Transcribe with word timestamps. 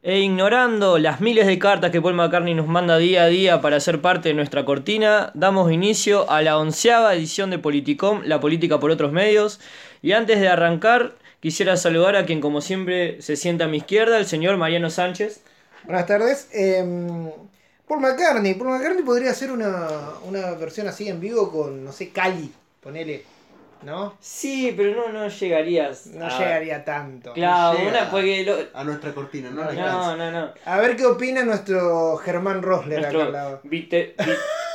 E 0.00 0.20
ignorando 0.20 0.96
las 0.98 1.20
miles 1.20 1.46
de 1.48 1.58
cartas 1.58 1.90
que 1.90 2.00
Paul 2.00 2.14
McCartney 2.14 2.54
nos 2.54 2.68
manda 2.68 2.98
día 2.98 3.24
a 3.24 3.26
día 3.26 3.60
para 3.60 3.80
ser 3.80 4.00
parte 4.00 4.28
de 4.28 4.34
nuestra 4.34 4.64
cortina, 4.64 5.32
damos 5.34 5.72
inicio 5.72 6.30
a 6.30 6.40
la 6.40 6.56
onceava 6.56 7.14
edición 7.14 7.50
de 7.50 7.58
Politicom, 7.58 8.22
la 8.24 8.38
política 8.38 8.78
por 8.78 8.92
otros 8.92 9.10
medios. 9.10 9.58
Y 10.00 10.12
antes 10.12 10.38
de 10.40 10.48
arrancar, 10.48 11.16
quisiera 11.40 11.76
saludar 11.76 12.14
a 12.14 12.26
quien 12.26 12.40
como 12.40 12.60
siempre 12.60 13.20
se 13.22 13.34
sienta 13.34 13.64
a 13.64 13.68
mi 13.68 13.78
izquierda, 13.78 14.18
el 14.18 14.26
señor 14.26 14.56
Mariano 14.56 14.88
Sánchez. 14.88 15.42
Buenas 15.82 16.06
tardes. 16.06 16.48
Eh, 16.52 16.84
Paul 17.88 18.00
McCartney. 18.00 18.54
Paul 18.54 18.70
McCartney 18.70 19.02
podría 19.02 19.32
hacer 19.32 19.50
una, 19.50 19.88
una 20.24 20.52
versión 20.52 20.86
así 20.86 21.08
en 21.08 21.18
vivo 21.18 21.50
con, 21.50 21.84
no 21.84 21.90
sé, 21.90 22.10
Cali. 22.10 22.52
Ponele. 22.80 23.24
¿No? 23.82 24.14
Sí, 24.20 24.74
pero 24.76 24.94
no, 24.96 25.12
no 25.12 25.28
llegarías. 25.28 26.06
No 26.08 26.26
a- 26.26 26.38
llegaría 26.38 26.84
tanto. 26.84 27.32
Claro, 27.32 27.78
una, 27.88 28.10
porque 28.10 28.44
lo- 28.44 28.78
A 28.78 28.84
nuestra 28.84 29.14
cortina, 29.14 29.50
¿no? 29.50 29.64
No. 29.64 29.72
No, 29.72 30.16
no, 30.16 30.30
no. 30.30 30.52
A 30.64 30.78
ver 30.78 30.96
qué 30.96 31.06
opina 31.06 31.44
nuestro 31.44 32.16
Germán 32.18 32.62
Rosler 32.62 32.98
acá 32.98 33.08
al 33.08 33.14
Nuestro 33.14 33.32
lado. 33.32 33.60
vite- 33.64 34.14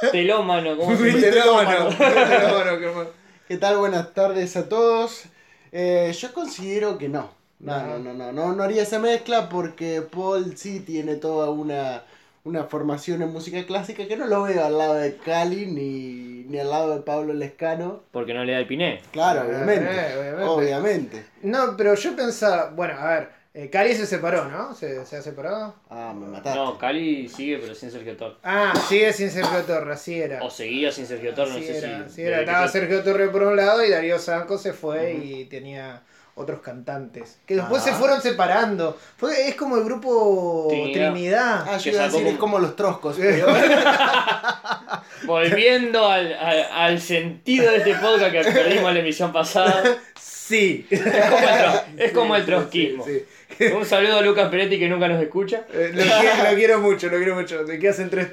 vitelómano, 0.02 0.77
¿cómo 0.77 0.96
se 0.98 1.04
dice? 1.05 1.18
Vitelómano, 1.32 1.90
vitelómano, 1.90 2.80
Germán. 2.80 3.08
¿Qué 3.48 3.58
tal? 3.58 3.77
Buenas 3.77 4.13
tardes 4.13 4.55
a 4.55 4.70
todos. 4.70 5.24
Eh, 5.72 6.13
yo 6.18 6.34
considero 6.34 6.98
que 6.98 7.10
No. 7.10 7.30
no, 7.60 7.98
no, 7.99 8.13
no, 8.13 8.32
no, 8.32 8.54
no 8.54 8.63
haría 8.63 8.84
esa 8.84 8.99
mezcla 8.99 9.49
porque 9.49 10.02
Paul 10.02 10.58
sí 10.58 10.80
tiene 10.82 11.16
toda 11.16 11.49
una, 11.49 12.04
una 12.46 12.66
formación 12.66 13.22
en 13.22 13.32
música 13.32 13.64
clásica 13.66 14.06
que 14.08 14.18
no 14.18 14.26
lo 14.28 14.44
veo 14.44 14.66
al 14.66 14.78
lado 14.78 14.96
de 14.96 15.16
Cali 15.18 15.66
ni, 15.66 16.44
ni 16.50 16.60
al 16.60 16.70
lado 16.70 16.96
de 16.96 17.02
Pablo 17.02 17.34
Lescano. 17.34 18.04
Porque 18.12 18.34
no 18.34 18.44
le 18.44 18.52
da 18.54 18.60
el 18.60 18.68
piné. 18.68 19.02
Claro, 19.12 19.42
Eh, 19.44 19.56
obviamente. 19.56 19.90
obviamente. 20.18 20.44
Obviamente. 20.46 21.26
No, 21.44 21.78
pero 21.78 21.96
yo 21.96 22.16
pensaba, 22.16 22.72
bueno, 22.72 22.96
a 23.00 23.10
ver, 23.10 23.30
eh, 23.54 23.70
Cali 23.70 23.94
se 23.96 24.06
separó, 24.06 24.46
¿no? 24.50 24.74
¿Se, 24.76 25.06
se 25.06 25.16
ha 25.18 25.22
separado? 25.22 25.76
Ah, 25.90 26.14
me 26.18 26.28
mataste. 26.28 26.60
No, 26.60 26.78
Cali 26.78 27.30
sigue, 27.30 27.60
pero 27.60 27.74
sin 27.76 27.91
Sergio 27.91 28.18
Torres. 28.18 28.38
Ah, 28.44 28.74
sigue 28.90 29.13
sin 29.13 29.30
Sergio 29.30 29.62
Torres, 29.62 29.96
así 30.00 30.20
era. 30.20 30.44
O 30.44 30.50
seguía 30.50 30.91
sin 30.91 31.05
Sergio 31.05 31.34
Torres, 31.34 31.54
no 31.54 31.60
sé 31.62 31.78
era, 31.78 31.98
si. 32.00 32.04
así 32.05 32.22
era. 32.24 32.40
Estaba 32.41 32.68
Sergio 32.68 33.04
Torres 33.04 33.30
por 33.30 33.44
un 33.44 33.55
lado 33.55 33.85
y 33.85 33.90
Darío 33.90 34.20
Sanco 34.20 34.57
se 34.57 34.74
fue 34.74 35.13
y 35.13 35.46
tenía 35.46 36.02
otros 36.35 36.62
cantantes. 36.62 37.37
Que 37.45 37.55
después 37.55 37.81
Ah. 37.84 37.85
se 37.85 37.91
fueron 37.93 38.21
separando. 38.21 38.98
Fue, 39.17 39.48
es 39.49 39.55
como 39.55 39.77
el 39.77 39.84
grupo 39.84 40.67
Trinidad. 40.70 41.12
Trinidad. 41.12 41.65
Ah, 41.70 41.77
yo 41.77 41.91
iba 41.91 42.03
a 42.03 42.05
es 42.07 42.12
como- 42.12 42.23
los 42.59 42.76
troscos. 42.76 43.15
pero- 43.20 43.48
Volviendo 45.26 46.07
al, 46.09 46.34
al, 46.34 46.63
al 46.71 47.01
sentido 47.01 47.71
de 47.71 47.77
este 47.77 47.95
podcast 47.95 48.31
que 48.31 48.43
perdimos 48.51 48.89
en 48.89 48.93
la 48.95 48.99
emisión 48.99 49.31
pasada. 49.31 49.84
Sí. 50.20 50.85
Es 50.89 51.01
como 51.01 51.37
el, 51.37 51.45
tro- 51.45 51.84
es 51.98 52.11
como 52.11 52.35
el 52.35 52.45
trotskismo. 52.45 53.05
sí, 53.05 53.23
sí. 53.57 53.65
Un 53.67 53.85
saludo 53.85 54.17
a 54.17 54.21
Lucas 54.21 54.49
Peretti 54.49 54.77
que 54.77 54.89
nunca 54.89 55.07
nos 55.07 55.21
escucha. 55.21 55.61
Eh, 55.71 55.91
lo, 55.93 56.04
quiero, 56.04 56.49
lo 56.49 56.55
quiero 56.55 56.79
mucho, 56.79 57.07
lo 57.09 57.17
quiero 57.17 57.35
mucho. 57.35 57.63
¿De 57.63 57.79
qué 57.79 57.89
hacen 57.89 58.09
tres 58.09 58.31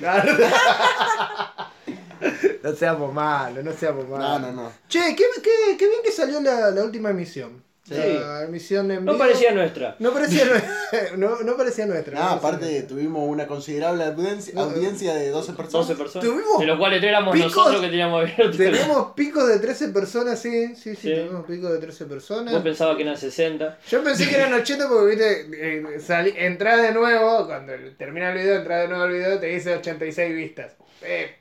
carne? 0.00 0.32
no 2.62 2.72
seamos 2.74 3.12
malos, 3.12 3.64
no 3.64 3.72
seamos 3.72 4.04
No, 4.08 4.16
malos. 4.16 4.40
no, 4.54 4.62
no. 4.64 4.72
Che, 4.88 5.14
qué, 5.16 5.24
qué, 5.42 5.76
qué 5.78 5.88
bien 5.88 6.00
que 6.04 6.12
salió 6.12 6.40
la, 6.40 6.70
la 6.70 6.84
última 6.84 7.10
emisión. 7.10 7.64
Sí. 7.88 7.94
La 7.94 8.42
emisión 8.42 8.90
en 8.90 9.04
No 9.04 9.12
vivo. 9.12 9.24
parecía 9.24 9.52
nuestra. 9.52 9.94
No 10.00 10.12
parecía, 10.12 10.44
no, 11.16 11.38
no 11.42 11.56
parecía 11.56 11.86
nuestra. 11.86 12.18
No, 12.18 12.24
no 12.24 12.30
aparte 12.32 12.64
nuestra. 12.64 12.88
tuvimos 12.88 13.22
una 13.28 13.46
considerable 13.46 14.02
audiencia, 14.02 14.52
No, 14.56 14.62
audiencia 14.62 15.14
de 15.14 15.30
12 15.30 15.52
personas. 15.52 15.86
12 15.86 16.02
personas. 16.02 16.28
Tuvimos 16.28 16.58
De 16.58 16.66
los 16.66 16.78
cuales 16.80 17.00
éramos 17.00 17.32
picos- 17.36 17.54
nosotros 17.54 17.80
que 17.82 17.86
teníamos 17.88 18.22
abierto. 18.22 18.56
Tenemos 18.58 19.12
picos 19.14 19.46
de 19.46 19.60
13 19.60 19.88
personas, 19.90 20.36
sí, 20.36 20.74
sí, 20.74 20.96
sí, 20.96 20.96
Sí. 20.96 21.08
tenemos 21.10 21.46
picos 21.46 21.70
de 21.70 21.78
13 21.78 22.06
personas. 22.06 22.52
Vos 22.54 22.62
pensabas 22.64 22.96
que 22.96 23.02
eran 23.04 23.16
60. 23.16 23.78
Yo 23.88 24.02
pensé 24.02 24.28
que 24.28 24.34
eran 24.34 24.52
80 24.54 24.88
porque, 24.88 25.06
viste, 25.14 25.48
eh, 25.94 26.00
salí, 26.00 26.34
entrás 26.36 26.82
de 26.82 26.90
nuevo, 26.90 27.46
cuando 27.46 27.72
termina 27.96 28.32
el 28.32 28.38
video, 28.38 28.56
entras 28.56 28.82
de 28.82 28.88
nuevo 28.88 29.04
al 29.04 29.12
video, 29.12 29.38
te 29.38 29.46
dice 29.46 29.76
86 29.76 30.34
vistas. 30.34 30.72
Eh, 31.02 31.36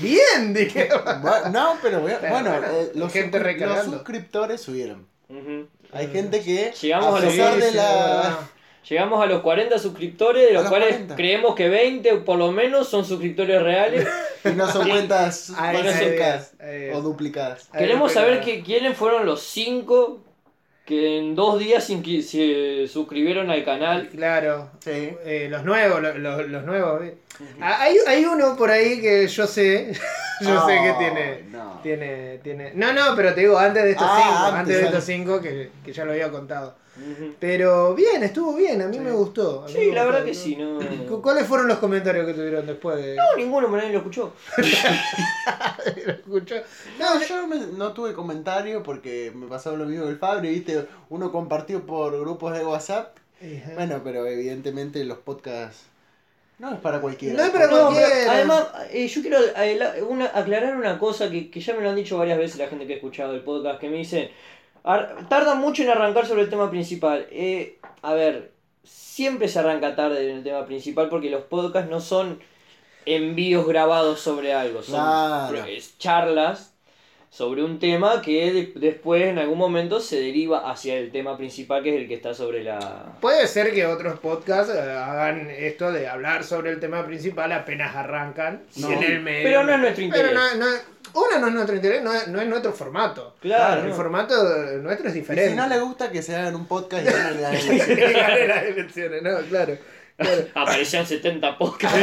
bien, 0.00 0.54
dije. 0.54 0.88
No, 1.52 1.76
pero 1.82 2.00
bueno, 2.00 2.18
Pero 2.20 2.32
bueno, 2.32 2.50
bueno, 2.50 2.66
eh, 2.66 2.92
los, 2.94 3.12
gente 3.12 3.38
suscriptores 3.84 4.60
subieron. 4.60 5.06
Hay 5.92 6.08
gente 6.08 6.42
que, 6.42 6.72
Llegamos 6.80 7.14
a 7.14 7.16
a 7.18 7.20
los 7.20 7.34
de 7.60 7.70
sí, 7.70 7.76
la... 7.76 7.82
verdad. 7.84 8.38
Llegamos 8.88 9.22
a 9.22 9.26
los 9.26 9.42
40 9.42 9.78
suscriptores, 9.78 10.48
de 10.48 10.52
los 10.54 10.62
los 10.64 10.70
cuales 10.70 10.88
40. 10.88 11.14
creemos 11.14 11.54
que 11.54 11.68
20 11.68 12.14
por 12.16 12.36
lo 12.36 12.50
menos 12.50 12.88
son 12.88 13.04
suscriptores 13.04 13.62
reales. 13.62 14.06
Y 14.44 14.48
no 14.56 14.68
son 14.68 14.88
cuentas 14.88 15.52
o 16.92 17.00
duplicadas. 17.00 17.68
Ay, 17.70 17.82
Queremos 17.86 18.12
saber 18.12 18.40
que, 18.40 18.60
quiénes 18.64 18.96
fueron 18.96 19.24
los 19.24 19.40
5 19.44 20.20
que 20.84 21.18
en 21.18 21.36
dos 21.36 21.60
días 21.60 21.84
se 21.84 22.88
suscribieron 22.88 23.50
al 23.52 23.64
canal. 23.64 24.08
Claro. 24.08 24.68
Sí. 24.80 24.90
Eh, 25.24 25.46
los 25.48 25.62
nuevos, 25.62 26.02
lo- 26.02 26.18
lo- 26.18 26.42
los, 26.42 26.64
nuevos. 26.64 27.02
eh. 27.04 27.16
Ah, 27.60 27.78
Hay, 27.82 27.96
hay 28.06 28.24
uno 28.24 28.56
por 28.56 28.70
ahí 28.70 29.00
que 29.00 29.26
yo 29.28 29.46
sé. 29.46 29.92
yo 30.40 30.66
sé 30.66 30.74
que 30.82 30.92
tiene. 30.98 31.42
no. 31.50 31.80
Tiene, 31.82 32.38
tiene. 32.38 32.72
No, 32.74 32.92
no, 32.92 33.16
pero 33.16 33.34
te 33.34 33.40
digo, 33.40 33.58
antes 33.58 33.82
de 33.82 33.90
estos 33.92 34.06
Ah, 34.08 34.20
cinco, 34.22 34.38
antes, 34.44 34.58
antes 34.60 34.76
de 34.78 34.84
estos 34.84 35.04
cinco 35.04 35.40
que, 35.40 35.70
que 35.84 35.92
ya 35.92 36.04
lo 36.04 36.12
había 36.12 36.30
contado. 36.30 36.76
Pero 37.40 37.94
bien, 37.94 38.22
estuvo 38.22 38.54
bien, 38.54 38.82
a 38.82 38.86
mí 38.86 38.98
Sí. 38.98 39.02
me 39.02 39.10
gustó. 39.12 39.62
a 39.64 39.66
mí 39.66 39.72
Sí, 39.72 39.78
me 39.88 39.94
la 39.94 40.02
gustó, 40.02 40.12
verdad 40.12 40.24
que 40.26 40.34
sí, 40.34 40.56
no. 40.56 40.78
¿Cu- 41.08 41.22
¿Cuáles 41.22 41.46
fueron 41.46 41.66
los 41.66 41.78
comentarios 41.78 42.26
que 42.26 42.34
tuvieron 42.34 42.66
después 42.66 42.96
de.? 42.98 43.16
No, 43.16 43.22
ninguno, 43.36 43.66
pero 43.66 43.78
nadie 43.78 43.92
lo 43.92 43.98
escuchó. 43.98 44.32
escuchó? 46.06 46.56
No, 46.98 47.20
yo 47.24 47.46
me- 47.46 47.66
no 47.78 47.92
tuve 47.92 48.12
comentario 48.12 48.82
porque 48.82 49.32
me 49.34 49.46
pasaba 49.46 49.76
lo 49.76 49.86
mismo 49.86 50.04
que 50.04 50.10
el 50.10 50.18
Fabri, 50.18 50.50
viste, 50.50 50.86
uno 51.10 51.32
compartió 51.32 51.84
por 51.84 52.18
grupos 52.18 52.56
de 52.56 52.64
WhatsApp. 52.64 53.16
Bueno, 53.74 54.00
pero 54.04 54.24
evidentemente 54.26 55.02
los 55.04 55.18
podcasts 55.18 55.86
no 56.58 56.72
es 56.74 56.80
para 56.80 57.00
cualquiera. 57.00 57.34
No 57.36 57.42
es 57.44 57.50
para 57.50 57.66
No, 57.66 57.86
cualquiera. 57.86 58.32
además, 58.32 58.66
eh, 58.90 59.08
yo 59.08 59.20
quiero 59.20 59.38
eh, 59.56 60.02
una- 60.08 60.30
aclarar 60.34 60.76
una 60.76 60.98
cosa 60.98 61.28
que, 61.30 61.50
que 61.50 61.60
ya 61.60 61.74
me 61.74 61.82
lo 61.82 61.90
han 61.90 61.96
dicho 61.96 62.18
varias 62.18 62.38
veces 62.38 62.58
la 62.58 62.68
gente 62.68 62.86
que 62.86 62.92
ha 62.92 62.96
escuchado 62.96 63.34
el 63.34 63.40
podcast, 63.42 63.80
que 63.80 63.88
me 63.88 63.96
dicen, 63.96 64.30
"Ar- 64.84 65.28
tardan 65.28 65.58
mucho 65.60 65.82
en 65.82 65.90
arrancar 65.90 66.26
sobre 66.26 66.42
el 66.42 66.50
tema 66.50 66.70
principal. 66.70 67.26
Eh, 67.30 67.78
a 68.02 68.14
ver, 68.14 68.52
siempre 68.84 69.48
se 69.48 69.58
arranca 69.58 69.94
tarde 69.96 70.30
en 70.30 70.36
el 70.38 70.44
tema 70.44 70.64
principal 70.66 71.08
porque 71.08 71.30
los 71.30 71.42
podcasts 71.44 71.90
no 71.90 72.00
son 72.00 72.40
envíos 73.06 73.66
grabados 73.66 74.20
sobre 74.20 74.52
algo, 74.54 74.82
son 74.82 74.94
Claro. 74.94 75.64
charlas 75.98 76.71
sobre 77.34 77.64
un 77.64 77.78
tema 77.78 78.20
que 78.20 78.52
de- 78.52 78.72
después 78.76 79.22
en 79.22 79.38
algún 79.38 79.56
momento 79.56 80.00
se 80.00 80.20
deriva 80.20 80.70
hacia 80.70 80.98
el 80.98 81.10
tema 81.10 81.34
principal 81.38 81.82
que 81.82 81.94
es 81.96 82.02
el 82.02 82.06
que 82.06 82.12
está 82.12 82.34
sobre 82.34 82.62
la... 82.62 83.14
Puede 83.22 83.46
ser 83.46 83.72
que 83.72 83.86
otros 83.86 84.18
podcasts 84.20 84.70
eh, 84.74 84.78
hagan 84.78 85.48
esto 85.50 85.90
de 85.90 86.06
hablar 86.08 86.44
sobre 86.44 86.70
el 86.72 86.78
tema 86.78 87.06
principal 87.06 87.50
apenas 87.52 87.96
arrancan. 87.96 88.64
No. 88.76 88.90
y 88.90 88.92
en 88.96 89.02
el 89.04 89.20
medio. 89.22 89.44
Pero 89.44 89.64
no 89.64 89.72
es 89.72 89.78
nuestro 89.80 90.04
Pero 90.12 90.28
interés. 90.30 90.56
no, 90.58 90.66
no- 90.66 90.92
uno 91.14 91.38
no 91.40 91.46
es 91.48 91.52
nuestro 91.54 91.76
interés, 91.76 92.02
no 92.02 92.12
es, 92.12 92.28
no 92.28 92.40
es 92.40 92.46
nuestro 92.48 92.72
formato. 92.74 93.34
Claro, 93.40 93.82
El 93.82 93.88
no. 93.88 93.94
formato 93.94 94.34
nuestro 94.82 95.08
es 95.08 95.16
Y 95.16 95.20
diferente. 95.20 95.50
si 95.50 95.56
no 95.56 95.66
le 95.68 95.78
gusta 95.80 96.10
que 96.12 96.20
se 96.22 96.36
hagan 96.36 96.54
un 96.54 96.66
podcast 96.66 97.06
y 97.06 97.12
ganen 97.12 97.42
la 97.42 97.50
Que 97.96 98.12
gane 98.12 98.46
las 98.46 98.62
elecciones, 98.64 99.22
no, 99.22 99.38
claro. 99.48 99.78
claro. 100.18 100.42
Aparecían 100.54 101.06
70 101.06 101.56
podcasts. 101.58 101.98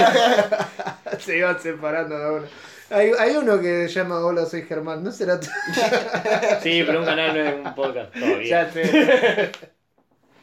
Se 1.20 1.38
iban 1.38 1.60
separando 1.60 2.18
de 2.18 2.32
uno. 2.32 2.48
Hay, 2.92 3.12
hay 3.20 3.36
uno 3.36 3.60
que 3.62 3.88
se 3.88 3.96
llama 4.00 4.20
Hola, 4.26 4.46
soy 4.46 4.64
Germán, 4.64 5.04
¿no 5.04 5.12
será 5.12 5.40
tú? 5.40 5.48
Sí, 6.64 6.84
pero 6.86 7.00
un 7.00 7.06
canal 7.06 7.34
no 7.36 7.44
es 7.44 7.56
un 7.66 7.76
podcast 7.76 8.14
todavía. 8.14 8.48
Ya 8.66 8.72
sé. 8.72 9.52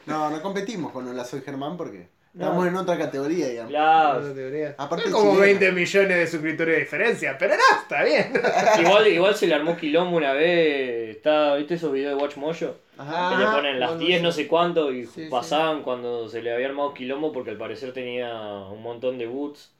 No, 0.07 0.31
no 0.31 0.41
competimos 0.41 0.93
con 0.93 1.09
Hola 1.09 1.25
Soy 1.25 1.41
Germán 1.41 1.77
porque 1.77 2.09
No. 2.33 2.45
estamos 2.45 2.69
en 2.69 2.77
otra 2.77 2.97
categoría, 2.97 3.49
digamos. 3.49 3.71
Claro. 3.73 4.21
No, 4.21 4.35
teoría. 4.35 4.77
Aparte 4.79 5.11
como 5.11 5.33
chilena. 5.33 5.41
20 5.47 5.73
millones 5.73 6.17
de 6.19 6.27
suscriptores 6.29 6.75
de 6.77 6.81
diferencia, 6.83 7.37
pero 7.37 7.55
no, 7.57 7.81
está 7.83 8.05
bien. 8.05 8.33
Igual, 8.87 9.09
igual 9.09 9.35
se 9.35 9.49
le 9.49 9.57
armó 9.57 9.77
quilombo 9.77 10.17
una 10.17 10.33
vez. 10.33 11.17
Está, 11.17 11.57
¿Viste 11.57 11.75
esos 11.75 11.91
videos 11.93 12.17
de 12.17 12.23
Watch 12.23 12.37
Mojo? 12.37 12.77
Ajá. 12.97 13.31
Que 13.31 13.37
le 13.43 13.49
Ah, 13.49 13.53
ponen 13.57 13.81
las 13.81 13.91
no, 13.91 13.97
no 13.97 14.01
10 14.07 14.19
sé. 14.19 14.23
no 14.23 14.31
sé 14.31 14.47
cuánto 14.47 14.93
y 14.93 15.07
Sí, 15.07 15.25
sí. 15.25 15.29
pasaban 15.29 15.83
cuando 15.83 16.29
se 16.29 16.41
le 16.41 16.55
había 16.55 16.69
armado 16.69 16.95
quilombo 16.95 17.33
porque 17.33 17.51
al 17.51 17.59
parecer 17.59 17.93
tenía 17.93 18.33
un 18.71 18.83
montón 18.85 19.19
de 19.19 19.27
bots. 19.27 19.73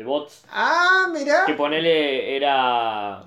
De 0.00 0.06
bots. 0.06 0.44
Ah, 0.50 1.08
mirá. 1.12 1.44
Que 1.44 1.52
ponele 1.52 2.34
era. 2.34 3.22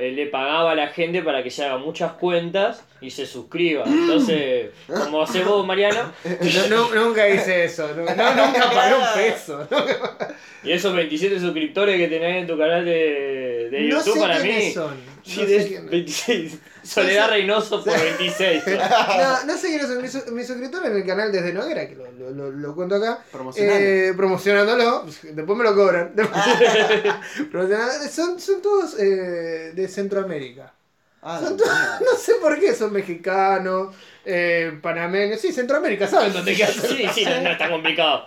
él 0.00 0.16
le 0.16 0.26
pagaba 0.26 0.72
a 0.72 0.74
la 0.74 0.88
gente 0.88 1.22
para 1.22 1.42
que 1.42 1.50
se 1.50 1.64
haga 1.64 1.78
muchas 1.78 2.12
cuentas 2.12 2.84
y 3.00 3.08
se 3.10 3.24
suscriba. 3.24 3.84
Entonces, 3.86 4.68
como 4.86 5.22
haces 5.22 5.46
vos, 5.46 5.66
Mariano, 5.66 6.12
No, 6.68 6.94
nunca 6.94 7.26
hice 7.26 7.64
eso. 7.64 7.88
No, 7.88 8.02
nunca 8.02 8.70
pagué 8.70 8.94
un 8.96 9.14
peso. 9.14 9.66
y 10.62 10.72
esos 10.72 10.94
27 10.94 11.40
suscriptores 11.40 11.96
que 11.96 12.08
tenés 12.08 12.42
en 12.42 12.46
tu 12.48 12.58
canal 12.58 12.84
de, 12.84 13.70
de 13.70 13.80
no 13.80 13.96
YouTube 13.96 14.12
sé 14.12 14.20
para 14.20 14.38
mí. 14.40 14.72
son. 14.72 15.13
Sí, 15.24 15.40
no, 15.40 15.46
de 15.46 15.62
sé 15.62 15.68
quiénes. 15.68 15.90
26. 15.90 16.58
Soledad 16.82 17.30
Reynoso 17.30 17.82
por 17.82 17.98
26. 17.98 18.62
no, 18.66 19.44
no 19.44 19.56
sé 19.58 19.68
quiénes 19.68 19.86
son 19.86 20.02
mis, 20.02 20.12
su- 20.12 20.32
mis 20.32 20.46
suscriptores 20.46 20.90
en 20.90 20.96
el 20.98 21.06
canal 21.06 21.32
desde 21.32 21.52
Noguera, 21.52 21.88
que 21.88 21.94
lo, 21.96 22.12
lo, 22.12 22.30
lo- 22.30 22.50
lo 22.50 22.74
cuento 22.74 22.96
acá. 22.96 23.24
Eh, 23.56 24.12
promocionándolo, 24.16 25.06
después 25.22 25.58
me 25.58 25.64
lo 25.64 25.74
cobran. 25.74 26.12
Son, 28.10 28.38
son 28.40 28.62
todos 28.62 28.98
eh, 28.98 29.72
de 29.74 29.88
Centroamérica. 29.88 30.72
Ah, 31.22 31.40
Son 31.40 31.58
sí. 31.58 31.64
todos- 31.64 32.00
no 32.00 32.18
sé 32.18 32.34
por 32.34 32.60
qué, 32.60 32.74
son 32.74 32.92
mexicanos, 32.92 33.94
eh, 34.26 34.78
panameños, 34.82 35.40
sí, 35.40 35.52
Centroamérica, 35.52 36.06
saben 36.06 36.32
dónde 36.34 36.54
queda. 36.54 36.68
Sí, 36.68 37.06
sí, 37.14 37.24
no, 37.24 37.40
no 37.40 37.50
es 37.50 37.58
tan 37.58 37.70
complicado. 37.70 38.26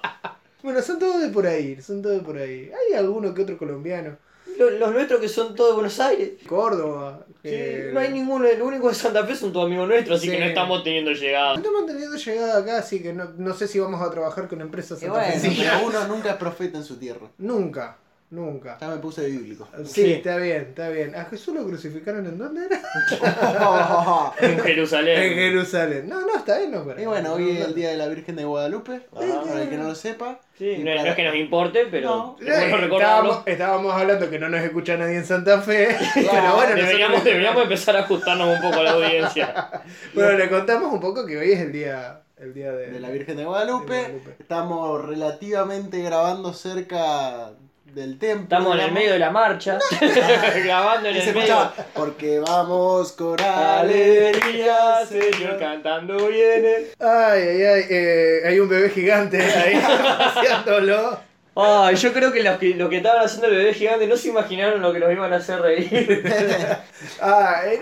Bueno, 0.64 0.82
son 0.82 0.98
todos 0.98 1.22
de 1.22 1.30
por 1.30 1.46
ahí, 1.46 1.80
son 1.82 2.02
todos 2.02 2.18
de 2.18 2.24
por 2.24 2.38
ahí. 2.38 2.72
Hay 2.72 2.98
alguno 2.98 3.34
que 3.36 3.44
otro 3.44 3.56
colombiano. 3.58 4.18
Lo- 4.58 4.70
Los, 4.72 4.92
nuestros 4.92 5.20
que 5.22 5.30
son 5.30 5.56
todos 5.56 5.70
de 5.72 5.76
Buenos 5.76 6.00
Aires. 6.00 6.32
Córdoba. 6.48 7.26
Sí, 7.44 7.50
eh, 7.54 7.92
no 7.94 8.00
hay 8.00 8.12
ninguno, 8.12 8.46
el 8.46 8.62
único 8.62 8.90
de 8.90 8.96
Santa 8.96 9.26
Fe 9.26 9.36
son 9.36 9.54
todos 9.54 9.68
amigos 9.68 9.88
nuestros, 9.88 10.18
así 10.20 10.28
Sí. 10.28 10.34
que 10.34 10.40
no 10.40 10.46
estamos 10.48 10.84
teniendo 10.84 11.12
llegada. 11.12 11.52
No 11.54 11.58
estamos 11.60 11.86
teniendo 11.86 12.18
llegada 12.18 12.60
acá, 12.60 12.78
así 12.80 13.02
que 13.02 13.14
no, 13.14 13.26
no 13.38 13.54
sé 13.54 13.68
si 13.68 13.80
vamos 13.80 14.02
a 14.02 14.10
trabajar 14.12 14.48
con 14.48 14.60
empresas 14.62 15.02
Y 15.02 15.08
bueno, 15.08 15.24
santafesinas. 15.24 15.76
pero 15.76 15.88
uno 15.88 16.08
nunca 16.08 16.32
es 16.32 16.36
profeta 16.38 16.78
en 16.78 16.84
su 16.84 16.98
tierra. 16.98 17.28
Nunca, 17.38 17.98
nunca. 18.30 18.78
Ya 18.82 18.88
me 18.90 18.98
puse 18.98 19.26
bíblico. 19.26 19.68
Sí, 19.86 20.04
Sí. 20.04 20.14
está 20.14 20.38
bien, 20.38 20.62
está 20.70 20.90
bien. 20.90 21.16
¿A 21.16 21.26
Jesús 21.26 21.56
lo 21.56 21.66
crucificaron 21.66 22.26
en 22.26 22.38
dónde 22.38 22.66
era? 22.66 22.82
En 24.40 24.60
Jerusalén. 24.60 25.22
En 25.24 25.34
Jerusalén. 25.36 26.08
No, 26.10 26.22
no, 26.22 26.36
está 26.38 26.58
bien, 26.60 26.72
no. 26.72 26.84
pero- 26.86 27.02
y 27.02 27.06
bueno, 27.06 27.34
hoy 27.34 27.58
es 27.58 27.66
el 27.66 27.74
día 27.76 27.90
de 27.90 27.98
la 27.98 28.08
Virgen 28.08 28.36
de 28.36 28.44
Guadalupe. 28.46 29.02
Ah. 29.16 29.42
Para 29.48 29.62
el 29.64 29.70
que 29.70 29.78
no 29.78 29.84
lo 29.86 29.96
sepa. 29.96 30.40
Sí, 30.58 30.78
no, 30.80 30.92
es 30.92 31.16
que 31.16 31.24
nos 31.24 31.36
importe, 31.36 31.86
pero 31.90 32.10
No. 32.10 32.38
es 32.40 32.70
bueno 32.70 32.88
Eh, 32.88 32.90
estábamos, 32.98 33.44
estábamos 33.46 33.94
hablando 33.94 34.30
que 34.30 34.40
no 34.40 34.50
nos 34.50 34.62
escucha 34.62 34.98
nadie 34.98 35.18
en 35.18 35.26
Santa 35.26 35.62
Fe. 35.62 35.96
pero 36.16 36.56
bueno, 36.56 36.76
Deberíamos, 36.76 37.00
nosotros- 37.00 37.24
deberíamos 37.24 37.64
empezar 37.64 37.96
a 37.96 38.00
ajustarnos 38.02 38.56
un 38.56 38.62
poco 38.62 38.80
a 38.80 38.84
la 38.84 38.92
audiencia. 38.92 39.70
bueno, 40.14 40.32
le 40.38 40.50
contamos 40.50 40.92
un 40.94 41.00
poco 41.00 41.26
que 41.26 41.38
hoy 41.38 41.52
es 41.52 41.60
el 41.62 41.72
día, 41.72 42.22
el 42.38 42.54
día 42.54 42.72
de, 42.72 42.92
de 42.92 43.00
la 43.00 43.10
Virgen 43.10 43.38
de 43.38 43.46
Guadalupe. 43.46 43.94
de 43.94 44.00
Guadalupe. 44.02 44.36
Estamos 44.40 45.06
relativamente 45.06 46.02
grabando 46.02 46.54
cerca 46.54 47.52
del 47.94 48.20
templo. 48.20 48.44
Estamos 48.44 48.76
en 48.76 48.82
el 48.82 48.92
medio 48.92 49.14
de 49.14 49.20
la 49.20 49.32
marcha, 49.32 49.80
grabando 50.64 51.10
en 51.10 51.18
Y 51.18 51.22
se 51.22 51.30
el 51.30 51.36
medio. 51.36 51.54
escuchaba, 51.54 51.74
porque 51.94 52.40
vamos 52.40 53.12
con 53.14 53.40
Alegría, 53.40 55.06
Señor, 55.08 55.58
cantando 55.60 56.28
viene. 56.28 56.88
Ay, 57.00 57.42
ay, 57.42 57.64
ay. 57.64 57.86
eh, 57.90 58.42
hay 58.46 58.60
un 58.60 58.70
bebé 58.70 58.90
gigante 58.90 59.42
ahí 59.42 59.76
paseándolo. 60.36 61.20
Ay, 61.56 61.96
yo 61.96 62.14
creo 62.14 62.32
que 62.32 62.44
los 62.44 62.58
que, 62.60 62.76
los 62.76 62.88
que 62.90 62.98
estaban 62.98 63.26
haciendo 63.26 63.48
el 63.48 63.58
bebé 63.58 63.74
gigante 63.74 64.06
no 64.06 64.16
se 64.16 64.28
imaginaron 64.30 64.80
lo 64.82 64.94
que 64.94 65.00
nos 65.00 65.12
iban 65.12 65.34
a 65.34 65.38
hacer 65.38 65.60
reír. 65.62 66.24
Ah, 67.22 67.62
eh, 67.66 67.80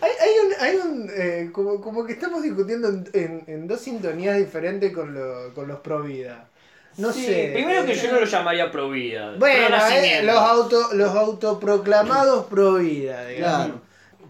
hay, 0.00 0.10
hay 0.20 0.30
un, 0.44 0.52
hay 0.60 0.76
un 0.76 1.10
eh, 1.14 1.50
como, 1.52 1.80
como 1.80 2.04
que 2.04 2.12
estamos 2.14 2.42
discutiendo 2.42 2.88
en, 2.88 3.08
en- 3.12 3.44
en 3.46 3.66
dos 3.68 3.80
sintonías 3.80 4.36
diferentes 4.36 4.92
con, 4.92 5.14
lo- 5.14 5.52
con 5.54 5.68
los 5.68 5.78
pro 5.80 6.02
vida. 6.02 6.48
No 6.98 7.12
Sí, 7.12 7.26
sé. 7.26 7.50
Primero 7.52 7.84
que 7.84 7.94
yo 7.94 8.10
no 8.12 8.20
lo 8.20 8.26
llamaría 8.26 8.70
pro 8.70 8.88
vida. 8.90 9.34
Bueno, 9.38 9.66
pro 9.68 9.76
eh, 9.92 10.22
los, 10.22 10.36
auto, 10.36 10.88
los 10.94 11.10
autoproclamados 11.10 12.46
pro 12.46 12.74
vida, 12.74 13.26
digamos. 13.26 13.56
Claro. 13.66 13.80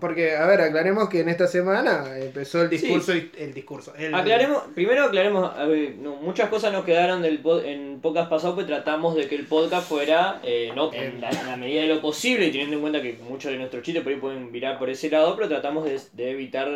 Porque, 0.00 0.36
a 0.36 0.44
ver, 0.46 0.60
aclaremos 0.60 1.08
que 1.08 1.20
en 1.20 1.30
esta 1.30 1.46
semana 1.46 2.04
empezó 2.18 2.60
el 2.60 2.68
discurso. 2.68 3.14
y- 3.16 3.30
El 3.38 3.54
discurso. 3.54 3.94
el- 3.96 4.14
Aclaremos, 4.14 4.64
primero 4.74 5.04
aclaremos, 5.04 5.56
a 5.56 5.64
ver, 5.64 5.94
no, 5.96 6.16
muchas 6.16 6.50
cosas 6.50 6.70
nos 6.70 6.84
quedaron 6.84 7.22
del 7.22 7.42
pod- 7.42 7.64
en 7.64 8.00
podcast 8.02 8.28
pasado, 8.28 8.54
pues 8.54 8.66
tratamos 8.66 9.14
de 9.14 9.26
que 9.26 9.36
el 9.36 9.46
podcast 9.46 9.88
fuera, 9.88 10.40
eh, 10.42 10.70
no 10.76 10.92
en 10.92 11.22
la, 11.22 11.30
en 11.30 11.46
la 11.46 11.56
medida 11.56 11.80
de 11.80 11.86
lo 11.88 12.02
posible, 12.02 12.46
y 12.46 12.50
teniendo 12.50 12.74
en 12.76 12.82
cuenta 12.82 13.00
que 13.00 13.18
muchos 13.26 13.50
de 13.50 13.56
nuestros 13.56 13.82
chistes 13.82 14.02
por 14.02 14.12
ahí 14.12 14.18
pueden 14.18 14.52
virar 14.52 14.78
por 14.78 14.90
ese 14.90 15.08
lado, 15.08 15.34
pero 15.34 15.48
tratamos 15.48 15.86
de, 15.86 15.98
de 16.12 16.30
evitar 16.30 16.68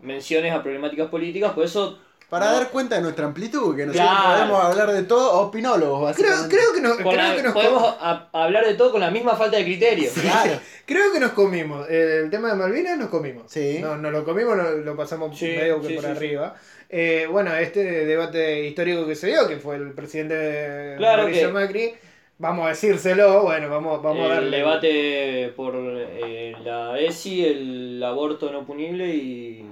menciones 0.00 0.52
a 0.54 0.62
problemáticas 0.62 1.08
políticas, 1.08 1.52
por 1.52 1.64
eso... 1.64 1.98
Para 2.30 2.46
no, 2.46 2.52
dar 2.52 2.70
cuenta 2.70 2.94
de 2.94 3.02
nuestra 3.02 3.26
amplitud, 3.26 3.76
que 3.76 3.86
nosotros 3.86 4.08
Claro. 4.08 4.30
podemos 4.52 4.64
hablar 4.64 4.92
de 4.92 5.02
todo, 5.02 5.40
opinólogos, 5.40 6.16
Creo, 6.16 6.30
básicamente. 6.30 6.56
creo 6.56 6.72
que 6.72 6.80
nos, 6.80 6.96
creo 6.96 7.12
la- 7.12 7.36
que 7.36 7.42
nos 7.42 7.52
podemos 7.52 7.96
a- 8.00 8.28
hablar 8.32 8.64
de 8.66 8.74
todo 8.74 8.92
con 8.92 9.00
la 9.00 9.10
misma 9.10 9.34
falta 9.36 9.56
de 9.56 9.64
criterio. 9.64 10.10
Claro. 10.14 10.52
Creo 10.86 11.12
que 11.12 11.20
nos 11.20 11.32
comimos. 11.32 11.88
El 11.90 12.30
tema 12.30 12.48
de 12.48 12.54
Malvinas 12.54 12.98
nos 12.98 13.08
comimos. 13.10 13.44
Sí. 13.50 13.78
No, 13.80 13.96
nos 13.96 14.10
lo 14.12 14.24
comimos, 14.24 14.56
no- 14.56 14.70
lo 14.70 14.96
pasamos 14.96 15.36
Sí, 15.38 15.46
medio 15.46 15.80
que 15.80 15.88
sí, 15.88 15.94
por 15.94 16.04
sí, 16.04 16.10
sí. 16.10 16.16
arriba. 16.16 16.54
Eh, 16.88 17.26
bueno, 17.30 17.54
este 17.54 17.82
debate 18.06 18.64
histórico 18.66 19.06
que 19.06 19.14
se 19.14 19.26
dio, 19.28 19.46
que 19.46 19.56
fue 19.58 19.76
el 19.76 19.92
presidente 19.92 20.94
Claro 20.98 21.22
Mauricio 21.22 21.46
que- 21.48 21.52
Macri, 21.52 21.94
vamos 22.38 22.66
a 22.66 22.70
decírselo, 22.70 23.42
bueno, 23.42 23.68
vamos, 23.68 24.02
vamos 24.02 24.22
a 24.22 24.34
el 24.38 24.50
darle. 24.50 24.56
debate 24.56 25.52
por 25.54 25.74
eh, 25.76 26.54
la 26.64 26.98
ESI, 26.98 27.44
el 27.46 28.02
aborto 28.04 28.50
no 28.50 28.64
punible 28.66 29.06
y... 29.08 29.64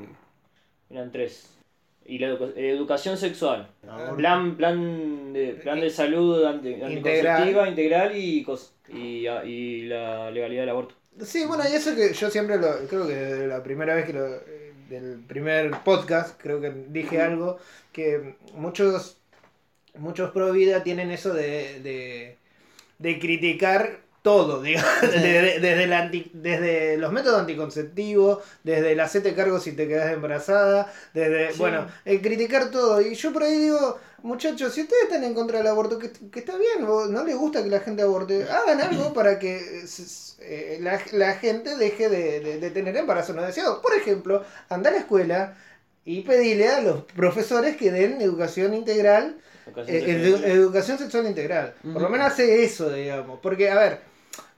Eran 0.90 1.10
tres. 1.12 1.57
Y 2.08 2.18
la 2.18 2.28
educa- 2.28 2.52
educación 2.56 3.16
sexual. 3.18 3.68
Plan, 4.16 4.56
plan, 4.56 5.32
de, 5.34 5.52
plan 5.62 5.78
de 5.78 5.90
salud 5.90 6.42
anti- 6.44 6.80
anticonceptiva 6.82 7.68
integral 7.68 8.16
y, 8.16 8.42
cos- 8.44 8.72
y, 8.88 9.26
a- 9.26 9.44
y 9.44 9.82
la 9.82 10.30
legalidad 10.30 10.62
del 10.62 10.70
aborto. 10.70 10.94
Sí, 11.22 11.44
bueno, 11.46 11.64
y 11.70 11.74
eso 11.74 11.94
que 11.94 12.12
yo 12.14 12.30
siempre 12.30 12.56
lo, 12.56 12.68
creo 12.88 13.06
que 13.06 13.14
desde 13.14 13.46
la 13.46 13.62
primera 13.62 13.94
vez 13.94 14.06
que 14.06 14.12
lo, 14.14 14.26
eh, 14.36 14.72
del 14.88 15.18
primer 15.28 15.70
podcast, 15.84 16.40
creo 16.40 16.60
que 16.62 16.70
dije 16.88 17.20
algo, 17.20 17.58
que 17.92 18.36
muchos, 18.54 19.18
muchos 19.98 20.30
pro 20.30 20.52
vida 20.52 20.82
tienen 20.82 21.10
eso 21.10 21.34
de, 21.34 21.80
de, 21.82 22.36
de 22.98 23.18
criticar 23.18 23.98
todo, 24.22 24.60
digamos, 24.62 24.90
desde, 25.02 25.60
desde, 25.60 25.86
la 25.86 25.98
anti- 26.00 26.30
desde 26.34 26.96
los 26.96 27.12
métodos 27.12 27.40
anticonceptivos, 27.40 28.38
desde 28.64 28.92
el 28.92 29.00
hacete 29.00 29.34
cargo 29.34 29.60
si 29.60 29.72
te 29.72 29.88
quedas 29.88 30.12
embarazada, 30.12 30.92
desde, 31.14 31.52
Sí. 31.52 31.58
bueno, 31.58 31.86
el 32.04 32.20
criticar 32.20 32.70
todo. 32.70 33.00
Y 33.00 33.14
yo 33.14 33.32
por 33.32 33.42
ahí 33.44 33.56
digo, 33.58 33.98
muchachos, 34.22 34.74
si 34.74 34.82
ustedes 34.82 35.04
están 35.04 35.24
en 35.24 35.34
contra 35.34 35.58
del 35.58 35.66
aborto, 35.68 35.98
que, 35.98 36.10
que 36.12 36.40
está 36.40 36.56
bien, 36.58 36.84
no 36.86 37.24
les 37.24 37.36
gusta 37.36 37.62
que 37.62 37.70
la 37.70 37.80
gente 37.80 38.02
aborte, 38.02 38.44
hagan 38.50 38.80
algo 38.80 39.12
para 39.14 39.38
que 39.38 39.56
eh, 39.80 39.84
eh, 40.40 40.78
la, 40.80 41.00
la 41.12 41.34
gente 41.34 41.76
deje 41.76 42.08
de, 42.08 42.40
de- 42.40 42.58
de 42.58 42.70
tener 42.70 42.96
embarazos 42.96 43.34
no 43.36 43.42
deseados. 43.42 43.78
Por 43.80 43.94
ejemplo, 43.94 44.44
anda 44.68 44.90
a 44.90 44.92
la 44.92 44.98
escuela 44.98 45.56
y 46.04 46.22
pedirle 46.22 46.68
a 46.68 46.80
los 46.80 47.04
profesores 47.04 47.76
que 47.76 47.90
den 47.92 48.20
educación 48.20 48.74
integral 48.74 49.38
Educación 49.68 49.96
eh, 49.96 50.04
edu- 50.06 50.44
educación 50.44 50.98
sexual 50.98 51.26
integral. 51.26 51.74
Por 51.92 52.02
lo 52.02 52.08
menos 52.08 52.28
hace 52.28 52.64
eso, 52.64 52.90
digamos. 52.92 53.38
Porque, 53.40 53.70
a 53.70 53.74
ver, 53.78 54.00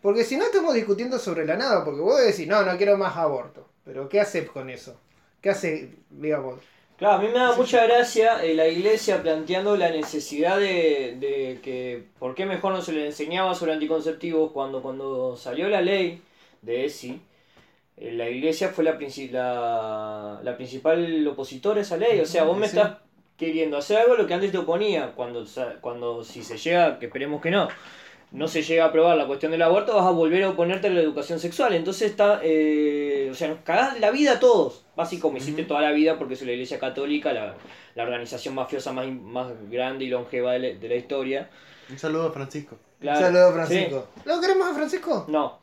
porque 0.02 0.24
si 0.24 0.36
no 0.36 0.44
estamos 0.44 0.74
discutiendo 0.74 1.18
sobre 1.18 1.44
la 1.44 1.56
nada, 1.56 1.84
porque 1.84 2.00
vos 2.00 2.20
decís, 2.24 2.46
no, 2.46 2.62
no 2.62 2.76
quiero 2.76 2.96
más 2.96 3.16
aborto. 3.16 3.66
Pero 3.84 4.08
¿qué 4.08 4.20
haces 4.20 4.48
con 4.50 4.70
eso? 4.70 4.98
¿Qué 5.40 5.50
hace, 5.50 5.90
digamos? 6.10 6.60
Claro, 6.96 7.14
a 7.14 7.22
mí 7.22 7.28
me 7.28 7.38
da 7.38 7.56
mucha 7.56 7.84
gracia 7.86 8.44
eh, 8.44 8.54
la 8.54 8.68
iglesia 8.68 9.22
planteando 9.22 9.74
la 9.76 9.90
necesidad 9.90 10.58
de, 10.58 11.16
de 11.18 11.58
que, 11.62 12.04
¿por 12.18 12.34
qué 12.34 12.44
mejor 12.44 12.72
no 12.74 12.82
se 12.82 12.92
le 12.92 13.06
enseñaba 13.06 13.54
sobre 13.54 13.72
anticonceptivos 13.72 14.52
cuando, 14.52 14.82
cuando 14.82 15.34
salió 15.36 15.68
la 15.68 15.80
ley 15.80 16.22
de 16.60 16.84
ESI? 16.84 17.22
eh, 17.96 18.12
La 18.12 18.28
iglesia 18.28 18.68
fue 18.70 18.84
la, 18.84 18.98
la, 19.32 20.40
la 20.42 20.56
principal 20.56 21.26
opositora 21.28 21.78
a 21.80 21.82
esa 21.82 21.96
ley. 21.96 22.20
O 22.20 22.26
sea, 22.26 22.44
vos 22.44 22.56
me 22.58 22.68
Sí. 22.68 22.76
estás 22.76 22.98
queriendo 23.40 23.76
hacer 23.78 23.96
algo 23.96 24.14
lo 24.14 24.26
que 24.26 24.34
antes 24.34 24.52
te 24.52 24.58
oponía. 24.58 25.12
Cuando, 25.16 25.44
cuando 25.80 26.22
si 26.22 26.42
se 26.44 26.58
llega, 26.58 26.98
que 26.98 27.06
esperemos 27.06 27.40
que 27.40 27.50
no, 27.50 27.68
no 28.32 28.46
se 28.46 28.62
llega 28.62 28.84
a 28.84 28.88
aprobar 28.88 29.16
la 29.16 29.26
cuestión 29.26 29.50
del 29.50 29.62
aborto, 29.62 29.94
vas 29.96 30.04
a 30.06 30.10
volver 30.10 30.44
a 30.44 30.50
oponerte 30.50 30.86
a 30.88 30.90
la 30.90 31.00
educación 31.00 31.40
sexual. 31.40 31.72
Entonces 31.74 32.10
está, 32.10 32.40
eh, 32.44 33.28
o 33.30 33.34
sea, 33.34 33.48
nos 33.48 33.58
cagás 33.64 33.98
la 33.98 34.10
vida 34.10 34.32
a 34.34 34.38
todos, 34.40 34.84
básicamente 34.94 35.22
como 35.22 35.36
hiciste 35.38 35.62
Ujú. 35.62 35.68
toda 35.70 35.80
la 35.80 35.92
vida 35.92 36.18
porque 36.18 36.36
soy 36.36 36.46
la 36.48 36.52
iglesia 36.52 36.78
católica, 36.78 37.32
la, 37.32 37.54
la 37.94 38.02
organización 38.02 38.54
mafiosa 38.54 38.92
más, 38.92 39.06
más 39.08 39.48
grande 39.70 40.04
y 40.04 40.08
longeva 40.10 40.52
de 40.52 40.58
la, 40.58 40.78
de 40.78 40.88
la 40.88 40.94
historia. 40.94 41.48
Un 41.88 41.98
saludo 41.98 42.28
a 42.28 42.32
Francisco. 42.32 42.76
Claro, 43.00 43.18
Un 43.18 43.24
saludo 43.24 43.46
a 43.46 43.48
sí. 43.48 43.54
Francisco. 43.54 44.08
¿Lo 44.26 44.40
queremos 44.42 44.68
a 44.68 44.74
Francisco? 44.74 45.24
No, 45.28 45.58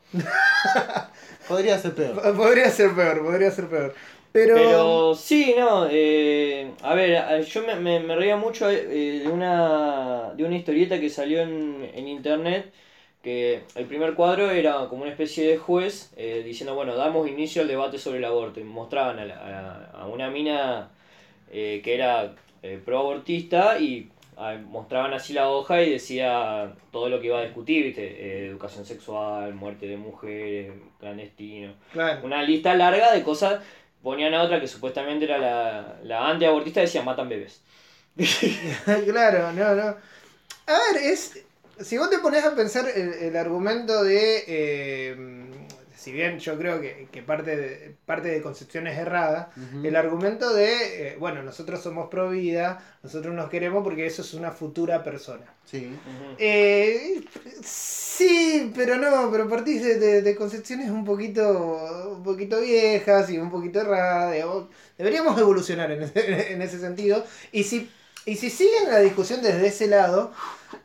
Podría 1.48 1.78
ser 1.78 1.94
peor. 1.94 2.20
P- 2.20 2.32
Podría 2.32 2.70
ser 2.70 2.90
peor, 2.94 3.22
podría 3.24 3.50
ser 3.50 3.66
peor. 3.68 3.94
Pero, 4.32 4.52
pero 4.52 5.14
sí, 5.14 5.54
no, 5.58 5.86
eh, 5.90 6.72
a 6.82 6.94
ver, 6.94 7.16
a- 7.16 7.40
yo 7.40 7.62
me, 7.66 7.74
me, 7.76 8.00
me 8.00 8.16
reía 8.16 8.36
mucho 8.36 8.68
eh, 8.70 9.20
de, 9.20 9.28
una, 9.28 10.32
de 10.34 10.44
una 10.44 10.56
historieta 10.56 10.98
que 11.00 11.10
salió 11.10 11.42
en, 11.42 11.90
en 11.94 12.08
internet, 12.08 12.72
que 13.22 13.62
el 13.74 13.86
primer 13.86 14.14
cuadro 14.14 14.50
era 14.50 14.88
como 14.88 15.02
una 15.02 15.10
especie 15.10 15.46
de 15.48 15.58
juez 15.58 16.12
eh, 16.16 16.42
diciendo, 16.44 16.74
bueno, 16.74 16.94
damos 16.96 17.28
inicio 17.28 17.62
al 17.62 17.68
debate 17.68 17.98
sobre 17.98 18.18
el 18.18 18.24
aborto, 18.24 18.60
y 18.60 18.64
mostraban 18.64 19.18
a, 19.18 19.24
la- 19.26 19.90
a- 19.94 20.02
a 20.02 20.06
una 20.06 20.30
mina 20.30 20.90
eh, 21.50 21.80
que 21.84 21.94
era 21.94 22.34
eh, 22.62 22.80
pro-abortista 22.84 23.78
y 23.80 24.10
mostraban 24.70 25.12
así 25.14 25.32
la 25.32 25.50
hoja 25.50 25.82
y 25.82 25.90
decía 25.90 26.72
todo 26.92 27.08
lo 27.08 27.20
que 27.20 27.26
iba 27.26 27.38
a 27.40 27.42
discutir, 27.42 27.84
¿viste? 27.86 28.04
Eh, 28.44 28.46
educación 28.48 28.84
sexual, 28.84 29.52
muerte 29.54 29.86
de 29.88 29.96
mujeres, 29.96 30.72
clandestino 31.00 31.72
claro. 31.90 32.20
una 32.22 32.42
lista 32.42 32.74
larga 32.74 33.12
de 33.12 33.22
cosas. 33.22 33.62
Ponían 34.08 34.32
a 34.34 34.42
otra 34.42 34.58
que 34.60 34.66
supuestamente 34.68 35.26
era 35.26 35.38
la, 35.38 35.98
la 36.02 36.28
antiabortista, 36.30 36.80
decía 36.80 37.02
matan 37.02 37.28
bebés. 37.28 37.62
claro, 39.04 39.52
no, 39.52 39.74
no. 39.74 39.88
A 40.66 40.72
ver, 40.92 41.02
es. 41.02 41.44
Si 41.80 41.98
vos 41.98 42.10
te 42.10 42.18
pones 42.20 42.44
a 42.44 42.54
pensar 42.56 42.86
el, 42.88 43.12
el 43.14 43.36
argumento 43.36 44.04
de. 44.04 44.44
eh, 44.48 45.16
si 45.98 46.12
bien 46.12 46.38
yo 46.38 46.56
creo 46.56 46.80
que, 46.80 47.08
que 47.10 47.22
parte, 47.22 47.56
de, 47.56 47.96
parte 48.06 48.28
de 48.28 48.40
concepciones 48.40 48.96
erradas, 48.96 49.48
Ujú. 49.56 49.84
el 49.84 49.96
argumento 49.96 50.54
de, 50.54 51.08
eh, 51.08 51.16
bueno, 51.18 51.42
nosotros 51.42 51.82
somos 51.82 52.08
pro 52.08 52.30
vida, 52.30 52.80
nosotros 53.02 53.34
nos 53.34 53.50
queremos 53.50 53.82
porque 53.82 54.06
eso 54.06 54.22
es 54.22 54.32
una 54.34 54.52
futura 54.52 55.02
persona. 55.02 55.44
Sí. 55.64 55.92
Eh, 56.38 57.20
sí, 57.62 58.72
pero 58.74 58.96
no, 58.96 59.30
pero 59.30 59.48
partís 59.48 59.82
de, 59.82 59.98
de- 59.98 60.22
de 60.22 60.36
concepciones 60.36 60.90
un 60.90 61.04
poquito, 61.04 62.12
un 62.16 62.22
poquito 62.22 62.60
viejas 62.60 63.28
y 63.30 63.38
un 63.38 63.50
poquito 63.50 63.80
erradas. 63.80 64.32
digamos. 64.34 64.68
Deberíamos 64.96 65.38
evolucionar 65.38 65.90
en 65.90 66.02
ese, 66.04 66.52
en 66.52 66.62
ese 66.62 66.78
sentido. 66.78 67.24
Y 67.52 67.64
si, 67.64 67.90
y 68.24 68.36
si 68.36 68.50
siguen 68.50 68.88
la 68.90 69.00
discusión 69.00 69.42
desde 69.42 69.66
ese 69.66 69.86
lado, 69.88 70.32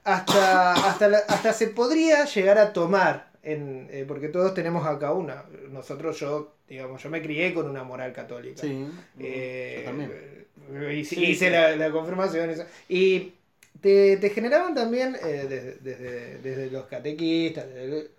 hasta, 0.04 0.74
hasta, 0.74 1.08
la- 1.08 1.24
hasta 1.28 1.54
se 1.54 1.68
podría 1.68 2.26
llegar 2.26 2.58
a 2.58 2.74
tomar, 2.74 3.32
en, 3.44 3.88
eh, 3.92 4.06
porque 4.08 4.30
todos 4.30 4.54
tenemos 4.54 4.86
acá 4.88 5.12
una. 5.14 5.44
Nosotros, 5.70 6.20
yo, 6.20 6.54
digamos, 6.68 7.04
yo 7.04 7.10
me 7.10 7.22
crié 7.22 7.54
con 7.54 7.70
una 7.70 7.84
moral 7.84 8.14
católica. 8.14 8.62
Sí. 8.62 8.88
Eh, 9.20 9.76
Yo 9.80 9.84
también. 9.84 10.12
eh, 10.12 10.96
hice, 10.96 11.16
Sí, 11.16 11.24
hice 11.26 11.46
sí. 11.48 11.52
La, 11.52 11.76
la 11.76 11.92
confirmación. 11.92 12.50
eso. 12.50 12.66
Y 12.88 13.34
te, 13.82 14.18
te 14.18 14.30
generaban 14.30 14.74
también, 14.74 15.16
eh, 15.24 15.46
desde, 15.50 15.76
desde- 15.82 16.38
desde 16.40 16.72
los 16.72 16.86
catequistas, 16.86 17.68
desde- 17.74 18.10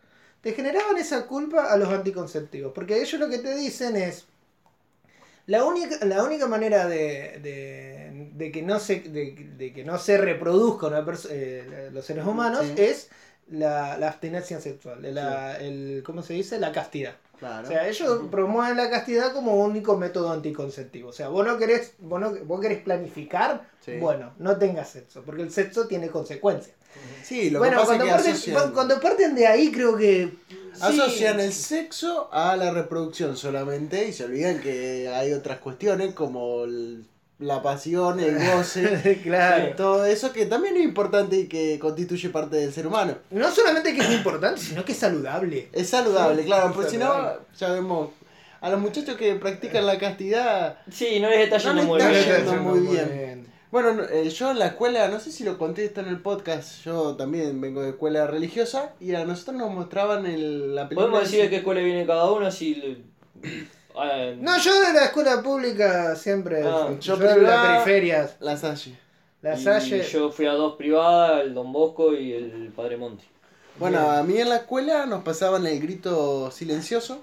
te 0.43 0.53
generaban 0.53 0.97
esa 0.99 1.27
culpa 1.27 1.73
a 1.73 1.77
los 1.79 1.89
anticonceptivos. 1.89 2.73
Porque 2.75 3.01
ellos 3.01 3.19
lo 3.19 3.29
que 3.31 3.39
te 3.39 3.55
dicen 3.57 3.97
es, 3.97 4.27
la 5.47 5.65
única, 5.65 6.05
la 6.07 6.23
única 6.25 6.47
manera 6.47 6.87
de, 6.87 7.39
de- 7.43 8.31
de 8.35 8.51
que 8.53 8.63
no 8.63 8.79
se, 8.81 9.01
de, 9.01 9.33
de 9.57 9.73
que 9.73 9.85
no 9.85 9.99
se 9.99 10.17
reproduzca 10.17 10.87
una 10.87 11.05
perso- 11.05 11.29
eh, 11.31 11.91
los 11.93 12.05
seres 12.05 12.25
humanos 12.25 12.65
Sí. 12.67 12.83
es 12.83 13.11
la, 13.51 13.99
la 13.99 14.09
abstinencia 14.09 14.61
sexual, 14.61 14.99
la, 15.15 15.59
el, 15.59 16.03
¿cómo 16.05 16.23
se 16.23 16.35
dice? 16.35 16.59
La 16.59 16.73
castidad. 16.73 17.15
Claro. 17.39 17.67
O 17.67 17.71
sea, 17.71 17.89
ellos 17.89 18.21
promueven 18.31 18.77
la 18.77 18.89
castidad 18.89 19.33
como 19.33 19.57
único 19.57 19.97
método 19.97 20.33
anticonceptivo. 20.33 21.09
O 21.11 21.13
sea, 21.13 21.29
vos 21.29 21.45
no 21.47 21.59
querés, 21.59 21.93
vos 21.99 22.21
no- 22.21 22.33
vos 22.45 22.61
querés 22.61 22.81
planificar, 22.83 23.69
Sí. 23.85 23.97
bueno, 23.99 24.33
no 24.39 24.57
tengas 24.57 24.89
sexo, 24.89 25.23
porque 25.25 25.43
el 25.43 25.51
sexo 25.51 25.87
tiene 25.87 26.09
consecuencias. 26.09 26.77
sí, 27.25 27.51
lo 27.51 27.59
bueno, 27.59 27.73
que 27.73 27.81
pasa 27.81 27.87
cuando, 27.99 28.05
es 28.05 28.11
que 28.11 28.15
parten, 28.17 28.33
asocian, 28.35 28.73
cuando 28.73 29.01
parten 29.01 29.35
de 29.35 29.47
ahí 29.49 29.73
creo 29.73 29.97
que... 29.97 30.33
sí, 30.49 30.81
asocian 30.81 31.41
el 31.41 31.53
sexo 31.53 32.33
a 32.33 32.57
la 32.57 32.71
reproducción 32.71 33.37
solamente 33.37 34.07
y 34.07 34.13
se 34.13 34.25
olvidan 34.25 34.61
que 34.61 35.09
hay 35.13 35.33
otras 35.33 35.59
cuestiones 35.59 36.15
como 36.15 36.65
el- 36.65 37.05
la 37.39 37.63
pasión, 37.63 38.21
el 38.21 38.37
goce, 38.39 39.21
claro. 39.23 39.75
todo 39.77 40.05
eso 40.07 40.33
que 40.33 40.47
también 40.47 40.77
es 40.77 40.85
importante 40.85 41.37
y 41.37 41.47
que 41.49 41.79
constituye 41.79 42.29
parte 42.31 42.57
del 42.57 42.73
ser 42.73 42.87
humano. 42.87 43.17
No 43.31 43.51
solamente 43.51 43.95
que 43.95 44.01
es 44.03 44.11
importante, 44.13 44.61
sino 44.61 44.85
que 44.85 44.93
es 44.93 44.99
saludable. 44.99 45.69
Es 45.73 45.89
saludable, 45.91 46.43
Sí, 46.43 46.47
claro, 46.47 46.73
porque 46.73 46.91
si 46.91 46.97
no, 46.97 47.13
ya 47.59 47.73
vemos, 47.73 48.11
a 48.61 48.71
los 48.71 48.81
muchachos 48.81 49.17
que 49.17 49.35
practican 49.35 49.85
la 49.85 49.99
castidad, 49.99 50.79
Sí, 50.91 51.19
no 51.21 51.29
les 51.29 51.51
está 51.51 51.59
No 51.73 51.81
yendo 51.81 51.83
les 51.83 51.87
muy 51.87 52.01
está 52.01 52.11
bien. 52.11 52.37
yendo 52.47 52.53
muy 52.63 52.81
bien. 52.81 53.55
Bueno, 53.73 53.93
no, 53.93 54.05
eh, 54.05 54.31
yo 54.31 54.53
en 54.53 54.61
la 54.61 54.69
escuela, 54.69 55.09
no 55.09 55.19
sé 55.19 55.33
si 55.33 55.43
lo 55.43 55.59
conté 55.59 55.85
esto 55.85 56.01
en 56.01 56.07
el 56.07 56.21
podcast, 56.21 56.85
yo 56.85 57.17
también 57.17 57.61
vengo 57.61 57.83
de 57.83 57.91
escuela 57.91 58.25
religiosa 58.29 58.93
y 59.01 59.13
a 59.17 59.25
nosotros 59.25 59.57
nos 59.57 59.75
mostraban 59.75 60.27
el, 60.27 60.77
la 60.77 60.89
película. 60.89 61.09
Podemos 61.11 61.29
decir 61.29 61.43
de 61.45 61.51
qué 61.51 61.57
escuela 61.57 61.81
viene 61.81 62.07
cada 62.07 62.31
uno 62.31 62.49
si... 62.53 63.05
No, 64.41 64.59
yo 64.59 64.81
de 64.81 64.93
la 64.93 65.05
escuela 65.07 65.43
pública 65.43 66.17
siempre... 66.17 66.63
Ah, 66.67 66.87
fui- 66.89 66.99
yo 67.01 67.17
yo, 67.17 67.17
de 67.17 67.41
las 67.43 67.67
periferias, 67.67 68.37
La 68.41 68.57
Salle. 68.57 68.99
la 69.43 69.57
Salle... 69.57 70.03
Yo 70.03 70.31
fui 70.31 70.47
a 70.47 70.53
dos 70.53 70.77
privadas, 70.77 71.43
el 71.43 71.55
Don 71.55 71.73
Bosco 71.73 72.13
y 72.15 72.33
el 72.33 72.73
Padre 72.75 72.97
Monti. 72.97 73.25
Bueno, 73.79 74.01
Bien. 74.01 74.11
a 74.19 74.23
mí 74.23 74.39
en 74.39 74.49
la 74.49 74.57
escuela 74.57 75.07
nos 75.07 75.23
pasaban 75.23 75.67
el 75.67 75.81
grito 75.81 76.51
silencioso, 76.51 77.23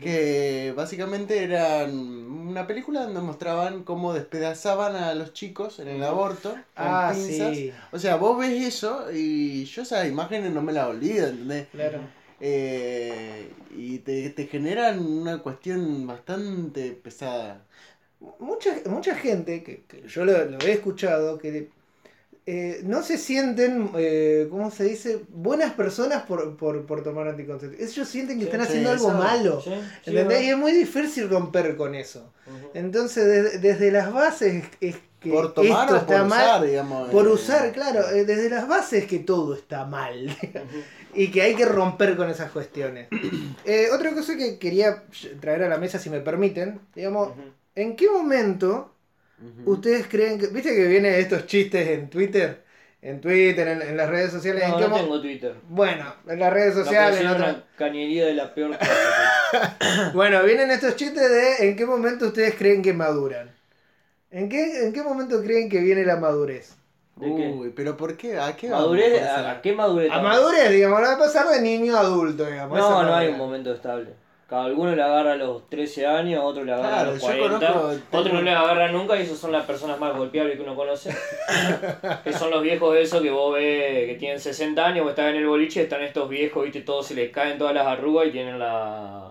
que 0.00 0.72
básicamente 0.76 1.42
eran 1.42 1.90
una 1.92 2.66
película 2.66 3.02
donde 3.02 3.20
mostraban 3.20 3.82
cómo 3.82 4.14
despedazaban 4.14 4.96
a 4.96 5.14
los 5.14 5.32
chicos 5.34 5.80
en 5.80 5.88
el 5.88 6.02
aborto 6.02 6.50
con 6.50 6.60
Ah, 6.76 7.10
pinzas. 7.12 7.54
sí, 7.56 7.72
O 7.90 7.98
sea, 7.98 8.16
vos 8.16 8.38
ves 8.38 8.52
eso 8.66 9.06
y 9.12 9.64
yo 9.64 9.82
esas 9.82 10.06
imágenes 10.08 10.52
no 10.52 10.62
me 10.62 10.72
las 10.72 10.86
olvido, 10.88 11.26
¿entendés? 11.26 11.66
claro. 11.72 11.98
Eh, 12.44 13.48
y 13.76 13.98
te, 14.00 14.28
te 14.30 14.46
generan 14.48 14.98
una 15.06 15.38
cuestión 15.42 16.06
bastante 16.08 16.90
pesada. 16.90 17.64
mucha, 18.40 18.70
mucha 18.86 19.14
gente, 19.14 19.62
que, 19.62 19.84
que 19.84 20.08
yo 20.08 20.24
lo, 20.24 20.44
lo 20.46 20.58
he 20.58 20.72
escuchado, 20.72 21.38
que 21.38 21.70
eh, 22.44 22.80
no 22.84 23.02
se 23.04 23.18
sienten, 23.18 23.90
eh, 23.96 24.48
¿cómo 24.50 24.72
se 24.72 24.82
dice? 24.84 25.20
Buenas 25.28 25.74
personas 25.74 26.24
por, 26.24 26.56
por, 26.56 26.84
por 26.84 27.04
tomar 27.04 27.28
anticonceptivos. 27.28 27.92
Ellos 27.92 28.08
sienten 28.08 28.38
que 28.40 28.46
Sí, 28.46 28.50
están 28.50 28.62
sí, 28.62 28.66
haciendo 28.68 28.90
algo 28.90 29.08
eso- 29.10 29.18
malo. 29.18 29.60
Sí, 29.60 29.70
sí, 30.04 30.10
¿entendés? 30.10 30.42
Y 30.42 30.48
es 30.50 30.56
muy 30.58 30.72
difícil 30.72 31.28
romper 31.30 31.76
con 31.76 31.94
eso. 31.94 32.32
Entonces, 32.74 33.24
desde, 33.24 33.58
desde 33.58 33.92
las 33.92 34.12
bases 34.12 34.64
es 34.80 34.96
que 35.20 35.30
por 35.30 35.54
tomar 35.54 35.84
esto 35.84 35.94
o 35.94 35.98
está 35.98 36.18
por 36.18 36.26
mal. 36.30 36.42
usar, 36.44 36.66
digamos. 36.66 37.10
por 37.10 37.26
eh, 37.26 37.30
usar, 37.30 37.72
claro, 37.72 38.10
eh, 38.10 38.24
desde 38.24 38.50
las 38.50 38.66
bases 38.66 39.06
que 39.06 39.20
todo 39.20 39.54
está 39.54 39.84
mal. 39.86 40.36
Y 41.14 41.30
que 41.30 41.42
hay 41.42 41.54
que 41.54 41.64
romper 41.66 42.16
con 42.16 42.30
esas 42.30 42.50
cuestiones. 42.50 43.08
Eh, 43.64 43.88
otra 43.92 44.10
cosa 44.12 44.36
que 44.36 44.58
quería 44.58 45.04
traer 45.40 45.62
a 45.62 45.68
la 45.68 45.78
mesa, 45.78 45.98
si 45.98 46.10
me 46.10 46.20
permiten, 46.20 46.80
digamos. 46.94 47.30
¿en 47.76 47.94
qué 47.96 48.10
momento 48.10 48.94
ustedes 49.64 50.06
creen 50.08 50.38
que... 50.38 50.48
¿Viste 50.48 50.74
que 50.74 50.86
vienen 50.86 51.14
estos 51.14 51.46
chistes 51.46 51.86
en 51.88 52.10
Twitter? 52.10 52.62
En 53.00 53.20
Twitter, 53.20 53.66
en, 53.68 53.82
en 53.82 53.96
las 53.96 54.08
redes 54.10 54.30
sociales. 54.32 54.62
¿en 54.64 54.70
No, 54.70 54.78
qué 54.78 54.88
no 54.88 54.94
tengo 54.96 55.20
Twitter. 55.20 55.54
Bueno, 55.68 56.14
en 56.28 56.38
las 56.38 56.52
redes 56.52 56.74
sociales. 56.74 57.20
en 57.20 57.26
pusieron 57.26 57.36
otras- 57.42 57.54
una 57.56 57.76
cañería 57.76 58.26
de 58.26 58.34
la 58.34 58.54
peor. 58.54 58.76
Bueno, 60.14 60.42
vienen 60.44 60.70
estos 60.70 60.96
chistes 60.96 61.28
de 61.30 61.68
en 61.68 61.76
qué 61.76 61.86
momento 61.86 62.26
ustedes 62.28 62.54
creen 62.54 62.82
que 62.82 62.92
maduran. 62.92 63.50
¿En 64.30 64.48
qué, 64.48 64.84
¿En 64.86 64.92
qué 64.92 65.02
momento 65.02 65.42
creen 65.42 65.68
que 65.68 65.80
viene 65.80 66.04
la 66.04 66.16
madurez? 66.16 66.74
¿De 67.22 67.36
qué? 67.36 67.48
Uy, 67.56 67.72
pero 67.74 67.96
¿por 67.96 68.16
qué? 68.16 68.38
¿A 68.38 68.54
qué 68.56 68.68
¿Madurez? 68.68 69.22
¿A, 69.22 69.50
a 69.52 69.62
qué 69.62 69.72
madurez? 69.72 70.10
A 70.10 70.20
madurez, 70.20 70.70
digamos, 70.70 71.00
va 71.00 71.12
a 71.14 71.18
pasar 71.18 71.46
de 71.48 71.60
niño 71.62 71.96
a 71.96 72.00
adulto, 72.00 72.44
digamos. 72.44 72.76
No, 72.78 73.02
no 73.02 73.14
hay 73.14 73.28
un 73.28 73.38
momento 73.38 73.72
estable. 73.72 74.10
Cada 74.48 74.64
alguno 74.66 74.94
le 74.94 75.02
agarra 75.02 75.32
a 75.32 75.36
los 75.36 75.66
13 75.70 76.06
años, 76.06 76.42
otro 76.44 76.62
le 76.62 76.72
agarra 76.74 76.88
Claro, 76.90 77.08
a 77.10 77.12
los 77.14 77.22
yo 77.22 77.26
40, 77.28 77.72
conozco- 77.72 78.18
otro 78.18 78.32
no 78.34 78.42
le 78.42 78.50
agarra 78.50 78.92
nunca 78.92 79.16
y 79.16 79.22
esos 79.22 79.38
son 79.38 79.50
las 79.50 79.64
personas 79.64 79.98
más 79.98 80.14
golpeables 80.14 80.56
que 80.56 80.62
uno 80.62 80.74
conoce. 80.76 81.08
que 82.24 82.32
son 82.34 82.50
los 82.50 82.62
viejos 82.62 82.94
esos 82.96 83.22
que 83.22 83.30
vos 83.30 83.54
ves 83.54 84.08
que 84.08 84.16
tienen 84.18 84.38
60 84.40 84.84
años, 84.84 85.04
vos 85.04 85.10
estás 85.12 85.30
en 85.30 85.36
el 85.36 85.46
boliche, 85.46 85.82
están 85.82 86.02
estos 86.02 86.28
viejos, 86.28 86.64
viste, 86.64 86.82
todos 86.82 87.06
se 87.06 87.14
les 87.14 87.30
caen 87.32 87.56
todas 87.56 87.74
las 87.74 87.86
arrugas 87.86 88.26
y 88.26 88.30
tienen 88.32 88.58
la... 88.58 89.30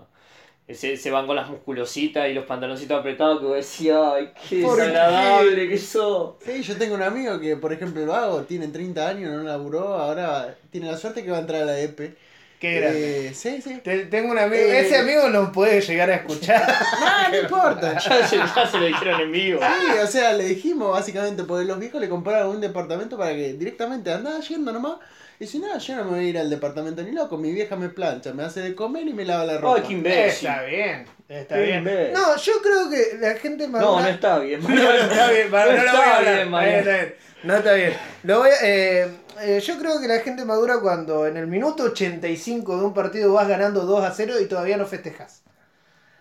Se, 0.74 0.96
se 0.96 1.10
van 1.10 1.26
con 1.26 1.36
las 1.36 1.48
musculositas 1.48 2.28
y 2.28 2.34
los 2.34 2.44
pantaloncitos 2.44 2.98
apretados 3.00 3.40
que 3.40 3.46
vos 3.46 3.56
decías, 3.56 3.98
ay, 4.14 4.30
qué 4.48 4.56
desagradable 4.56 5.68
que 5.68 5.78
sos. 5.78 6.34
Sí, 6.44 6.62
yo 6.62 6.76
tengo 6.76 6.94
un 6.94 7.02
amigo 7.02 7.38
que, 7.40 7.56
por 7.56 7.72
ejemplo, 7.72 8.04
lo 8.04 8.14
hago, 8.14 8.42
tiene 8.42 8.68
30 8.68 9.08
años, 9.08 9.32
no 9.32 9.42
laburó, 9.42 9.94
ahora 9.94 10.54
tiene 10.70 10.90
la 10.90 10.96
suerte 10.96 11.22
que 11.24 11.30
va 11.30 11.38
a 11.38 11.40
entrar 11.40 11.62
a 11.62 11.66
la 11.66 11.78
EP. 11.80 12.16
Qué 12.60 12.74
grande. 12.80 13.26
Eh, 13.28 13.34
sí, 13.34 13.60
sí. 13.60 13.80
Te- 13.82 14.06
Tengo 14.06 14.30
un 14.30 14.38
amigo, 14.38 14.62
Eh, 14.62 14.80
ese 14.86 14.96
amigo 14.98 15.28
nos 15.28 15.50
puede 15.50 15.80
llegar 15.80 16.10
a 16.10 16.14
escuchar. 16.14 16.62
No, 17.00 17.28
no 17.30 17.36
importa. 17.42 17.98
Ya 17.98 18.26
se, 18.28 18.36
ya 18.36 18.66
se 18.70 18.78
lo 18.78 18.86
dijeron 18.86 19.20
en 19.20 19.32
vivo. 19.32 19.60
Sí, 19.60 19.98
o 20.00 20.06
sea, 20.06 20.32
le 20.34 20.44
dijimos 20.44 20.92
básicamente, 20.92 21.42
porque 21.42 21.64
los 21.64 21.80
viejos 21.80 22.00
le 22.00 22.08
compraron 22.08 22.50
un 22.54 22.60
departamento 22.60 23.18
para 23.18 23.32
que 23.34 23.54
directamente 23.54 24.12
andaba 24.12 24.38
yendo 24.40 24.72
nomás. 24.72 24.98
Y 25.42 25.46
si 25.48 25.58
no, 25.58 25.76
yo 25.76 25.96
no 25.96 26.04
me 26.04 26.10
voy 26.10 26.18
a 26.20 26.28
ir 26.28 26.38
al 26.38 26.48
departamento 26.48 27.02
ni 27.02 27.10
loco, 27.10 27.36
mi 27.36 27.52
vieja 27.52 27.74
me 27.74 27.88
plancha, 27.88 28.32
me 28.32 28.44
hace 28.44 28.60
de 28.60 28.76
comer 28.76 29.08
y 29.08 29.12
me 29.12 29.24
lava 29.24 29.44
la 29.44 29.58
ropa. 29.58 29.78
Ay, 29.78 29.82
qué 29.88 29.92
imbécil. 29.94 30.48
Está 30.48 30.62
bien, 30.62 31.04
está 31.28 31.54
Qué 31.56 31.62
bien. 31.62 31.78
imbécil. 31.78 32.12
No, 32.12 32.36
yo 32.36 32.52
creo 32.62 32.88
que 32.90 33.18
la 33.18 33.34
gente 33.34 33.66
No, 33.66 33.72
madura... 33.72 34.02
no 34.02 34.08
está 34.08 34.38
bien. 34.38 34.60
No, 34.68 34.92
está 34.92 35.30
bien, 35.32 35.50
para, 35.50 35.72
No 35.72 35.78
no, 35.78 35.82
lo 35.82 35.88
está 35.88 35.92
voy 35.98 36.08
a 36.08 36.16
hablar. 36.18 36.34
bien, 36.34 36.38
Está 36.46 36.50
Mariano. 36.50 36.84
bien, 36.84 36.94
está 36.94 36.94
bien. 37.02 37.14
No 37.42 37.56
está 37.56 37.72
bien. 37.74 37.92
Lo 38.22 38.38
voy 38.38 38.50
a- 38.50 38.64
eh, 38.68 39.08
eh, 39.40 39.60
yo 39.60 39.78
creo 39.80 40.00
que 40.00 40.06
la 40.06 40.20
gente 40.20 40.44
madura 40.44 40.78
cuando 40.80 41.26
en 41.26 41.36
el 41.36 41.48
minuto 41.48 41.82
85 41.82 42.78
de 42.78 42.84
un 42.84 42.94
partido 42.94 43.32
vas 43.32 43.48
ganando 43.48 43.80
2 43.80 44.04
a 44.04 44.12
0 44.12 44.34
y 44.40 44.46
todavía 44.46 44.76
no 44.76 44.86
festejas. 44.86 45.42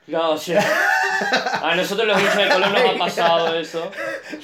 No, 0.08 0.31
o 0.31 0.38
sea, 0.38 0.62
a 1.62 1.75
nosotros 1.75 2.08
los 2.08 2.20
hinchas 2.20 2.36
de 2.38 2.50
Colón 2.50 2.74
nos 2.74 2.81
ha 2.96 2.98
pasado 2.98 3.55
eso. 3.55 3.89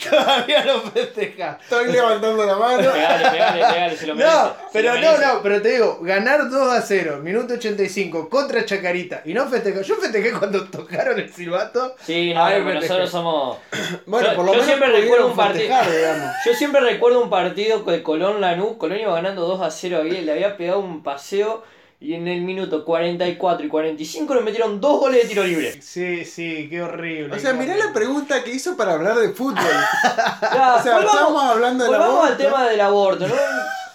todavía 0.10 0.64
no 0.64 0.82
festejas. 0.82 1.60
Estoy 1.62 1.92
levantando 1.92 2.46
la 2.46 2.56
mano. 2.56 2.78
Pegale, 2.92 3.30
pegale, 3.32 3.66
pegale, 3.66 3.98
se 3.98 4.08
lo 4.08 4.16
merece. 4.16 4.36
No, 4.36 4.54
pero 4.72 4.90
lo 4.94 4.96
no, 5.02 5.02
merece. 5.12 5.26
no, 5.26 5.42
pero 5.42 5.62
te 5.62 5.70
digo, 5.70 5.98
ganar 6.02 6.50
2 6.50 6.72
a 6.74 6.82
0, 6.82 7.20
minuto 7.24 7.56
85 7.56 8.30
contra 8.30 8.64
Chacarita 8.66 9.22
y 9.26 9.34
no 9.34 9.48
festejar. 9.48 9.82
Yo 9.84 9.96
festejé 9.96 10.32
cuando 10.34 10.64
tocaron 10.66 11.20
el 11.20 11.34
silbato. 11.34 11.96
Sí, 12.02 12.34
no, 12.34 12.46
pero 12.46 12.74
nosotros 12.76 13.10
somos. 13.10 13.58
Bueno, 14.06 14.30
Yo- 14.30 14.36
por 14.36 14.46
lo 14.46 14.52
yo 14.54 14.60
menos 14.62 14.66
siempre 14.68 14.88
recuerdo 15.02 15.28
un 15.28 15.36
partido- 15.36 15.76
festejar, 15.76 15.92
digamos. 15.92 16.36
Yo 16.46 16.54
siempre 16.54 16.82
recuerdo 16.82 17.22
un 17.22 17.30
partido 17.30 17.80
de 17.80 18.04
Colón 18.04 18.40
Lanús. 18.42 18.78
Colón 18.78 19.00
iba 19.00 19.14
ganando 19.16 19.42
2 19.48 19.62
a 19.62 19.72
0 19.72 19.98
había, 19.98 20.22
le 20.22 20.32
había 20.32 20.56
pegado 20.56 20.80
un 20.80 21.04
paseo 21.04 21.64
y 22.00 22.14
en 22.14 22.28
el 22.28 22.42
minuto 22.42 22.86
44 22.86 23.66
y 23.66 23.70
45 23.70 24.36
le 24.36 24.42
metieron 24.42 24.80
dos 24.80 25.00
goles 25.00 25.24
de 25.24 25.30
tiro 25.30 25.44
libre. 25.44 25.82
Sí, 25.82 26.26
sí, 26.26 26.68
qué 26.70 26.82
horrible. 26.82 27.36
O 27.36 27.40
sea, 27.40 27.54
mirá 27.54 27.76
la 27.76 27.92
pregunta 27.92 28.44
que 28.44 28.52
hizo 28.52 28.78
para 28.78 28.94
hablar 28.94 29.18
de 29.18 29.30
fútbol. 29.30 29.56
Ya, 30.42 30.76
O 30.80 30.84
sea, 30.84 31.00
estamos 31.00 31.44
hablando 31.44 31.84
del 31.84 31.94
volvamos 31.94 32.18
aborto. 32.18 32.32
al 32.34 32.38
tema 32.38 32.68
del 32.70 32.82
aborto, 32.82 33.28
¿no? 33.28 33.36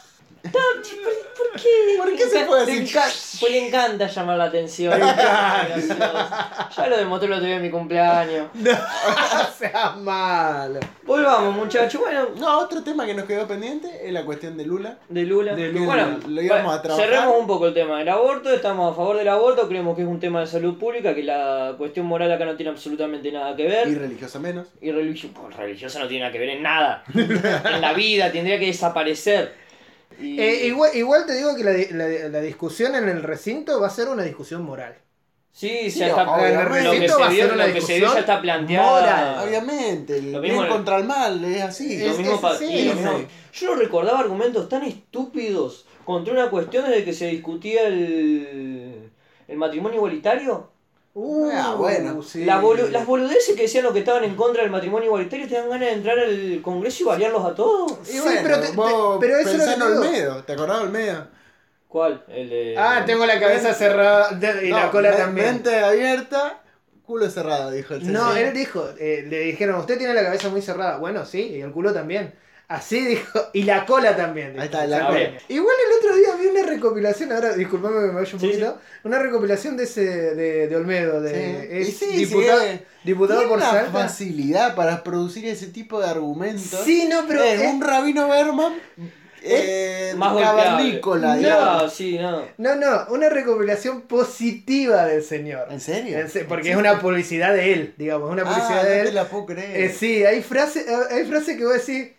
¿Por 0.43 0.83
qué? 0.83 1.97
¿Por 1.99 2.17
qué 2.17 2.25
se 2.27 2.45
puede 2.47 2.67
decir? 2.67 2.99
Pues 3.41 3.53
le 3.53 3.67
encanta 3.69 4.07
llamar 4.09 4.39
la 4.39 4.45
atención. 4.45 4.93
Ya 6.77 6.87
lo 6.89 6.97
demostré 6.97 7.27
el 7.29 7.33
otro 7.35 7.47
día 7.47 7.57
en 7.57 7.63
mi 7.63 7.71
cumpleaños. 7.71 8.49
No 8.55 9.47
sea 9.59 9.91
malo. 9.99 10.81
Volvamos, 11.05 11.55
muchachos. 11.55 12.01
Bueno, 12.01 12.29
No, 12.37 12.59
otro 12.59 12.83
tema 12.83 13.07
que 13.07 13.15
nos 13.15 13.27
quedó 13.27 13.47
pendiente 13.47 13.89
es 14.07 14.13
la 14.13 14.25
cuestión 14.25 14.57
de 14.57 14.65
Lula. 14.67 14.99
de 15.09 15.23
Lula. 15.25 15.55
De 15.55 15.69
Lula. 15.69 15.87
Bueno, 15.87 16.19
Lo 16.29 16.43
íbamos 16.43 16.75
a 16.75 16.83
trabajar. 16.83 17.09
cerremos 17.09 17.37
un 17.41 17.47
poco 17.47 17.69
el 17.69 17.75
tema 17.75 17.99
del 17.99 18.09
aborto. 18.09 18.51
Estamos 18.53 18.93
a 18.93 18.97
favor 18.97 19.17
del 19.17 19.29
aborto. 19.29 19.69
Creemos 19.69 19.95
que 19.97 20.03
es 20.03 20.09
un 20.09 20.19
tema 20.21 20.41
de 20.41 20.47
salud 20.47 20.77
pública. 20.79 21.15
Que 21.15 21.23
la 21.23 21.75
cuestión 21.79 22.07
moral 22.07 22.31
acá 22.33 22.45
no 22.45 22.57
tiene 22.57 22.71
absolutamente 22.73 23.31
nada 23.31 23.55
que 23.57 23.67
ver. 23.69 23.89
Y 23.89 23.95
religiosa 23.95 24.39
menos. 24.39 24.67
Y 24.81 24.91
religio- 24.91 25.31
pues, 25.33 25.57
religiosa 25.57 25.99
no 26.01 26.09
tiene 26.09 26.21
nada 26.23 26.33
que 26.33 26.39
ver 26.39 26.49
en 26.51 26.63
nada. 26.63 27.05
en 27.15 27.81
la 27.81 27.93
vida 27.93 28.31
tendría 28.33 28.59
que 28.59 28.67
desaparecer. 28.67 29.62
Y- 30.21 30.41
Eh, 30.41 30.67
igual, 30.67 30.91
igual 30.95 31.27
te 31.27 31.35
digo 31.35 31.55
que 31.57 31.65
la, 31.65 31.73
la- 31.73 32.29
la 32.29 32.41
discusión 32.41 32.95
en 32.95 33.09
el 33.09 33.23
recinto 33.23 33.81
va 33.81 33.87
a 33.87 33.91
ser 33.91 34.09
una 34.09 34.23
discusión 34.23 34.63
moral. 34.63 34.95
Sí, 35.55 35.91
Sí, 35.91 35.99
ya 35.99 36.09
está. 36.09 36.23
obviamente. 36.31 36.65
Lo 36.65 36.91
que, 36.93 36.99
Recinto 36.99 37.15
se 37.15 37.21
va 37.21 37.27
a 37.27 37.31
vio, 37.31 37.45
ser 37.45 37.53
una 37.53 37.67
lo 37.67 37.75
que 37.75 37.81
se 37.83 37.93
discusión 37.93 38.15
ya 38.15 38.21
está 38.21 38.41
planteado. 38.41 39.01
moral. 39.01 39.47
Obviamente, 39.47 40.17
el 40.17 40.33
Lo 40.33 40.41
bien 40.41 40.55
mismo- 40.57 40.69
contra 40.71 40.97
el 40.97 41.05
mal 41.05 41.45
es 41.45 41.63
así. 41.63 41.99
Lo 41.99 42.07
Es- 42.13 42.19
mismo 42.19 42.51
es 42.53 42.63
y 42.63 42.67
sí. 42.67 42.93
Yo 43.53 43.69
no 43.69 43.75
recordaba 43.77 44.21
argumentos 44.21 44.67
tan 44.71 44.83
estúpidos 44.85 45.85
contra 46.07 46.33
una 46.33 46.49
cuestión 46.49 46.87
desde 46.89 47.05
que 47.05 47.13
se 47.13 47.27
discutía 47.27 47.87
el, 47.87 49.11
el 49.47 49.57
matrimonio 49.59 49.97
igualitario. 49.97 50.71
Uh, 51.15 51.51
Ah, 51.53 51.75
bueno. 51.77 52.23
sí. 52.23 52.45
La 52.45 52.61
bolu- 52.63 52.89
las 52.89 53.05
boludeces 53.07 53.55
que 53.55 53.63
decían 53.63 53.85
los 53.85 53.93
que 53.93 53.99
estaban 53.99 54.25
en 54.25 54.35
contra 54.35 54.63
del 54.63 54.71
matrimonio 54.73 55.07
igualitario 55.07 55.47
te 55.47 55.55
dan 55.55 55.69
ganas 55.69 55.89
de 55.89 55.93
entrar 55.93 56.19
al 56.19 56.61
Congreso 56.63 57.03
y 57.03 57.07
variarlos 57.07 57.45
a 57.45 57.55
todos. 57.55 57.99
Sí, 58.03 58.19
bueno, 58.19 58.41
pero 58.43 58.61
te- 58.61 58.71
vos 58.73 59.21
te- 59.21 59.27
pero 59.27 59.39
eso 59.39 59.51
en 59.51 59.79
digo. 59.81 59.87
Olmedo, 59.87 60.45
¿te 60.45 60.53
acordás 60.55 60.79
de 60.79 60.85
Olmedo? 60.85 61.27
¿Cuál? 61.89 62.25
El 62.29 62.49
de... 62.49 62.75
Ah, 62.79 63.03
tengo 63.05 63.27
la 63.27 63.39
cabeza 63.39 63.75
cerrada 63.75 64.31
de- 64.31 64.67
y 64.69 64.71
la 64.71 64.87
No, 64.87 64.91
cola 64.91 65.11
me- 65.11 65.17
también. 65.17 65.47
Mente 65.49 65.79
abierta, 65.81 66.63
culo 67.05 67.29
cerrado, 67.29 67.71
dijo 67.71 67.93
el 67.93 68.11
No, 68.11 68.33
señor. 68.33 68.39
él 68.49 68.55
dijo, 68.55 68.89
eh, 68.99 69.27
le 69.29 69.41
dijeron, 69.41 69.77
usted 69.81 69.99
tiene 69.99 70.15
la 70.15 70.23
cabeza 70.23 70.49
muy 70.49 70.63
cerrada. 70.63 70.97
Bueno, 70.97 71.27
sí, 71.27 71.43
y 71.43 71.61
el 71.61 71.73
culo 71.73 71.93
también. 71.93 72.35
Así 72.75 73.05
dijo, 73.05 73.41
y 73.53 73.63
la 73.65 73.85
cola 73.87 74.17
también. 74.17 74.53
dijo. 74.53 74.61
Ahí 74.63 74.67
está, 74.67 74.87
la 74.87 74.97
Exactamente. 74.97 75.31
cola. 75.33 75.43
Igual 75.49 75.77
el 75.91 75.99
otro 75.99 76.17
día 76.17 76.35
vi 76.41 76.47
una 76.59 76.67
recopilación, 76.69 77.33
ahora 77.33 77.53
disculpame 77.55 77.95
que 78.01 78.07
me 78.07 78.13
vaya 78.15 78.33
un 78.35 78.41
Sí, 78.41 78.47
poquito, 78.47 78.79
una 79.05 79.19
recopilación 79.19 79.77
de 79.77 79.85
ese 79.85 80.01
de, 80.35 80.69
de 80.69 80.77
Olmedo, 80.77 81.21
de 81.21 81.85
Sí. 81.85 82.05
es 82.11 82.17
diputado, 82.31 82.61
sí, 82.61 82.67
eh. 82.69 82.85
diputado 83.05 83.49
por 83.49 83.59
una 83.59 83.71
Salta. 83.71 83.93
facilidad 83.93 84.75
para 84.75 85.03
producir 85.05 85.47
ese 85.47 85.67
tipo 85.67 86.01
de 86.01 86.07
argumentos. 86.09 86.81
Sí, 86.85 87.07
no, 87.11 87.27
pero 87.29 87.43
Es 87.43 87.61
eh, 87.61 87.69
un 87.69 87.81
rabino 87.83 88.29
Berman 88.29 88.73
eh, 89.45 90.15
Más 90.17 90.41
cavernícola. 90.41 91.35
No, 91.37 91.89
sí, 91.91 92.17
no. 92.19 92.45
no, 92.59 92.77
no, 92.77 93.07
una 93.11 93.29
recopilación 93.29 94.03
positiva 94.03 95.07
del 95.07 95.23
señor. 95.25 95.67
¿En 95.71 95.81
serio? 95.81 96.19
En 96.19 96.31
se- 96.31 96.45
Porque 96.45 96.71
es 96.71 96.77
una 96.77 97.01
publicidad 97.01 97.53
de 97.53 97.73
él, 97.73 97.95
digamos, 97.99 98.31
una 98.31 98.45
publicidad 98.45 98.81
ah, 98.81 98.85
de 98.85 98.95
no 98.97 99.01
él. 99.03 99.07
te 99.09 99.13
la 99.13 99.25
puedo 99.25 99.47
creer. 99.47 99.81
Eh, 99.81 99.89
sí, 99.99 100.25
hay 100.25 100.43
frases 100.43 100.87
hay 101.11 101.25
frases 101.25 101.57
que 101.57 101.65
vos 101.65 101.75
decís. 101.75 102.13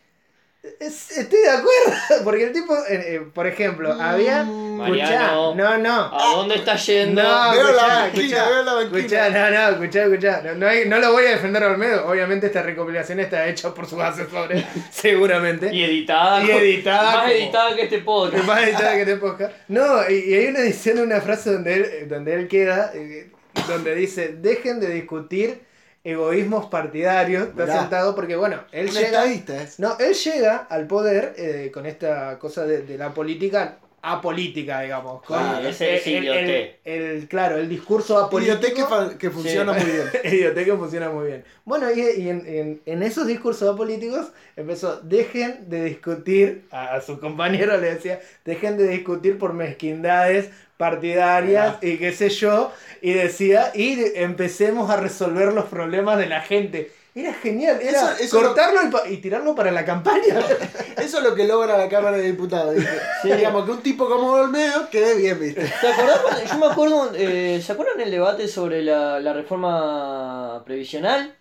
"Es- 0.80 1.12
Estoy 1.18 1.40
de 1.42 1.50
acuerdo. 1.50 1.94
Porque 2.24 2.46
el 2.46 2.52
tipo, 2.54 2.74
eh, 2.76 3.16
eh, 3.16 3.22
por 3.34 3.48
ejemplo, 3.48 3.94
había. 3.94 4.44
Mm, 4.44 4.78
Mariano. 4.78 5.52
Escuchá, 5.54 5.56
no, 5.56 5.78
no. 5.78 5.94
¿A 6.20 6.36
dónde 6.36 6.56
está 6.56 6.76
yendo? 6.76 7.22
No, 7.22 7.52
Veo 7.52 7.64
la 7.64 7.70
escuchá, 7.70 7.88
banquina, 8.00 8.24
escuchá, 8.26 8.50
veo 8.50 8.64
la 8.64 8.74
banquina. 8.74 9.00
escuchá, 9.00 9.30
no, 9.30 9.50
no, 9.52 9.70
escuchá, 9.70 10.04
escuchá. 10.04 10.42
No, 10.44 10.54
no, 10.56 10.68
hay- 10.68 10.90
no 10.90 11.00
lo 11.00 11.12
voy 11.12 11.26
a 11.26 11.30
defender 11.32 11.64
a 11.64 11.68
Olmedo. 11.68 12.08
Obviamente 12.08 12.48
esta 12.48 12.62
recopilación 12.64 13.20
está 13.20 13.48
hecha 13.48 13.74
por 13.74 13.86
sus 13.88 14.00
asesores, 14.00 14.64
seguramente. 14.92 15.74
Y 15.74 15.84
editada. 15.84 16.44
Y 16.44 16.52
editada 16.52 17.04
Más 17.04 17.16
como- 17.24 17.28
editada 17.34 17.76
que 17.76 17.82
este 17.84 17.96
Es 17.98 18.04
podcast. 18.04 18.44
más 18.46 18.64
editada 18.64 18.96
que 18.96 19.06
te 19.06 19.16
podcast. 19.18 19.54
No, 19.68 20.10
y, 20.10 20.14
y 20.14 20.34
hay 20.34 20.48
una 20.48 20.60
edición 20.60 20.96
de 20.98 21.04
una 21.04 21.22
frase 21.22 21.52
donde 21.52 21.74
él, 21.76 22.08
donde 22.10 22.34
él 22.36 22.48
queda, 22.48 22.92
eh, 22.94 23.30
donde 23.68 23.96
dice, 23.96 24.30
dejen 24.30 24.80
de 24.80 24.90
discutir 24.90 25.62
egoísmos 26.04 26.66
partidarios. 26.68 27.50
Está 27.50 27.64
Mirá. 27.64 27.80
sentado 27.82 28.16
porque, 28.16 28.36
bueno, 28.36 28.62
él 28.72 28.88
Un 28.88 28.94
llega... 28.94 29.08
estadista 29.08 29.62
es. 29.64 29.80
No, 29.80 29.98
él 30.00 30.14
llega 30.14 30.58
al 30.70 30.88
poder 30.88 31.34
eh, 31.38 31.72
con 31.74 31.86
esta 31.86 32.38
cosa 32.40 32.66
de, 32.66 32.82
de 32.84 32.98
la 32.98 33.14
política 33.14 33.78
apolítica, 34.06 34.82
digamos. 34.82 35.24
Con 35.24 35.40
Ah, 35.40 35.62
ese 35.66 35.96
es 35.96 36.06
el, 36.08 36.16
el- 36.16 36.24
idioté. 36.26 36.80
el- 36.84 37.28
claro, 37.30 37.56
el 37.58 37.70
discurso 37.70 38.18
apolítico. 38.18 38.58
Idioté 38.60 39.18
que, 39.18 39.30
funciona 39.30 39.72
muy 39.72 39.84
bien. 39.86 40.08
Idioté 40.26 40.66
que 40.66 40.74
funciona 40.76 41.10
muy 41.10 41.28
bien. 41.28 41.46
Bueno, 41.64 41.90
y, 41.90 42.02
y 42.02 42.28
en, 42.30 42.46
en- 42.46 42.82
en 42.86 43.02
esos 43.02 43.26
discursos 43.26 43.74
apolíticos 43.74 44.28
empezó, 44.58 45.00
dejen 45.04 45.70
de 45.70 45.86
discutir, 45.86 46.66
a, 46.72 46.96
a 46.96 47.02
su 47.02 47.18
compañero 47.22 47.78
le 47.78 47.94
decía, 47.94 48.20
dejen 48.44 48.76
de 48.78 48.90
discutir 48.90 49.38
por 49.38 49.54
mezquindades 49.54 50.50
partidarias 50.88 51.78
y 51.82 51.98
qué 51.98 52.12
sé 52.12 52.30
yo, 52.30 52.72
y 53.02 53.12
decía, 53.14 53.72
y 53.74 53.98
empecemos 54.16 54.90
a 54.90 54.98
resolver 54.98 55.54
los 55.54 55.66
problemas 55.66 56.18
de 56.18 56.28
la 56.28 56.42
gente. 56.42 56.92
Era 57.16 57.32
genial, 57.34 57.78
era 57.82 58.00
Eso- 58.12 58.24
eso 58.24 58.40
cortarlo 58.42 58.80
y, 58.88 58.90
pa- 58.92 59.08
y 59.08 59.18
tirarlo 59.18 59.54
para 59.56 59.70
la 59.72 59.86
campaña. 59.86 60.34
Eso 60.98 61.18
es 61.20 61.24
lo 61.24 61.36
que 61.36 61.46
logra 61.46 61.78
la 61.78 61.88
Cámara 61.88 62.18
de 62.18 62.24
Diputados. 62.24 62.74
¿viste? 62.76 63.36
Digamos 63.38 63.66
que 63.66 63.72
un 63.72 63.82
tipo 63.84 64.08
como 64.10 64.32
Olmedo 64.32 64.90
quede 64.90 65.14
bien, 65.16 65.40
¿viste? 65.40 65.62
¿Te 65.82 65.88
acordás? 65.90 66.20
cuando- 66.20 66.44
Yo 66.44 66.58
me 66.58 66.66
acuerdo, 66.66 67.12
eh, 67.16 67.62
¿se 67.64 67.72
acuerdan 67.72 68.02
el 68.02 68.10
debate 68.10 68.48
sobre 68.48 68.82
la, 68.82 69.20
la 69.20 69.32
reforma 69.34 70.64
previsional? 70.66 71.36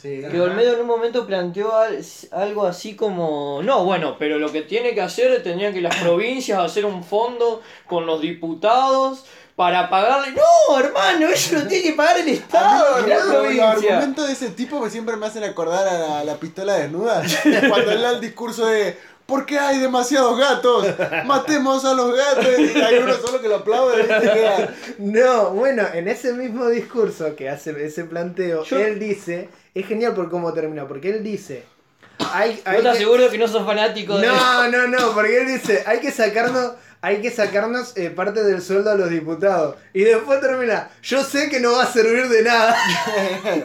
Sí. 0.00 0.22
Que 0.30 0.40
Olmedo 0.40 0.74
en 0.74 0.80
un 0.80 0.86
momento 0.86 1.26
planteó 1.26 1.74
al- 1.76 2.02
algo 2.32 2.66
así 2.66 2.94
como, 2.96 3.60
no, 3.62 3.84
bueno, 3.84 4.16
pero 4.18 4.38
lo 4.38 4.50
que 4.50 4.62
tiene 4.62 4.94
que 4.94 5.02
hacer, 5.02 5.42
tendrían 5.42 5.74
que 5.74 5.80
las 5.80 5.96
provincias 6.02 6.58
hacer 6.58 6.84
un 6.86 7.04
fondo 7.04 7.60
con 7.86 8.06
los 8.06 8.20
diputados 8.20 9.24
para 9.56 9.90
pagarle... 9.90 10.32
No, 10.32 10.78
hermano, 10.78 11.28
eso 11.28 11.56
lo 11.56 11.66
tiene 11.66 11.82
que 11.84 11.92
pagar 11.92 12.18
el 12.18 12.28
Estado, 12.28 12.94
A 12.96 13.00
mí, 13.02 13.08
la 13.10 13.16
los 13.18 13.26
provincia. 13.34 13.70
argumentos 13.72 14.26
de 14.26 14.32
ese 14.32 14.48
tipo 14.50 14.80
me 14.80 14.88
siempre 14.88 15.16
me 15.16 15.26
hacen 15.26 15.44
acordar 15.44 15.86
a 15.86 15.98
la, 15.98 16.24
la 16.24 16.34
pistola 16.36 16.74
desnuda. 16.76 17.22
Cuando 17.68 17.90
él 17.90 18.00
da 18.00 18.12
el 18.12 18.20
discurso 18.22 18.64
de 18.66 18.96
¿Por 19.26 19.46
qué 19.46 19.60
hay 19.60 19.78
demasiados 19.78 20.36
gatos? 20.36 20.86
Matemos 21.24 21.84
a 21.84 21.94
los 21.94 22.16
gatos. 22.16 22.48
Y 22.58 22.80
hay 22.80 22.96
uno 22.98 23.14
solo 23.14 23.40
que 23.40 23.46
lo 23.46 23.56
aplaude. 23.56 24.68
No, 24.98 25.50
bueno, 25.50 25.86
en 25.94 26.08
ese 26.08 26.32
mismo 26.32 26.68
discurso 26.68 27.36
que 27.36 27.48
hace 27.48 27.70
ese 27.84 28.04
planteo, 28.04 28.64
Yo- 28.64 28.78
él 28.78 28.98
dice, 28.98 29.48
es 29.74 29.86
genial 29.86 30.14
por 30.14 30.30
cómo 30.30 30.52
termina, 30.52 30.86
porque 30.88 31.10
él 31.10 31.22
dice, 31.22 31.64
hay, 32.32 32.52
¿Vos 32.56 32.62
hay 32.66 32.76
estás 32.78 32.92
que- 32.94 33.04
seguro 33.04 33.30
que 33.30 33.38
no 33.38 33.48
sos 33.48 33.64
fanático 33.66 34.18
de 34.18 34.26
No, 34.26 34.68
no, 34.68 34.86
no, 34.88 35.12
porque 35.12 35.38
él 35.40 35.46
dice, 35.46 35.82
hay 35.86 36.00
que 36.00 36.10
sacarnos, 36.10 36.72
hay 37.02 37.22
que 37.22 37.30
sacarnos 37.30 37.96
eh, 37.96 38.10
parte 38.10 38.42
del 38.42 38.60
sueldo 38.60 38.90
a 38.90 38.94
los 38.94 39.08
diputados. 39.10 39.76
Y 39.94 40.02
después 40.02 40.40
termina, 40.40 40.90
yo 41.02 41.24
sé 41.24 41.48
que 41.48 41.60
no 41.60 41.72
va 41.72 41.84
a 41.84 41.86
servir 41.86 42.28
de 42.28 42.42
nada. 42.42 42.76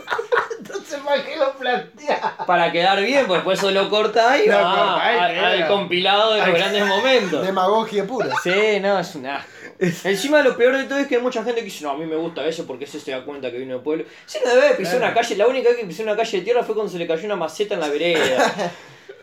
Entonces, 0.57 0.99
¿para 1.05 1.23
qué 1.23 1.35
lo 1.35 1.53
plantea? 1.57 2.37
Para 2.47 2.71
quedar 2.71 3.01
bien, 3.01 3.27
pues 3.27 3.39
después 3.39 3.59
eso 3.59 3.71
lo 3.71 3.89
corta 3.89 4.37
y 4.37 4.47
Lo 4.47 4.55
va 4.55 4.75
cortá 4.75 5.13
y 5.13 5.17
a- 5.19 5.27
queda. 5.33 5.49
al 5.49 5.67
compilado 5.67 6.33
de 6.33 6.45
los 6.45 6.55
grandes 6.55 6.85
momentos. 6.85 7.45
Demagogia 7.45 8.05
pura. 8.07 8.29
Sí, 8.43 8.79
no, 8.81 8.99
es 8.99 9.15
un 9.15 9.25
asco. 9.27 9.49
Encima 10.03 10.41
lo 10.41 10.55
peor 10.55 10.77
de 10.77 10.85
todo 10.85 10.99
es 10.99 11.07
que 11.07 11.15
hay 11.17 11.21
mucha 11.21 11.43
gente 11.43 11.59
que 11.59 11.65
dice, 11.65 11.83
no, 11.83 11.91
a 11.91 11.97
mí 11.97 12.05
me 12.05 12.15
gusta 12.15 12.45
eso 12.47 12.65
porque 12.65 12.85
ese 12.85 12.99
se 12.99 13.11
da 13.11 13.23
cuenta 13.25 13.51
que 13.51 13.57
vino 13.57 13.73
del 13.73 13.83
pueblo. 13.83 14.05
Si 14.25 14.39
no 14.43 14.49
debe 14.55 14.75
pisar 14.75 14.97
Claro. 14.97 15.05
una 15.07 15.13
calle, 15.13 15.35
la 15.35 15.47
única 15.47 15.69
vez 15.69 15.77
que 15.79 15.85
pisó 15.85 16.03
una 16.03 16.15
calle 16.15 16.37
de 16.39 16.43
tierra 16.43 16.63
fue 16.63 16.75
cuando 16.75 16.91
se 16.91 16.97
le 16.97 17.07
cayó 17.07 17.25
una 17.25 17.35
maceta 17.35 17.73
en 17.75 17.79
la 17.81 17.89
vereda. 17.89 18.71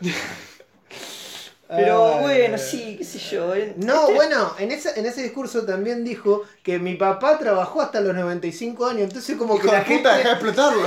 Pero 1.75 2.15
Ay, 2.15 2.21
bueno, 2.21 2.57
sí, 2.57 2.95
qué 2.97 3.03
sé 3.03 3.19
yo. 3.19 3.53
eh. 3.55 3.73
No, 3.77 4.01
Este- 4.03 4.13
bueno, 4.13 4.53
en 4.59 4.71
ese, 4.71 4.99
en 4.99 5.05
ese 5.05 5.23
discurso 5.23 5.65
también 5.65 6.03
dijo 6.03 6.43
que 6.61 6.79
mi 6.79 6.95
papá 6.95 7.37
trabajó 7.37 7.81
hasta 7.81 7.99
los 8.01 8.13
95 8.15 8.85
años, 8.85 9.01
entonces 9.03 9.35
como 9.37 9.55
que 9.59 9.65
Hijo 9.67 9.71
de 9.71 9.77
la 9.79 9.85
puta, 9.85 10.17
deja 10.17 10.29
de 10.29 10.35
gente, 10.35 10.47
explotarlo. 10.49 10.83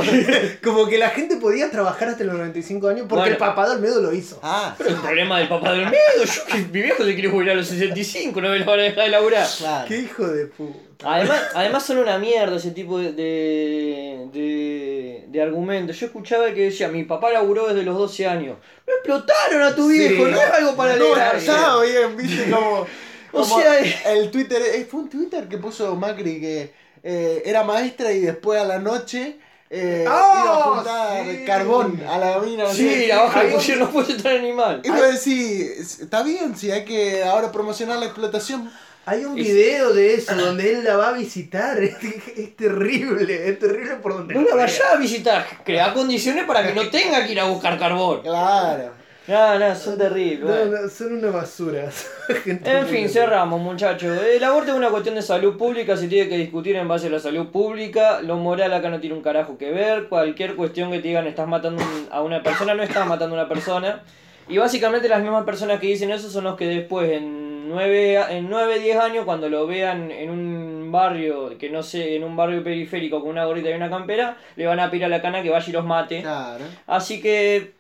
como 0.65 0.87
que 0.87 0.99
la 0.99 1.11
gente 1.11 1.37
podía 1.37 1.71
trabajar 1.71 2.09
hasta 2.09 2.25
los 2.25 2.35
95 2.37 2.89
años 2.89 3.07
porque 3.09 3.21
Bueno. 3.21 3.33
el 3.33 3.39
papá 3.39 3.69
de 3.69 3.75
Olmedo 3.77 4.01
lo 4.01 4.13
hizo. 4.13 4.39
Ah, 4.43 4.75
Pero 4.79 4.91
el 4.91 4.97
problema 4.97 5.39
del 5.39 5.49
papá 5.49 5.73
del 5.73 5.83
miedo, 5.87 6.25
yo 6.25 6.45
que 6.47 6.59
mi 6.59 6.83
viejo 6.83 7.05
se 7.05 7.15
quiere 7.15 7.29
jubilar 7.31 7.55
a 7.55 7.59
los 7.59 7.67
65, 7.69 8.41
no 8.41 8.49
me 8.51 8.59
lo 8.59 8.65
van 8.65 8.81
a 8.81 8.83
dejar 8.85 9.05
de 9.05 9.11
laburar. 9.11 9.47
claro. 9.59 9.89
Qué 9.89 9.99
hijo 9.99 10.27
de 10.27 10.47
puta. 10.47 10.79
Además, 11.05 11.43
además 11.55 11.85
son 11.85 11.99
una 11.99 12.19
mierda 12.19 12.57
ese 12.57 12.71
tipo 12.71 12.99
de, 12.99 13.13
de, 13.13 14.29
de, 14.33 15.25
de 15.29 15.43
argumentos. 15.43 15.99
Yo 15.99 16.07
escuchaba 16.07 16.47
que 16.53 16.65
decía, 16.65 16.89
mi 16.89 17.05
papá 17.05 17.31
laburó 17.31 17.69
desde 17.69 17.83
los 17.83 17.97
12 17.97 18.27
años. 18.27 18.57
No 18.87 18.95
explotaron 18.95 19.63
a 19.63 19.75
tu 19.75 19.91
Sí. 19.91 19.99
viejo, 19.99 20.27
no 20.27 20.37
es 20.41 20.51
algo 20.51 20.75
para 20.77 20.97
No, 20.97 21.15
estaba 21.17 21.83
bien, 21.83 22.17
viste, 22.17 22.51
como. 22.51 22.87
O 23.33 23.45
sea, 23.45 23.79
el 24.13 24.31
Twitter, 24.31 24.63
eh, 24.63 24.87
fue 24.91 25.01
un 25.01 25.11
Twitter 25.11 25.47
que 25.49 25.59
puso 25.59 25.95
Macri 25.97 26.41
que 26.41 26.73
eh, 27.03 27.43
era 27.45 27.63
maestra 27.65 28.11
y 28.13 28.21
después 28.21 28.59
a 28.59 28.65
la 28.65 28.79
noche 28.79 29.37
eh, 29.69 30.07
¡Oh, 30.09 30.13
iba 30.45 30.53
a 30.53 30.63
juntar 30.63 31.25
sí! 31.27 31.45
carbón 31.45 32.01
a 32.09 32.19
la 32.19 32.39
mina. 32.39 32.65
no 32.65 32.73
Sí, 32.73 32.89
sé. 32.89 33.13
abajo 33.13 33.43
le 33.43 33.49
pusieron, 33.51 33.85
no 33.85 33.91
puede 33.91 34.19
ser 34.19 34.39
animal. 34.39 34.81
Y 34.85 34.89
vos 34.89 35.03
decís, 35.03 36.01
está 36.01 36.23
bien, 36.23 36.57
si 36.57 36.71
hay 36.71 36.85
que 36.87 37.23
ahora 37.25 37.53
promocionar 37.53 37.99
la 37.99 38.07
explotación. 38.07 38.71
Hay 39.07 39.25
un 39.25 39.39
Es- 39.39 39.47
video 39.47 39.93
de 39.95 40.15
eso 40.15 40.35
donde 40.35 40.73
él 40.73 40.85
la 40.85 40.97
va 40.97 41.11
a 41.11 41.13
visitar. 41.13 41.79
Es, 41.83 41.97
es 42.37 42.57
terrible, 42.57 43.49
es 43.49 43.59
terrible 43.59 43.95
por 44.03 44.15
donde 44.15 44.35
No 44.35 44.43
la 44.43 44.55
vayas 44.57 44.83
a 44.93 44.97
visitar, 44.97 45.47
crea 45.65 45.93
condiciones 45.95 46.45
para 46.45 46.67
que 46.67 46.75
no 46.75 46.89
tenga 46.91 47.25
que 47.25 47.33
ir 47.33 47.41
a 47.41 47.45
buscar 47.45 47.79
carbón. 47.79 48.23
Claro. 48.23 48.91
No, 49.29 49.59
no, 49.59 49.75
son 49.75 49.99
terribles. 49.99 50.49
No, 50.71 50.83
no, 50.83 50.89
son 50.89 51.15
una 51.19 51.31
basura. 51.31 51.89
En 52.47 52.87
fin, 52.87 53.09
cerramos, 53.09 53.61
muchachos. 53.61 54.19
El 54.25 54.43
aborto 54.45 54.71
es 54.71 54.77
una 54.77 54.91
cuestión 54.91 55.17
de 55.17 55.23
salud 55.23 55.57
pública, 55.57 55.97
se 55.97 56.07
tiene 56.07 56.29
que 56.29 56.37
discutir 56.39 56.77
en 56.77 56.87
base 56.87 57.09
a 57.09 57.11
la 57.11 57.19
salud 57.19 57.47
pública. 57.49 58.21
Lo 58.23 58.37
moral 58.37 58.73
acá 58.73 58.89
no 58.89 59.01
tiene 59.01 59.17
un 59.17 59.23
carajo 59.23 59.59
que 59.59 59.71
ver. 59.73 60.09
Cualquier 60.09 60.55
cuestión 60.55 60.93
que 60.93 60.99
te 61.01 61.09
digan 61.09 61.27
estás 61.27 61.49
matando 61.49 61.83
un- 61.83 62.09
a 62.13 62.23
una 62.23 62.41
persona, 62.43 62.75
no 62.75 62.85
estás 62.85 63.05
matando 63.07 63.35
a 63.37 63.41
una 63.41 63.49
persona. 63.49 64.03
Y 64.49 64.59
básicamente 64.59 65.09
las 65.09 65.21
mismas 65.23 65.45
personas 65.45 65.81
que 65.81 65.89
dicen 65.89 66.13
eso 66.13 66.31
son 66.31 66.45
los 66.45 66.57
que 66.57 66.67
después, 66.69 67.11
en 67.11 67.56
9, 67.69 68.37
en 68.37 68.49
9 68.51 68.79
10 68.79 68.99
años, 68.99 69.25
cuando 69.25 69.49
lo 69.49 69.67
vean 69.67 70.11
en 70.11 70.31
un 70.31 70.91
barrio, 70.93 71.57
que 71.59 71.71
no 71.71 71.83
sé, 71.83 72.17
en 72.17 72.25
un 72.25 72.37
barrio 72.37 72.63
periférico 72.65 73.21
con 73.21 73.31
una 73.31 73.45
gorrita 73.45 73.71
y 73.71 73.75
una 73.75 73.91
campera, 73.91 74.37
le 74.57 74.67
van 74.67 74.81
a 74.81 74.91
pedir 74.91 75.05
a 75.05 75.09
la 75.09 75.21
cana 75.23 75.43
que 75.43 75.51
vaya 75.51 75.65
y 75.69 75.73
los 75.73 75.85
mate. 75.85 76.23
Claro. 76.23 76.65
Así 76.87 77.21
que 77.21 77.73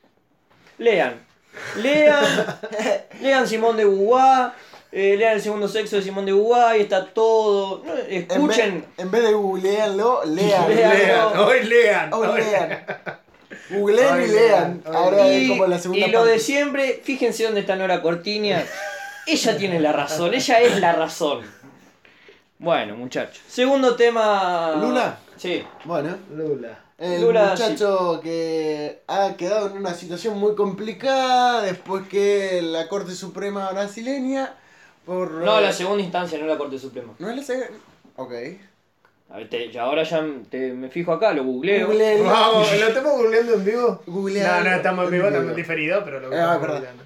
lean. 0.79 1.25
Lean, 1.77 2.25
lean 3.23 3.49
Simón 3.49 3.77
de 3.79 3.85
Beauvoir, 3.87 4.51
eh, 4.93 5.17
lean 5.17 5.33
el 5.35 5.41
segundo 5.41 5.69
sexo 5.69 5.97
de 5.97 6.03
Simón 6.03 6.27
de 6.27 6.33
Beauvoir 6.33 6.77
y 6.79 6.83
está 6.83 7.07
todo. 7.07 7.83
No, 7.85 7.93
En 7.95 8.23
Escuchen. 8.31 8.75
vez, 8.81 8.85
en 8.99 9.11
vez 9.11 9.23
de 9.23 9.33
googlearlo, 9.33 10.23
lean. 10.27 10.69
Lean. 10.69 10.99
Lean, 10.99 11.39
hoy 11.39 11.65
lean. 11.65 12.13
Hoy 12.13 12.41
lean. 12.43 12.85
Googleen 13.71 14.23
y 14.23 14.27
lean. 14.29 14.83
Ahora 14.85 15.27
es 15.29 15.43
Y, 15.43 15.49
como 15.49 15.67
la 15.67 15.79
segunda 15.79 16.07
y 16.07 16.11
lo 16.11 16.19
parte. 16.21 16.33
de 16.35 16.39
siempre, 16.39 17.01
fíjense 17.03 17.45
dónde 17.45 17.61
está 17.61 17.75
Nora 17.75 18.01
Cortiña. 18.03 18.65
Ella 19.27 19.57
tiene 19.57 19.81
la 19.81 19.93
razón, 19.93 20.33
ella 20.35 20.61
es 20.61 20.81
la 20.81 20.93
razón. 20.93 21.41
Bueno, 22.59 22.97
muchachos. 22.97 23.43
Segundo 23.49 23.97
tema. 23.97 24.75
¿Lula? 24.81 25.19
Sí. 25.37 25.65
Bueno, 25.85 26.17
Lula. 26.35 26.79
el 26.99 27.21
Lula, 27.21 27.51
muchacho 27.51 28.21
que 28.23 29.03
ha 29.07 29.35
quedado 29.37 29.67
en 29.69 29.77
una 29.79 29.93
situación 29.95 30.39
muy 30.39 30.55
complicada 30.55 31.61
después 31.63 32.07
que 32.09 32.63
la 32.63 32.89
Corte 32.89 33.13
Suprema 33.13 33.71
brasileña 33.73 34.55
por... 35.05 35.31
No, 35.33 35.59
eh, 35.59 35.63
la 35.63 35.73
segunda 35.73 36.03
instancia, 36.03 36.39
no 36.39 36.47
la 36.47 36.57
Corte 36.57 36.79
Suprema. 36.79 37.13
¿No 37.19 37.29
es 37.29 37.37
la 37.37 37.43
segunda? 37.43 37.69
Ok. 38.17 38.33
A 39.29 39.37
ver, 39.39 39.51
te- 39.51 39.71
ya 39.73 39.83
ahora 39.83 40.05
ya 40.05 40.25
te- 40.49 40.73
me 40.73 40.89
fijo 40.89 41.13
acá, 41.13 41.33
lo 41.35 41.43
googleo. 41.45 41.89
Vamos, 42.25 42.73
¿lo 42.81 42.87
estamos 42.87 43.13
googleando 43.19 43.55
en 43.55 43.65
vivo? 43.65 44.03
No, 44.07 44.61
no, 44.65 44.71
estamos 44.71 45.05
en 45.07 45.11
vivo, 45.11 45.27
en 45.27 45.35
estamos 45.35 45.57
diferidos, 45.57 46.03
pero 46.05 46.21
lo 46.21 46.29
Ah, 46.35 46.57
googleando. 46.57 47.03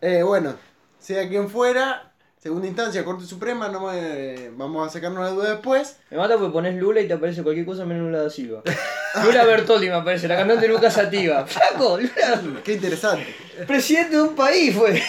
Eh, 0.00 0.22
bueno, 0.22 0.54
sea 0.98 1.28
quien 1.28 1.48
fuera, 1.48 2.12
segunda 2.38 2.66
instancia, 2.66 3.04
Corte 3.04 3.24
Suprema, 3.24 3.68
no 3.68 3.80
me- 3.90 4.50
vamos 4.50 4.86
a 4.86 4.90
sacarnos 4.90 5.22
la 5.24 5.30
duda 5.30 5.50
después. 5.52 5.98
Me 6.10 6.16
mata 6.16 6.36
porque 6.36 6.52
pones 6.52 6.74
Lula 6.76 7.00
y 7.00 7.08
te 7.08 7.14
aparece 7.14 7.42
cualquier 7.42 7.66
cosa 7.66 7.84
menos 7.84 8.04
Lula 8.04 8.22
da 8.22 8.30
Silva. 8.30 8.62
Lula 9.24 9.44
Bertoldi 9.44 9.88
me 9.88 9.94
aparece, 9.94 10.28
la 10.28 10.36
cantante 10.36 10.68
Lucas 10.68 10.94
Sativa. 10.94 11.46
Flaco, 11.46 11.98
Lula, 11.98 12.62
Qué 12.64 12.74
interesante. 12.74 13.26
presidente 13.66 14.16
de 14.16 14.22
un 14.22 14.34
país 14.34 14.74
fue. 14.74 15.02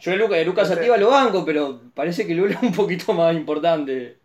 Yo 0.00 0.16
Lucas, 0.16 0.38
de 0.38 0.44
Lucas 0.46 0.68
Sativa 0.68 0.96
lo 0.96 1.10
banco, 1.10 1.44
pero 1.44 1.82
parece 1.94 2.26
que 2.26 2.34
Lula 2.34 2.54
es 2.54 2.62
un 2.62 2.72
poquito 2.72 3.12
más 3.12 3.34
importante. 3.34 4.16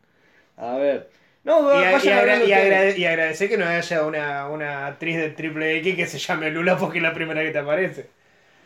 A 0.57 0.75
ver. 0.77 1.09
No, 1.43 1.59
Y, 1.61 1.83
vayan 1.83 2.29
a- 2.29 2.43
y, 2.43 2.47
y 2.49 2.53
agrade- 2.53 2.97
y 2.97 3.05
agradecer 3.05 3.49
que 3.49 3.57
no 3.57 3.65
haya 3.67 4.03
una, 4.03 4.47
una 4.47 4.87
actriz 4.87 5.17
de 5.17 5.29
Triple 5.31 5.77
X 5.79 5.95
que 5.95 6.07
se 6.07 6.17
llame 6.17 6.49
Lula 6.49 6.77
porque 6.77 6.97
es 6.99 7.03
la 7.03 7.13
primera 7.13 7.43
que 7.43 7.51
te 7.51 7.59
aparece. 7.59 8.09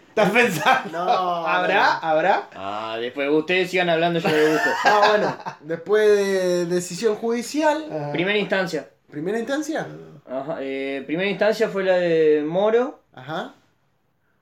¿Estás 0.10 0.30
pensando? 0.32 1.06
No, 1.06 1.48
¿Habrá? 1.48 1.98
¿Habrá? 2.00 2.50
Ah, 2.56 2.98
después 3.00 3.30
ustedes 3.32 3.69
sigan 3.72 3.89
hablando, 3.89 4.19
yo 4.19 4.30
le 4.30 4.52
busco. 4.52 4.69
Ah, 4.84 5.02
bueno, 5.10 5.38
después 5.62 6.08
de 6.17 6.65
decisión 6.65 7.15
judicial, 7.15 7.86
Ah. 7.91 8.10
Primera 8.12 8.38
instancia. 8.38 8.89
primera 9.10 9.39
instancia. 9.39 9.88
Ajá, 10.30 10.58
eh, 10.62 11.04
primera 11.08 11.30
instancia 11.30 11.69
fue 11.69 11.84
la 11.84 11.93
de 11.93 12.43
Moro. 12.45 13.00
Ajá. 13.13 13.54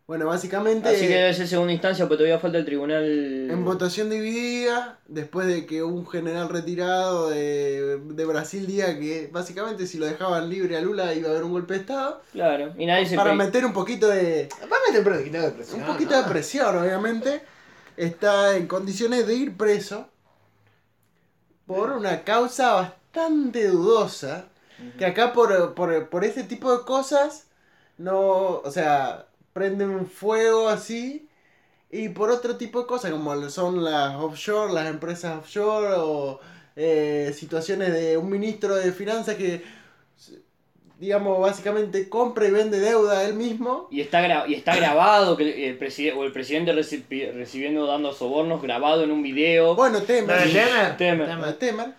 Bueno, 0.08 0.26
básicamente 0.28 0.88
Así 0.88 1.02
que 1.06 1.15
debe 1.15 1.34
ser 1.34 1.50
segunda 1.50 1.74
instancia, 1.74 2.06
pero 2.06 2.17
todavía 2.20 2.39
falta 2.39 2.58
el 2.58 2.63
tribunal. 2.63 3.04
en 3.52 3.65
votación 3.65 4.10
dividida, 4.10 5.00
después 5.06 5.48
de 5.48 5.65
que 5.65 5.84
un 5.84 6.08
general 6.08 6.48
retirado 6.48 7.30
de, 7.30 7.98
de 7.98 8.26
Brasil 8.26 8.65
diga 8.65 8.98
que 8.98 9.30
básicamente 9.34 9.86
si 9.86 9.98
lo 9.98 10.06
dejaban 10.06 10.50
libre 10.50 10.78
a 10.78 10.82
Lula 10.82 11.13
iba 11.13 11.28
a 11.28 11.32
haber 11.32 11.43
un 11.43 11.52
golpe 11.52 11.74
de 11.74 11.80
Estado, 11.82 12.22
Claro, 12.32 12.74
y 12.78 12.86
nadie 12.86 13.06
se 13.06 13.17
para 13.17 13.32
pe- 13.32 13.36
meter 13.36 13.65
un 13.65 13.74
poquito 13.74 14.08
de, 14.08 14.48
Va 14.62 14.78
a 14.78 14.91
meter 14.91 15.06
un 15.12 15.17
poquito 15.17 15.41
de 15.41 15.52
presión. 15.52 15.82
un 15.82 15.88
poquito 15.88 16.17
de 16.17 16.30
presión, 16.30 16.78
obviamente, 16.78 17.41
está 17.98 18.56
en 18.56 18.65
condiciones 18.67 19.28
de 19.28 19.36
ir 19.36 19.58
preso 19.58 20.08
por 21.65 21.91
una 21.91 22.24
causa 22.24 22.72
bastante 22.74 23.67
dudosa. 23.67 24.46
Que 24.98 25.06
acá 25.06 25.34
por, 25.34 25.74
por, 25.74 26.08
por 26.08 26.24
ese 26.24 26.43
tipo 26.43 26.72
de 26.72 26.86
cosas, 26.86 27.48
no, 27.98 28.60
o 28.60 28.72
sea, 28.72 29.26
prenden 29.58 29.89
un 29.89 30.06
fuego 30.06 30.70
así. 30.70 31.28
Y 31.89 32.10
por 32.10 32.30
otro 32.30 32.58
tipo 32.58 32.82
de 32.82 32.86
cosas, 32.88 33.12
como 33.12 33.50
son 33.50 33.84
las 33.84 34.15
offshore, 34.15 34.74
las 34.74 34.88
empresas 34.88 35.38
offshore, 35.39 35.96
o 35.98 36.39
eh, 36.76 37.32
situaciones 37.34 37.91
de 37.93 38.17
un 38.17 38.30
ministro 38.30 38.76
de 38.76 38.91
finanzas 38.91 39.36
que, 39.36 39.63
digamos, 41.00 41.39
básicamente 41.39 42.10
compra 42.10 42.48
y 42.48 42.52
vende 42.52 42.80
deuda 42.80 43.24
él 43.24 43.34
mismo. 43.36 43.88
Y 43.89 44.02
está, 44.02 44.22
gra- 44.22 44.48
y 44.48 44.54
está 44.54 44.76
grabado 44.76 45.38
que 45.38 45.70
el 45.70 45.78
presidente 45.78 46.20
o 46.20 46.24
el 46.26 46.32
presidente 46.34 46.74
recibi- 46.74 47.32
recibiendo 47.34 47.86
dando 47.88 48.13
sobornos 48.13 48.62
grabado 48.62 49.04
en 49.04 49.12
un 49.12 49.24
video. 49.24 49.76
Bueno, 49.76 50.00
¿La 50.00 50.06
Temer. 50.06 50.43
Temer? 50.43 50.98
Temer. 50.98 51.28
Temer, 51.28 51.54
Temer. 51.58 51.93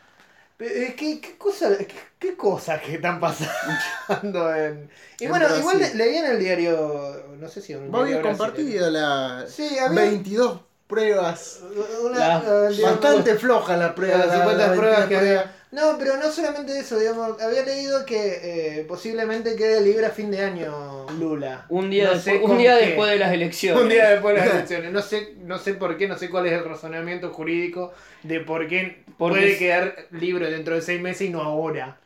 ¿Qué, 0.59 0.95
qué, 0.97 1.39
cosa, 1.39 1.79
qué, 1.79 1.95
qué 2.19 2.37
cosas 2.37 2.81
que 2.83 2.95
están 2.97 3.21
pasando 3.21 4.55
en... 4.55 4.91
Y 5.21 5.25
En 5.25 5.31
bueno, 5.31 5.47
Brasil. 5.47 5.61
igual 5.61 5.79
le- 5.79 5.95
leí 5.95 6.17
en 6.17 6.27
el 6.27 6.39
diario, 6.39 7.25
no 7.39 7.49
sé 7.49 7.61
si 7.61 7.75
un 7.75 7.91
diario 7.91 8.23
compartido 8.23 8.91
la 8.91 9.45
Sí, 9.49 9.79
había- 9.79 10.01
22 10.03 10.61
pruebas. 10.87 11.61
Una, 12.05 12.19
La- 12.19 12.71
Bastante 12.83 13.35
floja 13.37 13.77
la 13.77 13.95
prueba. 13.95 14.17
las 14.19 14.27
la- 14.29 14.35
50 14.39 14.67
la 14.69 14.75
pruebas 14.75 14.99
22 15.01 15.09
que 15.09 15.17
había. 15.17 15.55
No, 15.71 15.97
pero 15.99 16.17
no 16.17 16.31
solamente 16.33 16.79
eso, 16.79 16.99
digamos, 16.99 17.41
había 17.43 17.63
leído 17.63 18.07
que 18.07 18.79
eh, 18.81 18.85
posiblemente 18.89 19.55
quede 19.55 19.83
libre 19.83 20.07
a 20.07 20.11
fin 20.11 20.31
de 20.31 20.41
año 20.41 21.07
Lula. 21.19 21.67
Un 21.69 21.91
día, 21.91 22.05
No 22.05 22.15
después, 22.15 22.37
sé 22.39 22.43
un 22.43 22.57
día 22.57 22.77
después 22.77 23.11
de 23.11 23.19
las 23.19 23.33
elecciones. 23.33 23.83
Un 23.83 23.89
día 23.91 24.09
después 24.11 24.35
de 24.35 24.41
las 24.41 24.51
elecciones. 24.55 24.93
No 24.93 25.03
sé, 25.03 25.35
no 25.45 25.59
sé 25.59 25.75
por 25.75 25.99
qué, 25.99 26.09
no 26.09 26.17
sé 26.17 26.31
cuál 26.31 26.47
es 26.47 26.53
el 26.53 26.65
razonamiento 26.65 27.31
jurídico 27.35 27.93
de 28.23 28.41
por 28.41 28.67
qué 28.67 29.05
Porque 29.19 29.41
puede 29.41 29.53
es- 29.53 29.59
quedar 29.59 30.07
libre 30.13 30.51
dentro 30.51 30.75
de 30.75 30.81
seis 30.83 31.01
meses 31.03 31.29
y 31.29 31.31
no 31.31 31.43
ahora. 31.43 31.99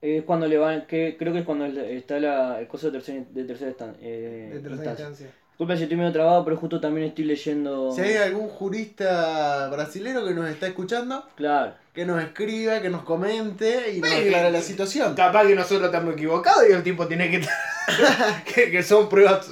Es 0.00 0.22
cuando 0.24 0.46
le 0.46 0.58
van, 0.58 0.86
que, 0.86 1.16
creo 1.18 1.32
que 1.32 1.40
es 1.40 1.44
cuando 1.46 1.64
está 1.66 2.20
la 2.20 2.60
el 2.60 2.68
cosa 2.68 2.88
de 2.88 2.92
tercera, 2.92 3.24
de 3.30 3.44
tercera 3.44 3.72
eh, 4.00 4.50
De 4.52 4.60
tercera 4.60 4.74
instancia. 4.92 5.08
instancia. 5.08 5.43
Disculpa 5.54 5.76
si 5.76 5.84
estoy 5.84 5.96
medio 5.96 6.12
trabado, 6.12 6.44
pero 6.44 6.56
justo 6.56 6.80
también 6.80 7.06
estoy 7.06 7.24
leyendo. 7.26 7.92
Si 7.92 8.00
hay 8.00 8.16
algún 8.16 8.48
jurista 8.48 9.68
brasilero 9.70 10.24
que 10.26 10.34
nos 10.34 10.48
está 10.50 10.66
escuchando, 10.66 11.24
Claro. 11.36 11.74
que 11.94 12.04
nos 12.04 12.20
escriba, 12.20 12.80
que 12.82 12.90
nos 12.90 13.04
comente 13.04 13.92
y 13.92 14.00
nos 14.00 14.10
Sí. 14.10 14.16
aclare 14.16 14.50
la 14.50 14.60
situación. 14.60 15.14
Capaz 15.14 15.46
que 15.46 15.54
nosotros 15.54 15.84
estamos 15.84 16.14
equivocados 16.14 16.64
y 16.68 16.72
el 16.72 16.82
tipo 16.82 17.06
tiene 17.06 17.30
que. 17.30 17.46
que, 18.54 18.70
que 18.72 18.82
son 18.82 19.08
pruebas 19.08 19.48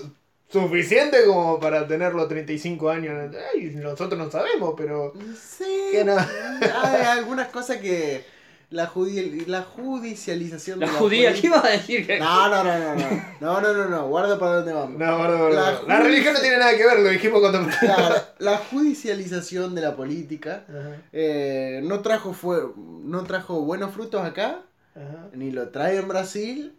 suficientes 0.50 1.24
como 1.24 1.60
para 1.60 1.86
tener 1.86 2.14
los 2.14 2.26
35 2.28 2.90
años. 2.90 3.32
Ay, 3.54 3.70
nosotros 3.76 4.18
no 4.18 4.28
sabemos, 4.28 4.74
pero. 4.76 5.12
Sí, 5.40 5.64
Que 5.92 6.04
no. 6.04 6.16
hay 6.18 7.02
algunas 7.18 7.46
cosas 7.48 7.76
que 7.76 8.24
la, 8.72 8.86
judi 8.86 9.44
la 9.46 9.62
judicialización 9.62 10.80
la 10.80 10.86
de 10.86 10.92
la 10.92 10.98
judía. 10.98 11.32
¿Qué 11.34 11.46
ibas 11.46 11.64
a 11.64 11.68
decir? 11.68 12.06
No, 12.18 12.48
no, 12.48 12.64
no, 12.64 12.78
no, 12.78 12.94
no. 12.94 13.24
No, 13.40 13.60
no, 13.60 13.72
no, 13.72 13.88
no. 13.88 14.08
Guarda 14.08 14.38
para 14.38 14.56
dónde 14.56 14.72
vamos. 14.72 14.98
No, 14.98 15.16
guarda, 15.18 15.38
guarda. 15.38 15.60
La, 15.60 15.76
judici... 15.76 15.88
la, 15.88 16.00
religión 16.00 16.34
no 16.34 16.40
tiene 16.40 16.58
nada 16.58 16.76
que 16.76 16.86
ver, 16.86 17.00
lo 17.00 17.08
dijimos 17.10 17.40
cuando. 17.40 17.70
Claro, 17.80 18.14
la 18.38 18.56
judicialización 18.56 19.74
de 19.74 19.80
la 19.82 19.94
política 19.94 20.64
eh, 21.12 21.80
no, 21.84 22.00
trajo 22.00 22.32
fue... 22.32 22.62
no 22.76 23.24
trajo 23.24 23.60
buenos 23.60 23.92
frutos 23.92 24.24
acá, 24.24 24.62
Ajá. 24.94 25.28
ni 25.34 25.50
lo 25.50 25.68
trae 25.68 25.98
en 25.98 26.08
Brasil 26.08 26.78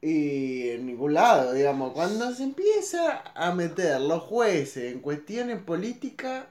y 0.00 0.70
en 0.70 0.86
ningún 0.86 1.14
lado, 1.14 1.52
digamos. 1.52 1.92
Cuando 1.92 2.34
se 2.34 2.42
empieza 2.42 3.22
a 3.34 3.54
meter 3.54 4.00
los 4.00 4.22
jueces 4.22 4.92
en 4.92 5.00
cuestiones 5.00 5.62
políticas, 5.62 6.46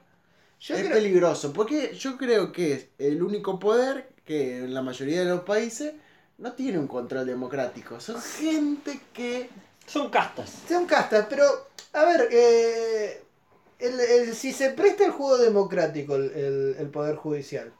yo 0.58 0.76
es 0.76 0.88
peligroso, 0.88 1.52
porque 1.52 1.92
yo 1.94 2.16
creo 2.16 2.52
que 2.52 2.72
es 2.74 2.86
el 2.98 3.22
único 3.22 3.58
poder 3.58 4.11
que 4.24 4.58
en 4.58 4.74
la 4.74 4.82
mayoría 4.82 5.20
de 5.20 5.26
los 5.26 5.40
países 5.42 5.94
no 6.38 6.52
tiene 6.52 6.78
un 6.78 6.86
control 6.86 7.26
democrático. 7.26 8.00
Son 8.00 8.20
gente 8.20 9.00
que... 9.12 9.48
Son 9.86 10.10
castas. 10.10 10.52
Son 10.68 10.86
castas, 10.86 11.26
pero, 11.28 11.44
a 11.92 12.04
ver, 12.04 12.28
eh, 12.30 13.22
el- 13.78 14.00
el- 14.00 14.34
si 14.34 14.52
se 14.52 14.70
presta 14.70 15.04
el 15.04 15.10
juego 15.10 15.38
democrático, 15.38 16.14
el, 16.14 16.30
el- 16.32 16.76
el 16.78 16.86
Poder 16.88 17.16
Judicial. 17.16 17.72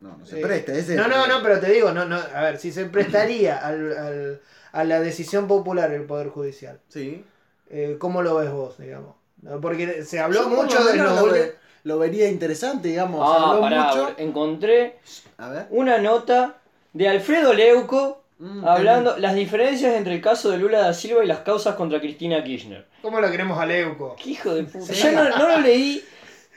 No, 0.00 0.16
no 0.16 0.26
se 0.26 0.38
Eh, 0.38 0.42
presta. 0.42 0.72
ese 0.72 0.80
es 0.80 0.88
el 0.90 0.96
no, 0.96 1.08
no, 1.08 1.26
no, 1.26 1.42
pero 1.42 1.58
te 1.60 1.70
digo, 1.72 1.90
no, 1.92 2.04
no, 2.04 2.16
a 2.16 2.42
ver, 2.42 2.58
si 2.58 2.72
se 2.72 2.84
prestaría 2.86 3.58
al, 3.58 3.96
al- 3.96 4.40
a 4.72 4.84
la 4.84 5.00
decisión 5.00 5.46
popular 5.48 5.92
el 5.92 6.04
Poder 6.04 6.28
Judicial, 6.28 6.80
Sí. 6.88 7.24
eh, 7.70 7.96
¿cómo 7.98 8.22
lo 8.22 8.36
ves 8.36 8.50
vos, 8.50 8.78
digamos? 8.78 9.16
Porque 9.60 10.04
se 10.04 10.20
habló 10.20 10.42
Yo 10.42 10.48
mucho 10.50 10.84
de 10.84 10.96
los 10.96 11.20
lo, 11.20 11.36
lo 11.84 11.98
vería 11.98 12.28
interesante, 12.28 12.88
digamos. 12.88 13.20
se 13.26 13.36
Ah, 13.38 13.48
habló 13.50 13.60
pará, 13.60 13.84
mucho. 13.86 14.14
encontré 14.18 14.98
A 15.38 15.48
ver. 15.48 15.66
una 15.70 15.98
nota 15.98 16.56
de 16.92 17.08
Alfredo 17.08 17.52
Leuco, 17.54 18.20
Mm, 18.36 18.66
hablando 18.66 19.16
las 19.16 19.36
diferencias 19.36 19.94
entre 19.94 20.12
el 20.14 20.20
caso 20.20 20.50
de 20.50 20.58
Lula 20.58 20.80
da 20.80 20.92
Silva 20.92 21.22
y 21.22 21.26
las 21.28 21.38
causas 21.40 21.76
contra 21.76 22.00
Cristina 22.00 22.42
Kirchner. 22.42 22.84
¿Cómo 23.00 23.20
la 23.20 23.30
queremos 23.30 23.56
a 23.60 23.64
Leuco? 23.64 24.16
Qué 24.20 24.30
hijo 24.30 24.52
de 24.54 24.64
puta. 24.64 24.92
Yo 24.92 25.12
no, 25.12 25.28
no 25.38 25.48
lo 25.50 25.60
leí, 25.60 26.04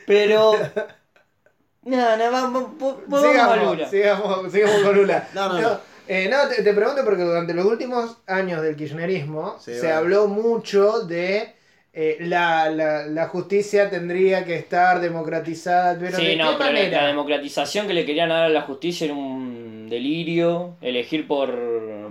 pero. 0.07 0.53
Nada, 1.83 2.17
nada, 2.17 2.29
vamos, 2.31 2.71
vamos 2.79 3.23
a 3.23 3.31
Sigamos, 3.31 3.63
Lula. 3.63 3.89
sigamos, 3.89 4.51
sigamos 4.51 4.81
con 4.81 4.95
Lula. 4.95 5.27
No, 5.33 5.47
no, 5.53 5.61
no. 5.61 5.79
eh, 6.07 6.27
no, 6.29 6.49
te, 6.49 6.61
te 6.63 6.73
pregunto 6.73 7.05
porque 7.05 7.23
durante 7.23 7.53
los 7.53 7.65
últimos 7.65 8.17
años 8.25 8.61
del 8.61 8.75
kirchnerismo 8.75 9.57
Sí, 9.59 9.73
se 9.75 9.81
bueno. 9.81 9.95
habló 9.97 10.27
mucho 10.27 11.01
de 11.01 11.55
eh, 11.99 12.17
la, 12.21 12.69
la, 12.69 13.07
la 13.07 13.27
justicia 13.27 13.89
tendría 13.89 14.45
que 14.45 14.55
estar 14.55 14.99
democratizada, 15.01 15.97
pero 15.99 16.15
sí, 16.17 16.25
¿de 16.27 16.35
no, 16.35 16.51
qué 16.51 16.55
pero 16.59 16.69
manera? 16.73 17.01
la 17.01 17.07
democratización 17.07 17.87
que 17.87 17.93
le 17.95 18.05
querían 18.05 18.29
dar 18.29 18.43
a 18.43 18.49
la 18.49 18.61
justicia 18.61 19.05
era 19.05 19.15
un 19.15 19.87
delirio. 19.89 20.75
Elegir 20.81 21.27
por, 21.27 21.49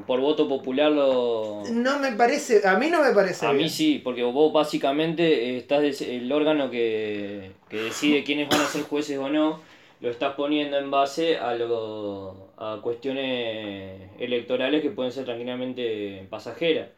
por 0.07 0.21
voto 0.21 0.49
popular 0.49 0.91
lo. 0.91 1.63
No 1.71 1.99
me 2.01 2.13
parece, 2.13 2.67
a 2.67 2.77
mí 2.79 2.89
no 2.91 3.01
me 3.03 3.13
parece 3.13 3.47
A 3.47 3.53
bien. 3.53 3.65
mí 3.65 3.69
sí, 3.69 4.01
porque 4.03 4.25
vos 4.25 4.53
básicamente 4.53 5.23
eh, 5.51 5.57
estás 5.59 6.01
el 6.03 6.33
órgano 6.33 6.69
que, 6.71 7.53
que 7.69 7.77
decide 7.77 8.25
quiénes 8.25 8.49
van 8.49 8.63
a 8.63 8.67
ser 8.67 8.83
jueces 8.83 9.19
o 9.19 9.29
no, 9.29 9.61
lo 10.01 10.11
estás 10.11 10.35
poniendo 10.35 10.79
en 10.79 10.91
base 10.91 11.39
a 11.39 11.55
lo, 11.55 12.51
a 12.59 12.81
cuestiones 12.83 14.01
electorales 14.19 14.83
que 14.83 14.91
pueden 14.91 15.13
ser 15.13 15.25
tranquilamente 15.27 16.27
pasajeras. 16.31 16.89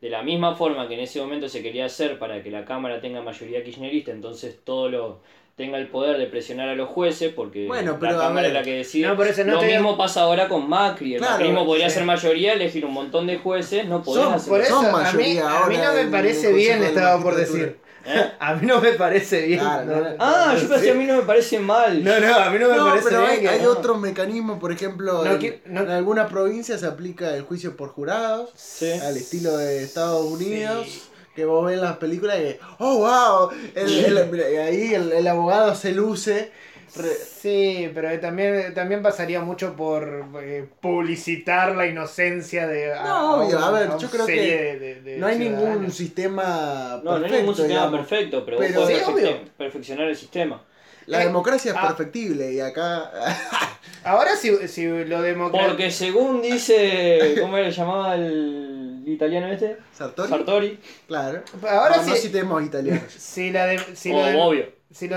De 0.00 0.10
la 0.10 0.22
misma 0.22 0.54
forma 0.54 0.86
que 0.86 0.94
en 0.94 1.00
ese 1.00 1.20
momento 1.20 1.48
se 1.48 1.60
quería 1.62 1.86
hacer 1.86 2.18
para 2.20 2.40
que 2.42 2.50
la 2.50 2.64
Cámara 2.64 3.00
tenga 3.00 3.20
mayoría 3.20 3.64
kirchnerista, 3.64 4.12
entonces 4.12 4.56
todo 4.64 4.88
lo 4.88 5.18
tenga 5.56 5.76
el 5.76 5.88
poder 5.88 6.18
de 6.18 6.26
presionar 6.26 6.68
a 6.68 6.76
los 6.76 6.88
jueces, 6.88 7.32
porque 7.34 7.66
Bueno, 7.66 7.94
la 7.94 7.98
pero, 7.98 8.16
a 8.18 8.22
Cámara 8.22 8.42
ver, 8.42 8.46
es 8.46 8.52
la 8.54 8.62
que 8.62 8.74
decide. 8.76 9.08
no, 9.08 9.16
por 9.16 9.26
eso 9.26 9.42
no 9.42 9.54
lo 9.54 9.58
te- 9.58 9.66
mismo 9.66 9.96
pasa 9.98 10.20
ahora 10.22 10.46
con 10.48 10.68
Macri, 10.68 11.14
el 11.14 11.18
Claro, 11.18 11.32
macrismo 11.34 11.66
podría 11.66 11.88
sí. 11.90 11.96
ser 11.96 12.04
mayoría, 12.04 12.52
elegir 12.52 12.84
un 12.86 12.92
montón 12.92 13.26
de 13.26 13.38
jueces, 13.38 13.86
no 13.86 14.00
podés 14.04 14.22
Son- 14.24 14.34
hacer 14.34 14.48
Por 14.50 14.60
eso, 14.60 14.80
Son 14.82 14.86
a 15.04 15.12
mí, 15.14 15.38
a 15.38 15.66
mí 15.66 15.76
no 15.78 15.92
me 15.94 16.04
parece 16.06 16.52
bien, 16.52 16.80
estaba 16.84 17.20
por 17.20 17.34
decir. 17.34 17.76
¿Eh? 18.08 18.32
A 18.40 18.54
mí 18.54 18.66
no 18.66 18.80
me 18.80 18.92
parece 18.92 19.42
bien. 19.46 19.60
Claro, 19.60 19.84
no, 19.84 20.00
no. 20.00 20.16
Ah, 20.18 20.56
yo 20.60 20.66
pensé 20.68 20.84
sí. 20.84 20.90
a 20.90 20.94
mí 20.94 21.04
no 21.04 21.16
me 21.16 21.22
parece 21.22 21.58
mal. 21.60 22.02
No, 22.02 22.18
no, 22.18 22.34
a 22.34 22.50
mí 22.50 22.58
no 22.58 22.68
me 22.70 22.76
No, 22.76 22.86
parece 22.86 23.08
pero 23.08 23.20
bien. 23.20 23.30
hay, 23.40 23.46
hay 23.46 23.62
no. 23.62 23.70
otros 23.70 23.98
mecanismos, 24.00 24.58
por 24.58 24.72
ejemplo, 24.72 25.24
No, 25.24 25.32
en, 25.32 25.38
que- 25.38 25.62
no- 25.66 25.82
en 25.82 25.90
alguna 25.90 26.26
provincia 26.28 26.78
se 26.78 26.86
aplica 26.86 27.34
el 27.36 27.42
juicio 27.42 27.76
por 27.76 27.90
jurados, 27.90 28.50
Sí. 28.56 28.90
al 28.90 29.16
estilo 29.16 29.56
de 29.56 29.82
Estados 29.84 30.24
Unidos, 30.24 30.86
Sí. 30.88 31.02
que 31.36 31.44
vos 31.44 31.66
ves 31.66 31.78
las 31.78 31.98
películas 31.98 32.38
y 32.40 32.56
oh 32.78 32.98
wow, 32.98 33.50
el- 33.74 34.04
el- 34.04 34.40
y 34.52 34.56
ahí 34.56 34.94
el, 34.94 35.12
el 35.12 35.26
abogado 35.28 35.74
se 35.74 35.92
luce. 35.92 36.50
Re- 36.96 37.14
Sí, 37.14 37.90
pero 37.94 38.18
también, 38.20 38.74
también 38.74 39.02
pasaría 39.02 39.40
mucho 39.40 39.74
por 39.76 40.26
eh, 40.42 40.66
publicitar 40.80 41.74
la 41.76 41.86
inocencia 41.86 42.66
de. 42.66 42.94
No, 42.94 43.36
obvio, 43.44 43.58
a 43.58 43.70
ver, 43.70 43.90
yo 43.98 44.10
creo 44.10 44.26
que 44.26 44.34
de- 44.34 44.78
de- 44.78 45.00
de 45.02 45.16
no 45.18 45.26
hay 45.26 45.38
ningún 45.38 45.90
sistema 45.90 47.00
No, 47.04 47.10
no 47.10 47.10
hay 47.16 47.20
perfecto, 47.22 47.36
ningún 47.40 47.54
sistema 47.56 47.80
digamos. 47.80 48.00
perfecto, 48.06 48.44
pero, 48.44 48.58
Pero- 48.58 48.80
vos 48.80 48.90
podés 48.90 49.28
Sí, 49.28 49.50
perfeccionar 49.56 50.08
el 50.08 50.16
sistema. 50.16 50.62
La 51.06 51.22
Eh, 51.22 51.26
democracia 51.26 51.70
es 51.72 51.76
ah. 51.80 51.86
perfectible 51.88 52.52
y 52.52 52.60
acá 52.60 53.10
Ahora, 54.04 54.36
si, 54.36 54.68
si 54.68 54.84
lo 54.86 55.22
democrático. 55.22 55.70
Porque 55.70 55.90
según 55.90 56.42
dice, 56.42 57.36
¿cómo 57.40 57.56
era 57.56 57.70
llamaba 57.70 58.14
el 58.14 59.02
italiano 59.06 59.48
este? 59.48 59.78
Sartori, 59.92 60.28
Sartori. 60.28 60.78
claro. 61.06 61.42
Ahora 61.68 61.96
no, 61.96 62.04
sí. 62.04 62.10
no 62.10 62.16
citemos 62.16 62.62
italianos. 62.62 63.04
Si, 63.18 63.50
la 63.50 63.66
de- 63.66 63.78
si, 63.96 64.12
Oh, 64.12 64.22
de- 64.24 64.36
obvio. 64.36 64.77
Si, 64.90 65.08
lo 65.08 65.16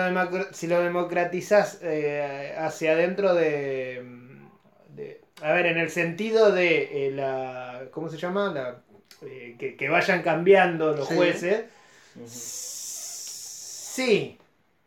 si 0.54 0.68
lo 0.68 0.82
democratizás 0.82 1.80
eh, 1.82 2.56
hacia 2.58 2.92
adentro 2.94 3.34
de, 3.34 4.04
de- 4.90 5.22
A 5.42 5.54
ver, 5.54 5.68
en 5.68 5.78
el 5.78 5.90
sentido 5.90 6.52
de 6.52 7.08
eh, 7.08 7.12
la. 7.12 7.84
¿Cómo 7.92 8.10
se 8.10 8.18
llama? 8.18 8.52
La, 8.54 8.82
eh, 9.24 9.56
que, 9.58 9.76
que 9.76 9.90
vayan 9.90 10.22
cambiando 10.24 10.94
los 10.94 11.08
Sí. 11.08 11.16
jueces. 11.16 11.64
Sí, 12.28 14.38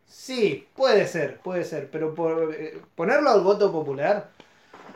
sí, 0.07 0.67
puede 0.75 1.07
ser, 1.07 1.39
puede 1.39 1.63
ser. 1.63 1.89
Pero 1.91 2.13
por 2.13 2.53
eh, 2.53 2.79
ponerlo 2.95 3.31
al 3.31 3.41
voto 3.41 3.71
popular, 3.71 4.29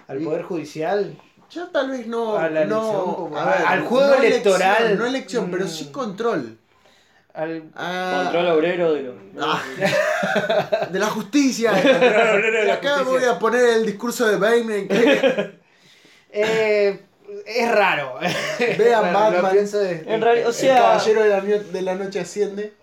al 0.07 0.21
Y- 0.21 0.25
Poder 0.25 0.43
Judicial. 0.43 1.19
Yo 1.49 1.67
tal 1.69 1.89
vez 1.89 2.05
no. 2.05 2.37
A 2.37 2.47
la 2.47 2.61
elección 2.61 3.31
no. 3.31 3.35
Al 3.35 3.81
juego 3.81 4.13
electoral. 4.13 4.75
elección, 4.77 4.99
no 4.99 5.05
elección, 5.07 5.51
pero 5.51 5.65
Mm. 5.65 5.69
sí 5.69 5.85
control. 5.91 6.58
Al, 7.41 7.63
Ah, 7.75 8.21
Control 8.23 8.47
obrero 8.57 8.93
de 8.93 9.01
los. 9.03 9.15
Ah. 9.39 9.61
de 10.89 10.99
la 10.99 11.05
justicia. 11.07 11.71
obrero 11.71 12.51
de 12.59 12.65
la 12.65 12.73
acá 12.75 12.97
justicia. 12.99 13.11
voy 13.19 13.23
a 13.35 13.39
poner 13.39 13.63
el 13.65 13.85
discurso 13.85 14.27
de 14.27 14.37
Biden 14.37 14.87
que 14.87 15.59
Eh, 16.31 16.99
es 17.45 17.71
raro. 17.71 18.19
Vean 18.77 19.13
Batman. 19.13 19.53
de- 19.53 20.03
En 20.07 20.21
realidad, 20.21 20.47
o 20.47 20.49
el 20.49 20.55
sea, 20.55 20.77
caballero 20.77 21.23
de 21.23 21.29
la, 21.29 21.41
de 21.41 21.81
la 21.81 21.95
noche 21.95 22.19
asciende. 22.19 22.73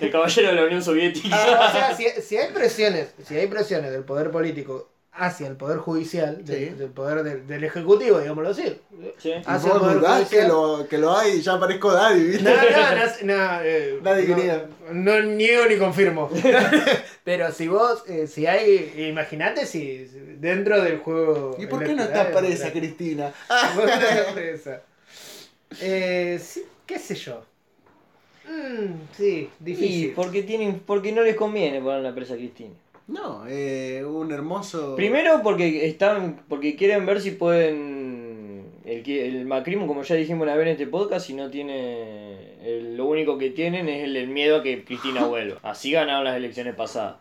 el 0.00 0.10
caballero 0.10 0.48
de 0.48 0.54
la 0.54 0.64
Unión 0.64 0.82
Soviética. 0.82 1.28
Ah, 1.32 1.68
o 1.68 1.72
sea, 1.72 1.96
si, 1.96 2.08
si 2.22 2.36
hay 2.36 2.52
presiones, 2.52 3.14
si 3.26 3.36
hay 3.38 3.46
presiones 3.46 3.90
del 3.92 4.04
poder 4.04 4.30
político 4.30 4.90
hacia 5.16 5.46
el 5.46 5.56
poder 5.56 5.78
judicial, 5.78 6.44
del, 6.44 6.70
Sí. 6.70 6.74
del 6.74 6.90
poder 6.90 7.22
del, 7.22 7.46
del 7.46 7.62
ejecutivo, 7.64 8.18
digámoslo 8.18 8.50
así. 8.50 8.80
Sí. 9.18 9.32
Hacia 9.44 9.72
el 9.72 9.78
poder 9.78 9.98
dudás 10.00 10.28
que 10.28 10.42
judicial. 10.42 10.48
lo, 10.48 10.88
que 10.88 10.98
lo 10.98 11.16
hay, 11.16 11.40
ya 11.40 11.60
parezco 11.60 11.92
Daddy, 11.92 12.24
¿viste? 12.24 12.42
No, 12.42 12.50
no, 12.50 12.96
no, 12.96 13.36
no, 13.36 13.60
eh, 13.62 14.00
Nadie 14.02 14.28
no, 14.28 14.36
quería. 14.36 14.66
no 14.92 15.22
niego 15.22 15.66
ni 15.66 15.76
confirmo. 15.78 16.28
Pero 17.24 17.52
si 17.52 17.68
vos, 17.68 18.02
eh, 18.08 18.26
si 18.26 18.46
hay, 18.46 19.06
imagínate 19.08 19.66
si 19.66 20.04
dentro 20.40 20.82
del 20.82 20.98
juego. 20.98 21.56
¿Y 21.58 21.66
por 21.66 21.84
qué 21.84 21.94
no 21.94 22.02
electoral, 22.02 22.26
está 22.26 22.38
presa, 22.40 22.72
Cristina? 22.72 23.32
¿Por 23.76 23.84
qué 23.86 23.90
no 23.96 24.02
está 24.02 24.34
presa? 24.34 24.82
Eh, 25.80 26.40
sí, 26.42 26.64
qué 26.86 26.98
sé 26.98 27.14
yo. 27.14 27.44
Mm, 28.46 28.94
sí, 29.16 29.48
Y 29.60 29.64
difícil. 29.64 30.12
porque 30.14 30.42
tienen, 30.42 30.80
porque 30.80 31.12
no 31.12 31.22
les 31.22 31.34
conviene 31.36 31.80
poner 31.80 32.02
la 32.02 32.14
presa 32.14 32.34
a 32.34 32.36
Cristina. 32.36 32.74
No, 33.06 33.44
eh, 33.46 34.02
un 34.04 34.32
hermoso. 34.32 34.96
Primero 34.96 35.40
porque 35.42 35.86
están, 35.86 36.42
porque 36.48 36.74
quieren 36.76 37.04
ver 37.04 37.20
si 37.20 37.32
pueden 37.32 38.66
el, 38.84 39.08
el 39.08 39.44
macrismo, 39.46 39.86
como 39.86 40.02
ya 40.02 40.14
dijimos 40.14 40.42
una 40.44 40.54
vez 40.56 40.66
en 40.66 40.72
este 40.72 40.86
podcast, 40.86 41.26
si 41.26 41.34
no 41.34 41.50
tiene, 41.50 42.54
el- 42.66 42.96
lo 42.96 43.04
único 43.06 43.36
que 43.36 43.50
tienen 43.50 43.88
es 43.88 44.04
el, 44.04 44.16
el 44.16 44.28
miedo 44.28 44.56
a 44.58 44.62
que 44.62 44.84
Cristina 44.84 45.24
vuelva. 45.26 45.58
Así 45.62 45.90
ganaron 45.90 46.24
las 46.24 46.36
elecciones 46.36 46.74
pasadas. 46.74 47.16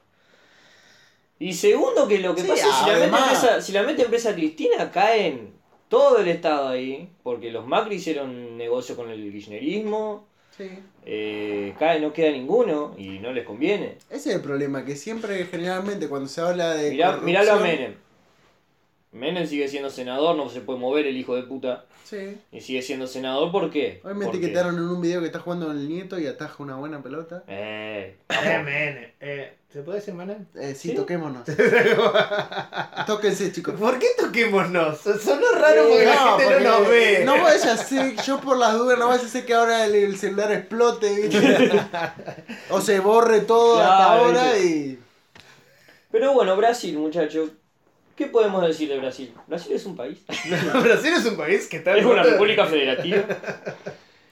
Y 1.39 1.51
segundo 1.53 2.07
que 2.07 2.19
lo 2.19 2.33
que 2.35 2.41
Sí, 2.43 2.47
pasa 2.47 2.67
es 2.69 2.73
si 2.75 2.81
la, 2.81 2.85
mente 2.87 3.01
además- 3.03 3.33
empresa, 3.33 3.61
si 3.61 3.71
la 3.73 3.83
mente 3.83 4.01
empresa 4.03 4.33
Cristina 4.35 4.91
caen 4.91 5.51
todo 5.89 6.19
el 6.19 6.29
estado 6.29 6.69
ahí, 6.69 7.09
porque 7.23 7.51
los 7.51 7.67
Macri 7.67 7.95
hicieron 7.95 8.57
negocio 8.57 8.95
con 8.95 9.09
el 9.09 9.21
kirchnerismo, 9.31 10.27
Sí. 10.57 10.69
eh, 11.05 11.73
cae, 11.79 11.99
no 11.99 12.13
queda 12.13 12.31
ninguno 12.31 12.93
y 12.97 13.19
no 13.19 13.31
les 13.33 13.43
conviene. 13.45 13.97
Ese 14.09 14.29
es 14.29 14.35
el 14.35 14.41
problema, 14.41 14.85
que 14.85 14.95
siempre, 14.95 15.45
generalmente, 15.45 16.07
cuando 16.07 16.27
se 16.29 16.41
habla 16.41 16.75
de. 16.75 16.91
Mirá, 16.91 17.07
corrupción- 17.07 17.25
miralo 17.25 17.51
a 17.53 17.59
Menem. 17.59 17.95
Menem 19.13 19.45
sigue 19.47 19.67
siendo 19.67 19.89
senador, 19.91 20.35
no 20.35 20.49
se 20.49 20.61
puede 20.61 20.79
mover 20.79 21.05
el 21.05 21.15
hijo 21.15 21.35
de 21.35 21.43
puta. 21.43 21.85
Sí. 22.03 22.37
Y 22.51 22.61
sigue 22.61 22.81
siendo 22.81 23.07
senador, 23.07 23.51
¿por 23.51 23.69
qué? 23.71 24.01
Hoy 24.03 24.13
me 24.15 24.25
etiquetaron 24.25 24.75
en 24.75 24.81
un 24.83 25.01
video 25.01 25.19
que 25.21 25.27
está 25.27 25.39
jugando 25.39 25.67
con 25.67 25.77
el 25.77 25.87
nieto 25.87 26.19
y 26.19 26.25
ataja 26.27 26.55
una 26.61 26.75
buena 26.75 27.01
pelota. 27.01 27.43
Eh, 27.47 28.17
Eh, 28.29 28.35
vamos. 28.45 28.65
men, 28.65 29.13
eh, 29.21 29.53
¿Se 29.71 29.81
puede 29.81 29.99
decir 29.99 30.13
manen? 30.13 30.47
Eh, 30.55 30.75
sí, 30.75 30.89
¿Sí? 30.89 30.95
toquémonos. 30.95 31.43
Tóquense, 33.07 33.51
chicos. 33.51 33.75
¿Por 33.79 33.97
qué 33.99 34.07
toquémonos? 34.19 34.99
Sonó 34.99 35.47
raro 35.59 35.83
porque 35.89 36.05
la 36.05 36.17
gente 36.17 36.43
porque 36.45 36.63
no 36.63 36.79
nos 36.79 36.89
ve. 36.89 37.21
No 37.25 37.41
vaya 37.41 37.73
a 37.73 37.77
ser, 37.77 38.15
yo 38.23 38.39
por 38.39 38.57
las 38.57 38.73
dudas, 38.77 38.99
no 38.99 39.07
vaya 39.07 39.23
a 39.23 39.27
ser 39.27 39.45
que 39.45 39.53
ahora 39.53 39.85
el, 39.85 39.95
el 39.95 40.17
celular 40.17 40.51
explote, 40.51 41.15
¿viste? 41.15 41.71
o 42.69 42.81
se 42.81 42.99
borre 42.99 43.41
todo 43.41 43.79
hasta 43.79 44.13
ahora 44.13 44.57
y. 44.59 44.99
Pero 46.11 46.33
bueno, 46.33 46.55
Brasil, 46.55 46.97
muchachos. 46.97 47.49
¿Qué 48.15 48.27
podemos 48.27 48.65
decir 48.65 48.89
de 48.89 48.99
Brasil? 48.99 49.33
Brasil 49.47 49.73
es 49.73 49.85
un 49.85 49.95
país. 49.95 50.19
Brasil 50.83 51.13
es 51.17 51.25
un 51.25 51.35
país 51.37 51.67
que 51.67 51.77
está. 51.77 51.97
Es 51.97 52.05
una 52.05 52.23
república 52.23 52.65
federativa. 52.65 53.23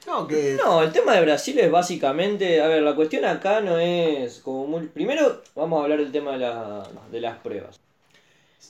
No, 0.04 0.26
que. 0.26 0.56
No, 0.60 0.82
el 0.82 0.90
tema 0.90 1.14
de 1.14 1.20
Brasil 1.20 1.56
es 1.60 1.70
básicamente, 1.70 2.60
a 2.60 2.66
ver, 2.66 2.82
la 2.82 2.96
cuestión 2.96 3.24
acá 3.24 3.60
no 3.60 3.78
es 3.78 4.40
como 4.40 4.66
muy... 4.66 4.88
Primero 4.88 5.42
vamos 5.54 5.78
a 5.78 5.84
hablar 5.84 6.00
del 6.00 6.10
tema 6.10 6.32
de, 6.32 6.38
la- 6.38 6.88
de 7.12 7.20
las 7.20 7.38
pruebas. 7.38 7.78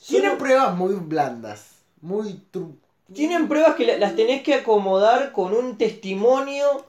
Tienen 0.06 0.32
Solo- 0.32 0.38
pruebas 0.38 0.74
muy 0.76 0.94
blandas. 0.94 1.70
Muy. 2.02 2.38
tru- 2.52 2.74
Tienen 3.14 3.48
pruebas 3.48 3.76
que 3.76 3.86
la- 3.86 3.96
las 3.96 4.14
tenés 4.14 4.42
que 4.42 4.52
acomodar 4.56 5.32
con 5.32 5.54
un 5.54 5.78
testimonio. 5.78 6.84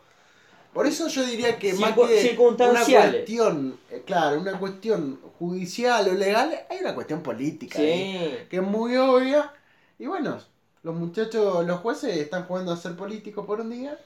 Por 0.73 0.87
eso 0.87 1.07
yo 1.07 1.23
diría 1.25 1.57
que 1.59 1.73
más 1.73 1.93
que 1.93 1.99
una 2.01 2.09
circunstanciales. 2.09 3.11
cuestión, 3.11 3.77
eh, 3.91 4.01
claro, 4.05 4.39
una 4.39 4.59
cuestión 4.59 5.19
judicial 5.37 6.07
o 6.09 6.13
legal, 6.13 6.51
hay 6.69 6.79
una 6.79 6.95
cuestión 6.95 7.21
política 7.21 7.79
ahí, 7.79 8.47
que 8.49 8.57
es 8.57 8.63
muy 8.63 8.95
obvia. 8.97 9.51
Y 9.99 10.07
bueno, 10.07 10.39
los 10.81 10.95
muchachos, 10.95 11.65
los 11.65 11.79
jueces 11.81 12.17
están 12.17 12.45
jugando 12.45 12.71
a 12.71 12.77
ser 12.77 12.95
políticos 12.95 13.45
por 13.45 13.61
un 13.61 13.69
día. 13.69 13.97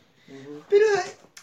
Pero 0.70 0.86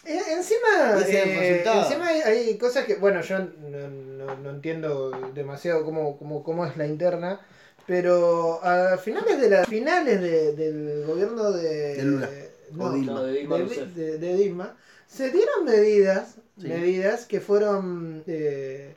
eh, 0.05 0.21
encima, 0.37 1.01
eh, 1.07 1.55
resultado. 1.63 1.81
encima 1.87 2.07
hay, 2.07 2.21
hay 2.21 2.57
cosas 2.59 2.85
que, 2.85 2.95
bueno, 2.95 3.21
yo 3.21 3.39
no, 3.39 3.87
no- 3.89 4.35
no 4.35 4.49
entiendo 4.51 5.09
demasiado 5.33 5.83
cómo, 5.85 6.17
cómo, 6.17 6.43
cómo 6.43 6.65
es 6.65 6.77
la 6.77 6.85
interna, 6.85 7.39
Pero 7.87 8.63
a 8.63 8.97
finales 8.97 9.39
de 9.39 9.49
la 9.49 9.63
finales 9.65 10.19
de- 10.21 10.53
del 10.53 11.05
gobierno 11.05 11.51
de, 11.51 11.95
De 11.95 12.03
Lula. 12.03 12.29
no, 12.71 12.85
O 12.85 12.91
Dilma. 12.93 13.13
No, 13.13 13.23
de 13.23 13.33
Dilma 13.33 13.55
de, 13.57 13.61
Rousseff. 13.63 13.87
de- 13.95 14.17
de 14.17 14.35
Dilma, 14.35 14.75
se 15.15 15.31
dieron 15.31 15.65
medidas, 15.65 16.35
Sí. 16.59 16.67
medidas 16.69 17.25
que 17.25 17.41
fueron 17.41 18.23
eh, 18.27 18.95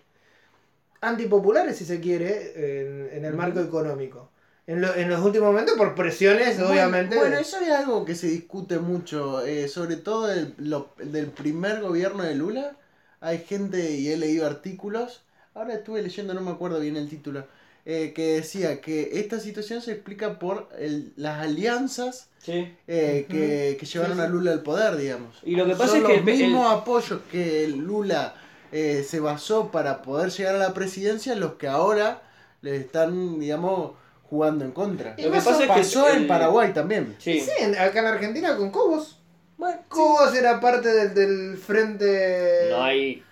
antipopulares, 1.01 1.77
si 1.77 1.85
se 1.85 2.01
quiere, 2.01 2.81
en, 2.83 3.11
en 3.19 3.25
el 3.25 3.35
marco 3.35 3.61
económico. 3.61 4.31
En, 4.67 4.81
lo- 4.83 4.95
en 4.95 5.09
los 5.09 5.25
últimos 5.25 5.49
momentos 5.49 5.77
por 5.77 5.95
presiones, 5.95 6.57
Bueno, 6.59 6.71
obviamente. 6.73 7.17
Bueno, 7.17 7.39
eso 7.39 7.59
es 7.61 7.71
algo 7.71 8.05
que 8.05 8.15
se 8.15 8.27
discute 8.29 8.79
mucho, 8.79 9.45
eh, 9.45 9.67
sobre 9.69 9.97
todo 9.97 10.27
del, 10.27 10.55
lo- 10.59 10.93
del 10.99 11.27
primer 11.29 11.81
gobierno 11.81 12.23
de 12.23 12.35
Lula. 12.35 12.77
Hay 13.21 13.39
gente, 13.39 13.93
y 13.93 14.09
he 14.09 14.17
leído 14.17 14.47
artículos, 14.47 15.23
ahora 15.55 15.75
estuve 15.75 16.03
leyendo, 16.03 16.35
no 16.35 16.43
me 16.43 16.51
acuerdo 16.51 16.81
bien 16.81 16.97
el 16.97 17.09
título, 17.09 17.47
eh, 17.91 18.13
que 18.15 18.35
decía 18.35 18.83
que 18.83 19.11
esta 19.15 19.41
situación 19.41 19.81
se 19.81 19.93
explica 19.93 20.39
por 20.39 20.69
el- 20.79 21.13
las 21.17 21.41
alianzas 21.43 22.29
Sí. 22.43 22.71
eh, 22.87 23.27
que, 23.29 23.77
que 23.81 23.87
llevaron 23.87 24.19
Sí, 24.19 24.23
a. 24.23 24.29
Lula 24.29 24.53
al 24.53 24.63
poder, 24.63 24.97
digamos. 24.97 25.39
Y 25.43 25.57
lo 25.57 25.65
que 25.67 25.73
pasa 25.75 25.93
Son 25.95 25.97
es 26.03 26.03
que 26.07 26.09
los 26.09 26.23
el- 26.23 26.29
el- 26.29 26.37
mismos 26.49 26.71
apoyos 26.73 27.21
que 27.33 27.67
Lula 27.69 28.35
eh, 28.73 29.05
se 29.09 29.21
basó 29.21 29.71
para 29.71 30.03
poder 30.03 30.31
llegar 30.31 30.55
a 30.57 30.59
la 30.59 30.75
presidencia, 30.75 31.35
los 31.35 31.55
que 31.55 31.67
ahora 31.69 32.21
le 32.61 32.77
están, 32.77 33.41
digamos, 33.41 33.93
jugando 34.29 34.67
en 34.67 34.73
contra. 34.73 35.15
Y 35.17 35.23
Lo 35.23 35.31
que 35.31 35.37
pasa 35.39 35.53
es 35.53 35.59
que 35.61 35.67
Pasó 35.69 36.11
en 36.11 36.27
Paraguay 36.27 36.75
también. 36.75 37.17
Sí. 37.19 37.43
Acá 37.79 38.01
en 38.01 38.07
Argentina 38.07 38.55
con 38.59 38.71
Cobos. 38.71 39.19
Bueno, 39.57 39.81
Cobos 39.89 40.35
era 40.35 40.61
parte 40.61 40.89
del, 40.91 41.15
del 41.15 41.57
frente. 41.57 42.67
No 42.71 42.83
hay, 42.83 43.23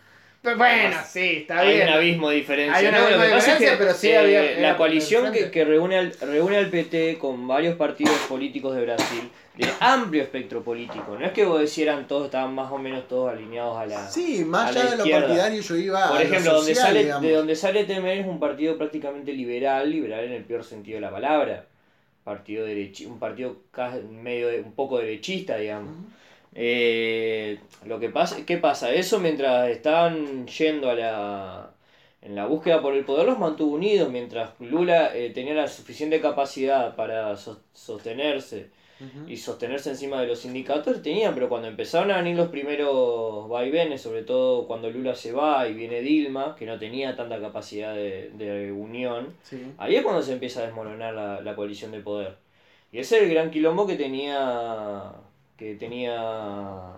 Pero 0.46 0.58
bueno, 0.58 0.96
sí, 1.08 1.38
está 1.38 1.58
hay 1.58 1.74
bien. 1.74 1.88
un 1.88 1.94
abismo 1.94 2.30
de 2.30 2.36
diferencia. 2.36 2.76
Hay 2.76 2.86
un 2.86 2.92
¿no? 2.92 2.98
abismo 2.98 3.22
de 3.22 3.28
que 3.28 3.34
diferencia, 3.34 3.74
pero 3.78 3.94
sí 3.94 4.08
eh, 4.10 4.18
había- 4.18 4.60
la 4.60 4.76
coalición 4.76 5.32
que, 5.32 5.50
que 5.50 5.64
reúne, 5.64 5.96
al, 5.98 6.12
reúne 6.20 6.56
al 6.58 6.70
PT 6.70 7.18
con 7.18 7.48
varios 7.48 7.74
partidos 7.76 8.14
políticos 8.28 8.76
de 8.76 8.82
Brasil 8.82 9.28
de 9.56 9.68
amplio 9.80 10.22
espectro 10.22 10.62
político. 10.62 11.16
No 11.18 11.26
es 11.26 11.32
que 11.32 11.44
vos 11.44 11.58
decieran 11.58 12.06
todos, 12.06 12.26
estaban 12.26 12.54
más 12.54 12.70
o 12.70 12.78
menos 12.78 13.08
todos 13.08 13.32
alineados 13.32 13.76
a 13.76 13.86
la... 13.86 14.08
Sí, 14.08 14.44
más 14.44 14.68
allá 14.76 14.90
de 14.90 14.96
lo 14.98 15.10
partidario, 15.10 15.60
yo 15.62 15.76
iba 15.76 16.08
Por 16.08 16.18
a 16.18 16.22
ejemplo, 16.22 16.52
lo 16.52 16.56
donde 16.58 16.74
social, 16.74 16.86
sale, 16.88 17.02
digamos. 17.04 17.22
de 17.22 17.32
donde 17.32 17.56
sale 17.56 17.84
Temer 17.84 18.18
es 18.18 18.26
un 18.26 18.38
partido 18.38 18.76
prácticamente 18.78 19.32
liberal, 19.32 19.90
liberal 19.90 20.24
en 20.24 20.32
el 20.32 20.44
peor 20.44 20.62
sentido 20.62 20.96
de 20.96 21.00
la 21.00 21.10
palabra. 21.10 21.64
Partido 22.22 22.66
derechi, 22.66 23.06
un 23.06 23.18
partido 23.18 23.56
casi 23.70 24.00
medio 24.02 24.48
de- 24.48 24.60
un 24.60 24.72
poco 24.72 24.98
derechista, 24.98 25.56
digamos. 25.56 25.94
Eh, 26.58 27.58
lo 27.84 28.00
que 28.00 28.08
pasa, 28.08 28.44
¿qué 28.46 28.56
pasa? 28.56 28.92
Eso 28.94 29.20
mientras 29.20 29.68
estaban 29.68 30.46
yendo 30.46 30.88
a 30.90 30.94
la 30.94 31.70
en 32.22 32.34
la 32.34 32.46
búsqueda 32.46 32.80
por 32.82 32.94
el 32.94 33.04
poder 33.04 33.26
los 33.26 33.38
mantuvo 33.38 33.74
unidos, 33.76 34.10
mientras 34.10 34.50
Lula 34.58 35.14
eh, 35.14 35.30
tenía 35.30 35.54
la 35.54 35.68
suficiente 35.68 36.20
capacidad 36.20 36.96
para 36.96 37.36
sos- 37.36 37.58
sostenerse 37.72 38.70
y 39.28 39.36
sostenerse 39.36 39.90
encima 39.90 40.20
de 40.22 40.26
los 40.26 40.40
sindicatos 40.40 41.02
tenían, 41.02 41.34
pero 41.34 41.48
cuando 41.50 41.68
empezaron 41.68 42.10
a 42.10 42.16
venir 42.16 42.34
los 42.34 42.48
primeros 42.48 43.46
vaivenes, 43.48 44.00
sobre 44.00 44.22
todo 44.22 44.66
cuando 44.66 44.90
Lula 44.90 45.14
se 45.14 45.32
va 45.32 45.68
y 45.68 45.74
viene 45.74 46.00
Dilma, 46.00 46.56
que 46.58 46.64
no 46.64 46.78
tenía 46.78 47.14
tanta 47.14 47.38
capacidad 47.38 47.94
de, 47.94 48.30
de 48.30 48.72
unión, 48.72 49.34
Sí. 49.42 49.62
ahí 49.76 49.94
es 49.96 50.02
cuando 50.02 50.22
se 50.22 50.32
empieza 50.32 50.60
a 50.62 50.66
desmoronar 50.66 51.12
la, 51.14 51.40
la 51.42 51.54
coalición 51.54 51.92
de 51.92 52.00
poder. 52.00 52.36
Y 52.90 52.98
ese 52.98 53.18
es 53.18 53.22
el 53.24 53.30
gran 53.30 53.50
quilombo 53.50 53.86
que 53.86 53.96
tenía 53.96 55.12
que 55.56 55.74
tenía 55.74 56.92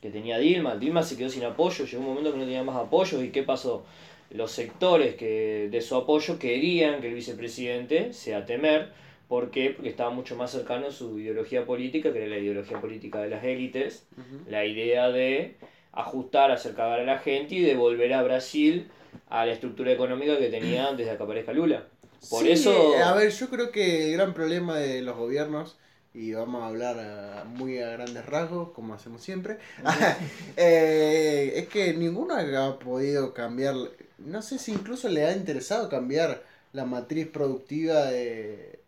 que 0.00 0.10
tenía 0.10 0.38
Dilma. 0.38 0.76
Dilma 0.76 1.02
se 1.02 1.16
quedó 1.16 1.28
sin 1.30 1.44
apoyo, 1.44 1.84
llegó 1.84 2.00
un 2.02 2.08
momento 2.08 2.32
que 2.32 2.38
no 2.38 2.44
tenía 2.44 2.62
más 2.62 2.76
apoyo 2.76 3.22
y 3.22 3.30
qué 3.30 3.42
pasó? 3.42 3.84
Los 4.30 4.52
sectores 4.52 5.14
que 5.14 5.68
de 5.70 5.80
su 5.80 5.96
apoyo 5.96 6.38
querían 6.38 7.00
que 7.00 7.08
el 7.08 7.14
vicepresidente 7.14 8.12
sea 8.12 8.44
Temer, 8.44 8.90
¿por 9.28 9.50
qué? 9.50 9.70
Porque 9.70 9.88
estaba 9.88 10.10
mucho 10.10 10.36
más 10.36 10.50
cercano 10.50 10.88
a 10.88 10.90
su 10.90 11.18
ideología 11.18 11.64
política, 11.64 12.12
que 12.12 12.18
era 12.18 12.28
la 12.28 12.38
ideología 12.38 12.80
política 12.80 13.20
de 13.22 13.30
las 13.30 13.42
élites, 13.44 14.06
la 14.48 14.64
idea 14.66 15.08
de 15.10 15.56
ajustar, 15.92 16.50
acercar 16.50 17.00
a 17.00 17.04
la 17.04 17.18
gente 17.18 17.54
y 17.54 17.62
devolver 17.62 18.12
a 18.12 18.22
Brasil 18.22 18.88
a 19.28 19.46
la 19.46 19.52
estructura 19.52 19.92
económica 19.92 20.38
que 20.38 20.48
tenía 20.50 20.88
antes 20.88 21.06
de 21.06 21.16
que 21.16 21.22
aparezca 21.22 21.52
Lula. 21.52 21.84
Por 22.28 22.42
Sí, 22.44 22.50
eso- 22.50 22.96
A 23.02 23.14
ver, 23.14 23.30
yo 23.30 23.48
creo 23.48 23.70
que 23.70 24.08
el 24.08 24.12
gran 24.12 24.34
problema 24.34 24.76
de 24.78 25.00
los 25.02 25.16
gobiernos, 25.16 25.78
y 26.16 26.32
vamos 26.32 26.62
a 26.62 26.66
hablar 26.68 26.98
a- 26.98 27.44
muy 27.44 27.78
a 27.80 27.90
grandes 27.90 28.24
rasgos, 28.26 28.70
como 28.72 28.94
hacemos 28.94 29.22
siempre, 29.22 29.58
eh, 30.56 31.52
es 31.56 31.68
que 31.68 31.92
ninguno 31.94 32.34
ha 32.36 32.78
podido 32.78 33.34
cambiar, 33.34 33.74
no 34.18 34.42
sé 34.42 34.58
si 34.58 34.72
incluso 34.72 35.08
le 35.08 35.24
ha 35.26 35.32
interesado 35.36 35.88
cambiar 35.88 36.42
la 36.72 36.84
matriz 36.84 37.28
productiva 37.28 38.06
de, 38.06 38.80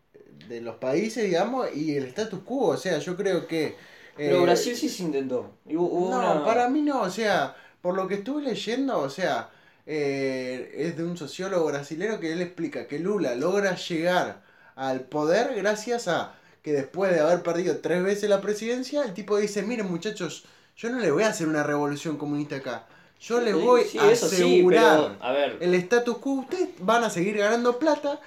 de 0.47 0.61
los 0.61 0.75
países, 0.77 1.23
digamos, 1.25 1.67
y 1.75 1.95
el 1.95 2.05
status 2.05 2.41
quo. 2.43 2.67
O 2.69 2.77
sea, 2.77 2.99
yo 2.99 3.15
creo 3.15 3.47
que... 3.47 3.75
Pero 4.23 4.41
eh, 4.41 4.43
Brasil 4.43 4.75
sí 4.75 4.89
se 4.89 5.03
intentó. 5.03 5.51
Hubo 5.65 6.09
no, 6.09 6.19
una- 6.19 6.43
para 6.43 6.69
mí 6.69 6.81
no, 6.81 7.01
o 7.01 7.09
sea, 7.09 7.55
por 7.81 7.95
lo 7.95 8.07
que 8.07 8.15
estuve 8.15 8.41
leyendo, 8.43 8.99
o 8.99 9.09
sea, 9.09 9.49
eh, 9.85 10.71
es 10.75 10.97
de 10.97 11.03
un 11.03 11.17
sociólogo 11.17 11.65
brasilero 11.67 12.19
que 12.19 12.33
él 12.33 12.41
explica 12.41 12.87
que 12.87 12.99
Lula 12.99 13.35
logra 13.35 13.75
llegar 13.75 14.41
al 14.75 15.01
poder 15.01 15.55
gracias 15.55 16.07
a 16.07 16.35
que 16.61 16.73
después 16.73 17.11
de 17.13 17.19
haber 17.21 17.43
perdido 17.43 17.77
tres 17.79 18.03
veces 18.03 18.29
la 18.29 18.41
presidencia, 18.41 19.03
el 19.03 19.13
tipo 19.13 19.37
dice, 19.37 19.63
miren 19.63 19.89
muchachos, 19.89 20.45
yo 20.75 20.89
no 20.89 20.99
le 20.99 21.11
voy 21.11 21.23
a 21.23 21.29
hacer 21.29 21.47
una 21.47 21.63
revolución 21.63 22.17
comunista 22.17 22.57
acá, 22.57 22.87
yo 23.19 23.41
le 23.41 23.53
Sí, 23.53 23.59
voy 23.59 23.83
sí, 23.83 23.97
a 23.97 24.09
sí, 24.15 24.65
asegurar 24.65 24.69
pero, 24.69 25.17
a 25.19 25.31
ver, 25.31 25.59
el 25.59 25.73
status 25.75 26.17
quo, 26.19 26.33
ustedes 26.41 26.69
van 26.79 27.03
a 27.03 27.09
seguir 27.09 27.37
ganando 27.37 27.79
plata 27.79 28.19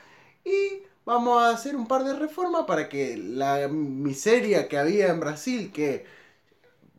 y 0.45 0.83
vamos 1.05 1.43
a 1.43 1.51
hacer 1.51 1.77
un 1.77 1.87
par 1.89 2.05
de 2.05 2.15
reformas 2.15 2.65
para 2.67 2.89
que 2.89 3.17
la 3.17 3.69
miseria 3.69 4.69
que 4.69 4.79
había 4.79 5.09
en 5.09 5.21
Brasil, 5.21 5.73
que 5.73 6.05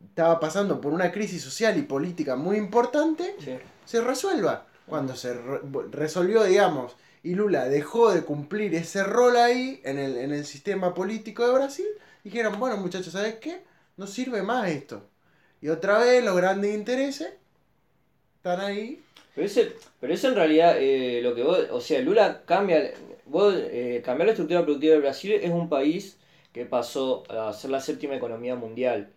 estaba 0.08 0.40
pasando 0.40 0.80
por 0.80 0.92
una 0.92 1.12
crisis 1.12 1.42
social 1.42 1.76
y 1.78 1.82
política 1.82 2.36
muy 2.36 2.56
importante, 2.56 3.36
sí. 3.38 3.58
se 3.84 4.00
resuelva. 4.00 4.66
Cuando 4.86 5.16
se 5.16 5.34
re- 5.34 5.60
resolvió, 5.90 6.44
digamos, 6.44 6.96
y 7.24 7.34
Lula 7.34 7.68
dejó 7.68 8.12
de 8.12 8.22
cumplir 8.22 8.74
ese 8.74 9.02
rol 9.02 9.36
ahí 9.36 9.80
en 9.82 9.98
el, 9.98 10.18
en 10.18 10.32
el 10.32 10.44
sistema 10.44 10.94
político 10.94 11.44
de 11.44 11.54
Brasil, 11.54 11.86
dijeron, 12.22 12.60
bueno 12.60 12.76
muchachos, 12.76 13.14
¿sabes 13.14 13.36
qué? 13.36 13.62
No 13.96 14.06
sirve 14.06 14.42
más 14.42 14.68
esto. 14.70 15.02
Y 15.62 15.70
otra 15.70 15.98
vez 15.98 16.22
los 16.22 16.36
grandes 16.36 16.74
intereses 16.74 17.32
están 18.36 18.60
ahí. 18.60 19.02
Pero, 19.34 19.46
ese, 19.46 19.72
pero 20.00 20.12
eso 20.12 20.28
en 20.28 20.34
realidad, 20.34 20.76
eh, 20.78 21.20
lo 21.22 21.34
que 21.34 21.42
vos, 21.42 21.58
o 21.70 21.80
sea, 21.80 22.00
Lula 22.00 22.42
cambia, 22.44 22.92
vos, 23.24 23.54
eh, 23.56 24.02
cambiar 24.04 24.26
la 24.26 24.32
estructura 24.32 24.62
productiva 24.62 24.94
de 24.94 25.00
Brasil 25.00 25.32
es 25.32 25.50
un 25.50 25.70
país 25.70 26.18
que 26.52 26.66
pasó 26.66 27.24
a 27.30 27.54
ser 27.54 27.70
la 27.70 27.80
séptima 27.80 28.14
economía 28.14 28.54
mundial, 28.54 29.10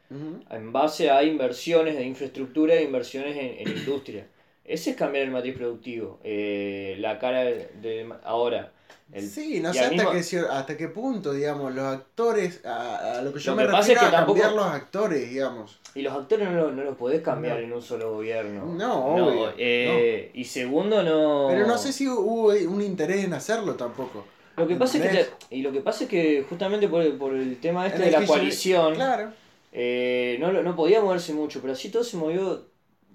en 0.49 0.71
base 0.71 1.11
a 1.11 1.23
inversiones 1.23 1.95
de 1.97 2.05
infraestructura 2.05 2.73
e 2.73 2.83
inversiones 2.83 3.37
en, 3.37 3.67
en 3.67 3.77
industria. 3.77 4.25
Ese 4.67 4.91
es 4.91 4.95
cambiar 4.97 5.23
el 5.25 5.31
matriz 5.31 5.55
productivo. 5.57 6.19
Eh, 6.23 6.97
la 6.99 7.17
cara 7.19 7.43
de, 7.45 7.69
de- 7.81 8.13
ahora. 8.23 8.71
el- 9.13 9.29
sí, 9.29 9.61
no 9.61 9.71
sé 9.73 9.79
hasta, 9.79 9.91
mismo- 9.95 10.11
qué, 10.11 10.39
hasta 10.51 10.75
qué 10.77 10.87
punto, 10.89 11.31
digamos, 11.31 11.73
los 11.73 11.85
actores, 11.85 12.65
a, 12.65 13.19
a 13.19 13.21
lo 13.21 13.31
que 13.31 13.39
yo 13.39 13.51
Lo 13.51 13.57
me 13.57 13.65
que 13.65 13.71
refiero 13.71 14.01
es 14.01 14.09
que 14.09 14.15
a 14.15 14.19
cambiar 14.25 14.49
tampoco- 14.49 14.55
los 14.65 14.75
actores, 14.75 15.29
digamos. 15.29 15.79
Y 15.95 16.01
los 16.01 16.13
actores 16.13 16.49
no, 16.49 16.69
no 16.71 16.83
los 16.83 16.97
podés 16.97 17.21
cambiar 17.21 17.57
No. 17.59 17.63
en 17.63 17.73
un 17.73 17.81
solo 17.81 18.11
gobierno. 18.15 18.65
No, 18.65 19.05
obvio, 19.15 19.53
eh, 19.57 20.29
Y 20.33 20.43
segundo, 20.43 21.01
no. 21.01 21.47
Pero 21.49 21.65
no 21.65 21.77
sé 21.77 21.93
si 21.93 22.07
hubo 22.07 22.47
un 22.49 22.81
interés 22.81 23.23
en 23.23 23.33
hacerlo 23.33 23.75
tampoco. 23.75 24.25
Lo 24.57 24.67
que 24.67 24.75
pasa 24.75 24.97
es 24.97 25.09
que. 25.09 25.55
Y 25.55 25.61
lo 25.61 25.71
que 25.71 25.79
pasa 25.81 26.03
es 26.03 26.09
que 26.09 26.45
justamente 26.49 26.87
por, 26.89 27.17
por 27.17 27.33
el 27.33 27.57
tema 27.61 27.85
este 27.87 27.97
En 27.97 28.01
de 28.01 28.07
el 28.09 28.13
la 28.13 28.19
que 28.19 28.25
yo- 28.25 28.33
coalición. 28.33 28.95
Claro. 28.95 29.31
eh, 29.71 30.37
no, 30.39 30.51
no 30.51 30.75
podía 30.75 30.99
moverse 31.01 31.33
mucho, 31.33 31.61
pero 31.61 31.73
así 31.73 31.89
todo 31.89 32.03
se 32.03 32.17
movió. 32.17 32.65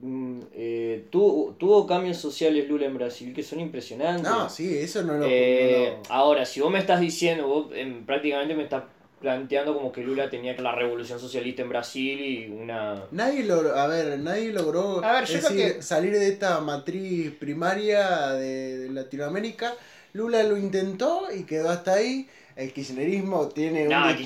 Mm, 0.02 0.40
eh, 0.52 1.04
tuvo, 1.10 1.54
tuvo 1.58 1.86
cambios 1.86 2.18
sociales 2.18 2.68
Lula 2.68 2.86
en 2.86 2.94
Brasil 2.94 3.32
que 3.34 3.42
son 3.42 3.60
impresionantes. 3.60 4.30
No, 4.30 4.48
sí, 4.50 4.76
eso 4.76 5.02
no 5.02 5.14
lo... 5.14 5.26
Eh, 5.26 5.94
no 5.94 5.96
lo- 5.98 6.14
Ahora, 6.14 6.44
si 6.44 6.60
vos 6.60 6.70
me 6.70 6.78
estás 6.78 7.00
diciendo, 7.00 7.46
vos 7.48 7.66
em, 7.74 8.04
prácticamente 8.04 8.54
me 8.54 8.64
estás 8.64 8.84
planteando 9.20 9.72
como 9.74 9.92
que 9.92 10.02
Lula 10.02 10.28
tenía 10.28 10.52
la 10.60 10.74
revolución 10.74 11.18
socialista 11.20 11.62
en 11.62 11.68
Brasil 11.68 12.20
y 12.20 12.48
una... 12.50 13.04
Nadie 13.12 13.44
logró, 13.44 13.76
a 13.76 13.86
ver, 13.86 14.18
nadie 14.18 14.52
logró 14.52 15.02
A 15.04 15.12
ver, 15.12 15.24
yo 15.26 15.34
es 15.38 15.46
creo 15.46 15.56
decir, 15.58 15.76
que- 15.76 15.82
salir 15.82 16.12
de 16.12 16.28
esta 16.28 16.60
matriz 16.60 17.30
primaria 17.38 18.30
de, 18.32 18.78
de 18.78 18.88
Latinoamérica. 18.90 19.74
Lula 20.12 20.42
lo 20.42 20.56
intentó 20.58 21.28
y 21.34 21.44
quedó 21.44 21.70
hasta 21.70 21.94
ahí. 21.94 22.28
El 22.56 22.72
kirchnerismo 22.72 23.48
tiene 23.48 23.84
No, 23.86 24.02
un 24.04 24.10
el 24.10 24.16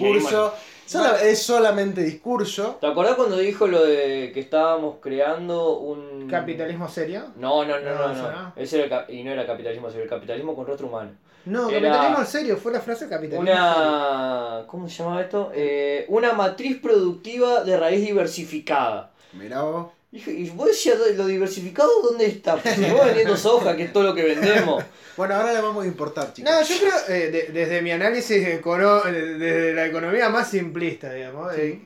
es 1.22 1.42
solamente 1.42 2.02
discurso. 2.02 2.78
¿Te 2.80 2.86
acordás 2.86 3.14
cuando 3.16 3.36
dijo 3.38 3.66
lo 3.66 3.84
de 3.84 4.30
que 4.32 4.40
estábamos 4.40 4.96
creando 5.00 5.78
un... 5.78 6.28
Capitalismo 6.28 6.88
serio. 6.88 7.24
No, 7.36 7.64
no, 7.64 7.78
no, 7.80 7.94
No, 7.94 8.08
no, 8.08 8.12
eso 8.12 8.22
no. 8.22 8.30
no. 8.42 8.52
Ese 8.56 8.76
era 8.76 8.84
el 8.84 8.90
cap- 8.90 9.10
y 9.10 9.22
no 9.22 9.30
era 9.32 9.46
capitalismo, 9.46 9.90
sino 9.90 10.02
el 10.02 10.08
capitalismo 10.08 10.54
con 10.54 10.66
rostro 10.66 10.86
humano. 10.88 11.10
No, 11.44 11.70
Era- 11.70 11.90
capitalismo 11.90 12.18
en 12.20 12.26
serio, 12.26 12.56
fue 12.56 12.72
la 12.72 12.80
frase 12.80 13.08
capitalismo. 13.08 13.40
Una... 13.52 14.64
¿Cómo 14.66 14.88
se 14.88 15.02
llama 15.02 15.20
esto? 15.20 15.52
Eh, 15.54 16.04
una 16.08 16.32
matriz 16.32 16.80
productiva 16.80 17.62
de 17.62 17.76
raíz 17.76 18.04
diversificada. 18.04 19.10
Mirá 19.32 19.62
vos. 19.62 19.86
Y, 20.12 20.48
vos 20.50 20.68
decías, 20.68 20.96
lo 21.16 21.26
diversificado, 21.26 21.90
¿dónde 22.02 22.26
está? 22.26 22.56
Pues 22.56 22.74
seguimos 22.76 23.04
vendiendo 23.04 23.36
soja, 23.36 23.76
que 23.76 23.84
es 23.84 23.92
todo 23.92 24.04
lo 24.04 24.14
que 24.14 24.22
vendemos. 24.22 24.82
Bueno, 25.16 25.34
ahora 25.34 25.52
le 25.52 25.60
vamos 25.60 25.84
a 25.84 25.86
importar, 25.86 26.32
chicos. 26.32 26.50
No, 26.50 26.62
yo 26.62 26.74
creo, 26.80 26.94
eh, 27.16 27.30
de- 27.30 27.52
desde 27.52 27.82
mi 27.82 27.90
análisis, 27.90 28.38
eh, 28.46 28.60
desde 28.62 29.74
la 29.74 29.86
economía 29.86 30.28
más 30.30 30.48
simplista, 30.50 31.12
digamos, 31.12 31.52
eh, 31.56 31.80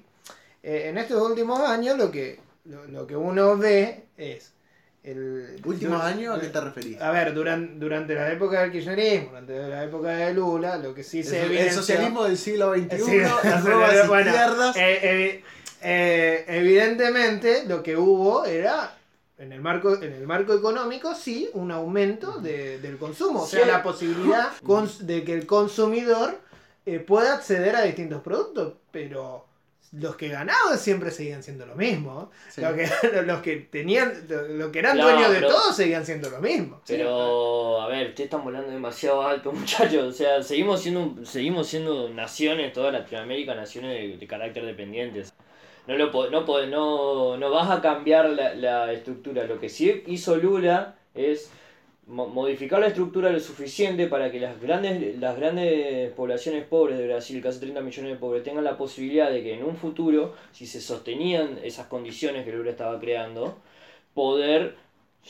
eh, 0.62 0.84
en 0.88 0.98
estos 0.98 1.20
últimos 1.22 1.60
años 1.60 1.96
lo 1.96 2.10
que, 2.10 2.38
lo, 2.66 2.84
lo 2.86 3.06
que 3.06 3.16
uno 3.16 3.56
ve 3.56 4.04
es... 4.16 4.52
El, 5.02 5.58
¿Últimos 5.64 6.02
años 6.02 6.36
a 6.36 6.40
qué 6.42 6.48
te 6.48 6.60
referís? 6.60 7.00
A 7.00 7.10
ver, 7.10 7.32
durante, 7.32 7.72
durante 7.76 8.14
la 8.14 8.30
época 8.30 8.60
del 8.60 8.70
kirchnerismo, 8.70 9.28
durante 9.30 9.58
la 9.70 9.84
época 9.84 10.10
de 10.10 10.34
Lula, 10.34 10.76
lo 10.76 10.92
que 10.92 11.02
sí 11.02 11.22
se 11.24 11.40
El, 11.42 11.56
el 11.56 11.72
socialismo 11.72 12.24
del 12.24 12.36
siglo 12.36 12.74
XXI, 12.74 12.98
Sí, 13.02 13.16
las 13.44 13.64
nuevas 13.64 14.06
bueno, 14.08 14.30
izquierdas. 14.30 14.76
Eh, 15.82 16.44
evidentemente 16.48 17.64
lo 17.66 17.82
que 17.82 17.96
hubo 17.96 18.44
era 18.44 18.96
en 19.38 19.52
el 19.52 19.60
marco 19.60 19.94
en 20.02 20.12
el 20.12 20.26
marco 20.26 20.52
económico 20.54 21.14
sí 21.14 21.48
un 21.54 21.70
aumento 21.72 22.40
de- 22.40 22.78
del 22.80 22.98
consumo 22.98 23.42
o 23.42 23.46
sea 23.46 23.62
Sí. 23.64 23.70
la 23.70 23.82
posibilidad 23.82 24.50
cons- 24.62 24.98
de 24.98 25.24
que 25.24 25.32
el 25.32 25.46
consumidor 25.46 26.38
eh, 26.86 26.98
pueda 26.98 27.34
acceder 27.34 27.74
a 27.76 27.82
distintos 27.82 28.20
productos 28.22 28.74
pero 28.90 29.46
los 29.92 30.14
que 30.14 30.28
ganaban 30.28 30.78
siempre 30.78 31.10
seguían 31.10 31.42
siendo 31.42 31.66
lo 31.66 31.74
mismo 31.74 32.30
Sí. 32.50 32.60
los, 32.60 32.74
que, 32.74 32.86
los 33.26 33.40
que 33.40 33.56
tenían 33.56 34.12
lo 34.50 34.70
que 34.70 34.78
eran 34.80 34.96
Claro, 34.96 35.10
dueños 35.12 35.32
de 35.32 35.40
todo 35.40 35.72
seguían 35.72 36.04
siendo 36.06 36.28
lo 36.30 36.40
mismo 36.40 36.80
Pero, 36.86 37.80
a 37.80 37.88
ver, 37.88 38.08
ustedes 38.10 38.26
están 38.26 38.44
volando 38.44 38.70
demasiado 38.70 39.22
alto, 39.22 39.50
muchachos. 39.52 40.04
O 40.04 40.12
sea, 40.12 40.42
seguimos 40.42 40.82
siendo, 40.82 41.24
seguimos 41.24 41.66
siendo 41.66 42.08
naciones, 42.10 42.72
toda 42.72 42.92
Latinoamérica, 42.92 43.54
naciones 43.54 43.90
de, 43.98 44.16
de 44.18 44.26
carácter 44.28 44.64
dependientes. 44.66 45.32
No, 45.86 45.96
lo, 45.96 46.30
no, 46.30 46.66
no, 46.66 47.36
no 47.36 47.50
vas 47.50 47.70
a 47.70 47.80
cambiar 47.80 48.30
la, 48.30 48.54
la 48.54 48.92
estructura. 48.92 49.44
Lo 49.44 49.58
que 49.58 49.68
sí 49.68 50.02
hizo 50.06 50.36
Lula 50.36 50.96
es 51.14 51.50
mo- 52.06 52.28
modificar 52.28 52.80
la 52.80 52.86
estructura 52.88 53.30
lo 53.30 53.40
suficiente 53.40 54.06
para 54.06 54.30
que 54.30 54.38
las 54.40 54.60
grandes, 54.60 55.18
las 55.18 55.36
grandes 55.36 56.12
poblaciones 56.12 56.64
pobres 56.64 56.98
de 56.98 57.06
Brasil, 57.06 57.42
casi 57.42 57.60
30 57.60 57.80
millones 57.80 58.12
de 58.12 58.18
pobres, 58.18 58.42
tengan 58.44 58.64
la 58.64 58.76
posibilidad 58.76 59.30
de 59.30 59.42
que 59.42 59.54
en 59.54 59.64
un 59.64 59.76
futuro, 59.76 60.34
si 60.52 60.66
se 60.66 60.80
sostenían 60.80 61.58
esas 61.64 61.86
condiciones 61.86 62.44
que 62.44 62.52
Lula 62.52 62.70
estaba 62.70 63.00
creando, 63.00 63.56
poder 64.14 64.74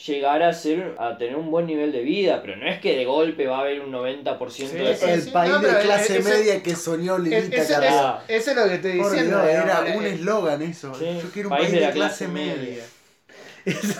llegar 0.05 0.41
a 0.41 0.53
ser 0.53 0.95
a 0.99 1.17
tener 1.17 1.35
un 1.35 1.51
buen 1.51 1.65
nivel 1.67 1.91
de 1.91 2.01
vida, 2.01 2.41
pero 2.41 2.55
no 2.55 2.67
es 2.67 2.79
que 2.79 2.95
de 2.97 3.05
golpe 3.05 3.45
va 3.45 3.57
a 3.57 3.61
haber 3.61 3.81
un 3.81 3.91
90% 3.91 4.71
Sí, 4.71 4.77
de 4.77 4.95
sí, 4.95 5.05
el 5.05 5.21
sí. 5.21 5.29
país 5.31 5.51
No, 5.51 5.59
de 5.59 5.79
clase 5.81 6.17
ese- 6.19 6.29
media 6.29 6.63
que 6.63 6.75
soñó 6.75 7.17
Lilita 7.19 7.57
eso, 7.57 7.73
Carrera. 7.73 7.91
Carrera. 7.91 8.23
es- 8.27 8.41
eso 8.41 8.51
es 8.51 8.57
lo 8.57 8.63
que 8.67 8.73
estoy 8.75 8.97
Por 8.99 9.11
diciendo 9.11 9.37
Dios, 9.41 9.49
era 9.51 9.87
eh, 9.93 9.97
un 9.97 10.05
eslogan 10.05 10.61
eso. 10.61 10.95
Sí, 10.95 11.19
Yo 11.21 11.29
quiero 11.31 11.49
un 11.49 11.57
país, 11.57 11.71
de, 11.71 11.89
clase, 11.91 12.27
media. 12.27 12.83
Eso, 13.65 13.93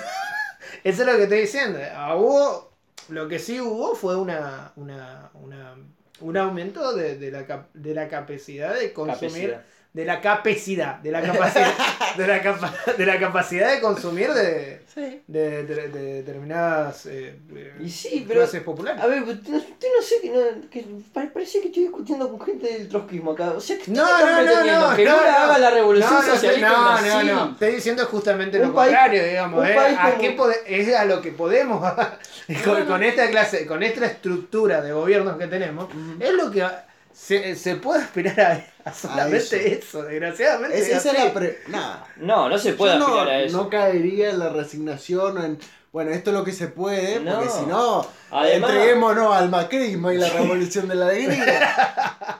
eso 0.83 1.01
es 1.03 1.07
lo 1.07 1.17
que 1.17 1.23
estoy 1.23 1.39
diciendo. 1.41 1.79
Hubo, 2.15 2.71
lo 3.09 3.27
que 3.27 3.37
sí 3.39 3.59
hubo 3.59 3.93
fue 3.95 4.15
una, 4.15 4.71
una, 4.75 5.29
una- 5.35 5.75
un 6.21 6.37
aumento 6.37 6.95
de, 6.95 7.17
de 7.17 7.31
la, 7.31 7.67
de 7.73 7.93
la 7.93 8.07
capacidad 8.07 8.73
de 8.79 8.93
consumir. 8.93 9.51
capacidad. 9.51 9.65
De 9.93 10.05
la 10.05 10.21
capacidad. 10.21 10.95
De 10.99 11.11
la 11.11 11.21
capacidad. 11.21 11.67
de, 12.17 12.25
la 12.27 12.41
capa- 12.41 12.73
de 12.97 13.05
la 13.05 13.19
capacidad 13.19 13.73
de 13.73 13.81
consumir 13.81 14.31
de, 14.31 14.81
Sí. 14.93 15.21
de, 15.27 15.63
de- 15.65 15.87
de 15.89 16.13
determinadas 16.23 17.05
eh, 17.07 17.37
Y 17.79 17.89
sí, 17.89 18.23
pero- 18.25 18.39
clases 18.41 18.61
populares. 18.61 19.01
A 19.03 19.07
ver, 19.07 19.21
usted 19.23 19.49
no, 19.49 19.57
usted 19.57 19.87
no 19.97 20.01
sé 20.01 20.15
que, 20.21 20.29
no, 20.29 20.69
que 20.69 20.85
pa- 21.13 21.29
parece 21.33 21.59
que 21.61 21.67
estoy 21.67 21.83
discutiendo 21.83 22.29
con 22.29 22.39
gente 22.39 22.67
del 22.71 22.87
trotskismo 22.87 23.31
acá. 23.31 23.51
O 23.51 23.59
sea, 23.59 23.77
que 23.77 23.91
No, 23.91 24.03
no, 24.05 24.41
no, 24.43 24.89
no, 24.89 24.95
que 24.95 25.03
no, 25.05 25.11
no. 25.11 25.17
haga 25.27 25.57
la 25.57 25.69
revolución 25.71 26.09
No, 26.13 26.21
no, 26.21 26.33
socialista 26.35 26.69
no, 26.69 26.77
no, 26.77 27.01
Brasil. 27.01 27.31
no. 27.33 27.51
Estoy 27.51 27.71
diciendo 27.75 28.05
justamente 28.05 28.61
Un 28.61 28.67
lo 28.69 28.73
país- 28.73 28.91
contrario, 28.91 29.23
digamos. 29.25 29.67
¿eh? 29.67 29.75
¿A 29.77 30.17
qué 30.17 30.37
es 30.67 30.95
a 30.95 31.03
lo 31.05 31.21
que 31.21 31.31
podemos, 31.33 31.81
con, 32.65 32.85
con 32.85 33.03
esta 33.03 33.29
clase, 33.29 33.65
con 33.65 33.83
esta 33.83 34.05
estructura 34.05 34.81
de 34.81 34.93
gobiernos 34.93 35.37
que 35.37 35.47
tenemos, 35.47 35.89
es 36.19 36.31
lo 36.33 36.49
que 36.49 36.65
se, 37.13 37.55
se 37.55 37.75
puede 37.75 38.01
aspirar 38.03 38.39
a 38.39 38.53
solamente 38.93 39.73
eso. 39.73 40.03
desgraciadamente. 40.03 40.77
Es- 40.77 40.87
es 40.89 40.97
esa 40.97 41.09
así. 41.11 41.17
es 41.19 41.23
la 41.25 41.33
pre... 41.33 41.59
Nada. 41.67 42.07
No, 42.17 42.49
no 42.49 42.57
se 42.57 42.73
puede 42.73 42.93
Yo 42.93 42.99
no, 42.99 43.05
aspirar 43.07 43.27
a 43.29 43.41
eso. 43.43 43.57
no 43.57 43.69
caería 43.69 44.29
en 44.29 44.39
la 44.39 44.49
resignación 44.49 45.37
o 45.37 45.43
en. 45.45 45.59
Bueno, 45.91 46.11
esto 46.11 46.29
es 46.29 46.37
lo 46.37 46.45
que 46.45 46.53
se 46.53 46.67
puede, 46.69 47.15
porque 47.19 47.29
No. 47.29 47.49
si 47.51 47.65
no, 47.65 48.07
Además- 48.31 48.69
entreguémonos 48.71 49.35
al 49.35 49.49
macrismo 49.49 50.09
y 50.11 50.17
la 50.17 50.29
revolución 50.39 50.87
de 50.87 50.95
la 50.95 51.07
alegría. 51.07 51.75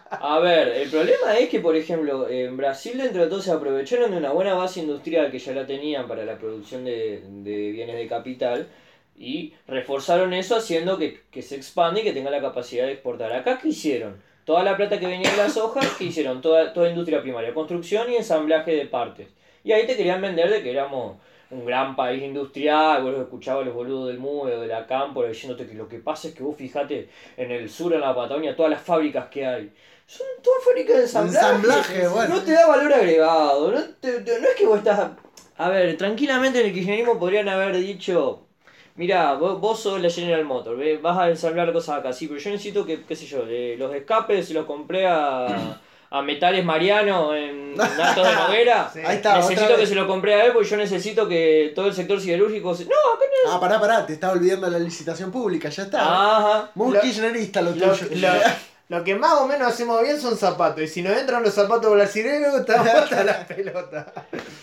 A 0.09 0.39
ver, 0.39 0.69
el 0.69 0.89
problema 0.89 1.37
es 1.37 1.49
que, 1.49 1.59
por 1.59 1.75
ejemplo, 1.75 2.29
en 2.29 2.55
Brasil 2.55 2.97
dentro 2.97 3.23
de 3.23 3.27
todo 3.29 3.41
se 3.41 3.51
aprovecharon 3.51 4.11
de 4.11 4.17
una 4.17 4.31
buena 4.31 4.53
base 4.53 4.79
industrial 4.79 5.29
que 5.31 5.39
ya 5.39 5.51
la 5.51 5.67
tenían 5.67 6.07
para 6.07 6.23
la 6.23 6.37
producción 6.37 6.85
de, 6.85 7.23
de 7.27 7.71
bienes 7.71 7.97
de 7.97 8.07
capital 8.07 8.69
y 9.17 9.53
reforzaron 9.67 10.33
eso 10.33 10.55
haciendo 10.55 10.97
que, 10.97 11.21
que 11.29 11.41
se 11.41 11.55
expande 11.57 11.99
y 12.01 12.03
que 12.05 12.13
tenga 12.13 12.31
la 12.31 12.39
capacidad 12.39 12.85
de 12.85 12.93
exportar. 12.93 13.33
Acá, 13.33 13.59
¿qué 13.61 13.67
hicieron? 13.67 14.21
Toda 14.45 14.63
la 14.63 14.75
plata 14.75 14.99
que 14.99 15.05
venía 15.07 15.29
de 15.29 15.37
las 15.37 15.55
hojas, 15.57 15.85
¿qué 15.97 16.05
hicieron? 16.05 16.41
Toda, 16.41 16.73
toda 16.73 16.89
industria 16.89 17.21
primaria, 17.21 17.53
construcción 17.53 18.11
y 18.11 18.15
ensamblaje 18.15 18.71
de 18.75 18.85
partes. 18.85 19.27
Y 19.63 19.71
ahí 19.71 19.85
te 19.85 19.95
querían 19.95 20.21
vender 20.21 20.49
de 20.49 20.63
que 20.63 20.71
éramos 20.71 21.17
un 21.51 21.65
gran 21.65 21.95
país 21.95 22.23
industrial, 22.23 23.03
vos 23.03 23.15
escuchabas 23.17 23.65
los 23.65 23.75
boludos 23.75 24.07
del 24.07 24.17
MUE 24.19 24.55
o 24.55 24.61
de 24.61 24.67
la 24.67 24.87
Cámpora 24.87 25.27
diciéndote 25.29 25.67
que 25.67 25.73
lo 25.75 25.87
que 25.87 25.99
pasa 25.99 26.29
es 26.29 26.33
que 26.33 26.43
vos 26.43 26.55
fijate 26.55 27.09
en 27.37 27.51
el 27.51 27.69
sur, 27.69 27.93
en 27.93 28.01
la 28.01 28.15
Patagonia, 28.15 28.55
todas 28.55 28.71
las 28.71 28.81
fábricas 28.81 29.27
que 29.27 29.45
hay. 29.45 29.71
Son 30.07 30.25
todas 30.41 30.63
fábricas 30.63 30.95
de 30.97 31.01
ensamblaje. 31.03 31.45
Ensamblaje, 31.47 32.07
bueno. 32.07 32.35
No 32.35 32.41
te 32.41 32.51
da 32.53 32.67
valor 32.67 32.93
agregado. 32.93 33.71
No, 33.71 33.81
te- 33.99 34.21
te- 34.21 34.39
no 34.39 34.47
es 34.47 34.55
que 34.55 34.65
vos 34.65 34.77
estás... 34.79 35.11
A 35.57 35.69
ver, 35.69 35.95
tranquilamente 35.97 36.59
en 36.61 36.67
el 36.67 36.73
kirchnerismo 36.73 37.19
podrían 37.19 37.47
haber 37.49 37.75
dicho... 37.77 38.47
Mira, 38.95 39.33
vos, 39.35 39.59
vos 39.59 39.79
sos 39.79 40.01
la 40.01 40.09
General 40.09 40.43
Motor, 40.45 40.77
¿ve? 40.77 40.97
vas 40.97 41.17
a 41.17 41.29
ensamblar 41.29 41.71
cosas 41.73 41.99
acá, 41.99 42.11
sí, 42.13 42.27
pero 42.27 42.39
yo 42.39 42.49
necesito 42.51 42.85
que, 42.85 43.03
qué 43.03 43.15
sé 43.15 43.25
yo, 43.25 43.45
de 43.45 43.75
los 43.77 43.93
escapes 43.95 44.47
se 44.47 44.53
los 44.53 44.65
compré 44.65 45.07
a, 45.07 45.79
a 46.09 46.21
Metales 46.21 46.63
Mariano 46.65 47.33
en 47.33 47.79
Altos 47.79 48.27
de 48.27 48.35
Noguera. 48.35 48.89
Sí. 48.93 48.99
Ahí 49.05 49.15
está, 49.17 49.37
necesito 49.37 49.75
que 49.77 49.87
se 49.87 49.95
lo 49.95 50.05
compré 50.07 50.33
a 50.35 50.45
él 50.45 50.51
porque 50.53 50.67
yo 50.67 50.77
necesito 50.77 51.27
que 51.27 51.71
todo 51.73 51.87
el 51.87 51.93
sector 51.93 52.19
siderúrgico 52.19 52.75
se... 52.75 52.83
No, 52.85 52.91
acá 52.91 53.25
no 53.45 53.51
Ah, 53.53 53.59
pará, 53.59 53.79
pará, 53.79 54.05
te 54.05 54.13
estaba 54.13 54.33
olvidando 54.33 54.69
la 54.69 54.77
licitación 54.77 55.31
pública, 55.31 55.69
ya 55.69 55.83
está. 55.83 56.01
Ajá. 56.01 56.71
Muy 56.75 56.93
Lo- 56.93 57.01
kirchnerista 57.01 57.61
lo 57.61 57.71
Lo, 57.71 57.91
tuyo. 57.93 58.07
lo- 58.15 58.27
lo 58.91 59.03
que 59.05 59.15
más 59.15 59.39
o 59.39 59.47
menos 59.47 59.69
hacemos 59.69 60.01
bien 60.03 60.19
son 60.19 60.37
zapatos. 60.37 60.83
Y 60.83 60.87
si 60.89 61.01
nos 61.01 61.17
entran 61.17 61.41
los 61.43 61.53
zapatos 61.53 61.91
brasileños, 61.93 62.53
estamos 62.59 62.87
hasta 62.87 63.23
la 63.23 63.47
pelota. 63.47 64.13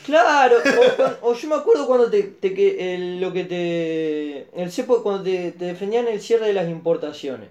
Claro, 0.04 0.56
o, 1.22 1.30
o 1.30 1.34
yo 1.34 1.48
me 1.48 1.54
acuerdo 1.54 1.86
cuando 1.86 2.10
te, 2.10 2.22
te 2.24 2.52
que 2.52 2.94
el- 2.94 3.20
lo 3.20 3.32
que 3.32 3.44
te 3.44 4.62
el 4.62 4.70
cepo 4.70 5.02
cuando 5.02 5.22
te, 5.22 5.52
te 5.52 5.64
defendían 5.64 6.08
el 6.08 6.20
cierre 6.20 6.46
de 6.48 6.52
las 6.52 6.68
importaciones. 6.68 7.48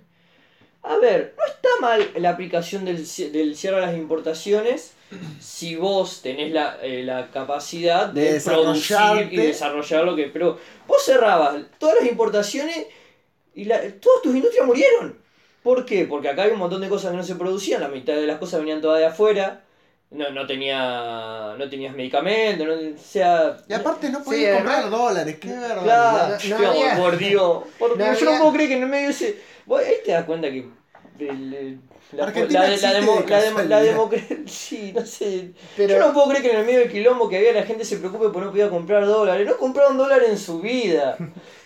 A 0.84 0.98
ver, 0.98 1.34
no 1.38 1.46
está 1.46 1.70
mal 1.82 2.12
la 2.16 2.30
aplicación 2.30 2.86
del, 2.86 2.98
del 3.32 3.56
cierre 3.58 3.78
de 3.82 3.86
las 3.88 3.96
importaciones 3.98 4.94
si 5.40 5.76
vos 5.76 6.22
tenés 6.22 6.52
la, 6.52 6.78
eh, 6.84 7.02
la 7.04 7.32
capacidad 7.32 8.08
de, 8.08 8.34
De 8.34 8.40
producir 8.42 9.00
y 9.32 9.36
desarrollar 9.48 10.04
lo 10.04 10.16
que. 10.16 10.26
Pero 10.28 10.58
vos 10.88 11.04
cerrabas 11.04 11.56
todas 11.80 11.96
las 12.00 12.10
importaciones 12.10 12.86
y 13.56 13.66
la- 13.66 13.82
todas 14.00 14.22
tus 14.22 14.36
industrias 14.36 14.66
murieron. 14.66 15.26
¿Por 15.68 15.86
qué? 15.86 16.06
Porque 16.06 16.30
acá 16.30 16.44
hay 16.44 16.52
un 16.52 16.60
montón 16.60 16.80
de 16.80 16.88
cosas 16.88 17.12
que 17.12 17.18
no 17.18 17.24
se 17.24 17.36
producían, 17.36 17.82
la 17.82 17.90
mitad 17.90 18.14
de 18.14 18.26
las 18.26 18.38
cosas 18.40 18.62
venían 18.62 18.80
todas 18.80 19.00
de 19.00 19.06
afuera. 19.06 19.64
No, 20.12 20.30
no 20.32 20.48
tenía 20.48 21.56
no 21.58 21.70
tenías 21.70 21.94
medicamentos, 21.94 22.66
no, 22.66 22.74
o 22.74 22.98
sea, 22.98 23.58
Y 23.68 23.74
aparte 23.74 24.10
no 24.10 24.20
Sí, 24.20 24.24
podías 24.26 24.56
comprar 24.56 24.80
además- 24.84 25.00
dólares, 25.00 25.38
qué 25.42 25.50
verdad. 25.50 26.40
Claro, 26.40 26.64
No- 26.64 26.70
había- 26.70 26.96
por 26.96 27.18
Dios. 27.18 27.64
Por 27.78 27.98
yo 27.98 28.26
no 28.32 28.38
puedo 28.40 28.54
creer 28.54 28.70
que 28.70 28.76
en 28.78 28.84
el 28.84 28.90
medio 28.90 29.10
ese. 29.10 29.38
vos 29.66 29.82
ahí 29.86 29.96
te 30.06 30.14
das 30.14 30.24
cuenta 30.24 30.50
que. 30.50 30.66
el- 31.20 31.80
la, 32.14 32.24
Argentina 32.24 32.62
la, 32.64 32.70
la, 32.70 32.76
demo- 32.78 32.82
de 32.82 32.90
la, 32.94 32.94
demo- 33.02 33.16
la 33.20 33.26
casualidad. 33.26 33.84
democracia. 33.84 34.38
Sí, 34.48 34.94
no 34.96 35.06
sé. 35.06 35.52
Pero- 35.76 35.96
Yo 35.96 36.00
no 36.00 36.14
puedo 36.14 36.30
creer 36.30 36.42
que 36.44 36.52
en 36.52 36.58
el 36.60 36.66
medio 36.66 36.80
del 36.80 36.90
quilombo 36.92 37.28
que 37.28 37.38
había 37.40 37.52
la 37.52 37.64
gente 37.64 37.84
se 37.84 37.98
preocupe 37.98 38.30
por 38.30 38.44
no 38.46 38.52
poder 38.52 38.70
comprar 38.70 39.06
dólares. 39.06 39.46
No 39.46 39.58
compraron 39.58 39.98
dólares 39.98 40.30
en 40.30 40.38
su 40.38 40.62
vida. 40.62 41.18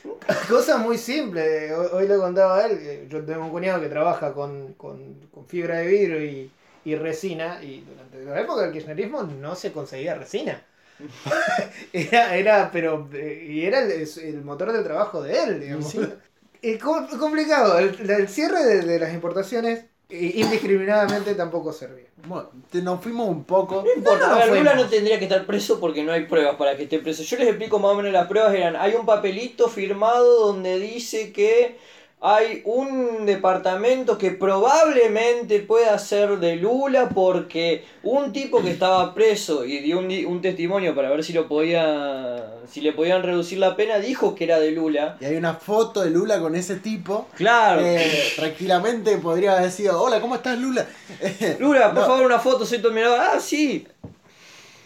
Cosa 0.49 0.78
muy 0.78 0.97
simple, 0.97 1.74
hoy, 1.76 2.08
le 2.08 2.18
contaba 2.18 2.58
a 2.60 2.66
él, 2.68 2.80
que 2.80 3.08
yo 3.10 3.24
tengo 3.26 3.45
un 3.45 3.52
cuñado 3.52 3.82
que 3.82 3.89
trabaja 3.89 4.34
con, 4.34 4.74
con- 4.74 5.28
con 5.30 5.45
fibra 5.47 5.78
de 5.80 5.88
vidrio 5.88 6.24
y, 6.24 6.52
y 6.84 6.95
resina, 6.95 7.62
y 7.64 7.82
durante 7.82 8.24
la 8.24 8.39
época 8.41 8.64
del 8.64 8.72
kirchnerismo 8.74 9.24
no 9.24 9.56
se 9.56 9.72
conseguía 9.72 10.16
resina. 10.16 10.66
era, 11.93 12.36
era, 12.36 12.72
pero, 12.72 13.10
eh, 13.14 13.45
y 13.49 13.66
era 13.66 13.82
el, 13.82 14.43
motor 14.43 14.72
del 14.72 14.84
trabajo 14.84 15.22
de 15.22 15.43
él, 15.43 15.60
digamos. 15.62 15.93
Sí. 15.93 15.99
Es 16.62 16.80
com- 16.84 17.08
complicado, 17.20 17.80
el, 17.80 18.10
el 18.10 18.30
cierre 18.30 18.64
de, 18.64 18.82
de 18.84 18.99
las 18.99 19.14
importaciones 19.16 19.86
indiscriminadamente 20.12 21.36
tampoco 21.36 21.72
servía. 21.74 22.05
Bueno, 22.28 22.49
te- 22.70 22.82
nos 22.82 23.01
fuimos 23.01 23.28
un 23.30 23.43
poco. 23.45 23.84
No 23.84 23.93
importa, 23.95 24.28
No, 24.28 24.34
a 24.34 24.38
ver, 24.39 24.49
fuimos. 24.49 24.59
Lula 24.74 24.76
no 24.84 24.89
tendría 24.89 25.18
que 25.18 25.26
estar 25.26 25.45
preso 25.45 25.80
porque 25.80 26.03
no 26.03 26.12
hay 26.12 26.26
pruebas 26.26 26.55
para 26.55 26.76
que 26.78 26.84
esté 26.84 26.99
preso. 26.99 27.24
Yo 27.24 27.38
les 27.38 27.47
explico 27.47 27.80
más 27.80 27.91
o 27.91 27.95
menos 27.95 28.12
las 28.12 28.28
pruebas 28.28 28.53
eran, 28.53 28.76
hay 28.76 28.93
un 28.93 29.05
papelito 29.05 29.68
firmado 29.70 30.47
donde 30.47 30.80
dice 30.80 31.32
que 31.32 31.78
hay 32.24 32.61
un 32.65 33.26
departamento 33.26 34.19
que 34.19 34.30
probablemente 34.30 35.59
pueda 35.59 35.97
ser 35.97 36.38
de 36.38 36.55
Lula 36.55 37.09
porque 37.09 37.84
un 38.03 38.32
tipo 38.32 38.61
que 38.61 38.69
estaba 38.69 39.15
preso 39.15 39.65
y 39.65 39.80
dio 39.80 39.97
un, 39.97 40.11
un 40.28 40.39
testimonio 40.39 40.93
para 40.93 41.09
ver 41.09 41.24
si 41.24 41.34
lo 41.34 41.47
podía 41.47 42.45
si 42.72 42.82
le 42.82 42.93
podían 42.93 43.24
reducir 43.24 43.57
la 43.57 43.76
pena 43.76 43.97
dijo 43.97 44.36
que 44.36 44.43
era 44.45 44.59
de 44.59 44.72
Lula. 44.72 45.17
Y 45.19 45.26
hay 45.26 45.36
una 45.36 45.55
foto 45.55 46.01
de 46.01 46.11
Lula 46.11 46.39
con 46.39 46.55
ese 46.55 46.76
tipo. 46.76 47.28
Claro. 47.36 47.82
Eh, 47.84 48.34
tranquilamente 48.36 49.17
podría 49.17 49.57
haber 49.57 49.72
sido, 49.72 50.01
hola, 50.01 50.22
¿cómo 50.22 50.36
estás 50.36 50.57
Lula? 50.59 50.86
Lula, 51.59 51.88
por 51.93 52.01
no. 52.01 52.05
favor, 52.05 52.26
una 52.26 52.39
foto, 52.39 52.65
soy 52.65 52.80
tu 52.80 52.89
admirador. 52.89 53.19
Ah, 53.19 53.39
sí. 53.39 53.88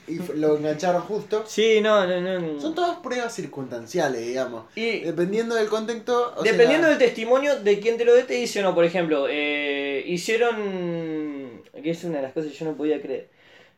Y 0.07 0.19
lo 0.35 0.57
engancharon 0.57 1.01
justo. 1.01 1.43
Sí, 1.47 1.81
no, 1.81 2.05
no, 2.05 2.39
no. 2.39 2.61
Son 2.61 2.75
todas 2.75 2.97
pruebas 2.99 3.33
circunstanciales, 3.33 4.21
digamos. 4.25 4.65
Y 4.75 4.99
Dependiendo 4.99 5.55
del 5.55 5.67
contexto. 5.67 6.33
o 6.37 6.43
Dependiendo 6.43 6.87
sea, 6.87 6.97
del 6.97 6.99
testimonio 6.99 7.59
de 7.59 7.79
quien 7.79 7.97
te 7.97 8.05
lo 8.05 8.13
dé, 8.13 8.23
te 8.23 8.35
dice 8.35 8.59
o 8.59 8.63
no. 8.63 8.75
Por 8.75 8.85
ejemplo, 8.85 9.27
eh, 9.29 10.03
hicieron. 10.05 11.61
que 11.81 11.89
es 11.89 12.03
una 12.03 12.17
de 12.17 12.23
las 12.23 12.33
cosas 12.33 12.51
que 12.51 12.57
yo 12.57 12.65
no 12.65 12.77
podía 12.77 13.01
creer. 13.01 13.29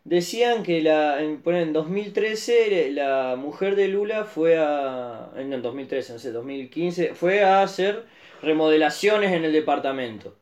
Decían 0.04 0.64
que 0.64 0.82
la, 0.82 1.22
en, 1.22 1.42
en 1.46 1.74
2013 1.74 2.92
la 2.92 3.36
mujer 3.38 3.76
de 3.76 3.88
Lula 3.88 4.26
fue 4.26 4.58
a. 4.58 5.30
No, 5.36 5.42
en 5.56 5.62
2013, 5.62 6.14
no 6.14 6.20
sé, 6.20 6.32
2015. 6.32 7.14
Fue 7.14 7.44
a 7.44 7.62
hacer 7.62 8.06
remodelaciones 8.42 9.32
en 9.34 9.46
el 9.46 9.54
departamento. 9.54 10.36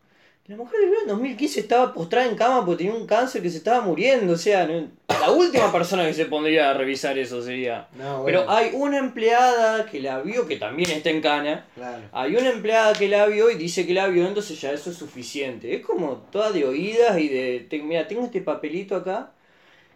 La 0.48 0.56
mujer 0.58 0.80
de 0.80 0.86
Lula 0.88 1.00
en 1.02 1.08
2015 1.08 1.60
estaba 1.60 1.92
postrada 1.92 2.28
en 2.30 2.36
cama 2.36 2.64
porque 2.64 2.84
tenía 2.84 3.00
un 3.00 3.08
cáncer 3.08 3.42
que 3.42 3.50
se 3.50 3.58
estaba 3.58 3.82
muriendo. 3.82 4.34
O 4.34 4.38
sea, 4.38 4.68
no- 4.68 4.90
la 5.10 5.32
última 5.32 5.72
persona 5.72 6.06
que 6.06 6.14
se 6.14 6.26
pondría 6.26 6.70
a 6.70 6.74
revisar 6.76 7.18
eso 7.18 7.42
sería. 7.42 7.88
No, 7.98 8.22
bueno, 8.22 8.26
Pero 8.42 8.52
hay 8.52 8.70
una 8.76 9.00
empleada 9.00 9.88
que 9.88 10.00
la 10.02 10.22
vio 10.22 10.46
que 10.48 10.58
también 10.58 10.92
está 10.92 11.10
en 11.10 11.22
cana. 11.22 11.66
claro. 11.74 12.04
Hay 12.12 12.36
una 12.36 12.52
empleada 12.52 12.94
que 12.94 13.08
la 13.08 13.26
vio 13.26 13.50
y 13.50 13.56
dice 13.56 13.88
que 13.88 13.96
la 13.96 14.06
vio, 14.08 14.28
entonces 14.28 14.62
ya 14.62 14.72
eso 14.72 14.92
es 14.92 14.98
suficiente. 14.98 15.74
Es 15.74 15.84
como 15.84 16.18
toda 16.32 16.52
de 16.52 16.64
oídas 16.64 17.18
y 17.18 17.28
de... 17.28 17.66
te- 17.68 17.82
mira, 17.82 18.08
tengo 18.08 18.24
este 18.26 18.42
papelito 18.42 18.96
acá 18.96 19.32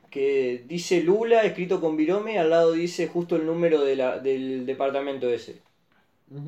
que 0.10 0.64
dice 0.68 1.02
Lula, 1.04 1.43
escrito 1.43 1.80
con 1.80 1.95
virome, 1.95 2.39
al 2.39 2.50
lado 2.50 2.72
dice 2.72 3.08
justo 3.08 3.36
el 3.36 3.45
número 3.45 3.82
de 3.84 3.95
la, 3.95 4.18
del 4.18 4.66
departamento 4.66 5.30
ese. 5.30 5.62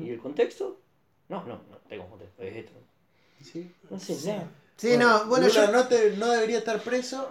¿Y 0.02 0.10
el 0.10 0.18
contexto? 0.18 0.80
No, 1.28 1.44
no, 1.44 1.60
no 1.70 1.76
tengo 1.88 2.08
contexto, 2.08 2.42
es 2.42 2.56
esto. 2.56 2.72
Sí. 3.42 3.70
No 3.90 3.98
sé 3.98 4.14
nada. 4.26 4.48
Sí, 4.76 4.96
no, 4.96 5.26
bueno, 5.26 5.46
Lula 5.46 5.66
yo, 5.66 5.72
no, 5.72 5.86
te- 5.86 6.16
no 6.16 6.28
debería 6.30 6.58
estar 6.58 6.80
preso. 6.80 7.30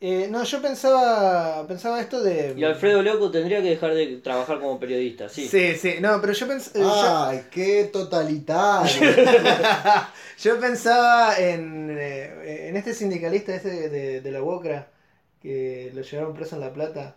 eh, 0.00 0.26
no, 0.30 0.42
yo 0.44 0.60
pensaba, 0.60 1.66
pensaba 1.66 2.00
esto 2.00 2.22
de... 2.22 2.54
Y 2.56 2.64
Alfredo 2.64 3.02
Loco 3.02 3.30
tendría 3.30 3.62
que 3.62 3.70
dejar 3.70 3.94
de 3.94 4.16
trabajar 4.18 4.58
como 4.60 4.78
periodista, 4.80 5.28
sí. 5.28 5.46
Sí, 5.48 5.74
sí, 5.76 5.94
no, 6.00 6.20
pero 6.20 6.32
yo 6.32 6.48
pensaba... 6.48 7.28
Ay, 7.30 7.44
qué 7.50 7.84
totalitario. 7.92 9.00
Yo 10.38 10.58
pensaba 10.58 11.36
en, 11.38 11.96
eh, 11.96 12.68
en 12.68 12.76
este 12.76 12.94
sindicalista 12.94 13.54
este 13.54 13.70
de, 13.70 13.88
de, 13.88 14.20
de 14.22 14.30
la 14.32 14.42
UOCRA 14.42 14.88
que 15.40 15.92
lo 15.94 16.02
llevaron 16.02 16.34
preso 16.34 16.56
en 16.56 16.62
La 16.62 16.72
Plata. 16.72 17.16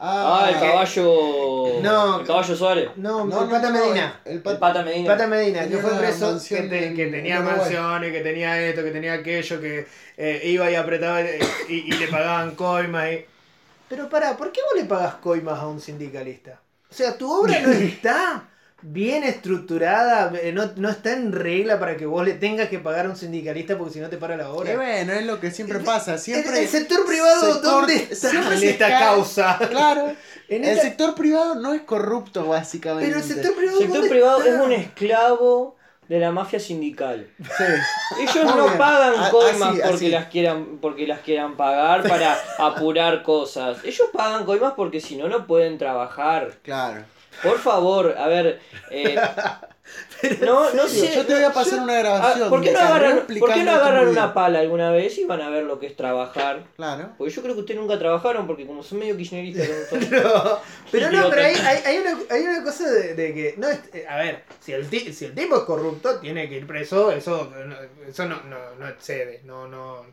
Ah, 0.00 0.48
el 0.52 0.60
caballo... 0.60 1.80
No. 1.82 2.20
El 2.20 2.26
caballo 2.26 2.54
Suárez. 2.56 2.90
No, 2.96 3.24
No, 3.24 3.42
el 3.42 3.48
Pata 3.50 3.70
Medina. 3.70 4.20
El, 4.24 4.32
El 4.34 4.42
Pata- 4.42 4.82
Medina. 4.82 5.08
Pata 5.12 5.26
Medina, 5.26 5.66
que 5.66 5.78
fue 5.78 5.90
preso, 5.98 6.38
que, 6.48 6.62
te- 6.62 6.94
que 6.94 7.06
tenía 7.08 7.40
mansiones, 7.40 8.12
que 8.12 8.20
tenía 8.20 8.60
esto, 8.60 8.84
que 8.84 8.90
tenía 8.92 9.14
aquello, 9.14 9.60
que 9.60 9.86
eh, 10.16 10.40
iba 10.44 10.70
y 10.70 10.74
apretaba 10.76 11.20
eh, 11.22 11.40
y, 11.68 11.74
y 11.74 11.90
le 11.98 12.06
pagaban 12.08 12.54
coimas. 12.54 13.10
Y... 13.12 13.26
Pero 13.88 14.08
pará, 14.08 14.36
¿por 14.36 14.52
qué 14.52 14.60
vos 14.62 14.80
le 14.80 14.84
pagas 14.86 15.14
coimas 15.16 15.58
a 15.58 15.66
un 15.66 15.80
sindicalista? 15.80 16.60
O 16.90 16.94
sea, 16.94 17.18
tu 17.18 17.30
obra 17.32 17.58
no 17.60 17.70
está 17.72 18.48
bien 18.80 19.24
estructurada, 19.24 20.32
eh, 20.40 20.52
no, 20.52 20.70
no 20.76 20.88
está 20.88 21.12
en 21.12 21.32
regla 21.32 21.80
para 21.80 21.96
que 21.96 22.06
vos 22.06 22.24
le 22.24 22.34
tengas 22.34 22.68
que 22.68 22.78
pagar 22.78 23.06
a 23.06 23.10
un 23.10 23.16
sindicalista 23.16 23.76
porque 23.76 23.94
si 23.94 24.00
no 24.00 24.08
te 24.08 24.16
para 24.18 24.36
la 24.36 24.50
obra. 24.50 24.72
Y 24.72 24.76
bueno, 24.76 25.12
es 25.12 25.26
lo 25.26 25.40
que 25.40 25.50
siempre 25.50 25.80
pasa. 25.80 26.16
Siempre 26.18 26.58
el, 26.58 26.64
el 26.64 26.68
sector 26.68 27.04
privado, 27.06 27.54
se 27.54 27.60
¿dónde 27.60 27.94
está 28.10 28.30
siempre 28.30 28.56
en 28.56 28.62
esta 28.64 28.88
cae. 28.88 29.00
causa? 29.00 29.58
Claro. 29.70 30.12
En 30.50 30.64
El 30.64 30.70
esta- 30.70 30.82
sector 30.84 31.14
privado 31.14 31.56
no 31.56 31.74
es 31.74 31.82
corrupto, 31.82 32.46
básicamente. 32.46 33.06
Pero 33.06 33.18
el 33.20 33.26
sector 33.26 33.54
privado, 33.54 33.76
El 33.76 33.82
sector 33.82 33.96
¿dónde 34.00 34.08
privado 34.10 34.38
está? 34.42 34.54
es 34.54 34.60
un 34.62 34.72
esclavo 34.72 35.76
de 36.08 36.18
la 36.20 36.32
mafia 36.32 36.58
sindical. 36.58 37.28
Sí. 37.38 37.64
Ellos 38.22 38.44
Muy 38.44 38.54
no 38.54 38.64
bien. 38.64 38.78
pagan 38.78 39.14
A- 39.24 39.30
coimas 39.30 39.68
así, 39.72 39.80
porque 39.82 39.94
así. 40.06 40.08
las 40.08 40.24
quieran 40.28 40.78
porque 40.80 41.06
las 41.06 41.20
quieran 41.20 41.54
pagar 41.58 42.08
para 42.08 42.38
apurar 42.60 43.22
cosas. 43.22 43.84
Ellos 43.84 44.08
pagan 44.10 44.46
coimas 44.46 44.72
porque 44.74 45.02
si 45.02 45.16
no 45.16 45.28
no 45.28 45.46
pueden 45.46 45.76
trabajar. 45.76 46.54
Claro. 46.62 47.04
Por 47.42 47.58
favor, 47.58 48.14
a 48.18 48.26
ver, 48.28 48.60
eh, 48.90 49.16
no 50.40 50.70
no 50.74 50.88
sé. 50.88 51.14
Yo 51.14 51.24
te 51.24 51.34
voy 51.34 51.42
a 51.44 51.52
pasar 51.52 51.78
yo- 51.78 51.84
una 51.84 51.94
ah, 51.96 52.00
grabación. 52.00 52.50
¿Por 52.50 52.60
qué 52.62 52.72
no 52.72 52.78
agarran, 52.80 53.26
¿por 53.38 53.52
qué 53.54 53.62
no 53.62 53.70
agarran 53.72 54.08
una 54.08 54.34
pala 54.34 54.58
alguna 54.60 54.90
vez 54.90 55.16
y 55.18 55.24
van 55.24 55.40
a 55.40 55.48
ver 55.50 55.64
lo 55.64 55.78
que 55.78 55.86
es 55.86 55.96
trabajar? 55.96 56.64
Claro. 56.76 57.10
Porque 57.16 57.32
yo 57.32 57.42
creo 57.42 57.54
que 57.54 57.60
ustedes 57.60 57.80
nunca 57.80 57.98
trabajaron 57.98 58.46
porque 58.46 58.66
como 58.66 58.82
son 58.82 58.98
medio 58.98 59.16
kirchneristas. 59.16 59.68
son- 59.88 60.00
son- 60.02 60.10
No, 60.10 60.58
pero 60.92 61.10
no, 61.10 61.30
pero 61.30 61.42
hay, 61.42 61.54
hay, 61.54 61.78
hay 61.84 61.98
una, 61.98 62.18
hay 62.30 62.42
una 62.42 62.64
cosa 62.64 62.90
de, 62.90 63.14
de 63.14 63.34
que. 63.34 63.54
No 63.56 63.68
es, 63.68 63.80
eh, 63.92 64.06
a 64.08 64.16
ver, 64.16 64.42
si 64.60 64.72
el, 64.72 64.88
ti- 64.88 65.12
si 65.12 65.26
el 65.26 65.34
tipo 65.34 65.56
es 65.56 65.62
corrupto, 65.62 66.18
tiene 66.20 66.48
que 66.48 66.56
ir 66.56 66.66
preso, 66.66 67.10
eso, 67.12 67.52
eso 68.06 68.24
no, 68.26 68.42
no, 68.44 68.56
no 68.78 68.88
excede, 68.88 69.42
no, 69.44 69.68
no. 69.68 70.04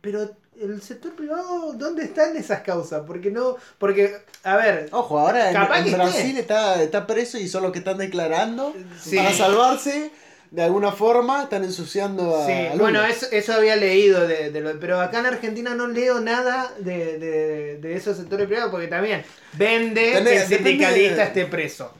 Pero 0.00 0.30
el 0.60 0.80
sector 0.82 1.14
privado, 1.14 1.72
¿dónde 1.74 2.04
están 2.04 2.36
esas 2.36 2.60
causas? 2.60 3.02
Porque 3.06 3.30
no. 3.30 3.56
Porque, 3.78 4.16
a 4.44 4.56
ver. 4.56 4.88
Ojo, 4.92 5.18
ahora 5.18 5.50
en, 5.50 5.86
en 5.88 5.92
Brasil 5.94 6.36
está, 6.38 6.82
está 6.82 7.06
preso 7.06 7.38
y 7.38 7.48
son 7.48 7.62
los 7.62 7.72
que 7.72 7.78
están 7.80 7.98
declarando 7.98 8.74
Sí. 9.00 9.16
para 9.16 9.32
salvarse. 9.32 10.10
De 10.50 10.64
alguna 10.64 10.90
forma 10.90 11.44
están 11.44 11.62
ensuciando 11.62 12.34
a. 12.36 12.44
Sí, 12.44 12.52
bueno, 12.76 13.04
eso, 13.04 13.26
eso 13.30 13.52
había 13.52 13.76
leído, 13.76 14.26
de, 14.26 14.50
de 14.50 14.60
lo- 14.60 14.80
pero 14.80 15.00
acá 15.00 15.20
en 15.20 15.26
Argentina 15.26 15.76
no 15.76 15.86
leo 15.86 16.18
nada 16.20 16.72
de, 16.80 17.18
de, 17.18 17.78
de 17.78 17.94
esos 17.94 18.16
sectores 18.16 18.48
privados 18.48 18.72
porque 18.72 18.88
también 18.88 19.22
vende 19.54 20.14
Tenés- 20.14 20.24
que 20.24 20.36
el 20.36 20.46
sindicalista 20.48 21.16
de- 21.16 21.22
esté 21.22 21.46
preso. 21.46 21.92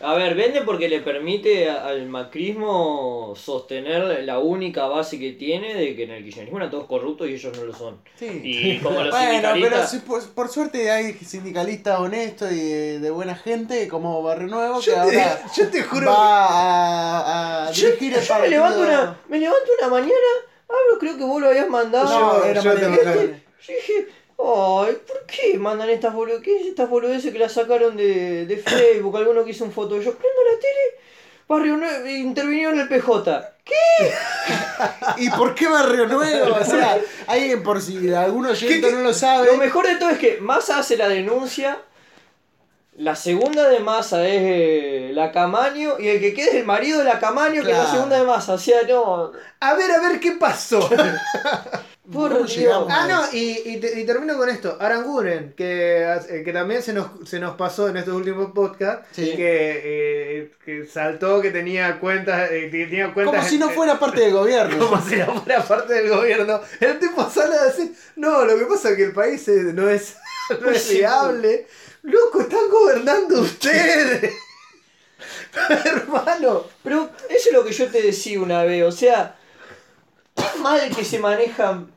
A 0.00 0.14
ver, 0.14 0.36
vende 0.36 0.62
porque 0.62 0.88
le 0.88 1.00
permite 1.00 1.68
al 1.68 2.06
macrismo 2.06 3.34
sostener 3.36 4.22
la 4.24 4.38
única 4.38 4.86
base 4.86 5.18
que 5.18 5.32
tiene 5.32 5.74
de 5.74 5.96
que 5.96 6.04
en 6.04 6.12
el 6.12 6.24
kirchnerismo 6.24 6.58
eran 6.58 6.70
todos 6.70 6.86
corruptos 6.86 7.28
y 7.28 7.34
ellos 7.34 7.56
no 7.58 7.64
lo 7.64 7.74
son. 7.74 8.00
Sí. 8.16 8.40
Y 8.44 8.78
como 8.78 9.02
los 9.02 9.10
Bueno, 9.10 9.48
pero 9.60 9.86
sí, 9.86 9.98
por, 10.06 10.22
por 10.30 10.48
suerte 10.48 10.88
hay 10.90 11.14
sindicalistas 11.14 11.98
honestos 11.98 12.52
y 12.52 12.60
de, 12.60 13.00
de 13.00 13.10
buena 13.10 13.34
gente 13.34 13.88
como 13.88 14.22
Barrio 14.22 14.46
Nuevo 14.46 14.78
que 14.78 14.86
Yo 14.86 14.92
te, 14.94 15.00
ahora 15.00 15.42
yo 15.56 15.68
te 15.68 15.82
juro 15.82 16.06
va 16.06 16.46
a, 16.46 17.68
a 17.68 17.72
Yo, 17.72 17.86
dirigir 17.88 18.14
el 18.14 18.22
yo 18.24 18.38
me 18.38 18.48
levanto 18.48 18.80
una, 18.80 19.18
me 19.28 19.38
levanto 19.40 19.70
una 19.80 19.88
mañana, 19.90 20.12
hablo, 20.68 20.98
creo 21.00 21.18
que 21.18 21.24
vos 21.24 21.40
lo 21.42 21.48
habías 21.48 21.68
mandado. 21.68 22.38
No, 22.38 22.44
era 22.44 22.60
yo 22.60 22.72
te- 22.74 22.88
Mariano. 22.88 23.12
Yo 23.14 23.74
dije, 23.74 24.06
ay, 24.44 24.98
¿por 25.06 25.26
qué 25.26 25.58
mandan 25.58 25.90
estas 25.90 26.14
boludeces? 26.14 26.44
¿Qué 26.44 26.60
es 26.60 26.66
estas 26.66 26.88
boludeces 26.88 27.32
que 27.32 27.38
las 27.38 27.52
sacaron 27.52 27.96
de, 27.96 28.46
de 28.46 28.56
Facebook? 28.56 29.16
Alguno 29.16 29.44
que 29.44 29.50
hizo 29.52 29.64
un 29.64 29.72
foto. 29.72 29.96
Yo 30.00 30.14
prendo 30.14 30.40
la 30.52 30.58
tele, 30.60 31.04
Barrio 31.48 31.76
Nuevo, 31.76 32.06
intervinió 32.06 32.70
en 32.70 32.80
el 32.80 32.88
PJ. 32.88 33.54
¿Y 35.16 35.30
por 35.30 35.54
qué 35.54 35.68
Barrio 35.68 36.06
Nuevo? 36.06 36.56
O 36.56 36.64
sea, 36.64 36.98
alguien 37.26 37.62
por 37.62 37.80
si 37.80 38.12
alguno 38.12 38.50
oyente 38.50 38.92
no 38.92 39.00
lo 39.00 39.14
sabe. 39.14 39.46
Lo 39.46 39.56
mejor 39.56 39.86
de 39.86 39.96
todo 39.96 40.10
es 40.10 40.18
que 40.18 40.38
Massa 40.40 40.78
hace 40.78 40.96
la 40.96 41.08
denuncia. 41.08 41.78
La 42.96 43.16
segunda 43.16 43.68
de 43.68 43.80
Massa 43.80 44.26
es 44.26 44.40
eh, 44.40 45.10
la 45.14 45.32
Camaño 45.32 45.98
y 45.98 46.08
el 46.08 46.20
que 46.20 46.32
queda 46.32 46.46
es 46.46 46.54
el 46.54 46.64
marido 46.64 46.98
de 46.98 47.04
la 47.04 47.18
Camaño 47.18 47.64
que 47.64 47.72
es 47.72 47.76
la 47.76 47.90
segunda 47.90 48.18
de 48.18 48.24
Massa. 48.24 48.54
O 48.54 48.58
sea, 48.58 48.82
no. 48.88 49.32
A 49.60 49.74
ver, 49.74 49.90
a 49.90 50.00
ver 50.00 50.20
qué 50.20 50.32
pasó. 50.32 50.88
Por 52.12 52.32
¿Cómo 52.32 52.44
Dios. 52.44 52.56
llegamos? 52.56 52.88
ah, 52.90 53.06
no, 53.08 53.22
y, 53.32 53.62
y, 53.64 53.76
te- 53.80 53.98
y 53.98 54.04
termino 54.04 54.36
con 54.36 54.50
esto. 54.50 54.76
Aranguren, 54.78 55.54
que, 55.56 56.02
eh, 56.28 56.42
que 56.44 56.52
también 56.52 56.82
se 56.82 56.92
nos, 56.92 57.06
se 57.26 57.40
nos 57.40 57.56
pasó 57.56 57.88
en 57.88 57.96
estos 57.96 58.12
últimos 58.14 58.52
podcasts, 58.52 59.08
Sí. 59.12 59.34
que, 59.34 59.80
eh, 59.84 60.52
que 60.62 60.84
saltó 60.84 61.40
que 61.40 61.50
tenía 61.50 61.98
cuentas, 62.00 62.50
eh, 62.50 62.68
que 62.70 62.84
tenía 62.86 63.14
cuentas 63.14 63.36
Como 63.36 63.48
si 63.48 63.56
no 63.56 63.70
fuera 63.70 63.98
parte 63.98 64.20
del 64.20 64.32
gobierno. 64.34 64.78
como 64.90 65.00
si 65.02 65.16
no 65.16 65.40
fuera 65.42 65.62
parte 65.62 65.94
del 65.94 66.10
gobierno. 66.10 66.60
El 66.78 66.98
tipo 66.98 67.28
sale 67.30 67.56
a 67.56 67.64
decir, 67.64 67.94
no, 68.16 68.44
lo 68.44 68.58
que 68.58 68.66
pasa 68.66 68.90
es 68.90 68.96
que 68.96 69.04
el 69.04 69.12
país 69.12 69.48
no 69.48 69.88
es, 69.88 70.16
no 70.60 70.70
es 70.70 70.90
viable. 70.92 71.66
Loco, 72.02 72.42
están 72.42 72.68
gobernando 72.70 73.40
ustedes. 73.40 74.30
Hermano. 75.86 76.64
Pero 76.82 77.08
eso 77.30 77.48
es 77.48 77.52
lo 77.54 77.64
que 77.64 77.72
yo 77.72 77.86
te 77.90 78.02
decía 78.02 78.40
una 78.40 78.62
vez, 78.64 78.82
o 78.84 78.92
sea, 78.92 79.36
mal 80.60 80.94
que 80.94 81.04
se 81.04 81.18
manejan 81.18 81.93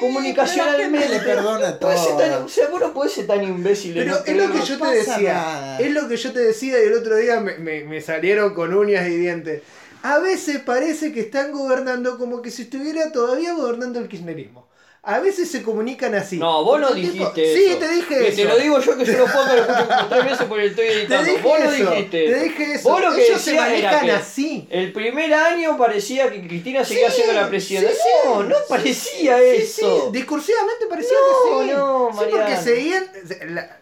comunicacionalmente. 0.00 0.98
Eh, 1.16 1.20
pero 1.24 1.42
la 1.42 1.52
gente 1.52 1.68
le 1.68 1.68
perdona 1.68 1.78
Puede 1.78 1.98
ser 1.98 2.16
tan- 2.16 2.30
todo. 2.32 2.44
o 2.44 2.48
sea, 2.48 2.68
vos 2.68 2.80
no 2.80 2.92
podés 2.94 3.12
ser 3.12 3.26
tan 3.26 3.42
imbécil. 3.42 3.94
Pero 3.94 4.10
no 4.12 4.24
es 4.24 4.36
lo 4.36 4.52
que 4.52 4.66
yo 4.66 4.78
te 4.78 4.86
decía. 4.96 5.32
nada. 5.34 5.78
Es 5.80 5.90
lo 5.92 6.08
que 6.08 6.16
yo 6.16 6.32
te 6.32 6.40
decía 6.40 6.82
y 6.82 6.86
el 6.86 6.94
otro 6.94 7.16
día 7.16 7.40
me, 7.40 7.58
me- 7.58 7.84
me 7.84 8.00
salieron 8.00 8.54
con 8.54 8.74
uñas 8.74 9.06
y 9.08 9.16
dientes. 9.16 9.62
A 10.02 10.18
veces 10.18 10.58
parece 10.58 11.12
que 11.12 11.20
están 11.20 11.50
gobernando 11.52 12.18
como 12.18 12.42
que 12.42 12.50
si 12.50 12.62
estuviera 12.62 13.10
todavía 13.10 13.54
gobernando 13.54 13.98
el 14.00 14.08
kirchnerismo. 14.08 14.66
A 15.06 15.20
veces 15.20 15.50
se 15.50 15.62
comunican 15.62 16.14
así. 16.14 16.38
No, 16.38 16.64
vos 16.64 16.80
no 16.80 16.92
dijiste 16.94 17.54
Sí, 17.54 17.64
eso. 17.66 17.78
te 17.78 17.88
dije 17.88 18.18
Que 18.18 18.28
eso. 18.28 18.36
te 18.36 18.44
lo 18.44 18.56
digo 18.58 18.80
yo 18.80 18.96
que 18.96 19.04
yo 19.04 19.18
los 19.18 19.30
pongo 19.30 19.54
lo 19.54 19.60
escucho 19.60 19.86
como 19.88 20.08
tres 20.08 20.24
veces 20.24 20.46
porque 20.48 20.66
estoy 20.66 20.86
Te 20.86 20.92
editando. 21.00 21.30
dije 21.30 21.42
vos 21.42 21.58
no 21.60 21.70
eso. 21.70 21.90
dijiste. 21.90 22.24
Te 22.32 22.40
dije 22.44 22.72
eso. 22.74 22.88
Vos 22.90 23.00
lo 23.02 23.14
que 23.14 23.26
Ellos 23.26 23.40
se 23.40 23.54
manejan 23.54 24.10
así. 24.10 24.66
El 24.70 24.92
primer 24.92 25.34
año 25.34 25.76
parecía 25.76 26.30
que 26.30 26.46
Cristina 26.46 26.84
seguía 26.84 27.10
Sí, 27.10 27.16
siendo 27.22 27.40
la 27.40 27.48
presidenta. 27.48 27.90
sí, 27.90 27.96
sí. 28.02 28.28
no, 28.28 28.42
no 28.44 28.56
parecía 28.68 29.38
Sí, 29.38 29.44
eso. 29.56 30.04
sí, 30.06 30.18
discursivamente 30.18 30.86
parecía 30.88 31.16
No, 31.20 31.58
que 31.58 31.64
sí. 31.66 31.70
no, 31.72 32.08
sí, 32.12 32.24
porque 32.30 32.56
seguían 32.56 33.06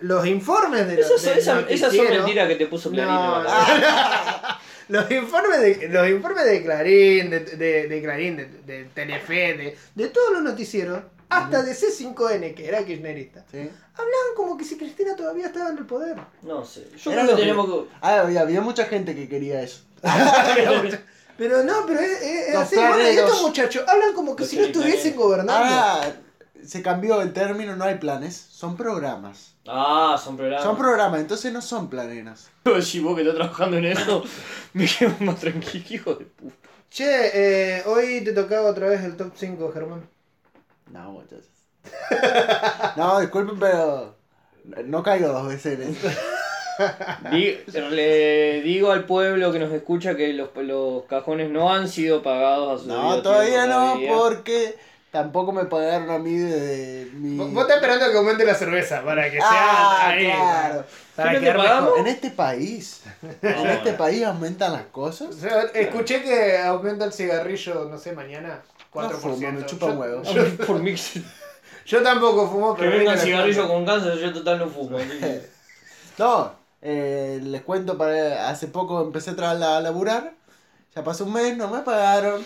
los 0.01 0.27
informes 0.27 0.87
de 0.89 0.97
los 0.97 1.11
Esas, 1.25 1.93
son 1.95 2.09
mentiras 2.09 2.49
que 2.49 2.57
te 2.57 2.67
puso 2.67 2.91
Clarín. 2.91 3.15
No, 3.15 3.39
en 3.39 3.45
la 3.45 3.51
cabeza. 3.67 4.59
Los 4.89 5.11
informes 5.11 5.61
de, 5.61 5.89
los 5.89 6.09
informes 6.09 6.45
de 6.45 6.63
Clarín, 6.65 7.31
de, 7.31 7.41
de, 7.41 7.89
de 7.89 8.03
Clarín, 8.03 8.37
de, 8.37 8.47
de 8.67 8.85
Telefe, 8.93 9.55
de, 9.55 9.77
de 9.95 10.09
todos 10.09 10.33
los 10.33 10.43
noticieros, 10.43 11.01
hasta 11.39 11.63
de 11.63 11.73
C5N, 11.75 12.55
que 12.55 12.67
era 12.69 12.85
kirchnerista, 12.85 13.45
¿Sí? 13.51 13.59
hablaban 13.59 14.33
como 14.37 14.57
que 14.57 14.65
si 14.65 14.77
Cristina 14.77 15.15
todavía 15.17 15.47
estaba 15.47 15.71
en 15.71 15.79
el 15.79 15.87
poder. 15.87 16.17
No 16.43 16.65
sé. 16.65 16.87
Yo 17.03 17.13
Era 17.13 17.25
creo 17.25 17.37
que 17.37 17.43
tenemos 17.43 17.67
que. 17.67 17.89
Ah, 18.01 18.21
había, 18.21 18.41
había 18.43 18.61
mucha 18.61 18.85
gente 18.87 19.15
que 19.15 19.29
quería 19.29 19.63
eso. 19.63 19.83
Pero 21.39 21.65
no, 21.65 21.87
pero 21.87 21.99
es, 22.01 22.23
es- 22.23 22.49
es 22.49 22.55
así. 22.57 22.77
Bueno, 22.77 22.99
y 23.01 23.17
estos 23.17 23.41
muchachos 23.43 23.85
hablan 23.89 24.13
como 24.13 24.37
que 24.37 24.43
Los 24.43 24.51
si 24.51 24.59
no 24.59 24.65
estuviesen 24.65 25.17
gobernando. 25.17 25.53
Ahora 25.53 26.17
se 26.65 26.83
cambió 26.83 27.21
el 27.23 27.33
término, 27.33 27.75
no 27.75 27.85
hay 27.85 27.97
planes, 27.97 28.37
son 28.37 28.77
programas. 28.77 29.55
Ah, 29.67 30.21
son 30.23 30.37
programas. 30.37 30.63
Son 30.65 30.77
programas, 30.77 31.21
entonces 31.21 31.53
no 31.53 31.63
son 31.63 31.89
planeras. 31.89 32.51
Si 32.83 33.01
vos 33.01 33.17
que 33.17 33.23
estás 33.23 33.35
trabajando 33.37 33.79
en 33.79 33.87
eso, 33.87 34.23
me 34.75 34.87
quedo 34.87 35.15
más 35.21 35.41
tranquilo, 35.41 35.85
hijo 35.91 36.15
de 36.15 36.25
puta. 36.27 36.55
Che, 36.91 37.07
eh, 37.79 37.83
hoy 37.87 38.23
te 38.23 38.33
tocaba 38.33 38.69
otra 38.71 38.87
vez 38.89 39.03
el 39.03 39.17
top 39.17 39.33
5, 39.35 39.73
Germán. 39.73 40.09
No, 40.91 41.13
muchachos. 41.13 41.47
No, 42.97 43.21
disculpen, 43.21 43.59
pero 43.59 44.15
no 44.85 45.03
caigo 45.03 45.29
dos 45.29 45.49
veces 45.49 45.79
en 45.81 45.91
eso. 45.95 46.09
Di- 47.31 47.59
le 47.91 48.63
digo 48.63 48.91
al 48.93 49.05
pueblo 49.05 49.53
que 49.53 49.59
nos 49.59 49.73
escucha 49.73 50.17
que 50.17 50.33
los, 50.33 50.51
los 50.57 51.05
cajones 51.05 51.51
no 51.51 51.73
han 51.73 51.89
sido 51.89 52.23
pagados 52.23 52.81
a 52.81 52.85
su 52.85 52.89
No, 52.89 53.21
todavía 53.23 53.67
no, 53.67 53.99
porque 54.09 54.77
tampoco 55.11 55.53
me 55.53 55.65
pagaron 55.67 56.11
a 56.11 56.19
mí 56.19 56.37
de 56.39 57.11
mi... 57.13 57.37
Vos 57.37 57.53
vos 57.53 57.63
estás 57.63 57.77
esperando 57.77 58.11
que 58.11 58.17
aumente 58.17 58.45
la 58.47 58.55
cerveza 58.55 59.03
para 59.05 59.25
que 59.31 59.37
sea 59.37 59.47
Ah, 59.51 60.09
ahí. 60.09 60.25
claro. 60.27 60.85
Para 61.15 61.29
¿Sí 61.29 61.35
no 61.35 61.41
te 61.41 61.45
quedar 61.45 61.57
mejor. 61.59 61.69
pagamos? 61.71 61.99
En 61.99 62.07
este 62.07 62.31
país, 62.31 63.03
en 63.43 63.67
este 63.69 63.93
país 63.93 64.25
aumentan 64.25 64.73
las 64.73 64.85
cosas. 64.87 65.29
O 65.29 65.33
sea, 65.35 65.63
escuché 65.75 66.23
que 66.23 66.59
aumenta 66.59 67.05
el 67.05 67.13
cigarrillo, 67.13 67.85
no 67.91 67.99
sé, 67.99 68.13
mañana. 68.13 68.63
4%. 68.93 69.03
No 69.11 69.19
fumo, 69.19 69.53
me 69.53 69.67
chupa 69.67 69.87
huevo. 69.87 70.23
Yo, 70.23 70.57
Por 70.67 70.81
mí, 70.81 70.95
que 70.95 71.23
yo 71.87 72.03
tampoco 72.03 72.49
fumo, 72.51 72.75
que 72.75 72.83
pero. 72.85 72.99
vengan 72.99 73.15
rico 73.15 73.27
cigarrillo 73.27 73.63
la- 73.63 73.69
con 73.69 73.85
cáncer, 73.87 74.19
yo 74.19 74.33
total 74.33 74.59
no 74.59 74.69
fumo. 74.69 74.97
que- 74.99 75.43
No, 76.19 76.53
eh, 76.83 77.41
les 77.43 77.63
cuento, 77.63 77.97
para, 77.97 78.49
hace 78.51 78.67
poco 78.69 79.01
empecé 79.03 79.31
a, 79.31 79.37
tra- 79.37 79.51
a 79.77 79.81
laburar, 79.81 80.33
ya 80.95 81.03
pasó 81.03 81.25
un 81.25 81.33
mes, 81.33 81.57
no 81.57 81.69
me 81.69 81.81
pagaron, 81.81 82.43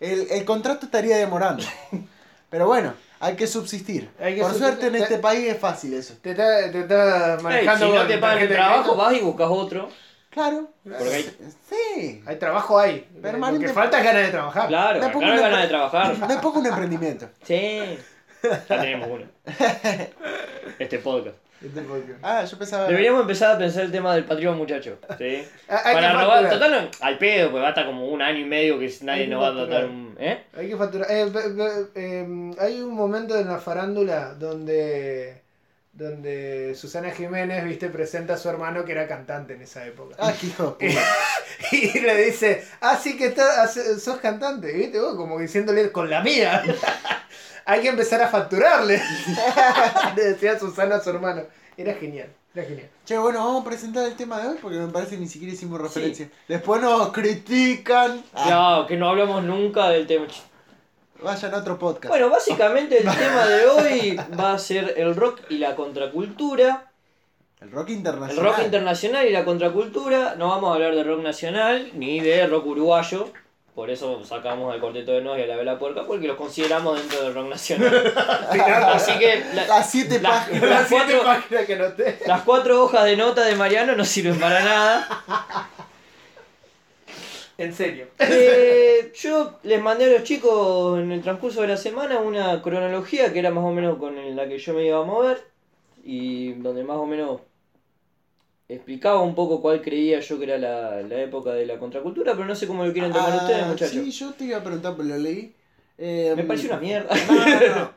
el, 0.00 0.26
el 0.30 0.44
contrato 0.44 0.86
estaría 0.86 1.16
demorando. 1.18 1.64
Pero 2.50 2.66
bueno, 2.66 2.94
hay 3.20 3.36
que 3.36 3.46
subsistir. 3.46 4.10
Hay 4.18 4.34
que 4.36 4.40
Por 4.40 4.50
subsistir. 4.52 4.78
suerte 4.80 4.86
en 4.96 5.02
este 5.02 5.18
país 5.18 5.46
es 5.52 5.58
fácil 5.58 5.92
eso. 5.94 6.14
Te 6.22 6.30
está, 6.30 6.72
te 6.72 6.80
está 6.80 7.38
manejando. 7.42 7.86
si 7.86 7.92
no 7.92 8.06
te 8.06 8.18
pagan 8.18 8.38
el 8.38 8.48
trabajo, 8.48 8.96
vas 8.96 9.12
y 9.14 9.20
buscas 9.20 9.48
otro. 9.50 9.88
Claro. 10.30 10.68
Porque 10.84 11.14
hay- 11.14 11.36
Sí. 11.68 12.22
Hay 12.26 12.36
trabajo 12.36 12.78
ahí. 12.78 13.06
Lo 13.22 13.58
que 13.58 13.68
falta 13.68 13.98
es 13.98 14.04
ganas 14.04 14.22
de 14.26 14.30
trabajar. 14.30 14.68
Claro, 14.68 15.00
pongo 15.12 15.26
no 15.26 15.32
hay 15.32 15.38
ganas 15.40 15.62
de 15.62 15.68
trabajar. 15.68 16.16
Me 16.28 16.36
pongo 16.38 16.60
un 16.60 16.66
emprendimiento. 16.66 17.28
Sí. 17.42 17.98
Ya 18.42 18.64
tenemos 18.80 19.08
uno. 19.10 19.24
Este 20.78 20.98
podcast. 20.98 21.36
Este 21.62 21.82
podcast. 21.82 22.18
Ah, 22.22 22.42
yo 22.44 22.58
pensaba... 22.58 22.86
Deberíamos 22.86 23.20
empezar 23.22 23.54
a 23.56 23.58
pensar 23.58 23.82
el 23.84 23.92
tema 23.92 24.14
del 24.14 24.24
Patreon, 24.24 24.56
muchachos. 24.56 24.96
¿Sí? 25.18 25.42
Ah, 25.68 25.80
Para 25.92 26.12
robar, 26.12 26.28
facturar. 26.44 26.50
total, 26.52 26.70
no- 26.84 27.06
al 27.06 27.18
pedo, 27.18 27.50
pues 27.50 27.62
va 27.62 27.66
a 27.66 27.70
estar 27.70 27.84
como 27.86 28.06
un 28.08 28.22
año 28.22 28.38
y 28.38 28.44
medio 28.44 28.78
que 28.78 28.90
nadie 29.02 29.26
nos 29.26 29.42
va 29.42 29.48
a 29.48 29.52
tratar 29.66 29.84
un. 29.86 30.16
¿Eh? 30.18 30.42
Hay 30.56 30.68
que 30.68 30.76
facturar. 30.76 31.06
Eh, 31.10 31.30
eh, 31.94 32.50
hay 32.58 32.80
un 32.80 32.94
momento 32.94 33.38
en 33.38 33.46
la 33.48 33.58
farándula 33.58 34.34
donde 34.34 35.39
donde 36.00 36.74
Susana 36.74 37.10
Jiménez, 37.10 37.62
viste, 37.64 37.88
presenta 37.90 38.34
a 38.34 38.36
su 38.38 38.48
hermano 38.48 38.84
que 38.84 38.92
era 38.92 39.06
cantante 39.06 39.52
en 39.54 39.62
esa 39.62 39.86
época. 39.86 40.16
Ah, 40.18 40.32
qué 40.38 40.46
hijo 40.48 40.76
de 40.80 40.88
puta. 40.88 41.02
Y 41.72 42.00
le 42.00 42.24
dice, 42.24 42.64
ah, 42.80 42.98
sí 43.00 43.16
que 43.16 43.26
está, 43.26 43.62
hace- 43.62 44.00
sos 44.00 44.18
cantante, 44.18 44.72
viste, 44.72 44.98
vos 44.98 45.14
como 45.14 45.38
diciéndole 45.38 45.92
con 45.92 46.08
la 46.08 46.22
mía. 46.22 46.62
Hay 47.66 47.82
que 47.82 47.88
empezar 47.88 48.22
a 48.22 48.28
facturarle. 48.28 49.00
le 50.16 50.22
decía 50.24 50.58
Susana 50.58 50.96
a 50.96 51.00
su 51.00 51.10
hermano. 51.10 51.42
Era 51.76 51.94
genial, 51.94 52.28
era 52.54 52.66
genial. 52.66 52.88
Che, 53.04 53.16
bueno, 53.18 53.38
vamos 53.44 53.62
a 53.62 53.68
presentar 53.68 54.06
el 54.06 54.16
tema 54.16 54.40
de 54.40 54.48
hoy 54.48 54.56
porque 54.60 54.78
me 54.78 54.88
parece 54.88 55.12
que 55.16 55.20
ni 55.20 55.28
siquiera 55.28 55.52
hicimos 55.54 55.80
referencia. 55.80 56.28
Después 56.48 56.80
nos 56.80 57.12
critican. 57.12 58.22
Ah, 58.34 58.80
No, 58.80 58.86
que 58.86 58.96
no 58.96 59.08
hablamos 59.10 59.42
nunca 59.44 59.88
del 59.90 60.06
tema. 60.06 60.26
Vayan 61.22 61.54
a 61.54 61.58
otro 61.58 61.78
podcast. 61.78 62.08
Bueno, 62.08 62.30
básicamente 62.30 62.98
el 62.98 63.04
tema 63.16 63.46
de 63.46 63.66
hoy 63.66 64.20
va 64.38 64.52
a 64.52 64.58
ser 64.58 64.94
el 64.96 65.14
rock 65.16 65.40
y 65.48 65.58
la 65.58 65.74
contracultura. 65.76 66.90
el 67.60 67.70
rock 67.70 67.88
El 67.88 67.94
internacional. 67.96 68.44
rock 68.44 68.58
internacional 68.64 69.26
y 69.26 69.30
la 69.32 69.44
contracultura. 69.44 70.34
No 70.36 70.48
vamos 70.48 70.70
a 70.70 70.74
hablar 70.74 70.94
de 70.94 71.04
rock 71.04 71.20
nacional 71.22 71.90
ni 71.94 72.20
de 72.20 72.46
rock 72.46 72.66
uruguayo. 72.66 73.28
Por 73.74 73.88
eso 73.88 74.22
sacamos 74.24 74.74
al 74.74 74.80
Cuarteto 74.80 75.12
de 75.12 75.22
Nos 75.22 75.38
y 75.38 75.42
a 75.42 75.46
la 75.46 75.56
Vela 75.56 75.78
Puerca, 75.78 76.02
porque 76.04 76.26
los 76.26 76.36
consideramos 76.36 76.98
dentro 76.98 77.22
del 77.22 77.34
rock 77.34 77.48
nacional. 77.48 78.12
Así 78.94 79.12
que 79.18 79.44
la- 79.54 79.66
Las 79.66 79.90
siete 79.90 80.20
la- 80.20 80.30
páginas. 80.30 80.62
las 80.62 80.70
Las 80.70 80.88
siete 80.88 81.04
cuatro- 81.14 81.24
páginas 81.24 81.64
que 81.66 81.76
noté. 81.76 82.18
las 82.26 82.42
cuatro 82.42 82.82
hojas 82.82 83.04
de 83.04 83.16
nota 83.16 83.42
de 83.42 83.54
Mariano 83.54 83.94
no 83.94 84.04
sirven 84.04 84.38
para 84.40 84.60
nada. 84.60 85.08
En 87.60 87.74
serio. 87.74 88.06
Eh, 88.18 89.12
yo 89.14 89.58
les 89.64 89.80
mandé 89.82 90.06
a 90.06 90.08
los 90.18 90.24
chicos 90.24 90.98
en 90.98 91.12
el 91.12 91.20
transcurso 91.22 91.60
de 91.62 91.68
la 91.68 91.76
semana 91.76 92.18
una 92.18 92.62
cronología 92.62 93.32
que 93.32 93.38
era 93.38 93.50
más 93.50 93.64
o 93.64 93.70
menos 93.70 93.98
con 93.98 94.14
la 94.36 94.48
que 94.48 94.58
yo 94.58 94.72
me 94.74 94.86
iba 94.86 94.98
a 94.98 95.04
mover 95.04 95.38
y 96.02 96.52
donde 96.54 96.84
más 96.84 96.96
o 96.96 97.06
menos 97.06 97.40
explicaba 98.68 99.20
un 99.20 99.34
poco 99.34 99.60
cuál 99.60 99.82
creía 99.82 100.20
yo 100.20 100.38
que 100.38 100.44
era 100.44 100.56
la, 100.58 101.02
la 101.02 101.20
época 101.22 101.50
de 101.52 101.66
la 101.66 101.78
contracultura, 101.78 102.32
pero 102.34 102.46
no 102.46 102.54
sé 102.54 102.66
cómo 102.66 102.84
lo 102.84 102.92
quieren 102.92 103.12
tomar 103.12 103.32
Ah, 103.32 103.36
ustedes, 103.42 103.66
muchachos. 103.66 104.04
Sí, 104.04 104.10
yo 104.10 104.32
te 104.32 104.44
iba 104.44 104.58
a 104.58 104.62
preguntar, 104.62 104.94
pero 104.96 105.08
lo 105.08 105.18
leí. 105.18 105.54
Eh, 105.98 106.32
Me 106.36 106.44
pareció 106.44 106.70
una 106.70 106.80
mierda. 106.80 107.14
No, 107.28 107.34
no, 107.44 107.90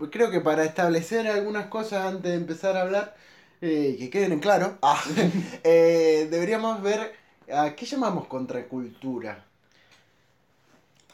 no. 0.00 0.10
Creo 0.10 0.30
que 0.32 0.40
para 0.40 0.64
establecer 0.64 1.28
algunas 1.28 1.66
cosas 1.66 2.06
antes 2.06 2.32
de 2.32 2.36
empezar 2.38 2.76
a 2.76 2.82
hablar, 2.82 3.14
eh, 3.60 3.94
que 3.98 4.10
queden 4.10 4.32
en 4.32 4.40
claro, 4.40 4.78
ah, 4.82 5.00
eh, 5.64 6.26
deberíamos 6.30 6.82
ver 6.82 7.12
a 7.52 7.74
qué 7.74 7.86
llamamos 7.86 8.26
contracultura. 8.26 9.44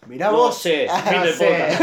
Mirá 0.07 0.30
No 0.30 0.37
vos. 0.37 0.59
sé, 0.62 0.87
Ah, 0.89 1.03
fin 1.03 1.22
del 1.22 1.34
podcast. 1.34 1.80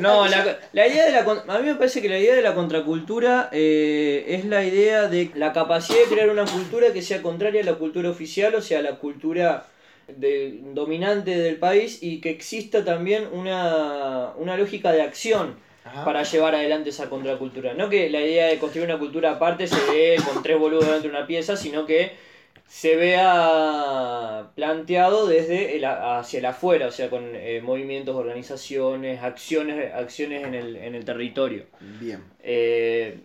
No, 0.00 0.26
la, 0.26 0.58
la 0.72 0.86
idea 0.88 1.04
de 1.06 1.12
la, 1.12 1.24
con- 1.24 1.48
a 1.48 1.58
mí 1.60 1.66
me 1.68 1.76
parece 1.76 2.02
que 2.02 2.08
la 2.08 2.18
idea 2.18 2.34
de 2.34 2.42
la 2.42 2.54
contracultura 2.54 3.48
eh, 3.52 4.24
es 4.28 4.44
la 4.44 4.64
idea 4.64 5.06
de 5.06 5.30
la 5.36 5.52
capacidad 5.52 5.98
de 6.00 6.06
crear 6.06 6.30
una 6.30 6.46
cultura 6.46 6.92
que 6.92 7.00
sea 7.02 7.22
contraria 7.22 7.62
a 7.62 7.64
la 7.64 7.74
cultura 7.74 8.10
oficial, 8.10 8.54
o 8.56 8.62
sea, 8.62 8.82
la 8.82 8.96
cultura 8.96 9.66
de- 10.08 10.58
dominante 10.74 11.36
del 11.38 11.56
país 11.56 11.98
y 12.02 12.20
que 12.20 12.30
exista 12.30 12.84
también 12.84 13.28
una, 13.32 14.30
una 14.36 14.56
lógica 14.56 14.90
de 14.90 15.02
acción 15.02 15.60
Ajá. 15.84 16.04
para 16.04 16.24
llevar 16.24 16.56
adelante 16.56 16.90
esa 16.90 17.08
contracultura. 17.08 17.74
No 17.74 17.88
que 17.88 18.10
la 18.10 18.20
idea 18.20 18.46
de 18.46 18.58
construir 18.58 18.88
una 18.88 18.98
cultura 18.98 19.30
aparte 19.32 19.68
se 19.68 19.76
ve 19.92 20.16
con 20.32 20.42
tres 20.42 20.58
boludos 20.58 20.86
dentro 20.88 21.08
de 21.12 21.16
una 21.16 21.26
pieza, 21.28 21.56
sino 21.56 21.86
que 21.86 22.28
se 22.70 22.96
vea 22.96 24.50
planteado 24.54 25.26
desde 25.26 25.76
el, 25.76 25.84
hacia 25.84 26.38
el 26.38 26.46
afuera, 26.46 26.86
o 26.86 26.92
sea, 26.92 27.10
con 27.10 27.24
eh, 27.34 27.60
movimientos, 27.62 28.14
organizaciones, 28.16 29.22
acciones, 29.22 29.92
acciones 29.92 30.44
en 30.46 30.54
el, 30.54 30.76
en 30.76 30.94
el 30.94 31.04
territorio. 31.04 31.64
Bien. 31.80 32.22
Eh, 32.42 33.18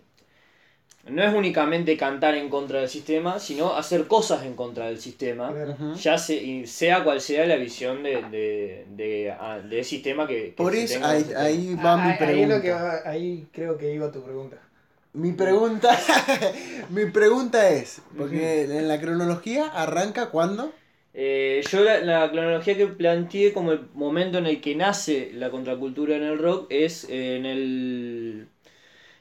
no 1.08 1.22
es 1.22 1.32
únicamente 1.32 1.96
cantar 1.96 2.34
en 2.34 2.48
contra 2.48 2.80
del 2.80 2.88
sistema, 2.88 3.38
sino 3.38 3.74
hacer 3.76 4.08
cosas 4.08 4.44
en 4.44 4.54
contra 4.56 4.86
del 4.86 4.98
sistema, 4.98 5.54
ya 6.02 6.18
se- 6.18 6.42
y 6.42 6.66
sea 6.66 7.04
cual 7.04 7.20
sea 7.20 7.46
la 7.46 7.54
visión 7.56 8.02
de, 8.02 8.22
de, 8.30 8.86
de, 8.90 9.30
ah, 9.30 9.60
del 9.60 9.84
sistema 9.84 10.26
que, 10.26 10.46
que 10.46 10.50
Por 10.56 10.74
eso, 10.74 10.96
en 10.96 11.04
ahí, 11.04 11.24
ahí 11.36 11.74
va 11.76 11.92
Ah, 11.94 11.96
mi 11.96 12.10
ahí, 12.10 12.18
pregunta. 12.18 12.56
lo 12.56 12.62
que 12.62 12.70
va- 12.72 13.00
ahí 13.04 13.46
creo 13.52 13.78
que 13.78 13.94
iba 13.94 14.10
tu 14.10 14.20
pregunta. 14.24 14.56
Mi 15.22 15.32
pregunta, 15.32 15.98
mi 16.90 17.06
pregunta 17.06 17.70
es, 17.70 18.02
porque 18.16 18.62
en 18.62 18.86
la 18.86 19.00
cronología 19.00 19.66
arranca 19.66 20.30
cuando 20.30 20.72
Eh, 21.18 21.64
yo 21.70 21.80
la, 21.82 22.00
la 22.00 22.30
cronología 22.30 22.76
que 22.76 22.86
planteé 22.88 23.52
como 23.54 23.72
el 23.72 23.88
momento 23.94 24.36
en 24.38 24.46
el 24.46 24.60
que 24.60 24.74
nace 24.76 25.30
la 25.32 25.50
contracultura 25.50 26.16
en 26.16 26.22
el 26.24 26.38
rock 26.38 26.66
es 26.70 27.04
eh, 27.08 27.36
en 27.36 27.46
el 27.46 28.48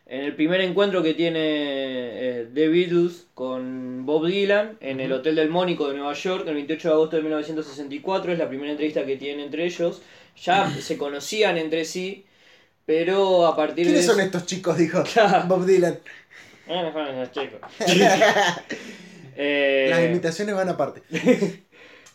en 0.08 0.22
el 0.24 0.36
primer 0.36 0.62
encuentro 0.62 1.04
que 1.04 1.14
tiene 1.16 1.40
eh, 2.42 2.50
The 2.54 2.68
Beatles 2.70 3.28
con 3.34 4.06
Bob 4.06 4.28
Dylan 4.28 4.78
en 4.82 5.00
el 5.02 5.12
Hotel 5.14 5.36
del 5.36 5.50
Mónico 5.50 5.88
de 5.90 5.96
Nueva 5.98 6.14
York 6.14 6.48
el 6.48 6.56
28 6.56 6.88
de 6.90 6.94
agosto 6.96 7.16
de 7.18 7.24
1964 7.24 8.34
es 8.34 8.40
la 8.40 8.50
primera 8.50 8.72
entrevista 8.72 9.06
que 9.06 9.18
tienen 9.18 9.46
entre 9.46 9.66
ellos. 9.66 10.02
Ya 10.44 10.70
se 10.70 10.98
conocían 10.98 11.58
entre 11.58 11.86
sí, 11.86 12.25
pero 12.86 13.46
a 13.46 13.56
partir 13.56 13.86
¿Quiénes 13.86 14.06
de... 14.08 14.14
son 14.14 14.22
estos 14.22 14.46
chicos? 14.46 14.78
Dijo. 14.78 15.04
Bob 15.48 15.66
Dylan. 15.66 16.00
Eh, 16.68 16.92
son 16.94 17.08
esos 17.08 17.32
chicos. 17.32 17.60
Eh, 19.38 19.88
Las 19.90 20.02
imitaciones 20.06 20.56
van 20.56 20.70
aparte. 20.70 21.02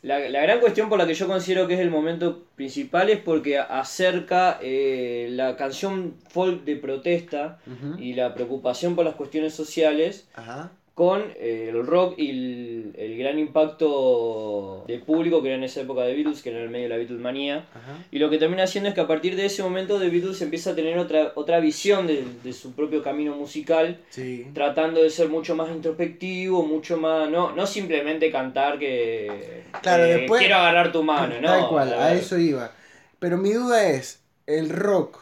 La, 0.02 0.18
la 0.30 0.40
gran 0.40 0.60
cuestión 0.60 0.88
por 0.88 0.98
la 0.98 1.06
que 1.06 1.12
yo 1.12 1.26
considero 1.26 1.66
que 1.68 1.74
es 1.74 1.80
el 1.80 1.90
momento 1.90 2.46
principal 2.56 3.10
es 3.10 3.18
porque 3.18 3.58
acerca 3.58 4.58
eh, 4.62 5.28
la 5.32 5.56
canción 5.58 6.14
folk 6.30 6.64
de 6.64 6.76
protesta 6.76 7.58
y 7.98 8.14
la 8.14 8.32
preocupación 8.32 8.96
por 8.96 9.04
las 9.04 9.16
cuestiones 9.16 9.52
sociales 9.52 10.26
Ajá. 10.34 10.72
Con 10.94 11.22
eh, 11.36 11.68
el 11.70 11.86
rock 11.86 12.18
y 12.18 12.28
el, 12.30 12.92
el 12.98 13.16
gran 13.16 13.38
impacto 13.38 14.84
del 14.86 15.00
público 15.02 15.40
que 15.40 15.48
era 15.48 15.56
en 15.56 15.64
esa 15.64 15.80
época 15.80 16.02
de 16.02 16.14
Beatles, 16.14 16.42
que 16.42 16.50
era 16.50 16.58
en 16.58 16.64
el 16.64 16.70
medio 16.70 16.84
de 16.84 16.88
la 16.90 16.96
Beatlemanía. 16.96 17.66
Ajá. 17.74 17.98
Y 18.10 18.18
lo 18.18 18.28
que 18.28 18.38
termina 18.38 18.64
haciendo 18.64 18.88
es 18.88 18.94
que 18.94 19.00
a 19.00 19.06
partir 19.06 19.36
de 19.36 19.46
ese 19.46 19.62
momento 19.62 19.98
The 19.98 20.08
Beatles 20.10 20.42
empieza 20.42 20.70
a 20.70 20.74
tener 20.74 20.98
otra, 20.98 21.32
otra 21.36 21.60
visión 21.60 22.06
de, 22.06 22.24
de 22.44 22.52
su 22.52 22.72
propio 22.72 23.02
camino 23.02 23.34
musical, 23.34 23.98
Sí. 24.10 24.46
tratando 24.52 25.02
de 25.02 25.10
ser 25.10 25.28
mucho 25.28 25.54
más 25.56 25.70
introspectivo, 25.70 26.64
mucho 26.66 26.96
más... 26.98 27.30
No, 27.30 27.52
no 27.52 27.66
simplemente 27.66 28.30
cantar 28.30 28.78
que... 28.78 29.62
Claro, 29.82 30.04
después- 30.04 30.40
Quiero 30.40 30.56
agarrar 30.56 30.92
tu 30.92 31.02
mano, 31.02 31.34
¿no? 31.40 31.48
Tal 31.48 31.68
cual, 31.68 31.94
a 31.94 32.12
eso 32.14 32.38
iba. 32.38 32.72
Pero 33.18 33.38
mi 33.38 33.52
duda 33.52 33.88
es, 33.88 34.20
el 34.46 34.68
rock 34.70 35.18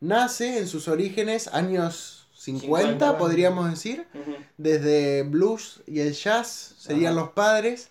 nace 0.00 0.58
en 0.58 0.68
sus 0.68 0.88
orígenes 0.88 1.48
años 1.48 2.15
50, 2.46 2.88
50. 2.90 3.18
podríamos 3.18 3.68
decir, 3.68 4.06
desde 4.56 5.24
blues 5.24 5.82
y 5.86 5.98
el 6.00 6.12
jazz 6.12 6.76
serían 6.78 7.16
los 7.16 7.30
padres. 7.30 7.90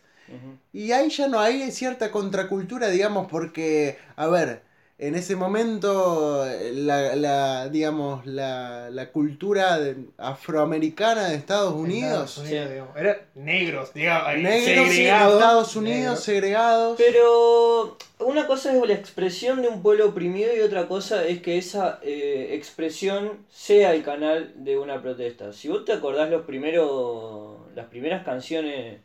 Y 0.71 0.91
ahí 0.91 1.09
ya 1.09 1.27
no 1.27 1.39
hay 1.39 1.71
cierta 1.71 2.09
contracultura, 2.09 2.87
digamos, 2.87 3.27
porque, 3.29 3.99
a 4.15 4.27
ver, 4.27 4.63
en 4.97 5.15
ese 5.15 5.35
momento 5.35 6.45
la, 6.73 7.15
la 7.17 7.69
digamos, 7.69 8.25
la, 8.25 8.89
la 8.89 9.11
cultura 9.11 9.77
de- 9.77 9.97
afroamericana 10.17 11.29
de 11.29 11.35
Estados 11.35 11.73
Unidos, 11.73 12.29
Estados 12.37 12.37
Unidos, 12.49 12.69
digamos. 12.69 12.97
Eran 12.97 13.17
negros, 13.35 13.93
digamos. 13.93 14.35
negros 14.37 14.87
segregados. 14.89 15.33
Estados 15.33 15.75
Unidos, 15.75 15.99
Negros. 15.99 16.19
segregados. 16.23 16.97
Pero 16.97 17.97
una 18.19 18.47
cosa 18.47 18.73
es 18.73 18.87
la 18.87 18.93
expresión 18.93 19.61
de 19.61 19.67
un 19.67 19.81
pueblo 19.81 20.07
oprimido 20.07 20.55
y 20.55 20.61
otra 20.61 20.87
cosa 20.87 21.25
es 21.25 21.41
que 21.41 21.57
esa 21.57 21.99
eh, 22.01 22.51
expresión 22.53 23.31
sea 23.51 23.93
el 23.93 24.03
canal 24.03 24.53
de 24.55 24.77
una 24.77 25.01
protesta. 25.01 25.51
Si 25.51 25.67
vos 25.67 25.83
te 25.83 25.91
acordás 25.91 26.29
los 26.29 26.43
primeros, 26.45 27.57
las 27.75 27.87
primeras 27.87 28.23
canciones 28.23 29.01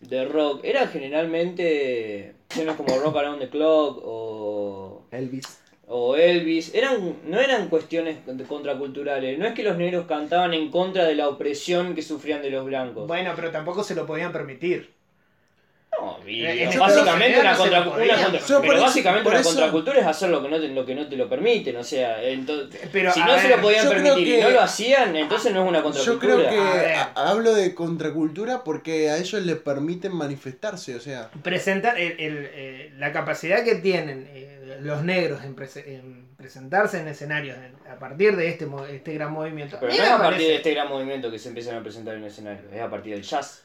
de 0.00 0.24
rock, 0.24 0.60
eran 0.64 0.88
generalmente 0.88 2.34
canciones 2.48 2.76
como 2.76 2.98
Rock 2.98 3.16
Around 3.16 3.40
the 3.40 3.48
Clock 3.48 4.00
o, 4.02 5.06
Elvis. 5.10 5.60
o 5.86 6.16
Elvis, 6.16 6.74
eran, 6.74 7.16
no 7.26 7.38
eran 7.38 7.68
cuestiones 7.68 8.18
contraculturales, 8.48 9.38
no 9.38 9.46
es 9.46 9.54
que 9.54 9.62
los 9.62 9.76
negros 9.76 10.06
cantaban 10.06 10.54
en 10.54 10.70
contra 10.70 11.04
de 11.04 11.14
la 11.14 11.28
opresión 11.28 11.94
que 11.94 12.02
sufrían 12.02 12.42
de 12.42 12.50
los 12.50 12.64
blancos. 12.64 13.06
Bueno, 13.06 13.32
pero 13.36 13.50
tampoco 13.50 13.84
se 13.84 13.94
lo 13.94 14.06
podían 14.06 14.32
permitir. 14.32 14.90
No, 16.00 16.18
y 16.26 16.44
Eh, 16.46 16.68
yo 16.72 16.80
básicamente 16.80 17.40
una, 17.40 17.52
no 17.52 17.58
contra, 17.58 17.84
contra- 17.84 18.38
yo 18.46 18.60
pero 18.62 18.80
básicamente 18.80 19.28
una 19.28 19.40
eso- 19.40 19.48
contracultura 19.50 20.00
es 20.00 20.06
hacer 20.06 20.30
lo 20.30 20.42
que 20.42 20.48
no 20.48 20.60
te, 20.60 20.68
lo 20.68 20.86
que 20.86 20.94
no 20.94 21.06
te 21.08 21.16
lo 21.16 21.28
permiten, 21.28 21.76
o 21.76 21.84
sea, 21.84 22.22
entonces, 22.22 22.80
Pero, 22.92 23.12
si 23.12 23.20
no 23.20 23.38
se 23.38 23.48
lo 23.48 23.60
podían 23.60 23.84
yo 23.84 23.90
permitir 23.90 24.38
y 24.38 24.40
no 24.40 24.50
lo 24.50 24.60
hacían, 24.60 25.14
entonces 25.16 25.52
no 25.52 25.62
es 25.62 25.68
una 25.68 25.78
Yo 25.78 25.84
contracultura. 25.84 26.48
creo 26.48 26.50
que 26.50 26.94
hablo 27.14 27.54
de 27.54 27.74
contracultura 27.74 28.64
porque 28.64 29.10
a 29.10 29.18
ellos 29.18 29.42
les 29.42 29.56
permiten 29.56 30.14
manifestarse, 30.14 30.94
o 30.96 31.00
sea. 31.00 31.30
presentar 31.42 31.98
el- 31.98 32.18
el, 32.18 32.50
eh, 32.54 32.92
la 32.98 33.12
capacidad 33.12 33.62
que 33.64 33.74
tienen 33.76 34.28
eh, 34.32 34.59
los 34.82 35.02
negros 35.04 35.44
en, 35.44 35.54
prese- 35.56 35.84
en 35.86 36.26
presentarse 36.36 37.00
en 37.00 37.08
escenarios 37.08 37.56
en- 37.58 37.74
a 37.90 37.98
partir 37.98 38.36
de 38.36 38.48
este, 38.48 38.66
mo- 38.66 38.84
este 38.86 39.14
gran 39.14 39.32
movimiento. 39.32 39.76
Pero 39.80 39.92
a 39.92 39.96
no 39.96 40.02
es 40.02 40.08
a 40.08 40.16
partir 40.18 40.30
parece- 40.32 40.48
de 40.48 40.56
este 40.56 40.70
gran 40.74 40.88
movimiento 40.88 41.30
que 41.30 41.38
se 41.38 41.48
empiezan 41.48 41.76
a 41.76 41.82
presentar 41.82 42.14
en 42.14 42.22
el 42.22 42.28
escenario, 42.28 42.62
es 42.72 42.80
a 42.80 42.90
partir 42.90 43.14
del 43.14 43.22
jazz, 43.22 43.64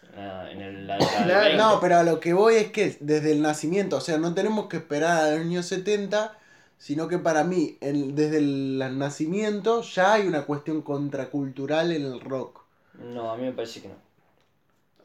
en 0.52 0.62
el, 0.62 0.88
la 0.88 0.96
década 0.98 1.18
del 1.20 1.26
Claro, 1.28 1.42
20. 1.46 1.58
No, 1.58 1.80
pero 1.80 1.98
a 1.98 2.04
lo 2.04 2.20
que 2.20 2.34
voy 2.34 2.56
es 2.56 2.72
que 2.72 2.96
desde 3.00 3.32
el 3.32 3.42
nacimiento, 3.42 3.98
o 3.98 4.02
sea, 4.02 4.18
no 4.18 4.34
tenemos 4.34 4.68
que 4.68 4.78
esperar 4.78 5.18
al 5.26 5.40
año 5.42 5.64
70, 5.64 6.38
sino 6.78 7.08
que 7.08 7.18
para 7.20 7.44
mí, 7.44 7.78
el- 7.82 8.16
desde 8.16 8.38
el 8.38 8.78
nacimiento 8.98 9.82
ya 9.82 10.14
hay 10.14 10.28
una 10.28 10.44
cuestión 10.44 10.82
contracultural 10.82 11.92
en 11.92 12.04
el 12.04 12.20
rock. 12.22 12.62
No, 13.14 13.32
a 13.32 13.38
mí 13.38 13.44
me 13.44 13.52
parece 13.52 13.82
que 13.82 13.88
no. 13.90 14.05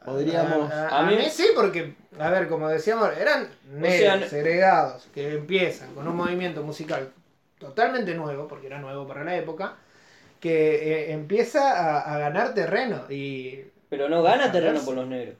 Podríamos... 0.05 0.70
A, 0.70 0.86
a- 0.86 0.88
A 0.88 0.98
a 1.01 1.07
mí- 1.11 1.30
sí, 1.30 1.48
porque, 1.55 1.94
a 2.18 2.30
ver, 2.30 2.48
como 2.48 2.68
decíamos, 2.68 3.11
eran 3.16 3.48
negros, 3.70 3.98
sea, 3.98 4.16
no- 4.16 4.26
segregados, 4.26 5.09
que 5.14 5.34
empiezan 5.34 5.94
con 5.94 6.07
un 6.09 6.16
movimiento 6.16 6.62
musical 6.62 7.12
totalmente 7.59 8.14
nuevo, 8.14 8.48
porque 8.48 8.66
era 8.68 8.78
nuevo 8.80 9.07
para 9.07 9.24
la 9.24 9.36
época, 9.36 9.76
que 10.40 11.11
eh, 11.11 11.12
empieza 11.12 11.72
a, 12.01 12.14
a 12.14 12.18
ganar 12.18 12.55
terreno. 12.55 13.05
Y 13.11 13.64
Pero 13.88 14.09
no 14.09 14.22
gana 14.22 14.51
terreno 14.53 14.80
por 14.84 14.94
los 14.96 15.07
negros. 15.07 15.36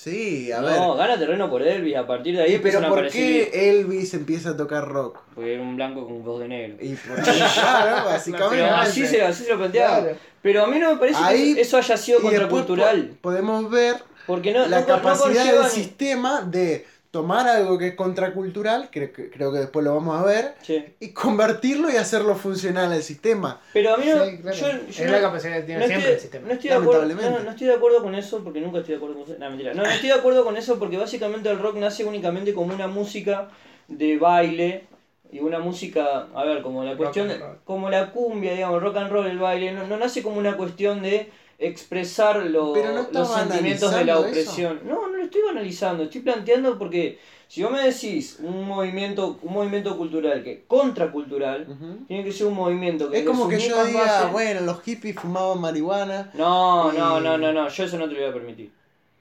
Sí, 0.00 0.52
a 0.52 0.60
no, 0.60 0.66
ver. 0.94 0.96
gana 1.08 1.18
terreno 1.18 1.50
por 1.50 1.60
Elvis, 1.60 1.96
a 1.96 2.06
partir 2.06 2.36
de 2.36 2.42
ahí 2.44 2.52
¿Y 2.52 2.54
empiezan 2.54 2.82
pero 2.82 2.86
a 2.86 2.90
por 2.90 2.98
aparecer... 3.06 3.50
qué 3.50 3.70
Elvis 3.70 4.14
empieza 4.14 4.50
a 4.50 4.56
tocar 4.56 4.86
rock? 4.86 5.18
Porque 5.34 5.54
era 5.54 5.62
un 5.62 5.74
blanco 5.74 6.06
con 6.06 6.22
voz 6.22 6.38
de 6.38 6.46
negro. 6.46 6.76
Y 6.80 6.94
por 6.94 7.20
claro, 7.22 8.04
básicamente. 8.04 8.56
Pero 8.62 8.76
así 8.76 9.04
se, 9.08 9.22
así 9.22 9.42
se 9.42 9.50
lo 9.50 9.58
planteaba. 9.58 9.98
Claro. 10.02 10.16
Pero 10.40 10.62
a 10.62 10.66
mí 10.68 10.78
no 10.78 10.92
me 10.92 11.00
parece 11.00 11.18
Ahí- 11.20 11.56
que 11.56 11.62
eso 11.62 11.78
haya 11.78 11.96
sido 11.96 12.20
contracultural. 12.20 13.08
po- 13.08 13.16
podemos 13.22 13.68
ver 13.72 13.96
Porque 14.28 14.52
no, 14.52 14.68
la 14.68 14.68
no- 14.68 14.80
no 14.82 14.86
capacidad 14.86 15.44
del 15.62 15.64
sistema 15.68 16.42
de 16.42 16.86
tomar 17.10 17.48
algo 17.48 17.78
que 17.78 17.88
es 17.88 17.94
contracultural, 17.94 18.90
que, 18.90 19.10
que 19.12 19.30
creo 19.30 19.50
que 19.52 19.58
después 19.60 19.84
lo 19.84 19.94
vamos 19.94 20.20
a 20.20 20.24
ver, 20.24 20.54
Sí. 20.62 20.84
y 21.00 21.12
convertirlo 21.12 21.90
y 21.90 21.96
hacerlo 21.96 22.34
funcional 22.34 22.92
al 22.92 23.02
sistema. 23.02 23.60
Pero 23.72 23.94
a 23.94 23.96
mí 23.96 24.06
no, 24.06 24.24
Sí, 24.26 24.38
claro. 24.38 24.56
yo, 24.56 24.66
yo 24.68 24.76
es 24.88 25.06
no- 25.06 25.12
la 25.12 25.20
capacidad 25.20 25.56
que 25.56 25.62
tiene 25.62 25.80
no 25.80 25.86
siempre 25.86 26.08
el 26.08 26.14
estoy, 26.16 26.22
sistema. 26.22 26.46
no 26.48 26.52
estoy 26.54 26.70
de 26.70 26.76
acuerdo, 26.76 27.04
no, 27.14 27.40
no 27.40 27.50
estoy 27.50 27.66
de 27.66 27.74
acuerdo 27.74 28.02
con 28.02 28.14
eso 28.14 28.44
porque 28.44 28.60
nunca 28.60 28.78
estoy 28.78 28.92
de 28.92 28.96
acuerdo 28.96 29.14
con 29.16 29.24
eso. 29.24 29.36
No, 29.38 29.48
mentira. 29.48 29.72
No, 29.74 29.82
no 29.82 29.88
estoy 29.88 30.08
de 30.10 30.14
acuerdo 30.14 30.44
con 30.44 30.56
eso 30.56 30.78
porque 30.78 30.96
básicamente 30.98 31.48
el 31.50 31.58
rock 31.58 31.76
nace 31.76 32.04
únicamente 32.04 32.52
como 32.52 32.74
una 32.74 32.88
música 32.88 33.48
de 33.88 34.18
baile 34.18 34.84
y 35.32 35.40
una 35.40 35.58
música, 35.58 36.26
a 36.34 36.44
ver, 36.44 36.62
como 36.62 36.84
la 36.84 36.96
cuestión, 36.96 37.30
como 37.64 37.90
la 37.90 38.12
cumbia, 38.12 38.52
digamos, 38.52 38.82
rock 38.82 38.96
and 38.98 39.10
roll, 39.10 39.26
el 39.26 39.38
baile, 39.38 39.72
no, 39.72 39.86
no 39.86 39.96
nace 39.96 40.22
como 40.22 40.36
una 40.38 40.56
cuestión 40.56 41.02
de 41.02 41.30
expresar 41.58 42.36
lo- 42.46 42.74
no 42.76 43.08
los 43.12 43.34
sentimientos 43.34 43.92
de 43.94 44.04
la 44.04 44.18
opresión. 44.20 44.80
No, 44.84 45.08
no 45.08 45.16
lo 45.16 45.24
estoy 45.24 45.40
analizando, 45.50 46.04
estoy 46.04 46.20
planteando 46.20 46.78
porque 46.78 47.18
si 47.48 47.62
vos 47.62 47.72
me 47.72 47.82
decís 47.82 48.38
un 48.40 48.64
movimiento, 48.66 49.38
un 49.42 49.52
movimiento 49.52 49.96
cultural 49.98 50.44
que 50.44 50.64
contracultural, 50.68 51.66
tiene 52.06 52.22
que 52.24 52.32
ser 52.32 52.46
un 52.46 52.54
movimiento 52.54 53.10
que 53.10 53.18
Es 53.20 53.24
como 53.26 53.48
que 53.48 53.58
yo 53.58 53.84
diga, 53.86 54.04
bases- 54.04 54.32
bueno, 54.32 54.60
los 54.60 54.80
hippies 54.82 55.16
fumaban 55.16 55.60
marihuana. 55.60 56.30
no, 56.34 56.92
no, 56.92 57.18
Y- 57.18 57.22
no, 57.24 57.38
no, 57.38 57.52
no, 57.52 57.68
yo 57.68 57.84
eso 57.84 57.98
no 57.98 58.08
te 58.08 58.14
lo 58.14 58.20
voy 58.20 58.30
a 58.30 58.32
permitir. 58.32 58.70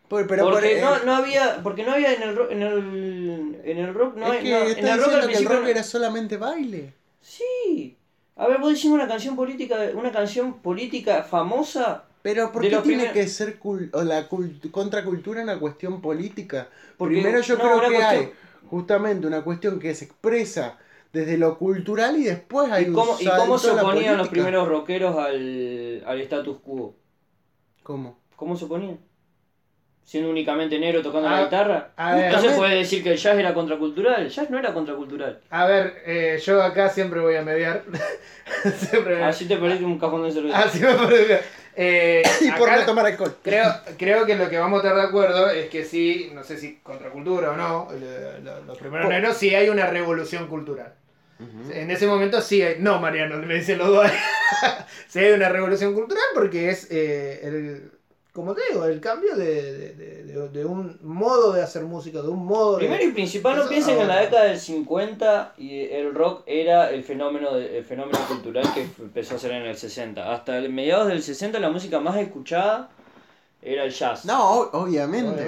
Pero 0.09 0.25
por- 0.27 0.37
porque 0.53 0.77
eh, 0.77 0.81
no, 0.81 0.99
no 1.03 1.15
había, 1.15 1.59
porque 1.63 1.83
no 1.83 1.91
había 1.93 2.13
en 2.13 2.21
el 2.21 2.35
rock, 2.35 2.51
en 2.51 2.61
el, 2.61 3.61
en 3.65 3.77
el 3.77 3.93
rock 3.93 4.15
no 4.15 4.31
es 4.31 4.41
que 4.41 4.49
no, 4.51 4.57
en 4.63 4.87
el 4.87 4.99
rock 4.99 5.07
al 5.07 5.11
que 5.11 5.17
el 5.19 5.25
principio 5.25 5.53
rock 5.55 5.63
no- 5.63 5.67
era 5.69 5.83
solamente 5.83 6.37
baile. 6.37 6.93
Sí. 7.19 7.95
A 8.37 8.47
ver, 8.47 8.59
vos 8.59 8.69
decís 8.69 8.85
una 8.85 9.07
canción 9.07 9.35
política, 9.35 9.77
una 9.95 10.11
canción 10.11 10.59
política 10.59 11.23
famosa, 11.23 12.03
Pero 12.21 12.51
¿por 12.51 12.61
qué 12.61 12.69
tiene 12.69 12.81
primer- 12.83 13.13
que 13.13 13.27
ser 13.27 13.59
cul- 13.59 13.89
o 13.93 14.03
la 14.03 14.27
cult- 14.29 14.69
contracultura 14.71 15.41
una 15.43 15.59
cuestión 15.59 16.01
política? 16.01 16.67
Porque- 16.97 17.15
Primero 17.15 17.41
yo 17.41 17.55
no, 17.57 17.63
creo 17.63 17.79
que 17.89 17.95
cuestión- 17.95 18.07
hay 18.25 18.31
justamente 18.69 19.27
una 19.27 19.41
cuestión 19.43 19.79
que 19.79 19.95
se 19.95 20.05
expresa 20.05 20.77
desde 21.13 21.37
lo 21.37 21.57
cultural 21.57 22.17
y 22.17 22.23
después 22.25 22.69
hay 22.71 22.85
¿y 22.85 22.91
cómo, 22.91 23.13
un 23.13 23.21
y 23.21 23.25
cómo 23.25 23.57
se 23.57 23.71
oponían 23.71 24.17
los 24.17 24.27
primeros 24.27 24.67
rockeros 24.67 25.15
al, 25.17 26.03
al 26.05 26.19
status 26.21 26.57
quo? 26.59 26.95
¿Cómo? 27.83 28.19
¿Cómo 28.35 28.57
se 28.57 28.65
oponían? 28.65 28.99
Siendo 30.03 30.29
únicamente 30.29 30.79
negro 30.79 31.01
tocando 31.01 31.29
la 31.29 31.43
guitarra. 31.43 31.91
ver. 32.15 32.39
se 32.39 32.49
puede 32.51 32.75
decir 32.75 33.03
que 33.03 33.11
el 33.11 33.17
jazz 33.17 33.37
era 33.37 33.53
contracultural. 33.53 34.21
El 34.23 34.29
jazz 34.29 34.49
no 34.49 34.57
era 34.57 34.73
contracultural. 34.73 35.41
A 35.49 35.65
ver, 35.65 36.01
eh, 36.05 36.39
yo 36.45 36.61
acá 36.63 36.89
siempre 36.89 37.19
voy 37.19 37.35
a 37.35 37.41
mediar. 37.41 37.83
siempre 38.77 39.21
Así 39.23 39.45
te 39.47 39.57
perdiste 39.57 39.83
un 39.85 39.99
cajón 39.99 40.23
de 40.23 40.31
cerveza. 40.31 40.59
Así 40.59 40.79
me 40.79 40.93
parece. 40.93 41.41
Eh, 41.79 42.23
Y 42.41 42.51
por 42.53 42.71
no 42.71 42.85
tomar 42.85 43.05
alcohol. 43.05 43.35
creo, 43.43 43.71
creo 43.99 44.25
que 44.25 44.35
lo 44.35 44.49
que 44.49 44.57
vamos 44.57 44.83
a 44.83 44.87
estar 44.87 44.99
de 44.99 45.07
acuerdo 45.07 45.47
es 45.49 45.69
que 45.69 45.85
sí, 45.85 46.31
no 46.33 46.43
sé 46.43 46.57
si 46.57 46.77
contracultura 46.81 47.51
o 47.51 47.55
no, 47.55 47.87
lo- 47.91 48.39
lo- 48.39 48.63
los 48.65 48.77
primeros 48.79 49.07
negros, 49.07 49.37
sí 49.37 49.53
hay 49.53 49.69
una 49.69 49.85
revolución 49.87 50.47
cultural. 50.47 50.93
En 51.71 51.91
ese 51.91 52.07
momento 52.07 52.41
sí 52.41 52.63
hay. 52.63 52.77
No, 52.79 52.99
Mariano, 52.99 53.37
me 53.37 53.53
dicen 53.53 53.77
los 53.77 53.89
dos. 53.89 54.09
sí 55.07 55.19
hay 55.19 55.33
una 55.33 55.49
revolución 55.49 55.93
cultural 55.93 56.23
porque 56.33 56.71
es 56.71 56.87
eh, 56.89 57.41
el. 57.43 57.91
Como 58.37 58.53
te 58.53 58.61
digo, 58.71 58.85
el 58.85 58.99
cambio 59.01 59.35
de, 59.35 59.73
de- 59.73 59.93
de- 59.95 60.49
de- 60.49 60.65
un 60.65 60.99
modo 61.01 61.51
de 61.53 61.63
hacer 61.63 61.81
música, 61.85 62.21
de 62.21 62.27
un 62.27 62.45
modo 62.45 62.73
de. 62.73 62.77
Primero 62.85 63.03
y 63.03 63.11
principal, 63.11 63.57
no 63.57 63.67
piensen 63.67 63.95
que 63.95 64.03
en 64.03 64.07
la 64.07 64.19
década 64.21 64.43
del 64.43 64.59
50 64.59 65.53
y 65.57 65.79
el 65.85 66.13
rock 66.13 66.43
era 66.45 66.91
el 66.91 67.03
fenómeno, 67.03 67.55
de- 67.55 67.79
el 67.79 67.83
fenómeno 67.83 68.19
cultural 68.27 68.71
que 68.75 68.81
empezó 68.99 69.37
a 69.37 69.39
ser 69.39 69.53
en 69.53 69.63
el 69.63 69.75
60. 69.75 70.31
Hasta 70.31 70.55
el 70.59 70.69
mediados 70.71 71.07
del 71.07 71.23
60 71.23 71.57
la 71.59 71.71
música 71.71 71.99
más 71.99 72.15
escuchada 72.17 72.89
era 73.59 73.85
el 73.85 73.91
jazz. 73.91 74.23
No, 74.25 74.59
obviamente. 74.71 75.47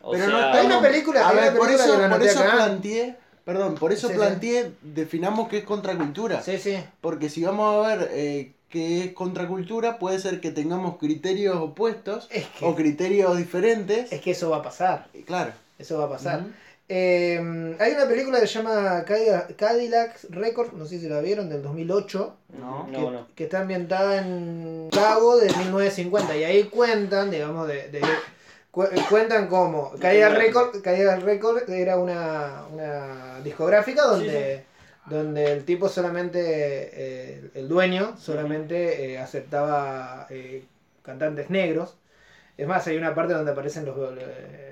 O 0.00 0.12
Pero 0.12 0.24
sea, 0.24 0.32
no 0.32 0.58
Hay 0.58 0.64
una 0.66 0.80
película- 0.80 1.28
A 1.28 1.32
ver, 1.34 1.54
por 1.54 1.70
eso, 1.70 1.98
por 2.08 2.22
eso 2.22 2.42
planteé, 2.42 3.16
Perdón, 3.44 3.74
por 3.74 3.92
eso 3.92 4.06
Sí, 4.06 4.14
sí. 4.14 4.18
planteé, 4.18 4.72
definamos 4.80 5.48
qué 5.48 5.58
es 5.58 5.64
contracultura. 5.64 6.40
Sí, 6.40 6.58
sí. 6.58 6.76
Porque 7.02 7.28
si 7.28 7.44
vamos 7.44 7.84
a 7.84 7.88
ver 7.88 8.08
eh, 8.12 8.52
qué 8.72 9.04
es 9.04 9.12
contracultura, 9.12 9.98
puede 10.00 10.18
ser 10.18 10.40
que 10.40 10.50
tengamos 10.50 10.96
criterios 10.98 11.54
opuestos 11.56 12.26
Es 12.32 12.46
que, 12.58 12.64
o 12.64 12.74
criterios 12.74 13.36
diferentes. 13.36 14.10
es 14.12 14.20
que 14.20 14.32
eso 14.32 14.50
va 14.50 14.56
a 14.56 14.62
pasar. 14.62 15.06
Y 15.14 15.22
Claro. 15.22 15.52
Eso 15.78 15.98
va 15.98 16.06
a 16.06 16.08
pasar. 16.10 16.44
Eh, 16.88 17.76
hay 17.80 17.92
una 17.92 18.06
película 18.06 18.40
que 18.40 18.46
se 18.46 18.54
llama 18.58 19.04
Cadillac, 19.06 19.56
Cadillac 19.56 20.18
Records, 20.30 20.72
no 20.74 20.84
sé 20.84 20.98
si 20.98 21.08
la 21.08 21.20
vieron, 21.20 21.48
del 21.48 21.62
2008, 21.62 22.36
No, 22.60 22.86
que, 22.86 22.92
No, 22.92 23.10
no. 23.10 23.26
que 23.34 23.44
está 23.44 23.60
ambientada 23.60 24.18
en 24.18 24.88
Chicago 24.90 25.36
de 25.38 25.46
1950. 25.54 26.36
Y 26.36 26.44
ahí 26.44 26.64
cuentan, 26.64 27.30
digamos, 27.30 27.66
de, 27.68 27.88
de- 27.88 28.00
cu- 28.70 28.88
cuentan 29.08 29.46
cómo 29.48 29.92
Cadillac 30.00 30.34
Records 30.34 30.78
Cadillac 30.80 31.22
Records 31.22 31.68
era 31.68 31.96
una, 31.98 32.64
una 32.72 33.40
discográfica 33.42 34.02
donde, 34.02 34.64
donde 35.06 35.52
el 35.52 35.64
tipo 35.64 35.88
solamente, 35.88 36.40
eh, 36.42 37.50
el 37.54 37.68
dueño, 37.68 38.16
solamente 38.18 39.12
eh, 39.12 39.18
aceptaba 39.18 40.26
eh, 40.30 40.64
cantantes 41.02 41.50
negros. 41.50 41.96
Es 42.56 42.68
más, 42.68 42.86
hay 42.86 42.96
una 42.98 43.14
parte 43.14 43.32
donde 43.32 43.50
aparecen 43.52 43.84
los, 43.86 43.96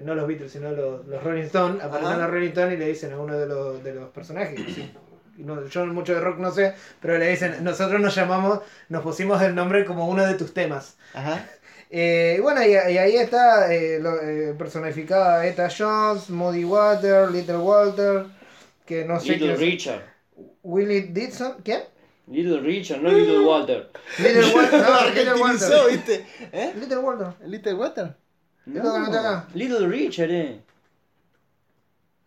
no 0.05 0.15
los 0.15 0.29
Beatles, 0.29 0.53
sino 0.53 0.71
los, 0.71 1.07
los 1.07 1.23
Rolling 1.25 1.45
Stones, 1.45 1.83
aparecen 1.83 2.13
Ajá. 2.13 2.23
los 2.23 2.31
Rolling 2.31 2.49
Stones 2.49 2.75
y 2.75 2.77
le 2.77 2.87
dicen 2.89 3.13
a 3.13 3.19
uno 3.19 3.37
de 3.39 3.47
los, 3.47 3.83
de 3.83 3.95
los 3.95 4.11
personajes, 4.11 4.61
sí, 4.75 4.93
no, 5.39 5.67
yo 5.67 5.87
mucho 5.87 6.15
de 6.15 6.21
rock 6.21 6.39
no 6.39 6.51
sé, 6.53 6.75
pero 7.01 7.17
le 7.17 7.29
dicen, 7.29 7.65
nosotros 7.65 7.99
nos 8.01 8.15
llamamos, 8.15 8.61
nos 8.91 9.03
pusimos 9.03 9.41
el 9.43 9.55
nombre 9.55 9.87
como 9.87 10.07
uno 10.09 10.27
de 10.27 10.35
tus 10.35 10.55
temas. 10.55 10.97
Ajá. 11.15 11.45
Eh, 11.93 12.37
y 12.39 12.41
bueno, 12.41 12.63
y, 12.63 12.69
y 12.71 12.99
ahí 12.99 13.17
está 13.17 13.75
eh, 13.75 13.99
lo- 14.01 14.23
eh, 14.23 14.55
personificada 14.57 15.45
Eta 15.45 15.69
Jones, 15.77 16.31
Moody 16.31 16.63
Water, 16.65 17.29
Little 17.33 17.57
Walter, 17.57 18.27
que 18.87 19.05
no 19.05 19.19
sé 19.19 19.33
Little 19.33 19.57
Richard. 19.57 20.03
Willie 20.63 21.01
Dixon, 21.13 21.57
¿quién? 21.65 21.83
Little 22.27 22.61
Richard, 22.61 23.01
no 23.03 23.11
Little 23.11 23.41
Walter. 23.41 23.91
Little 24.19 24.55
Walter, 24.55 24.81
no, 24.81 25.11
Little 25.15 25.35
Walter. 25.41 25.91
¿viste? 25.91 26.27
¿Eh? 26.53 26.73
Little 26.79 26.99
Walter. 26.99 28.15
Little 28.67 28.91
anoté 28.91 29.19
acá. 29.19 29.49
Little 29.55 29.89
Richard, 29.89 30.31
eh. 30.31 30.61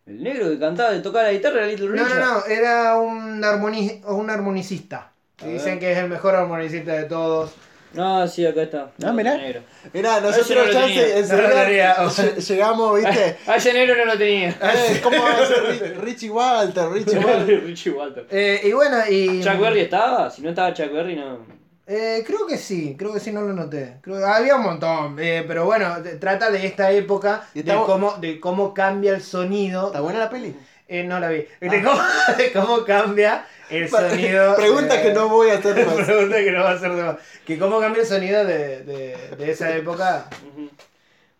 El 0.06 0.22
negro 0.22 0.50
que 0.50 0.58
cantaba, 0.58 0.90
de 0.90 1.00
tocar 1.00 1.24
la 1.24 1.32
guitarra 1.32 1.58
era 1.60 1.66
Little 1.68 1.88
No, 1.88 1.92
Richard. 2.04 2.20
no, 2.20 2.34
no, 2.40 2.44
era 2.46 2.98
un, 2.98 3.42
armoni- 3.42 4.04
un 4.06 4.28
armonicista. 4.28 5.10
A 5.42 5.46
Dicen 5.46 5.72
ver. 5.72 5.78
que 5.78 5.92
es 5.92 5.98
el 5.98 6.08
mejor 6.10 6.34
armonicista 6.34 6.92
de 6.92 7.04
todos. 7.04 7.52
Ah, 7.96 8.26
sí, 8.28 8.44
acá 8.46 8.62
está. 8.62 8.90
Ah, 9.04 9.12
mirá. 9.12 9.36
Negro. 9.36 9.60
Mirá, 9.92 10.18
Ese 10.18 10.26
nosotros 10.26 10.66
no 10.66 10.72
ya 10.72 11.96
No 12.02 12.08
llegamos, 12.38 12.96
¿viste? 13.00 13.36
Ah, 13.46 13.56
ese 13.56 13.72
negro 13.72 13.94
no 13.96 14.04
lo 14.06 14.18
tenía. 14.18 14.48
Eh, 14.50 15.00
¿Cómo 15.02 15.22
va 15.22 15.30
a 15.42 15.46
ser 15.46 15.64
Ri- 15.64 15.96
Richie 16.00 16.30
Walter? 16.30 16.88
Richie 16.90 17.18
Walter. 17.24 17.64
Richie 17.64 17.90
Walter. 17.90 18.26
Eh, 18.30 18.60
y 18.64 18.72
bueno, 18.72 18.98
y. 19.08 19.42
¿Chuck 19.42 19.58
Berry 19.60 19.80
estaba? 19.80 20.30
Si 20.30 20.42
no 20.42 20.50
estaba 20.50 20.72
Chuck 20.74 20.92
Berry, 20.92 21.16
no. 21.16 21.38
Eh, 21.86 22.24
creo 22.26 22.46
que 22.46 22.56
sí, 22.56 22.96
creo 22.98 23.12
que 23.12 23.20
sí, 23.20 23.30
no 23.30 23.42
lo 23.42 23.52
noté. 23.52 23.98
Creo 24.00 24.16
que 24.18 24.24
había 24.24 24.56
un 24.56 24.62
montón, 24.62 25.16
eh, 25.20 25.44
pero 25.46 25.66
bueno, 25.66 25.94
trata 26.18 26.50
de 26.50 26.64
esta 26.66 26.90
época, 26.92 27.46
de 27.52 27.62
cómo, 27.74 28.12
de 28.18 28.40
cómo 28.40 28.72
cambia 28.72 29.14
el 29.14 29.22
sonido. 29.22 29.88
¿Está 29.88 30.00
buena 30.00 30.18
la 30.20 30.30
peli? 30.30 30.56
Eh, 30.88 31.04
no 31.04 31.20
la 31.20 31.28
vi. 31.28 31.44
De, 31.60 31.82
cómo, 31.82 32.00
de 32.38 32.52
cómo 32.52 32.84
cambia 32.84 33.46
el 33.70 33.88
sonido. 33.88 34.54
Pregunta 34.56 34.94
de- 34.96 35.02
que 35.02 35.12
no 35.12 35.28
voy 35.28 35.50
a 35.50 35.54
hacer 35.58 35.86
más. 35.86 35.94
Pregunta 36.06 36.36
que 36.38 36.50
no 36.50 36.60
va 36.62 36.70
a 36.72 36.78
de 36.78 36.88
más. 37.02 37.16
Que 37.46 37.58
cómo 37.58 37.80
cambia 37.80 38.02
el 38.02 38.06
sonido 38.08 38.44
de, 38.44 38.82
de, 38.84 39.16
de 39.36 39.50
esa 39.50 39.74
época. 39.76 40.28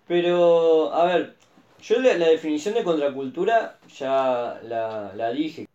Pero, 0.07 0.93
a 0.93 1.07
ver, 1.07 1.35
yo 1.83 1.99
la, 2.01 2.14
la 2.14 2.29
definición 2.29 2.75
de 2.75 2.85
contracultura 2.85 3.79
ya 3.97 4.61
la, 4.62 5.12
la 5.14 5.31
dije. 5.31 5.66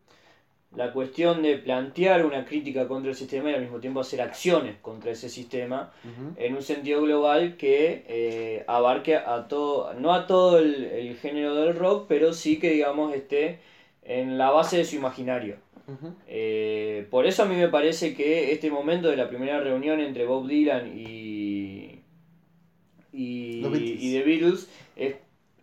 La 0.76 0.94
cuestión 0.94 1.42
de 1.42 1.58
plantear 1.58 2.24
una 2.24 2.46
crítica 2.46 2.88
contra 2.88 3.10
el 3.10 3.18
sistema 3.18 3.50
y 3.50 3.56
al 3.56 3.62
mismo 3.62 3.80
tiempo 3.80 4.02
hacer 4.02 4.22
acciones 4.22 4.76
contra 4.84 5.10
ese 5.12 5.28
sistema 5.28 5.92
en 6.38 6.54
un 6.56 6.62
sentido 6.62 7.02
global 7.02 7.58
que 7.58 8.06
eh, 8.08 8.66
abarque 8.68 9.16
a 9.16 9.48
todo, 9.48 9.96
no 9.96 10.14
a 10.14 10.28
todo 10.28 10.60
el, 10.60 10.86
el 10.86 11.18
género 11.18 11.56
del 11.56 11.76
rock, 11.76 12.06
pero 12.08 12.34
sí 12.34 12.60
que 12.60 12.70
digamos 12.70 13.16
esté 13.16 13.62
en 14.04 14.38
la 14.38 14.52
base 14.52 14.78
de 14.78 14.86
su 14.86 14.96
imaginario. 14.96 15.56
Eh, 16.28 17.08
por 17.10 17.26
eso 17.26 17.44
a 17.44 17.46
mí 17.46 17.56
me 17.56 17.68
parece 17.68 18.14
que 18.16 18.52
este 18.52 18.70
momento 18.70 19.10
de 19.10 19.18
la 19.18 19.30
primera 19.30 19.60
reunión 19.60 20.00
entre 20.00 20.26
Bob 20.26 20.48
Dylan 20.48 20.98
y, 20.98 22.00
y, 23.12 23.62
The 23.62 24.24
Beatles 24.24 24.70
es, 24.96 25.16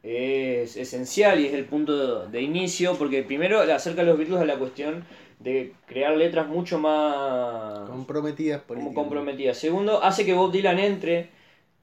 es 0.03 0.77
esencial 0.77 1.41
y 1.41 1.47
es 1.47 1.55
el 1.55 1.65
punto 1.65 2.27
de, 2.27 2.31
de 2.31 2.43
inicio, 2.43 2.97
porque 2.97 3.23
primero 3.23 3.65
le 3.65 3.73
acerca 3.73 4.03
a 4.03 4.05
los 4.05 4.19
Beatles 4.19 4.41
a 4.41 4.45
la 4.45 4.59
cuestión 4.59 5.05
de 5.39 5.75
crear 5.87 6.17
letras 6.17 6.49
mucho 6.49 6.79
más 6.79 7.89
Comprometidas 7.89 8.63
como 8.63 8.95
comprometidas. 8.95 9.59
Segundo, 9.59 10.03
hace 10.03 10.25
que 10.25 10.35
Bob 10.35 10.53
Dylan 10.53 10.79
entre 10.79 11.31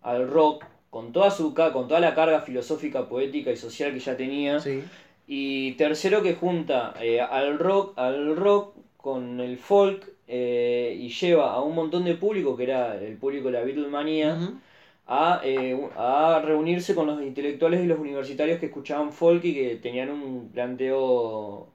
al 0.01 0.27
rock 0.29 0.65
con 0.89 1.11
toda 1.11 1.31
su 1.31 1.53
con 1.53 1.87
toda 1.87 1.99
la 1.99 2.13
carga 2.13 2.41
filosófica, 2.41 3.07
poética 3.07 3.51
y 3.51 3.57
social 3.57 3.93
que 3.93 3.99
ya 3.99 4.17
tenía. 4.17 4.59
Sí. 4.59 4.83
Y 5.27 5.73
tercero 5.73 6.21
que 6.21 6.35
junta 6.35 6.93
eh, 7.01 7.21
al 7.21 7.59
rock, 7.59 7.97
al 7.97 8.35
rock 8.35 8.75
con 8.97 9.39
el 9.39 9.57
folk 9.57 10.09
eh, 10.27 10.97
y 10.99 11.09
lleva 11.09 11.53
a 11.53 11.61
un 11.61 11.75
montón 11.75 12.03
de 12.05 12.15
público, 12.15 12.57
que 12.57 12.63
era 12.63 12.95
el 13.01 13.17
público 13.17 13.47
de 13.47 13.53
la 13.53 13.63
Beatlemanía, 13.63 14.35
Ujú. 14.35 14.59
a, 15.07 15.41
eh, 15.43 15.89
a 15.95 16.41
reunirse 16.43 16.95
con 16.95 17.07
los 17.07 17.21
intelectuales 17.21 17.83
y 17.83 17.87
los 17.87 17.99
universitarios 17.99 18.59
que 18.59 18.67
escuchaban 18.67 19.11
folk 19.13 19.43
y 19.45 19.53
que 19.53 19.75
tenían 19.77 20.09
un 20.11 20.51
planteo 20.51 21.72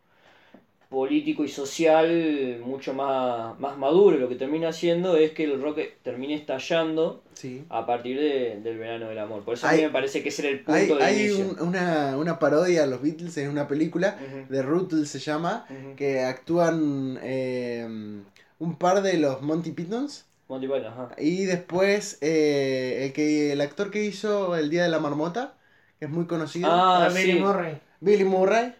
político 0.88 1.44
y 1.44 1.48
social 1.48 2.60
mucho 2.64 2.94
más, 2.94 3.58
más 3.60 3.76
maduro. 3.76 4.16
Lo 4.16 4.28
que 4.28 4.36
termina 4.36 4.68
haciendo 4.70 5.16
es 5.16 5.32
que 5.32 5.44
el 5.44 5.60
rock 5.60 5.80
termine 6.02 6.34
estallando 6.34 7.22
Sí. 7.34 7.64
a 7.68 7.84
partir 7.86 8.18
de- 8.18 8.60
del 8.62 8.78
verano 8.78 9.08
del 9.08 9.18
amor. 9.18 9.42
Por 9.44 9.54
eso 9.54 9.66
a 9.68 9.72
mí 9.72 9.82
me 9.82 9.90
parece 9.90 10.22
que 10.22 10.30
ese 10.30 10.42
era 10.42 10.50
el 10.50 10.64
punto 10.64 10.72
Hay, 10.72 10.86
de 10.88 11.04
hay 11.04 11.26
inicio. 11.26 11.46
un- 11.60 11.68
una, 11.68 12.16
una 12.16 12.38
parodia 12.38 12.84
a 12.84 12.86
los 12.86 13.02
Beatles 13.02 13.36
en 13.36 13.50
una 13.50 13.68
película, 13.68 14.16
de 14.48 14.62
Rutles 14.62 15.10
se 15.10 15.18
llama, 15.18 15.66
que 15.96 16.22
actúan 16.22 17.18
eh, 17.22 17.86
un 18.58 18.76
par 18.78 19.02
de 19.02 19.18
los 19.18 19.42
Monty 19.42 19.72
Pythons. 19.72 20.24
Monty 20.48 20.66
Python, 20.66 20.86
ajá. 20.86 21.10
Y 21.18 21.44
después 21.44 22.16
eh, 22.22 23.04
el, 23.04 23.12
que, 23.12 23.52
el 23.52 23.60
actor 23.60 23.90
que 23.90 24.04
hizo 24.04 24.56
El 24.56 24.70
Día 24.70 24.84
de 24.84 24.88
la 24.88 24.98
Marmota, 24.98 25.52
que 25.98 26.06
es 26.06 26.10
muy 26.10 26.24
conocido, 26.26 26.68
Ah, 26.70 27.04
a 27.04 27.08
Billy 27.10 27.32
sí. 27.34 27.38
Murray. 27.38 27.78
Billy 28.00 28.24
Murray. 28.24 28.72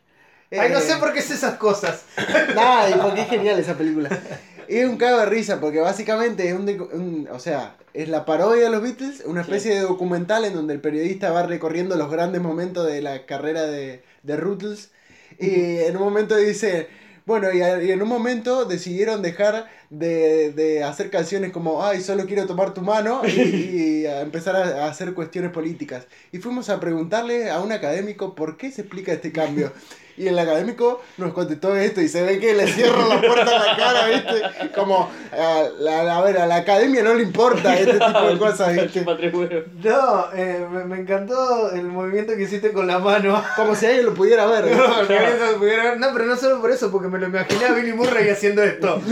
Ay, 0.56 0.70
no 0.70 0.78
Eh, 0.78 0.82
sé 0.82 0.96
por 0.96 1.12
qué 1.12 1.20
es 1.20 1.30
esas 1.30 1.56
cosas. 1.58 2.04
Nada, 2.54 2.90
y 2.90 2.94
porque 2.98 3.22
es 3.22 3.28
genial 3.28 3.58
esa 3.58 3.76
película. 3.76 4.08
Es 4.66 4.86
un 4.86 4.98
cago 4.98 5.18
de 5.20 5.26
risa, 5.26 5.60
porque 5.60 5.80
básicamente 5.80 6.48
es 6.48 6.54
un, 6.54 6.68
un- 6.92 7.28
O 7.32 7.38
sea, 7.38 7.76
es 7.94 8.08
la 8.08 8.24
parodia 8.26 8.64
de 8.64 8.70
los 8.70 8.82
Beatles, 8.82 9.22
una 9.24 9.40
especie 9.40 9.74
de 9.74 9.80
documental 9.80 10.44
en 10.44 10.52
donde 10.54 10.74
el 10.74 10.80
periodista 10.80 11.30
va 11.32 11.42
recorriendo 11.44 11.96
los 11.96 12.10
grandes 12.10 12.42
momentos 12.42 12.86
de 12.86 13.00
la 13.00 13.24
carrera 13.26 13.62
de, 13.66 14.02
de 14.22 14.36
Rutles. 14.36 14.90
Y 15.38 15.78
en 15.78 15.96
un 15.96 16.02
momento 16.02 16.36
dice. 16.36 16.88
Bueno, 17.24 17.52
y, 17.52 17.60
a- 17.60 17.82
y 17.82 17.90
en 17.92 18.00
un 18.02 18.08
momento 18.08 18.64
decidieron 18.64 19.20
dejar 19.22 19.68
de, 19.90 20.50
de 20.52 20.82
hacer 20.82 21.10
canciones 21.10 21.52
como 21.52 21.84
Ay, 21.84 22.00
solo 22.00 22.24
quiero 22.26 22.46
tomar 22.46 22.72
tu 22.72 22.80
mano 22.80 23.22
y, 23.26 23.30
y 24.02 24.06
a 24.06 24.22
empezar 24.22 24.56
a, 24.56 24.84
a 24.86 24.88
hacer 24.90 25.12
cuestiones 25.14 25.50
políticas. 25.52 26.06
Y 26.32 26.38
fuimos 26.38 26.70
a 26.70 26.80
preguntarle 26.80 27.50
a 27.50 27.60
un 27.60 27.72
académico 27.72 28.34
por 28.34 28.56
qué 28.56 28.70
se 28.72 28.80
explica 28.82 29.12
este 29.12 29.30
cambio. 29.32 29.72
Y 30.18 30.26
el 30.26 30.38
académico 30.38 31.00
nos 31.16 31.32
contestó 31.32 31.76
esto 31.76 32.00
y 32.00 32.08
se 32.08 32.22
ve 32.22 32.40
que 32.40 32.52
le 32.54 32.66
cierran 32.66 33.08
la 33.08 33.20
puerta 33.20 33.42
en 33.54 33.62
la 33.66 33.76
cara, 33.76 34.06
¿viste? 34.08 34.70
Como, 34.74 35.08
a, 35.32 35.62
la- 35.78 36.16
a 36.16 36.22
ver, 36.22 36.38
a 36.38 36.46
la 36.46 36.56
academia 36.56 37.02
no 37.04 37.14
le 37.14 37.22
importa 37.22 37.78
este 37.78 37.92
tipo 38.00 38.20
de 38.28 38.38
cosas, 38.38 38.74
¿viste? 38.74 39.04
No, 39.04 40.32
eh, 40.34 40.66
me, 40.70 40.84
me 40.84 40.96
encantó 41.00 41.70
el 41.70 41.84
movimiento 41.84 42.34
que 42.34 42.42
hiciste 42.42 42.72
con 42.72 42.86
la 42.88 42.98
mano. 42.98 43.42
Como 43.56 43.74
si 43.76 43.86
alguien 43.86 44.06
lo 44.06 44.14
pudiera 44.14 44.46
ver. 44.46 44.64
¿viste? 44.64 44.78
No, 44.88 44.94
alguien 44.96 45.38
se 45.52 45.56
pudiera 45.58 45.82
ver. 45.84 46.00
No, 46.00 46.08
pero 46.12 46.24
no 46.26 46.36
solo 46.36 46.60
por 46.60 46.70
eso, 46.72 46.90
porque 46.90 47.08
me 47.08 47.18
lo 47.18 47.26
imaginé 47.28 47.64
a 47.66 47.72
Billy 47.72 47.92
Murray 47.92 48.28
haciendo 48.28 48.62
esto. 48.62 49.00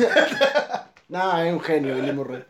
No, 1.09 1.41
es 1.41 1.53
un 1.53 1.61
genio, 1.61 1.95
Billy 1.95 2.11
Murray. 2.13 2.43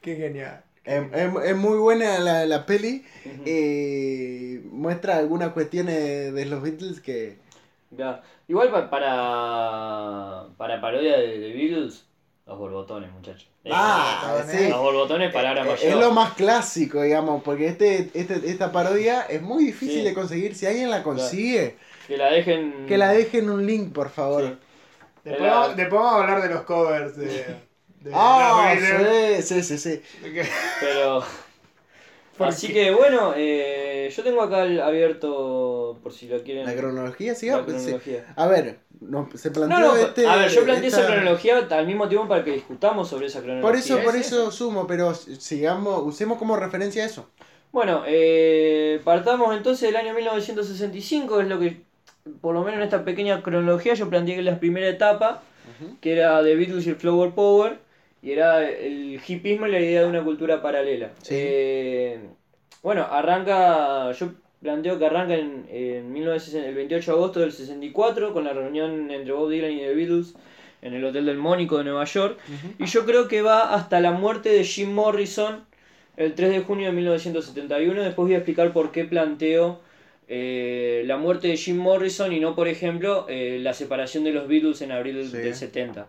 Qué 0.00 0.14
genial. 0.14 0.62
Es, 0.84 1.02
es- 1.12 1.30
es 1.50 1.56
muy 1.56 1.78
buena 1.78 2.20
la, 2.20 2.46
la 2.46 2.64
peli. 2.64 3.04
Y 3.44 4.58
muestra 4.70 5.16
algunas 5.16 5.50
cuestiones 5.52 6.32
de 6.32 6.44
los 6.46 6.62
Beatles 6.62 7.00
que... 7.00 7.38
Ya. 7.96 8.22
Igual 8.48 8.70
pa- 8.70 8.88
para 8.90 10.46
para 10.56 10.80
parodia 10.80 11.16
de, 11.18 11.38
de 11.38 11.52
Beatles, 11.52 12.06
los 12.46 12.58
borbotones, 12.58 13.12
muchachos. 13.12 13.48
Eh, 13.64 13.70
Ah, 13.72 14.36
está 14.40 14.50
sí. 14.58 14.68
Los 14.68 14.80
borbotones, 14.80 15.32
palabra 15.32 15.62
mayor. 15.62 15.78
Es 15.80 15.94
lo 15.96 16.10
más 16.10 16.32
clásico, 16.34 17.02
digamos, 17.02 17.42
porque 17.42 17.68
este, 17.68 18.10
este, 18.14 18.34
esta 18.50 18.72
parodia 18.72 19.22
es 19.22 19.42
muy 19.42 19.66
difícil 19.66 20.00
Sí. 20.00 20.04
de 20.04 20.14
conseguir. 20.14 20.54
Si 20.54 20.66
alguien 20.66 20.90
la 20.90 21.02
consigue, 21.02 21.76
Que 22.08 22.16
la 22.16 22.30
dejen. 22.30 22.86
que 22.86 22.98
la 22.98 23.10
dejen 23.12 23.48
un 23.50 23.64
link, 23.66 23.92
por 23.92 24.10
favor. 24.10 24.42
Sí. 24.44 24.58
Después, 25.24 25.46
Era- 25.48 25.60
vamos, 25.60 25.76
después 25.76 26.02
vamos 26.02 26.12
a 26.12 26.22
hablar 26.24 26.42
de 26.42 26.54
los 26.54 26.62
covers 26.62 27.16
de. 27.16 27.26
de 28.00 28.10
Ah, 28.14 28.74
sí, 28.76 29.42
sí, 29.42 29.62
sí, 29.62 29.78
sí. 29.78 30.02
Que- 30.22 30.44
Pero. 30.80 31.22
Así 32.44 32.72
que 32.72 32.90
bueno, 32.90 33.32
eh, 33.36 34.12
yo 34.14 34.22
tengo 34.22 34.42
acá 34.42 34.64
el 34.64 34.80
abierto 34.80 35.98
por 36.02 36.12
si 36.12 36.28
lo 36.28 36.42
quieren. 36.42 36.66
La 36.66 36.74
cronología, 36.74 37.34
sí, 37.34 37.48
la 37.48 37.64
pues, 37.64 37.78
sí. 37.78 37.84
cronología. 37.84 38.32
A 38.36 38.46
ver, 38.46 38.78
no, 39.00 39.28
se 39.34 39.50
planteó 39.50 39.78
No, 39.78 39.94
no, 39.94 39.96
este. 39.96 40.26
a 40.26 40.36
ver, 40.36 40.50
yo 40.50 40.64
planteé 40.64 40.88
esa 40.88 41.06
cronología 41.06 41.66
al 41.70 41.86
mismo 41.86 42.08
tiempo 42.08 42.28
para 42.28 42.44
que 42.44 42.52
discutamos 42.52 43.08
sobre 43.08 43.26
esa 43.26 43.40
cronología. 43.40 43.68
Por 43.68 43.76
eso, 43.76 43.98
por 44.02 44.16
¿Es 44.16 44.26
eso 44.26 44.50
sumo, 44.50 44.86
pero 44.86 45.14
sigamos, 45.14 46.02
usemos 46.04 46.38
como 46.38 46.56
referencia 46.56 47.04
eso. 47.04 47.28
Bueno, 47.72 48.02
eh, 48.06 49.00
partamos 49.02 49.56
entonces 49.56 49.88
del 49.88 49.96
año 49.96 50.14
1965, 50.14 51.40
es 51.40 51.48
lo 51.48 51.58
que, 51.58 51.80
por 52.42 52.54
lo 52.54 52.62
menos 52.62 52.76
en 52.76 52.82
esta 52.82 53.02
pequeña 53.04 53.42
cronología, 53.42 53.94
yo 53.94 54.10
planteé 54.10 54.36
que 54.36 54.42
la 54.42 54.60
primera 54.60 54.88
etapa, 54.88 55.42
que 56.02 56.12
era 56.12 56.42
The 56.42 56.54
Beatles 56.54 56.86
y 56.86 56.90
el 56.90 56.96
Flower 56.96 57.30
Power, 57.30 57.78
y 58.22 58.30
era 58.32 58.66
el 58.68 59.20
hipismo 59.26 59.66
y 59.66 59.72
la 59.72 59.80
idea 59.80 60.02
de 60.02 60.08
una 60.08 60.22
cultura 60.22 60.62
paralela. 60.62 61.10
Sí. 61.22 61.34
Eh, 61.36 62.18
bueno, 62.82 63.06
arranca, 63.10 64.12
yo 64.12 64.32
planteo 64.60 64.98
que 64.98 65.06
arranca 65.06 65.34
en, 65.34 65.66
en 65.70 66.12
1960 66.12 66.68
el 66.68 66.74
28 66.74 67.10
de 67.10 67.16
agosto 67.18 67.40
del 67.40 67.52
64, 67.52 68.32
con 68.32 68.44
la 68.44 68.52
reunión 68.52 69.10
entre 69.10 69.32
Bob 69.32 69.50
Dylan 69.50 69.72
y 69.72 69.78
The 69.78 69.94
Beatles 69.94 70.34
en 70.82 70.94
el 70.94 71.04
Hotel 71.04 71.26
del 71.26 71.36
Mónico 71.38 71.78
de 71.78 71.84
Nueva 71.84 72.04
York, 72.04 72.38
y 72.78 72.86
yo 72.86 73.04
creo 73.04 73.28
que 73.28 73.40
va 73.42 73.72
hasta 73.74 74.00
la 74.00 74.10
muerte 74.12 74.48
de 74.48 74.64
Jim 74.64 74.92
Morrison 74.92 75.64
el 76.16 76.34
3 76.34 76.50
de 76.50 76.60
junio 76.60 76.86
de 76.88 76.92
1971. 76.92 78.02
Después 78.02 78.26
voy 78.26 78.34
a 78.34 78.38
explicar 78.38 78.72
por 78.72 78.90
qué 78.92 79.04
planteo 79.04 79.80
eh, 80.28 81.02
la 81.06 81.16
muerte 81.18 81.48
de 81.48 81.56
Jim 81.56 81.76
Morrison 81.78 82.32
y 82.32 82.40
no, 82.40 82.54
por 82.56 82.66
ejemplo, 82.68 83.26
eh, 83.28 83.58
la 83.60 83.74
separación 83.74 84.24
de 84.24 84.32
los 84.32 84.48
Beatles 84.48 84.82
en 84.82 84.90
abril 84.92 85.24
Sí. 85.30 85.36
del 85.36 85.54
70. 85.54 86.06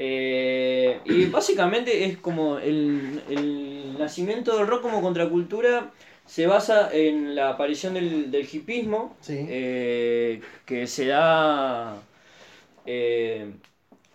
Eh, 0.00 1.00
y 1.04 1.24
básicamente 1.24 2.04
es 2.04 2.18
como 2.18 2.58
el, 2.58 3.20
el 3.28 3.96
nacimiento 3.98 4.56
del 4.56 4.68
rock 4.68 4.82
como 4.82 5.02
contracultura 5.02 5.90
se 6.24 6.46
basa 6.46 6.90
en 6.94 7.34
la 7.34 7.48
aparición 7.50 7.94
del, 7.94 8.30
del 8.30 8.46
hipismo, 8.52 9.16
Sí. 9.20 9.44
eh, 9.48 10.40
que 10.66 10.86
se 10.86 11.06
da 11.06 12.00
eh, 12.86 13.46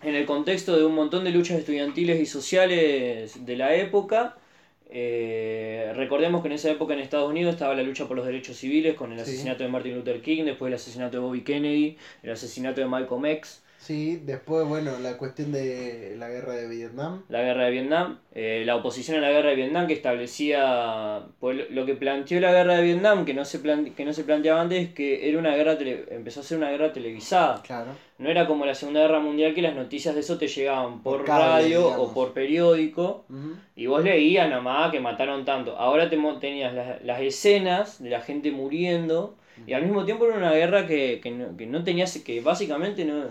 en 0.03 0.15
el 0.15 0.25
contexto 0.25 0.77
de 0.77 0.85
un 0.85 0.95
montón 0.95 1.25
de 1.25 1.31
luchas 1.31 1.59
estudiantiles 1.59 2.17
y 2.21 2.25
sociales 2.27 3.45
de 3.45 3.57
la 3.57 3.75
época. 3.75 4.37
Eh, 4.89 5.91
recordemos 5.95 6.41
que 6.43 6.47
en 6.47 6.53
esa 6.53 6.69
época 6.71 6.93
en 6.93 6.99
Estados 6.99 7.29
Unidos 7.29 7.55
estaba 7.55 7.73
la 7.75 7.83
lucha 7.83 8.07
por 8.07 8.15
los 8.15 8.25
derechos 8.25 8.55
civiles 8.57 8.93
con 8.95 9.11
el 9.11 9.17
Sí. 9.17 9.23
asesinato 9.31 9.63
de 9.63 9.69
Martin 9.69 9.95
Luther 9.95 10.21
King, 10.21 10.45
después 10.45 10.69
el 10.69 10.75
asesinato 10.75 11.17
de 11.17 11.23
Bobby 11.23 11.41
Kennedy, 11.41 11.97
el 12.21 12.29
asesinato 12.31 12.79
de 12.79 12.87
Malcolm 12.87 13.25
X, 13.25 13.61
Sí, 13.83 14.21
después, 14.23 14.65
bueno, 14.65 14.91
la 15.01 15.17
cuestión 15.17 15.51
de 15.51 16.15
la 16.17 16.29
guerra 16.29 16.53
de 16.53 16.69
Vietnam. 16.69 17.23
la 17.27 17.41
guerra 17.41 17.65
de 17.65 17.71
Vietnam, 17.71 18.19
eh, 18.33 18.63
la 18.65 18.77
oposición 18.77 19.17
a 19.17 19.19
la 19.21 19.29
guerra 19.29 19.49
de 19.49 19.55
Vietnam 19.57 19.87
que 19.87 19.93
establecía, 19.93 21.23
pues 21.41 21.69
lo 21.69 21.85
que 21.85 21.93
planteó 21.95 22.39
la 22.39 22.53
guerra 22.53 22.77
de 22.77 22.83
Vietnam, 22.83 23.25
que 23.25 23.33
no 23.33 23.43
se, 23.43 23.59
plan- 23.59 23.93
que 23.93 24.05
no 24.05 24.13
se 24.13 24.23
planteaba 24.23 24.61
antes, 24.61 24.83
es 24.87 24.93
que 24.93 25.27
era 25.27 25.37
una 25.37 25.53
guerra 25.55 25.77
tele- 25.77 26.05
empezó 26.11 26.39
a 26.39 26.43
ser 26.43 26.59
una 26.59 26.69
guerra 26.71 26.93
televisada. 26.93 27.61
Claro. 27.61 27.91
No 28.19 28.29
era 28.29 28.47
como 28.47 28.65
la 28.65 28.73
Segunda 28.73 29.01
Guerra 29.01 29.19
Mundial 29.19 29.53
que 29.53 29.61
las 29.61 29.75
noticias 29.75 30.13
de 30.15 30.21
eso 30.21 30.37
te 30.37 30.47
llegaban 30.47 31.01
por, 31.03 31.17
Por 31.17 31.25
cable, 31.25 31.43
radio 31.45 31.79
digamos. 31.87 32.09
o 32.09 32.13
por 32.13 32.33
periódico 32.33 33.25
Ujú. 33.29 33.55
y 33.75 33.85
vos 33.87 34.01
leías 34.03 34.49
nomás 34.49 34.91
que 34.91 35.01
mataron 35.01 35.43
tanto. 35.43 35.75
Ahora 35.77 36.09
te 36.09 36.17
tenías 36.39 36.73
las, 36.73 37.03
las 37.03 37.19
escenas 37.21 38.01
de 38.01 38.09
la 38.11 38.21
gente 38.21 38.51
muriendo 38.51 39.35
y 39.67 39.73
al 39.73 39.83
mismo 39.83 40.05
tiempo 40.05 40.25
era 40.25 40.37
una 40.37 40.53
guerra 40.53 40.87
que, 40.87 41.19
que, 41.21 41.31
no, 41.31 41.57
que 41.57 41.65
no 41.65 41.83
tenía, 41.83 42.07
se- 42.07 42.23
que 42.23 42.39
básicamente 42.39 43.03
no, 43.03 43.25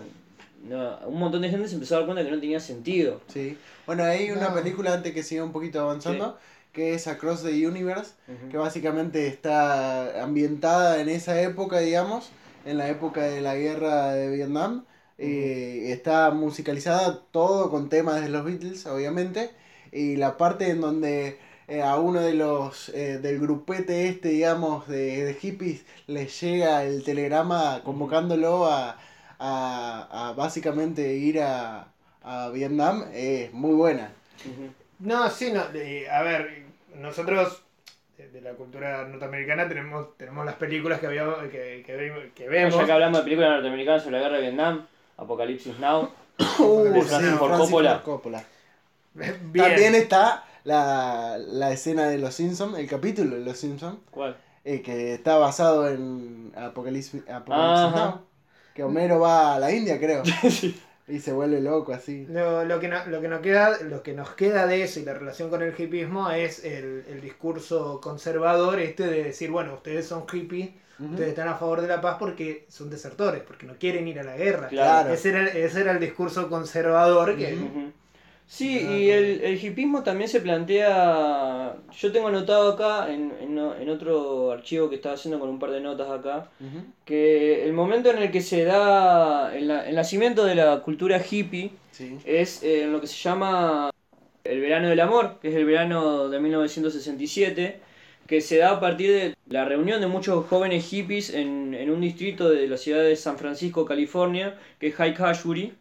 no- 0.63 0.99
un 1.07 1.19
montón 1.19 1.43
de 1.43 1.49
gente 1.51 1.69
se 1.69 1.75
empezó 1.75 1.95
a 1.95 1.99
dar 1.99 2.07
cuenta 2.07 2.25
que 2.25 2.31
no 2.31 2.41
tenía 2.41 2.61
sentido. 2.61 3.21
Sí. 3.29 3.59
Bueno, 3.87 4.05
hay 4.05 4.31
una 4.31 4.49
No. 4.51 4.55
película 4.55 4.95
antes 4.95 5.13
que 5.13 5.23
siga 5.23 5.45
un 5.45 5.53
poquito 5.53 5.81
avanzando, 5.81 6.39
que 6.73 6.95
es 6.95 7.07
Across 7.07 7.43
the 7.43 7.67
Universe, 7.67 8.13
que 8.51 8.57
básicamente 8.57 9.27
está 9.27 10.23
ambientada 10.23 11.01
en 11.01 11.09
esa 11.09 11.41
época, 11.43 11.81
digamos, 11.81 12.31
en 12.65 12.79
la 12.79 12.89
época 12.89 13.23
de 13.23 13.41
la 13.41 13.55
guerra 13.57 14.13
de 14.13 14.31
Vietnam. 14.31 14.85
Eh, 15.19 15.93
está 15.93 16.31
musicalizada 16.31 17.21
todo 17.31 17.71
con 17.71 17.89
temas 17.89 18.23
de 18.23 18.29
los 18.29 18.45
Beatles, 18.45 18.87
obviamente. 18.87 19.51
Y 19.93 20.17
la 20.17 20.37
parte 20.39 20.71
en 20.71 20.81
donde 20.81 21.39
eh, 21.69 21.83
a 21.83 21.97
uno 21.97 22.21
de 22.21 22.33
los 22.35 22.89
eh, 22.91 23.19
del 23.19 23.39
grupete 23.39 24.09
este, 24.09 24.31
digamos, 24.31 24.89
de, 24.89 25.25
de 25.25 25.35
hippies, 25.35 25.83
les 26.07 26.41
llega 26.41 26.83
el 26.85 27.05
telegrama 27.05 27.83
convocándolo 27.85 28.67
a, 28.67 28.99
a, 29.45 30.29
a 30.29 30.33
básicamente 30.35 31.15
ir 31.15 31.41
a, 31.41 31.89
a 32.23 32.49
Vietnam, 32.51 33.05
es 33.13 33.53
muy 33.53 33.75
buena. 33.75 34.13
No, 35.01 35.29
sí, 35.31 35.53
no. 35.53 35.63
eh, 35.75 36.09
a 36.09 36.23
ver, 36.23 36.63
nosotros 36.95 37.63
de, 38.17 38.29
de 38.29 38.41
la 38.41 38.53
cultura 38.53 39.05
norteamericana 39.09 39.69
tenemos, 39.69 40.17
tenemos 40.17 40.47
las 40.47 40.55
películas 40.55 41.01
que, 41.01 41.07
habíamos, 41.09 41.39
que, 41.51 41.83
que, 41.85 42.31
que 42.35 42.49
vemos. 42.49 42.75
ya 42.77 42.87
que 42.87 42.93
hablamos 42.93 43.19
de 43.19 43.25
películas 43.25 43.51
norteamericanas 43.51 44.03
sobre 44.05 44.17
la 44.19 44.23
guerra 44.23 44.37
de 44.37 44.43
Vietnam, 44.43 44.87
Apocalipsis 45.17 45.79
Now, 45.81 46.09
Uh, 46.59 46.85
de 46.85 47.03
Francis 47.03 47.39
Francis 47.39 47.39
Coppola. 47.59 48.03
Coppola. 48.03 48.45
Bien. 49.15 49.67
También 49.67 49.95
está 49.95 50.45
la, 50.65 51.37
la 51.39 51.73
escena 51.73 52.09
de 52.09 52.19
Los 52.19 52.35
Simpsons, 52.35 52.79
el 52.79 52.89
capítulo 52.89 53.37
de 53.37 53.45
Los 53.45 53.59
Simpsons, 53.59 53.99
¿cuál? 54.11 54.37
eh, 54.65 54.83
que 54.83 55.15
está 55.15 55.37
basado 55.37 55.89
en 55.89 56.53
Apocalipsis, 56.57 57.23
Apocalipsis. 57.29 57.97
Now. 57.97 58.21
Que 58.75 58.83
Homero 58.83 59.21
va 59.21 59.55
a 59.55 59.59
la 59.59 59.71
India, 59.73 59.99
creo. 59.99 60.23
Y 61.09 61.19
se 61.19 61.33
vuelve 61.33 61.61
loco 61.61 61.93
así. 61.93 62.27
Lo, 62.31 62.65
lo 62.65 62.79
que 62.79 62.87
no- 62.87 63.05
lo, 63.07 63.21
que 63.21 63.27
nos 63.29 63.41
queda, 63.41 63.77
lo 63.83 64.03
que 64.05 64.13
nos 64.15 64.31
queda 64.31 64.67
de 64.69 64.85
eso 64.85 65.01
y 65.01 65.05
la 65.05 65.13
relación 65.13 65.51
con 65.51 65.61
el 65.61 65.75
hipismo 65.77 66.31
es 66.31 66.65
el, 66.65 67.05
el 67.09 67.21
discurso 67.21 68.01
conservador 68.01 68.79
este 68.79 69.09
de 69.09 69.25
decir, 69.25 69.51
bueno, 69.51 69.75
ustedes 69.75 70.07
son 70.07 70.27
hippies, 70.29 70.71
ustedes 71.01 71.31
están 71.31 71.49
a 71.49 71.57
favor 71.57 71.81
de 71.83 71.89
la 71.89 72.01
paz 72.01 72.17
porque 72.21 72.67
son 72.69 72.89
desertores, 72.89 73.43
porque 73.43 73.67
no 73.67 73.75
quieren 73.79 74.07
ir 74.07 74.21
a 74.21 74.23
la 74.23 74.37
guerra. 74.37 74.69
Claro. 74.69 75.13
Ese, 75.13 75.31
era, 75.31 75.49
ese 75.49 75.81
era 75.81 75.91
el 75.91 75.99
discurso 76.01 76.49
conservador 76.49 77.37
que... 77.37 77.59
Sí, 78.55 78.85
Ah, 78.87 78.93
y 78.99 79.09
el, 79.11 79.41
el 79.45 79.65
hipismo 79.65 80.03
también 80.03 80.29
se 80.29 80.41
plantea, 80.41 81.75
yo 81.91 82.13
tengo 82.13 82.29
anotado 82.29 82.73
acá 82.73 83.11
en, 83.11 83.33
en, 83.41 83.59
en 83.59 83.89
otro 83.89 84.53
archivo 84.53 84.91
que 84.91 84.97
estaba 84.97 85.15
haciendo 85.15 85.41
con 85.41 85.49
un 85.49 85.59
par 85.59 85.71
de 85.71 85.81
notas 85.81 86.11
acá, 86.11 86.51
que 87.07 87.65
el 87.65 87.73
momento 87.73 88.11
en 88.11 88.19
el 88.19 88.31
que 88.31 88.43
se 88.43 88.65
da 88.65 89.55
el, 89.57 89.71
el 89.71 89.95
nacimiento 89.95 90.45
de 90.45 90.55
la 90.55 90.81
cultura 90.83 91.19
hippie 91.19 91.71
Sí. 91.93 92.19
es 92.27 92.63
eh, 92.63 92.83
en 92.85 92.93
lo 92.93 93.01
que 93.01 93.07
se 93.07 93.17
llama 93.17 93.91
el 94.45 94.61
verano 94.61 94.89
del 94.91 95.01
amor, 95.01 95.39
que 95.41 95.49
es 95.49 95.55
el 95.55 95.65
verano 95.65 96.29
de 96.29 96.39
1967, 96.39 97.81
que 98.33 98.41
se 98.41 98.57
da 98.57 98.71
a 98.71 98.81
partir 98.81 99.11
de 99.13 99.35
la 99.51 99.67
reunión 99.67 100.01
de 100.01 100.07
muchos 100.07 100.47
jóvenes 100.47 100.87
hippies 100.87 101.35
en, 101.35 101.75
en 101.75 101.91
un 101.91 102.01
distrito 102.01 102.49
de 102.49 102.67
la 102.67 102.79
ciudad 102.79 103.03
de 103.03 103.15
San 103.15 103.37
Francisco, 103.37 103.85
California, 103.85 104.57
que 104.81 104.87
es 104.87 104.95
High 104.95 105.15
Ashbury, 105.19 105.75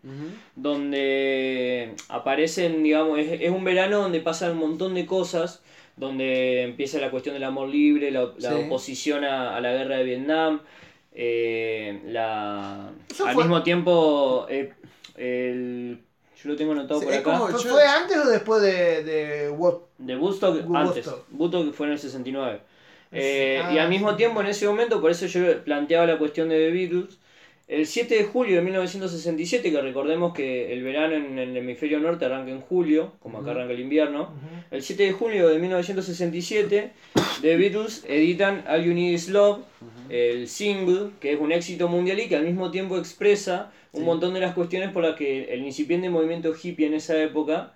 donde 0.57 1.93
aparecen, 2.09 2.83
digamos, 2.83 3.19
es, 3.19 3.39
es 3.41 3.49
un 3.51 3.63
verano 3.63 4.01
donde 4.01 4.19
pasan 4.19 4.51
un 4.51 4.57
montón 4.57 4.95
de 4.95 5.05
cosas, 5.05 5.61
donde 5.95 6.63
empieza 6.63 6.99
la 6.99 7.09
cuestión 7.09 7.35
del 7.35 7.45
amor 7.45 7.69
libre, 7.69 8.11
la, 8.11 8.33
la 8.37 8.49
Sí. 8.49 8.55
oposición 8.65 9.23
a, 9.23 9.55
a 9.55 9.61
la 9.61 9.71
guerra 9.71 9.95
de 9.97 10.03
Vietnam, 10.03 10.59
eh, 11.13 12.01
la, 12.05 12.91
Eso 13.09 13.27
al 13.27 13.33
fue- 13.33 13.43
mismo 13.45 13.63
tiempo, 13.63 14.45
eh, 14.49 14.73
el, 15.15 15.99
yo 16.43 16.49
lo 16.49 16.55
tengo 16.55 16.71
anotado 16.73 16.99
Sí, 16.99 17.05
por 17.05 17.13
acá, 17.15 17.23
como- 17.23 17.47
¿Fue, 17.47 17.85
antes 17.85 18.17
o 18.17 18.29
después 18.29 18.61
de, 18.61 19.03
de 19.03 19.15
de 19.45 19.49
Woodstock 20.17 20.55
Woodstock. 20.67 20.75
antes, 20.75 21.09
Woodstock. 21.31 21.73
Fue 21.73 21.87
en 21.87 21.93
el 21.93 21.99
69. 21.99 22.59
Eh, 23.13 23.61
Ah, 23.63 23.73
y 23.73 23.77
al 23.77 23.89
mismo 23.89 24.15
tiempo, 24.15 24.39
en 24.41 24.47
ese 24.47 24.65
momento, 24.67 25.01
por 25.01 25.11
eso 25.11 25.25
yo 25.25 25.63
planteaba 25.63 26.05
la 26.05 26.17
cuestión 26.17 26.47
de 26.49 26.57
The 26.57 26.71
Beatles, 26.71 27.17
el 27.67 27.85
7 27.85 28.15
de 28.15 28.23
julio 28.25 28.55
de 28.57 28.61
1967, 28.63 29.71
que 29.71 29.81
recordemos 29.81 30.33
que 30.33 30.73
el 30.73 30.83
verano 30.83 31.15
en 31.15 31.37
el 31.39 31.55
hemisferio 31.55 31.99
norte 31.99 32.25
arranca 32.25 32.51
en 32.51 32.59
julio, 32.61 33.13
como 33.21 33.39
acá 33.39 33.51
arranca 33.51 33.73
el 33.73 33.79
invierno, 33.79 34.29
el 34.71 34.81
7 34.81 35.03
de 35.03 35.11
julio 35.13 35.47
de 35.49 35.57
1967, 35.59 36.91
The 37.41 37.57
Beatles 37.57 38.03
editan 38.07 38.65
All 38.67 38.83
You 38.83 38.93
Need 38.93 39.13
Is 39.13 39.29
Love, 39.29 39.59
el 40.09 40.47
single, 40.49 41.11
que 41.21 41.33
es 41.33 41.39
un 41.39 41.51
éxito 41.51 41.87
mundial 41.87 42.19
y 42.19 42.27
que 42.27 42.35
al 42.35 42.43
mismo 42.45 42.71
tiempo 42.71 42.97
expresa 42.97 43.71
un 43.93 44.05
montón 44.05 44.33
de 44.33 44.39
las 44.39 44.53
cuestiones 44.53 44.91
por 44.91 45.03
las 45.03 45.15
que 45.15 45.53
el 45.53 45.63
incipiente 45.63 46.09
movimiento 46.09 46.53
hippie 46.61 46.87
en 46.87 46.93
esa 46.93 47.21
época 47.21 47.73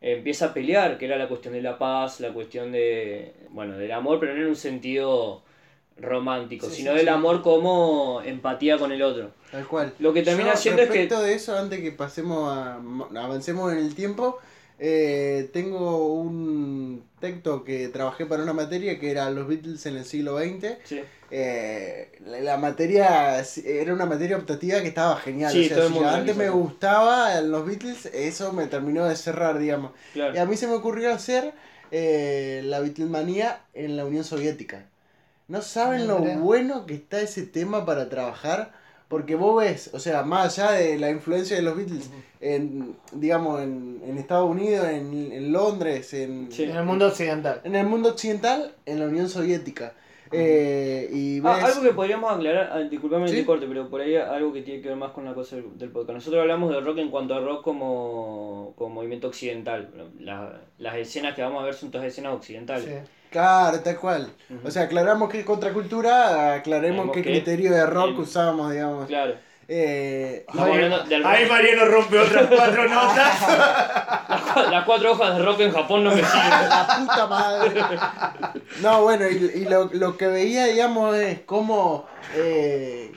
eh, 0.00 0.14
empieza 0.16 0.46
a 0.46 0.54
pelear, 0.54 0.98
que 0.98 1.06
era 1.06 1.16
la 1.18 1.28
cuestión 1.28 1.54
de 1.54 1.62
la 1.62 1.78
paz, 1.78 2.20
la 2.20 2.32
cuestión 2.32 2.72
de, 2.72 3.34
bueno, 3.50 3.76
del 3.76 3.92
amor, 3.92 4.18
pero 4.20 4.34
no 4.34 4.40
en 4.42 4.48
un 4.48 4.56
sentido 4.56 5.42
romántico, 6.00 6.68
Sí, 6.68 6.76
sino 6.76 6.92
sí, 6.92 6.98
del 6.98 7.06
sí. 7.06 7.12
amor 7.12 7.42
como 7.42 8.22
empatía 8.24 8.78
con 8.78 8.92
el 8.92 9.02
otro. 9.02 9.32
Tal 9.50 9.66
cual. 9.66 9.92
Lo 9.98 10.12
que 10.12 10.22
termina 10.22 10.50
Yo, 10.50 10.54
haciendo 10.54 10.82
es 10.82 10.88
que... 10.88 10.94
respecto 10.94 11.22
de 11.22 11.34
eso, 11.34 11.58
antes 11.58 11.80
que 11.80 11.92
pasemos 11.92 12.50
a. 12.52 12.76
avancemos 12.76 13.72
en 13.72 13.78
el 13.78 13.94
tiempo, 13.94 14.38
eh, 14.78 15.50
tengo 15.52 16.12
un 16.14 17.02
texto 17.20 17.64
que 17.64 17.88
trabajé 17.88 18.26
para 18.26 18.44
una 18.44 18.52
materia 18.52 19.00
que 19.00 19.10
era 19.10 19.28
los 19.30 19.48
Beatles 19.48 19.84
en 19.86 19.96
el 19.96 20.04
siglo 20.04 20.38
XX. 20.38 20.76
Eh, 21.30 22.10
la, 22.24 22.40
la 22.40 22.56
materia 22.56 23.42
era 23.64 23.92
una 23.92 24.06
materia 24.06 24.36
optativa 24.36 24.80
que 24.80 24.88
estaba 24.88 25.16
genial. 25.16 25.52
Sí, 25.52 25.64
o 25.66 25.68
sea, 25.68 25.76
todo 25.76 25.86
el 25.88 25.92
si 25.92 26.04
antes 26.04 26.36
me 26.36 26.48
gustaba 26.48 27.40
los 27.42 27.66
Beatles, 27.66 28.06
eso 28.06 28.52
me 28.52 28.66
terminó 28.66 29.04
de 29.06 29.14
cerrar, 29.16 29.58
digamos. 29.58 29.92
Claro. 30.14 30.34
Y 30.34 30.38
a 30.38 30.46
mí 30.46 30.56
se 30.56 30.66
me 30.66 30.74
ocurrió 30.74 31.12
hacer 31.12 31.52
eh, 31.90 32.62
la 32.64 32.80
Beatlemanía 32.80 33.60
en 33.74 33.96
la 33.96 34.04
Unión 34.06 34.24
Soviética. 34.24 34.86
No 35.48 35.62
saben 35.62 36.02
Ah, 36.02 36.04
lo 36.04 36.18
mirá. 36.20 36.36
bueno 36.38 36.86
que 36.86 36.94
está 36.94 37.20
ese 37.20 37.42
tema 37.42 37.84
para 37.86 38.08
trabajar, 38.10 38.72
porque 39.08 39.34
vos 39.34 39.62
ves, 39.64 39.90
o 39.94 39.98
sea, 39.98 40.22
más 40.22 40.58
allá 40.58 40.72
de 40.72 40.98
la 40.98 41.08
influencia 41.10 41.56
de 41.56 41.62
los 41.62 41.76
Beatles, 41.76 42.10
en, 42.40 42.94
digamos, 43.12 43.62
en, 43.62 44.00
en 44.06 44.18
Estados 44.18 44.50
Unidos, 44.50 44.86
en, 44.88 45.32
en 45.32 45.50
Londres, 45.52 46.12
en, 46.12 46.48
Sí. 46.52 46.64
En 46.64 46.76
el 46.76 46.84
mundo 46.84 47.06
occidental. 47.06 47.60
en 47.64 47.74
el 47.76 47.86
mundo 47.86 48.10
occidental, 48.10 48.74
en 48.84 49.00
la 49.00 49.06
Unión 49.06 49.28
Soviética. 49.30 49.92
Eh, 50.32 51.08
y 51.12 51.40
ves... 51.40 51.52
Ah, 51.54 51.66
algo 51.66 51.82
que 51.82 51.92
podríamos 51.92 52.32
aclarar, 52.32 52.70
ah, 52.72 52.78
disculpame 52.80 53.28
¿Sí? 53.28 53.34
que 53.34 53.40
te 53.40 53.46
corte, 53.46 53.66
pero 53.68 53.88
por 53.88 54.00
ahí 54.00 54.16
algo 54.16 54.52
que 54.52 54.62
tiene 54.62 54.80
que 54.82 54.88
ver 54.88 54.96
más 54.96 55.12
con 55.12 55.24
la 55.24 55.34
cosa 55.34 55.56
del, 55.56 55.78
del 55.78 55.90
podcast. 55.90 56.14
Nosotros 56.14 56.40
hablamos 56.42 56.70
del 56.72 56.84
rock 56.84 56.98
en 56.98 57.10
cuanto 57.10 57.34
a 57.34 57.40
rock 57.40 57.62
como, 57.64 58.74
como 58.76 58.94
movimiento 58.96 59.28
occidental. 59.28 59.90
La- 60.20 60.60
las 60.78 60.96
escenas 60.96 61.34
que 61.34 61.42
vamos 61.42 61.62
a 61.62 61.66
ver 61.66 61.74
son 61.74 61.90
todas 61.90 62.06
escenas 62.06 62.32
occidentales. 62.34 62.84
Sí. 62.84 63.10
Claro, 63.30 63.80
tal 63.80 63.98
cual. 63.98 64.28
O 64.64 64.70
sea, 64.70 64.84
aclaramos 64.84 65.28
qué 65.28 65.40
es 65.40 65.44
contracultura, 65.44 66.54
aclaremos 66.54 67.10
qué 67.12 67.22
que 67.22 67.30
criterio 67.30 67.70
de 67.72 67.84
rock 67.86 68.08
el- 68.10 68.20
usábamos, 68.20 68.72
digamos. 68.72 69.06
Claro. 69.06 69.34
Eh, 69.70 70.46
del. 71.08 71.26
Ahí 71.26 71.46
Mariano 71.46 71.84
rompe 71.84 72.18
otras 72.18 72.46
cuatro 72.46 72.88
notas. 72.88 73.40
Las, 74.28 74.42
cua- 74.42 74.70
las 74.70 74.84
cuatro 74.84 75.12
hojas 75.12 75.36
de 75.36 75.42
rock 75.44 75.60
en 75.60 75.72
Japón 75.72 76.04
no 76.04 76.10
me 76.10 76.22
siguen. 76.22 76.68
la 76.68 76.86
puta 76.98 77.26
madre. 77.26 77.82
No, 78.82 79.02
bueno, 79.02 79.26
y, 79.28 79.34
y 79.36 79.64
lo, 79.66 79.90
lo 79.92 80.16
que 80.16 80.26
veía, 80.26 80.66
digamos, 80.66 81.14
es 81.16 81.40
cómo 81.40 82.06
eh, 82.34 83.12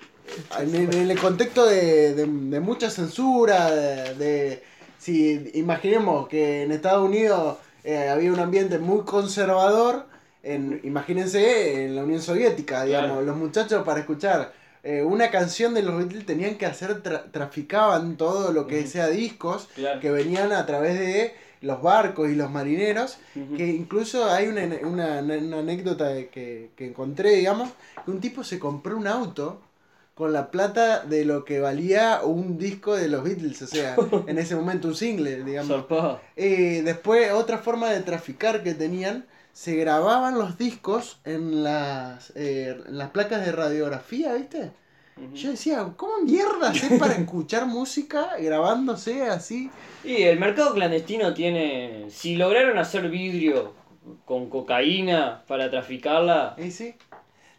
en, 0.59 0.75
el- 0.75 0.95
en 0.95 1.11
el 1.11 1.19
contexto 1.19 1.65
de, 1.65 2.13
de- 2.15 2.25
de 2.25 2.59
mucha 2.59 2.89
censura, 2.89 3.71
de, 3.71 4.15
de- 4.15 4.63
si 4.97 5.51
imaginemos 5.55 6.27
que 6.27 6.63
en 6.63 6.71
Estados 6.73 7.03
Unidos 7.07 7.57
eh, 7.83 8.09
había 8.09 8.31
un 8.31 8.39
ambiente 8.39 8.77
muy 8.77 9.03
conservador, 9.03 10.05
en, 10.43 10.79
imagínense 10.83 11.85
en 11.85 11.95
la 11.95 12.03
Unión 12.03 12.21
Soviética, 12.21 12.83
digamos, 12.83 13.09
Claro. 13.11 13.25
los 13.25 13.35
muchachos 13.37 13.83
para 13.85 13.99
escuchar 14.01 14.53
eh, 14.83 15.03
una 15.03 15.29
canción 15.31 15.73
de 15.73 15.83
los 15.83 15.97
Beatles 15.97 16.25
tenían 16.25 16.55
que 16.57 16.65
hacer, 16.65 17.03
tra- 17.03 17.31
traficaban 17.31 18.17
todo 18.17 18.51
lo 18.51 18.67
que 18.67 18.87
sea 18.87 19.07
discos 19.07 19.69
Claro. 19.75 19.99
que 19.99 20.11
venían 20.11 20.51
a 20.51 20.65
través 20.65 20.99
de 20.99 21.33
los 21.61 21.81
barcos 21.81 22.29
y 22.29 22.35
los 22.35 22.49
marineros, 22.49 23.19
que 23.55 23.67
incluso 23.67 24.25
hay 24.25 24.47
una, 24.47 24.63
una, 24.83 25.19
una 25.19 25.59
anécdota 25.59 26.11
que, 26.31 26.71
que 26.75 26.87
encontré, 26.87 27.31
digamos, 27.35 27.69
que 28.03 28.09
un 28.11 28.19
tipo 28.19 28.43
se 28.43 28.57
compró 28.57 28.97
un 28.97 29.05
auto 29.07 29.61
con 30.15 30.33
la 30.33 30.49
plata 30.51 31.01
de 31.05 31.23
lo 31.25 31.45
que 31.45 31.59
valía 31.59 32.21
un 32.23 32.57
disco 32.57 32.95
de 32.95 33.07
los 33.07 33.23
Beatles, 33.23 33.61
o 33.61 33.67
sea, 33.67 33.95
en 34.27 34.37
ese 34.39 34.55
momento 34.55 34.87
un 34.87 34.95
single, 34.95 35.43
digamos. 35.43 35.67
Eh, 36.35 36.81
después, 36.83 37.31
otra 37.31 37.59
forma 37.59 37.89
de 37.91 38.01
traficar 38.01 38.63
que 38.63 38.73
tenían, 38.73 39.25
se 39.53 39.75
grababan 39.75 40.37
los 40.37 40.57
discos 40.57 41.19
en 41.25 41.63
las, 41.63 42.31
eh, 42.35 42.77
en 42.87 42.97
las 42.97 43.09
placas 43.11 43.45
de 43.45 43.51
radiografía, 43.51 44.33
¿viste? 44.33 44.71
Yo 45.35 45.51
decía, 45.51 45.85
¿cómo 45.97 46.13
mierda 46.23 46.69
haces 46.69 46.97
para 46.99 47.13
escuchar 47.13 47.67
música 47.67 48.29
grabándose 48.39 49.23
así? 49.27 49.69
Y 50.03 50.23
el 50.23 50.39
mercado 50.39 50.73
clandestino 50.73 51.33
tiene. 51.35 52.07
Si 52.09 52.37
lograron 52.37 52.79
hacer 52.79 53.07
vidrio 53.09 53.73
con 54.25 54.49
cocaína 54.49 55.43
para 55.47 55.69
traficarla. 55.69 56.55
¿Eh, 56.57 56.71
sí? 56.71 56.95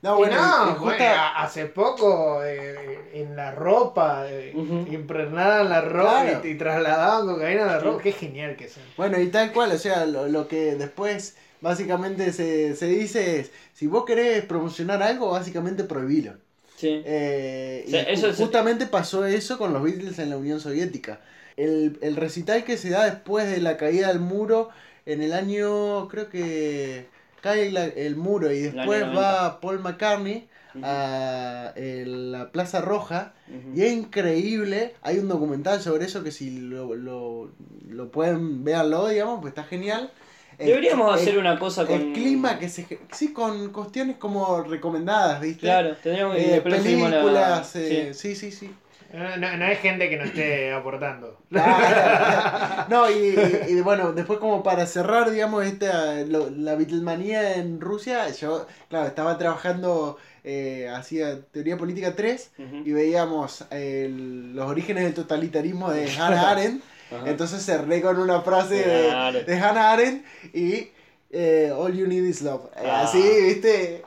No, 0.01 0.16
Y 0.16 0.18
bueno, 0.18 0.34
no, 0.40 0.68
y- 0.68 0.72
y 0.72 0.74
justa- 0.76 1.40
hace 1.40 1.66
poco 1.66 2.43
eh, 2.43 3.11
en 3.14 3.36
la 3.36 3.53
ropa, 3.53 4.24
eh, 4.26 4.53
Ujú. 4.57 4.93
impregnaban 4.93 5.68
la 5.68 5.82
ropa 5.82 6.22
Claro. 6.24 6.40
y, 6.43 6.49
y 6.49 6.55
trasladaban 6.57 7.26
cocaína 7.26 7.62
a 7.62 7.66
la 7.74 7.78
Sí. 7.78 7.84
ropa. 7.86 8.03
Qué 8.03 8.11
genial 8.12 8.57
que 8.57 8.68
son. 8.68 8.82
Bueno, 8.97 9.20
y 9.20 9.28
tal 9.28 9.53
cual, 9.53 9.70
o 9.70 9.78
sea, 9.78 10.05
lo, 10.07 10.26
lo 10.26 10.49
que 10.49 10.74
después 10.74 11.36
básicamente 11.63 12.33
se, 12.33 12.77
se 12.77 12.87
dice 12.87 13.41
es, 13.41 13.51
si 13.73 13.87
vos 13.87 14.05
querés 14.05 14.45
promocionar 14.45 15.03
algo, 15.03 15.31
básicamente 15.31 15.85
prohibilo. 15.85 16.35
Sí. 16.77 17.01
Eh, 17.05 17.85
O 17.87 17.91
sea, 17.91 18.11
y 18.11 18.15
eso 18.15 18.27
ju- 18.27 18.31
es- 18.33 18.37
justamente 18.37 18.87
pasó 18.87 19.25
eso 19.25 19.57
con 19.57 19.73
los 19.73 19.83
Beatles 19.83 20.19
en 20.19 20.31
la 20.31 20.37
Unión 20.37 20.61
Soviética. 20.61 21.21
El, 21.57 21.99
el 22.03 22.17
recital 22.17 22.65
que 22.65 22.77
se 22.77 22.91
da 22.91 23.05
después 23.05 23.49
de 23.49 23.61
la 23.61 23.77
caída 23.77 24.09
del 24.09 24.21
muro, 24.21 24.71
en 25.07 25.23
el 25.23 25.33
año, 25.33 26.09
creo 26.09 26.29
que 26.29 27.07
cae 27.41 27.71
la- 27.73 27.85
el 27.87 28.17
muro 28.17 28.53
y 28.53 28.61
después 28.61 29.03
va 29.17 29.61
Paul 29.61 29.81
McCartney 29.81 30.49
a 30.83 31.73
el- 31.77 32.33
la 32.33 32.51
Plaza 32.51 32.81
Roja 32.81 33.35
y 33.77 33.83
es 33.83 33.93
increíble, 33.93 34.95
hay 35.03 35.19
un 35.19 35.29
documental 35.29 35.83
sobre 35.83 36.07
eso 36.07 36.23
que 36.25 36.31
si 36.33 36.59
lo, 36.59 36.95
lo, 36.95 37.51
lo 37.89 38.11
pueden, 38.11 38.65
véanlo, 38.65 39.09
digamos, 39.09 39.41
pues 39.41 39.51
está 39.53 39.65
genial. 39.65 40.11
El- 40.59 40.66
Deberíamos 40.66 41.14
el- 41.14 41.20
hacer 41.22 41.38
una 41.38 41.59
cosa 41.59 41.86
con. 41.86 42.00
El 42.00 42.12
clima 42.12 42.59
que 42.59 42.68
se... 42.68 42.86
Sí, 43.12 43.32
con 43.32 43.72
cuestiones 43.72 44.16
como 44.16 44.62
recomendadas, 44.62 45.40
¿viste? 45.40 45.61
Claro, 45.61 45.96
tendríamos 46.03 46.36
que. 46.36 46.57
Eh, 46.57 46.62
seguimos 46.82 47.11
la- 47.11 47.16
películas, 47.20 47.76
eh, 47.76 48.11
sí. 48.14 48.34
sí, 48.34 48.50
sí, 48.50 48.57
sí. 48.57 48.74
No, 49.12 49.36
no- 49.36 49.57
no 49.59 49.64
hay 49.66 49.76
gente 49.76 50.09
que 50.09 50.16
no 50.16 50.24
esté 50.24 50.72
aportando. 50.72 51.38
Claro. 51.50 52.86
no, 52.88 53.11
y, 53.11 53.36
y- 53.68 53.72
y 53.72 53.80
bueno, 53.82 54.12
después 54.12 54.38
como 54.38 54.62
para 54.62 54.86
cerrar, 54.86 55.30
digamos, 55.30 55.64
esta, 55.66 56.14
lo- 56.22 56.48
la 56.50 56.74
Beatlemanía 56.76 57.57
en 57.57 57.80
Rusia, 57.80 58.28
yo, 58.30 58.66
claro, 58.88 59.07
estaba 59.09 59.36
trabajando, 59.38 60.16
eh, 60.44 60.88
hacía 60.94 61.42
Teoría 61.53 61.76
Política 61.76 62.14
3 62.16 62.53
Ujú. 62.59 62.76
y 62.86 62.92
veíamos 62.92 63.64
el- 63.70 64.55
los 64.55 64.68
orígenes 64.70 65.05
del 65.05 65.14
totalitarismo 65.14 65.90
de 65.90 66.11
Hannah 66.11 66.50
Arendt, 66.53 66.82
Ajá. 67.17 67.31
entonces 67.31 67.63
cerré 67.65 68.01
con 68.03 68.19
una 68.19 68.41
frase 68.43 68.75
de, 68.77 69.07
Claro. 69.09 69.43
de 69.45 69.55
Hannah 69.59 69.93
Arendt 69.93 70.25
y 70.55 70.89
eh, 71.31 71.73
All 71.77 71.95
You 71.95 72.07
Need 72.07 72.25
Is 72.25 72.43
Love. 72.43 72.67
Eh, 72.77 72.81
Ah. 72.87 73.03
Así, 73.03 73.23
¿viste? 73.47 74.03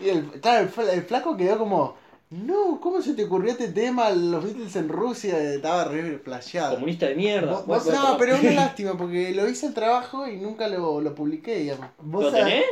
Y 0.00 0.08
el, 0.10 0.24
claro, 0.40 0.64
el, 0.64 0.70
fla- 0.72 0.92
el 0.92 1.02
flaco 1.02 1.36
quedó 1.36 1.58
como... 1.58 1.96
No, 2.28 2.80
¿cómo 2.80 3.00
se 3.02 3.14
te 3.14 3.22
ocurrió 3.24 3.52
este 3.52 3.68
tema? 3.68 4.10
Los 4.10 4.42
Beatles 4.44 4.74
en 4.74 4.88
Rusia 4.88 5.38
estaba 5.54 5.84
re 5.84 6.18
playado. 6.18 6.74
Comunista 6.74 7.06
de 7.06 7.14
mierda. 7.14 7.52
Vos- 7.52 7.66
vos- 7.66 7.86
No, 7.86 8.16
pero 8.18 8.34
es 8.34 8.42
una 8.42 8.50
lástima 8.52 8.96
porque 8.98 9.32
lo 9.32 9.48
hice 9.48 9.66
el 9.66 9.74
trabajo 9.74 10.26
y 10.26 10.36
nunca 10.36 10.66
lo, 10.66 11.00
lo 11.00 11.14
publiqué, 11.14 11.56
digamos. 11.60 11.86
¿Vos 11.98 12.24
¿Lo 12.24 12.30
sabés- 12.32 12.44
tenés? 12.44 12.64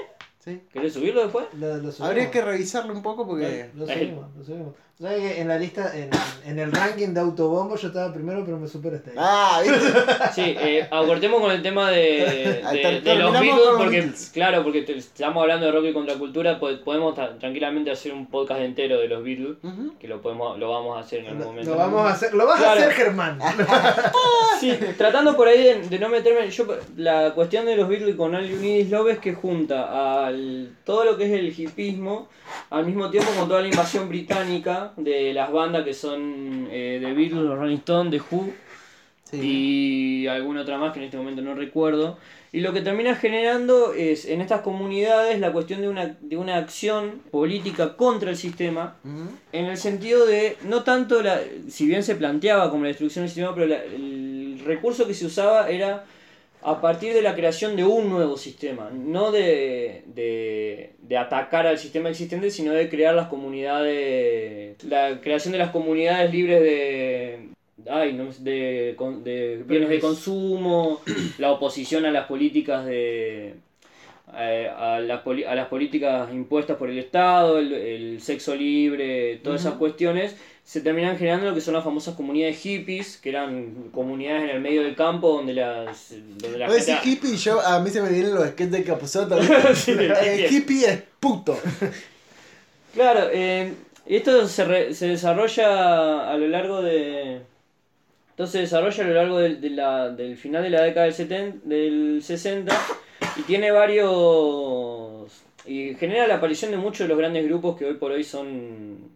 ¿sí? 0.45 0.61
¿Querés 0.73 0.93
subirlo 0.93 1.23
después? 1.23 1.47
Lo, 1.55 1.69
lo 1.77 1.93
subimos. 1.93 2.01
Habría 2.01 2.31
que 2.33 2.43
revisarlo 2.43 2.93
un 2.93 3.03
poco 3.03 3.27
porque... 3.29 3.71
Lo 3.77 3.87
subimos, 3.87 4.27
lo 4.37 4.45
subimos. 4.45 4.75
¿Sabes 4.97 5.19
que 5.19 5.41
en 5.41 5.49
la 5.49 5.59
lista, 5.59 5.91
en, 5.99 6.09
en 6.47 6.57
el 6.61 6.71
ranking 6.71 7.09
de 7.09 7.19
autobombo 7.21 7.75
yo 7.77 7.89
estaba 7.89 8.13
primero, 8.15 8.45
pero 8.45 8.59
me 8.59 8.69
superaste 8.69 9.11
ahí. 9.11 9.17
Ah, 9.19 9.61
¿viste? 9.61 9.89
Sí, 10.35 10.57
eh, 10.57 10.87
acortemos 10.89 11.41
con 11.41 11.51
el 11.51 11.63
tema 11.63 11.91
de, 11.91 12.63
de, 13.05 13.15
los 13.17 13.33
Beatles, 13.33 13.61
porque, 13.77 13.97
Beatles. 14.03 14.31
claro, 14.33 14.63
porque 14.63 14.83
te- 14.83 14.97
estamos 14.97 15.41
hablando 15.43 15.67
de 15.67 15.73
rock 15.73 15.87
y 15.87 15.93
contracultura, 15.93 16.61
po- 16.61 16.79
podemos 16.85 17.17
tra- 17.17 17.37
tranquilamente 17.41 17.91
hacer 17.91 18.13
un 18.13 18.27
podcast 18.27 18.61
entero 18.61 19.01
de 19.01 19.09
los 19.09 19.25
Beatles, 19.25 19.57
que 19.99 20.07
lo 20.07 20.23
podemos 20.23 20.57
lo 20.61 20.71
vamos 20.71 20.97
a 20.97 21.01
hacer 21.01 21.21
en 21.21 21.27
algún 21.27 21.45
momento. 21.47 21.71
lo 21.73 21.77
vamos 21.77 22.07
a 22.09 22.13
hacer, 22.13 22.33
lo 22.33 22.47
vas 22.47 22.59
Claro. 22.61 22.81
a 22.81 22.83
hacer 22.85 22.93
Germán. 22.93 23.39
Sí, 24.61 24.73
tratando 24.97 25.37
por 25.37 25.49
ahí 25.49 25.63
de, 25.63 25.89
de 25.89 25.99
no 25.99 26.09
meterme, 26.09 26.49
yo 26.51 26.65
la 26.97 27.33
cuestión 27.35 27.67
de 27.67 27.77
los 27.77 27.89
Beatles 27.89 28.15
con 28.15 28.35
All 28.35 28.49
You 28.49 28.57
Need 28.59 28.81
Is 28.85 28.91
Love 28.91 29.09
es 29.11 29.19
que 29.19 29.35
junta 29.35 30.27
al 30.27 30.71
todo 30.85 31.05
lo 31.05 31.17
que 31.17 31.25
es 31.25 31.33
el 31.33 31.49
hipismo, 31.59 32.29
al 32.71 32.87
mismo 32.87 33.11
tiempo 33.11 33.31
con 33.37 33.49
toda 33.49 33.61
la 33.61 33.69
invasión 33.69 34.09
británica 34.09 34.84
de 34.97 35.33
las 35.33 35.51
bandas 35.53 35.85
que 35.85 35.95
son 35.95 36.69
eh, 36.71 36.99
The 37.03 37.13
Beatles, 37.13 37.43
los 37.43 37.59
Rolling 37.59 37.77
Stones, 37.79 38.11
The 38.11 38.35
Who, 38.35 38.51
Sí. 39.31 39.41
y 40.23 40.27
alguna 40.29 40.61
otra 40.61 40.79
más 40.79 40.93
que 40.93 40.99
en 41.01 41.07
este 41.07 41.17
momento 41.17 41.41
no 41.43 41.55
recuerdo. 41.55 42.19
Y 42.53 42.61
lo 42.61 42.73
que 42.73 42.83
termina 42.83 43.17
generando 43.17 43.93
es 43.95 44.27
en 44.27 44.41
estas 44.41 44.61
comunidades 44.61 45.41
la 45.41 45.51
cuestión 45.51 45.81
de 45.81 45.89
una, 45.89 46.15
de 46.21 46.37
una 46.37 46.57
acción 46.59 47.21
política 47.33 47.97
contra 47.97 48.31
el 48.31 48.37
sistema, 48.37 48.95
en 49.53 49.65
el 49.65 49.77
sentido 49.77 50.25
de, 50.27 50.57
no 50.69 50.85
tanto, 50.85 51.21
la, 51.23 51.41
si 51.69 51.87
bien 51.87 52.05
se 52.05 52.15
planteaba 52.15 52.71
como 52.71 52.83
la 52.85 52.89
destrucción 52.89 53.25
del 53.25 53.31
sistema, 53.31 53.55
pero 53.55 53.67
la- 53.67 53.83
el 53.83 54.61
recurso 54.65 55.07
que 55.09 55.15
se 55.15 55.27
usaba 55.27 55.69
era 55.69 56.05
a 56.65 56.81
partir 56.81 57.13
de 57.13 57.21
la 57.21 57.35
creación 57.35 57.77
de 57.77 57.85
un 57.85 58.09
nuevo 58.09 58.39
sistema, 58.39 58.91
no 58.91 59.31
de, 59.31 60.03
de, 60.07 60.95
de 60.99 61.17
atacar 61.19 61.67
al 61.67 61.77
sistema 61.77 62.09
existente, 62.09 62.51
sino 62.51 62.73
de 62.73 62.89
crear 62.89 63.15
las 63.15 63.29
comunidades, 63.29 64.83
la 64.83 65.21
creación 65.21 65.53
de 65.53 65.59
las 65.59 65.71
comunidades 65.71 66.33
libres 66.33 66.63
de, 66.63 67.49
ay, 67.91 68.15
no, 68.15 68.31
de, 68.39 68.97
de 69.23 69.63
bienes 69.67 69.91
de 69.91 70.01
consumo, 70.01 71.03
la 71.39 71.53
oposición 71.53 72.07
a 72.07 72.11
las 72.11 72.27
políticas 72.27 72.87
de 72.87 73.57
eh, 74.35 74.71
a, 74.75 75.01
las 75.01 75.21
a 75.27 75.55
las 75.55 75.69
políticas 75.69 76.33
impuestas 76.33 76.79
por 76.79 76.89
el 76.89 76.99
Estado, 76.99 77.59
el, 77.59 77.75
el 77.75 78.21
sexo 78.23 78.57
libre, 78.57 79.37
todas 79.45 79.61
esas 79.61 79.75
cuestiones, 79.75 80.35
se 80.65 80.81
terminan 80.81 81.19
generando 81.19 81.47
lo 81.51 81.55
que 81.55 81.61
son 81.61 81.75
las 81.75 81.85
famosas 81.85 82.15
comunidades 82.15 82.59
hippies, 82.59 83.19
que 83.19 83.29
eran 83.29 83.91
comunidades 83.93 84.45
en 84.45 84.51
el 84.57 84.61
medio 84.63 84.83
del 84.83 84.97
campo 84.97 85.29
donde 85.33 85.53
las 85.53 86.15
donde 86.39 86.59
la 86.59 86.69
gente- 86.71 86.99
hippie 87.05 87.37
yo, 87.37 87.61
a 87.61 87.81
mí 87.81 87.91
se 87.91 88.01
me 88.01 88.09
vienen 88.09 88.35
los 88.35 88.45
sketches 88.49 88.71
de 88.73 88.85
Capuzotto. 88.85 89.39
Sí, 89.75 89.91
el 89.93 90.53
hippie 90.53 90.87
es 90.87 91.03
puto. 91.21 91.59
Claro, 92.95 93.29
eh, 93.33 93.75
esto 94.07 94.47
se, 94.49 94.65
re- 94.65 94.95
se 94.95 95.09
desarrolla 95.09 96.31
a 96.31 96.37
lo 96.39 96.47
largo 96.49 96.81
de... 96.81 97.43
Esto 98.31 98.47
se 98.47 98.61
desarrolla 98.61 99.05
a 99.05 99.07
lo 99.07 99.15
largo 99.15 99.39
del, 99.39 99.61
de 99.61 99.71
la- 99.71 100.09
del 100.11 100.37
final 100.37 100.63
de 100.63 100.71
la 100.71 100.83
década 100.83 101.05
del, 101.07 101.15
70, 101.15 101.69
del 101.69 102.21
60 102.23 102.75
Y 103.37 103.43
tiene 103.43 103.71
varios. 103.71 105.43
Y 105.67 105.95
genera 105.95 106.27
la 106.27 106.37
aparición 106.37 106.71
de 106.71 106.77
muchos 106.77 107.01
de 107.01 107.09
los 107.09 107.19
grandes 107.19 107.45
grupos 107.45 107.77
que 107.79 107.85
hoy 107.87 107.95
por 107.95 108.13
hoy 108.13 108.25
son. 108.25 109.14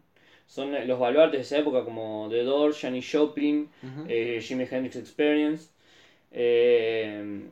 Son 0.49 0.73
los 0.89 0.99
baluartes 0.99 1.39
de 1.39 1.43
esa 1.43 1.59
época, 1.59 1.85
como 1.85 2.27
The 2.31 2.43
Doors, 2.43 2.81
Janis 2.81 3.09
Joplin, 3.12 3.69
eh, 4.09 4.41
Jimi 4.43 4.65
Hendrix 4.70 4.97
Experience. 4.97 5.70
eh, 6.33 7.49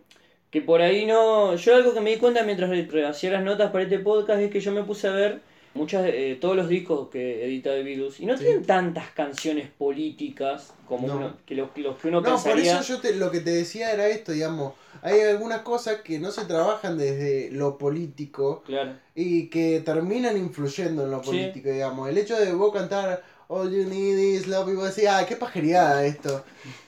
que 0.51 0.60
por 0.62 0.81
ahí 0.81 1.06
no. 1.06 1.56
Yo 1.56 1.77
algo 1.77 1.93
que 1.94 2.01
me 2.01 2.10
di 2.10 2.18
cuenta 2.18 2.43
mientras 2.43 2.70
hacía 3.10 3.31
las 3.32 3.43
notas 3.44 3.70
para 3.70 3.85
este 3.85 3.98
podcast 3.98 4.40
es 4.40 4.51
que 4.51 4.60
yo 4.60 4.73
me 4.73 4.82
puse 4.85 5.06
a 5.09 5.12
ver 5.12 5.40
muchas 5.77 6.07
eh, 6.07 6.36
todos 6.40 6.57
los 6.57 6.69
discos 6.69 7.09
que 7.09 7.44
edita 7.44 7.70
The 7.70 7.82
Beatles 7.82 8.19
y 8.20 8.27
no 8.27 8.36
Sí. 8.36 8.44
tienen 8.44 8.65
tantas 8.65 9.11
canciones 9.11 9.69
políticas 9.70 10.73
como 10.89 11.07
No. 11.07 11.16
uno, 11.16 11.36
que 11.47 11.55
los, 11.55 11.70
que 11.70 11.81
los 11.82 11.97
que 11.98 12.09
uno 12.09 12.20
No, 12.20 12.43
por 12.43 12.59
eso 12.59 12.82
yo 12.82 13.01
te- 13.01 13.15
lo 13.15 13.31
que 13.31 13.40
te 13.40 13.51
decía 13.51 13.93
era 13.93 14.09
esto, 14.09 14.32
digamos. 14.32 14.74
Hay 15.03 15.20
algunas 15.20 15.61
cosas 15.61 15.97
que 16.03 16.19
no 16.19 16.31
se 16.31 16.44
trabajan 16.47 16.97
desde 16.98 17.51
lo 17.53 17.77
político 17.78 18.62
Claro. 18.66 18.93
y 19.15 19.48
que 19.48 19.81
terminan 19.85 20.36
influyendo 20.36 21.05
en 21.05 21.11
lo 21.11 21.20
Sí. 21.23 21.27
político, 21.31 21.69
digamos. 21.70 22.09
El 22.09 22.19
hecho 22.19 22.36
de 22.39 22.53
vos 22.53 22.73
cantar 22.73 23.23
All 23.48 23.70
You 23.70 23.85
Need 23.89 24.19
Is 24.19 24.47
Love 24.48 24.70
y 24.70 24.74
vos 24.74 24.94
decís, 24.94 25.09
ah, 25.09 25.24
qué 25.28 25.36
pajería 25.36 26.05
esto. 26.05 26.44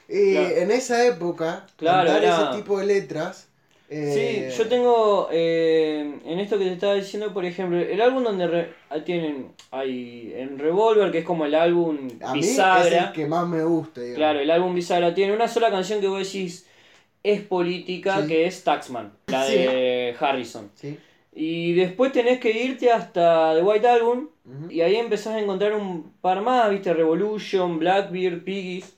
Y 0.09 0.33
Claro. 0.33 0.55
en 0.57 0.71
esa 0.71 1.05
época, 1.05 1.67
Claro, 1.77 2.07
cantar 2.09 2.23
era- 2.23 2.49
ese 2.51 2.57
tipo 2.61 2.79
de 2.79 2.85
letras. 2.87 3.47
Eh, 3.89 4.49
Sí, 4.51 4.57
yo 4.57 4.67
tengo 4.69 5.29
eh, 5.31 6.19
en 6.25 6.39
esto 6.39 6.57
que 6.57 6.65
te 6.65 6.73
estaba 6.73 6.93
diciendo, 6.95 7.33
por 7.33 7.45
ejemplo, 7.45 7.79
el 7.79 7.99
álbum 8.01 8.23
donde 8.23 8.47
re- 8.47 8.73
ah, 8.89 8.99
tienen 9.03 9.47
hay 9.71 10.33
en 10.35 10.59
Revolver, 10.59 11.11
que 11.11 11.19
es 11.19 11.25
como 11.25 11.45
el 11.45 11.55
álbum 11.55 11.97
A 12.23 12.33
mí 12.33 12.39
es 12.39 12.47
bisagra. 12.47 13.07
el 13.07 13.11
que 13.13 13.25
más 13.27 13.47
me 13.47 13.63
gusta, 13.63 14.01
digamos. 14.01 14.17
Claro, 14.17 14.39
el 14.39 14.51
álbum 14.51 14.75
bisagra 14.75 15.13
tiene 15.13 15.33
una 15.33 15.47
sola 15.47 15.69
canción 15.71 15.99
que 16.01 16.07
vos 16.07 16.19
decís 16.19 16.65
es 17.23 17.41
política, 17.41 18.21
Sí. 18.21 18.27
que 18.27 18.45
es 18.45 18.63
Taxman, 18.63 19.11
la 19.27 19.45
Sí. 19.45 19.53
de 19.57 20.15
Harrison. 20.19 20.69
Sí. 20.75 20.97
Y 21.33 21.73
después 21.73 22.11
tenés 22.11 22.39
que 22.39 22.51
irte 22.51 22.91
hasta 22.91 23.53
The 23.55 23.61
White 23.61 23.87
Album 23.87 24.27
y 24.69 24.81
ahí 24.81 24.95
empezás 24.95 25.35
a 25.35 25.39
encontrar 25.39 25.73
un 25.75 26.11
par 26.21 26.41
más, 26.41 26.69
viste, 26.71 26.91
Revolution, 26.93 27.77
Blackbeard, 27.79 28.43
Piggies. 28.43 28.95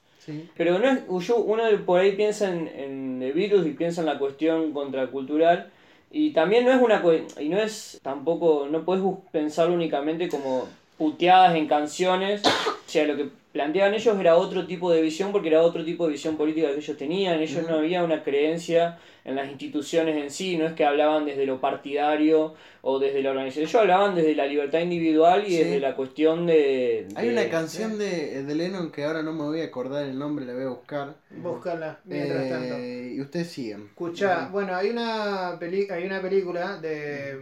Pero 0.55 0.79
no 0.79 0.87
es, 0.87 1.27
yo, 1.27 1.37
uno 1.37 1.63
por 1.85 1.99
ahí 1.99 2.13
piensa 2.13 2.51
en, 2.51 2.67
en 2.67 3.19
The 3.19 3.31
Beatles 3.31 3.67
y 3.67 3.71
piensa 3.71 4.01
en 4.01 4.07
la 4.07 4.19
cuestión 4.19 4.71
contracultural. 4.71 5.71
Y 6.11 6.31
también 6.31 6.65
no 6.65 6.71
es 6.71 6.81
una 6.81 7.01
y 7.39 7.49
no 7.49 7.57
es 7.57 7.99
tampoco, 8.03 8.67
no 8.69 8.83
puedes 8.83 9.03
pensarlo 9.31 9.73
únicamente 9.73 10.29
como 10.29 10.67
puteadas 10.97 11.55
en 11.55 11.67
canciones. 11.67 12.43
O 12.45 12.89
sea, 12.89 13.05
lo 13.05 13.15
que 13.15 13.29
planteaban 13.51 13.93
ellos 13.93 14.17
era 14.19 14.35
otro 14.35 14.65
tipo 14.65 14.91
de 14.91 15.01
visión 15.01 15.31
porque 15.31 15.49
era 15.49 15.61
otro 15.61 15.83
tipo 15.83 16.05
de 16.05 16.13
visión 16.13 16.37
política 16.37 16.67
que 16.69 16.77
ellos 16.77 16.97
tenían. 16.97 17.39
Ellos 17.41 17.67
no 17.67 17.75
había 17.75 18.03
una 18.03 18.23
creencia 18.23 18.97
en 19.25 19.35
las 19.35 19.49
instituciones 19.49 20.17
en 20.17 20.31
sí, 20.31 20.57
no 20.57 20.65
es 20.65 20.73
que 20.73 20.85
hablaban 20.85 21.25
desde 21.25 21.45
lo 21.45 21.59
partidario 21.61 22.53
o 22.81 22.97
desde 22.99 23.21
la 23.21 23.31
organización. 23.31 23.63
Ellos 23.65 23.75
hablaban 23.75 24.15
desde 24.15 24.33
la 24.35 24.45
libertad 24.47 24.79
individual 24.79 25.43
y 25.45 25.51
Sí. 25.51 25.57
desde 25.57 25.79
la 25.79 25.95
cuestión 25.95 26.47
de... 26.47 27.07
Hay 27.15 27.29
una 27.29 27.47
canción 27.49 27.97
de, 27.97 28.43
de 28.43 28.55
Lennon 28.55 28.91
que 28.91 29.03
ahora 29.03 29.21
no 29.21 29.33
me 29.33 29.43
voy 29.43 29.61
a 29.61 29.65
acordar 29.65 30.05
el 30.05 30.17
nombre, 30.17 30.45
la 30.45 30.53
voy 30.53 30.63
a 30.63 30.69
buscar. 30.69 31.15
Búscala 31.29 31.99
mientras 32.05 32.49
tanto. 32.49 32.75
Eh, 32.77 33.13
y 33.15 33.21
ustedes 33.21 33.47
siguen. 33.49 33.83
Escucha, 33.87 34.47
bueno, 34.51 34.75
hay 34.75 34.89
una 34.89 35.57
peli 35.59 35.87
hay 35.89 36.05
una 36.05 36.21
película 36.21 36.77
de, 36.77 37.35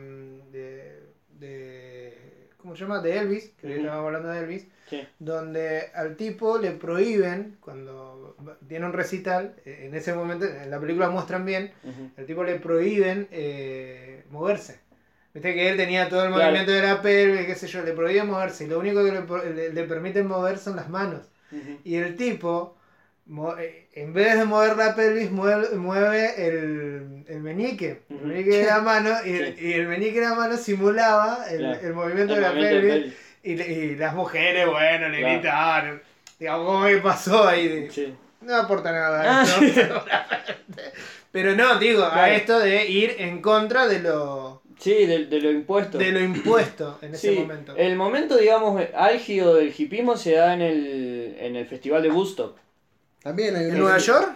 de, 0.52 1.00
de 1.40 2.14
¿cómo 2.58 2.76
se 2.76 2.82
llama? 2.82 3.00
De 3.02 3.18
Elvis, 3.18 3.52
que 3.60 3.68
hoy 3.68 3.74
Ujú. 3.74 3.82
estábamos 3.84 4.06
hablando 4.08 4.30
de 4.30 4.40
Elvis, 4.40 4.68
Sí. 4.90 5.08
donde 5.20 5.88
al 5.94 6.16
tipo 6.16 6.58
le 6.58 6.72
prohíben 6.72 7.58
cuando 7.60 8.36
tiene 8.68 8.86
un 8.86 8.94
recital, 8.94 9.56
eh, 9.66 9.84
en 9.88 9.96
ese 9.96 10.14
momento 10.14 10.46
en 10.46 10.70
la 10.72 10.80
película 10.80 11.10
muestran 11.10 11.46
bien, 11.46 11.72
Ujú. 11.84 12.10
al 12.18 12.26
tipo 12.26 12.44
le 12.44 12.56
prohíben 12.56 13.28
eh, 13.32 14.24
moverse. 14.32 14.80
Viste 15.34 15.54
que 15.54 15.70
él 15.70 15.78
tenía 15.78 16.10
todo 16.10 16.24
el 16.24 16.30
Claro. 16.34 16.44
movimiento 16.46 16.72
de 16.72 16.82
la 16.82 17.02
pelvis, 17.02 17.46
qué 17.46 17.56
sé 17.56 17.68
yo, 17.68 17.84
le 17.84 17.94
prohíben 17.94 18.28
moverse 18.28 18.64
y 18.64 18.68
lo 18.68 18.80
único 18.80 19.04
que 19.06 19.12
le, 19.12 19.54
le- 19.54 19.74
le 19.74 19.84
permiten 19.84 20.26
mover 20.28 20.58
son 20.58 20.76
las 20.76 20.90
manos. 20.90 21.22
Y 21.84 21.96
el 21.96 22.16
tipo, 22.16 22.76
eh, 23.60 23.88
en 23.94 24.14
vez 24.14 24.38
de 24.40 24.46
mover 24.46 24.76
la 24.76 24.96
pelvis, 24.96 25.30
mueve, 25.32 25.76
mueve 25.76 26.48
el, 26.48 27.24
el 27.28 27.40
meñique. 27.42 28.02
El 28.10 28.26
meñique 28.26 28.58
de 28.58 28.66
la 28.66 28.82
mano, 28.82 29.12
y, 29.26 29.30
el, 29.36 29.60
y 29.60 29.74
el 29.74 29.88
meñique 29.88 30.20
de 30.20 30.28
la 30.30 30.36
mano 30.36 30.58
simulaba 30.58 31.46
el, 31.50 31.58
Claro. 31.60 31.80
el 31.88 31.94
movimiento 31.94 32.34
de 32.36 32.42
la 32.42 32.54
pelvis. 32.54 33.14
Y, 33.52 33.56
le- 33.56 33.68
y 33.68 33.96
las 33.96 34.14
mujeres, 34.14 34.68
bueno, 34.68 35.10
le 35.10 35.20
Claro. 35.20 35.34
gritaban. 35.34 36.02
Digamos, 36.40 36.66
¿cómo 36.68 36.86
que 36.86 36.98
pasó 36.98 37.48
ahí? 37.48 37.88
Sí. 37.92 38.14
No 38.42 38.56
aporta 38.56 38.92
nada. 38.92 39.40
Ah, 39.40 39.44
esto, 39.44 39.60
sí. 39.60 39.70
seguramente. 39.72 40.84
Pero 41.32 41.56
no, 41.56 41.78
digo, 41.80 42.04
a 42.06 42.30
esto 42.32 42.60
de 42.60 42.86
ir 42.88 43.16
en 43.20 43.42
contra 43.42 43.88
de 43.88 44.00
lo, 44.00 44.62
Sí, 44.80 45.06
de, 45.06 45.26
de 45.26 45.42
lo 45.42 45.52
impuesto. 45.52 45.98
de 45.98 46.12
lo 46.12 46.20
impuesto 46.22 46.98
en 47.02 47.14
ese 47.14 47.34
Sí, 47.34 47.40
momento. 47.40 47.76
El 47.76 47.96
momento, 47.96 48.38
digamos, 48.38 48.82
álgido 48.96 49.56
del 49.56 49.74
hipismo 49.78 50.16
se 50.18 50.34
da 50.34 50.54
en 50.54 50.62
el, 50.62 51.36
en 51.40 51.56
el 51.56 51.66
festival 51.68 52.02
de 52.02 52.10
Woodstock. 52.12 52.58
También 53.22 53.56
¿En 53.58 53.78
Nueva 53.78 53.98
York? 53.98 54.30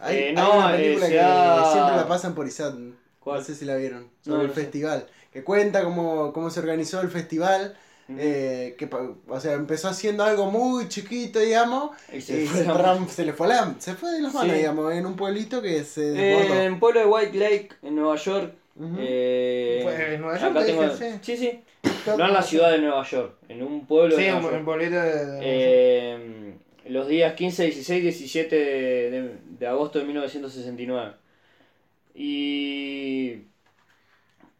Hay, 0.00 0.16
Eh, 0.16 0.28
hay 0.28 0.34
no, 0.34 0.54
una 0.56 0.74
eh, 0.74 0.78
película 0.78 1.06
se 1.06 1.12
que 1.12 1.18
da- 1.18 1.72
siempre 1.72 1.96
la 1.96 2.08
pasan 2.08 2.34
por 2.34 2.46
ISAT. 2.46 2.74
¿Cuál? 3.18 3.38
No 3.40 3.44
sé 3.44 3.54
si 3.54 3.64
la 3.66 3.76
vieron. 3.76 4.04
No, 4.04 4.08
Sobre 4.24 4.38
no 4.38 4.42
el 4.44 4.54
sé. 4.54 4.60
festival. 4.62 5.06
Que 5.32 5.44
cuenta 5.44 5.84
cómo, 5.84 6.32
cómo 6.32 6.48
se 6.50 6.60
organizó 6.60 7.00
el 7.02 7.10
festival. 7.10 7.76
Ujú. 8.10 8.16
eh, 8.20 8.74
que, 8.78 8.88
o 9.28 9.40
sea, 9.40 9.52
empezó 9.54 9.88
haciendo 9.88 10.24
algo 10.24 10.46
muy 10.50 10.88
chiquito, 10.88 11.38
digamos. 11.38 11.90
Y 12.12 12.20
se 12.20 12.42
y 12.42 12.46
fue 12.46 12.60
se, 12.60 12.66
la- 12.66 12.74
ram- 12.74 13.08
se 13.08 13.24
le 13.24 13.32
fue 13.32 13.48
la, 13.48 13.74
se 13.78 13.94
fue 13.94 14.10
de 14.12 14.20
las 14.22 14.34
manos, 14.34 14.52
Sí. 14.52 14.58
digamos, 14.58 14.92
en 14.94 15.06
un 15.06 15.16
pueblito 15.16 15.60
que 15.62 15.84
se 15.84 16.08
Eh, 16.08 16.12
desbordó. 16.36 16.54
en 16.60 16.72
el 16.72 16.78
pueblo 16.78 17.00
de 17.00 17.06
White 17.06 17.38
Lake, 17.38 17.68
en 17.82 17.96
Nueva 17.96 18.16
York. 18.16 18.54
Ujú. 18.76 18.96
eh, 18.98 19.80
Fue 19.82 20.14
en 20.14 20.20
Nueva 20.22 20.38
York, 20.38 20.66
tengo- 20.66 20.82
dije, 20.88 21.18
sí, 21.22 21.36
sí. 21.36 21.60
No 22.16 22.26
en 22.26 22.32
la 22.32 22.42
ciudad 22.42 22.70
de 22.72 22.78
Nueva 22.78 23.04
York, 23.04 23.34
en 23.48 23.62
un 23.62 23.86
pueblo 23.86 24.16
Sí, 24.16 24.22
de 24.24 24.28
un, 24.32 24.34
Nueva 24.42 24.48
un 24.48 24.52
York. 24.54 24.64
pueblito 24.64 24.94
de... 24.96 25.26
de- 25.26 25.38
Eh, 25.42 26.54
los 26.86 27.06
días 27.06 27.34
15, 27.34 27.64
16, 27.64 28.02
17 28.02 28.56
de, 28.56 29.10
de- 29.10 29.34
de 29.58 29.66
agosto 29.66 29.98
de 29.98 30.06
1969. 30.06 31.12
Y 32.14 33.42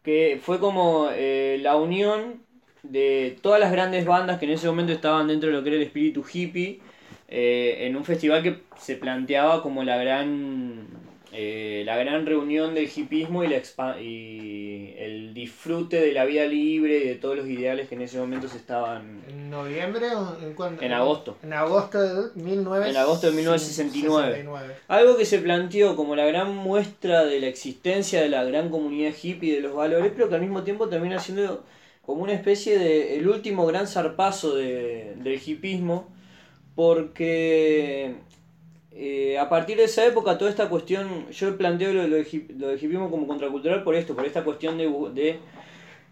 que 0.03 0.39
fue 0.41 0.59
como 0.59 1.09
eh, 1.11 1.57
la 1.61 1.75
unión 1.75 2.40
de 2.83 3.37
todas 3.41 3.59
las 3.59 3.71
grandes 3.71 4.05
bandas 4.05 4.39
que 4.39 4.45
en 4.45 4.51
ese 4.51 4.67
momento 4.67 4.91
estaban 4.91 5.27
dentro 5.27 5.49
de 5.49 5.55
lo 5.55 5.63
que 5.63 5.69
era 5.69 5.77
el 5.77 5.83
espíritu 5.83 6.25
hippie, 6.31 6.79
eh, 7.27 7.87
en 7.87 7.95
un 7.95 8.03
festival 8.03 8.43
que 8.43 8.61
se 8.77 8.95
planteaba 8.95 9.61
como 9.61 9.83
la 9.83 9.95
gran, 9.97 10.87
eh, 11.31 11.83
la 11.85 11.95
gran 11.95 12.25
reunión 12.25 12.73
del 12.73 12.89
hippismo 12.93 13.43
y, 13.45 13.47
la 13.47 14.01
y 14.01 14.93
el 14.97 15.33
disfrute 15.33 16.01
de 16.01 16.11
la 16.11 16.25
vida 16.25 16.45
libre 16.45 16.97
y 16.97 17.07
de 17.07 17.15
todos 17.15 17.37
los 17.37 17.47
ideales 17.47 17.87
que 17.87 17.95
en 17.95 18.01
ese 18.01 18.19
momento 18.19 18.49
se 18.49 18.57
estaban... 18.57 19.21
¿En 19.29 19.49
noviembre 19.49 20.13
o 20.13 20.37
en 20.41 20.53
cuándo? 20.53 20.81
En 20.81 20.91
agosto. 20.91 21.37
En 21.41 21.53
agosto 21.53 22.01
de 22.01 22.31
19... 22.35 22.89
En 22.89 22.97
agosto 22.97 23.27
de 23.27 23.33
1969. 23.37 24.27
69. 24.27 24.75
Algo 24.89 25.15
que 25.15 25.23
se 25.23 25.39
planteó 25.39 25.95
como 25.95 26.17
la 26.17 26.25
gran 26.25 26.53
muestra 26.53 27.23
de 27.23 27.39
la 27.39 27.47
existencia 27.47 28.21
de 28.21 28.27
la 28.27 28.43
gran 28.43 28.69
comunidad 28.69 29.13
hippie 29.21 29.53
y 29.53 29.55
de 29.55 29.61
los 29.61 29.73
valores, 29.73 30.11
pero 30.13 30.27
que 30.27 30.35
al 30.35 30.41
mismo 30.41 30.63
tiempo 30.63 30.89
termina 30.89 31.17
siendo 31.17 31.63
como 32.11 32.23
una 32.23 32.33
especie 32.33 32.77
de 32.77 33.17
el 33.17 33.27
último 33.27 33.65
gran 33.65 33.87
zarpazo 33.87 34.55
de- 34.55 35.15
del 35.23 35.39
hippismo, 35.45 36.07
porque 36.75 38.15
eh, 38.91 39.37
a 39.39 39.47
partir 39.49 39.77
de 39.77 39.85
esa 39.85 40.05
época 40.05 40.37
toda 40.37 40.51
esta 40.51 40.67
cuestión, 40.69 41.29
yo 41.31 41.57
planteo 41.57 41.93
lo, 41.93 42.07
lo, 42.07 42.17
lo 42.17 42.67
del 42.67 42.75
hippismo 42.83 43.09
como 43.09 43.27
contracultural 43.27 43.83
por 43.83 43.95
esto, 43.95 44.15
por 44.15 44.25
esta 44.25 44.43
cuestión 44.43 44.77
de 44.77 45.39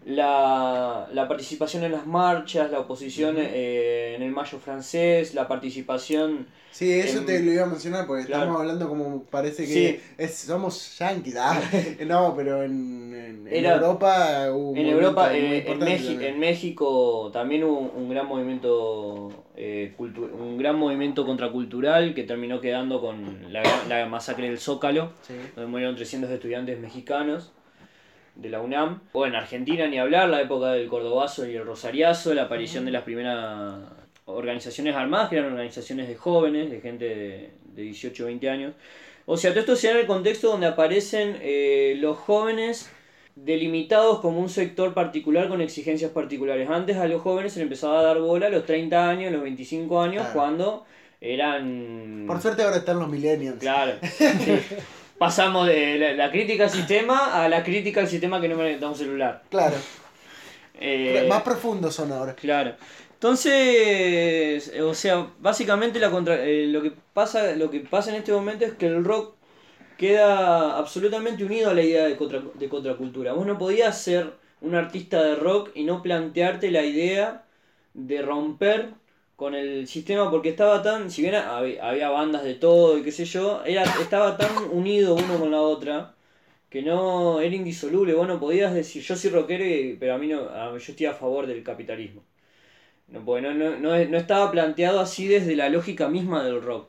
la, 0.06 1.08
la 1.12 1.28
participación 1.28 1.84
en 1.84 1.92
las 1.92 2.06
marchas, 2.06 2.70
la 2.70 2.80
oposición 2.80 3.36
eh, 3.38 4.14
en 4.16 4.22
el 4.22 4.30
mayo 4.32 4.58
francés, 4.58 5.34
la 5.34 5.46
participación... 5.46 6.46
Sí, 6.72 6.90
eso 6.92 7.18
en- 7.18 7.26
te 7.26 7.42
lo 7.42 7.52
iba 7.52 7.64
a 7.64 7.66
mencionar 7.66 8.06
porque 8.06 8.24
Claro. 8.26 8.42
estamos 8.44 8.60
hablando 8.60 8.88
como 8.88 9.24
parece 9.24 9.66
que 9.66 9.72
Sí. 9.72 10.00
es- 10.18 10.34
somos 10.36 10.96
yanquis. 10.98 11.34
ah, 11.36 11.60
no, 12.06 12.34
pero 12.36 12.62
en, 12.62 13.44
en- 13.50 13.64
Europa 13.66 14.46
hubo 14.52 14.76
En 14.76 14.86
Europa, 14.86 15.34
eh, 15.34 15.64
en, 15.66 15.78
México, 15.80 16.10
también. 16.12 16.22
en 16.34 16.38
México 16.40 17.30
también 17.32 17.64
hubo 17.64 17.78
un 17.80 18.08
gran 18.08 18.26
movimiento 18.26 19.44
eh, 19.56 19.92
un 19.98 20.56
gran 20.58 20.76
movimiento 20.78 21.26
contracultural 21.26 22.14
que 22.14 22.22
terminó 22.22 22.60
quedando 22.60 23.00
con 23.00 23.52
la, 23.52 23.62
la 23.88 24.06
masacre 24.06 24.46
del 24.48 24.58
Zócalo, 24.58 25.12
Sí. 25.22 25.34
donde 25.56 25.70
murieron 25.70 25.96
300 25.96 26.30
estudiantes 26.30 26.78
mexicanos 26.78 27.52
de 28.40 28.48
la 28.50 28.60
UNAM. 28.60 29.00
O 29.12 29.26
en 29.26 29.34
Argentina 29.34 29.86
ni 29.86 29.98
hablar, 29.98 30.28
la 30.28 30.40
época 30.40 30.72
del 30.72 30.88
Cordobazo 30.88 31.46
y 31.48 31.54
el 31.56 31.64
Rosariazo, 31.64 32.32
la 32.34 32.42
aparición 32.44 32.84
de 32.84 32.90
las 32.90 33.02
primeras 33.02 33.74
organizaciones 34.24 34.94
armadas, 34.94 35.28
que 35.28 35.36
eran 35.36 35.52
organizaciones 35.52 36.08
de 36.08 36.14
jóvenes, 36.16 36.70
de 36.70 36.80
gente 36.80 37.04
de, 37.04 37.50
de 37.74 37.82
18 37.82 38.22
o 38.22 38.26
20 38.26 38.50
años. 38.50 38.74
O 39.26 39.36
sea, 39.36 39.50
todo 39.50 39.60
esto 39.60 39.76
se 39.76 39.88
da 39.88 39.94
en 39.94 40.00
el 40.00 40.06
contexto 40.06 40.48
donde 40.48 40.66
aparecen 40.66 41.36
eh, 41.40 41.94
los 41.98 42.16
jóvenes 42.18 42.90
delimitados 43.36 44.20
como 44.20 44.40
un 44.40 44.48
sector 44.48 44.92
particular 44.92 45.48
con 45.48 45.60
exigencias 45.60 46.10
particulares. 46.10 46.68
Antes 46.68 46.96
a 46.96 47.06
los 47.06 47.22
jóvenes 47.22 47.52
se 47.52 47.60
les 47.60 47.64
empezaba 47.64 48.00
a 48.00 48.02
dar 48.02 48.18
bola 48.20 48.46
a 48.46 48.50
los 48.50 48.66
30 48.66 49.08
años, 49.08 49.28
a 49.28 49.32
los 49.32 49.42
25 49.42 50.00
años, 50.02 50.22
Claro. 50.22 50.32
cuando 50.34 50.84
eran... 51.20 52.24
Por 52.26 52.40
suerte 52.40 52.62
ahora 52.62 52.76
están 52.78 52.98
los 52.98 53.08
millennials. 53.08 53.58
Claro. 53.58 53.92
sí. 54.02 54.58
Pasamos 55.20 55.66
de 55.66 55.98
la, 55.98 56.14
la 56.14 56.30
crítica 56.30 56.64
al 56.64 56.70
sistema 56.70 57.44
a 57.44 57.46
la 57.46 57.62
crítica 57.62 58.00
al 58.00 58.08
sistema 58.08 58.40
que 58.40 58.48
no 58.48 58.56
me 58.56 58.78
da 58.78 58.88
un 58.88 58.96
celular. 58.96 59.42
Claro. 59.50 59.76
Eh, 60.82 61.26
Más 61.28 61.42
profundos 61.42 61.94
son 61.94 62.10
ahora. 62.10 62.34
Claro. 62.34 62.74
Entonces, 63.12 64.70
eh, 64.72 64.80
o 64.80 64.94
sea, 64.94 65.30
básicamente 65.38 65.98
la 65.98 66.10
contra, 66.10 66.42
eh, 66.42 66.68
lo 66.68 66.80
que 66.80 66.92
pasa 67.12 67.54
lo 67.54 67.70
que 67.70 67.80
pasa 67.80 68.08
en 68.08 68.16
este 68.16 68.32
momento 68.32 68.64
es 68.64 68.72
que 68.72 68.86
el 68.86 69.04
rock 69.04 69.34
queda 69.98 70.78
absolutamente 70.78 71.44
unido 71.44 71.68
a 71.68 71.74
la 71.74 71.82
idea 71.82 72.06
de, 72.06 72.16
contra, 72.16 72.40
de 72.54 72.68
contracultura. 72.70 73.34
Vos 73.34 73.46
no 73.46 73.58
podías 73.58 74.00
ser 74.00 74.32
un 74.62 74.74
artista 74.74 75.22
de 75.22 75.34
rock 75.36 75.70
y 75.74 75.84
no 75.84 76.00
plantearte 76.02 76.70
la 76.70 76.82
idea 76.82 77.44
de 77.92 78.22
romper 78.22 78.94
con 79.40 79.54
el 79.54 79.86
sistema 79.88 80.30
porque 80.30 80.50
estaba 80.50 80.82
tan, 80.82 81.10
si 81.10 81.22
bien 81.22 81.34
había, 81.36 82.10
bandas 82.10 82.44
de 82.44 82.54
todo 82.56 82.98
y 82.98 83.02
qué 83.04 83.12
sé 83.12 83.24
yo, 83.24 83.64
era, 83.64 83.84
estaba 84.06 84.36
tan 84.36 84.54
unido 84.70 85.14
uno 85.14 85.38
con 85.40 85.50
la 85.50 85.60
otra 85.62 86.14
que 86.70 86.82
no 86.82 87.40
era 87.40 87.54
indisoluble. 87.56 88.14
Vos 88.14 88.28
no 88.28 88.40
podías 88.40 88.74
decir, 88.74 89.02
yo 89.02 89.16
soy 89.16 89.30
rockero, 89.30 89.64
y- 89.66 89.96
pero 90.00 90.14
a 90.14 90.18
mí 90.18 90.28
no, 90.28 90.40
a- 90.50 90.72
yo 90.72 90.92
estoy 90.92 91.06
a 91.06 91.14
favor 91.14 91.46
del 91.46 91.62
capitalismo. 91.64 92.22
No, 93.08 93.24
porque 93.24 93.42
no, 93.42 93.54
no, 93.54 93.76
no, 93.78 94.18
estaba 94.18 94.50
planteado 94.52 95.00
así 95.00 95.28
desde 95.28 95.56
la 95.56 95.68
lógica 95.70 96.08
misma 96.08 96.44
del 96.44 96.62
rock. 96.62 96.88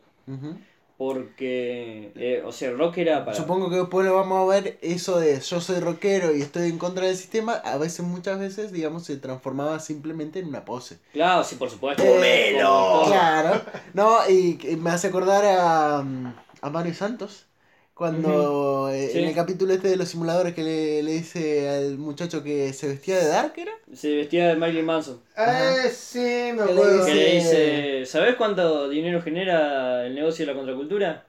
Porque, 1.02 2.12
eh, 2.16 2.44
o 2.46 2.52
sea, 2.52 2.70
el 2.70 2.78
rock 2.78 3.00
era 3.00 3.26
para... 3.26 3.36
Supongo 3.36 3.72
que 3.72 3.78
después 3.78 4.06
lo 4.06 4.14
vamos 4.14 4.44
a 4.44 4.54
ver 4.54 4.78
eso 4.84 5.20
de 5.20 5.40
yo 5.40 5.60
soy 5.60 5.80
rockero 5.80 6.32
y 6.32 6.44
estoy 6.44 6.70
en 6.70 6.78
contra 6.78 7.08
del 7.08 7.18
sistema, 7.18 7.54
a 7.54 7.80
veces, 7.80 8.06
muchas 8.06 8.38
veces, 8.38 8.72
digamos, 8.72 9.06
se 9.06 9.18
transformaba 9.18 9.80
simplemente 9.80 10.38
en 10.38 10.50
una 10.50 10.64
pose. 10.64 11.00
Claro, 11.12 11.44
sí, 11.44 11.56
por 11.56 11.72
supuesto. 11.72 12.04
Eh. 12.06 12.54
Claro. 12.54 13.64
No, 13.96 14.20
y 14.30 14.58
que 14.58 14.78
me 14.78 14.92
hace 14.92 15.08
acordar 15.08 15.44
a, 15.44 16.04
mm, 16.04 16.36
a 16.62 16.70
Mario 16.70 16.94
Santos. 16.94 17.48
Cuando 17.94 18.90
en 18.92 19.26
el 19.26 19.36
capítulo 19.36 19.74
este 19.74 19.90
de 19.90 19.96
los 19.96 20.08
simuladores 20.10 20.56
que 20.56 20.64
le, 20.64 21.04
le 21.04 21.12
dice 21.12 21.70
al 21.70 21.98
muchacho 21.98 22.42
que 22.44 22.74
se 22.74 22.88
vestía 22.88 23.18
de 23.20 23.28
Dark, 23.28 23.54
¿era? 23.58 23.72
Se 23.94 24.16
vestía 24.16 24.48
de 24.48 24.56
Marilyn 24.56 24.86
Manson. 24.86 25.20
Eh, 25.38 25.90
sí, 25.94 26.20
me 26.56 26.64
acuerdo. 26.64 27.06
Que 27.06 27.14
le 27.14 27.36
dice, 27.36 28.06
¿sabes 28.06 28.36
cuánto 28.38 28.90
dinero 28.90 29.22
genera 29.22 30.06
el 30.08 30.16
negocio 30.16 30.46
de 30.46 30.52
la 30.52 30.58
contracultura? 30.58 31.26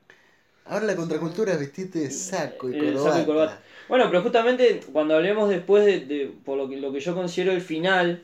Ahora 0.65 0.87
la 0.87 0.97
contracultura 0.97 1.53
es 1.53 1.59
vestirte 1.59 1.99
de 1.99 2.11
saco 2.11 2.71
y 2.71 2.75
Eh, 2.77 2.79
corbata. 2.79 3.03
saco 3.11 3.21
y 3.23 3.27
corbata. 3.27 3.61
Bueno, 3.89 4.07
pero 4.09 4.23
justamente 4.23 4.81
cuando 4.93 5.17
hablemos 5.17 5.51
después 5.51 5.85
de, 5.85 6.01
de- 6.01 6.33
por 6.45 6.57
lo 6.57 6.69
que, 6.69 6.77
lo 6.77 6.93
que 6.93 7.01
yo 7.01 7.15
considero 7.15 7.53
el 7.53 7.61
final 7.61 8.23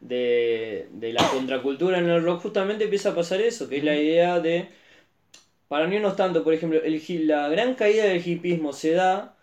de, 0.00 0.88
de 0.92 1.12
la 1.12 1.28
contracultura 1.28 1.98
en 1.98 2.08
el 2.08 2.22
rock, 2.24 2.42
justamente 2.42 2.84
empieza 2.84 3.10
a 3.10 3.14
pasar 3.14 3.40
eso, 3.40 3.68
que 3.68 3.78
es 3.78 3.84
la 3.84 3.96
idea 3.96 4.40
de, 4.40 4.68
para 5.72 5.86
mí 5.86 5.98
no 5.98 6.08
es 6.08 6.16
tanto, 6.16 6.44
por 6.44 6.52
ejemplo, 6.52 6.78
el, 6.84 7.26
la 7.26 7.48
gran 7.48 7.74
caída 7.74 8.04
del 8.04 8.20
hipismo 8.26 8.74
se 8.74 8.90
da 8.92 9.34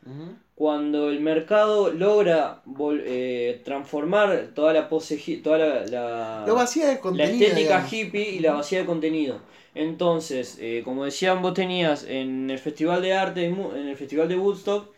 cuando 0.53 1.09
el 1.09 1.21
mercado 1.21 1.91
logra 1.91 2.61
vol- 2.67 3.01
eh, 3.03 3.61
transformar 3.65 4.49
toda 4.53 4.71
la 4.73 4.89
pose, 4.89 5.17
toda 5.43 5.57
la, 5.57 5.85
la- 5.87 6.43
Lo 6.45 6.53
vacía 6.53 6.85
de 6.87 6.99
la 7.15 7.23
estética 7.45 7.55
digamos. 7.59 7.93
hippie 7.93 8.29
y 8.29 8.39
la 8.39 8.53
vacía 8.53 8.79
de 8.81 8.85
contenido. 8.85 9.39
Entonces, 9.73 10.57
eh, 10.61 10.81
como 10.85 11.03
decían, 11.05 11.41
vos 11.41 11.55
tenías 11.55 12.03
en 12.03 12.51
el 12.51 12.59
Festival 12.59 13.01
de 13.01 13.13
Arte, 13.13 13.45
en 13.45 13.87
el 13.87 13.95
Festival 13.95 14.27
de 14.29 14.35
Woodstock, 14.37 14.91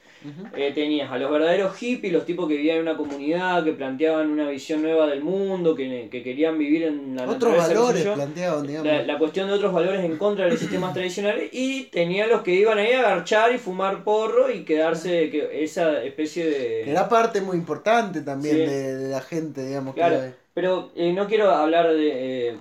Eh, 0.55 0.71
tenías 0.75 1.11
a 1.11 1.17
los 1.17 1.31
verdaderos 1.31 1.75
hippies, 1.77 2.13
los 2.13 2.25
tipos 2.25 2.47
que 2.47 2.55
vivían 2.55 2.77
en 2.77 2.81
una 2.83 2.95
comunidad, 2.97 3.63
que 3.63 3.71
planteaban 3.73 4.29
una 4.29 4.47
visión 4.49 4.81
nueva 4.83 5.07
del 5.07 5.23
mundo, 5.23 5.73
que, 5.75 6.09
que 6.11 6.21
querían 6.21 6.57
vivir 6.59 6.83
en 6.83 7.15
la 7.15 7.27
Otros 7.27 7.57
valores 7.57 8.03
yo. 8.03 8.13
planteaban, 8.13 8.67
digamos. 8.67 8.85
La, 8.87 9.01
la 9.03 9.17
cuestión 9.17 9.47
de 9.47 9.53
otros 9.53 9.73
valores 9.73 10.03
en 10.05 10.17
contra 10.17 10.45
de 10.45 10.51
los 10.51 10.59
sistemas 10.59 10.93
tradicionales 10.95 11.49
y 11.51 11.85
tenía 11.85 12.27
los 12.27 12.41
que 12.43 12.53
iban 12.53 12.77
ahí 12.77 12.91
a 12.93 13.01
garchar 13.01 13.53
y 13.53 13.57
fumar 13.57 14.03
porro 14.03 14.51
y 14.51 14.63
quedarse 14.63 15.29
que 15.31 15.63
esa 15.63 16.03
especie 16.03 16.45
de... 16.45 16.81
Que 16.85 16.91
era 16.91 17.09
parte 17.09 17.41
muy 17.41 17.57
importante 17.57 18.21
también 18.21 18.55
Sí. 18.57 18.61
de, 18.61 18.95
de 18.97 19.09
la 19.09 19.21
gente, 19.21 19.65
digamos. 19.65 19.95
que 19.95 20.01
Claro, 20.01 20.15
era- 20.17 20.35
pero 20.53 20.91
eh, 20.95 21.13
no 21.13 21.27
quiero 21.27 21.49
hablar 21.49 21.91
de... 21.93 22.49
eh, 22.49 22.55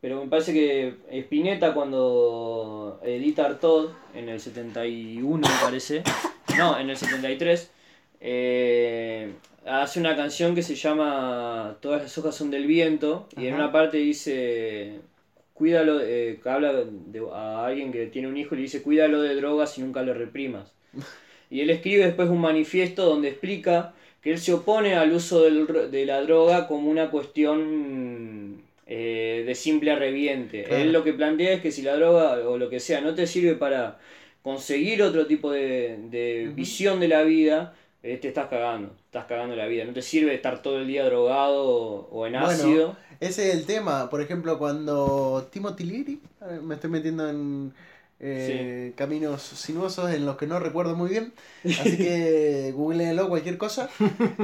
pero 0.00 0.22
me 0.22 0.28
parece 0.30 0.52
que 0.52 0.94
Spinetta 1.10 1.74
cuando 1.74 3.00
edita 3.04 3.46
Artaud 3.46 3.90
en 4.14 4.28
el 4.28 4.40
71 4.40 5.46
me 5.48 5.54
parece, 5.60 6.02
no, 6.58 6.78
en 6.78 6.90
el 6.90 6.96
73, 6.96 7.70
eh, 8.20 9.32
hace 9.66 10.00
una 10.00 10.16
canción 10.16 10.54
que 10.54 10.62
se 10.62 10.74
llama 10.74 11.76
Todas 11.80 12.02
las 12.02 12.18
hojas 12.18 12.34
son 12.34 12.50
del 12.50 12.66
viento 12.66 13.28
y 13.36 13.46
en 13.46 13.54
una 13.54 13.72
parte 13.72 13.98
dice... 13.98 15.00
Cuídalo, 15.54 16.00
eh, 16.00 16.38
que 16.40 16.48
habla 16.48 16.72
de, 16.72 17.20
a 17.34 17.66
alguien 17.66 17.90
que 17.90 18.06
tiene 18.06 18.28
un 18.28 18.36
hijo 18.36 18.54
y 18.54 18.58
le 18.58 18.62
dice 18.62 18.80
cuídalo 18.80 19.20
de 19.22 19.34
drogas 19.34 19.76
y 19.76 19.80
nunca 19.80 20.02
lo 20.02 20.14
reprimas. 20.14 20.72
Y 21.50 21.62
él 21.62 21.70
escribe 21.70 22.04
después 22.04 22.28
un 22.28 22.42
manifiesto 22.42 23.06
donde 23.06 23.28
explica 23.28 23.94
que 24.22 24.30
él 24.30 24.38
se 24.38 24.52
opone 24.52 24.96
al 24.96 25.12
uso 25.12 25.42
del 25.42 25.90
de 25.90 26.04
la 26.04 26.20
droga 26.20 26.68
como 26.68 26.90
una 26.90 27.10
cuestión 27.10 28.62
eh, 28.86 29.44
de 29.46 29.54
simple 29.54 29.90
arreviente. 29.90 30.64
Claro. 30.64 30.82
Él 30.82 30.92
lo 30.92 31.04
que 31.04 31.14
plantea 31.14 31.54
es 31.54 31.62
que 31.62 31.70
si 31.70 31.82
la 31.82 31.96
droga 31.96 32.38
o 32.46 32.58
lo 32.58 32.68
que 32.68 32.80
sea 32.80 33.00
no 33.00 33.14
te 33.14 33.26
sirve 33.26 33.54
para 33.54 33.98
conseguir 34.42 35.02
otro 35.02 35.26
tipo 35.26 35.50
de, 35.50 35.98
de 36.10 36.52
visión 36.54 37.00
de 37.00 37.08
la 37.08 37.22
vida, 37.22 37.74
eh, 38.02 38.16
te 38.16 38.28
estás 38.28 38.48
cagando, 38.48 38.94
estás 39.06 39.26
cagando 39.26 39.56
la 39.56 39.66
vida. 39.66 39.84
No 39.84 39.92
te 39.92 40.02
sirve 40.02 40.34
estar 40.34 40.62
todo 40.62 40.78
el 40.78 40.86
día 40.86 41.04
drogado 41.04 41.64
o, 41.64 42.08
o 42.10 42.26
en 42.26 42.32
Bueno, 42.32 42.48
ácido. 42.48 42.96
Ese 43.20 43.48
es 43.48 43.56
el 43.56 43.66
tema. 43.66 44.08
Por 44.10 44.20
ejemplo, 44.20 44.58
cuando 44.58 45.48
Timothy 45.50 45.84
Leary, 45.84 46.20
eh, 46.42 46.60
me 46.62 46.76
estoy 46.76 46.90
metiendo 46.90 47.28
en 47.28 47.74
eh, 48.20 48.92
caminos 48.96 49.42
sinuosos 49.42 50.12
en 50.12 50.24
los 50.24 50.36
que 50.36 50.46
no 50.46 50.58
recuerdo 50.58 50.96
muy 50.96 51.10
bien, 51.10 51.32
así 51.64 51.96
que 51.96 52.72
googleenlo, 52.74 53.28
cualquier 53.28 53.58
cosa. 53.58 53.88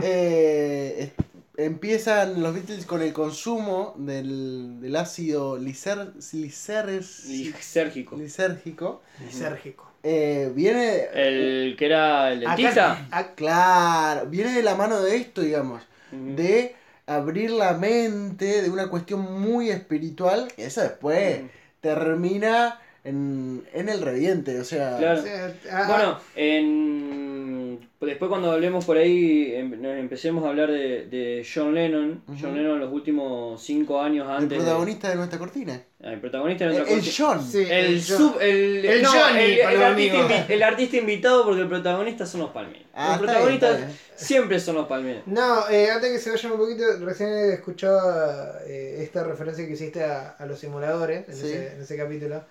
Eh, 0.02 1.12
empiezan 1.56 2.42
los 2.42 2.54
Beatles 2.54 2.84
con 2.86 3.02
el 3.02 3.12
consumo 3.12 3.94
del, 3.96 4.80
del 4.80 4.96
ácido 4.96 5.56
licer, 5.58 6.12
liceres- 6.32 7.24
Lisérgico. 7.26 8.16
lisérgico. 8.16 9.02
Lisérgico. 9.24 9.90
Eh, 10.02 10.52
viene. 10.54 11.04
El 11.14 11.76
que 11.78 11.86
era 11.86 12.32
el 12.32 12.40
dentista. 12.40 13.06
Ah, 13.10 13.28
claro, 13.34 14.26
viene 14.28 14.52
de 14.52 14.62
la 14.62 14.74
mano 14.74 15.00
de 15.00 15.16
esto, 15.16 15.40
digamos. 15.40 15.82
De 16.12 16.74
abrir 17.06 17.50
la 17.50 17.72
mente 17.74 18.62
de 18.62 18.70
una 18.70 18.88
cuestión 18.88 19.40
muy 19.40 19.70
espiritual, 19.70 20.48
que 20.54 20.66
eso 20.66 20.80
después 20.82 21.40
termina 21.80 22.80
en, 23.04 23.64
en 23.72 23.88
el 23.88 24.00
reviente, 24.00 24.58
o 24.60 24.64
sea, 24.64 24.96
Claro. 24.98 25.20
o 25.20 25.22
sea, 25.22 25.54
ah, 25.72 25.84
Bueno, 25.88 26.18
en... 26.36 27.63
después 28.04 28.28
cuando 28.28 28.50
hablemos 28.52 28.84
por 28.84 28.96
ahí, 28.96 29.54
em- 29.54 29.80
nos 29.80 29.96
empecemos 29.96 30.44
a 30.44 30.48
hablar 30.48 30.70
de, 30.70 31.06
de 31.06 31.46
John 31.52 31.74
Lennon. 31.74 32.22
John 32.40 32.54
Lennon 32.56 32.78
los 32.80 32.92
últimos 32.92 33.62
cinco 33.62 34.00
años 34.00 34.26
el 34.28 34.32
antes. 34.36 34.50
de- 34.50 34.56
protagonista 34.64 35.08
de 35.10 35.16
nuestra 35.16 35.38
cortina. 35.38 35.82
Ah, 36.02 36.12
el 36.12 36.20
protagonista 36.20 36.64
de 36.64 36.70
El, 36.70 36.76
nuestra 36.76 36.96
el 36.96 37.02
cortina. 37.02 37.26
John. 37.28 37.50
Sí. 37.50 37.58
El, 37.62 37.70
el 37.86 38.02
sub, 38.02 38.36
el, 38.40 38.84
el 38.84 39.02
no, 39.02 39.08
Johnny, 39.10 39.40
el, 39.42 39.58
para 39.60 39.72
el 39.72 39.78
los 39.80 39.88
artista 39.90 40.18
amigos. 40.24 40.30
invi- 40.32 40.50
el 40.50 40.62
artista 40.62 40.96
invitado 40.98 41.44
porque 41.44 41.60
el 41.62 41.68
protagonista 41.68 42.26
son 42.26 42.40
los 42.42 42.50
palmeros. 42.50 42.86
Ah, 42.94 43.08
los 43.12 43.18
protagonistas 43.26 43.76
bien, 43.78 43.98
siempre 44.14 44.60
son 44.60 44.74
los 44.76 44.86
palmeros. 44.86 45.22
No, 45.26 45.68
eh, 45.70 45.90
antes 45.90 46.10
que 46.12 46.18
se 46.18 46.30
vayan 46.30 46.52
un 46.52 46.58
poquito, 46.58 46.84
recién 47.00 47.30
escuchaba 47.52 48.58
eh, 48.66 48.98
esta 49.00 49.24
referencia 49.24 49.66
que 49.66 49.72
hiciste 49.72 50.04
a, 50.04 50.30
a 50.38 50.46
los 50.46 50.58
simuladores 50.58 51.28
en, 51.28 51.34
Sí. 51.34 51.46
ese, 51.46 51.72
en 51.74 51.80
ese 51.82 51.96
capítulo. 51.96 52.42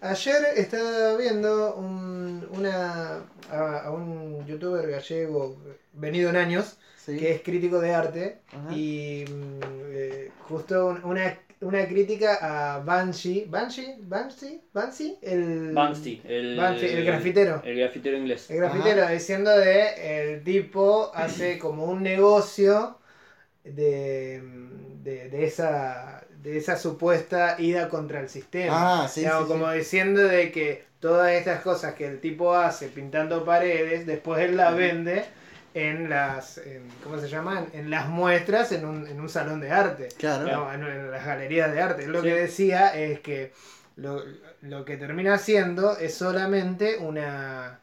Ayer 0.00 0.42
estaba 0.56 1.16
viendo 1.16 1.74
un, 1.76 2.46
una, 2.52 3.22
a, 3.50 3.78
a 3.84 3.90
un 3.90 4.44
youtuber 4.46 4.88
gallego 4.90 5.56
venido 5.92 6.30
en 6.30 6.36
años 6.36 6.78
Sí. 6.96 7.16
que 7.18 7.30
es 7.30 7.42
crítico 7.42 7.78
de 7.80 7.94
arte 7.94 8.38
Ajá. 8.52 8.74
y 8.74 9.24
mm, 9.30 9.60
eh, 9.92 10.30
justo 10.48 10.88
un- 10.88 11.04
una, 11.04 11.38
una 11.60 11.86
crítica 11.86 12.38
a 12.74 12.80
Banshee. 12.80 13.44
¿Banshee? 13.48 13.94
¿Banshee? 14.00 14.60
¿Banshee? 14.72 15.16
El, 15.22 15.72
Banksy, 15.72 16.20
el, 16.24 16.56
Banksy, 16.56 16.86
el 16.86 17.04
grafitero. 17.04 17.62
El 17.64 17.78
grafitero 17.78 18.16
inglés. 18.16 18.50
El 18.50 18.56
grafitero 18.56 19.08
diciendo 19.08 19.50
de 19.56 20.32
el 20.34 20.42
tipo 20.42 21.12
hace 21.14 21.58
como 21.60 21.84
un 21.84 22.02
negocio 22.02 22.98
de, 23.62 24.42
de, 25.04 25.28
de 25.28 25.44
esa 25.44 26.25
de 26.50 26.58
esa 26.58 26.76
supuesta 26.76 27.56
ida 27.58 27.88
contra 27.88 28.20
el 28.20 28.28
sistema. 28.28 29.04
Ah, 29.04 29.08
sí, 29.08 29.20
Digamos, 29.20 29.48
sí, 29.48 29.52
como 29.52 29.70
sí. 29.72 29.78
diciendo 29.78 30.22
de 30.22 30.52
que 30.52 30.84
todas 31.00 31.32
estas 31.32 31.62
cosas 31.62 31.94
que 31.94 32.06
el 32.06 32.20
tipo 32.20 32.54
hace 32.54 32.88
pintando 32.88 33.44
paredes, 33.44 34.06
después 34.06 34.40
él 34.42 34.56
las 34.56 34.74
vende 34.76 35.24
en 35.74 36.08
las 36.08 36.58
en- 36.58 36.88
¿cómo 37.02 37.18
se 37.18 37.28
llaman? 37.28 37.66
En 37.72 37.90
las 37.90 38.08
muestras 38.08 38.72
en 38.72 38.86
un, 38.86 39.06
en 39.06 39.20
un 39.20 39.28
salón 39.28 39.60
de 39.60 39.70
arte. 39.70 40.08
Claro. 40.18 40.72
En, 40.72 40.82
en 40.84 41.10
las 41.10 41.24
galerías 41.26 41.72
de 41.72 41.80
arte. 41.80 42.04
Él 42.04 42.12
Lo 42.12 42.22
que 42.22 42.34
decía 42.34 42.94
es 42.96 43.20
que 43.20 43.52
lo, 43.96 44.22
lo 44.62 44.84
que 44.84 44.96
termina 44.96 45.34
haciendo 45.34 45.98
es 45.98 46.14
solamente 46.14 46.96
una, 46.98 47.80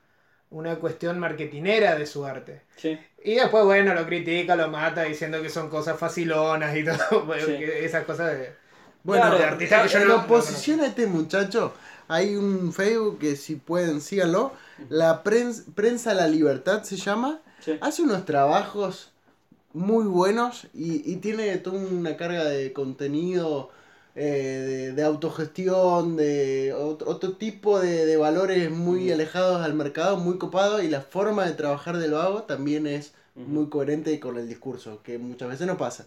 una 0.54 0.76
cuestión 0.78 1.20
marketinera 1.20 1.96
de 1.96 2.06
su 2.06 2.26
arte. 2.26 2.62
Sí. 2.78 2.98
Y 3.24 3.36
después, 3.36 3.66
bueno, 3.66 3.94
lo 3.94 4.06
critica, 4.06 4.56
lo 4.56 4.70
mata 4.70 5.04
diciendo 5.04 5.42
que 5.42 5.50
son 5.50 5.70
cosas 5.70 5.98
facilonas 6.00 6.76
y 6.76 6.84
todo. 6.86 7.24
bueno, 7.26 7.46
Sí. 7.46 7.58
que 7.58 7.86
esas 7.86 8.06
cosas 8.06 8.32
de. 8.38 8.54
Bueno, 9.04 9.24
Claro, 9.24 9.38
de 9.40 9.44
artista 9.44 9.84
que 9.84 9.90
yo 9.90 10.00
en 10.00 10.08
no- 10.08 10.18
no 10.18 10.24
oposición 10.24 10.80
a 10.80 10.88
este 10.88 11.08
muchacho, 11.08 11.74
Hay 12.10 12.36
un 12.36 12.74
Facebook 12.74 13.18
que 13.20 13.36
si 13.38 13.56
pueden, 13.56 14.02
síganlo. 14.02 14.52
La 14.90 15.24
Prens- 15.24 15.64
Prensa 15.74 16.14
La 16.14 16.28
Libertad 16.28 16.84
se 16.84 16.98
llama. 16.98 17.40
Sí. 17.62 17.78
Hace 17.82 18.02
unos 18.04 18.26
trabajos 18.26 19.12
muy 19.72 20.04
buenos 20.06 20.68
y, 20.74 21.10
y 21.12 21.16
tiene 21.18 21.58
toda 21.58 21.80
una 21.80 22.16
carga 22.18 22.44
de 22.44 22.74
contenido, 22.74 23.72
eh, 24.16 24.22
de, 24.22 24.92
de 24.94 25.04
autogestión, 25.04 26.16
de 26.18 26.74
otro, 26.74 27.10
otro 27.10 27.34
tipo 27.34 27.80
de, 27.80 28.06
de 28.06 28.18
valores 28.18 28.70
muy 28.70 29.12
alejados 29.12 29.62
al 29.64 29.74
mercado, 29.74 30.18
muy 30.18 30.38
copado 30.38 30.82
y 30.84 30.88
la 30.88 31.02
forma 31.02 31.46
de 31.46 31.54
trabajar 31.54 31.98
del 31.98 32.12
vago 32.12 32.44
también 32.44 32.86
es 32.88 33.14
muy 33.36 33.68
coherente 33.70 34.20
con 34.20 34.38
el 34.38 34.48
discurso, 34.48 35.02
que 35.04 35.18
muchas 35.18 35.50
veces 35.50 35.66
no 35.66 35.78
pasa. 35.78 36.06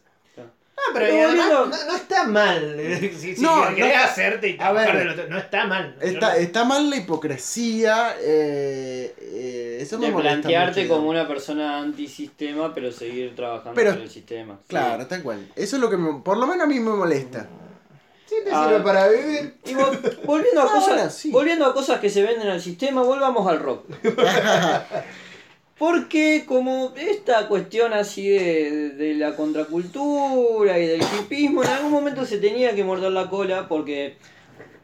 Ah, 0.78 0.90
pero, 0.92 1.06
además 1.06 1.48
no, 1.50 1.66
no 1.66 1.96
está 1.96 2.24
mal. 2.28 2.76
Si, 3.18 3.34
si 3.34 3.42
No, 3.42 3.74
querés 3.74 3.96
no- 3.96 4.04
hacerte 4.04 4.50
y 4.50 4.56
a 4.60 4.70
ver. 4.72 4.96
del 4.96 5.08
otro, 5.08 5.26
no 5.28 5.38
está 5.38 5.66
mal. 5.66 5.96
Está, 6.00 6.36
está 6.36 6.64
mal 6.64 6.88
la 6.90 6.96
hipocresía, 6.96 8.14
eh, 8.20 9.12
eh, 9.18 9.78
eso 9.80 9.98
me 9.98 10.06
De 10.06 10.12
molesta 10.12 10.42
plantearte 10.42 10.82
mucho, 10.82 10.94
como 10.94 11.08
una 11.10 11.26
persona 11.26 11.78
antisistema, 11.80 12.72
pero 12.74 12.92
seguir 12.92 13.34
trabajando 13.34 13.74
Pero- 13.74 13.94
por 13.94 14.02
el 14.02 14.10
sistema. 14.10 14.54
Sí. 14.60 14.64
Claro, 14.68 15.06
tal 15.06 15.22
cual. 15.22 15.48
Eso 15.56 15.76
es 15.76 15.82
lo 15.82 15.90
que 15.90 15.96
me- 15.96 16.20
por 16.20 16.36
lo 16.36 16.46
menos 16.46 16.64
a 16.64 16.68
mí 16.68 16.78
me 16.78 16.90
molesta. 16.90 17.48
Sí, 18.28 18.34
te 18.44 18.50
Ah. 18.52 18.80
para 18.84 19.08
vivir. 19.08 19.54
Y 19.64 19.74
vol- 19.74 20.24
volviendo, 20.24 20.60
a 20.62 20.64
Ah, 20.68 20.72
cosas, 20.74 21.14
sí. 21.14 21.30
volviendo 21.30 21.64
a 21.66 21.72
cosas 21.72 22.00
que 22.00 22.10
se 22.10 22.22
venden 22.22 22.48
al 22.48 22.60
sistema, 22.60 23.02
volvamos 23.02 23.46
al 23.48 23.60
rock. 23.60 23.84
Porque 25.78 26.44
como 26.46 26.94
esta 26.96 27.48
cuestión 27.48 27.92
así 27.92 28.28
de, 28.30 28.90
de 28.90 29.14
la 29.14 29.36
contracultura 29.36 30.78
y 30.78 30.86
del 30.86 31.02
hipismo, 31.20 31.62
en 31.62 31.68
algún 31.68 31.92
momento 31.92 32.24
se 32.24 32.38
tenía 32.38 32.74
que 32.74 32.82
morder 32.82 33.12
la 33.12 33.28
cola 33.28 33.68
porque 33.68 34.16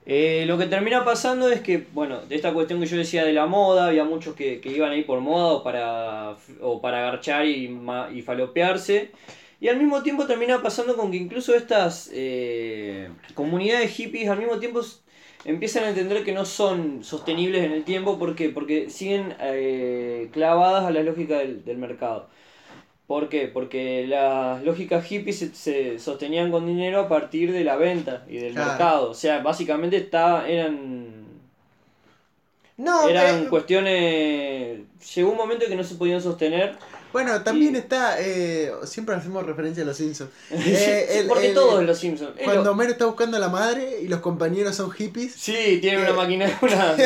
eh, 0.04 0.44
lo 0.46 0.58
que 0.58 0.66
termina 0.66 1.02
pasando 1.02 1.48
es 1.48 1.62
que, 1.62 1.86
bueno, 1.94 2.20
de 2.28 2.34
esta 2.36 2.52
cuestión 2.52 2.78
que 2.78 2.86
yo 2.86 2.98
decía 2.98 3.24
de 3.24 3.32
la 3.32 3.46
moda, 3.46 3.86
había 3.86 4.04
muchos 4.04 4.34
que, 4.36 4.60
que 4.60 4.68
iban 4.70 4.90
ahí 4.92 5.02
por 5.02 5.20
moda 5.20 5.54
o 5.54 5.62
para, 5.62 6.36
o 6.60 6.82
para 6.82 7.00
garchar 7.00 7.46
y, 7.46 7.74
y 8.12 8.20
falopearse. 8.20 9.12
Y 9.62 9.68
al 9.68 9.78
mismo 9.78 10.02
tiempo 10.02 10.26
termina 10.26 10.60
pasando 10.62 10.96
con 10.96 11.12
que 11.12 11.18
incluso 11.18 11.54
estas 11.54 12.10
eh, 12.12 13.10
comunidades 13.34 13.92
hippies 13.92 14.28
al 14.28 14.38
mismo 14.38 14.58
tiempo 14.58 14.80
empiezan 15.44 15.84
a 15.84 15.90
entender 15.90 16.24
que 16.24 16.32
no 16.32 16.44
son 16.44 17.04
sostenibles 17.04 17.64
en 17.64 17.72
el 17.72 17.84
tiempo. 17.84 18.18
¿Por 18.18 18.34
qué? 18.34 18.48
Porque 18.48 18.90
siguen 18.90 19.36
eh, 19.40 20.30
clavadas 20.32 20.84
a 20.84 20.90
la 20.90 21.02
lógica 21.04 21.38
del, 21.38 21.64
del 21.64 21.78
mercado. 21.78 22.28
¿Por 23.06 23.28
qué? 23.28 23.48
Porque 23.48 24.06
las 24.08 24.62
lógicas 24.64 25.04
hippies 25.06 25.38
se, 25.40 25.54
se 25.54 25.98
sostenían 25.98 26.50
con 26.50 26.66
dinero 26.66 27.00
a 27.00 27.08
partir 27.08 27.52
de 27.52 27.64
la 27.64 27.76
venta 27.76 28.24
y 28.28 28.38
del 28.38 28.54
Claro. 28.54 28.70
mercado. 28.70 29.10
O 29.10 29.14
sea, 29.14 29.40
básicamente 29.42 29.96
está, 29.98 30.48
eran, 30.48 31.40
No, 32.76 33.08
eran 33.08 33.44
eh, 33.44 33.48
cuestiones... 33.48 34.80
Llegó 35.14 35.30
un 35.30 35.36
momento 35.36 35.66
que 35.66 35.76
no 35.76 35.84
se 35.84 35.96
podían 35.96 36.20
sostener. 36.22 36.76
Bueno, 37.12 37.42
también 37.42 37.74
Y- 37.74 37.78
está, 37.78 38.16
eh, 38.20 38.72
siempre 38.84 39.14
hacemos 39.14 39.44
referencia 39.46 39.82
a 39.82 39.86
los 39.86 39.96
Simpsons. 39.96 40.30
Sí, 40.50 40.54
Eh, 40.66 41.18
el- 41.20 41.26
porque 41.28 41.48
el- 41.48 41.54
todo 41.54 41.80
es 41.80 41.86
los 41.86 41.98
Simpsons. 41.98 42.32
Cuando 42.42 42.64
lo- 42.64 42.70
Homero 42.72 42.92
está 42.92 43.06
buscando 43.06 43.36
a 43.36 43.40
la 43.40 43.48
madre 43.48 44.00
y 44.02 44.08
los 44.08 44.20
compañeros 44.20 44.74
son 44.76 44.90
hippies, 44.90 45.34
Sí, 45.34 45.78
tiene 45.80 45.98
una 45.98 46.06
que- 46.08 46.12
máquina, 46.14 46.58
una... 46.62 46.96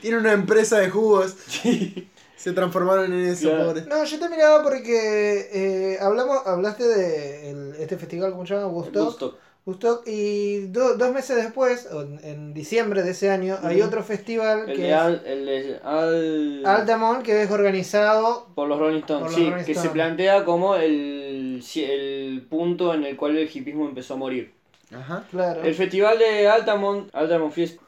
tiene 0.00 0.18
una 0.18 0.32
empresa 0.32 0.78
de 0.78 0.90
jugos, 0.90 1.34
Sí. 1.46 2.08
se 2.36 2.52
transformaron 2.52 3.12
en 3.12 3.24
eso, 3.26 3.48
Claro. 3.48 3.66
pobres. 3.68 3.86
No, 3.86 4.04
yo 4.04 4.18
te 4.18 4.28
miraba 4.28 4.62
porque 4.62 5.48
eh, 5.52 5.98
hablamos, 6.00 6.46
hablaste 6.46 6.84
de 6.84 7.50
el- 7.50 7.74
este 7.78 7.96
festival, 7.96 8.32
¿cómo 8.32 8.46
se 8.46 8.54
llama? 8.54 8.66
Woodstock. 8.66 9.36
Woodstock, 9.66 10.06
y 10.06 10.66
do- 10.66 10.96
dos 10.98 11.12
meses 11.12 11.36
después, 11.36 11.88
en, 11.90 12.20
en 12.22 12.54
diciembre 12.54 13.02
de 13.02 13.12
ese 13.12 13.30
año, 13.30 13.56
hay 13.62 13.80
otro 13.80 14.02
festival 14.02 14.68
El 14.68 14.76
que 14.76 14.82
de 14.82 14.88
es 14.90 14.94
Al, 14.94 15.22
el 15.24 15.46
de 15.46 15.78
Al- 15.82 16.62
Altamont, 16.66 17.22
que 17.22 17.42
es 17.42 17.50
organizado. 17.50 18.46
por 18.54 18.68
los 18.68 18.78
Rolling 18.78 19.00
Stones, 19.00 19.32
sí, 19.32 19.48
Rolling 19.48 19.64
que 19.64 19.74
se 19.74 19.88
plantea 19.88 20.44
como 20.44 20.74
el, 20.76 21.62
el 21.76 22.46
punto 22.50 22.92
en 22.92 23.04
el 23.04 23.16
cual 23.16 23.36
el 23.38 23.48
hipismo 23.52 23.86
empezó 23.88 24.14
a 24.14 24.16
morir. 24.18 24.52
Ajá. 24.94 25.24
Claro. 25.30 25.62
El 25.62 25.74
festival 25.74 26.18
de 26.18 26.46
Altamont, 26.46 27.08
Altamont 27.14 27.52
Fiest, 27.52 27.80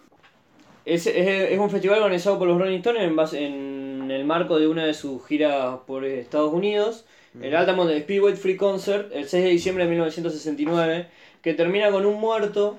es, 0.87 1.07
es, 1.07 1.51
es 1.51 1.59
un 1.59 1.69
festival 1.69 1.99
organizado 2.01 2.39
por 2.39 2.49
los 2.49 2.59
Rolling 2.59 2.79
Stones 2.79 3.03
en, 3.03 3.17
base- 3.17 3.45
en 3.45 4.11
el 4.11 4.25
marco 4.25 4.59
de 4.59 4.67
una 4.67 4.87
de 4.87 4.95
sus 4.95 5.27
giras 5.27 5.81
por 5.87 6.05
Estados 6.07 6.53
Unidos. 6.55 7.05
El 7.39 7.55
Altamont 7.55 7.91
Speedway 7.91 8.35
Free 8.35 8.57
Concert, 8.57 9.11
el 9.13 9.29
6 9.29 9.45
de 9.45 9.51
diciembre 9.51 9.85
de 9.85 9.91
1969, 9.91 11.09
que 11.47 11.55
termina 11.55 11.93
con 11.93 12.05
un 12.05 12.19
muerto 12.21 12.77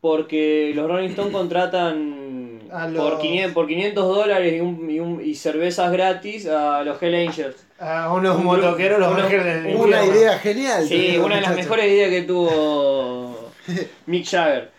porque 0.00 0.72
los 0.74 0.88
Rolling 0.88 1.10
Stones 1.10 1.32
contratan 1.32 2.58
A 2.72 2.86
por, 2.86 2.90
los- 3.12 3.20
500, 3.20 3.52
por 3.52 3.68
500 3.68 4.04
dólares 4.04 4.52
y, 4.56 4.60
un, 4.60 4.90
y, 4.90 4.98
un- 4.98 5.24
y 5.24 5.36
cervezas 5.36 5.92
gratis 5.92 6.48
a 6.48 6.82
los 6.82 7.00
Hell 7.00 7.14
Angels. 7.28 7.54
A 7.78 8.12
unos 8.12 8.36
Un- 8.36 8.46
motoqueros, 8.46 8.98
los 8.98 9.12
uno- 9.12 9.22
ángeles 9.22 9.44
del 9.62 9.76
una 9.76 10.04
idea 10.04 10.36
genial. 10.40 10.84
Sí, 10.88 11.18
una 11.24 11.36
de 11.36 11.42
las 11.42 11.54
mejores 11.54 11.86
ideas 11.86 12.10
que 12.10 12.22
tuvo 12.22 13.52
Mick 14.06 14.26
Jagger. 14.28 14.70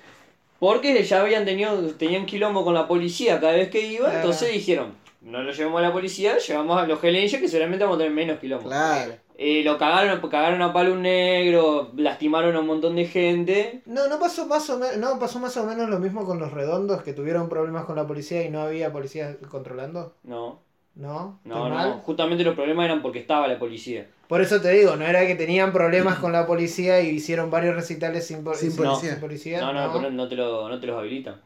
Porque 0.59 1.01
ya 1.01 1.21
habían 1.21 1.45
tenido, 1.45 1.77
tenían 1.95 2.25
quilombo 2.25 2.65
con 2.65 2.73
la 2.73 2.85
policía 2.85 3.39
cada 3.39 3.53
vez 3.53 3.69
que 3.69 3.79
iba, 3.87 4.07
Claro. 4.07 4.17
entonces 4.19 4.51
dijeron, 4.51 4.91
no 5.21 5.41
lo 5.41 5.53
llevamos 5.53 5.79
a 5.79 5.83
la 5.83 5.93
policía, 5.93 6.37
llevamos 6.37 6.77
a 6.81 6.85
los 6.85 7.01
Hell 7.01 7.15
Angels 7.15 7.41
que 7.41 7.47
seguramente 7.47 7.85
vamos 7.85 7.95
a 7.95 7.99
tener 7.99 8.13
menos 8.13 8.39
quilombo. 8.39 8.67
Claro. 8.67 9.13
Eh, 9.37 9.63
lo 9.63 9.77
cagaron, 9.77 10.19
cagaron 10.29 10.61
a 10.61 10.71
palo 10.73 10.93
un 10.93 11.01
negro, 11.03 11.91
lastimaron 11.95 12.55
a 12.55 12.59
un 12.59 12.67
montón 12.67 12.95
de 12.95 13.05
gente. 13.05 13.81
No, 13.85 14.07
no 14.07 14.19
pasó 14.19 14.45
más 14.45 14.69
o 14.69 14.77
menos, 14.77 14.97
no 14.97 15.17
pasó 15.19 15.39
más 15.39 15.55
o 15.57 15.65
menos 15.65 15.89
lo 15.89 15.99
mismo 15.99 16.25
con 16.25 16.39
los 16.39 16.51
redondos 16.51 17.01
que 17.03 17.13
tuvieron 17.13 17.49
problemas 17.49 17.85
con 17.85 17.95
la 17.95 18.05
policía 18.07 18.43
y 18.43 18.49
no 18.49 18.61
había 18.61 18.91
policía 18.91 19.37
controlando. 19.49 20.13
No, 20.23 20.59
¿No? 20.93 21.39
¿Estoy 21.45 21.59
no, 21.59 21.69
mal? 21.69 21.89
no. 21.89 21.97
Justamente 21.99 22.43
los 22.43 22.53
problemas 22.55 22.85
eran 22.85 23.01
porque 23.01 23.19
estaba 23.19 23.47
la 23.47 23.57
policía. 23.57 24.07
Por 24.27 24.41
eso 24.41 24.61
te 24.61 24.69
digo, 24.71 24.95
no 24.95 25.05
era 25.05 25.25
que 25.25 25.35
tenían 25.35 25.71
problemas 25.73 26.19
con 26.19 26.31
la 26.33 26.45
policía 26.45 27.01
y 27.01 27.09
hicieron 27.09 27.49
varios 27.49 27.75
recitales 27.75 28.27
sin, 28.27 28.43
po- 28.43 28.53
Sin 28.53 28.71
sin- 28.71 28.83
policía. 28.83 29.11
sin 29.11 29.19
policía. 29.19 29.61
No, 29.61 29.73
no, 29.73 29.91
pero 29.93 30.11
no 30.11 30.27
te, 30.27 30.35
lo, 30.35 30.69
no 30.69 30.79
te 30.79 30.87
los 30.87 30.97
habilitan. 30.99 31.41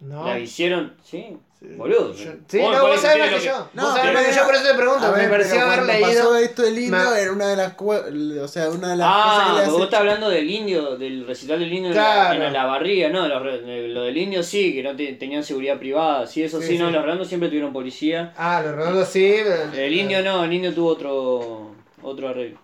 No. 0.00 0.24
La 0.26 0.38
hicieron, 0.38 0.94
sí, 1.02 1.38
Sí. 1.58 1.68
boludo. 1.74 2.14
Yo- 2.14 2.32
sí, 2.46 2.58
no, 2.60 2.86
vos 2.86 3.00
sabés 3.00 3.18
más 3.18 3.40
que 3.40 3.46
yo. 3.46 3.68
No, 3.72 3.82
vos 3.84 3.94
sabés 3.96 4.12
más 4.12 4.26
que 4.26 4.32
yo, 4.34 4.44
por 4.44 4.54
eso 4.54 4.64
te 4.68 4.74
pregunto. 4.74 5.06
A 5.06 5.12
me 5.12 5.26
pareció 5.28 5.60
haber 5.62 5.82
leído. 5.84 6.06
pasó 6.08 6.36
esto 6.36 6.62
del 6.62 6.78
indio, 6.78 6.98
Me- 7.10 7.20
era 7.22 7.32
una 7.32 7.48
de 7.48 7.56
las 7.56 7.76
cue- 7.76 8.40
o 8.40 8.46
sea, 8.48 8.68
una 8.70 8.90
de 8.90 8.96
las 8.96 9.08
Ah, 9.10 9.46
cosas 9.50 9.64
que 9.64 9.70
vos 9.70 9.82
estás 9.84 10.00
hablando 10.00 10.28
del 10.28 10.50
indio, 10.50 10.96
del 10.96 11.26
recital 11.26 11.58
del 11.58 11.72
indio 11.72 11.88
en, 11.88 11.94
Claro. 11.94 12.38
la, 12.40 12.46
en 12.48 12.52
la 12.52 12.66
barriga, 12.66 13.08
no, 13.08 13.26
lo, 13.26 14.02
del 14.02 14.16
indio 14.18 14.42
sí, 14.42 14.74
que 14.74 14.82
no 14.82 14.94
te- 14.94 15.14
tenían 15.14 15.42
seguridad 15.42 15.78
privada, 15.78 16.26
sí, 16.26 16.42
eso 16.42 16.60
sí, 16.60 16.66
Sí, 16.68 16.78
no, 16.78 16.88
sí. 16.88 16.92
los 16.92 17.02
redondos 17.02 17.28
siempre 17.28 17.48
tuvieron 17.48 17.72
policía. 17.72 18.34
Ah, 18.36 18.60
los 18.62 18.74
redondos 18.74 19.08
sí. 19.08 19.34
El 19.74 19.94
indio 19.94 20.22
no, 20.22 20.44
el 20.44 20.52
indio 20.52 20.74
tuvo 20.74 20.90
otro, 20.90 21.70
otro 22.02 22.28
arreglo. 22.28 22.58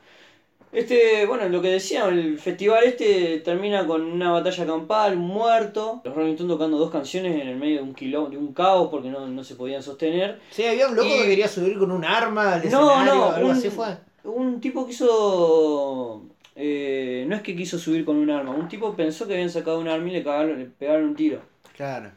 Este, 0.72 1.26
bueno, 1.26 1.46
lo 1.50 1.60
que 1.60 1.68
decía, 1.68 2.06
el 2.06 2.38
festival 2.38 2.84
este 2.84 3.40
termina 3.40 3.86
con 3.86 4.00
una 4.02 4.30
batalla 4.30 4.64
campal, 4.64 5.18
un 5.18 5.26
muerto, 5.26 6.00
los 6.02 6.14
Rolling 6.14 6.32
Stones 6.32 6.54
tocando 6.54 6.78
dos 6.78 6.90
canciones 6.90 7.38
en 7.42 7.46
el 7.48 7.56
medio 7.58 7.76
de 7.76 7.82
un 7.82 7.94
quilombo, 7.94 8.30
de 8.30 8.38
un 8.38 8.54
caos 8.54 8.88
porque 8.90 9.10
no, 9.10 9.26
no 9.28 9.44
se 9.44 9.54
podían 9.54 9.82
sostener. 9.82 10.40
Sí, 10.50 10.64
había 10.64 10.88
un 10.88 10.96
loco 10.96 11.08
Y- 11.08 11.18
que 11.18 11.26
quería 11.26 11.46
subir 11.48 11.78
con 11.78 11.92
un 11.92 12.04
arma 12.06 12.54
al 12.54 12.70
No, 12.70 12.90
escenario, 12.90 13.14
no, 13.14 13.30
algo 13.32 13.48
un- 13.50 13.54
así 13.56 13.68
fue. 13.68 13.88
Un 14.24 14.60
tipo 14.60 14.86
quiso. 14.86 16.22
eh, 16.56 17.24
no 17.28 17.36
es 17.36 17.42
que 17.42 17.54
quiso 17.54 17.78
subir 17.78 18.04
con 18.06 18.16
un 18.16 18.30
arma, 18.30 18.52
un 18.52 18.68
tipo 18.68 18.94
pensó 18.94 19.26
que 19.26 19.34
habían 19.34 19.50
sacado 19.50 19.78
un 19.78 19.88
arma 19.88 20.08
y 20.08 20.12
le, 20.12 20.22
cagaron, 20.24 20.58
le 20.58 20.64
pegaron 20.66 21.04
un 21.04 21.14
tiro. 21.16 21.40
Claro. 21.76 22.10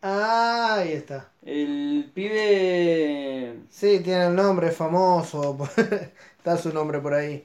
Ah, 0.00 0.76
ahí 0.78 0.92
está. 0.92 1.28
El 1.44 2.10
pibe. 2.14 3.54
Sí, 3.68 4.00
tiene 4.02 4.26
el 4.28 4.34
nombre 4.34 4.70
famoso. 4.70 5.58
Está 6.38 6.56
su 6.56 6.72
nombre 6.72 7.00
por 7.00 7.14
ahí. 7.14 7.44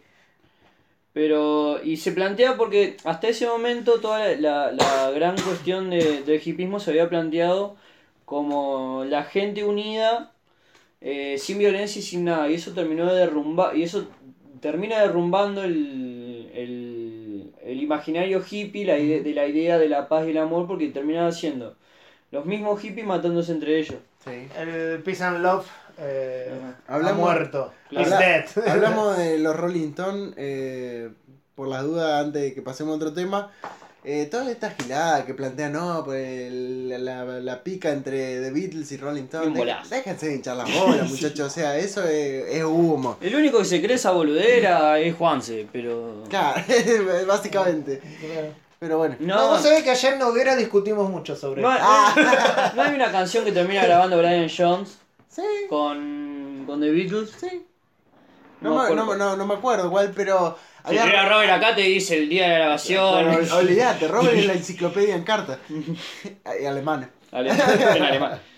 Pero. 1.14 1.80
Y 1.84 1.98
se 1.98 2.12
plantea 2.12 2.58
porque 2.58 2.98
hasta 3.04 3.28
ese 3.28 3.48
momento 3.48 4.00
toda 4.00 4.20
la, 4.36 4.72
la- 4.72 4.72
la 4.72 5.12
gran 5.12 5.36
cuestión 5.38 5.90
de- 5.90 6.24
del 6.24 6.42
hipismo 6.44 6.80
se 6.80 6.90
había 6.92 7.08
planteado 7.10 7.76
como 8.26 9.04
la 9.08 9.24
gente 9.24 9.64
unida, 9.64 10.32
eh, 11.02 11.38
sin 11.38 11.60
violencia 11.60 12.00
y 12.00 12.04
sin 12.04 12.26
nada. 12.26 12.50
Y 12.50 12.56
eso 12.56 12.72
terminó 12.74 13.06
de 13.14 13.20
derrumbar. 13.20 13.76
Y 13.78 13.84
eso 13.84 14.08
termina 14.60 15.00
derrumbando 15.02 15.64
el, 15.64 16.50
el, 16.54 17.52
el 17.64 17.82
imaginario 17.84 18.44
hippie 18.50 18.86
la 18.86 18.98
ide- 18.98 19.22
de 19.22 19.34
la 19.34 19.46
idea 19.48 19.78
de 19.78 19.90
la 19.90 20.08
paz 20.08 20.26
y 20.26 20.32
el 20.32 20.38
amor 20.38 20.66
porque 20.68 20.88
terminaba 20.88 21.32
siendo 21.32 21.76
los 22.32 22.46
mismos 22.46 22.82
hippies 22.82 23.06
matándose 23.06 23.52
entre 23.52 23.78
ellos. 23.80 23.98
Sí. 24.24 24.48
El 24.58 25.04
Peace 25.04 25.24
and 25.24 25.44
Love 25.44 25.68
eh, 26.04 26.52
ha 26.88 26.94
Hablamos- 26.96 27.18
muerto. 27.20 27.74
Claro. 27.90 28.08
Is 28.10 28.18
dead. 28.18 28.46
Hablamos 28.68 29.18
de 29.18 29.38
los 29.40 29.56
Rolling 29.56 29.90
Stones, 29.90 30.34
eh, 30.38 31.10
por 31.56 31.68
las 31.68 31.84
dudas, 31.84 32.26
antes 32.26 32.42
de 32.42 32.54
que 32.54 32.62
pasemos 32.62 32.94
a 32.94 32.96
otro 32.98 33.14
tema. 33.14 33.52
Eh, 34.06 34.26
toda 34.30 34.52
esta 34.52 34.72
gilada 34.72 35.26
que 35.26 35.34
plantean, 35.34 35.72
no, 35.72 36.04
pues 36.04 36.22
el- 36.52 37.06
la, 37.06 37.24
la 37.24 37.64
pica 37.64 37.90
entre 37.92 38.42
The 38.42 38.52
Beatles 38.52 38.92
y 38.92 38.98
Rolling 38.98 39.24
Stones. 39.24 39.58
bolazo. 39.58 39.90
Dé- 39.90 39.96
Déjense 39.96 40.28
de 40.28 40.36
hinchar 40.36 40.58
las 40.58 40.70
bolas, 40.78 41.10
muchachos. 41.10 41.40
O 41.48 41.50
sea, 41.50 41.78
eso 41.78 42.04
es, 42.04 42.50
es 42.54 42.64
humo. 42.66 43.16
El 43.22 43.34
único 43.36 43.60
que 43.60 43.66
se 43.66 43.82
cree 43.82 43.96
esa 43.96 44.12
boludera 44.12 45.00
es 45.00 45.16
Juanse, 45.16 45.68
pero. 45.72 46.24
Claro, 46.28 46.62
básicamente. 47.28 48.00
Claro. 48.20 48.48
Pero 48.80 48.98
bueno. 48.98 49.16
No, 49.22 49.36
No, 49.38 49.48
vos 49.52 49.62
sabés 49.62 49.84
que 49.84 49.92
ayer 49.92 50.14
en 50.14 50.20
Noguera 50.20 50.58
discutimos 50.58 51.10
mucho 51.10 51.38
sobre 51.38 51.62
no, 51.62 51.72
esto. 51.74 51.86
no- 52.22 52.74
no 52.76 52.82
hay 52.82 52.96
una 52.96 53.10
canción 53.12 53.46
que 53.46 53.54
termina 53.54 53.86
grabando 53.86 54.18
Brian 54.18 54.50
Jones 54.56 54.98
Sí, 55.34 55.42
con, 55.70 56.64
con 56.66 56.80
The 56.80 56.92
Beatles. 56.92 57.32
sí. 57.32 57.66
No 58.62 58.70
No, 58.76 58.90
me 58.90 58.96
no, 58.96 59.16
no, 59.16 59.36
no 59.36 59.46
me 59.48 59.54
acuerdo 59.56 59.88
igual, 59.88 60.12
pero. 60.16 60.58
Si 60.88 60.94
llega 60.94 61.28
Robert 61.30 61.52
acá 61.52 61.76
te 61.76 61.82
dice 61.82 62.18
el 62.18 62.30
día 62.30 62.44
de 62.44 62.50
la 62.50 62.60
grabación. 62.60 63.26
Pero 63.42 63.56
olvídate, 63.58 64.08
Robert 64.08 64.36
es 64.36 64.46
la 64.46 64.54
enciclopedia 64.54 65.16
en 65.16 65.24
carta. 65.24 65.60
Y 66.62 66.66
alemana. 66.66 67.10
En 67.32 67.50
alemán. 68.04 68.40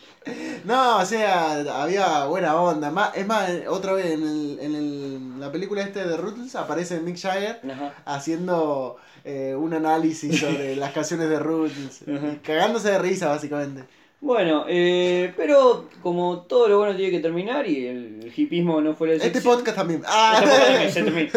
No, 0.63 0.97
o 0.97 1.05
sea, 1.05 1.59
había 1.83 2.25
buena 2.25 2.55
onda. 2.55 2.89
Más, 2.89 3.15
es 3.15 3.27
más, 3.27 3.47
otra 3.67 3.93
vez 3.93 4.07
en, 4.07 4.23
el, 4.23 4.57
en 4.59 4.75
el- 4.75 5.39
la 5.39 5.51
película 5.51 5.83
este 5.83 6.03
de 6.03 6.17
Rutles 6.17 6.55
aparece 6.55 6.99
Mick 6.99 7.19
Jagger 7.19 7.61
Ajá. 7.71 7.93
haciendo 8.05 8.97
eh, 9.23 9.53
un 9.55 9.75
análisis 9.75 10.39
sobre 10.39 10.75
las 10.77 10.93
canciones 10.93 11.29
de 11.29 11.35
y 11.35 12.35
cagándose 12.37 12.89
de 12.89 12.97
risa, 12.97 13.27
básicamente. 13.27 13.83
Bueno, 14.21 14.65
eh, 14.67 15.33
pero 15.37 15.87
como 16.01 16.41
todo 16.43 16.67
lo 16.67 16.79
bueno 16.79 16.95
tiene 16.95 17.11
que 17.11 17.19
terminar 17.19 17.67
y 17.69 17.85
el 17.87 18.33
hipismo 18.35 18.81
no 18.81 18.95
fue 18.95 19.09
la 19.17 19.23
Este 19.23 19.41
podcast 19.41 19.77
también. 19.77 19.99
Este 20.01 20.11
Ah, 20.13 20.37
podcast 20.41 20.65
también 20.67 20.91
se 20.91 21.03
termina. 21.03 21.29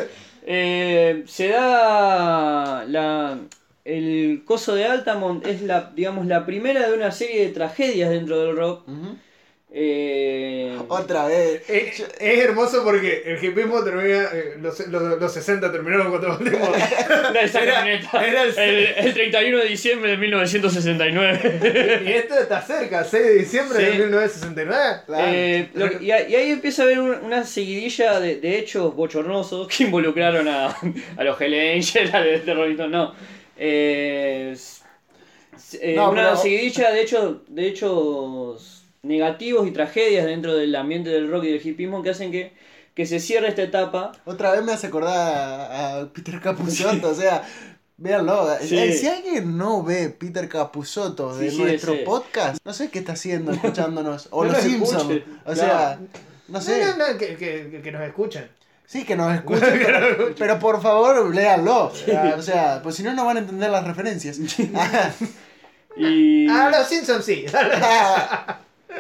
Eh, 0.47 1.25
se 1.27 1.49
da 1.49 2.85
la 2.89 3.39
el 3.85 4.43
coso 4.45 4.75
de 4.75 4.85
Altamont 4.87 5.47
es 5.47 5.63
la 5.63 5.93
digamos 5.95 6.27
la 6.27 6.45
primera 6.47 6.89
de 6.89 6.95
una 6.97 7.11
serie 7.11 7.47
de 7.47 7.53
tragedias 7.53 8.11
dentro 8.11 8.39
del 8.41 8.57
rock. 8.57 8.89
Ujú. 8.89 9.17
Eh, 9.70 10.78
Otra 10.89 11.27
vez. 11.27 11.62
Es, 11.69 12.01
es 12.01 12.39
hermoso 12.39 12.82
porque 12.82 13.23
el 13.27 13.45
hipismo 13.45 13.85
termina, 13.85 14.24
eh, 14.32 14.55
los, 14.61 14.86
los, 14.89 15.20
los 15.20 15.32
60 15.32 15.70
terminaron 15.70 16.09
cuando 16.09 16.28
esa 17.43 17.62
Era- 17.62 17.74
camioneta. 17.74 18.27
era 18.27 18.43
el- 18.45 18.59
el, 18.59 18.86
el 19.09 19.12
31 19.15 19.59
de 19.59 19.65
diciembre 19.66 20.11
de 20.12 20.16
1969. 20.16 22.01
y 22.07 22.09
esto 22.12 22.39
está 22.39 22.62
cerca, 22.62 23.05
6 23.05 23.23
de 23.23 23.35
diciembre 23.35 23.78
Sí. 23.78 23.85
de 23.85 23.93
1969. 24.07 25.01
Claro. 25.05 25.27
Eh, 25.31 25.69
lo 25.74 26.03
y, 26.03 26.11
a- 26.12 26.27
y 26.28 26.35
ahí 26.35 26.51
empieza 26.51 26.82
a 26.82 26.85
haber 26.86 27.01
un- 27.01 27.16
una 27.24 27.45
seguidilla 27.45 28.20
de, 28.20 28.36
de 28.40 28.59
hechos 28.59 28.97
bochornosos 28.97 29.69
que 29.69 29.85
involucraron 29.85 30.49
a, 30.49 30.69
a 31.16 31.24
los 31.24 31.39
Hell 31.39 31.55
Angels, 31.74 32.15
a 32.15 32.20
los 32.20 32.43
terroristas, 32.43 32.89
no. 32.89 33.15
Eh, 33.59 34.57
eh, 35.81 35.95
No, 35.95 36.11
una 36.11 36.23
pero- 36.31 36.36
seguidilla 36.39 36.90
de 36.90 37.03
hechos, 37.03 37.36
de 37.49 37.66
hechos 37.69 38.78
negativos 39.09 39.66
y 39.66 39.72
tragedias 39.72 40.26
dentro 40.26 40.55
del 40.55 40.74
ambiente 40.76 41.10
del 41.10 41.28
rock 41.30 41.44
y 41.44 41.52
del 41.52 41.66
hipismo 41.66 42.02
que 42.02 42.10
hacen 42.10 42.30
que, 42.30 42.52
que 42.94 43.06
se 43.06 43.18
cierre 43.18 43.48
esta 43.48 43.62
etapa. 43.62 44.12
Otra 44.24 44.52
vez 44.52 44.62
me 44.62 44.72
hace 44.72 44.86
acordar 44.89 45.16
a, 45.16 45.98
a 46.01 46.12
Peter 46.12 46.40
Capusotto, 46.40 47.09
o 47.10 47.14
sea, 47.14 47.43
véanlo. 47.97 48.48
Sí. 48.60 48.78
Eh, 48.78 48.93
Si 48.93 49.09
alguien 49.09 49.56
no 49.56 49.82
ve 49.82 50.10
Peter 50.10 50.48
Capusotto 50.48 51.36
de 51.36 51.51
Sí, 51.51 51.56
sí, 51.56 51.62
nuestro 51.62 52.05
podcast, 52.05 52.59
no 52.64 52.72
sé 52.72 52.90
qué 52.90 53.01
está 53.01 53.12
haciendo 53.12 53.51
escuchándonos. 53.59 54.28
O 54.30 54.44
No 54.44 54.52
los 54.52 54.62
Simpsons. 54.62 55.02
escuche, 55.10 55.24
O 55.44 55.52
claro. 55.52 55.59
sea, 55.60 55.98
no 56.48 56.60
sé. 56.60 56.85
No, 56.85 56.97
no, 56.97 57.12
no, 57.12 57.18
que, 57.18 57.36
que, 57.36 57.80
que 57.82 57.93
nos 57.93 58.02
escuchen. 58.02 58.48
Sí, 58.86 59.05
que 59.05 59.16
nos 59.16 59.35
escuchen, 59.39 59.80
pero, 59.85 60.35
pero 60.39 60.59
por 60.59 60.80
favor, 60.80 61.35
léanlo. 61.35 61.93
O 62.36 62.43
sea, 62.43 62.80
pues 62.82 62.94
si 62.97 63.02
no, 63.02 63.12
no 63.14 63.24
van 63.26 63.36
a 63.36 63.40
entender 63.40 63.70
las 63.70 63.85
referencias. 63.86 64.39
Y... 66.01 66.47
Ah, 66.48 66.70
los 66.70 66.86
Simpsons 66.86 67.24
sí. 67.24 67.44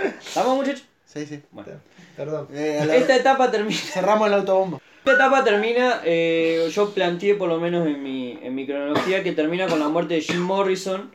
¿Estamos 0.04 0.56
muchachos? 0.56 0.84
sí, 1.04 1.26
sí. 1.26 1.40
Bueno. 1.50 1.72
Perdón. 2.16 2.48
Eh, 2.52 2.82
la- 2.86 2.96
Esta 2.96 3.16
etapa 3.16 3.50
termina. 3.50 3.76
Cerramos 3.78 4.28
el 4.28 4.34
autobombo. 4.34 4.80
Esta 4.98 5.12
etapa 5.12 5.42
termina, 5.44 6.02
eh, 6.04 6.68
yo 6.72 6.90
planteé 6.90 7.34
por 7.34 7.48
lo 7.48 7.58
menos 7.58 7.86
en 7.86 8.02
mi, 8.02 8.38
en 8.42 8.54
mi 8.54 8.66
cronología 8.66 9.22
que 9.22 9.32
termina 9.32 9.66
con 9.66 9.78
la 9.78 9.88
muerte 9.88 10.14
de 10.14 10.20
Jim 10.20 10.40
Morrison, 10.40 11.10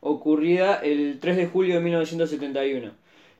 ocurrida 0.00 0.76
el 0.82 1.18
3 1.20 1.36
de 1.36 1.46
julio 1.46 1.74
de 1.76 1.80
1971. 1.80 2.92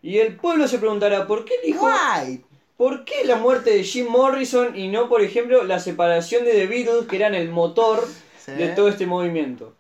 Y 0.02 0.18
el 0.18 0.36
pueblo 0.36 0.68
se 0.68 0.78
preguntará, 0.78 1.26
¿por 1.26 1.44
qué 1.44 1.54
Guay. 1.74 2.44
¿por 2.76 3.04
qué 3.04 3.24
la 3.24 3.36
muerte 3.36 3.70
de 3.70 3.82
Jim 3.82 4.06
Morrison 4.08 4.76
y 4.78 4.88
no, 4.88 5.08
por 5.08 5.22
ejemplo, 5.22 5.64
la 5.64 5.80
separación 5.80 6.44
de 6.44 6.52
The 6.52 6.66
Beatles, 6.66 7.06
que 7.08 7.16
eran 7.16 7.34
el 7.34 7.48
motor 7.48 8.06
Sí. 8.38 8.52
de 8.52 8.68
todo 8.68 8.88
este 8.88 9.06
movimiento? 9.06 9.74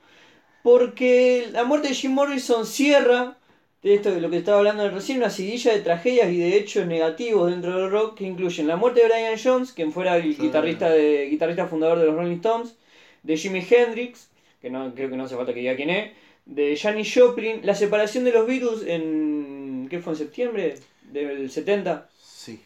Porque 0.62 1.48
la 1.52 1.62
muerte 1.64 1.88
de 1.88 1.94
Jim 1.94 2.12
Morrison 2.12 2.66
cierra, 2.66 3.36
de 3.82 3.94
esto 3.94 4.10
de 4.10 4.20
lo 4.20 4.30
que 4.30 4.38
estaba 4.38 4.58
hablando 4.58 4.88
recién, 4.90 5.18
una 5.18 5.30
seguidilla 5.30 5.72
de 5.72 5.80
tragedias 5.80 6.30
y 6.30 6.38
de 6.38 6.56
hechos 6.56 6.86
negativos 6.86 7.50
dentro 7.50 7.78
del 7.80 7.90
rock 7.90 8.18
que 8.18 8.24
incluyen 8.24 8.66
la 8.66 8.76
muerte 8.76 9.00
de 9.00 9.06
Brian 9.06 9.38
Jones, 9.42 9.72
quien 9.72 9.92
fuera 9.92 10.16
el 10.16 10.34
Sí. 10.34 10.42
guitarrista, 10.42 10.90
de, 10.90 11.26
guitarrista 11.30 11.66
fundador 11.66 11.98
de 11.98 12.06
los 12.06 12.14
Rolling 12.16 12.36
Stones, 12.36 12.74
de 13.22 13.36
Jimi 13.36 13.64
Hendrix, 13.68 14.28
que 14.60 14.70
no 14.70 14.92
creo 14.94 15.08
que 15.10 15.16
no 15.16 15.24
hace 15.24 15.36
falta 15.36 15.54
que 15.54 15.60
diga 15.60 15.76
quién 15.76 15.90
es, 15.90 16.12
de 16.46 16.76
Janis 16.76 17.12
Joplin, 17.14 17.60
la 17.64 17.74
separación 17.74 18.24
de 18.24 18.32
los 18.32 18.46
Beatles 18.46 18.82
en. 18.86 19.86
¿qué 19.90 20.00
fue? 20.00 20.12
¿En 20.14 20.18
septiembre? 20.18 20.74
Del 21.12 21.50
70. 21.50 22.08
Sí. 22.20 22.60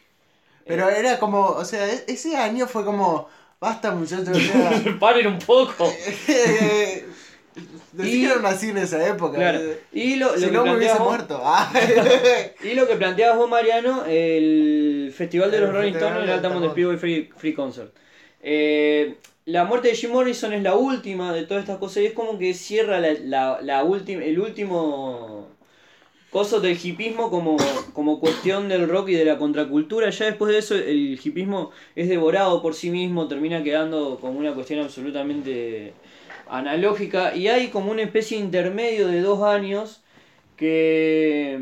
Pero 0.66 0.88
era 0.88 1.18
como, 1.18 1.40
o 1.48 1.64
sea, 1.64 1.86
e- 1.92 2.04
ese 2.08 2.36
año 2.36 2.66
fue 2.66 2.84
como, 2.84 3.28
basta 3.60 3.90
muchachos, 3.90 4.28
o 4.36 4.40
sea, 4.40 4.96
Paren 5.00 5.26
un 5.26 5.38
poco. 5.38 5.92
decí 7.92 8.26
que 8.26 8.40
nací 8.40 8.68
en 8.70 8.78
esa 8.78 9.06
época. 9.08 9.36
Claro. 9.36 9.58
eh. 9.60 9.80
Y 9.92 10.16
lo, 10.16 10.32
que 10.34 10.50
me 10.50 10.76
hubiese 10.76 10.98
vos- 10.98 11.08
muerto. 11.08 11.40
Ah. 11.42 11.72
Y 12.64 12.74
lo 12.74 12.86
que 12.86 12.96
planteabas 12.96 13.38
vos, 13.38 13.48
Mariano, 13.48 14.04
el 14.06 15.12
Festival 15.16 15.50
de 15.50 15.56
El 15.58 15.64
los 15.64 15.72
Rolling 15.72 15.92
Stones, 15.94 16.20
el 16.20 16.26
de 16.26 16.32
Altamont. 16.32 16.70
Speedway 16.72 16.96
Free, 16.98 17.30
Free 17.36 17.54
Concert. 17.54 17.92
Eh, 18.42 19.16
la 19.46 19.64
muerte 19.64 19.88
de 19.88 19.94
Jim 19.94 20.10
Morrison 20.12 20.52
es 20.52 20.62
la 20.62 20.74
última 20.76 21.32
de 21.32 21.44
todas 21.44 21.62
estas 21.62 21.78
cosas 21.78 22.02
y 22.02 22.06
es 22.06 22.12
como 22.12 22.38
que 22.38 22.54
cierra 22.54 23.00
la, 23.00 23.12
la, 23.14 23.58
la 23.62 23.84
última, 23.84 24.22
el 24.22 24.38
último 24.38 25.48
coso 26.30 26.60
del 26.60 26.78
hipismo 26.80 27.28
como, 27.30 27.56
como 27.92 28.20
cuestión 28.20 28.68
del 28.68 28.88
rock 28.88 29.08
y 29.08 29.14
de 29.14 29.24
la 29.24 29.38
contracultura. 29.38 30.10
Ya 30.10 30.26
después 30.26 30.52
de 30.52 30.58
eso 30.58 30.74
el 30.76 31.18
hipismo 31.22 31.70
es 31.96 32.08
devorado 32.08 32.62
por 32.62 32.74
sí 32.74 32.90
mismo, 32.90 33.26
termina 33.26 33.62
quedando 33.64 34.18
como 34.20 34.38
una 34.38 34.54
cuestión 34.54 34.80
absolutamente 34.80 35.92
analógica 36.50 37.34
y 37.34 37.48
hay 37.48 37.68
como 37.68 37.90
una 37.90 38.02
especie 38.02 38.38
de 38.38 38.44
intermedio 38.44 39.08
de 39.08 39.20
dos 39.20 39.42
años 39.42 40.02
que 40.56 41.60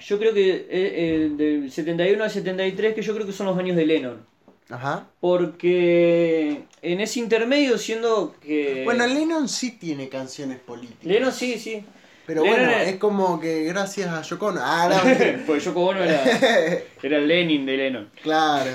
yo 0.00 0.18
creo 0.18 0.32
que 0.34 0.50
eh, 0.50 0.66
eh, 0.70 1.30
del 1.36 1.70
71 1.72 2.22
al 2.24 2.30
73 2.30 2.94
que 2.94 3.02
yo 3.02 3.14
creo 3.14 3.26
que 3.26 3.32
son 3.32 3.46
los 3.46 3.58
años 3.58 3.76
de 3.76 3.86
Lennon. 3.86 4.24
Ajá. 4.70 5.06
Porque 5.20 6.62
en 6.80 7.00
ese 7.00 7.20
intermedio 7.20 7.76
siendo 7.78 8.34
que... 8.40 8.82
Bueno, 8.84 9.06
Lennon 9.06 9.48
sí 9.48 9.72
tiene 9.72 10.08
canciones 10.08 10.58
políticas. 10.58 11.04
Lennon 11.04 11.32
sí, 11.32 11.58
sí. 11.58 11.84
Pero 12.26 12.42
Lennon 12.42 12.58
bueno, 12.60 12.72
es- 12.78 12.88
es 12.88 12.96
como 12.96 13.38
que 13.38 13.64
gracias 13.64 14.08
a 14.08 14.22
Yoko 14.22 14.46
Ono. 14.46 14.60
Ah, 14.62 14.88
no. 14.88 15.44
Porque 15.46 15.60
Yoko 15.64 15.80
Ono 15.86 16.02
era, 16.02 16.22
era 17.02 17.18
el 17.18 17.28
Lenin 17.28 17.66
de 17.66 17.76
Lennon. 17.76 18.10
claro. 18.22 18.70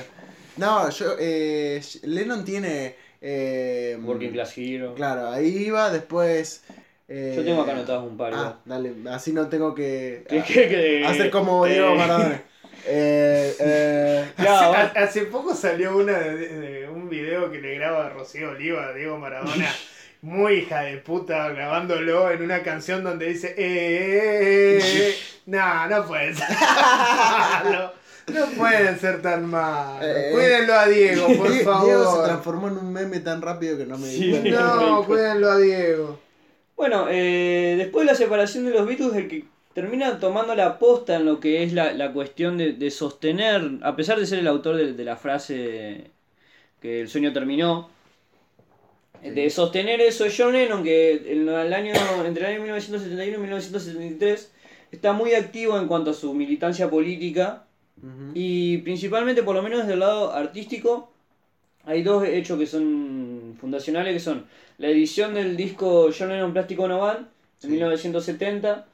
No, 0.57 0.89
yo, 0.89 1.15
eh, 1.18 1.81
Lennon 2.03 2.43
tiene... 2.43 2.95
eh, 3.21 3.97
Working 4.03 4.31
Class 4.31 4.57
Hero. 4.57 4.93
Claro, 4.95 5.29
ahí 5.29 5.65
iba, 5.67 5.89
después... 5.91 6.63
eh, 7.07 7.33
Yo 7.35 7.43
tengo 7.43 7.61
acá 7.63 7.71
anotados 7.73 8.09
un 8.09 8.17
par. 8.17 8.33
Ah, 8.35 8.59
dale, 8.65 8.93
así 9.11 9.33
no 9.33 9.47
tengo 9.49 9.73
que... 9.75 10.23
que- 10.47 11.03
Hacer 11.05 11.29
como 11.29 11.65
Diego 11.65 11.89
eh, 11.93 11.95
Maradona. 11.97 12.43
Eh, 12.91 13.55
eh, 13.59 14.25
hace, 14.37 14.47
a- 14.49 14.93
hace 15.03 15.21
poco 15.23 15.53
salió 15.53 15.97
una 15.97 16.17
de, 16.17 16.37
de- 16.37 16.59
de 16.81 16.89
un 16.89 17.09
video 17.09 17.51
que 17.51 17.59
le 17.59 17.75
graba 17.75 18.09
Rocío 18.09 18.51
Oliva 18.51 18.87
a 18.87 18.93
Diego 18.93 19.17
Maradona. 19.17 19.69
Muy 20.21 20.53
hija 20.59 20.81
de 20.83 20.97
puta 20.97 21.49
grabándolo 21.49 22.31
en 22.31 22.41
una 22.41 22.63
canción 22.63 23.03
donde 23.03 23.27
dice 23.27 23.49
eh, 23.57 23.57
eh, 23.57 24.79
eh, 24.81 25.09
eh". 25.09 25.15
No, 25.45 25.87
no 25.87 26.05
puede 26.07 26.33
ser 26.33 26.47
tan 26.47 27.63
malo. 27.71 27.93
No 28.34 28.45
pueden 28.57 28.99
ser 28.99 29.22
tan 29.22 29.45
malos. 29.45 30.01
Eh, 30.03 30.30
Cuídenlo 30.34 30.73
a 30.73 30.88
Diego, 30.88 31.27
por 31.38 31.51
favor. 31.64 31.85
Diego 31.85 32.15
se 32.18 32.23
transformó 32.23 32.68
en 32.68 32.77
un 32.77 32.93
meme 32.93 33.19
tan 33.19 33.41
rápido 33.41 33.77
que 33.77 33.85
no 33.85 33.97
me 33.97 34.07
Sí. 34.07 34.26
di 34.26 34.31
cuenta. 34.31 34.76
No, 34.76 35.03
cuídenlo 35.07 35.51
a 35.51 35.57
Diego. 35.57 36.19
Bueno, 36.76 37.07
eh, 37.10 37.76
después 37.77 38.06
de 38.06 38.11
la 38.14 38.18
separación 38.18 38.65
de 38.65 38.72
los 38.72 38.88
Beatles, 38.88 39.14
el 39.15 39.27
que 39.27 39.45
termina 39.73 40.19
tomando 40.19 40.56
la 40.56 40.80
posta 40.80 41.15
en 41.18 41.26
lo 41.26 41.39
que 41.39 41.64
es 41.64 41.73
la, 41.73 41.91
la 41.93 42.11
cuestión 42.14 42.57
de, 42.57 42.73
de 42.73 42.89
sostener, 42.91 43.61
a 43.81 43.95
pesar 43.95 44.19
de 44.19 44.26
ser 44.26 44.39
el 44.39 44.47
autor 44.47 44.77
de, 44.77 44.93
de 44.93 45.03
la 45.03 45.15
frase 45.18 46.11
que 46.81 47.01
el 47.01 47.10
sueño 47.10 47.34
terminó, 47.34 47.89
de 49.22 49.49
sostener 49.49 49.99
eso 49.99 50.23
es 50.26 50.34
John 50.38 50.53
Lennon, 50.53 50.81
que 50.84 51.11
en 51.34 51.49
el 51.49 51.73
año, 51.73 51.93
entre 52.26 52.45
el 52.45 52.51
año 52.53 52.61
1971 52.61 53.35
y 53.35 53.41
1973 53.41 54.51
está 54.91 55.11
muy 55.11 55.34
activo 55.34 55.77
en 55.77 55.88
cuanto 55.88 56.11
a 56.11 56.14
su 56.14 56.34
militancia 56.34 56.89
política 56.89 57.65
Y 58.34 58.77
principalmente, 58.80 59.43
por 59.43 59.55
lo 59.55 59.61
menos 59.61 59.80
desde 59.80 59.93
el 59.93 59.99
lado 59.99 60.31
artístico, 60.31 61.11
hay 61.84 62.03
dos 62.03 62.26
hechos 62.26 62.59
que 62.59 62.65
son 62.65 63.55
fundacionales, 63.59 64.13
que 64.13 64.19
son 64.19 64.45
la 64.77 64.88
edición 64.89 65.34
del 65.34 65.57
disco 65.57 66.09
John 66.17 66.30
Lennon 66.30 66.53
Plástico 66.53 66.88
No 66.88 66.99
Band, 66.99 67.27
Sí. 67.57 67.67
en 67.67 67.71
1970, 67.73 68.85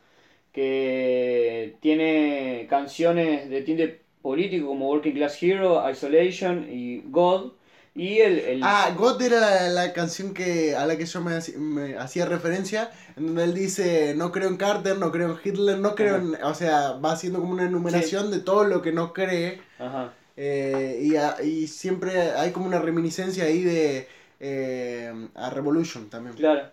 que 0.52 1.76
tiene 1.82 2.66
canciones 2.70 3.50
de 3.50 3.62
tinte 3.62 4.02
político 4.22 4.68
como 4.68 4.88
Working 4.90 5.14
Class 5.14 5.42
Hero, 5.44 5.88
Isolation 5.90 6.66
y 6.72 7.02
God, 7.06 7.52
Y 7.96 8.20
el... 8.20 8.40
el 8.40 8.62
Ah, 8.64 8.94
God 8.98 9.22
era 9.22 9.40
la, 9.40 9.70
la 9.70 9.94
canción 9.94 10.34
que 10.34 10.76
a 10.76 10.86
la 10.86 10.98
que 10.98 11.06
yo 11.06 11.22
me, 11.22 11.96
hacía 11.98 12.26
referencia, 12.26 12.92
en 13.16 13.28
donde 13.28 13.44
él 13.44 13.54
dice, 13.54 14.14
no 14.16 14.32
creo 14.32 14.50
en 14.50 14.58
Carter, 14.58 14.98
no 14.98 15.12
creo 15.12 15.32
en 15.34 15.38
Hitler, 15.44 15.78
no 15.80 15.96
creo 15.96 16.16
en... 16.18 16.36
O 16.44 16.54
sea, 16.56 16.94
va 16.94 17.12
haciendo 17.14 17.40
como 17.40 17.54
una 17.54 17.66
enumeración 17.66 18.32
de 18.32 18.40
todo 18.40 18.64
lo 18.66 18.82
que 18.82 18.92
no 18.92 19.14
cree. 19.14 19.62
Ajá. 19.78 20.14
eh, 20.38 21.00
y, 21.04 21.16
a- 21.16 21.42
y 21.44 21.68
siempre 21.68 22.32
hay 22.32 22.52
como 22.52 22.66
una 22.68 22.80
reminiscencia 22.80 23.46
ahí 23.46 23.64
de... 23.64 24.08
eh, 24.40 25.14
a 25.36 25.50
Revolution 25.52 26.10
también. 26.10 26.36
Claro. 26.36 26.72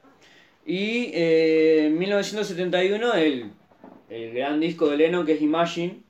Y 0.64 1.10
eh, 1.14 1.86
en 1.86 1.98
1971 1.98 3.14
el, 3.14 3.52
el 4.08 4.34
gran 4.34 4.60
disco 4.60 4.88
de 4.88 4.96
Lennon 4.98 5.26
que 5.26 5.32
es 5.34 5.42
Imagine, 5.42 6.02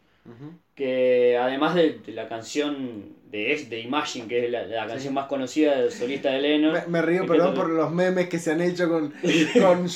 que 0.74 1.36
además 1.39 1.74
de, 1.74 1.98
de 2.01 2.12
la 2.12 2.28
canción 2.28 3.16
de, 3.33 3.53
es- 3.53 3.69
de 3.71 3.81
Imagine, 3.81 4.29
que 4.29 4.45
es 4.45 4.51
la, 4.51 4.67
la 4.67 4.87
canción 4.87 5.15
más 5.15 5.27
conocida 5.27 5.77
del 5.81 5.91
solista 5.91 6.31
de 6.31 6.41
Lennon. 6.41 6.73
Me, 6.73 6.87
me 6.87 7.03
río, 7.03 7.27
perdón, 7.27 7.55
por 7.55 7.69
los 7.71 7.91
memes 7.93 8.29
que 8.29 8.39
se 8.39 8.53
han 8.53 8.61
hecho 8.61 8.89
con, 8.89 9.11
con 9.61 9.89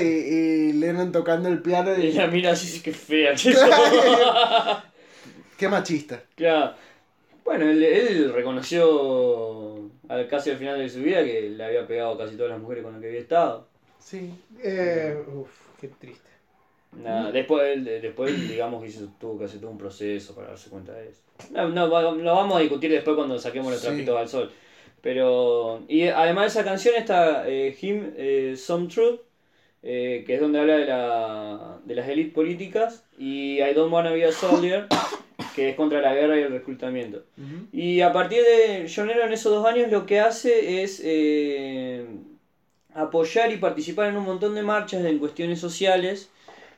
y, 0.00 0.04
y 0.04 0.72
Lennon 0.72 1.12
tocando 1.12 1.48
el 1.48 1.60
piano. 1.60 1.90
Y 1.98 2.02
Y, 2.02 2.06
ella 2.08 2.26
mira 2.28 2.52
así, 2.52 2.80
que 2.80 2.92
fea. 2.92 3.34
que 3.34 3.52
Qué 5.58 5.68
machista. 5.68 6.22
Claro. 6.34 6.74
Bueno, 7.44 7.68
él, 7.70 7.82
él 7.82 8.32
reconoció 8.32 9.90
al 10.08 10.28
casi 10.28 10.50
al 10.50 10.56
final 10.58 10.78
de 10.78 10.88
su 10.88 11.00
vida 11.00 11.24
que 11.24 11.50
le 11.50 11.64
había 11.64 11.86
pegado 11.86 12.14
a 12.14 12.18
casi 12.18 12.36
todas 12.36 12.52
las 12.52 12.60
mujeres 12.60 12.84
con 12.84 12.92
las 12.92 13.02
que 13.02 13.08
había 13.08 13.20
estado. 13.20 13.66
Sí. 13.98 14.32
Eh, 14.62 15.16
uf, 15.28 15.48
qué 15.80 15.88
triste. 15.88 16.21
Nada, 16.96 17.32
después, 17.32 17.62
él- 17.76 17.84
después 17.84 18.48
digamos 18.48 18.82
que 18.82 18.88
hizo- 18.88 19.08
tuvo 19.18 19.38
que 19.38 19.44
hacer 19.46 19.60
todo 19.60 19.70
un 19.70 19.78
proceso 19.78 20.34
para 20.34 20.48
darse 20.48 20.68
cuenta 20.70 20.92
de 20.92 21.08
eso. 21.08 21.20
No, 21.50 21.68
no, 21.68 21.86
lo 21.88 22.34
vamos 22.34 22.56
a 22.56 22.60
discutir 22.60 22.90
después 22.90 23.16
cuando 23.16 23.38
saquemos 23.38 23.72
los 23.72 23.80
Sí. 23.80 23.86
trapitos 23.86 24.16
al 24.18 24.28
sol. 24.28 24.50
Pero, 25.00 25.82
y 25.88 26.04
además 26.04 26.44
de 26.54 26.60
esa 26.60 26.68
canción 26.68 26.94
está 26.96 27.48
eh, 27.48 27.76
Him, 27.80 28.12
eh, 28.16 28.54
Some 28.56 28.88
Truth, 28.88 29.20
eh, 29.82 30.22
que 30.26 30.34
es 30.34 30.40
donde 30.40 30.60
habla 30.60 30.76
de, 30.76 30.86
la, 30.86 31.78
de 31.84 31.94
las 31.96 32.08
élites 32.08 32.32
políticas, 32.34 33.04
y 33.18 33.60
I 33.60 33.72
Don't 33.74 33.92
Wanna 33.92 34.12
Be 34.12 34.24
a 34.26 34.30
Soldier, 34.32 34.86
que 35.56 35.70
es 35.70 35.76
contra 35.76 36.00
la 36.00 36.14
guerra 36.14 36.38
y 36.38 36.42
el 36.42 36.50
reclutamiento. 36.52 37.24
Y 37.72 38.00
a 38.02 38.12
partir 38.12 38.42
de 38.42 38.88
John 38.94 39.08
Lennon 39.08 39.26
en 39.28 39.32
esos 39.32 39.50
dos 39.52 39.66
años 39.66 39.90
lo 39.90 40.06
que 40.06 40.20
hace 40.20 40.82
es 40.84 41.00
eh, 41.04 42.06
apoyar 42.94 43.50
y 43.50 43.56
participar 43.56 44.08
en 44.08 44.16
un 44.18 44.24
montón 44.24 44.54
de 44.54 44.62
marchas 44.62 45.04
en 45.04 45.18
cuestiones 45.18 45.58
sociales 45.58 46.30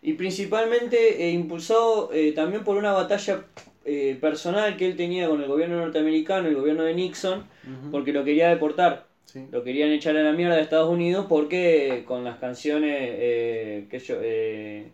y 0.04 0.12
principalmente 0.12 1.24
eh, 1.24 1.30
impulsado 1.30 2.10
eh, 2.12 2.32
también 2.32 2.62
por 2.62 2.76
una 2.76 2.92
batalla 2.92 3.46
eh, 3.86 4.16
personal 4.20 4.76
que 4.76 4.86
él 4.86 4.96
tenía 4.96 5.28
con 5.28 5.40
el 5.42 5.48
gobierno 5.48 5.78
norteamericano, 5.78 6.46
el 6.46 6.54
gobierno 6.54 6.84
de 6.84 6.94
Nixon, 6.94 7.44
porque 7.90 8.12
lo 8.12 8.22
quería 8.22 8.50
deportar. 8.50 9.06
Sí. 9.24 9.46
Lo 9.50 9.64
querían 9.64 9.90
echar 9.90 10.16
a 10.16 10.22
la 10.22 10.32
mierda 10.32 10.56
de 10.56 10.62
Estados 10.62 10.90
Unidos 10.90 11.26
porque 11.28 12.04
con 12.06 12.22
las 12.22 12.38
canciones 12.38 12.96
eh, 13.00 13.86
que 13.90 13.98
yo... 13.98 14.16
Eh, 14.22 14.92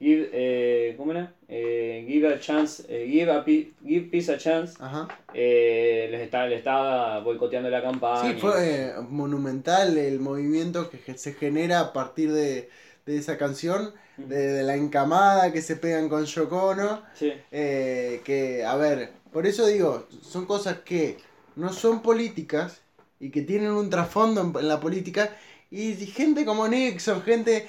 give, 0.00 0.28
eh, 0.32 0.94
¿Cómo 0.96 1.12
era? 1.12 1.32
Eh, 1.48 2.04
give 2.06 2.28
a 2.28 2.38
chance, 2.38 2.84
eh, 2.88 3.06
give, 3.08 3.30
a 3.30 3.44
give 3.44 4.08
peace 4.10 4.30
a 4.32 4.38
chance. 4.38 4.76
Ajá. 4.80 5.08
Les 5.32 6.20
estaba, 6.20 6.46
le 6.46 6.56
estaba 6.56 7.20
boicoteando 7.20 7.70
la 7.70 7.82
campaña. 7.82 8.32
Sí, 8.32 8.38
fue 8.38 8.92
monumental 9.08 9.96
el 9.96 10.20
movimiento 10.20 10.90
que 10.90 11.16
se 11.16 11.32
genera 11.32 11.80
a 11.80 11.92
partir 11.92 12.32
de, 12.32 12.68
de 13.06 13.16
esa 13.16 13.38
canción, 13.38 13.92
de, 14.18 14.48
de 14.48 14.62
la 14.64 14.76
encamada 14.76 15.52
que 15.52 15.62
se 15.62 15.76
pegan 15.76 16.08
con 16.08 16.24
Yoko 16.24 16.62
Ono, 16.68 17.02
Sí, 17.14 17.32
eh, 17.50 18.20
que, 18.24 18.64
a 18.64 18.76
ver, 18.76 19.12
por 19.32 19.46
eso 19.46 19.66
digo, 19.66 20.06
son 20.22 20.46
cosas 20.46 20.78
que 20.84 21.18
no 21.56 21.72
son 21.72 22.02
políticas 22.02 22.78
y 23.20 23.30
que 23.30 23.42
tienen 23.42 23.70
un 23.72 23.90
trasfondo 23.90 24.40
en, 24.42 24.56
en 24.56 24.68
la 24.68 24.80
política, 24.80 25.30
y 25.70 25.94
gente 26.06 26.44
como 26.44 26.66
Nixon, 26.68 27.22
gente, 27.22 27.68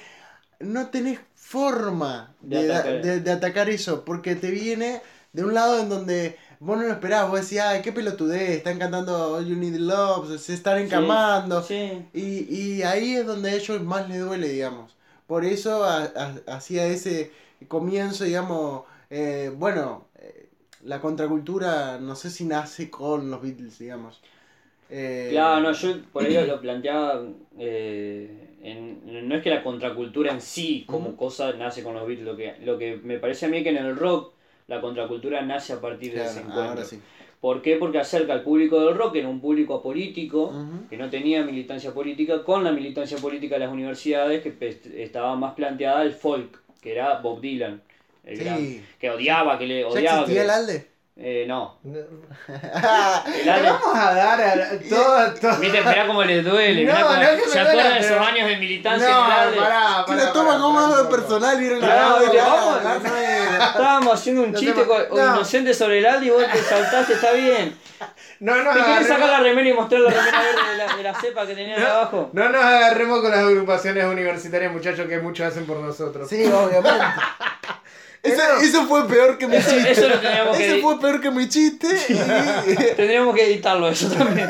no 0.60 0.88
tenés 0.88 1.20
forma 1.34 2.34
De 2.40 2.62
de, 2.62 2.72
atacar. 2.74 3.02
de- 3.02 3.20
de 3.20 3.30
atacar 3.32 3.68
eso, 3.70 4.04
porque 4.04 4.34
te 4.36 4.50
viene 4.50 5.02
de 5.32 5.44
un 5.44 5.54
lado 5.54 5.80
en 5.80 5.88
donde 5.88 6.36
vos 6.60 6.76
no 6.78 6.84
lo 6.84 6.92
esperabas, 6.92 7.30
vos 7.30 7.40
decías, 7.40 7.66
ay, 7.68 7.82
qué 7.82 7.92
pelotudez, 7.92 8.50
están 8.50 8.78
cantando 8.78 9.34
All 9.36 9.46
You 9.46 9.56
Need 9.56 9.76
Love, 9.76 10.38
se 10.40 10.54
están 10.54 10.78
encamando, 10.78 11.62
sí. 11.62 12.04
y, 12.12 12.54
y 12.54 12.82
ahí 12.82 13.16
es 13.16 13.26
donde 13.26 13.50
a 13.50 13.54
ellos 13.54 13.82
más 13.82 14.08
les 14.08 14.20
duele, 14.20 14.48
digamos. 14.48 14.96
Por 15.30 15.44
eso 15.44 15.84
ha- 15.84 16.04
ha- 16.22 16.54
hacía 16.56 16.86
ese 16.86 17.30
comienzo, 17.68 18.24
digamos, 18.24 18.84
eh, 19.10 19.52
bueno, 19.56 20.08
eh, 20.18 20.48
la 20.84 21.00
contracultura 21.00 21.98
no 22.00 22.14
sé 22.16 22.30
si 22.30 22.44
nace 22.46 22.90
con 22.90 23.30
los 23.30 23.40
Beatles, 23.42 23.78
digamos. 23.78 24.20
Eh, 24.90 25.30
Claro, 25.30 25.60
no, 25.60 25.72
yo 25.72 26.02
por 26.12 26.24
ahí 26.24 26.44
lo 26.46 26.60
planteaba. 26.60 27.22
eh, 27.58 28.48
en- 28.62 29.28
no 29.28 29.34
es 29.36 29.42
que 29.42 29.50
la 29.50 29.62
contracultura 29.62 30.32
en 30.32 30.40
sí, 30.40 30.84
como 30.88 31.16
cosa, 31.16 31.52
nace 31.52 31.82
con 31.82 31.94
los 31.94 32.06
Beatles. 32.06 32.26
Lo 32.26 32.36
que, 32.36 32.56
lo 32.64 32.78
que 32.78 32.96
me 32.96 33.18
parece 33.18 33.46
a 33.46 33.48
mí 33.48 33.58
es 33.58 33.62
que 33.64 33.70
en 33.70 33.76
el 33.78 33.96
rock 33.96 34.32
la 34.66 34.80
contracultura 34.80 35.40
nace 35.42 35.72
a 35.72 35.80
partir 35.80 36.12
de 36.12 36.14
claro, 36.14 36.30
ese 36.30 36.40
encuentro. 36.40 36.70
ahora 36.70 36.84
sí. 36.84 37.00
¿Por 37.40 37.62
qué? 37.62 37.76
Porque 37.76 37.98
acerca 37.98 38.34
al 38.34 38.42
público 38.42 38.78
del 38.84 38.94
rock, 38.94 39.14
que 39.14 39.20
era 39.20 39.28
un 39.28 39.40
público 39.40 39.74
apolítico, 39.76 40.48
Ujú. 40.48 40.88
que 40.90 40.96
no 40.98 41.08
tenía 41.08 41.42
militancia 41.42 41.92
política, 41.94 42.44
con 42.44 42.64
la 42.64 42.72
militancia 42.72 43.16
política 43.16 43.54
de 43.54 43.60
las 43.64 43.72
universidades, 43.72 44.42
que 44.42 44.80
estaba 45.02 45.34
más 45.36 45.54
planteada 45.54 46.02
el 46.02 46.12
folk, 46.12 46.60
que 46.82 46.92
era 46.92 47.18
Bob 47.20 47.40
Dylan. 47.40 47.82
el 48.22 48.36
Sí. 48.36 48.44
gran- 48.44 48.82
que 49.00 49.10
odiaba, 49.10 49.58
que 49.58 49.66
le 49.66 49.80
¿Ya 49.80 49.88
odiaba. 49.88 50.20
existía 50.20 50.40
que- 50.42 50.44
el 50.44 50.50
Alde? 50.50 50.86
Eh, 51.22 51.44
no. 51.46 51.78
No. 51.82 51.98
Vamos 52.48 53.94
a 53.94 54.14
dar 54.14 54.40
a 54.40 54.70
todo, 54.88 55.34
todo. 55.34 55.56
Viste, 55.58 55.82
mirá 55.82 56.06
cómo 56.06 56.24
les 56.24 56.42
duele. 56.42 56.80
mirá 56.80 56.98
No, 56.98 57.06
cómo- 57.08 57.16
no 57.18 57.22
es 57.22 57.42
que 57.42 57.48
¿Se 57.50 57.60
acuerdan 57.60 57.92
de 57.92 58.00
esos 58.00 58.26
años 58.26 58.48
de 58.48 58.56
militancia 58.56 59.06
No, 59.10 59.20
pará, 59.28 59.50
Que 59.50 59.56
pará, 59.60 59.98
lo 59.98 60.06
pará, 60.06 60.32
como 60.58 60.78
algo 60.80 61.10
personal, 61.10 61.58
Estábamos 63.68 64.14
haciendo 64.14 64.44
un 64.44 64.52
No 64.52 64.58
chiste 64.58 64.82
no. 65.10 65.16
inocente 65.34 65.74
sobre 65.74 65.98
el 65.98 66.06
Aldi 66.06 66.28
y 66.28 66.30
vos 66.30 66.42
te 66.50 66.58
saltaste, 66.62 67.12
está 67.12 67.32
bien. 67.32 67.76
No 68.38 68.56
nos 68.62 68.74
¿Te 68.74 68.82
querés 68.82 69.06
sacar 69.08 69.28
la 69.28 69.40
remera 69.40 69.68
y 69.68 69.72
mostrar 69.74 70.00
la 70.00 70.08
remera 70.10 70.40
verde 70.40 70.70
de 70.70 70.76
la, 70.78 70.96
de 70.96 71.02
la 71.02 71.14
cepa 71.20 71.46
que 71.46 71.54
tenías 71.54 71.80
No. 71.80 71.86
abajo? 71.86 72.30
no 72.32 72.48
nos 72.48 72.64
agarremos 72.64 73.20
con 73.20 73.30
las 73.30 73.40
agrupaciones 73.40 74.04
universitarias, 74.06 74.72
muchachos, 74.72 75.06
que 75.06 75.18
muchos 75.18 75.48
hacen 75.48 75.66
por 75.66 75.76
nosotros. 75.76 76.26
Sí, 76.30 76.46
obviamente. 76.46 77.04
Eso, 78.22 78.42
eso 78.62 78.86
fue 78.86 79.08
peor 79.08 79.38
que 79.38 79.46
mi 79.46 79.56
Eso, 79.56 79.70
chiste. 79.70 79.90
eso 79.92 80.08
lo 80.08 80.20
teníamos 80.20 80.56
que, 80.56 80.66
Eso 80.66 80.80
fue 80.86 81.00
peor 81.00 81.20
que 81.20 81.30
mi 81.30 81.48
chiste. 81.48 81.86
y- 82.08 82.74
tendríamos 82.96 83.34
que 83.34 83.46
editarlo 83.46 83.88
eso 83.88 84.10
también. 84.10 84.48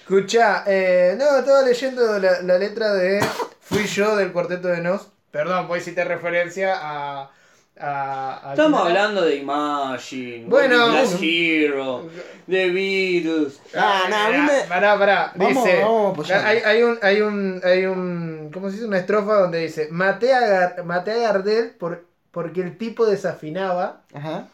Escucha, 0.00 0.62
eh, 0.66 1.16
no, 1.18 1.38
estaba 1.38 1.62
leyendo 1.62 2.18
la, 2.18 2.40
la 2.42 2.58
letra 2.58 2.92
de 2.94 3.20
Fui 3.60 3.86
yo 3.86 4.16
del 4.16 4.32
cuarteto 4.32 4.68
de 4.68 4.80
Nos. 4.82 5.08
Perdón, 5.32 5.66
pues 5.66 5.82
hiciste 5.82 6.04
referencia 6.04 6.74
a. 6.80 7.30
a, 7.78 8.48
a 8.48 8.52
Estamos 8.52 8.80
hablando 8.86 9.22
de 9.22 9.36
Imagine, 9.36 10.44
Bueno, 10.46 10.90
bueno. 10.90 11.18
Hero, 11.20 12.08
The 12.48 12.70
Beatles. 12.70 13.60
Ah, 13.74 14.04
no, 14.08 14.16
a 14.16 14.28
mí 14.30 14.38
me- 14.38 14.68
Pará, 14.68 14.98
pará. 14.98 15.32
Vamos, 15.34 15.64
dice. 15.64 15.80
vamos 15.82 16.30
hay, 16.30 16.58
hay 16.64 16.82
un. 16.82 16.98
Hay 17.02 17.20
un. 17.20 17.60
Hay 17.64 17.84
un. 17.86 18.50
¿Cómo 18.54 18.68
se 18.68 18.76
dice? 18.76 18.86
Una 18.86 18.98
estrofa 18.98 19.34
donde 19.40 19.58
dice. 19.58 19.88
Maté 19.90 20.32
a, 20.32 20.40
Gar- 20.76 20.84
maté 20.84 21.10
a 21.12 21.32
Gardel 21.32 21.70
por, 21.72 22.05
porque 22.36 22.60
el 22.60 22.76
tipo 22.76 23.06
desafinaba. 23.06 24.02
Ajá. 24.12 24.46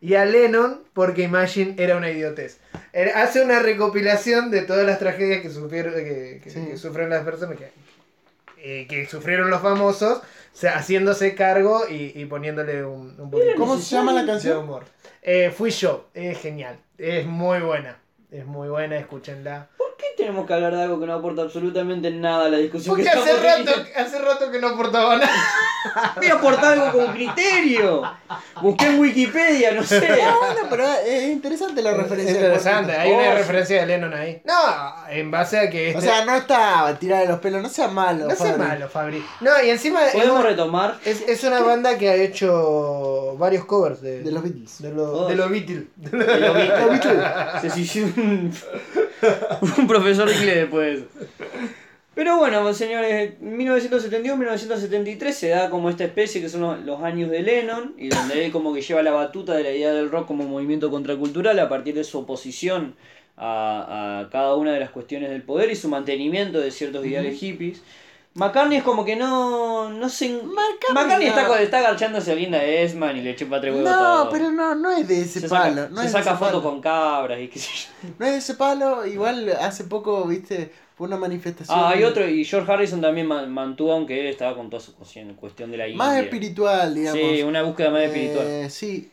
Y 0.00 0.14
a 0.14 0.24
Lennon 0.24 0.80
porque 0.94 1.20
Imagine 1.24 1.74
era 1.76 1.98
una 1.98 2.10
idiotez. 2.10 2.56
Era- 2.94 3.20
Hace 3.22 3.42
una 3.42 3.58
recopilación 3.60 4.50
de 4.50 4.62
todas 4.62 4.86
las 4.86 4.98
tragedias 4.98 5.42
que 5.42 5.50
sufrieron, 5.50 5.92
que, 5.92 6.40
que- 6.42 6.48
Sí. 6.50 6.64
que 6.66 6.78
sufren 6.78 7.10
las 7.10 7.24
personas 7.26 7.58
que, 7.58 7.68
eh, 8.56 8.86
que 8.88 9.06
sufrieron 9.06 9.50
los 9.50 9.60
famosos, 9.60 10.20
o 10.20 10.56
sea, 10.58 10.78
haciéndose 10.78 11.34
cargo 11.34 11.82
y, 11.90 12.12
y 12.18 12.24
poniéndole 12.24 12.82
un, 12.86 13.14
un 13.20 13.30
poquito 13.30 13.52
¿Cómo 13.58 13.76
se 13.76 13.94
llama 13.96 14.14
la 14.14 14.22
de 14.22 14.26
canción? 14.28 14.56
humor. 14.64 14.84
Eh, 15.20 15.52
fui 15.54 15.68
yo, 15.70 16.08
es 16.14 16.38
genial, 16.38 16.78
es 16.96 17.26
muy 17.26 17.58
buena, 17.60 17.98
es 18.30 18.46
muy 18.46 18.68
buena, 18.70 18.96
escúchenla. 18.96 19.68
¿Por 20.06 20.16
qué 20.16 20.22
tenemos 20.22 20.46
que 20.46 20.54
hablar 20.54 20.74
de 20.76 20.82
algo 20.82 21.00
que 21.00 21.06
no 21.06 21.14
aporta 21.14 21.42
absolutamente 21.42 22.10
nada 22.10 22.46
a 22.46 22.48
la 22.48 22.58
discusión 22.58 22.94
Porque 22.96 23.04
que 23.04 23.18
hace 23.18 23.32
rato, 23.36 23.72
hace 23.96 24.18
rato 24.18 24.50
que 24.50 24.58
no 24.58 24.68
aportaba 24.68 25.16
nada. 25.16 25.32
Voy 26.16 26.26
a 26.26 26.34
aportar 26.34 26.72
algo 26.78 26.98
con 27.04 27.12
criterio. 27.14 28.02
Busqué 28.60 28.86
en 28.86 28.98
Wikipedia, 28.98 29.72
no 29.72 29.84
sé. 29.84 30.06
Ah, 30.22 30.34
bueno, 30.40 30.66
pero 30.68 30.84
es 31.06 31.28
interesante 31.28 31.80
la 31.82 31.92
referencia. 31.94 32.30
Es 32.32 32.36
interesante, 32.40 32.92
hay 32.92 33.12
una 33.12 33.34
referencia 33.34 33.80
de 33.80 33.86
Lennon 33.86 34.12
ahí. 34.14 34.42
No, 34.44 35.08
en 35.10 35.30
base 35.30 35.58
a 35.58 35.70
que... 35.70 35.86
O 35.94 35.98
este- 35.98 36.00
sea, 36.02 36.24
no 36.24 36.34
está 36.34 36.96
tirada 36.98 37.22
de 37.22 37.28
los 37.28 37.38
pelos, 37.38 37.62
no 37.62 37.68
sea 37.68 37.88
malo. 37.88 38.26
No 38.26 38.34
sea 38.34 38.52
Fabri. 38.52 38.58
malo, 38.68 38.88
Fabri. 38.88 39.24
No, 39.40 39.50
y 39.64 39.70
encima 39.70 40.06
es, 40.06 40.12
Podemos 40.14 40.42
retomar. 40.42 40.98
es, 41.04 41.22
es 41.28 41.44
una 41.44 41.60
banda 41.60 41.96
que 41.98 42.08
ha 42.10 42.14
hecho 42.14 43.36
varios 43.38 43.64
covers 43.64 44.00
de, 44.00 44.22
De 44.22 44.32
los 44.32 44.42
Beatles. 44.42 44.82
de, 44.82 44.92
lo- 44.92 45.06
Oh. 45.12 45.28
de 45.28 45.36
los 45.36 45.48
Beatles. 45.50 45.84
de 45.96 46.40
los 46.40 46.54
Beatles. 46.54 47.72
Se 47.72 48.02
un, 48.02 48.52
un 49.78 49.86
profesor 49.96 50.28
de 50.28 50.34
inglés 50.36 50.56
después. 50.56 51.00
Pero 52.14 52.38
bueno, 52.38 52.72
señores, 52.72 53.38
1971-1973 53.42 55.32
se 55.32 55.48
da 55.48 55.68
como 55.68 55.90
esta 55.90 56.04
especie 56.04 56.40
que 56.40 56.48
son 56.48 56.62
los, 56.62 56.80
los 56.80 57.02
años 57.02 57.30
de 57.30 57.42
Lennon 57.42 57.94
y 57.98 58.08
donde 58.08 58.46
él 58.46 58.52
como 58.52 58.72
que 58.72 58.80
lleva 58.80 59.02
la 59.02 59.10
batuta 59.10 59.54
de 59.54 59.62
la 59.62 59.70
idea 59.70 59.92
del 59.92 60.10
rock 60.10 60.26
como 60.26 60.44
movimiento 60.44 60.90
contracultural 60.90 61.58
a 61.58 61.68
partir 61.68 61.94
de 61.94 62.04
su 62.04 62.18
oposición 62.18 62.94
a, 63.36 64.20
a 64.20 64.30
cada 64.30 64.54
una 64.56 64.72
de 64.72 64.80
las 64.80 64.90
cuestiones 64.90 65.28
del 65.28 65.42
poder 65.42 65.70
y 65.70 65.76
su 65.76 65.90
mantenimiento 65.90 66.58
de 66.58 66.70
ciertos 66.70 67.04
ideales 67.04 67.38
hippies. 67.38 67.82
McCartney 68.36 68.78
es 68.78 68.84
como 68.84 69.04
que 69.04 69.16
no, 69.16 69.88
no 69.90 70.08
se... 70.08 70.28
McCartney, 70.92 71.28
está, 71.28 71.42
no. 71.42 71.48
con- 71.48 71.58
está 71.58 71.78
agachándose 71.78 72.32
a 72.32 72.34
Linda 72.34 72.62
Esman 72.62 73.16
y 73.16 73.22
le 73.22 73.34
chupa 73.34 73.60
tres 73.60 73.74
huevos 73.74 73.90
No, 73.90 73.98
todo. 74.24 74.30
pero 74.30 74.50
no, 74.52 74.74
no 74.74 74.90
es 74.92 75.08
de 75.08 75.22
ese 75.22 75.40
se 75.40 75.48
palo. 75.48 75.74
saca, 75.82 75.88
no 75.94 76.00
se 76.00 76.06
es 76.06 76.12
saca 76.12 76.30
ese 76.30 76.38
fotos 76.38 76.50
palo. 76.50 76.62
con 76.62 76.80
cabras 76.80 77.40
y 77.40 77.48
qué 77.48 77.58
sé 77.58 77.70
yo. 77.74 78.08
No 78.18 78.26
es 78.26 78.32
de 78.32 78.38
ese 78.38 78.54
palo. 78.54 79.06
Igual 79.06 79.50
hace 79.60 79.84
poco, 79.84 80.24
viste, 80.26 80.70
fue 80.96 81.06
una 81.08 81.16
manifestación. 81.16 81.78
Ah, 81.78 81.90
hay 81.90 82.04
otro, 82.04 82.28
y 82.28 82.44
George 82.44 82.70
Harrison 82.70 83.00
también 83.00 83.26
man- 83.26 83.50
mantuvo, 83.50 83.92
aunque 83.92 84.20
él 84.20 84.26
estaba 84.26 84.54
con 84.56 84.68
toda 84.70 84.80
su 84.82 84.94
cuestión, 84.94 85.34
cuestión 85.34 85.70
de 85.70 85.76
la 85.78 85.88
India. 85.88 85.98
Más 86.04 86.16
espiritual, 86.18 86.94
digamos. 86.94 87.20
Sí, 87.20 87.42
una 87.42 87.62
búsqueda 87.62 87.90
más 87.90 88.02
espiritual. 88.02 88.46
Eh, 88.46 88.70
sí. 88.70 89.10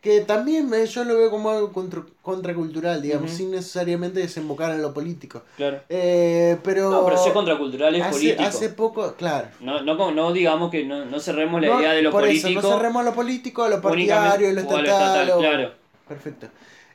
Que 0.00 0.20
también 0.20 0.70
me- 0.70 0.86
yo 0.86 1.02
lo 1.02 1.16
veo 1.16 1.28
como 1.28 1.50
algo 1.50 1.72
contra- 1.72 2.04
contracultural, 2.22 3.02
digamos, 3.02 3.30
Ujú. 3.30 3.36
sin 3.36 3.50
necesariamente 3.50 4.20
desembocar 4.20 4.70
en 4.70 4.80
lo 4.80 4.94
político. 4.94 5.42
Claro. 5.56 5.80
Eh, 5.88 6.56
pero. 6.62 6.88
No, 6.90 7.04
pero 7.04 7.16
si 7.18 7.28
es 7.28 7.34
contracultural, 7.34 7.94
es 7.96 8.02
hace, 8.02 8.12
político. 8.12 8.42
hace 8.44 8.68
poco, 8.68 9.14
claro. 9.14 9.48
No, 9.60 9.82
no, 9.82 10.10
no 10.12 10.32
digamos 10.32 10.70
que 10.70 10.84
no, 10.84 11.04
no 11.04 11.18
cerremos 11.18 11.60
la 11.60 11.66
No, 11.68 11.80
idea 11.80 11.92
de 11.94 12.02
lo 12.02 12.12
por 12.12 12.20
político. 12.22 12.60
Eso, 12.60 12.70
no 12.70 12.76
cerremos 12.76 13.04
lo 13.04 13.12
político, 13.14 13.64
a 13.64 13.68
lo 13.68 13.80
partidario, 13.82 14.52
lo 14.52 14.54
o 14.54 14.58
a 14.58 14.62
estatal. 14.62 14.84
lo 14.84 14.90
estatal, 14.92 15.30
o- 15.30 15.38
claro. 15.40 15.70
Perfecto. 16.06 16.46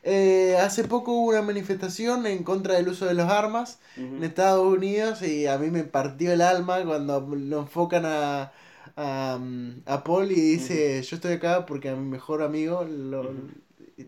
Eh, 0.06 0.58
hace 0.60 0.84
poco 0.86 1.12
hubo 1.14 1.30
una 1.30 1.42
manifestación 1.42 2.26
en 2.26 2.44
contra 2.44 2.76
del 2.76 2.90
uso 2.90 3.06
de 3.06 3.14
las 3.14 3.30
armas 3.30 3.80
Ujú. 3.98 4.18
en 4.18 4.24
Estados 4.24 4.66
Unidos 4.66 5.22
y 5.22 5.48
a 5.48 5.58
mí 5.58 5.72
me 5.72 5.84
partió 5.84 6.32
el 6.34 6.42
alma 6.42 6.82
cuando 6.84 7.20
lo 7.22 7.60
enfocan 7.60 8.04
a, 8.06 8.52
a, 8.96 9.40
a 9.86 10.04
Paul 10.04 10.32
y 10.32 10.36
dice 10.36 11.02
yo 11.02 11.16
estoy 11.16 11.34
acá 11.34 11.66
porque 11.66 11.90
a 11.90 11.96
mi 11.96 12.08
mejor 12.10 12.42
amigo 12.44 12.84
lo, 12.84 13.22
Ujú. 13.22 13.50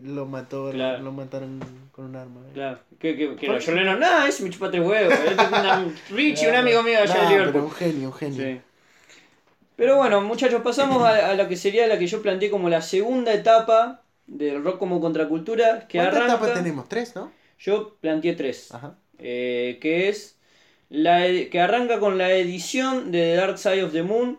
lo 0.02 0.26
mató 0.26 0.70
Claro. 0.70 1.02
lo 1.02 1.12
mataron 1.12 1.60
con 1.92 2.06
un 2.06 2.16
arma 2.16 2.40
Claro. 2.54 2.78
Que, 2.98 3.16
que, 3.16 3.36
que 3.36 3.46
¿Por 3.46 3.68
no, 3.68 3.74
Lennon, 3.74 4.00
nada, 4.00 4.28
ese 4.28 4.42
me 4.44 4.50
chupa 4.50 4.70
tres 4.70 4.86
huevos. 4.86 5.12
Este 5.14 6.14
Richie, 6.14 6.48
un 6.48 6.54
amigo 6.56 6.82
mío 6.82 6.98
allá 7.00 7.14
Nah, 7.14 7.22
de 7.24 7.36
Liverpool. 7.36 7.62
un 7.62 7.70
genio 7.70 8.08
un 8.08 8.14
genio 8.14 8.42
Sí. 8.44 8.60
Pero 9.76 9.96
bueno, 9.96 10.20
muchachos, 10.22 10.62
pasamos 10.62 11.02
a, 11.02 11.30
a 11.30 11.34
lo 11.34 11.48
que 11.48 11.56
sería 11.56 11.86
la 11.86 11.98
que 11.98 12.06
yo 12.06 12.22
planteé 12.22 12.50
como 12.50 12.70
la 12.70 12.80
segunda 12.80 13.34
etapa 13.34 14.02
del 14.26 14.64
rock 14.64 14.78
como 14.78 15.00
contracultura, 15.00 15.86
que 15.86 15.98
¿cuántas 15.98 16.24
etapas 16.24 16.54
tenemos? 16.54 16.88
tres 16.88 17.14
¿no? 17.14 17.30
Yo 17.58 17.96
planteé 18.00 18.34
tres. 18.34 18.72
ajá 18.72 18.96
eh, 19.18 19.78
que 19.80 20.08
es 20.08 20.36
la 20.90 21.22
que 21.50 21.60
arranca 21.60 21.98
con 22.00 22.16
la 22.18 22.32
edición 22.32 23.10
de 23.12 23.18
The 23.32 23.36
Dark 23.36 23.58
Side 23.58 23.82
of 23.84 23.92
the 23.92 24.02
Moon, 24.02 24.38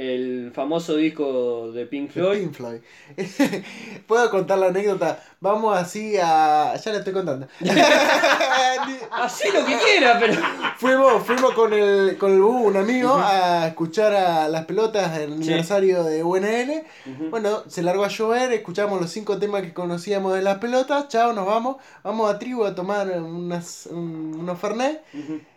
el 0.00 0.50
famoso 0.54 0.96
disco 0.96 1.70
de 1.72 1.84
Pink 1.84 2.10
Floyd. 2.10 2.40
Pink 2.40 2.54
Floyd. 2.54 2.78
Puedo 4.06 4.30
contar 4.30 4.58
la 4.58 4.66
anécdota. 4.68 5.22
Vamos 5.40 5.76
así 5.76 6.16
a. 6.16 6.74
Ya 6.82 6.92
la 6.92 6.98
estoy 6.98 7.12
contando. 7.12 7.46
Así 9.12 9.48
lo 9.52 9.64
que 9.66 9.76
quiera, 9.78 10.18
pero. 10.18 10.34
fuimos 10.78 11.22
fuimos 11.24 11.52
con 11.54 11.72
el, 11.72 12.16
con 12.18 12.32
el 12.32 12.40
Bubu, 12.40 12.68
un 12.68 12.76
amigo, 12.76 13.14
a 13.14 13.66
escuchar 13.68 14.14
a 14.14 14.48
las 14.48 14.64
pelotas 14.64 15.16
del 15.18 15.34
aniversario 15.34 16.02
de 16.04 16.22
UNL. 16.24 16.82
Bueno, 17.30 17.62
se 17.66 17.82
largó 17.82 18.04
a 18.04 18.08
llover, 18.08 18.52
escuchamos 18.52 19.00
los 19.00 19.10
cinco 19.10 19.38
temas 19.38 19.62
que 19.62 19.72
conocíamos 19.74 20.34
de 20.34 20.42
las 20.42 20.58
pelotas. 20.58 21.08
Chao, 21.08 21.32
nos 21.32 21.46
vamos. 21.46 21.76
Vamos 22.02 22.30
a 22.32 22.38
tribu 22.38 22.64
a 22.64 22.74
tomar 22.74 23.08
unas, 23.20 23.86
un- 23.90 24.36
unos 24.40 24.58
Fernet. 24.58 25.02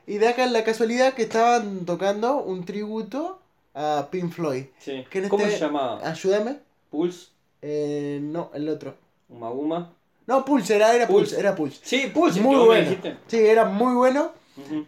Y 0.05 0.17
de 0.17 0.27
acá 0.27 0.45
la 0.47 0.63
casualidad 0.63 1.13
que 1.13 1.23
estaban 1.23 1.85
tocando 1.85 2.37
un 2.37 2.65
tributo 2.65 3.39
a 3.73 4.07
Pink 4.11 4.31
Floyd. 4.33 4.65
Sí. 4.79 5.05
Que 5.09 5.19
en 5.19 5.29
¿Cómo 5.29 5.43
este- 5.45 5.57
se 5.57 5.65
llamaba? 5.65 6.07
Ayúdame. 6.07 6.57
¿Pulse? 6.89 7.27
Eh, 7.61 8.19
no, 8.21 8.51
el 8.53 8.69
otro. 8.69 8.95
¿Maguma? 9.29 9.93
No, 10.27 10.45
Pulse, 10.45 10.75
era, 10.75 10.93
era 10.95 11.07
Pulse, 11.07 11.25
Pulse. 11.35 11.39
era 11.39 11.55
Pulse. 11.55 11.79
Sí, 11.83 12.11
Pulse, 12.13 12.39
Muy 12.41 12.55
bueno. 12.65 12.95
Sí, 13.27 13.37
era 13.37 13.65
muy 13.65 13.93
bueno. 13.95 14.31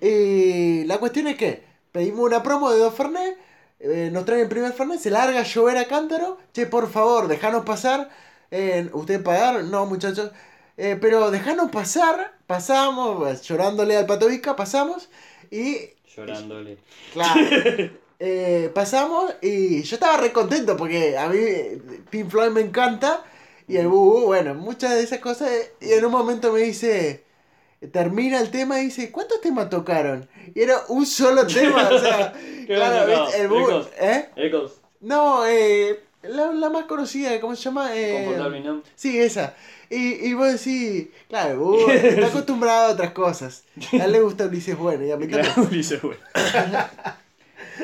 Y 0.02 0.84
la 0.86 0.98
cuestión 1.00 1.28
es 1.28 1.36
que 1.38 1.64
pedimos 1.92 2.20
una 2.22 2.44
promo 2.44 2.72
de 2.72 2.80
dos 2.80 2.94
Fernet, 2.94 3.38
eh, 3.80 4.10
nos 4.14 4.26
traen 4.26 4.42
el 4.44 4.48
primer 4.48 4.72
Fernet, 4.74 5.00
se 5.00 5.10
larga 5.10 5.40
a 5.40 5.44
llover 5.44 5.78
a 5.78 5.86
cántaro. 5.88 6.38
Che, 6.54 6.68
por 6.68 6.90
favor, 6.90 7.28
dejanos 7.28 7.66
pasar. 7.66 8.10
Eh, 8.52 8.90
¿Ustedes 8.94 9.22
pagaron? 9.22 9.72
No, 9.72 9.86
muchachos. 9.88 10.32
Eh, 10.78 10.98
pero 11.02 11.32
dejanos 11.32 11.72
pasar. 11.72 12.34
Pasamos, 12.48 13.42
llorándole 13.42 13.98
al 13.98 14.06
patovica, 14.06 14.56
pasamos. 14.56 15.10
Y, 15.50 15.78
Llorándole. 16.16 16.78
claro, 17.14 17.42
eh, 18.20 18.72
pasamos 18.74 19.34
y 19.42 19.84
yo 19.84 19.96
estaba 19.96 20.18
re 20.18 20.32
contento 20.32 20.76
porque 20.78 21.18
a 21.18 21.28
mí 21.30 21.38
eh, 21.40 21.82
Pink 22.10 22.30
Floyd 22.30 22.52
me 22.52 22.62
encanta. 22.62 23.24
Y 23.68 23.78
el 23.78 23.88
Bubu, 23.88 24.26
bueno, 24.28 24.54
muchas 24.54 24.92
de 24.92 25.02
esas 25.04 25.20
cosas. 25.20 25.50
eh, 25.52 25.74
Y 25.82 25.92
en 25.94 26.06
un 26.06 26.12
momento 26.12 26.52
me 26.54 26.60
dice, 26.62 27.24
termina 27.92 28.40
el 28.40 28.52
tema 28.52 28.80
y 28.80 28.86
dice, 28.86 29.12
¿cuántos 29.12 29.42
temas 29.42 29.70
tocaron? 29.70 30.28
Y 30.54 30.62
era 30.62 30.78
un 30.90 31.06
solo 31.06 31.46
tema, 31.48 31.90
o 31.92 32.00
sea, 32.00 32.34
claro, 32.68 33.24
¿viste? 33.24 33.42
el 33.42 33.50
no, 33.50 33.56
Bubu. 33.56 33.86
¿eh? 34.00 34.30
Echoes. 34.36 34.74
No, 35.02 35.46
eh, 35.48 36.00
la, 36.24 36.52
la 36.52 36.70
más 36.70 36.86
conocida, 36.86 37.40
¿cómo 37.40 37.56
se 37.56 37.64
llama? 37.64 37.90
Eh, 37.96 38.36
¿no? 38.64 38.82
Sí, 38.96 39.20
esa. 39.20 39.56
Y, 39.90 40.28
y 40.28 40.34
vos 40.34 40.52
decís, 40.52 41.08
claro, 41.28 41.52
el 41.52 41.58
Bubu 41.58 41.90
está 41.92 42.28
acostumbrado 42.28 42.88
a 42.88 42.92
otras 42.94 43.12
cosas. 43.12 43.64
A 44.00 44.06
él 44.06 44.12
le 44.12 44.22
gusta 44.22 44.46
Ulises 44.46 44.78
Bueno 44.78 45.04
y 45.06 45.12
a 45.12 45.18
mí 45.18 45.28
también. 45.28 45.54
Ulises, 45.58 46.02
bueno. 46.02 46.22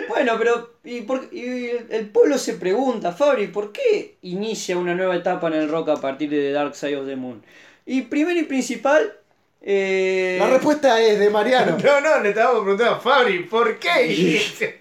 Bueno, 0.08 0.34
pero 0.38 0.76
y, 0.84 1.02
por- 1.02 1.30
y 1.32 1.70
el, 1.90 2.10
pueblo 2.10 2.38
se 2.38 2.54
pregunta, 2.54 3.12
Fabri, 3.12 3.48
¿por 3.48 3.72
qué 3.72 4.18
inicia 4.22 4.78
una 4.78 4.96
nueva 4.96 5.16
etapa 5.16 5.48
en 5.48 5.54
el 5.54 5.70
rock 5.70 5.90
a 5.90 5.96
partir 5.98 6.30
de 6.30 6.38
The 6.38 6.52
Dark 6.52 6.76
Side 6.76 6.98
of 6.98 7.08
the 7.08 7.16
Moon? 7.16 7.44
Y 7.86 8.04
primero 8.04 8.40
y 8.40 8.44
principal, 8.44 9.14
eh, 9.62 10.38
La 10.40 10.50
respuesta 10.50 11.02
es 11.02 11.20
de 11.20 11.30
Mariano. 11.30 11.78
No, 11.84 12.02
no, 12.02 12.20
le 12.22 12.30
estábamos 12.30 12.62
preguntando 12.62 12.96
a 12.96 13.00
Fabri, 13.00 13.44
¿por 13.44 13.78
qué? 13.80 14.42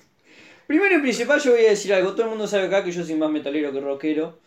primero 0.66 0.98
y 0.98 1.00
principal 1.00 1.40
yo 1.40 1.52
voy 1.52 1.66
a 1.66 1.70
decir 1.70 1.92
algo, 1.92 2.12
todo 2.12 2.24
el 2.24 2.30
mundo 2.30 2.46
sabe 2.46 2.66
acá 2.66 2.84
que 2.84 2.92
yo 2.92 3.04
soy 3.04 3.16
más 3.16 3.30
metalero 3.30 3.72
que 3.72 3.80
rockero. 3.80 4.38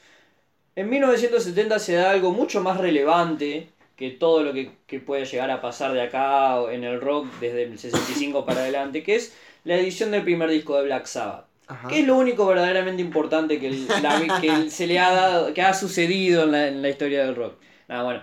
En 0.75 0.89
1970 0.89 1.77
se 1.79 1.93
da 1.93 2.11
algo 2.11 2.31
mucho 2.31 2.61
más 2.61 2.79
relevante 2.79 3.69
que 3.95 4.09
todo 4.09 4.41
lo 4.43 4.53
que, 4.53 4.71
que 4.87 4.99
puede 4.99 5.25
llegar 5.25 5.51
a 5.51 5.61
pasar 5.61 5.93
de 5.93 6.01
acá 6.01 6.59
en 6.71 6.83
el 6.83 6.99
rock 6.99 7.27
desde 7.39 7.63
el 7.63 7.77
65 7.77 8.45
para 8.45 8.61
adelante, 8.61 9.03
que 9.03 9.15
es 9.15 9.35
la 9.63 9.75
edición 9.75 10.11
del 10.11 10.23
primer 10.23 10.49
disco 10.49 10.77
de 10.77 10.83
Black 10.83 11.05
Sabbath. 11.05 11.45
Ajá. 11.67 11.87
¿Qué 11.87 12.01
es 12.01 12.07
lo 12.07 12.17
único 12.17 12.45
verdaderamente 12.45 13.01
importante 13.01 13.59
que, 13.59 13.67
el- 13.67 13.87
la- 14.01 14.39
que 14.41 14.69
se 14.69 14.85
le 14.87 14.99
ha 14.99 15.11
dado, 15.11 15.53
que 15.53 15.61
ha 15.61 15.73
sucedido 15.73 16.43
en 16.43 16.51
la, 16.51 16.67
en 16.67 16.81
la 16.81 16.89
historia 16.89 17.25
del 17.25 17.35
rock? 17.35 17.55
Nada, 17.87 18.03
bueno. 18.03 18.21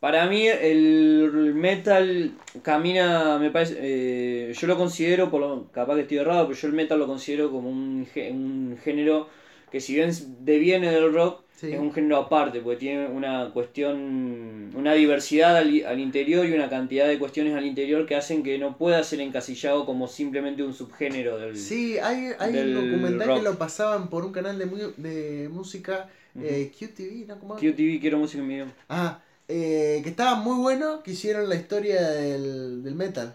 Para 0.00 0.26
mí 0.26 0.46
el 0.46 1.52
metal 1.54 2.32
camina, 2.62 3.38
me 3.38 3.50
parece, 3.50 3.76
eh, 3.80 4.52
yo 4.52 4.66
lo 4.66 4.76
considero, 4.76 5.30
por 5.30 5.40
lo, 5.40 5.70
capaz 5.72 5.94
que 5.94 6.02
estoy 6.02 6.18
errado, 6.18 6.46
pero 6.46 6.58
yo 6.58 6.68
el 6.68 6.74
metal 6.74 6.98
lo 6.98 7.06
considero 7.06 7.50
como 7.50 7.70
un, 7.70 8.06
un 8.14 8.78
género 8.84 9.28
que 9.72 9.80
si 9.80 9.94
bien 9.94 10.10
deviene 10.40 10.90
del 10.90 11.12
rock, 11.14 11.43
Sí. 11.56 11.72
es 11.72 11.78
un 11.78 11.92
género 11.92 12.16
aparte, 12.18 12.60
porque 12.60 12.78
tiene 12.78 13.06
una 13.06 13.50
cuestión, 13.52 14.70
una 14.74 14.92
diversidad 14.94 15.56
al, 15.56 15.84
al 15.86 16.00
interior 16.00 16.44
y 16.46 16.52
una 16.52 16.68
cantidad 16.68 17.06
de 17.06 17.18
cuestiones 17.18 17.54
al 17.54 17.64
interior 17.64 18.06
que 18.06 18.16
hacen 18.16 18.42
que 18.42 18.58
no 18.58 18.76
pueda 18.76 19.02
ser 19.04 19.20
encasillado 19.20 19.86
como 19.86 20.08
simplemente 20.08 20.62
un 20.64 20.74
subgénero 20.74 21.38
del... 21.38 21.56
Sí, 21.56 21.96
hay, 21.98 22.30
hay 22.38 22.56
un 22.58 22.74
documental 22.74 23.28
rock. 23.28 23.36
que 23.38 23.42
lo 23.44 23.54
pasaban 23.56 24.10
por 24.10 24.24
un 24.24 24.32
canal 24.32 24.58
de, 24.58 24.66
mu- 24.66 24.92
de 24.96 25.48
música, 25.52 26.08
eh, 26.40 26.72
QTV, 26.76 27.28
¿no? 27.28 27.38
¿Cómo? 27.38 27.54
QTV, 27.54 28.00
quiero 28.00 28.18
música 28.18 28.40
en 28.42 28.48
mi 28.48 28.54
idioma. 28.54 28.72
Ah, 28.88 29.20
eh, 29.46 30.00
que 30.02 30.10
estaba 30.10 30.34
muy 30.34 30.56
bueno, 30.60 31.02
que 31.04 31.12
hicieron 31.12 31.48
la 31.48 31.54
historia 31.54 32.02
del, 32.10 32.82
del 32.82 32.94
metal. 32.96 33.32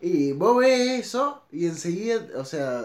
Y 0.00 0.32
vos 0.32 0.56
ves 0.58 1.00
eso 1.00 1.42
y 1.50 1.66
enseguida, 1.66 2.26
o 2.36 2.44
sea, 2.44 2.84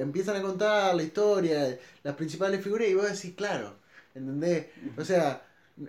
empiezan 0.00 0.36
a 0.36 0.42
contar 0.42 0.94
la 0.96 1.02
historia, 1.02 1.78
las 2.02 2.14
principales 2.16 2.60
figuras 2.62 2.88
y 2.88 2.94
vos 2.94 3.04
decís, 3.10 3.32
claro, 3.36 3.74
¿entendés? 4.14 4.66
O 4.96 5.04
sea, 5.04 5.42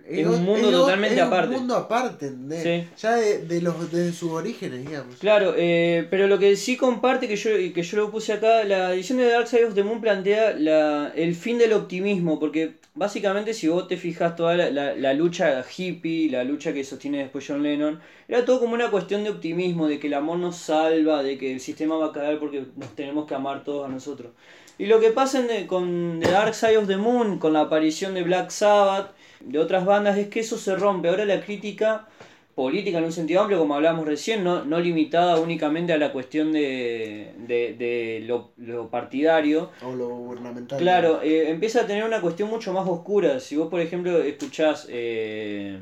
Es 0.08 0.26
un 0.26 0.44
mundo 0.44 0.70
totalmente 0.70 1.14
es 1.16 1.22
aparte. 1.22 1.48
un 1.54 1.60
mundo 1.60 1.76
aparte, 1.76 2.26
¿entendés? 2.26 2.62
Sí. 2.62 2.88
Ya 3.00 3.14
de, 3.16 3.38
de 3.46 3.60
los, 3.62 3.92
de 3.92 4.12
sus 4.12 4.32
orígenes, 4.32 4.84
digamos. 4.84 5.16
Claro, 5.16 5.54
eh, 5.56 6.06
pero 6.10 6.26
lo 6.26 6.38
que 6.40 6.56
sí 6.56 6.76
comparte, 6.76 7.28
que 7.28 7.36
yo, 7.36 7.50
que 7.72 7.82
yo 7.82 7.96
lo 7.98 8.10
puse 8.10 8.32
acá, 8.32 8.64
la 8.64 8.92
edición 8.94 9.18
de 9.18 9.28
Dark 9.28 9.46
Side 9.46 9.66
of 9.66 9.74
the 9.74 9.84
Moon 9.84 10.00
plantea 10.00 10.54
la, 10.58 11.12
el 11.14 11.36
fin 11.36 11.56
del 11.58 11.72
optimismo, 11.72 12.40
porque 12.40 12.74
básicamente 12.96 13.54
si 13.54 13.68
vos 13.68 13.86
te 13.86 13.96
fijas 13.96 14.34
toda 14.34 14.56
la, 14.56 14.70
la- 14.70 14.96
la 14.96 15.14
lucha 15.14 15.64
hippie, 15.76 16.30
la 16.30 16.42
lucha 16.42 16.72
que 16.72 16.82
sostiene 16.82 17.18
después 17.18 17.44
John 17.46 17.62
Lennon, 17.62 18.00
era 18.26 18.44
todo 18.44 18.58
como 18.58 18.74
una 18.74 18.90
cuestión 18.90 19.22
de 19.22 19.30
optimismo, 19.30 19.86
de 19.86 20.00
que 20.00 20.08
el 20.08 20.14
amor 20.14 20.38
nos 20.38 20.56
salva, 20.56 21.22
de 21.22 21.38
que 21.38 21.52
el 21.52 21.60
sistema 21.60 21.96
va 21.96 22.06
a 22.06 22.12
caer 22.12 22.40
porque 22.40 22.64
nos 22.74 22.88
tenemos 22.96 23.24
que 23.28 23.36
amar 23.36 23.62
todos 23.62 23.86
a 23.86 23.88
nosotros. 23.88 24.32
Y 24.78 24.86
lo 24.86 25.00
que 25.00 25.10
pasa 25.10 25.40
en- 25.40 25.66
con 25.66 26.20
The 26.20 26.30
Dark 26.30 26.54
Side 26.54 26.76
of 26.78 26.86
the 26.86 26.96
Moon, 26.98 27.38
con 27.38 27.52
la 27.52 27.62
aparición 27.62 28.14
de 28.14 28.22
Black 28.22 28.50
Sabbath, 28.50 29.12
de 29.40 29.58
otras 29.58 29.84
bandas, 29.84 30.18
es 30.18 30.28
que 30.28 30.40
eso 30.40 30.58
se 30.58 30.76
rompe. 30.76 31.08
Ahora 31.08 31.24
la 31.24 31.40
crítica 31.40 32.08
política 32.54 32.98
en 32.98 33.04
un 33.04 33.12
sentido 33.12 33.42
amplio, 33.42 33.58
como 33.58 33.74
hablábamos 33.74 34.06
recién, 34.06 34.42
no, 34.42 34.64
no 34.64 34.80
limitada 34.80 35.38
únicamente 35.38 35.92
a 35.92 35.98
la 35.98 36.10
cuestión 36.12 36.52
de, 36.52 37.32
de, 37.46 37.74
de 37.74 38.22
lo, 38.26 38.52
lo 38.56 38.88
partidario. 38.88 39.70
O 39.84 39.94
lo 39.94 40.08
gubernamental. 40.08 40.78
Claro, 40.78 41.20
eh, 41.22 41.50
empieza 41.50 41.82
a 41.82 41.86
tener 41.86 42.04
una 42.04 42.20
cuestión 42.22 42.48
mucho 42.48 42.72
más 42.72 42.88
oscura. 42.88 43.40
Si 43.40 43.56
vos, 43.56 43.68
por 43.68 43.80
ejemplo, 43.80 44.22
escuchás, 44.22 44.86
eh, 44.90 45.78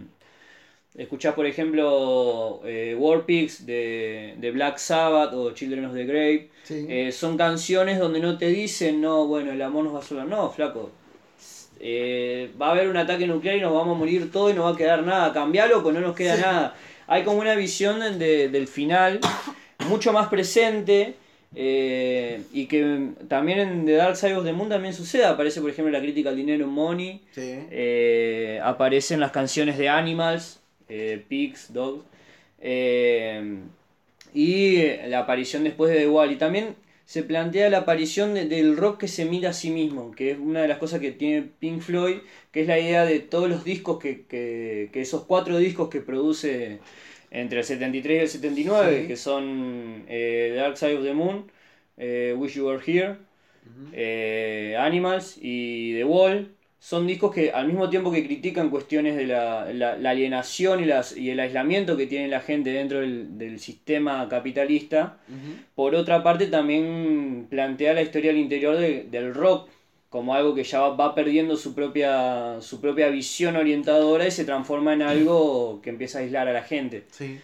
escuchás, 0.97 1.35
por 1.35 1.47
ejemplo, 1.47 2.61
eh, 2.65 2.95
War 2.99 3.25
Pigs 3.27 3.67
de, 3.67 4.35
de 4.39 4.51
Black 4.51 4.79
Sabbath 4.79 5.33
o 5.35 5.51
Children 5.53 5.87
of 5.87 5.95
the 5.95 6.05
Grave. 6.05 6.51
Sí. 6.63 6.87
Eh, 6.89 7.13
son 7.13 7.37
canciones 7.37 7.99
donde 7.99 8.21
no 8.21 8.39
te 8.39 8.47
dicen, 8.49 9.01
no, 9.01 9.27
bueno, 9.27 9.53
el 9.53 9.61
amor 9.63 9.85
nos 9.85 9.95
va 9.95 9.99
a 9.99 10.03
salvar. 10.03 10.27
No, 10.27 10.51
flaco. 10.51 10.91
Eh, 11.81 12.51
va 12.61 12.69
a 12.69 12.71
haber 12.73 12.89
un 12.89 12.97
ataque 12.97 13.27
nuclear 13.27 13.57
y 13.57 13.61
nos 13.61 13.73
vamos 13.75 13.97
a 13.97 13.99
morir 13.99 14.31
todo 14.33 14.49
y 14.51 14.55
no 14.55 14.65
va 14.65 14.71
a 14.71 14.77
quedar 14.77 15.03
nada. 15.03 15.33
Cambialo, 15.33 15.83
pues 15.83 15.95
no 15.95 16.01
nos 16.01 16.15
queda 16.17 16.37
Sí. 16.37 16.43
nada. 16.43 16.75
Hay 17.07 17.23
como 17.25 17.39
una 17.41 17.55
visión 17.55 18.01
de- 18.19 18.49
del 18.49 18.67
final 18.69 19.21
mucho 19.89 20.13
más 20.13 20.29
presente. 20.29 21.15
eh, 21.57 22.43
y 22.53 22.67
que 22.67 23.11
también 23.29 23.61
en 23.61 23.87
The 23.87 23.93
Dark 23.93 24.17
Side 24.17 24.35
of 24.35 24.45
the 24.45 24.53
Moon 24.53 24.69
también 24.69 24.93
sucede. 24.93 25.25
Aparece, 25.25 25.61
por 25.61 25.71
ejemplo, 25.71 25.93
la 25.93 26.01
crítica 26.01 26.31
al 26.31 26.35
dinero 26.37 26.67
Money. 26.67 27.21
Sí. 27.31 27.43
Eh, 27.71 28.59
aparecen 28.65 29.21
las 29.21 29.31
canciones 29.31 29.79
de 29.79 29.89
Animals, 29.89 30.59
eh, 30.89 31.23
Pigs, 31.29 31.73
Dogs. 31.73 32.05
eh, 32.61 33.59
y 34.33 34.79
la 35.09 35.21
aparición 35.21 35.65
después 35.65 35.93
de 35.93 35.99
The 36.01 36.09
Wall. 36.09 36.33
Y 36.33 36.37
también 36.37 36.75
se 37.07 37.23
plantea 37.23 37.69
la 37.71 37.79
aparición 37.79 38.35
de- 38.35 38.47
del 38.47 38.77
rock 38.77 39.01
que 39.01 39.09
se 39.09 39.25
mira 39.27 39.51
a 39.51 39.53
sí 39.53 39.71
mismo, 39.71 40.11
que 40.13 40.31
es 40.33 40.39
una 40.39 40.63
de 40.63 40.69
las 40.69 40.79
cosas 40.79 41.01
que 41.01 41.13
tiene 41.13 41.43
Pink 41.61 41.81
Floyd, 41.83 42.17
que 42.51 42.63
es 42.63 42.67
la 42.67 42.79
idea 42.81 43.05
de 43.05 43.21
todos 43.21 43.49
los 43.49 43.65
discos 43.65 43.99
que, 43.99 44.23
que, 44.23 44.89
que 44.93 45.01
esos 45.03 45.25
cuatro 45.25 45.59
discos 45.59 45.89
que 45.91 46.01
produce 46.01 46.79
entre 47.31 47.59
el 47.61 47.65
73 47.65 48.17
y 48.19 48.23
el 48.23 48.29
79, 48.29 49.03
Sí. 49.03 49.09
que 49.09 49.17
son 49.17 50.05
eh, 50.09 50.55
Dark 50.57 50.77
Side 50.79 50.97
of 50.97 51.05
the 51.05 51.13
Moon, 51.15 51.45
eh, 51.99 52.35
Wish 52.37 52.55
You 52.55 52.67
Were 52.67 52.83
Here, 52.85 53.17
eh, 53.93 54.77
Animals 54.79 55.39
y 55.41 55.95
The 55.95 56.05
Wall 56.05 56.49
son 56.85 57.07
discos 57.07 57.33
que 57.35 57.51
al 57.51 57.67
mismo 57.67 57.89
tiempo 57.89 58.13
que 58.13 58.23
critican 58.23 58.69
cuestiones 58.69 59.17
de 59.17 59.27
la, 59.27 59.73
la- 59.73 59.97
la 59.97 60.11
alienación 60.11 60.81
y, 60.81 60.85
las, 60.85 61.17
y 61.17 61.31
el 61.31 61.41
aislamiento 61.41 61.97
que 61.97 62.07
tiene 62.07 62.29
la 62.29 62.41
gente 62.41 62.69
dentro 62.75 63.01
del, 63.01 63.39
del 63.39 63.59
sistema 63.59 64.29
capitalista, 64.29 65.17
por 65.75 65.95
otra 65.95 66.23
parte 66.23 66.47
también 66.47 67.47
plantea 67.49 67.95
la 67.95 68.03
historia 68.03 68.33
al 68.33 68.37
interior 68.37 68.77
de- 68.77 69.05
del 69.05 69.33
rock 69.33 69.71
como 70.11 70.35
algo 70.35 70.55
que 70.55 70.63
ya 70.63 70.79
va, 70.81 70.91
va 70.91 71.15
perdiendo 71.15 71.57
su 71.57 71.75
propia, 71.75 72.59
su 72.61 72.83
propia 72.83 73.09
visión 73.09 73.57
orientadora 73.57 74.27
y 74.27 74.31
se 74.31 74.45
transforma 74.45 74.93
en 74.93 75.01
algo 75.03 75.81
que 75.83 75.89
empieza 75.89 76.19
a 76.19 76.21
aislar 76.21 76.49
a 76.49 76.53
la 76.53 76.63
gente 76.63 77.05
Sí. 77.11 77.41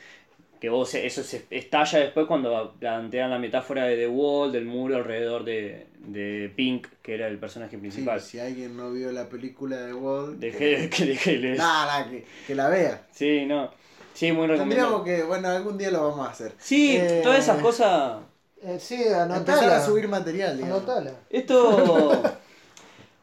Que 0.61 0.69
vos 0.69 0.95
eso 0.95 1.23
se 1.23 1.47
estalla 1.51 1.99
después 2.01 2.27
cuando 2.27 2.75
plantean 2.79 3.31
la 3.31 3.39
metáfora 3.39 3.85
de 3.87 3.97
The 3.97 4.09
Wall, 4.09 4.53
del 4.53 4.67
muro 4.67 4.97
alrededor 4.97 5.45
de, 5.45 5.87
de 5.99 6.53
Pink, 6.55 6.87
que 7.03 7.15
era 7.15 7.29
el 7.29 7.39
personaje 7.39 7.73
Sí, 7.73 7.77
principal. 7.79 8.21
si 8.21 8.39
alguien 8.39 8.77
no 8.77 8.93
vio 8.93 9.11
la 9.13 9.29
película 9.29 9.77
de 9.79 9.95
Wall, 9.95 10.39
Dejé 10.39 10.91
que 10.91 11.07
dejé 11.07 11.39
leer. 11.39 11.59
nada, 11.59 12.09
que, 12.11 12.25
que 12.47 12.55
la 12.55 12.69
vea. 12.69 13.07
Sí, 13.13 13.47
no. 13.47 13.71
Sí, 14.13 14.33
muy 14.33 14.47
Tendríamos 14.49 14.67
recomendable. 15.05 15.17
que, 15.17 15.23
bueno, 15.23 15.49
algún 15.49 15.79
día 15.79 15.91
lo 15.91 16.09
vamos 16.11 16.29
a 16.29 16.31
hacer. 16.33 16.53
Sí, 16.59 16.97
Eh, 16.97 17.21
todas 17.23 17.39
esas 17.39 17.63
cosas. 17.63 18.19
Eh, 18.63 18.77
sí, 18.79 18.97
Empezar 18.97 19.31
anotala. 19.31 19.77
a 19.79 19.85
subir 19.85 20.07
material, 20.09 20.57
digamos. 20.59 20.79
Anotala. 20.83 21.13
Esto. 21.31 22.23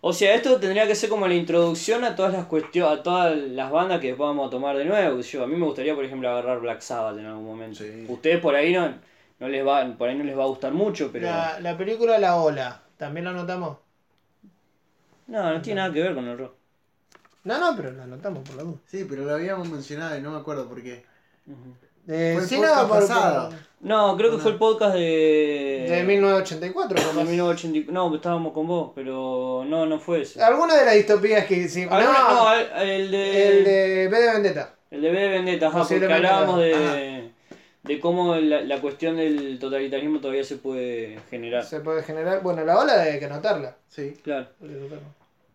O 0.09 0.13
sea, 0.13 0.33
esto 0.35 0.57
tendría 0.57 0.87
que 0.87 0.95
ser 0.95 1.09
como 1.09 1.27
la 1.27 1.33
introducción 1.33 2.03
a 2.05 2.15
todas 2.15 2.31
las 2.31 2.45
cuestiones, 2.45 2.99
a 2.99 3.03
todas 3.03 3.35
las 3.37 3.69
bandas 3.69 3.99
que 3.99 4.07
después 4.07 4.27
vamos 4.27 4.47
a 4.47 4.49
tomar 4.49 4.77
de 4.77 4.85
nuevo. 4.85 5.19
Yo, 5.19 5.43
a 5.43 5.47
mí 5.47 5.55
me 5.57 5.65
gustaría, 5.65 5.93
por 5.95 6.05
ejemplo, 6.05 6.29
agarrar 6.29 6.61
Black 6.61 6.79
Sabbath 6.79 7.17
en 7.17 7.25
algún 7.25 7.45
momento. 7.45 7.79
Sí. 7.79 8.05
Ustedes 8.07 8.39
por 8.39 8.55
ahí 8.55 8.71
no, 8.73 8.93
no 9.39 9.49
les 9.49 9.67
va, 9.67 9.85
por 9.97 10.07
ahí 10.07 10.17
no 10.17 10.23
les 10.23 10.37
va 10.37 10.43
a 10.43 10.47
gustar 10.47 10.71
mucho, 10.71 11.09
pero. 11.11 11.25
La, 11.25 11.59
la 11.59 11.77
película 11.77 12.17
La 12.19 12.37
Ola, 12.37 12.81
¿también 12.95 13.25
la 13.25 13.31
anotamos? 13.31 13.77
No, 15.27 15.53
no 15.53 15.61
tiene 15.61 15.81
nada 15.81 15.93
que 15.93 16.01
ver 16.01 16.15
con 16.15 16.25
el 16.25 16.37
rock. 16.37 16.53
No, 17.43 17.59
no, 17.59 17.75
pero 17.75 17.91
la 17.91 18.03
anotamos 18.03 18.43
por 18.47 18.55
la 18.55 18.63
duda. 18.63 18.77
Sí, 18.85 19.05
pero 19.09 19.25
lo 19.25 19.33
habíamos 19.33 19.67
mencionado 19.69 20.17
y 20.17 20.21
no 20.21 20.31
me 20.31 20.37
acuerdo 20.39 20.67
por 20.69 20.81
qué. 20.81 21.03
Eh, 22.07 22.31
Fue 22.33 22.43
el 22.43 22.47
sí, 22.47 22.59
no, 22.59 22.87
por- 22.87 22.99
pasado. 23.01 23.49
por- 23.49 23.59
No, 23.79 24.17
creo 24.17 24.31
que 24.31 24.37
No. 24.37 24.43
fue 24.43 24.51
el 24.53 24.57
podcast 24.57 24.95
de. 24.95 25.85
de 25.87 26.03
1984, 26.03 26.95
de 26.99 27.01
capaz. 27.07 27.23
1980 27.23 27.91
No, 27.91 28.13
estábamos 28.15 28.51
con 28.53 28.65
vos, 28.67 28.91
pero 28.95 29.63
no, 29.67 29.85
no 29.85 29.99
fue 29.99 30.21
ese. 30.23 30.41
Alguna 30.41 30.75
de 30.77 30.85
las 30.85 30.95
distopías 30.95 31.45
que 31.45 31.67
sí. 31.69 31.85
No, 31.85 31.99
no, 31.99 32.53
el, 32.81 33.11
de. 33.11 33.47
el 33.47 33.63
de 33.63 34.07
B 34.07 34.17
de 34.19 34.33
Vendetta. 34.33 34.73
El 34.89 35.01
de 35.01 35.11
B 35.11 35.19
de 35.19 35.27
Vendetta, 35.29 35.67
ajá, 35.67 35.85
porque 35.87 36.05
hablábamos 36.13 36.59
de, 36.59 37.29
de 37.83 37.99
cómo 37.99 38.35
la, 38.35 38.61
la 38.61 38.81
cuestión 38.81 39.17
del 39.17 39.59
totalitarismo 39.59 40.19
todavía 40.21 40.43
se 40.43 40.55
puede 40.57 41.19
generar. 41.29 41.63
Se 41.63 41.79
puede 41.81 42.01
generar. 42.03 42.41
Bueno, 42.41 42.65
la 42.65 42.79
ola 42.79 43.01
hay 43.03 43.19
que 43.19 43.25
anotarla. 43.25 43.75
Sí. 43.89 44.15
Claro. 44.23 44.47
Hay 44.61 44.69
que 44.69 44.75
anotarla. 44.75 45.07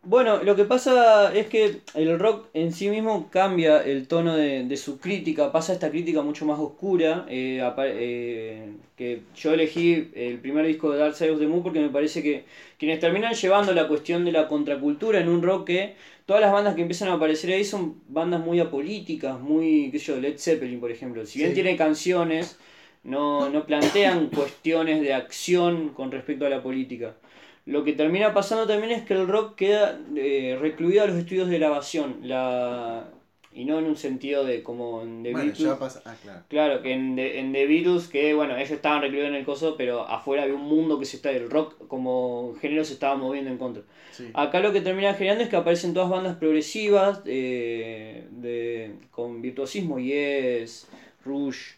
Bueno, 0.04 0.42
lo 0.42 0.56
que 0.56 0.64
pasa 0.64 1.32
es 1.32 1.46
que 1.46 1.76
el 1.94 2.18
rock 2.18 2.48
en 2.54 2.72
sí 2.72 2.88
mismo 2.90 3.28
cambia 3.30 3.80
el 3.84 4.08
tono 4.08 4.34
de, 4.34 4.64
de 4.64 4.76
su 4.76 4.98
crítica, 4.98 5.52
pasa 5.52 5.72
esta 5.72 5.90
crítica 5.90 6.22
mucho 6.22 6.44
más 6.44 6.58
oscura, 6.58 7.24
eh, 7.28 7.62
eh, 7.78 8.72
que 8.96 9.22
yo 9.36 9.54
elegí 9.54 10.10
el 10.16 10.38
primer 10.40 10.66
disco 10.66 10.90
de 10.90 10.98
Dark 10.98 11.14
Side 11.14 11.30
of 11.30 11.38
the 11.38 11.46
Moon 11.46 11.62
porque 11.62 11.78
me 11.80 11.88
parece 11.88 12.20
que 12.20 12.44
quienes 12.80 12.98
terminan 12.98 13.34
llevando 13.34 13.72
la 13.74 13.86
cuestión 13.86 14.24
de 14.24 14.32
la 14.32 14.48
contracultura 14.48 15.20
en 15.20 15.28
un 15.28 15.40
rock 15.40 15.68
que 15.68 15.94
todas 16.26 16.42
las 16.42 16.52
bandas 16.52 16.74
que 16.74 16.82
empiezan 16.82 17.08
a 17.08 17.14
aparecer 17.14 17.52
ahí 17.52 17.64
son 17.64 17.94
bandas 18.08 18.40
muy 18.40 18.58
apolíticas, 18.58 19.38
muy, 19.38 19.88
qué 19.92 20.00
sé 20.00 20.06
yo, 20.06 20.20
Led 20.20 20.36
Zeppelin 20.36 20.80
por 20.80 20.90
ejemplo, 20.90 21.24
si 21.26 21.38
bien 21.38 21.50
Sí. 21.50 21.54
tiene 21.54 21.76
canciones, 21.76 22.58
no, 23.04 23.48
no 23.50 23.66
plantean 23.66 24.30
cuestiones 24.34 25.00
de 25.00 25.14
acción 25.14 25.90
con 25.90 26.10
respecto 26.10 26.44
a 26.44 26.48
la 26.48 26.60
política. 26.60 27.14
Lo 27.64 27.84
que 27.84 27.93
termina 27.93 28.34
pasando 28.34 28.66
también 28.66 28.93
es 28.93 29.02
que 29.05 29.14
el 29.14 29.28
rock 29.28 29.55
queda 29.55 30.01
eh, 30.16 30.59
recluido 30.60 31.05
a 31.05 31.06
los 31.06 31.16
estudios 31.16 31.48
de 31.48 31.59
grabación. 31.59 32.16
La... 32.22 33.09
Y 33.55 33.66
no 33.66 33.78
en 33.78 33.84
un 33.84 33.97
sentido 33.97 34.44
de 34.44 34.62
como 34.62 35.02
en 35.02 35.22
The 35.22 35.32
bueno, 35.32 35.47
Beatles. 35.47 35.68
ya 35.68 35.78
pasa. 35.78 36.02
Ah, 36.06 36.14
claro. 36.22 36.40
Claro, 36.48 36.82
que 36.82 36.93
en 36.93 37.16
The, 37.16 37.39
en 37.39 37.52
The 37.52 37.66
Beatles, 37.66 38.09
que 38.09 38.32
bueno, 38.32 38.56
ellos 38.56 38.70
estaban 38.70 39.02
recluidos 39.02 39.28
en 39.28 39.34
el 39.34 39.44
coso, 39.44 39.76
pero 39.76 40.09
afuera 40.09 40.44
había 40.44 40.55
un 40.55 40.64
mundo 40.64 40.98
que 40.98 41.05
se 41.05 41.16
está. 41.16 41.30
El 41.30 41.51
rock 41.51 41.86
como 41.86 42.55
género 42.62 42.82
se 42.82 42.94
estaba 42.94 43.14
moviendo 43.14 43.51
en 43.51 43.59
contra. 43.59 43.82
Sí. 44.10 44.30
Acá 44.32 44.60
lo 44.60 44.72
que 44.72 44.80
termina 44.80 45.12
generando 45.12 45.44
es 45.44 45.51
que 45.51 45.56
aparecen 45.56 45.93
todas 45.93 46.09
bandas 46.09 46.36
progresivas 46.36 47.20
eh, 47.26 48.26
de, 48.30 48.94
con 49.10 49.43
virtuosismo, 49.43 49.98
Yes, 49.98 50.89
Rush. 51.24 51.72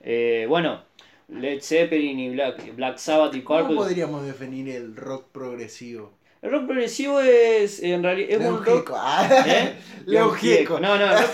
Eh, 0.00 0.46
bueno, 0.48 0.82
Led 1.28 1.60
Zeppelin 1.60 2.18
y 2.18 2.30
Black, 2.30 2.74
Black 2.76 2.98
Sabbath 2.98 3.34
y 3.34 3.42
¿Cómo 3.42 3.60
Purple. 3.60 3.76
podríamos 3.76 4.24
definir 4.26 4.68
el 4.68 4.94
rock 4.96 5.26
progresivo? 5.32 6.12
El 6.42 6.50
rock 6.50 6.66
progresivo 6.66 7.20
es 7.20 7.82
en 7.82 8.02
realidad 8.02 8.40
es 8.42 8.46
un 8.46 8.64
rock. 8.64 8.92
¿Eh? 9.46 9.74
Gieco. 10.38 10.78
No, 10.78 10.98
no, 10.98 11.04
el 11.04 11.18
rock, 11.18 11.24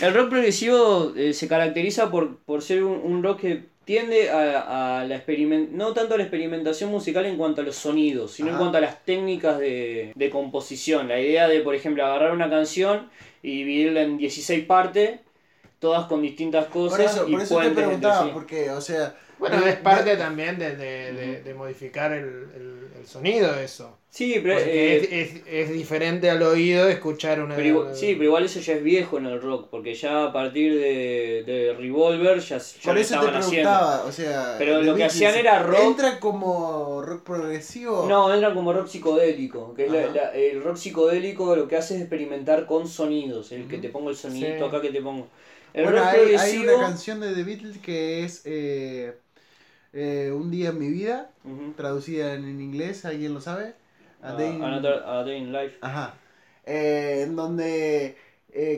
el 0.00 0.14
rock 0.14 0.28
progresivo 0.30 1.12
eh, 1.16 1.32
se 1.32 1.46
caracteriza 1.46 2.10
por, 2.10 2.38
por 2.38 2.62
ser 2.62 2.82
un, 2.82 3.00
un 3.04 3.22
rock 3.22 3.40
que 3.40 3.72
tiende 3.84 4.30
a, 4.30 5.00
a 5.00 5.04
la 5.04 5.16
experiment 5.16 5.70
no 5.70 5.92
tanto 5.92 6.14
a 6.14 6.16
la 6.16 6.24
experimentación 6.24 6.90
musical 6.90 7.26
en 7.26 7.36
cuanto 7.36 7.60
a 7.62 7.64
los 7.64 7.76
sonidos, 7.76 8.32
sino 8.32 8.50
en 8.50 8.56
cuanto 8.56 8.78
a 8.78 8.80
las 8.80 9.04
técnicas 9.04 9.58
de, 9.58 10.12
de 10.14 10.30
composición. 10.30 11.08
La 11.08 11.20
idea 11.20 11.48
de, 11.48 11.60
por 11.60 11.74
ejemplo, 11.74 12.04
agarrar 12.04 12.32
una 12.32 12.48
canción 12.50 13.08
y 13.42 13.58
dividirla 13.58 14.02
en 14.02 14.18
16 14.18 14.64
partes, 14.66 15.20
todas 15.82 16.06
con 16.06 16.22
distintas 16.22 16.66
cosas. 16.68 16.96
Por 16.98 17.06
eso, 17.06 17.28
y 17.28 17.32
por 17.32 17.42
eso 17.42 17.58
te 17.58 17.70
preguntaba, 17.70 18.24
sí. 18.24 18.30
porque, 18.32 18.70
o 18.70 18.80
sea. 18.80 19.14
Bueno, 19.38 19.66
es 19.66 19.74
parte 19.74 20.16
también 20.16 20.56
de, 20.56 20.76
de, 20.76 21.12
de, 21.12 21.42
de 21.42 21.54
modificar 21.54 22.12
el, 22.12 22.24
el, 22.54 22.86
el 23.00 23.06
sonido, 23.08 23.52
eso. 23.58 23.98
Sí, 24.08 24.38
pero, 24.40 24.56
eh, 24.60 24.98
es, 24.98 25.10
es, 25.34 25.42
es 25.48 25.72
diferente 25.72 26.30
al 26.30 26.40
oído 26.42 26.88
escuchar 26.88 27.40
una. 27.42 27.56
Pero 27.56 27.66
igual- 27.66 27.96
sí, 27.96 28.12
pero 28.12 28.24
igual 28.26 28.44
eso 28.44 28.60
ya 28.60 28.74
es 28.74 28.84
viejo 28.84 29.18
en 29.18 29.26
el 29.26 29.42
rock, 29.42 29.66
porque 29.68 29.94
ya 29.96 30.26
a 30.26 30.32
partir 30.32 30.74
de, 30.74 31.42
de 31.44 31.74
Revolver 31.76 32.38
ya, 32.38 32.58
ya 32.58 32.64
Por 32.84 32.94
lo 32.94 33.00
eso 33.00 33.14
te 33.14 33.20
estaban 33.20 33.34
haciendo. 33.42 33.70
preguntaba, 33.70 34.04
o 34.04 34.12
sea. 34.12 34.54
Pero 34.58 34.80
lo 34.82 34.94
que 34.94 35.04
hacían 35.06 35.34
era 35.34 35.60
rock- 35.60 35.80
¿Entra 35.82 36.20
como 36.20 37.02
rock 37.02 37.24
progresivo? 37.24 38.06
No, 38.08 38.32
entran 38.32 38.54
como 38.54 38.72
rock 38.72 38.86
psicodélico, 38.86 39.74
que 39.74 39.86
es 39.86 39.90
la- 39.90 40.06
la- 40.06 40.30
el 40.34 40.62
rock 40.62 40.76
psicodélico 40.76 41.56
lo 41.56 41.66
que 41.66 41.76
hace 41.78 41.96
es 41.96 42.00
experimentar 42.02 42.66
con 42.66 42.86
sonidos, 42.86 43.50
el 43.50 43.66
que 43.66 43.78
te 43.78 43.88
pongo 43.88 44.10
el 44.10 44.16
sonito, 44.16 44.46
Sí. 44.58 44.62
acá 44.62 44.80
que 44.80 44.90
te 44.90 45.00
pongo. 45.02 45.26
El 45.74 45.84
Bueno, 45.84 45.98
rock 46.00 46.08
hay, 46.38 46.58
una 46.58 46.78
canción 46.80 47.20
de 47.20 47.34
The 47.34 47.44
Beatles 47.44 47.78
que 47.78 48.24
es 48.24 48.42
eh, 48.44 49.16
eh, 49.92 50.30
Un 50.34 50.50
día 50.50 50.70
en 50.70 50.78
mi 50.78 50.88
vida, 50.90 51.30
traducida 51.76 52.34
en, 52.34 52.44
en 52.44 52.60
inglés, 52.60 53.04
¿alguien 53.04 53.32
lo 53.34 53.40
sabe? 53.40 53.74
A 54.22 54.30
Ah, 54.30 54.32
Day 54.34 54.50
in- 54.50 54.62
Another- 54.62 55.02
A 55.04 55.24
Day 55.24 55.36
in 55.38 55.52
Life. 55.52 55.76
Ajá. 55.80 56.14
Eh, 56.64 57.22
en 57.26 57.34
donde 57.36 58.16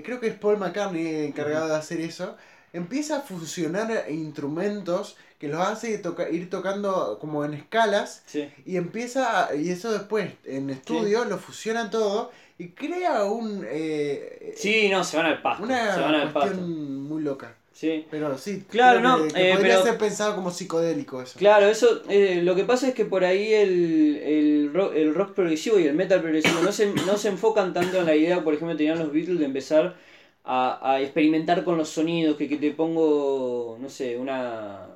creo 0.05 0.21
que 0.21 0.29
es 0.29 0.35
Paul 0.35 0.59
McCartney 0.59 1.07
el 1.07 1.25
encargado 1.27 1.69
de 1.69 1.75
hacer 1.77 2.01
eso. 2.01 2.37
Empieza 2.73 3.19
a 3.19 3.21
fusionar 3.21 4.07
instrumentos 4.11 5.17
que 5.39 5.49
los 5.49 5.61
hace 5.61 5.99
toca- 5.99 6.29
ir 6.31 6.49
tocando 6.49 7.19
como 7.21 7.45
en 7.45 7.55
escalas 7.55 8.23
Sí. 8.27 8.49
y 8.65 8.77
empieza, 8.77 9.49
a- 9.49 9.55
y 9.55 9.69
eso 9.71 9.93
después 9.93 10.33
en 10.45 10.71
estudio 10.71 11.25
lo 11.25 11.39
fusionan 11.39 11.91
todo 11.91 12.31
y 12.59 12.69
crea 12.69 13.25
un 13.25 13.65
eh, 13.69 14.53
Sí, 14.57 14.89
no, 14.91 15.03
se 15.05 15.17
van 15.17 15.27
al 15.27 15.43
pasto. 15.43 15.65
una 15.65 15.95
se 15.95 16.01
van 16.01 16.15
al 16.15 16.33
pasto. 16.33 16.51
cuestión 16.51 17.03
muy 17.05 17.23
loca. 17.23 17.55
Sí. 17.73 18.07
Pero 18.09 18.39
sí, 18.39 18.63
Claro, 18.71 19.01
no, 19.01 19.25
que, 19.27 19.33
que 19.35 19.51
eh, 19.51 19.55
podría 19.55 19.75
pero- 19.75 19.83
ser 19.87 19.99
pensado 19.99 20.37
como 20.37 20.53
psicodélico 20.53 21.21
eso. 21.21 21.37
Claro, 21.39 21.67
eso, 21.67 22.03
eh, 22.09 22.41
lo 22.43 22.55
que 22.55 22.63
pasa 22.63 22.87
es 22.89 22.95
que 22.95 23.05
por 23.05 23.25
ahí 23.25 23.53
el, 23.53 24.17
el, 24.25 24.71
rock, 24.73 24.93
el 24.95 25.13
rock 25.13 25.33
progresivo 25.35 25.81
y 25.81 25.87
el 25.89 25.95
metal 25.97 26.21
progresivo 26.23 26.61
no 26.63 26.71
se, 26.71 26.87
no 26.95 27.17
se 27.17 27.29
enfocan 27.29 27.73
tanto 27.75 27.99
en 27.99 28.07
la 28.07 28.15
idea, 28.15 28.45
por 28.45 28.55
ejemplo, 28.55 28.77
tenían 28.77 29.01
los 29.01 29.13
Beatles 29.13 29.41
de 29.41 29.47
empezar 29.47 29.97
a, 30.45 30.93
a 30.93 31.01
experimentar 31.01 31.65
con 31.65 31.77
los 31.77 31.89
sonidos, 31.89 32.37
que, 32.37 32.49
que 32.49 32.59
te 32.59 32.71
pongo, 32.71 33.77
no 33.81 33.89
sé, 33.89 34.19
una... 34.19 34.87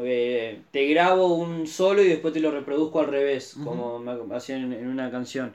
eh, 0.00 0.58
te 0.72 0.86
grabo 0.88 1.34
un 1.36 1.68
solo 1.68 2.02
y 2.02 2.08
después 2.08 2.34
te 2.34 2.40
lo 2.40 2.50
reproduzco 2.50 2.98
al 2.98 3.06
revés, 3.06 3.54
Ujú. 3.54 3.64
como 3.64 3.98
me 4.00 4.34
hacían 4.36 4.64
en, 4.64 4.72
en 4.72 4.88
una 4.88 5.08
canción. 5.12 5.52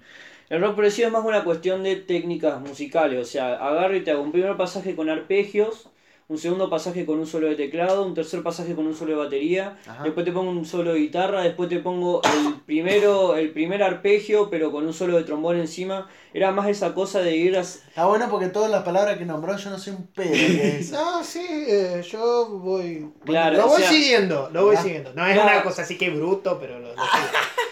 El 0.49 0.61
rock 0.61 0.73
progresivo 0.73 1.07
es 1.07 1.13
más 1.13 1.26
una 1.26 1.43
cuestión 1.43 1.84
de 1.84 1.95
técnicas 1.95 2.59
musicales, 2.59 3.21
o 3.21 3.26
sea, 3.30 3.53
agarro 3.55 3.95
y 3.95 4.01
te 4.03 4.11
hago 4.11 4.23
un 4.23 4.31
primer 4.31 4.57
pasaje 4.57 4.95
con 4.95 5.07
arpegios, 5.09 5.89
un 6.27 6.38
segundo 6.38 6.69
pasaje 6.69 7.05
con 7.07 7.19
un 7.19 7.26
solo 7.27 7.47
de 7.47 7.55
teclado, 7.55 8.03
un 8.05 8.13
tercer 8.15 8.41
pasaje 8.43 8.73
con 8.76 8.85
un 8.88 8.95
solo 8.95 9.11
de 9.13 9.17
batería, 9.17 9.77
Ajá. 9.88 10.03
después 10.03 10.26
te 10.26 10.31
pongo 10.31 10.49
un 10.51 10.65
solo 10.65 10.93
de 10.93 10.99
guitarra, 10.99 11.41
después 11.43 11.69
te 11.69 11.80
pongo 11.80 12.21
el 12.23 12.61
primero, 12.67 13.35
el 13.35 13.51
primer 13.51 13.81
arpegio, 13.84 14.49
pero 14.49 14.71
con 14.71 14.85
un 14.85 14.93
solo 14.93 15.17
de 15.17 15.23
trombón 15.23 15.57
encima. 15.59 16.07
Era 16.34 16.51
más 16.51 16.67
esa 16.69 16.93
cosa 16.93 17.21
de 17.21 17.35
ir 17.35 17.57
a... 17.57 17.63
Ah, 17.95 18.05
bueno, 18.05 18.27
porque 18.30 18.47
todas 18.47 18.69
las 18.69 18.84
palabras 18.84 19.17
que 19.17 19.26
nombró 19.26 19.57
yo 19.57 19.69
no 19.71 19.80
sé 19.80 19.89
un 19.91 20.05
pedo 20.07 20.31
que 20.31 20.77
es. 20.80 20.91
No, 20.91 21.23
sí, 21.23 21.41
eh, 21.67 22.03
yo 22.11 22.47
voy. 22.59 23.09
Claro, 23.26 23.57
lo 23.57 23.65
o 23.65 23.69
voy 23.69 23.81
sea- 23.81 23.91
siguiendo, 23.91 24.49
lo 24.53 24.65
voy 24.65 24.76
Ah. 24.77 24.81
siguiendo. 24.84 25.13
No 25.15 25.26
es 25.26 25.34
Claro. 25.34 25.51
una 25.51 25.63
cosa 25.63 25.81
así 25.84 25.97
que 25.97 26.09
bruto, 26.11 26.57
pero 26.59 26.80
lo, 26.80 26.89
lo 26.89 26.93
sigo. 26.93 27.03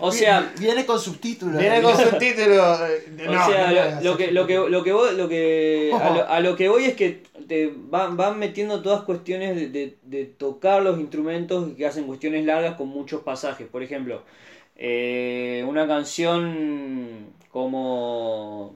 O 0.00 0.10
sea, 0.12 0.52
Viene 0.58 0.84
con 0.86 0.98
subtítulos. 0.98 1.58
Viene 1.58 1.82
con 1.82 1.96
subtítulos. 2.10 2.80
eh, 2.80 3.26
O 3.28 3.32
sea, 3.46 3.90
no 3.96 4.00
lo- 4.02 4.16
que, 4.16 4.30
lo 4.32 4.46
que 4.46 4.54
lo 4.56 4.82
que 4.84 4.92
voy- 4.92 5.16
lo 5.16 5.28
que 5.28 5.92
a 6.00 6.10
lo, 6.10 6.28
a 6.28 6.40
lo 6.40 6.56
que 6.56 6.68
voy 6.68 6.84
es 6.84 6.94
que 6.94 7.22
te 7.48 7.72
van, 7.76 8.16
van 8.16 8.38
metiendo 8.38 8.82
todas 8.82 9.02
cuestiones 9.02 9.56
de, 9.56 9.68
de- 9.68 9.96
de 10.02 10.24
tocar 10.26 10.82
los 10.82 10.98
instrumentos 11.00 11.70
que 11.76 11.86
hacen 11.86 12.04
cuestiones 12.06 12.44
largas 12.44 12.76
con 12.76 12.88
muchos 12.88 13.22
pasajes. 13.22 13.66
Por 13.68 13.82
ejemplo, 13.82 14.22
eh, 14.76 15.64
una 15.68 15.86
canción 15.86 17.32
como 17.50 18.74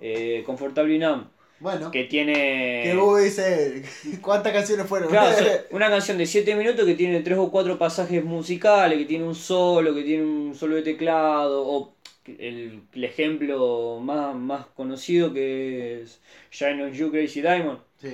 eh, 0.00 0.42
Comfortable 0.46 0.98
Numb 0.98 1.24
Bueno, 1.60 1.90
que 1.90 2.04
tiene 2.04 2.80
que 2.84 2.94
vos 2.94 3.22
dices, 3.22 3.84
¿cuántas 4.22 4.52
canciones 4.52 4.86
fueron? 4.86 5.10
Claro, 5.10 5.36
una 5.70 5.90
canción 5.90 6.16
de 6.18 6.26
7 6.26 6.54
minutos 6.56 6.86
que 6.86 6.94
tiene 6.94 7.20
3 7.20 7.38
o 7.38 7.50
4 7.50 7.78
pasajes 7.78 8.24
musicales, 8.24 8.98
que 8.98 9.04
tiene 9.04 9.24
un 9.24 9.34
solo, 9.34 9.94
que 9.94 10.02
tiene 10.02 10.24
un 10.24 10.54
solo 10.54 10.76
de 10.76 10.82
teclado, 10.82 11.66
o 11.66 11.94
el, 12.26 12.82
el 12.94 13.04
ejemplo 13.04 13.98
más, 14.02 14.34
más 14.34 14.66
conocido 14.74 15.32
que 15.34 16.02
es 16.02 16.20
Shine 16.50 16.82
on 16.84 16.92
You 16.92 17.10
Crazy 17.10 17.42
Diamond, 17.42 17.78
Sí. 18.00 18.08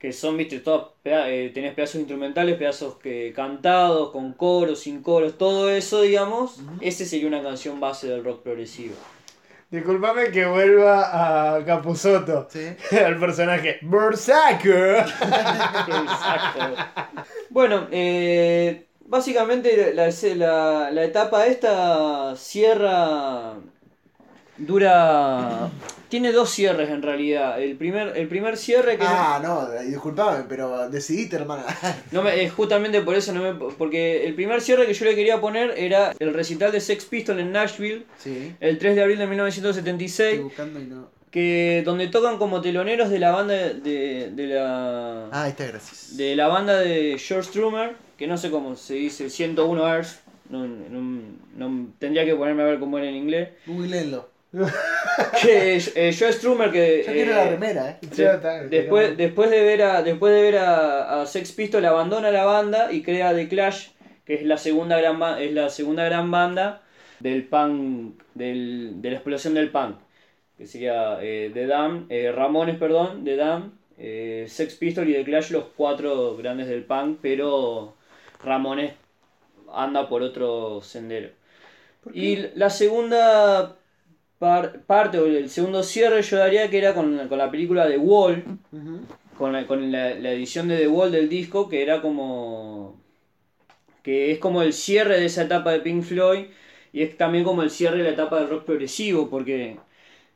que 0.00 0.12
son, 0.12 0.36
viste, 0.36 0.58
peda- 0.60 1.30
eh, 1.30 1.50
tenés 1.54 1.74
pedazos 1.74 1.96
instrumentales, 2.00 2.56
pedazos 2.56 2.96
que 2.96 3.32
cantados, 3.34 4.10
con 4.10 4.32
coros, 4.32 4.80
sin 4.80 5.02
coros, 5.02 5.38
todo 5.38 5.70
eso, 5.70 6.02
digamos, 6.02 6.58
ese 6.80 7.06
sería 7.06 7.28
una 7.28 7.42
canción 7.42 7.78
base 7.78 8.08
del 8.08 8.24
rock 8.24 8.42
progresivo. 8.42 8.94
Disculpame 9.70 10.30
que 10.30 10.46
vuelva 10.46 11.56
a 11.56 11.64
Capuzoto. 11.64 12.48
Sí. 12.50 12.74
Al 12.96 13.18
personaje 13.18 13.78
Berserker. 13.82 15.04
Exacto. 15.86 16.74
Bueno, 17.50 17.88
eh, 17.90 18.88
básicamente 19.00 19.92
la, 19.94 20.08
la, 20.36 20.90
la 20.90 21.04
etapa 21.04 21.46
esta 21.46 22.34
cierra. 22.36 23.56
Dura. 24.58 25.70
Tiene 26.08 26.32
dos 26.32 26.50
cierres 26.50 26.88
en 26.88 27.02
realidad. 27.02 27.60
El 27.62 27.76
primer, 27.76 28.16
el 28.16 28.28
primer 28.28 28.56
cierre 28.56 28.96
que. 28.96 29.04
Ah, 29.06 29.40
no, 29.42 29.70
disculpame, 29.82 30.44
pero 30.48 30.88
decidiste, 30.88 31.36
hermana. 31.36 31.64
No 32.12 32.22
me, 32.22 32.42
eh, 32.42 32.48
justamente 32.48 33.02
por 33.02 33.14
eso 33.14 33.32
no 33.32 33.42
me. 33.42 33.52
Porque 33.74 34.26
el 34.26 34.34
primer 34.34 34.60
cierre 34.60 34.86
que 34.86 34.94
yo 34.94 35.04
le 35.04 35.14
quería 35.14 35.40
poner 35.40 35.74
era 35.76 36.14
el 36.18 36.32
recital 36.32 36.72
de 36.72 36.80
Sex 36.80 37.04
Pistols 37.04 37.40
en 37.40 37.52
Nashville, 37.52 38.04
Sí. 38.18 38.54
el 38.60 38.78
3 38.78 38.96
de 38.96 39.02
abril 39.02 39.18
de 39.18 39.24
Estoy 39.24 39.36
1976. 39.36 40.42
buscando 40.42 40.80
y 40.80 40.84
no. 40.84 41.08
Que, 41.30 41.82
donde 41.84 42.08
tocan 42.08 42.38
como 42.38 42.62
teloneros 42.62 43.10
de 43.10 43.18
la 43.18 43.30
banda 43.30 43.52
de, 43.54 44.30
de 44.32 44.46
la. 44.46 45.28
Ah, 45.30 45.46
está, 45.46 45.66
gracias. 45.66 46.16
de 46.16 46.34
la 46.34 46.48
banda 46.48 46.78
de 46.80 47.18
George 47.18 47.50
Strummer, 47.50 47.96
que 48.16 48.26
no 48.26 48.38
sé 48.38 48.50
cómo 48.50 48.74
se 48.76 48.94
dice, 48.94 49.28
101 49.28 49.86
Earth, 49.94 50.08
no, 50.48 50.66
no- 50.66 51.20
no- 51.54 51.86
tendría 51.98 52.24
que 52.24 52.34
ponerme 52.34 52.62
a 52.62 52.66
ver 52.66 52.78
cómo 52.78 52.96
era 52.96 53.08
en 53.10 53.14
inglés, 53.16 53.50
Googleenlo. 53.66 54.26
Que 55.42 55.76
eh, 55.76 56.12
George 56.12 56.38
Strummer 56.38 56.70
que 56.70 57.04
Yo 57.06 57.12
quiero 57.12 57.32
eh, 57.32 57.34
la 57.34 57.50
remera, 57.50 57.90
eh. 57.90 57.98
Ya 58.14 58.34
está, 58.34 58.62
después, 58.64 59.16
después 59.16 59.50
de 59.50 59.62
ver 59.62 59.82
a 59.82 60.02
después 60.02 60.32
de 60.32 60.42
ver 60.42 60.56
a, 60.56 61.20
a 61.20 61.26
Sex 61.26 61.52
Pistols 61.52 61.84
abandona 61.84 62.30
la 62.30 62.44
banda 62.44 62.90
y 62.90 63.02
crea 63.02 63.34
The 63.34 63.48
Clash, 63.48 63.88
que 64.24 64.34
es 64.34 64.42
la 64.44 64.56
segunda 64.56 64.98
gran 64.98 65.22
es 65.40 65.52
la 65.52 65.68
segunda 65.68 66.04
gran 66.04 66.30
banda 66.30 66.82
del 67.20 67.44
punk 67.44 68.22
del, 68.34 69.02
de 69.02 69.10
la 69.10 69.16
explosión 69.16 69.54
del 69.54 69.70
punk, 69.70 69.96
que 70.56 70.66
sería 70.66 71.18
eh, 71.20 71.50
The 71.52 71.66
Damned, 71.66 72.10
eh, 72.10 72.32
Ramones, 72.32 72.78
perdón, 72.78 73.24
The 73.24 73.38
eh, 73.98 74.46
Sex 74.48 74.74
Pistols 74.76 75.08
y 75.08 75.12
The 75.12 75.24
Clash 75.24 75.50
los 75.50 75.64
cuatro 75.76 76.36
grandes 76.36 76.68
del 76.68 76.84
punk, 76.84 77.18
pero 77.20 77.94
Ramones 78.42 78.92
anda 79.72 80.08
por 80.08 80.22
otro 80.22 80.80
sendero. 80.82 81.30
Y 82.14 82.36
la 82.54 82.70
segunda 82.70 83.77
par- 84.38 84.80
parte, 84.82 85.18
o 85.18 85.26
el 85.26 85.50
segundo 85.50 85.82
cierre, 85.82 86.22
yo 86.22 86.36
daría 86.38 86.70
que 86.70 86.78
era 86.78 86.94
con, 86.94 87.28
con 87.28 87.38
la 87.38 87.50
película 87.50 87.86
The 87.88 87.98
Wall, 87.98 88.44
con, 89.38 89.52
la, 89.52 89.66
con 89.66 89.92
la, 89.92 90.14
la 90.14 90.32
edición 90.32 90.68
de 90.68 90.78
The 90.78 90.88
Wall 90.88 91.12
del 91.12 91.28
disco, 91.28 91.68
que 91.68 91.82
era 91.82 92.02
como. 92.02 93.00
que 94.02 94.30
es 94.32 94.38
como 94.38 94.62
el 94.62 94.72
cierre 94.72 95.18
de 95.20 95.26
esa 95.26 95.42
etapa 95.44 95.72
de 95.72 95.80
Pink 95.80 96.02
Floyd, 96.02 96.46
y 96.92 97.02
es 97.02 97.16
también 97.16 97.44
como 97.44 97.62
el 97.62 97.70
cierre 97.70 97.98
de 97.98 98.04
la 98.04 98.10
etapa 98.10 98.38
del 98.40 98.48
rock 98.50 98.64
progresivo, 98.64 99.28
porque. 99.30 99.76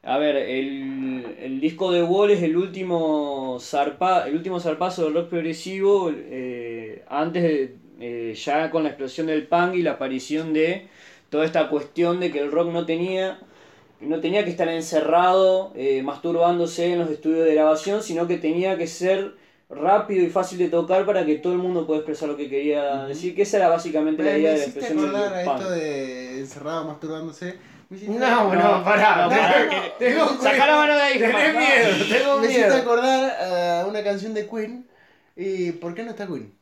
A 0.04 0.18
ver, 0.18 0.36
el, 0.36 1.24
el 1.40 1.60
disco 1.60 1.92
de 1.92 2.02
Wall 2.02 2.32
es 2.32 2.42
el 2.42 2.56
último, 2.56 3.58
zarpa, 3.60 4.26
el 4.28 4.34
último 4.36 4.60
zarpazo 4.60 5.04
del 5.04 5.14
rock 5.14 5.28
progresivo, 5.30 6.12
eh, 6.14 7.04
antes 7.08 7.42
de, 7.44 7.76
eh, 8.00 8.34
ya 8.34 8.70
con 8.70 8.82
la 8.82 8.90
explosión 8.90 9.28
del 9.28 9.46
punk 9.46 9.76
y 9.76 9.82
la 9.82 9.92
aparición 9.92 10.52
de 10.52 10.88
toda 11.30 11.44
esta 11.44 11.68
cuestión 11.68 12.20
de 12.20 12.32
que 12.32 12.40
el 12.40 12.50
rock 12.52 12.72
no 12.72 12.84
tenía, 12.86 13.38
no 14.02 14.20
tenía 14.20 14.44
que 14.44 14.50
estar 14.50 14.68
encerrado, 14.68 15.72
eh, 15.76 16.02
masturbándose 16.02 16.92
en 16.92 16.98
los 17.00 17.10
estudios 17.10 17.44
de 17.46 17.54
grabación, 17.54 18.02
sino 18.02 18.26
que 18.28 18.38
tenía 18.38 18.76
que 18.78 18.86
ser 18.86 19.34
rápido 19.70 20.24
y 20.24 20.30
fácil 20.30 20.58
de 20.58 20.68
tocar 20.68 21.06
para 21.06 21.24
que 21.24 21.36
todo 21.36 21.52
el 21.54 21.58
mundo 21.58 21.86
pueda 21.86 22.00
expresar 22.00 22.28
lo 22.28 22.36
que 22.36 22.48
quería 22.50 23.04
decir, 23.06 23.34
que 23.34 23.42
esa 23.42 23.56
era 23.58 23.68
básicamente 23.68 24.22
la 24.22 24.36
idea 24.36 24.52
me 24.52 24.52
de 24.52 24.58
la 24.58 24.64
expresión 24.64 24.98
del 25.00 25.14
a 25.16 25.44
punk. 25.44 25.60
esto 25.60 25.70
de 25.70 26.38
encerrado 26.40 26.84
masturbándose. 26.86 27.58
No, 28.06 28.54
no, 28.54 28.84
pará. 28.84 29.22
no, 29.24 29.28
pará, 29.28 29.68
que- 29.68 29.92
tengo 29.98 30.26
Sacá 30.40 30.66
la 30.66 30.76
mano 30.76 30.94
de 30.94 31.02
ahí, 31.02 31.18
Tenés 31.18 31.54
miedo, 31.54 32.06
tengo 32.08 32.38
Me 32.38 32.46
hiciste 32.46 32.68
miedo. 32.68 32.74
acordar 32.82 33.36
a 33.82 33.86
una 33.86 34.02
canción 34.02 34.32
de 34.34 34.48
Queen. 34.48 34.88
¿Y 35.36 35.72
por 35.72 35.94
qué 35.94 36.02
no 36.02 36.10
está 36.10 36.26
Queen? 36.26 36.54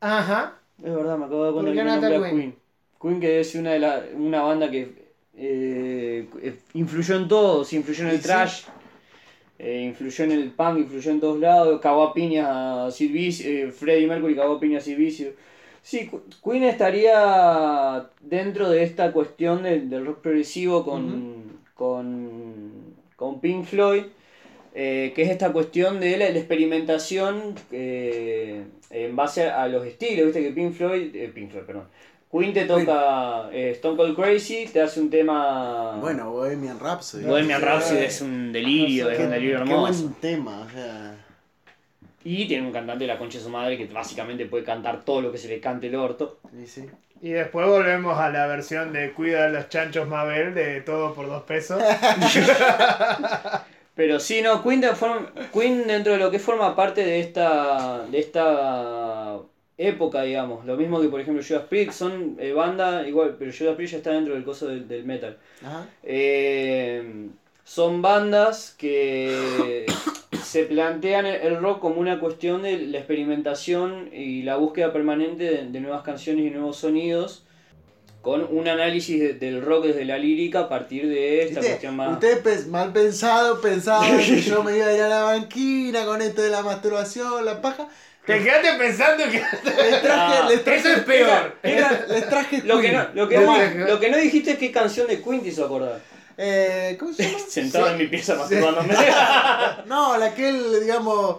Ajá. 0.00 0.60
Es 0.82 0.94
verdad, 0.94 1.18
me 1.18 1.24
acabo 1.26 1.40
de 1.40 1.44
dar 1.46 1.52
cuenta 1.54 1.70
¿Por 1.70 1.72
que 1.72 1.78
qué 1.78 1.84
no 1.84 1.90
no 1.90 1.94
está 1.94 2.10
nombré 2.10 2.16
a 2.16 2.20
Queen? 2.20 2.30
Queen. 2.30 2.58
Queen 3.00 3.20
que 3.20 3.40
es 3.40 3.54
una, 3.54 3.72
de 3.72 3.78
la, 3.80 4.02
una 4.14 4.42
banda 4.42 4.70
que 4.70 5.03
eh, 5.36 6.26
influyó 6.74 7.16
en 7.16 7.28
todo, 7.28 7.64
se 7.64 7.76
influyó 7.76 8.04
en 8.04 8.10
el 8.10 8.18
sí. 8.18 8.22
trash, 8.24 8.62
eh, 9.58 9.82
influyó 9.88 10.24
en 10.24 10.32
el 10.32 10.50
punk, 10.50 10.78
influyó 10.78 11.10
en 11.10 11.20
todos 11.20 11.38
lados, 11.40 11.80
cagó 11.80 12.02
a 12.04 12.14
piñas 12.14 12.46
a 12.48 12.90
Sid 12.90 13.12
Vicious, 13.12 13.46
eh, 13.46 13.70
Freddie 13.72 14.06
Mercury 14.06 14.34
cagó 14.34 14.54
a 14.54 14.60
piñas 14.60 14.82
a 14.82 14.86
Sid 14.86 14.96
Vicious. 14.96 15.34
Sí, 15.82 16.08
Qu- 16.10 16.22
Queen 16.42 16.64
estaría 16.64 18.08
dentro 18.20 18.70
de 18.70 18.82
esta 18.82 19.12
cuestión 19.12 19.62
del, 19.62 19.90
del 19.90 20.06
rock 20.06 20.22
progresivo 20.22 20.82
con, 20.84 21.60
con, 21.74 22.72
con 23.16 23.40
Pink 23.40 23.64
Floyd, 23.66 24.04
eh, 24.74 25.12
que 25.14 25.22
es 25.22 25.30
esta 25.30 25.52
cuestión 25.52 26.00
de 26.00 26.16
la, 26.16 26.30
la 26.30 26.38
experimentación 26.38 27.54
eh, 27.70 28.64
en 28.90 29.14
base 29.14 29.44
a 29.48 29.68
los 29.68 29.86
estilos, 29.86 30.24
viste 30.26 30.42
que 30.42 30.50
Pink 30.52 30.72
Floyd, 30.72 31.14
eh, 31.14 31.30
Pink 31.34 31.50
Floyd, 31.50 31.64
perdón, 31.64 31.84
Queen 32.36 32.52
te 32.52 32.64
toca 32.64 33.48
eh, 33.52 33.70
Stone 33.76 33.96
Cold 33.96 34.16
Crazy, 34.16 34.66
te 34.66 34.82
hace 34.82 35.00
un 35.00 35.08
tema... 35.08 35.92
Bueno, 36.00 36.32
Bohemian 36.32 36.80
Rhapsody. 36.80 37.22
Bohemian. 37.24 37.62
Rhapsody 37.62 37.98
es 38.04 38.20
un 38.22 38.52
delirio, 38.52 39.08
es 39.08 39.18
Qué, 39.18 39.24
un 39.24 39.30
delirio 39.30 39.56
qué 39.58 39.62
hermoso. 39.70 40.02
buen 40.02 40.14
tema, 40.14 40.66
o 40.66 40.70
sea. 40.70 41.14
Y 42.24 42.48
tiene 42.48 42.66
un 42.66 42.72
cantante 42.72 43.04
de 43.04 43.08
la 43.12 43.18
concha 43.18 43.38
de 43.38 43.44
su 43.44 43.50
madre 43.50 43.78
que 43.78 43.86
básicamente 43.86 44.46
puede 44.46 44.64
cantar 44.64 45.04
todo 45.04 45.20
lo 45.20 45.30
que 45.30 45.38
se 45.38 45.46
le 45.46 45.60
cante 45.60 45.86
el 45.86 45.94
orto. 45.94 46.38
Sí, 46.56 46.66
sí. 46.66 46.86
Y 47.22 47.30
después 47.30 47.68
volvemos 47.68 48.18
a 48.18 48.28
la 48.30 48.48
versión 48.48 48.92
de 48.92 49.12
Cuida 49.12 49.44
a 49.44 49.48
los 49.48 49.68
chanchos 49.68 50.08
Mabel 50.08 50.54
de 50.54 50.80
todo 50.80 51.14
por 51.14 51.28
dos 51.28 51.44
pesos. 51.44 51.80
Pero 53.94 54.18
sí, 54.18 54.42
no, 54.42 54.60
Queen, 54.62 54.80
de 54.80 54.94
forma- 54.96 55.30
Queen 55.52 55.86
dentro 55.86 56.14
de 56.14 56.18
lo 56.18 56.30
que 56.30 56.40
forma 56.40 56.74
parte 56.74 57.04
de 57.04 57.20
esta, 57.20 58.04
de 58.10 58.18
esta 58.18 59.38
época, 59.78 60.22
digamos. 60.22 60.64
Lo 60.66 60.76
mismo 60.76 61.00
que 61.00 61.08
por 61.08 61.20
ejemplo 61.20 61.42
Judas 61.46 61.64
Priest, 61.68 61.92
son 61.92 62.36
eh, 62.38 62.52
banda 62.52 63.06
igual, 63.08 63.36
pero 63.38 63.50
Judas 63.56 63.74
Priest 63.76 63.92
ya 63.92 63.98
está 63.98 64.10
dentro 64.12 64.34
del 64.34 64.44
coso 64.44 64.66
del, 64.68 64.86
del 64.88 65.04
metal. 65.04 65.36
Ajá. 65.64 65.86
Eh, 66.02 67.28
son 67.64 68.02
bandas 68.02 68.74
que 68.78 69.86
se 70.44 70.64
plantean 70.64 71.26
el- 71.26 71.56
rock 71.60 71.80
como 71.80 72.00
una 72.00 72.20
cuestión 72.20 72.62
de 72.62 72.78
la 72.78 72.98
experimentación 72.98 74.10
y 74.12 74.42
la 74.42 74.56
búsqueda 74.56 74.92
permanente 74.92 75.44
de, 75.44 75.64
de 75.68 75.80
nuevas 75.80 76.02
canciones 76.02 76.44
y 76.46 76.50
nuevos 76.50 76.76
sonidos. 76.76 77.40
con 78.22 78.40
un 78.50 78.68
análisis 78.68 79.20
de- 79.20 79.34
del 79.34 79.60
rock 79.60 79.84
desde 79.86 80.04
la 80.06 80.16
lírica 80.16 80.60
a 80.60 80.68
partir 80.70 81.06
de 81.08 81.42
esta 81.42 81.60
¿Viste? 81.60 81.66
cuestión 81.74 81.96
más... 81.96 82.18
Pens- 82.20 82.66
mal 82.68 82.90
pensado 82.90 83.60
pensaban 83.60 84.16
que 84.26 84.40
yo 84.40 84.62
me 84.62 84.76
iba 84.78 84.86
a 84.86 84.94
ir 84.94 85.00
a 85.02 85.08
la 85.08 85.22
banquina 85.24 86.06
con 86.06 86.22
esto 86.22 86.40
de 86.40 86.48
la 86.48 86.62
masturbación, 86.62 87.44
la 87.44 87.60
paja. 87.60 87.86
Te 88.26 88.42
quedaste 88.42 88.72
pensando 88.78 89.24
que. 89.24 89.38
Les 89.38 90.02
traje, 90.02 90.34
Ah, 90.42 90.46
les 90.48 90.64
traje, 90.64 90.78
Eso 90.80 90.88
es 90.88 90.98
peor. 91.00 91.56
Era- 91.62 92.06
les 92.08 92.28
traje 92.28 92.62
Lo 92.64 92.76
que, 92.80 92.82
Queen. 92.90 92.94
no, 92.94 93.08
lo, 93.14 93.28
que 93.28 93.38
no, 93.38 93.86
lo 93.86 94.00
que 94.00 94.10
no 94.10 94.16
dijiste 94.16 94.52
es 94.52 94.58
qué 94.58 94.72
canción 94.72 95.06
de 95.06 95.20
Queen 95.22 95.42
te 95.42 95.48
hizo 95.48 95.64
acordar. 95.64 96.00
Eh, 96.36 96.96
¿Cómo 96.98 97.12
se 97.12 97.24
llama? 97.24 97.38
Sentado 97.48 97.86
Sí. 97.86 97.92
en 97.92 97.98
mi 97.98 98.06
pieza 98.08 98.34
masturbándome. 98.34 98.94
No, 99.86 100.16
la 100.16 100.34
que 100.34 100.48
él, 100.48 100.80
digamos, 100.80 101.36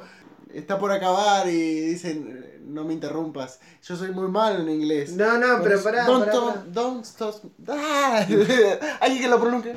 está 0.53 0.77
por 0.79 0.91
acabar 0.91 1.47
y 1.49 1.81
dicen, 1.81 2.61
no 2.67 2.83
me 2.85 2.93
interrumpas. 2.93 3.59
Yo 3.83 3.95
soy 3.95 4.11
muy 4.11 4.27
malo 4.29 4.59
en 4.61 4.69
inglés. 4.69 5.11
No, 5.13 5.37
no, 5.37 5.61
pero 5.63 5.81
pará, 5.83 6.05
Don't, 6.05 6.25
pará, 6.25 6.33
don't, 6.33 6.55
pará. 6.55 6.65
don't 6.71 7.05
stop. 7.05 7.35
Ah, 7.67 8.25
Alguien 9.01 9.21
que 9.21 9.27
lo 9.27 9.39
pronuncie. 9.41 9.73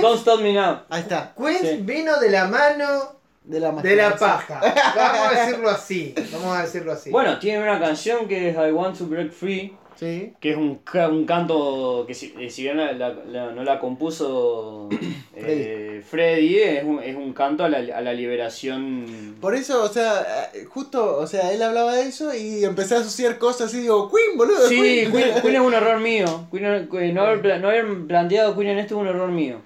Don't 0.00 0.18
Stop 0.20 0.40
Me 0.40 0.52
Now. 0.52 0.82
Ahí 0.88 1.00
está. 1.02 1.34
Queen 1.36 1.58
Sí. 1.60 1.76
vino 1.82 2.18
de 2.20 2.30
la 2.30 2.46
mano 2.46 3.17
De 3.44 3.60
la 3.60 3.72
de 3.72 3.96
la 3.96 4.14
paja. 4.16 4.60
Vamos 4.94 5.20
a 5.32 5.40
decirlo 5.46 5.70
así. 5.70 6.14
Vamos 6.32 6.56
a 6.58 6.62
decirlo 6.62 6.92
así. 6.92 7.10
Bueno, 7.10 7.38
tiene 7.38 7.62
una 7.62 7.80
canción 7.80 8.28
que 8.28 8.50
es 8.50 8.56
I 8.56 8.72
Want 8.72 8.98
to 8.98 9.06
Break 9.06 9.30
Free, 9.32 9.74
Sí. 9.96 10.32
que 10.38 10.50
es 10.52 10.56
un, 10.56 10.76
ca- 10.84 11.08
un 11.08 11.24
canto 11.26 12.04
que 12.06 12.14
si, 12.14 12.32
eh, 12.38 12.50
si 12.50 12.62
bien 12.62 12.76
la- 12.76 12.92
la- 12.92 13.14
la- 13.26 13.50
no 13.52 13.64
la 13.64 13.80
compuso 13.80 14.88
eh, 15.34 16.02
Freddy, 16.08 16.58
es 16.60 16.84
un, 16.84 17.02
es 17.02 17.16
un 17.16 17.32
canto 17.32 17.64
a 17.64 17.68
la, 17.68 17.78
a 17.96 18.00
la 18.00 18.12
liberación. 18.12 19.36
Por 19.40 19.54
eso, 19.54 19.82
o 19.82 19.88
sea, 19.88 20.50
eh, 20.54 20.64
justo, 20.66 21.16
o 21.18 21.26
sea, 21.26 21.50
él 21.52 21.62
hablaba 21.62 21.94
de 21.94 22.02
eso 22.02 22.34
y 22.34 22.64
empecé 22.64 22.94
a 22.96 22.98
asociar 22.98 23.38
cosas 23.38 23.68
así, 23.68 23.80
digo, 23.80 24.10
Queen, 24.10 24.36
boludo. 24.36 24.68
Sí, 24.68 24.76
Queen. 24.80 25.10
Queen, 25.12 25.40
Queen 25.42 25.54
es 25.56 25.60
un 25.62 25.74
error 25.74 25.98
mío. 26.00 26.46
Queen, 26.52 26.88
Queen- 26.88 27.14
no, 27.14 27.22
haber, 27.22 27.60
no 27.60 27.68
haber 27.68 28.06
planteado 28.06 28.54
Queen 28.56 28.68
en 28.70 28.78
esto 28.80 28.94
es 28.96 29.00
un 29.00 29.08
error 29.08 29.30
mío. 29.30 29.60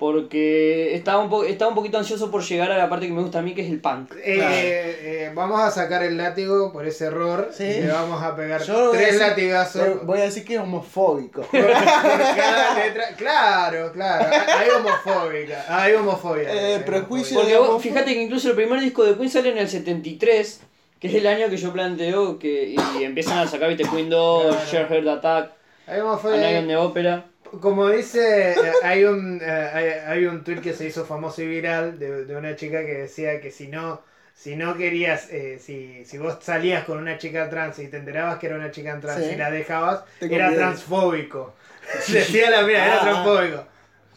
Porque 0.00 0.94
estaba 0.94 1.22
un, 1.22 1.28
po- 1.28 1.44
estaba 1.44 1.68
un 1.68 1.74
poquito 1.74 1.98
ansioso 1.98 2.30
por 2.30 2.42
llegar 2.42 2.72
a 2.72 2.78
la 2.78 2.88
parte 2.88 3.06
que 3.06 3.12
me 3.12 3.20
gusta 3.20 3.40
a 3.40 3.42
mí, 3.42 3.54
que 3.54 3.60
es 3.60 3.70
el 3.70 3.80
punk. 3.80 4.12
Eh, 4.24 4.34
Claro. 4.36 4.54
eh, 4.56 5.32
vamos 5.34 5.60
a 5.60 5.70
sacar 5.70 6.02
el 6.02 6.16
látigo 6.16 6.72
por 6.72 6.86
ese 6.86 7.04
error. 7.04 7.50
Sí. 7.52 7.64
Y 7.64 7.80
le 7.82 7.92
vamos 7.92 8.22
a 8.22 8.34
pegar 8.34 8.62
Yo 8.62 8.72
voy 8.74 8.88
a 8.88 8.90
tres 8.98 9.12
decir- 9.12 9.20
latigazos. 9.28 10.06
voy- 10.06 10.18
a 10.20 10.22
decir 10.22 10.44
que 10.46 10.54
es 10.54 10.60
homofóbico. 10.60 11.42
por 11.42 11.60
cada 11.60 12.82
letra. 12.82 13.04
Claro, 13.16 13.92
claro. 13.92 14.30
Hay 14.58 14.68
homofóbica. 14.70 15.64
Hay 15.68 15.92
homofobia. 15.92 16.50
Eh, 16.54 16.74
Hay 16.76 16.82
prejuicio. 16.82 17.36
homofobia. 17.38 17.58
Porque 17.58 17.72
vos, 17.74 17.82
fíjate 17.82 18.14
que 18.14 18.22
incluso 18.22 18.48
el 18.48 18.56
primer 18.56 18.80
disco 18.80 19.04
de 19.04 19.16
Queen 19.16 19.28
sale 19.30 19.50
en 19.50 19.58
el 19.58 19.68
73, 19.68 20.62
que 20.98 21.08
es 21.08 21.14
el 21.14 21.26
año 21.26 21.48
que 21.50 21.58
yo 21.58 21.72
planteo, 21.74 22.38
que, 22.38 22.74
y 22.98 23.04
empiezan 23.04 23.38
a 23.38 23.46
sacar, 23.46 23.68
viste, 23.68 23.84
Queen 23.84 24.08
2, 24.08 24.56
Claro. 24.70 25.10
Attack, 25.12 25.50
Hay 25.86 26.00
homofobia. 26.00 26.58
on 26.58 26.66
the 26.68 26.76
Opera. 26.76 27.26
Como 27.60 27.88
dice, 27.90 28.52
eh, 28.52 28.72
hay 28.82 29.04
un 29.04 29.40
eh, 29.42 29.70
hay, 29.72 29.84
hay 30.06 30.26
un 30.26 30.44
tweet 30.44 30.60
que 30.60 30.72
se 30.74 30.86
hizo 30.86 31.04
famoso 31.04 31.42
y 31.42 31.46
viral 31.48 31.98
de, 31.98 32.24
de 32.24 32.36
una 32.36 32.54
chica 32.56 32.80
que 32.84 32.94
decía 32.94 33.40
que 33.40 33.50
si 33.50 33.68
no 33.68 34.02
si 34.34 34.56
no 34.56 34.76
querías, 34.76 35.28
eh, 35.30 35.58
si, 35.58 36.04
si 36.06 36.16
vos 36.16 36.38
salías 36.40 36.84
con 36.84 36.98
una 36.98 37.18
chica 37.18 37.50
trans 37.50 37.78
y 37.78 37.88
te 37.88 37.98
enterabas 37.98 38.38
que 38.38 38.46
era 38.46 38.56
una 38.56 38.70
chica 38.70 38.98
trans 39.00 39.22
Sí. 39.24 39.30
y 39.32 39.36
la 39.36 39.50
dejabas, 39.50 40.04
era 40.20 40.54
transfóbico. 40.54 41.54
Decía 42.08 42.50
la 42.50 42.62
mía, 42.62 42.84
era 42.86 42.96
Ah. 42.96 43.00
transfóbico. 43.02 43.64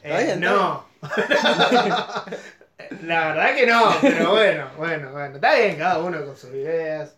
Eh, 0.03 0.35
no. 0.39 0.85
la 3.03 3.27
verdad 3.33 3.55
que 3.55 3.65
no, 3.67 3.95
pero 4.01 4.31
bueno, 4.31 4.67
bueno, 4.77 5.11
bueno. 5.11 5.35
Está 5.35 5.55
bien, 5.55 5.75
cada 5.77 5.99
uno 5.99 6.25
con 6.25 6.37
sus 6.37 6.49
ideas. 6.51 7.13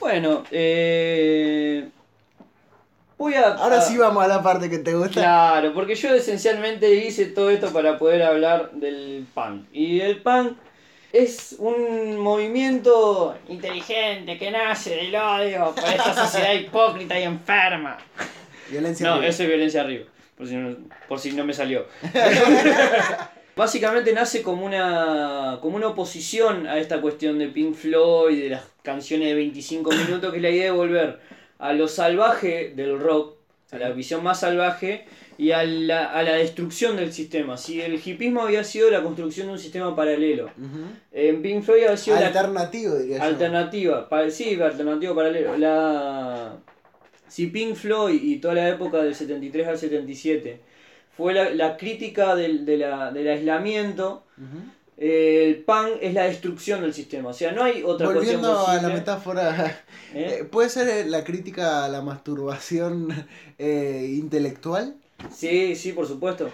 Bueno, 0.00 0.44
eh, 0.50 1.88
voy 3.18 3.34
a... 3.34 3.48
Ahora 3.54 3.78
a- 3.78 3.80
sí 3.82 3.98
vamos 3.98 4.24
a 4.24 4.28
la 4.28 4.42
parte 4.42 4.70
que 4.70 4.78
te 4.78 4.94
gusta. 4.94 5.20
Claro, 5.20 5.74
porque 5.74 5.94
yo 5.94 6.14
esencialmente 6.14 6.94
hice 6.94 7.26
todo 7.26 7.50
esto 7.50 7.70
para 7.72 7.98
poder 7.98 8.22
hablar 8.22 8.70
del 8.72 9.26
punk. 9.34 9.66
Y 9.72 10.00
el 10.00 10.22
punk 10.22 10.56
es 11.12 11.56
un 11.58 12.16
movimiento 12.18 13.36
inteligente 13.48 14.38
que 14.38 14.50
nace 14.50 14.96
del 14.96 15.14
odio 15.14 15.74
por 15.74 15.84
esta 15.84 16.14
sociedad 16.14 16.52
hipócrita 16.54 17.18
y 17.18 17.24
enferma. 17.24 17.98
Violencia. 18.70 19.06
No, 19.06 19.14
arriba. 19.14 19.28
eso 19.28 19.42
es 19.42 19.48
violencia 19.48 19.80
arriba, 19.80 20.04
por 20.36 20.46
si 20.46 20.54
no, 20.56 20.76
por 21.08 21.18
si 21.18 21.32
no 21.32 21.44
me 21.44 21.52
salió. 21.54 21.86
Básicamente 23.56 24.12
nace 24.12 24.42
como 24.42 24.64
una, 24.64 25.58
como 25.60 25.76
una 25.76 25.88
oposición 25.88 26.68
a 26.68 26.78
esta 26.78 27.00
cuestión 27.00 27.38
de 27.40 27.48
Pink 27.48 27.74
Floyd, 27.74 28.40
de 28.40 28.48
las 28.50 28.62
canciones 28.82 29.28
de 29.28 29.34
25 29.34 29.90
minutos, 29.90 30.30
que 30.30 30.36
es 30.36 30.42
la 30.42 30.50
idea 30.50 30.64
de 30.66 30.70
volver 30.70 31.18
a 31.58 31.72
lo 31.72 31.88
salvaje 31.88 32.72
del 32.76 32.98
rock, 32.98 33.36
a 33.70 33.78
la 33.78 33.90
visión 33.90 34.22
más 34.22 34.40
salvaje 34.40 35.04
y 35.36 35.50
a 35.50 35.62
la, 35.64 36.06
a 36.06 36.22
la 36.22 36.32
destrucción 36.34 36.96
del 36.96 37.12
sistema. 37.12 37.56
Si 37.56 37.80
el 37.80 37.94
hipismo 38.02 38.42
había 38.42 38.64
sido 38.64 38.90
la 38.90 39.02
construcción 39.02 39.48
de 39.48 39.52
un 39.54 39.58
sistema 39.58 39.94
paralelo, 39.94 40.50
en 41.12 41.42
Pink 41.42 41.62
Floyd 41.62 41.84
había 41.84 41.96
sido 41.96 42.16
la 42.18 42.26
Alternativo, 42.28 42.94
diría 42.96 43.18
yo. 43.18 43.22
Alternativa, 43.24 44.08
pa- 44.08 44.30
sí, 44.30 44.60
alternativa 44.60 45.14
paralelo. 45.14 45.56
La... 45.58 46.56
Si 47.28 47.48
Pink 47.48 47.74
Floyd 47.74 48.22
y 48.22 48.38
toda 48.38 48.54
la 48.54 48.68
época 48.70 49.02
del 49.02 49.14
73 49.14 49.68
al 49.68 49.78
77 49.78 50.60
fue 51.16 51.34
la, 51.34 51.50
la 51.50 51.76
crítica 51.76 52.34
del, 52.34 52.64
de 52.64 52.78
la- 52.78 53.10
del 53.12 53.28
aislamiento, 53.28 54.24
el 54.98 55.62
punk 55.62 55.98
es 56.00 56.12
la 56.12 56.24
destrucción 56.24 56.82
del 56.82 56.92
sistema. 56.92 57.30
O 57.30 57.32
sea, 57.32 57.52
no 57.52 57.62
hay 57.62 57.82
otra 57.84 58.06
cuestión 58.08 58.40
Volviendo 58.40 58.66
a 58.66 58.82
la 58.82 58.88
metáfora, 58.88 59.84
¿Eh? 60.14 60.38
eh, 60.40 60.44
¿puede 60.44 60.68
ser 60.68 60.88
eh, 60.88 61.04
la 61.08 61.22
crítica 61.22 61.84
a 61.84 61.88
la 61.88 62.02
masturbación 62.02 63.08
eh, 63.58 64.14
intelectual? 64.18 64.96
Sí, 65.32 65.76
sí, 65.76 65.92
por 65.92 66.06
supuesto. 66.06 66.50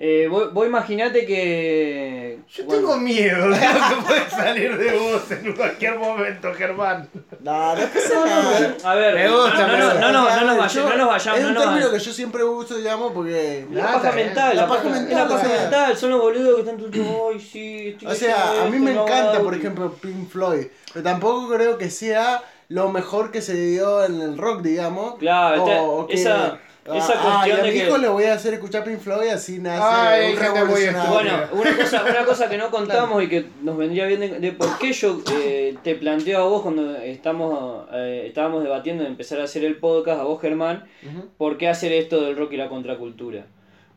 Eh, 0.00 0.28
vos, 0.30 0.54
vos 0.54 0.64
imaginate 0.64 1.26
que... 1.26 2.38
Yo 2.54 2.64
bueno, 2.66 2.82
tengo 2.82 2.96
miedo 2.98 3.50
de 3.50 3.50
lo 3.50 3.56
que 3.56 4.02
puede 4.06 4.30
salir 4.30 4.78
de 4.78 4.96
vos 4.96 5.28
en 5.32 5.52
cualquier 5.56 5.98
momento, 5.98 6.54
Germán. 6.54 7.08
No, 7.40 7.74
no 7.74 7.80
pasa 7.88 8.14
no, 8.14 8.68
no, 8.84 8.88
a 8.88 8.94
ver, 8.94 9.14
Me 9.16 9.28
gusta, 9.28 9.66
no, 9.66 9.76
no, 9.76 9.94
no, 9.94 10.00
no, 10.00 10.10
no, 10.10 10.54
nos 10.54 10.72
Yo- 10.72 10.84
vayamos, 10.84 10.90
no 10.90 10.96
nos 10.98 11.08
vayamos. 11.08 11.38
Es 11.40 11.44
no 11.44 11.50
un 11.50 11.56
término 11.56 11.90
que 11.90 11.98
yo 11.98 12.12
siempre 12.12 12.44
uso, 12.44 12.76
digamos, 12.76 13.12
porque... 13.12 13.66
La 13.72 13.86
paja 13.94 14.10
bien. 14.12 14.26
mental, 14.26 14.54
La 14.56 14.62
la 14.62 14.68
paja 14.68 14.88
mental. 14.88 15.14
La 15.16 15.28
paja 15.28 15.48
mental, 15.48 15.96
son 15.96 16.10
los 16.10 16.20
boludos 16.20 16.54
que 16.54 16.60
están 16.60 16.76
todo 16.78 17.30
ay, 17.32 17.40
sí, 17.40 17.88
estoy 17.88 18.08
O 18.08 18.14
sea, 18.14 18.62
a 18.62 18.66
mí 18.66 18.78
me 18.78 18.92
encanta, 18.92 19.38
no, 19.38 19.42
por 19.44 19.54
ejemplo, 19.56 19.92
Pink 19.94 20.28
Floyd, 20.30 20.66
pero 20.92 21.02
tampoco 21.02 21.48
creo 21.52 21.76
que 21.76 21.90
sea 21.90 22.44
lo 22.68 22.88
mejor 22.90 23.32
que 23.32 23.42
se 23.42 23.54
dio 23.54 24.04
en 24.04 24.20
el 24.20 24.38
rock, 24.38 24.62
digamos. 24.62 25.18
Claro, 25.18 25.64
o, 25.64 25.98
o 26.02 26.06
que- 26.06 26.14
esa- 26.14 26.60
esa 26.96 27.14
ah, 27.16 27.22
cuestión 27.42 27.48
y 27.48 27.60
a 27.60 27.62
de 27.64 27.70
mi 27.72 27.78
que- 27.78 27.86
hijo 27.86 27.98
le 27.98 28.08
voy 28.08 28.24
a 28.24 28.34
hacer 28.34 28.54
escuchar 28.54 28.84
Pink 28.84 28.98
Floyd 29.00 29.28
así 29.28 29.58
nace 29.58 29.82
Ay, 29.84 30.32
un 30.32 30.36
gente 30.38 30.64
muy 30.64 30.84
revolucionario. 30.86 31.10
Bueno, 31.12 31.38
una 31.52 31.76
cosa, 31.76 32.04
una 32.04 32.24
cosa 32.24 32.48
que 32.48 32.56
no 32.58 32.70
contamos 32.70 33.22
y 33.22 33.28
que 33.28 33.46
nos 33.62 33.76
vendría 33.76 34.06
bien 34.06 34.20
de, 34.20 34.38
de 34.40 34.52
por 34.52 34.78
qué 34.78 34.92
yo 34.92 35.20
eh, 35.32 35.76
te 35.82 35.94
planteo 35.94 36.40
a 36.40 36.44
vos 36.48 36.62
cuando 36.62 36.96
estamos 36.96 37.86
eh, 37.92 38.24
estábamos 38.26 38.62
debatiendo 38.62 39.02
de 39.04 39.10
empezar 39.10 39.40
a 39.40 39.44
hacer 39.44 39.64
el 39.64 39.76
podcast, 39.76 40.20
a 40.20 40.24
vos 40.24 40.40
Germán, 40.40 40.84
Ujú. 41.02 41.28
por 41.36 41.58
qué 41.58 41.68
hacer 41.68 41.92
esto 41.92 42.20
del 42.22 42.36
rock 42.36 42.52
y 42.52 42.56
la 42.56 42.68
contracultura. 42.68 43.46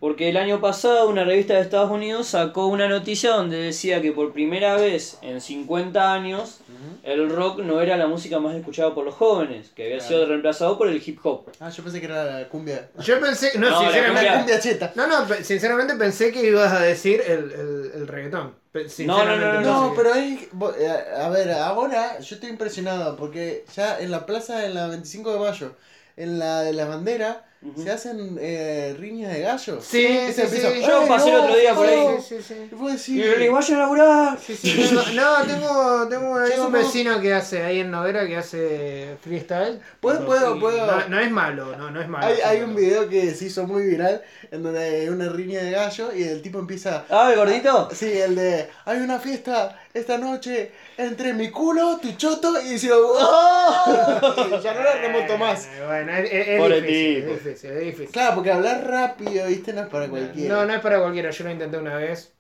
Porque 0.01 0.29
el 0.29 0.37
año 0.37 0.59
pasado 0.59 1.07
una 1.07 1.23
revista 1.23 1.53
de 1.53 1.61
Estados 1.61 1.91
Unidos 1.91 2.25
sacó 2.27 2.65
una 2.65 2.87
noticia 2.87 3.29
donde 3.31 3.57
decía 3.57 4.01
que 4.01 4.11
por 4.11 4.33
primera 4.33 4.75
vez 4.75 5.19
en 5.21 5.39
50 5.39 6.11
años 6.13 6.59
el 7.03 7.29
rock 7.29 7.59
no 7.59 7.79
era 7.81 7.95
la 7.97 8.07
música 8.07 8.39
más 8.39 8.55
escuchada 8.55 8.95
por 8.95 9.05
los 9.05 9.13
jóvenes, 9.13 9.69
que 9.75 9.83
había 9.83 9.97
Claro. 9.99 10.09
sido 10.09 10.25
reemplazado 10.25 10.77
por 10.79 10.87
el 10.87 11.01
hip 11.05 11.19
hop. 11.23 11.51
Ah, 11.59 11.69
yo 11.69 11.83
pensé 11.83 11.99
que 11.99 12.07
era 12.07 12.23
la 12.39 12.49
cumbia. 12.49 12.89
Yo 12.99 13.19
pensé, 13.19 13.51
no, 13.59 13.69
No, 13.69 13.79
sinceramente, 13.81 14.25
La 14.29 14.37
cumbia 14.39 14.59
cheta. 14.59 14.91
no, 14.95 15.05
no, 15.05 15.27
sinceramente 15.43 15.95
pensé 15.95 16.31
que 16.31 16.47
ibas 16.47 16.73
a 16.73 16.79
decir 16.81 17.21
el, 17.25 17.51
el, 17.51 17.91
el 17.93 18.07
reggaetón. 18.07 18.41
No, 18.41 18.49
no, 18.53 18.71
pensé 18.71 19.05
No, 19.05 19.91
que- 19.93 19.97
pero 19.97 20.15
es. 20.15 20.39
bo- 20.53 20.73
eh, 20.75 20.89
A 21.19 21.29
ver, 21.29 21.51
ahora 21.51 22.17
yo 22.19 22.35
estoy 22.35 22.49
impresionado 22.49 23.15
porque 23.17 23.65
ya 23.75 23.99
en 23.99 24.09
la 24.09 24.25
plaza, 24.25 24.65
en 24.65 24.73
la 24.73 24.87
25 24.87 25.31
de 25.33 25.39
mayo, 25.39 25.75
en 26.17 26.39
la 26.39 26.61
de 26.63 26.73
la 26.73 26.85
bandera, 26.85 27.45
Se 27.77 27.91
hacen 27.91 28.39
eh, 28.41 28.95
riñas 28.97 29.31
de 29.33 29.41
gallos. 29.41 29.85
Sí, 29.85 29.99
sí, 29.99 30.41
empieza, 30.41 30.47
sí. 30.47 30.81
Yo 30.81 31.03
"Ey, 31.03 31.07
pasé 31.07 31.27
el 31.29 31.35
no, 31.35 31.43
otro 31.43 31.55
día 31.55 31.75
por 31.75 31.85
ahí". 31.85 31.95
no". 31.95 32.19
Sí, 32.19 32.35
sí, 32.41 32.55
sí. 32.97 33.13
Y 33.13 33.23
yo 33.23 33.25
le 33.33 33.37
digo, 33.37 33.53
vayan 33.53 33.77
a 33.77 33.81
laburar. 33.81 34.39
Sí, 34.39 34.55
sí, 34.55 34.73
tengo- 34.89 35.03
no, 35.13 35.43
tengo, 35.45 36.07
tengo 36.09 36.37
ahí 36.39 36.59
un 36.59 36.71
vecino 36.71 37.21
que 37.21 37.33
hace 37.35 37.61
ahí 37.61 37.81
en 37.81 37.91
Novera 37.91 38.25
que 38.25 38.35
hace 38.37 39.15
freestyle. 39.21 39.79
Puedo, 39.99 40.25
puedo, 40.25 40.59
puedo. 40.59 40.87
No, 40.87 41.07
no 41.07 41.19
es 41.19 41.29
malo, 41.29 41.75
no, 41.77 41.91
no 41.91 42.01
es 42.01 42.07
malo. 42.07 42.25
Hay, 42.25 42.37
sí, 42.37 42.41
hay 42.43 42.59
no. 42.61 42.65
un 42.65 42.75
video 42.75 43.07
que 43.07 43.29
se 43.35 43.45
hizo 43.45 43.67
muy 43.67 43.83
viral 43.83 44.23
en 44.49 44.63
donde 44.63 44.79
hay 44.79 45.09
una 45.09 45.29
riña 45.29 45.61
de 45.61 45.69
gallo 45.71 46.11
y 46.15 46.23
el 46.23 46.41
tipo 46.41 46.57
empieza. 46.57 47.05
Ah, 47.11 47.29
el 47.31 47.37
gordito. 47.37 47.89
Sí, 47.93 48.11
el 48.11 48.35
de. 48.35 48.69
Hay 48.85 48.97
una 49.01 49.19
fiesta 49.19 49.79
esta 49.93 50.17
noche 50.17 50.71
entre 50.97 51.33
mi 51.33 51.49
culo, 51.49 51.97
tu 52.01 52.11
choto 52.13 52.61
y 52.61 52.69
dice. 52.69 52.89
¡Oh! 52.93 54.47
Y 54.47 54.61
ya 54.63 54.73
no 54.73 54.83
la 54.83 54.95
remonto 54.95 55.37
más. 55.37 55.69
Bueno, 55.85 56.11
es, 56.13 56.23
difícil, 56.23 57.15
tipo. 57.21 57.33
es 57.33 57.43
difícil, 57.43 57.71
es 57.71 57.79
difícil. 57.79 58.09
Claro, 58.09 58.35
porque 58.35 58.51
hablar 58.51 58.87
rápido, 58.87 59.47
viste, 59.47 59.73
no 59.73 59.81
es 59.81 59.87
para 59.87 60.07
cualquiera. 60.07 60.55
No, 60.55 60.65
no 60.65 60.73
es 60.73 60.79
para 60.79 60.99
cualquiera. 60.99 61.29
Yo 61.31 61.43
lo 61.43 61.51
intenté 61.51 61.77
una 61.77 61.95
vez, 61.95 62.33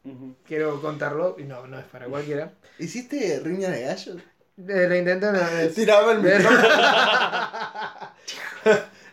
quiero 0.47 0.81
contarlo, 0.81 1.35
y 1.37 1.43
no, 1.43 1.67
no 1.67 1.79
es 1.79 1.85
para 1.85 2.05
cualquiera. 2.07 2.51
¿Hiciste 2.79 3.39
riña 3.43 3.69
de 3.69 3.81
gallos? 3.81 4.17
Eh, 4.67 4.85
Lo 4.87 4.95
intenté 4.95 5.27
una 5.27 5.49
vez. 5.49 5.73
Tiraba 5.73 6.11
el 6.13 6.19
micrófono. 6.19 6.59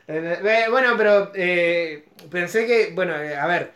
Eh, 0.09 0.39
eh, 0.45 0.67
bueno, 0.71 0.95
pero 0.97 1.33
eh, 1.35 2.07
pensé 2.31 2.67
que, 2.67 2.93
bueno, 2.95 3.15
eh, 3.17 3.37
a 3.37 3.47
ver, 3.47 3.73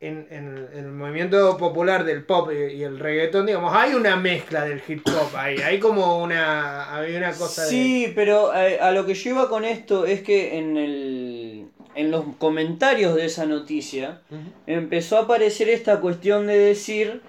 en, 0.00 0.26
en- 0.30 0.68
en 0.72 0.84
el 0.86 0.92
movimiento 0.92 1.56
popular 1.58 2.04
del 2.04 2.24
pop 2.24 2.50
y, 2.52 2.74
y 2.76 2.82
el 2.84 2.98
reggaetón, 2.98 3.44
digamos, 3.46 3.74
hay 3.74 3.92
una 3.94 4.16
mezcla 4.16 4.64
del 4.64 4.80
hip 4.88 5.06
hop 5.06 5.36
ahí, 5.36 5.58
hay 5.58 5.78
como 5.78 6.22
una, 6.22 6.94
hay 6.96 7.14
una 7.16 7.32
cosa 7.32 7.62
de... 7.64 7.68
Sí, 7.68 8.12
pero 8.14 8.54
eh, 8.54 8.80
a 8.80 8.92
lo 8.92 9.04
que 9.04 9.14
yo 9.14 9.30
iba 9.30 9.48
con 9.50 9.64
esto 9.64 10.06
es 10.06 10.22
que 10.22 10.58
en 10.58 10.76
el 10.76 11.66
en 11.96 12.12
los 12.12 12.24
comentarios 12.38 13.16
de 13.16 13.26
esa 13.26 13.46
noticia 13.46 14.20
empezó 14.68 15.18
a 15.18 15.22
aparecer 15.22 15.68
esta 15.68 15.98
cuestión 16.00 16.46
de 16.46 16.56
decir, 16.56 17.20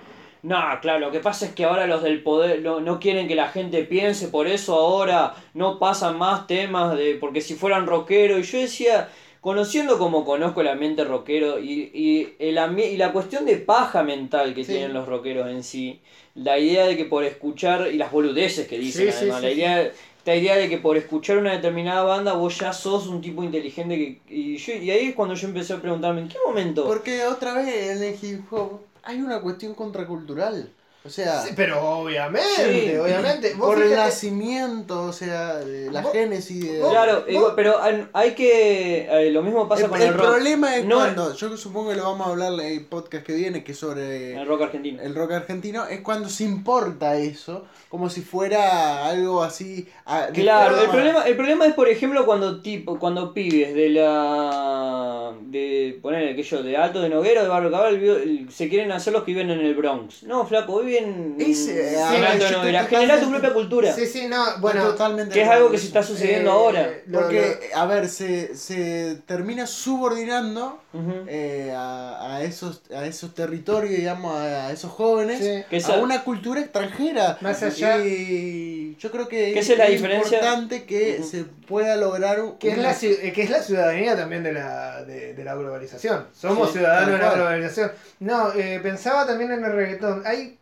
no, 0.44 0.60
claro, 0.82 1.00
lo 1.00 1.12
que 1.12 1.20
pasa 1.20 1.48
es 1.48 1.52
que 1.54 1.66
ahora 1.66 1.88
los 1.88 2.04
del 2.04 2.22
poder 2.22 2.62
no, 2.62 2.80
no 2.80 3.00
quieren 3.00 3.28
que 3.28 3.34
la 3.36 3.50
gente 3.50 3.84
piense, 3.84 4.28
por 4.28 4.46
eso 4.48 4.76
ahora 4.76 5.34
no 5.56 5.80
pasan 5.80 6.18
más 6.20 6.46
temas 6.46 6.96
de, 6.96 7.16
porque 7.20 7.42
si 7.42 7.56
fueran 7.56 7.88
rockeros, 7.88 8.40
y 8.40 8.44
yo 8.44 8.60
decía, 8.60 9.10
conociendo 9.42 9.98
como 9.98 10.24
conozco 10.24 10.62
el 10.62 10.68
ambiente 10.68 11.04
rockero 11.04 11.60
y, 11.60 11.92
y, 11.94 12.36
el 12.40 12.58
ambi- 12.58 12.92
y 12.94 12.98
la 12.98 13.12
cuestión 13.12 13.46
de 13.46 13.58
paja 13.58 14.04
mental 14.04 14.54
que 14.54 14.64
Sí. 14.64 14.72
tienen 14.74 14.94
los 14.94 15.08
rockeros 15.08 15.50
en 15.50 15.64
sí, 15.64 16.00
la 16.36 16.58
idea 16.60 16.86
de 16.86 16.96
que 16.96 17.06
por 17.06 17.24
escuchar, 17.24 17.90
y 17.92 17.98
las 17.98 18.12
boludeces 18.12 18.68
que 18.68 18.78
dicen 18.78 19.12
Sí, 19.12 19.18
además, 19.18 19.40
sí, 19.42 19.46
la 19.48 19.52
idea... 19.52 19.92
Esta 20.22 20.36
idea 20.36 20.56
de 20.56 20.70
que 20.70 20.78
por 20.78 20.98
escuchar 20.98 21.40
una 21.40 21.52
determinada 21.52 22.04
banda 22.04 22.34
vos 22.34 22.56
ya 22.60 22.72
sos 22.74 23.08
un 23.08 23.22
tipo 23.22 23.44
inteligente 23.44 23.98
que, 23.98 24.22
y, 24.32 24.56
yo, 24.58 24.74
y 24.76 24.92
ahí 24.92 25.08
es 25.08 25.16
cuando 25.16 25.34
yo 25.34 25.48
empecé 25.48 25.74
a 25.74 25.82
preguntarme, 25.82 26.22
¿en 26.22 26.28
qué 26.28 26.38
momento? 26.46 26.86
Porque 26.86 27.26
otra 27.26 27.56
vez 27.56 27.98
en 27.98 28.04
el 28.04 28.16
hip 28.22 28.54
hop 28.54 28.82
hay 29.02 29.20
una 29.20 29.42
cuestión 29.42 29.74
contracultural. 29.74 30.70
O 31.04 31.10
sea, 31.10 31.42
Sí, 31.42 31.54
pero 31.56 31.82
obviamente, 31.82 32.92
Sí. 32.92 32.96
obviamente. 32.96 33.56
Vos 33.56 33.74
por 33.74 33.82
el 33.82 33.96
nacimiento, 33.96 35.06
o 35.06 35.12
sea, 35.12 35.56
de 35.56 35.90
la 35.92 36.02
Vos- 36.02 36.12
génesis 36.12 36.64
de... 36.64 36.80
Claro, 36.80 37.22
vos- 37.22 37.30
igual, 37.30 37.54
pero 37.56 37.82
hay- 37.82 38.08
hay 38.14 38.32
que. 38.36 39.08
eh, 39.10 39.32
lo 39.32 39.42
mismo 39.42 39.68
pasa 39.68 39.86
el, 39.86 39.90
con 39.90 40.00
el 40.00 40.10
el 40.10 40.14
rock. 40.14 40.28
problema 40.28 40.76
es 40.76 40.86
No- 40.86 40.98
cuando, 40.98 41.34
yo 41.34 41.58
supongo 41.58 41.90
que 41.90 41.96
lo 41.96 42.04
vamos 42.04 42.28
a 42.28 42.30
hablar 42.30 42.54
en 42.54 42.60
el 42.60 42.86
podcast 42.86 43.26
que 43.26 43.34
viene, 43.34 43.64
que 43.64 43.72
es 43.72 43.80
sobre 43.80 44.36
El 44.40 44.46
rock 44.48 44.62
argentino. 44.62 45.02
el 45.02 45.16
rock 45.16 45.32
argentino, 45.32 45.88
es 45.88 46.02
cuando 46.02 46.30
se 46.30 46.44
importa 46.44 47.16
eso, 47.18 47.66
como 47.90 48.08
si 48.10 48.22
fuera 48.22 49.08
algo 49.08 49.42
así... 49.42 49.88
Claro, 50.34 50.80
el 50.82 50.90
problema, 50.90 51.24
el 51.26 51.36
problema 51.36 51.66
es, 51.66 51.74
por 51.74 51.90
ejemplo, 51.90 52.26
cuando 52.28 52.62
tipo, 52.62 53.00
cuando 53.00 53.34
pibes 53.34 53.74
de 53.74 53.90
la. 53.90 55.32
de. 55.42 56.00
poner 56.02 56.30
aquello 56.30 56.64
de 56.64 56.78
Alto 56.78 57.02
de 57.02 57.10
Noguera 57.10 57.42
o 57.42 57.44
de 57.44 57.50
Barrio 57.50 57.72
Cabral 57.72 57.98
vi- 58.00 58.48
se 58.52 58.70
quieren 58.70 58.92
hacer 58.92 59.14
los 59.14 59.24
que 59.24 59.32
viven 59.32 59.50
en 59.50 59.60
el 59.62 59.76
Bronx. 59.76 60.24
No, 60.24 60.46
flaco, 60.46 60.74
viven 60.92 61.36
Ese, 61.40 61.96
estoy 61.96 62.52
Noguera. 62.52 62.86
Generá 62.86 63.20
tu 63.20 63.30
propia 63.30 63.54
cultura. 63.54 63.94
Sí, 63.94 64.06
sí, 64.06 64.28
no, 64.28 64.58
bueno. 64.60 64.84
totalmente 64.88 65.34
Que 65.34 65.42
es 65.44 65.50
algo 65.50 65.72
que 65.72 65.78
se 65.78 65.88
está 65.88 66.04
sucediendo 66.04 66.50
eh, 66.50 66.54
ahora. 66.54 66.90
lo- 67.08 67.20
Porque, 67.22 67.70
a 67.74 67.86
ver, 67.86 68.08
se, 68.10 68.56
se 68.56 69.18
termina 69.26 69.66
subordinando 69.68 70.80
eh, 71.28 71.74
a, 71.76 72.36
a 72.38 72.44
esos, 72.44 72.82
a 72.94 73.06
esos 73.06 73.34
territorios, 73.34 73.92
digamos, 73.96 74.36
a, 74.36 74.68
a 74.68 74.72
esos 74.72 74.92
jóvenes, 74.92 75.40
Sí. 75.42 75.92
A 75.92 75.94
una 75.96 76.24
cultura 76.24 76.60
extranjera. 76.62 77.38
Más 77.42 77.62
allá- 77.64 77.98
Y 78.06 78.96
yo 79.00 79.12
creo 79.12 79.28
que 79.28 79.58
es 79.58 79.78
la 79.78 79.86
diferencia. 79.88 80.38
importante 80.38 80.84
que 80.84 81.24
se 81.24 81.46
pueda 81.46 81.96
lograr 81.96 82.42
un- 82.42 82.58
Que 82.58 82.72
es, 82.72 82.78
la, 82.78 82.92
eh, 82.92 83.32
que 83.34 83.44
es 83.44 83.50
la 83.50 83.62
ciudadanía 83.62 84.16
también 84.16 84.44
de 84.44 84.54
la, 84.54 85.04
de, 85.04 85.34
de 85.34 85.44
la 85.44 85.56
globalización. 85.56 86.28
Somos 86.34 86.68
Sí, 86.72 86.78
ciudadanos 86.80 87.12
de 87.14 87.18
la 87.18 87.34
globalización. 87.34 87.92
No, 88.20 88.54
eh, 88.54 88.80
pensaba 88.84 89.26
también 89.26 89.52
en 89.52 89.64
el 89.64 89.72
reggaetón. 89.72 90.24
Hay 90.26 90.58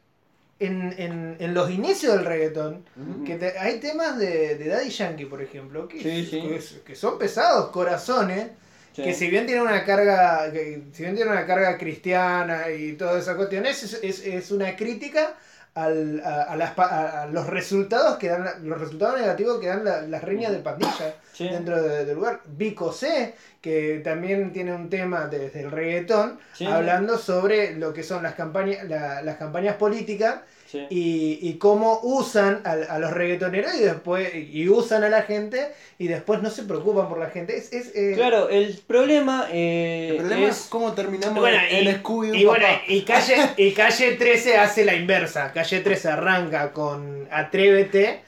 en, 0.59 0.93
en, 0.97 1.37
en 1.39 1.53
los 1.53 1.69
inicios 1.71 2.15
del 2.15 2.25
reggaetón, 2.25 2.83
que 3.25 3.35
te- 3.35 3.57
hay 3.57 3.79
temas 3.79 4.17
de, 4.17 4.55
de 4.55 4.67
Daddy 4.67 4.89
Yankee, 4.89 5.25
por 5.25 5.41
ejemplo, 5.41 5.87
que, 5.87 6.01
Sí, 6.01 6.25
sí. 6.25 6.41
que- 6.41 6.83
que 6.83 6.95
son 6.95 7.17
pesados, 7.17 7.69
corazones, 7.69 8.47
Sí. 8.93 9.03
que 9.03 9.13
si 9.13 9.29
bien 9.29 9.45
tienen 9.45 9.63
una 9.63 9.85
carga, 9.85 10.51
que 10.51 10.81
si 10.93 11.03
bien 11.03 11.15
tienen 11.15 11.31
una 11.31 11.45
carga 11.45 11.77
cristiana 11.77 12.69
y 12.71 12.93
toda 12.93 13.19
esa 13.19 13.35
cuestión, 13.37 13.65
es, 13.65 13.93
es, 14.03 14.25
es 14.25 14.51
una 14.51 14.75
crítica 14.75 15.35
al, 15.75 16.19
a, 16.25 16.41
a 16.43 16.55
las 16.57 16.77
a- 16.77 17.27
los 17.31 17.45
resultados 17.47 18.17
que 18.17 18.27
dan 18.29 18.67
los 18.67 18.81
resultados 18.81 19.19
negativos 19.21 19.59
que 19.59 19.67
dan 19.67 19.85
la- 19.85 20.01
las 20.01 20.23
riñas 20.23 20.51
de 20.51 20.59
pandilla 20.59 21.15
dentro 21.37 21.81
de- 21.81 22.03
del 22.05 22.15
lugar. 22.15 22.41
Vico 22.47 22.91
C, 22.91 23.35
que 23.61 23.99
también 24.03 24.53
tiene 24.53 24.73
un 24.73 24.89
tema 24.89 25.27
desde 25.27 25.61
el 25.61 25.71
reggaetón, 25.71 26.39
Sí. 26.53 26.65
hablando 26.65 27.17
sobre 27.17 27.75
lo 27.75 27.93
que 27.93 28.03
son 28.03 28.23
las 28.23 28.35
campañas, 28.35 28.83
la- 28.87 29.21
las 29.21 29.37
campañas 29.37 29.75
políticas 29.75 30.39
Sí. 30.71 30.85
y, 30.91 31.39
y 31.41 31.57
cómo 31.57 31.99
usan 32.03 32.61
a, 32.63 32.73
a 32.73 32.99
los 32.99 33.11
reggaetoneros 33.11 33.73
y 33.73 33.79
después 33.79 34.29
y 34.35 34.69
usan 34.69 35.03
a 35.03 35.09
la 35.09 35.23
gente 35.23 35.67
y 35.97 36.07
después 36.07 36.43
no 36.43 36.51
se 36.51 36.61
preocupan 36.63 37.09
por 37.09 37.17
la 37.17 37.31
gente. 37.31 37.57
Es, 37.57 37.73
es, 37.73 37.91
eh, 37.95 38.13
Claro, 38.15 38.49
el 38.49 38.77
problema, 38.85 39.47
eh, 39.51 40.09
El 40.11 40.17
problema 40.17 40.47
es, 40.47 40.57
es. 40.57 40.67
cómo 40.69 40.93
terminamos 40.93 41.39
Bueno, 41.39 41.57
en 41.71 41.87
y, 42.35 42.45
bueno, 42.45 42.65
y 42.87 43.01
calle, 43.01 43.35
y 43.57 43.71
calle 43.73 44.11
13 44.13 44.57
hace 44.57 44.85
la 44.85 44.93
inversa. 44.95 45.51
Calle 45.53 45.79
13 45.79 46.07
arranca 46.09 46.71
con 46.71 47.27
Atrévete 47.31 48.21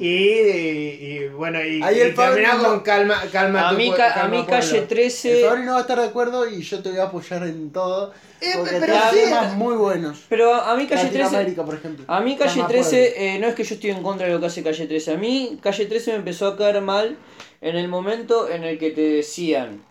y, 0.00 0.06
y- 0.08 1.18
y, 1.24 1.28
bueno, 1.28 1.64
y, 1.64 1.82
Ahí 1.82 1.98
y 1.98 2.00
el 2.00 2.14
termina 2.14 2.54
no- 2.54 2.64
con 2.64 2.80
Calma, 2.80 3.22
calma 3.32 3.68
A 3.68 3.70
tu 3.72 3.76
mí, 3.78 3.88
pue- 3.90 3.96
ca- 3.96 4.10
a 4.10 4.14
calma 4.14 4.28
mí 4.28 4.36
pueblo. 4.44 4.50
calle 4.60 4.78
El 4.78 4.88
13. 4.88 5.44
Fabri 5.46 5.62
no 5.64 5.72
va 5.72 5.78
a 5.78 5.80
estar 5.82 5.98
de 6.00 6.06
acuerdo 6.06 6.48
y 6.48 6.62
yo 6.62 6.82
te 6.82 6.90
voy 6.90 6.98
a 6.98 7.04
apoyar 7.04 7.42
en 7.44 7.70
todo. 7.72 8.12
Eh, 8.40 8.52
Porque 8.56 8.76
pero 8.80 8.94
sí. 9.10 9.16
temas 9.24 9.54
muy 9.54 9.74
buenos. 9.76 10.24
Pero 10.28 10.54
a 10.54 10.76
mí 10.76 10.86
calle 10.86 11.02
13. 11.08 11.18
Latinoamérica, 11.22 11.64
por 11.64 11.74
ejemplo. 11.76 12.04
A 12.08 12.20
mí 12.20 12.36
Calle 12.36 12.50
Está 12.50 12.62
más 12.62 12.70
13, 12.70 13.34
eh, 13.34 13.38
no 13.38 13.46
es 13.46 13.54
que 13.54 13.64
yo 13.64 13.74
estoy 13.74 13.90
en 13.90 14.02
contra 14.02 14.26
de 14.26 14.32
lo 14.34 14.40
que 14.40 14.46
hace 14.46 14.62
Calle 14.62 14.86
13, 14.86 15.12
a 15.12 15.16
mí 15.16 15.58
Calle 15.62 15.86
13 15.86 16.10
me 16.12 16.18
empezó 16.18 16.46
a 16.48 16.56
caer 16.56 16.80
mal 16.82 17.16
en 17.62 17.76
el 17.76 17.88
momento 17.88 18.48
en 18.50 18.64
el 18.64 18.78
que 18.78 18.90
te 18.90 19.00
decían, 19.00 19.82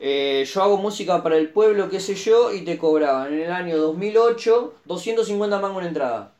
eh, 0.00 0.44
yo 0.52 0.62
hago 0.62 0.78
música 0.78 1.22
para 1.22 1.36
el 1.36 1.48
pueblo, 1.50 1.88
qué 1.90 2.00
sé 2.00 2.14
yo, 2.14 2.52
y 2.52 2.62
te 2.62 2.78
cobraban 2.78 3.32
en 3.34 3.40
el 3.42 3.52
año 3.52 3.76
2008 3.78 4.74
250 4.86 5.58
mangos 5.60 5.82
en 5.82 5.88
entrada. 5.88 6.32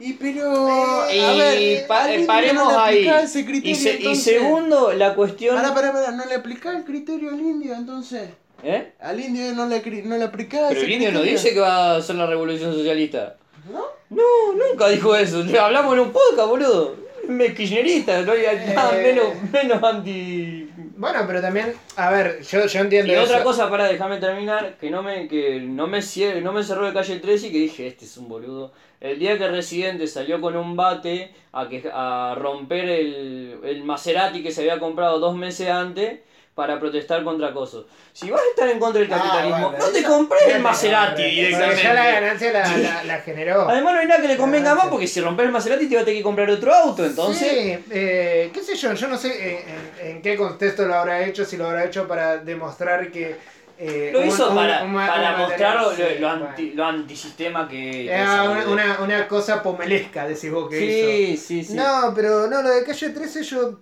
Y 0.00 0.14
pero. 0.14 1.06
Y 1.12 1.20
a 1.20 1.32
ver, 1.34 1.86
paremos 2.26 2.72
no 2.72 2.78
ahí. 2.80 2.98
aplicás 3.08 3.24
ese 3.24 3.44
criterio, 3.44 3.70
Y, 3.70 3.74
se- 3.74 3.92
y 3.92 3.96
entonces- 3.98 4.24
segundo, 4.24 4.92
la 4.92 5.14
cuestión... 5.14 5.54
Pará, 5.56 5.72
pará, 5.74 5.92
pará, 5.92 6.10
no 6.10 6.24
le 6.26 6.34
aplicás 6.34 6.74
el 6.76 6.84
criterio 6.84 7.30
al 7.30 7.40
indio, 7.40 7.74
entonces. 7.74 8.28
¿Eh? 8.62 8.92
Al 9.00 9.20
indio 9.20 9.52
no 9.54 9.66
le, 9.66 9.82
no 10.04 10.16
le 10.16 10.24
aplicás 10.24 10.62
Pero 10.68 10.80
ese 10.80 10.86
el 10.86 10.92
indio 10.92 11.12
no 11.12 11.22
dice 11.22 11.52
que 11.52 11.60
va 11.60 11.92
a 11.92 11.96
hacer 11.98 12.16
la 12.16 12.26
revolución 12.26 12.72
socialista. 12.72 13.36
¿No? 13.70 13.84
No, 14.10 14.22
nunca 14.70 14.88
dijo 14.88 15.14
eso. 15.16 15.42
Le 15.44 15.58
hablamos 15.58 15.94
en 15.94 16.00
un 16.00 16.12
podcast, 16.12 16.48
boludo. 16.48 16.96
Me 17.28 17.54
kirchnerista, 17.54 18.20
no 18.22 18.32
hay 18.32 18.42
nada 18.74 19.00
Eh. 19.00 19.02
menos, 19.02 19.52
menos 19.52 19.82
anti... 19.82 20.70
Bueno, 20.96 21.24
pero 21.26 21.40
también, 21.40 21.74
a 21.96 22.10
ver, 22.10 22.40
yo, 22.42 22.66
yo 22.66 22.80
entiendo 22.80 23.12
Y 23.12 23.16
otra 23.16 23.42
cosa, 23.42 23.68
para 23.68 23.88
déjame 23.88 24.18
terminar, 24.18 24.76
que 24.78 24.90
no 24.90 25.02
me, 25.02 25.26
que 25.26 25.58
no 25.60 25.86
me, 25.88 25.98
cie- 25.98 26.40
no 26.40 26.52
me 26.52 26.62
cerró 26.62 26.86
de 26.86 26.92
calle 26.92 27.16
13 27.18 27.48
y 27.48 27.52
que 27.52 27.58
dije, 27.58 27.86
este 27.88 28.04
es 28.04 28.16
un 28.16 28.28
boludo. 28.28 28.72
El 29.04 29.18
día 29.18 29.36
que 29.36 29.46
Residente 29.48 30.06
salió 30.06 30.40
con 30.40 30.56
un 30.56 30.76
bate 30.76 31.30
a, 31.52 31.68
que, 31.68 31.88
a 31.92 32.34
romper 32.38 32.88
el, 32.88 33.60
el 33.62 33.84
Maserati 33.84 34.42
que 34.42 34.50
se 34.50 34.62
había 34.62 34.78
comprado 34.78 35.18
dos 35.18 35.36
meses 35.36 35.68
antes 35.68 36.20
para 36.54 36.80
protestar 36.80 37.22
contra 37.22 37.52
cosas. 37.52 37.82
Si 38.14 38.30
vas 38.30 38.40
a 38.40 38.48
estar 38.48 38.68
en 38.70 38.78
contra 38.78 39.02
del 39.02 39.12
Ah, 39.12 39.16
capitalismo, 39.18 39.70
bueno, 39.72 39.84
no 39.86 39.92
te 39.92 40.02
compres 40.04 40.42
el 40.46 40.62
Maserati 40.62 41.22
directamente. 41.22 41.82
Ya 41.82 41.92
la 41.92 42.10
ganancia 42.12 42.52
la, 42.52 42.76
la, 42.78 43.04
la 43.04 43.18
generó. 43.18 43.68
Además 43.68 43.92
no 43.92 44.00
hay 44.00 44.06
nada 44.06 44.22
que 44.22 44.28
le 44.28 44.36
convenga 44.38 44.74
más 44.74 44.86
porque 44.86 45.06
si 45.06 45.20
rompes 45.20 45.44
el 45.44 45.52
Maserati 45.52 45.86
te 45.86 45.96
vas 45.96 46.02
a 46.02 46.04
tener 46.06 46.20
que 46.20 46.24
comprar 46.24 46.48
otro 46.48 46.72
auto, 46.74 47.04
entonces... 47.04 47.46
Sí, 47.46 47.84
eh, 47.90 48.50
qué 48.54 48.62
sé 48.62 48.74
yo, 48.74 48.94
yo 48.94 49.08
no 49.08 49.18
sé 49.18 49.64
en, 50.00 50.08
en 50.08 50.22
qué 50.22 50.34
contexto 50.36 50.86
lo 50.86 50.94
habrá 50.94 51.26
hecho, 51.26 51.44
si 51.44 51.58
lo 51.58 51.66
habrá 51.66 51.84
hecho 51.84 52.08
para 52.08 52.38
demostrar 52.38 53.10
que... 53.10 53.36
eh, 53.78 54.10
Lo 54.12 54.20
un- 54.20 54.28
hizo 54.28 54.48
un- 54.50 54.56
para, 54.56 54.84
un 54.84 54.94
para 54.94 55.34
un 55.34 55.40
mostrar 55.42 55.80
lo, 55.82 55.94
sí, 55.94 56.02
lo 56.20 56.28
bueno. 56.28 56.48
anti, 56.48 56.70
lo 56.72 56.84
antisistema 56.84 57.68
que... 57.68 58.06
Era 58.06 58.42
que 58.42 58.48
una, 58.48 58.60
es 58.60 58.66
una, 58.66 59.00
una 59.00 59.28
cosa 59.28 59.62
pomelesca, 59.62 60.26
decís 60.28 60.50
vos 60.50 60.68
que 60.70 60.78
Sí, 60.78 61.36
sí, 61.36 61.58
hizo. 61.60 61.72
sí. 61.72 61.76
No, 61.76 62.12
pero 62.14 62.46
no, 62.46 62.62
lo 62.62 62.68
de 62.70 62.84
calle 62.84 63.10
13 63.10 63.42
yo... 63.42 63.80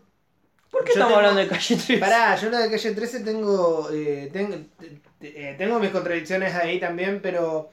¿Por 0.70 0.84
qué 0.84 0.88
yo 0.88 0.92
estamos 0.94 1.08
tengo- 1.08 1.16
hablando 1.18 1.40
de 1.40 1.48
calle 1.48 1.76
13? 1.76 1.98
Pará, 1.98 2.36
yo 2.36 2.48
lo 2.50 2.58
de 2.58 2.70
calle 2.70 2.92
13 2.92 3.20
tengo, 3.20 3.88
eh, 3.92 4.30
tengo, 4.32 4.56
eh, 5.20 5.54
tengo 5.58 5.78
mis 5.78 5.90
contradicciones 5.90 6.54
ahí 6.54 6.80
también, 6.80 7.20
pero 7.22 7.70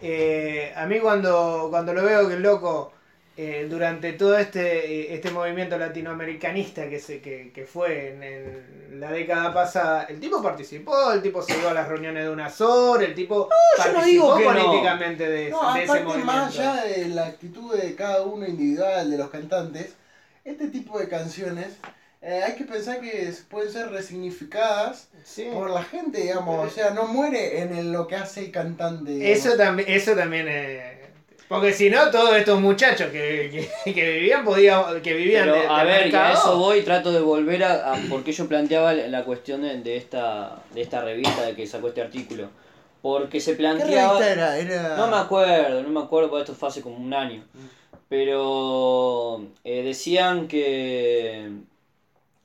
eh, 0.00 0.72
a 0.76 0.86
mí 0.86 1.00
cuando, 1.00 1.68
cuando 1.70 1.92
lo 1.92 2.04
veo 2.04 2.28
que 2.28 2.34
el 2.34 2.42
loco, 2.42 2.92
eh, 3.36 3.66
durante 3.68 4.12
todo 4.12 4.38
este, 4.38 5.10
eh, 5.10 5.14
este 5.14 5.30
movimiento 5.30 5.76
latinoamericanista 5.76 6.88
que, 6.88 7.00
se, 7.00 7.20
que, 7.20 7.50
que 7.52 7.64
fue 7.64 8.12
en, 8.12 8.22
en 8.22 9.00
la 9.00 9.10
década 9.10 9.52
pasada, 9.52 10.04
el 10.04 10.20
tipo 10.20 10.40
participó, 10.42 11.10
el 11.12 11.20
tipo 11.20 11.42
se 11.42 11.58
iba 11.58 11.72
a 11.72 11.74
las 11.74 11.88
reuniones 11.88 12.22
de 12.24 12.30
una 12.30 12.48
SOR, 12.48 13.02
el 13.02 13.14
tipo 13.14 13.48
yo 13.78 13.84
no 13.86 13.94
participó 13.94 14.04
digo 14.04 14.36
que 14.38 14.44
no. 14.44 14.66
políticamente 14.66 15.28
de, 15.28 15.50
No, 15.50 15.74
de 15.74 15.82
ese 15.82 15.90
aparte 15.92 16.04
movimiento. 16.04 16.32
más 16.32 16.58
allá 16.58 16.84
de 16.84 17.08
la 17.08 17.26
actitud 17.26 17.74
de 17.74 17.94
cada 17.96 18.22
uno 18.22 18.46
individual 18.46 19.10
de 19.10 19.18
los 19.18 19.30
cantantes, 19.30 19.94
este 20.44 20.68
tipo 20.68 20.98
de 21.00 21.08
canciones 21.08 21.68
eh, 22.22 22.40
hay 22.46 22.54
que 22.54 22.64
pensar 22.64 23.00
que 23.00 23.32
pueden 23.50 23.70
ser 23.72 23.90
resignificadas 23.90 25.08
Sí. 25.24 25.48
por 25.52 25.70
la 25.70 25.82
gente, 25.82 26.20
digamos, 26.20 26.66
o 26.66 26.70
sea, 26.70 26.90
no 26.90 27.04
muere 27.06 27.60
en 27.62 27.74
el- 27.76 27.92
lo 27.92 28.06
que 28.06 28.16
hace 28.16 28.40
el 28.46 28.50
cantante. 28.50 29.10
digamos. 29.12 29.38
Eso 29.46 29.56
también, 29.56 29.88
eso 29.90 30.14
también 30.14 30.46
eh, 30.48 31.00
Porque 31.48 31.72
si 31.72 31.90
no, 31.90 32.10
todos 32.10 32.34
estos 32.36 32.60
muchachos 32.60 33.08
que, 33.10 33.68
que, 33.84 33.94
que 33.94 34.10
vivían 34.12 34.44
podían, 34.44 35.02
que 35.02 35.12
vivían 35.14 35.44
Pero, 35.44 35.54
de, 35.60 35.66
a 35.68 35.78
de 35.80 35.84
ver, 35.84 36.00
y 36.06 36.14
a 36.14 36.18
mercado. 36.20 36.32
eso 36.34 36.58
voy, 36.58 36.82
trato 36.82 37.12
de 37.12 37.20
volver 37.20 37.62
a, 37.64 37.92
a 37.92 37.96
por 38.08 38.24
qué 38.24 38.32
yo 38.32 38.48
planteaba 38.48 38.92
la 38.94 39.24
cuestión 39.24 39.62
de, 39.62 39.78
de 39.80 39.96
esta, 39.96 40.62
de 40.72 40.80
esta 40.80 41.02
revista 41.02 41.42
de 41.42 41.54
que 41.54 41.66
sacó 41.66 41.88
este 41.88 42.00
artículo. 42.02 42.48
Porque 43.02 43.40
se 43.40 43.52
¿Qué 43.52 43.56
planteaba... 43.58 44.18
revista 44.18 44.32
era? 44.32 44.58
Era... 44.58 44.96
No 44.96 45.06
me 45.08 45.16
acuerdo, 45.18 45.82
no 45.82 45.88
me 45.90 46.00
acuerdo 46.00 46.30
porque 46.30 46.44
esto 46.44 46.54
fue 46.54 46.68
hace 46.68 46.80
como 46.80 46.96
un 46.96 47.12
año. 47.12 47.44
Pero 48.08 49.42
eh, 49.64 49.82
decían 49.82 50.48
que 50.48 51.50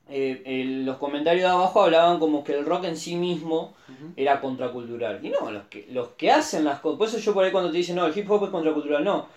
eh, 0.10 0.41
el- 0.45 0.86
los 0.86 0.98
comentarios 0.98 1.44
de 1.44 1.49
abajo 1.56 1.84
hablaban 1.84 2.19
como 2.19 2.44
que 2.44 2.53
el 2.53 2.65
rock 2.65 2.86
en 2.86 2.98
sí 2.98 3.15
mismo 3.15 3.73
era 4.15 4.40
contracultural. 4.41 5.19
Y 5.23 5.30
no, 5.30 5.52
los 5.52 5.64
que, 5.69 5.86
los 5.91 6.10
que 6.10 6.31
hacen 6.31 6.64
las 6.65 6.80
cosas, 6.80 6.98
por 6.98 7.07
eso 7.07 7.18
yo 7.19 7.34
por 7.34 7.44
ahí 7.45 7.52
cuando 7.52 7.72
te 7.72 7.77
dicen, 7.77 7.95
no, 7.95 8.06
el 8.06 8.18
hip 8.18 8.30
hop 8.30 8.45
es 8.45 8.49
contracultural, 8.52 9.03
no. 9.03 9.27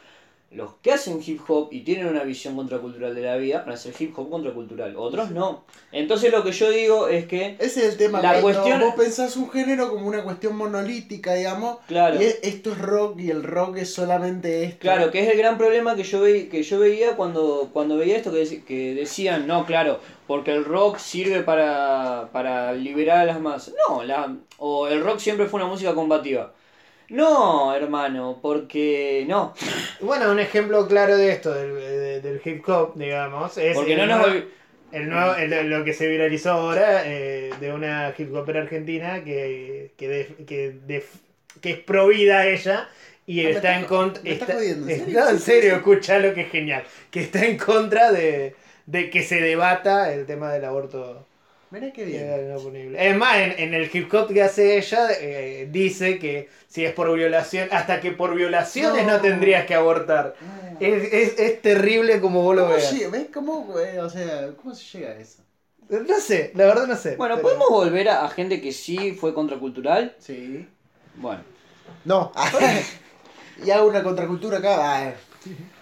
Los 0.51 0.73
que 0.83 0.93
hacen 0.93 1.19
hip 1.25 1.41
hop 1.49 1.69
y 1.71 1.81
tienen 1.81 2.07
una 2.09 2.25
visión 2.25 2.55
contracultural 2.55 3.15
de 3.15 3.23
la 3.23 3.37
vida 3.37 3.61
van 3.61 3.71
a 3.71 3.73
hacer 3.73 3.95
hip 3.99 4.13
hop 4.19 4.29
contracultural, 4.29 4.95
otros 4.99 5.31
no. 5.31 5.65
Entonces 5.93 6.31
lo 6.31 6.45
que 6.45 6.53
yo 6.53 6.71
digo 6.71 7.09
es 7.09 7.27
que, 7.27 7.57
Ese 7.59 7.87
es 7.87 7.93
el 7.93 7.97
tema. 7.97 8.21
La 8.21 8.39
cuestión- 8.43 8.79
Vos 8.81 8.95
pensás 8.95 9.35
un 9.39 9.51
género 9.51 9.89
como 9.89 10.07
una 10.07 10.23
cuestión 10.23 10.55
monolítica, 10.55 11.33
digamos. 11.33 11.79
claro, 11.89 12.21
Y 12.21 12.25
es- 12.27 12.41
esto 12.43 12.73
es 12.73 12.79
rock 12.79 13.19
y 13.21 13.31
el 13.31 13.43
rock 13.43 13.79
es 13.79 13.95
solamente 13.95 14.63
esto. 14.65 14.81
claro, 14.81 15.11
que 15.11 15.23
es 15.23 15.31
el 15.31 15.39
gran 15.39 15.57
problema 15.57 15.97
que 15.97 16.03
yo, 16.05 16.21
ve, 16.21 16.49
que 16.51 16.63
yo 16.63 16.79
veía 16.79 17.17
cuando, 17.17 17.71
cuando 17.73 17.97
veía 17.97 18.19
esto, 18.19 18.31
que, 18.31 18.63
que 18.63 18.95
decían, 18.95 19.47
no, 19.47 19.65
claro, 19.65 20.01
porque 20.33 20.51
el 20.53 20.65
rock 20.65 20.97
sirve 20.97 21.43
para, 21.43 22.31
para 22.33 22.73
liberar 22.73 23.19
a 23.19 23.25
las 23.27 23.39
masas. 23.39 23.75
No, 23.87 24.03
la, 24.03 24.35
o 24.57 24.89
el 24.89 25.05
rock 25.05 25.19
siempre 25.19 25.45
fue 25.47 25.61
una 25.61 25.69
música 25.69 25.93
combativa. 25.95 26.55
No, 27.11 27.75
hermano, 27.75 28.39
porque 28.41 29.27
no. 29.29 29.53
Bueno, 30.01 30.33
un 30.33 30.41
ejemplo 30.41 30.89
claro 30.89 31.19
de 31.19 31.33
esto, 31.33 31.53
del, 31.53 31.75
de- 31.75 32.21
del 32.23 32.41
hip 32.43 32.67
hop, 32.67 32.95
digamos, 32.97 33.59
es 33.59 33.75
Porque 33.77 33.93
el 33.93 33.99
no 33.99 34.07
nos 34.07 34.27
nuevo- 34.27 34.47
el 34.93 35.11
nuevo- 35.11 35.35
el- 35.35 35.69
lo 35.69 35.85
que 35.85 35.93
se 35.93 36.07
viralizó 36.09 36.53
ahora 36.53 37.03
eh, 37.05 37.51
de 37.61 37.71
una 37.75 38.15
hip 38.17 38.35
hopera 38.35 38.63
argentina 38.63 39.23
que, 39.23 39.93
que, 39.99 40.09
def- 40.09 40.47
que, 40.47 40.73
def- 40.87 41.21
que 41.61 41.71
es 41.73 41.79
pro 41.81 42.07
vida 42.09 42.47
ella 42.47 42.89
y 43.27 43.41
Ah, 43.45 43.51
está 43.51 43.59
está- 43.59 43.81
en 43.81 43.85
contra. 43.85 44.23
está 44.25 44.47
jodiendo, 44.55 44.89
¿en 44.89 44.99
serio? 44.99 45.21
No, 45.21 45.29
en 45.29 45.39
serio, 45.39 45.77
escucha 45.77 46.19
lo 46.21 46.33
que 46.33 46.41
es 46.41 46.51
genial. 46.51 46.85
Que 47.11 47.21
está 47.21 47.45
en 47.45 47.59
contra 47.59 48.11
de, 48.13 48.57
de 48.87 49.11
que 49.11 49.23
se 49.23 49.41
debata 49.41 50.13
el 50.13 50.27
tema 50.27 50.53
del 50.53 50.65
aborto 50.65 51.27
Mirá 51.71 51.91
qué 51.91 52.05
bien. 52.05 52.53
no 52.53 52.59
punible. 52.61 53.09
Es 53.09 53.17
más, 53.17 53.39
en, 53.39 53.53
en 53.59 53.73
el 53.73 53.89
hip 53.91 54.13
hop 54.13 54.31
que 54.31 54.43
hace 54.43 54.77
ella, 54.77 55.09
eh, 55.19 55.67
dice 55.71 56.19
que 56.19 56.51
si 56.69 56.85
es 56.85 56.93
por 56.93 57.11
violación, 57.15 57.69
hasta 57.73 57.99
que 58.01 58.11
por 58.13 58.35
violaciones 58.35 59.07
no, 59.07 59.15
No. 59.15 59.21
tendrías 59.23 59.65
que 59.65 59.75
abortar. 59.75 60.35
Es, 60.81 61.11
es, 61.13 61.39
es 61.39 61.63
terrible 61.63 62.21
como 62.21 62.43
vos 62.43 62.55
lo 62.57 62.63
¿Cómo 62.65 62.75
veas. 62.77 63.11
¿Ves 63.11 63.27
cómo, 63.33 63.79
eh, 63.79 64.01
o 64.01 64.11
sea, 64.11 64.51
cómo 64.61 64.75
se 64.75 64.99
llega 64.99 65.13
a 65.13 65.17
eso? 65.19 65.43
No 65.89 66.19
sé, 66.21 66.53
la 66.55 66.67
verdad 66.67 66.87
no 66.87 66.97
sé. 66.97 67.17
Bueno, 67.17 67.37
Pero- 67.37 67.49
¿podemos 67.49 67.69
volver 67.71 68.09
a, 68.11 68.25
a 68.27 68.29
gente 68.29 68.61
que 68.61 68.73
sí 68.73 69.13
fue 69.13 69.33
contracultural? 69.33 70.15
Sí. 70.19 70.69
Bueno, 71.15 71.43
No. 72.05 72.33
y 73.65 73.71
hago 73.71 73.89
una 73.89 74.03
contracultura 74.03 74.59
acá. 74.59 75.15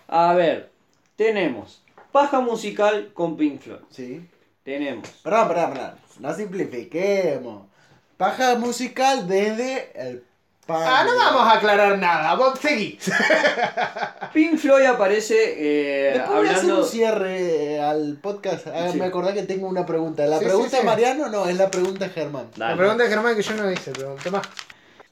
Ah, 0.09 0.31
a 0.31 0.35
ver, 0.35 0.71
tenemos 1.17 1.83
paja 2.13 2.41
musical 2.41 3.11
con 3.15 3.37
Pink 3.37 3.61
Floyd. 3.61 3.81
sí. 3.91 4.29
Tenemos 4.63 5.09
Perdón, 5.25 5.49
perdón, 5.49 5.73
perdón. 5.73 5.95
No 6.19 6.35
simplifiquemos. 6.35 7.63
Paja 8.19 8.57
musical 8.57 9.27
desde 9.27 9.91
el 9.95 10.23
pan. 10.67 10.83
Ah, 10.87 11.03
no 11.07 11.17
vamos 11.17 11.43
a 11.43 11.53
aclarar 11.57 11.99
nada. 11.99 12.35
Vos 12.35 12.59
seguí. 12.61 12.99
Pink 14.35 14.59
Floyd 14.59 14.85
aparece 14.85 15.35
eh, 15.57 16.13
Después 16.13 16.39
voy 16.39 16.47
a 16.47 16.51
hacer 16.51 16.61
hablando. 16.65 16.83
un 16.83 16.89
cierre 16.89 17.75
eh, 17.77 17.81
al 17.81 18.19
podcast. 18.23 18.67
Ah, 18.67 18.89
Sí. 18.93 18.99
Me 18.99 19.07
acordé 19.07 19.33
que 19.33 19.43
tengo 19.45 19.67
una 19.67 19.87
pregunta. 19.87 20.27
¿La 20.27 20.39
Sí, 20.39 20.45
pregunta 20.45 20.71
sí, 20.71 20.77
de. 20.77 20.83
Mariano? 20.85 21.29
No, 21.31 21.47
es 21.47 21.57
la 21.57 21.71
pregunta 21.71 22.05
de 22.05 22.11
Germán. 22.11 22.51
Dale. 22.55 22.73
La 22.73 22.77
pregunta 22.79 23.03
de 23.05 23.09
Germán 23.09 23.35
que 23.37 23.43
yo 23.43 23.55
no 23.55 23.71
hice, 23.73 23.93
pero 23.93 24.17
toma. 24.23 24.43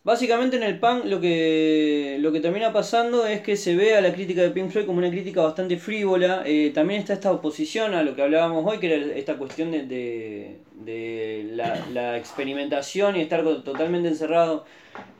Básicamente 0.08 0.56
en 0.56 0.62
el 0.62 0.78
punk 0.78 1.04
lo 1.04 1.20
que, 1.20 2.16
lo 2.20 2.32
que 2.32 2.40
termina 2.40 2.72
pasando 2.72 3.26
es 3.26 3.42
que 3.42 3.58
se 3.58 3.76
ve 3.76 3.94
a 3.94 4.00
la 4.00 4.10
crítica 4.10 4.40
de 4.40 4.48
Pink 4.48 4.70
Floyd 4.70 4.86
como 4.86 5.00
una 5.00 5.10
crítica 5.10 5.42
bastante 5.42 5.76
frívola. 5.76 6.44
Eh, 6.46 6.70
también 6.74 7.00
está 7.00 7.12
esta 7.12 7.30
oposición 7.30 7.92
a 7.92 8.02
lo 8.02 8.16
que 8.16 8.22
hablábamos 8.22 8.64
hoy, 8.64 8.78
que 8.78 8.86
era 8.86 9.14
esta 9.14 9.36
cuestión 9.36 9.70
de, 9.70 9.82
de, 9.82 10.60
de 10.84 11.48
la, 11.52 11.84
la 11.92 12.16
experimentación 12.16 13.16
y 13.16 13.20
estar 13.20 13.42
totalmente 13.42 14.08
encerrado 14.08 14.64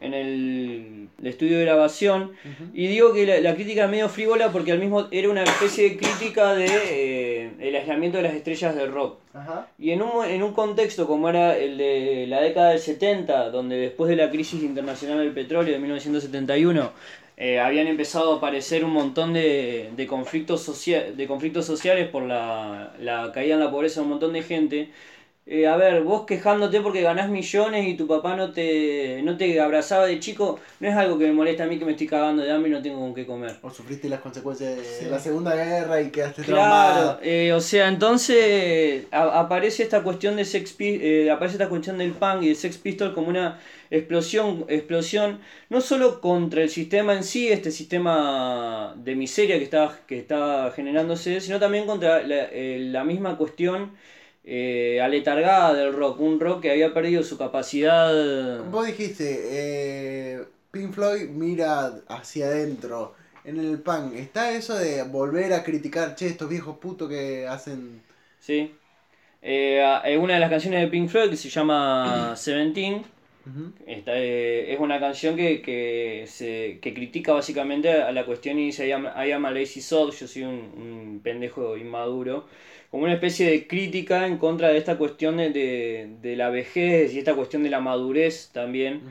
en 0.01 0.14
el, 0.14 1.09
el 1.20 1.26
estudio 1.26 1.59
de 1.59 1.64
grabación. 1.64 2.32
Y 2.72 2.86
digo 2.86 3.12
que 3.12 3.26
la, 3.26 3.40
la 3.40 3.55
crítica 3.55 3.82
era 3.82 3.89
medio 3.89 4.09
frívola 4.09 4.51
porque 4.52 4.72
al 4.72 4.78
mismo 4.78 5.09
era 5.10 5.28
una 5.28 5.43
especie 5.43 5.90
de 5.90 5.97
crítica 5.97 6.55
de 6.55 6.66
eh, 6.66 7.51
el 7.59 7.74
aislamiento 7.74 8.18
de 8.18 8.24
las 8.24 8.35
estrellas 8.35 8.74
del 8.74 8.93
rock. 8.93 9.18
Y 9.78 9.93
en 9.93 10.02
un, 10.02 10.24
en 10.24 10.43
un 10.43 10.52
contexto 10.52 11.06
como 11.06 11.28
era 11.28 11.56
el 11.56 11.78
de 11.78 12.26
la 12.28 12.40
década 12.40 12.70
del 12.70 12.80
70, 12.80 13.51
donde 13.51 13.76
después 13.76 14.09
de 14.10 14.16
la 14.16 14.30
crisis 14.30 14.62
internacional 14.62 15.18
del 15.18 15.32
petróleo 15.32 15.72
de 15.72 15.78
1971, 15.78 16.90
eh, 17.36 17.60
habían 17.60 17.86
empezado 17.86 18.35
a 18.35 18.36
aparecer 18.39 18.85
un 18.85 18.90
montón 18.90 19.32
de, 19.32 19.90
de, 19.97 20.06
conflictos, 20.09 20.85
de 20.85 21.26
conflictos 21.28 21.66
sociales 21.66 22.09
por 22.09 22.24
la, 22.24 22.94
la 23.01 23.30
caída 23.32 23.55
en 23.55 23.60
la 23.60 23.70
pobreza 23.70 24.01
de 24.01 24.05
un 24.05 24.10
montón 24.10 24.32
de 24.32 24.43
gente. 24.43 24.90
Eh, 25.51 25.66
a 25.66 25.77
ver, 25.79 26.03
vos 26.03 26.27
quejándote 26.27 26.83
porque 26.83 27.01
ganás 27.01 27.31
millones 27.31 27.89
y 27.89 27.95
tu 27.97 28.07
papá 28.07 28.37
no 28.37 28.53
te, 28.53 29.23
no 29.23 29.39
te 29.39 29.59
abrazaba 29.59 30.05
de 30.05 30.20
chico, 30.20 30.61
no 30.79 30.89
es 30.89 30.95
algo 30.95 31.16
que 31.19 31.25
me 31.25 31.33
molesta 31.33 31.65
a 31.65 31.66
mí 31.66 31.79
que 31.79 31.87
me 31.87 31.93
estoy 31.93 32.07
cagando 32.07 32.43
de 32.43 32.53
hambre 32.53 32.69
y 32.69 32.75
no 32.75 32.83
tengo 32.83 32.99
con 33.01 33.15
qué 33.15 33.25
comer. 33.25 33.57
O 33.62 33.70
sufriste 33.70 34.11
las 34.11 34.20
consecuencias 34.20 34.77
de 34.77 34.83
Sí. 34.85 35.07
la 35.11 35.19
Segunda 35.19 35.55
Guerra 35.57 36.03
y 36.03 36.11
quedaste 36.11 36.43
Claro, 36.43 36.59
traumado. 36.62 37.20
eh, 37.23 37.55
o 37.55 37.62
sea, 37.62 37.89
entonces 37.89 39.07
a- 39.11 39.41
aparece 39.41 39.85
esta 39.85 40.03
cuestión 40.03 40.37
de 40.37 40.45
Sex 40.45 40.77
eh, 40.81 41.31
aparece 41.31 41.55
esta 41.55 41.70
cuestión 41.70 41.97
del 41.97 42.12
punk 42.12 42.43
y 42.43 42.49
de 42.51 42.55
Sex 42.55 42.77
Pistol 42.77 43.15
como 43.15 43.29
una 43.29 43.59
explosión, 43.91 44.66
explosión 44.69 45.41
no 45.70 45.81
solo 45.81 46.20
contra 46.20 46.61
el 46.62 46.69
sistema 46.69 47.15
en 47.15 47.25
sí, 47.25 47.49
este 47.49 47.70
sistema 47.70 48.95
de 48.99 49.15
miseria 49.15 49.57
que 49.57 49.65
está, 49.65 49.99
que 50.07 50.19
está 50.19 50.70
generándose, 50.77 51.41
sino 51.41 51.59
también 51.59 51.87
contra 51.87 52.23
la, 52.23 52.49
eh, 52.53 52.79
la 52.81 53.03
misma 53.03 53.39
cuestión 53.39 53.93
eh, 54.51 54.99
aletargada 55.03 55.75
del 55.75 55.93
rock, 55.93 56.20
un 56.20 56.41
rock 56.41 56.62
que 56.62 56.70
había 56.70 56.95
perdido 56.95 57.23
su 57.23 57.37
capacidad. 57.37 58.65
Vos 58.65 58.87
dijiste, 58.87 59.41
eh, 59.51 60.45
Pink 60.70 60.93
Floyd 60.93 61.29
mira 61.29 62.01
hacia 62.09 62.47
adentro. 62.47 63.15
En 63.45 63.59
el 63.59 63.79
punk, 63.79 64.15
¿está 64.15 64.53
eso 64.53 64.75
de 64.77 65.03
volver 65.03 65.53
a 65.53 65.62
criticar, 65.62 66.15
che, 66.15 66.27
estos 66.27 66.49
viejos 66.49 66.79
putos 66.79 67.09
que 67.09 67.47
hacen... 67.47 68.03
¿sí? 68.41 68.75
Eh, 69.43 70.19
una 70.19 70.35
de 70.35 70.41
las 70.41 70.51
canciones 70.51 70.81
de 70.81 70.89
Pink 70.89 71.09
Floyd 71.09 71.31
que 71.31 71.37
se 71.37 71.51
llama 71.51 72.33
Seventeen. 72.37 73.03
Esta, 73.87 74.12
eh, 74.15 74.75
es 74.75 74.81
una 74.81 75.01
canción 75.01 75.35
que, 75.35 75.62
que, 75.62 76.25
se, 76.27 76.79
que 76.83 76.93
critica 76.93 77.33
básicamente 77.33 77.91
a 77.91 78.12
la 78.12 78.27
cuestión 78.27 78.59
y 78.59 78.66
dice 78.66 78.87
I 78.87 78.93
am, 78.93 79.07
I 79.07 79.33
am 79.33 79.47
a 79.47 79.51
lazy 79.51 79.81
soul, 79.81 80.12
yo 80.12 80.27
soy 80.27 80.43
un, 80.43 80.70
un 80.77 81.20
pendejo 81.23 81.77
inmaduro. 81.79 82.47
Como 82.90 83.05
una 83.05 83.15
especie 83.15 83.51
de 83.51 83.66
crítica 83.66 84.27
en 84.27 84.39
contra 84.39 84.69
de 84.69 84.78
esta 84.78 84.97
cuestión 84.97 85.36
de, 85.36 85.51
de, 85.51 86.09
de 86.23 86.36
la 86.36 86.48
vejez 86.48 87.12
y 87.12 87.19
esta 87.19 87.35
cuestión 87.35 87.62
de 87.62 87.70
la 87.70 87.81
madurez 87.81 88.51
también 88.52 89.02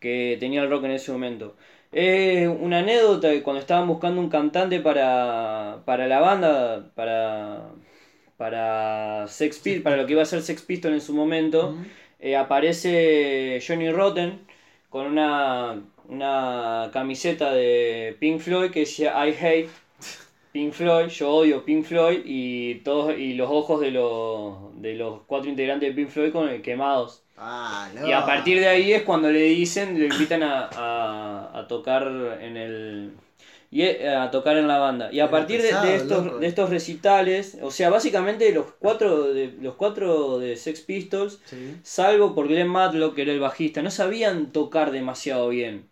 que 0.00 0.36
tenía 0.40 0.62
el 0.62 0.70
rock 0.70 0.84
en 0.84 0.90
ese 0.92 1.12
momento. 1.12 1.56
Es 1.92 2.48
una 2.48 2.78
anécdota 2.80 3.30
que 3.30 3.42
cuando 3.42 3.60
estaban 3.60 3.86
buscando 3.86 4.20
un 4.20 4.30
cantante 4.30 4.80
para, 4.80 5.82
para 5.84 6.06
la 6.08 6.20
banda, 6.20 6.90
para, 6.94 7.70
para, 8.36 9.26
Sex 9.28 9.58
Pistol, 9.58 9.82
para 9.82 9.96
lo 9.98 10.06
que 10.06 10.12
iba 10.12 10.22
a 10.22 10.24
ser 10.26 10.42
Sex 10.42 10.62
Pistol 10.62 10.94
en 10.94 11.00
su 11.02 11.14
momento, 11.14 11.76
eh, 12.18 12.36
aparece 12.36 13.60
Johnny 13.66 13.90
Rotten 13.90 14.40
con 14.88 15.06
una, 15.06 15.82
una 16.08 16.90
camiseta 16.92 17.52
de 17.52 18.16
Pink 18.20 18.40
Floyd 18.40 18.70
que 18.70 18.80
decía 18.80 19.12
I 19.26 19.34
hate 19.38 19.68
Pink 20.52 20.72
Floyd, 20.72 21.06
yo 21.08 21.30
odio 21.30 21.64
Pink 21.64 21.84
Floyd 21.84 22.20
y 22.24 22.76
todos 22.84 23.16
y 23.18 23.34
los 23.34 23.50
ojos 23.50 23.80
de 23.80 23.90
los, 23.90 24.80
de 24.82 24.94
los 24.94 25.20
cuatro 25.26 25.48
integrantes 25.50 25.88
de 25.88 25.94
Pink 25.94 26.10
Floyd 26.10 26.30
con, 26.32 26.60
quemados. 26.62 27.22
Ah, 27.38 27.88
no. 27.94 28.06
Y 28.06 28.12
a 28.12 28.24
partir 28.26 28.60
de 28.60 28.68
ahí 28.68 28.92
es 28.92 29.02
cuando 29.02 29.30
le 29.30 29.40
dicen, 29.42 29.98
le 29.98 30.06
invitan 30.06 30.42
a, 30.42 30.68
a, 30.72 31.58
a 31.58 31.66
tocar 31.68 32.06
en 32.40 32.56
el. 32.56 33.12
Y 33.70 33.80
eh, 33.84 34.06
a 34.14 34.30
tocar 34.30 34.58
en 34.58 34.68
la 34.68 34.76
banda. 34.78 35.08
Y 35.10 35.20
a 35.20 35.22
Era 35.24 35.30
partir 35.30 35.62
de- 35.62 35.70
estos, 35.96 36.26
loco. 36.26 36.38
de 36.40 36.46
estos 36.46 36.68
recitales, 36.68 37.56
o 37.62 37.70
sea, 37.70 37.88
básicamente 37.88 38.52
los 38.52 38.66
cuatro 38.78 39.32
de, 39.32 39.54
los 39.62 39.76
cuatro 39.76 40.38
de 40.38 40.56
Sex 40.56 40.82
Pistols, 40.82 41.40
Sí. 41.46 41.76
salvo 41.82 42.34
por 42.34 42.48
Glenn 42.48 42.68
Matlock, 42.68 43.14
que 43.14 43.22
era 43.22 43.32
el 43.32 43.40
bajista, 43.40 43.80
no 43.80 43.90
sabían 43.90 44.52
tocar 44.52 44.90
demasiado 44.90 45.48
bien. 45.48 45.88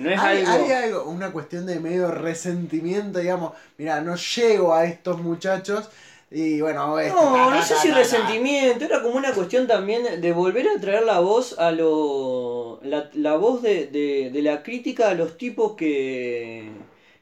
No 0.00 0.10
es 0.10 0.18
hay, 0.20 0.44
algo. 0.44 0.64
hay 0.64 0.72
algo, 0.72 1.04
una 1.04 1.30
cuestión 1.32 1.66
de 1.66 1.78
medio 1.80 2.10
resentimiento, 2.10 3.18
digamos, 3.18 3.52
mira, 3.78 4.00
no 4.00 4.16
llego 4.16 4.74
a 4.74 4.84
estos 4.84 5.20
muchachos 5.20 5.88
y 6.30 6.60
bueno, 6.60 6.98
este, 6.98 7.12
No, 7.14 7.50
ta, 7.50 7.50
no 7.56 7.62
sé 7.62 7.74
ta, 7.74 7.80
si 7.80 7.90
resentimiento, 7.90 8.84
era 8.84 9.02
como 9.02 9.16
una 9.16 9.32
cuestión 9.32 9.66
también 9.66 10.20
de- 10.20 10.32
volver 10.32 10.66
a 10.68 10.80
traer 10.80 11.04
la 11.04 11.18
voz 11.20 11.58
a 11.58 11.70
lo. 11.72 12.80
la, 12.82 13.10
la 13.14 13.34
voz 13.36 13.62
de, 13.62 13.86
de, 13.88 14.30
de 14.32 14.42
la 14.42 14.62
crítica 14.62 15.10
a 15.10 15.14
los 15.14 15.36
tipos 15.36 15.72
que. 15.76 16.70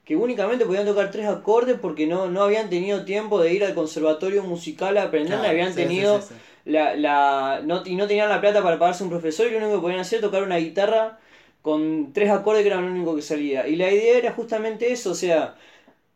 que 0.05 0.15
únicamente 0.17 0.65
podían 0.67 0.87
tocar 0.87 1.11
tres 1.11 1.27
acordes 1.27 1.79
porque 1.81 2.07
no, 2.07 2.29
no 2.31 2.43
habían 2.43 2.69
tenido 2.71 3.05
tiempo 3.05 3.41
de 3.41 3.53
ir 3.55 3.65
al 3.65 3.75
conservatorio 3.75 4.43
musical 4.45 4.97
a 4.99 5.05
aprender, 5.05 5.39
Claro, 5.39 5.49
habían 5.51 5.71
sí, 5.71 5.77
tenido 5.77 6.21
sí, 6.21 6.29
sí. 6.29 6.35
la, 6.67 6.95
la 6.95 7.61
no, 7.65 7.83
y 7.87 7.95
no 7.97 8.07
tenían 8.07 8.29
la 8.29 8.41
plata 8.41 8.63
para 8.63 8.79
pagarse 8.79 9.05
un 9.05 9.11
profesor 9.11 9.47
y 9.47 9.51
lo 9.53 9.59
único 9.59 9.75
que 9.77 9.81
podían 9.83 10.01
hacer 10.01 10.19
era 10.19 10.29
tocar 10.29 10.43
una 10.43 10.57
guitarra 10.59 11.19
con 11.63 12.13
tres 12.13 12.31
acordes 12.31 12.63
que 12.63 12.69
eran 12.69 12.87
lo 12.87 12.93
único 12.93 13.17
que 13.17 13.23
salía. 13.23 13.67
Y 13.69 13.77
la 13.77 13.91
idea 13.93 14.19
era 14.19 14.33
justamente 14.33 14.93
eso, 14.93 15.11
o 15.11 15.15
sea, 15.15 15.57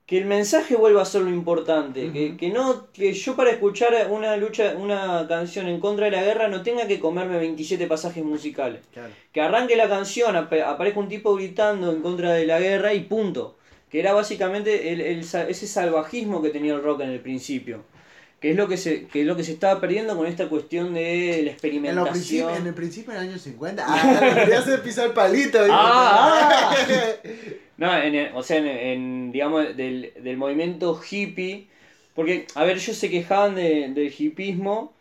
que 0.06 0.18
el 0.18 0.24
mensaje 0.26 0.74
vuelva 0.76 1.02
a 1.02 1.04
ser 1.06 1.22
lo 1.22 1.30
importante, 1.30 2.10
que, 2.12 2.36
que 2.36 2.50
no 2.50 2.88
que 2.92 3.12
yo 3.12 3.34
para 3.36 3.50
escuchar 3.50 3.94
una 4.10 4.36
lucha 4.36 4.74
una 4.78 5.26
canción 5.28 5.68
en 5.68 5.80
contra 5.80 6.06
de 6.06 6.10
la 6.12 6.22
guerra 6.24 6.48
no 6.48 6.62
tenga 6.62 6.86
que 6.86 7.00
comerme 7.00 7.38
27 7.38 7.86
pasajes 7.86 8.24
musicales. 8.24 8.80
Claro. 8.92 9.12
Que 9.32 9.40
arranque 9.40 9.76
la 9.76 9.88
canción, 9.88 10.36
ap- 10.36 10.52
aparezca 10.66 11.00
un 11.00 11.08
tipo 11.08 11.34
gritando 11.36 11.92
en 11.92 12.02
contra 12.02 12.32
de 12.32 12.46
la 12.46 12.58
guerra 12.60 12.92
y 12.94 13.00
punto. 13.00 13.56
Que 13.90 14.00
era 14.00 14.12
básicamente 14.14 14.92
el, 14.92 15.00
el 15.02 15.20
ese 15.20 15.66
salvajismo 15.66 16.40
que 16.42 16.48
tenía 16.48 16.72
el 16.74 16.82
rock 16.82 17.02
en 17.02 17.10
el 17.10 17.20
principio. 17.20 17.84
Que 18.42 18.50
es 18.50 18.56
lo 18.56 18.66
que 18.68 18.76
se, 18.76 19.04
que 19.06 19.20
es 19.20 19.26
lo 19.26 19.36
que 19.36 19.44
se 19.44 19.52
estaba 19.52 19.80
perdiendo 19.80 20.16
con 20.16 20.26
esta 20.26 20.48
cuestión 20.48 20.92
de 20.94 21.28
la 21.30 21.36
En, 21.38 21.48
experimentación. 21.48 22.54
en 22.56 22.66
el 22.66 22.74
principio 22.74 23.14
del 23.14 23.22
año 23.28 23.38
50. 23.38 23.84
Ah, 23.86 24.34
quería 24.40 24.58
hacer 24.58 24.82
pisar 24.82 25.14
palito. 25.14 25.58
¿viste? 25.58 25.72
Ah, 25.72 26.74
No, 27.78 27.96
en 27.96 28.14
el- 28.14 28.30
o 28.34 28.42
sea, 28.42 28.58
en, 28.58 28.66
en, 28.66 29.32
digamos, 29.32 29.76
del, 29.76 30.12
del 30.20 30.36
movimiento 30.36 31.00
hippie. 31.10 31.68
Porque, 32.14 32.46
a 32.54 32.64
ver, 32.64 32.76
ellos 32.76 32.96
se 32.96 33.08
quejaban 33.10 33.54
de- 33.54 33.88
del 33.94 34.12
hippismo, 34.16 34.92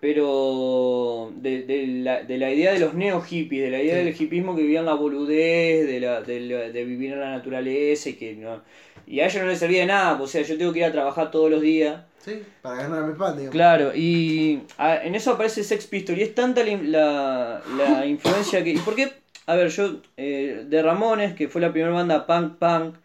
pero 0.00 1.32
de, 1.36 1.62
de 1.62 1.86
la, 1.88 2.22
de 2.22 2.38
la 2.38 2.52
idea 2.52 2.72
de 2.72 2.78
los 2.78 2.94
neo 2.94 3.20
hippies, 3.20 3.64
de 3.64 3.70
la 3.70 3.82
idea 3.82 3.98
Sí. 3.98 4.04
del 4.04 4.20
hippismo 4.20 4.54
que 4.54 4.62
vivían 4.62 4.84
la 4.86 4.94
boludez, 4.94 5.86
de, 5.86 6.00
la, 6.00 6.20
de, 6.22 6.40
la- 6.40 6.68
de 6.70 6.84
vivir 6.84 7.12
en 7.14 7.20
la 7.20 7.30
naturaleza 7.32 8.10
y 8.10 8.14
que 8.14 8.34
no. 8.34 8.62
Y 9.06 9.20
a 9.20 9.26
ellos 9.26 9.42
no 9.42 9.48
les 9.48 9.58
servía 9.58 9.80
de 9.80 9.86
nada, 9.86 10.20
o 10.20 10.26
sea, 10.26 10.42
yo 10.42 10.58
tengo 10.58 10.72
que 10.72 10.80
ir 10.80 10.84
a 10.86 10.92
trabajar 10.92 11.30
todos 11.30 11.50
los 11.50 11.60
días. 11.60 12.02
sí, 12.24 12.42
para 12.62 12.82
ganar 12.82 13.04
mi 13.04 13.14
pan, 13.14 13.36
digamos. 13.36 13.52
Claro, 13.52 13.92
y 13.94 14.62
a- 14.78 15.04
en 15.04 15.14
eso 15.14 15.32
aparece 15.32 15.62
Sex 15.62 15.86
Pistols 15.86 16.18
y 16.18 16.22
es 16.22 16.34
tanta 16.34 16.64
la, 16.64 16.76
la, 16.76 17.62
la 17.76 18.06
influencia 18.14 18.62
que... 18.64 18.70
¿Y 18.70 18.78
por 18.78 18.94
qué? 18.96 19.12
A 19.46 19.54
ver, 19.54 19.68
yo, 19.68 20.00
eh, 20.16 20.64
de 20.68 20.82
Ramones, 20.82 21.34
que 21.34 21.48
fue 21.48 21.60
la 21.60 21.70
primera 21.72 21.92
banda 21.94 22.26
punk 22.26 22.58
punk, 22.58 22.96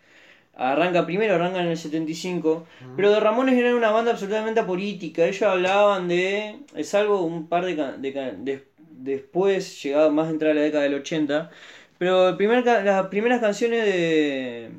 arranca 0.56 1.06
primero, 1.06 1.36
arranca 1.36 1.62
en 1.62 1.68
el 1.68 1.78
75, 1.78 2.66
pero 2.96 3.12
de 3.12 3.20
Ramones 3.20 3.56
era 3.58 3.76
una 3.76 3.92
banda 3.92 4.12
absolutamente 4.12 4.60
apolítica, 4.60 5.26
ellos 5.26 5.44
hablaban 5.44 6.08
de, 6.08 6.58
es 6.76 6.90
salvo 6.90 7.22
un 7.24 7.48
par 7.48 7.66
de... 7.66 7.76
de, 7.76 8.12
de- 8.40 8.68
después, 9.02 9.82
llegado 9.84 10.12
más 10.12 10.28
a 10.28 10.32
entrar 10.32 10.52
a 10.52 10.54
la 10.54 10.62
década 10.62 10.84
del 10.84 10.94
80, 10.96 11.50
pero 11.98 12.30
el 12.30 12.38
primer 12.38 12.64
las 12.66 13.08
primeras 13.08 13.42
canciones 13.42 13.84
de... 13.86 14.70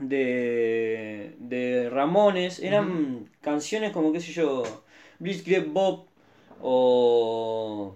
De, 0.00 1.34
de 1.38 1.88
Ramones 1.90 2.58
eran 2.60 3.28
canciones 3.40 3.92
como, 3.92 4.12
qué 4.12 4.20
sé 4.20 4.32
yo, 4.32 4.62
Blitzkrieg 5.18 5.66
Bob 5.68 6.06
o 6.62 7.94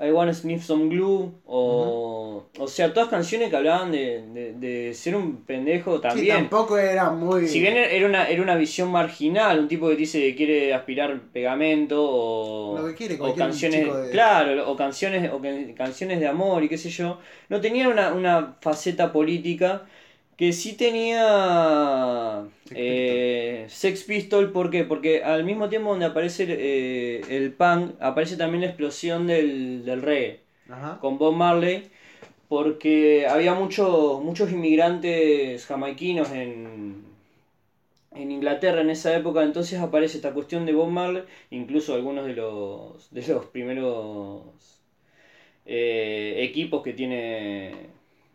I 0.00 0.10
Wanna 0.10 0.32
Sniff 0.32 0.64
Some 0.64 0.88
Glue 0.88 1.30
o, 1.46 2.44
o 2.58 2.68
sea, 2.68 2.92
todas 2.94 3.08
canciones 3.10 3.50
que 3.50 3.56
hablaban 3.56 3.92
de, 3.92 4.22
de, 4.32 4.52
de 4.54 4.94
ser 4.94 5.14
un 5.14 5.42
pendejo 5.44 5.96
Sí, 5.96 6.00
también. 6.02 6.36
tampoco 6.38 6.78
era 6.78 7.10
muy. 7.10 7.46
Si 7.46 7.60
bien 7.60 7.76
era 7.76 8.06
una, 8.06 8.28
era 8.28 8.40
una 8.42 8.54
visión 8.56 8.90
marginal, 8.90 9.58
un 9.58 9.68
tipo 9.68 9.88
que 9.88 9.96
dice 9.96 10.18
que 10.20 10.34
quiere 10.34 10.72
aspirar 10.72 11.20
pegamento 11.32 11.96
o, 12.02 12.78
Lo 12.78 12.86
que 12.86 12.94
quiere 12.94 13.18
o 13.18 13.34
canciones, 13.34 13.84
de- 14.04 14.10
claro, 14.10 14.70
o 14.70 14.76
canciones, 14.76 15.30
o 15.30 15.40
can- 15.40 15.74
canciones 15.74 16.18
de 16.18 16.26
amor 16.28 16.64
y 16.64 16.68
qué 16.70 16.78
sé 16.78 16.88
yo, 16.88 17.18
no 17.50 17.60
tenía 17.60 17.88
una, 17.88 18.12
una 18.14 18.56
faceta 18.62 19.12
política 19.12 19.84
que 20.40 20.54
sí 20.54 20.72
tenía 20.72 22.44
Sex 22.64 22.74
eh, 22.74 23.66
Sex 23.68 24.04
Pistol, 24.04 24.52
¿por 24.52 24.70
qué? 24.70 24.84
Porque 24.84 25.22
al 25.22 25.44
mismo 25.44 25.68
tiempo 25.68 25.90
donde 25.90 26.06
aparece 26.06 26.46
eh, 26.48 27.20
el 27.28 27.52
punk, 27.52 27.92
aparece 28.00 28.38
también 28.38 28.62
la 28.62 28.68
explosión 28.68 29.26
del, 29.26 29.84
del 29.84 30.00
reggae 30.00 30.40
Ajá. 30.70 30.98
con 30.98 31.18
Bob 31.18 31.34
Marley 31.34 31.90
porque 32.48 33.26
había 33.28 33.54
muchos 33.54 34.22
muchos 34.22 34.50
inmigrantes 34.52 35.66
jamaiquinos 35.66 36.30
en, 36.32 37.04
en 38.12 38.32
Inglaterra 38.32 38.80
en 38.80 38.90
esa 38.90 39.14
época, 39.16 39.42
entonces 39.42 39.78
aparece 39.78 40.16
esta 40.16 40.32
cuestión 40.32 40.66
de 40.66 40.72
Bob 40.72 40.88
Marley, 40.90 41.24
incluso 41.50 41.94
algunos 41.94 42.24
de 42.26 42.34
los, 42.34 43.10
de 43.12 43.26
los 43.28 43.46
primeros 43.46 44.42
eh, 45.66 46.36
equipos 46.38 46.82
que 46.82 46.92
tiene, 46.92 47.72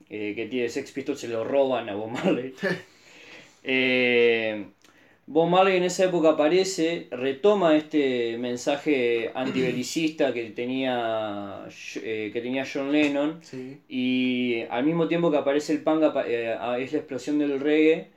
eh, 0.09 0.33
que 0.35 0.47
tiene 0.47 0.69
Sex 0.69 0.91
Pistols 0.91 1.19
se 1.19 1.27
lo 1.27 1.43
roban 1.43 1.89
a 1.89 1.95
Bob 1.95 2.09
Marley. 2.11 2.53
Eh, 3.63 4.67
Bob 5.27 5.49
Marley 5.49 5.77
en 5.77 5.83
esa 5.83 6.05
época 6.05 6.31
aparece, 6.31 7.07
retoma 7.11 7.75
este 7.75 8.37
mensaje 8.37 9.31
antibelicista 9.33 10.33
que 10.33 10.51
tenía, 10.51 11.65
eh, 11.95 12.29
que 12.31 12.41
tenía 12.41 12.63
John 12.71 12.91
Lennon 12.91 13.41
Sí. 13.41 13.81
y 13.87 14.61
al 14.69 14.85
mismo 14.85 15.07
tiempo 15.07 15.31
que 15.31 15.37
aparece 15.37 15.73
el 15.73 15.83
punk 15.83 16.03
eh, 16.27 16.55
es 16.79 16.91
la 16.93 16.99
explosión 16.99 17.39
del 17.39 17.59
reggae 17.59 18.11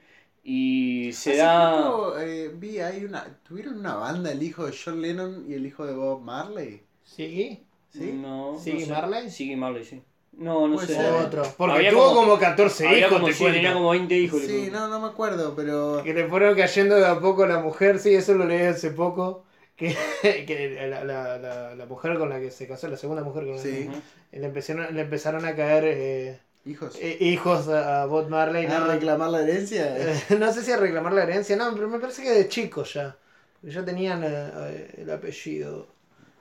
y 0.45 1.11
se 1.15 1.33
Hace 1.33 1.43
da... 1.43 1.73
poco, 1.91 2.19
eh, 2.19 2.49
vi, 2.55 2.79
hay 2.79 3.05
una. 3.05 3.39
¿Tuvieron 3.43 3.79
una 3.79 3.95
banda 3.97 4.33
el 4.33 4.43
hijo 4.43 4.67
de 4.67 4.73
John 4.77 5.01
Lennon 5.03 5.45
y 5.51 5.55
el 5.55 5.67
hijo 5.67 5.87
de 5.87 5.95
Bob 5.95 6.23
Marley? 6.23 6.83
¿Sí? 7.05 7.67
¿Sí? 7.91 8.13
No, 8.13 8.53
no 8.53 8.59
¿Siggy 8.59 8.81
sé. 8.81 8.93
Marley? 8.93 9.31
Siggy 9.31 9.57
Marley, 9.57 9.85
sí. 9.85 10.03
No, 10.39 10.69
no 10.69 10.75
Puede 10.77 10.87
sé. 10.87 10.95
ser. 10.95 11.13
Otro. 11.13 11.43
Porque 11.57 11.77
Había 11.77 11.91
tuvo 11.91 12.09
como- 12.15 12.21
como, 12.21 12.39
14 12.39 12.87
Había 12.87 12.99
hijos, 13.01 13.13
como, 13.13 13.27
te 13.27 13.33
sí, 13.33 13.39
cuento. 13.41 13.57
tenía 13.57 13.73
como 13.75 13.91
20 13.91 14.15
hijos. 14.17 14.41
Sí, 14.43 14.69
no, 14.73 14.89
no 14.89 15.01
me 15.01 15.09
acuerdo, 15.09 15.55
pero. 15.57 16.01
Que 16.05 16.15
le 16.15 16.27
fueron 16.29 16.55
cayendo 16.57 16.95
de 16.97 17.07
a 17.07 17.19
poco 17.19 17.47
la 17.47 17.59
mujer, 17.59 17.99
sí, 17.99 18.15
eso 18.15 18.35
lo 18.35 18.45
leí 18.47 18.63
hace 18.63 18.91
poco. 18.91 19.45
Que, 19.77 19.95
que 20.23 20.87
la, 20.89 21.05
la, 21.05 21.39
la, 21.39 21.75
la 21.75 21.87
mujer 21.87 22.17
con 22.19 22.31
la 22.31 22.41
que 22.41 22.51
se 22.51 22.67
casó, 22.67 22.89
la 22.89 22.97
segunda 22.97 23.23
mujer 23.23 23.45
con 23.47 23.57
la 23.57 23.63
que 23.63 23.69
Sí. 23.69 23.91
Le 24.33 24.47
empezaron, 24.47 24.95
le 24.95 25.01
empezaron 25.03 25.45
a 25.45 25.55
caer 25.57 25.85
eh, 25.87 26.41
Hijos. 26.67 26.97
eh, 27.01 27.17
hijos 27.21 27.69
a, 27.69 28.03
a 28.03 28.07
Bob 28.07 28.29
Marley. 28.29 28.67
¿A 28.67 28.79
no, 28.81 28.87
reclamar 28.87 29.31
la 29.31 29.43
herencia? 29.43 29.97
eh, 29.99 30.21
no 30.39 30.53
sé 30.53 30.63
si 30.63 30.71
a 30.73 30.77
reclamar 30.77 31.13
la 31.15 31.23
herencia, 31.25 31.57
no, 31.57 31.73
pero 31.75 31.89
me 31.89 31.99
parece 31.99 32.23
que 32.23 32.31
de 32.31 32.49
chicos 32.49 32.95
ya. 32.95 33.17
Porque 33.61 33.75
ya 33.75 33.85
tenían 33.85 34.23
eh, 34.25 34.95
el 34.99 35.11
apellido. 35.11 35.89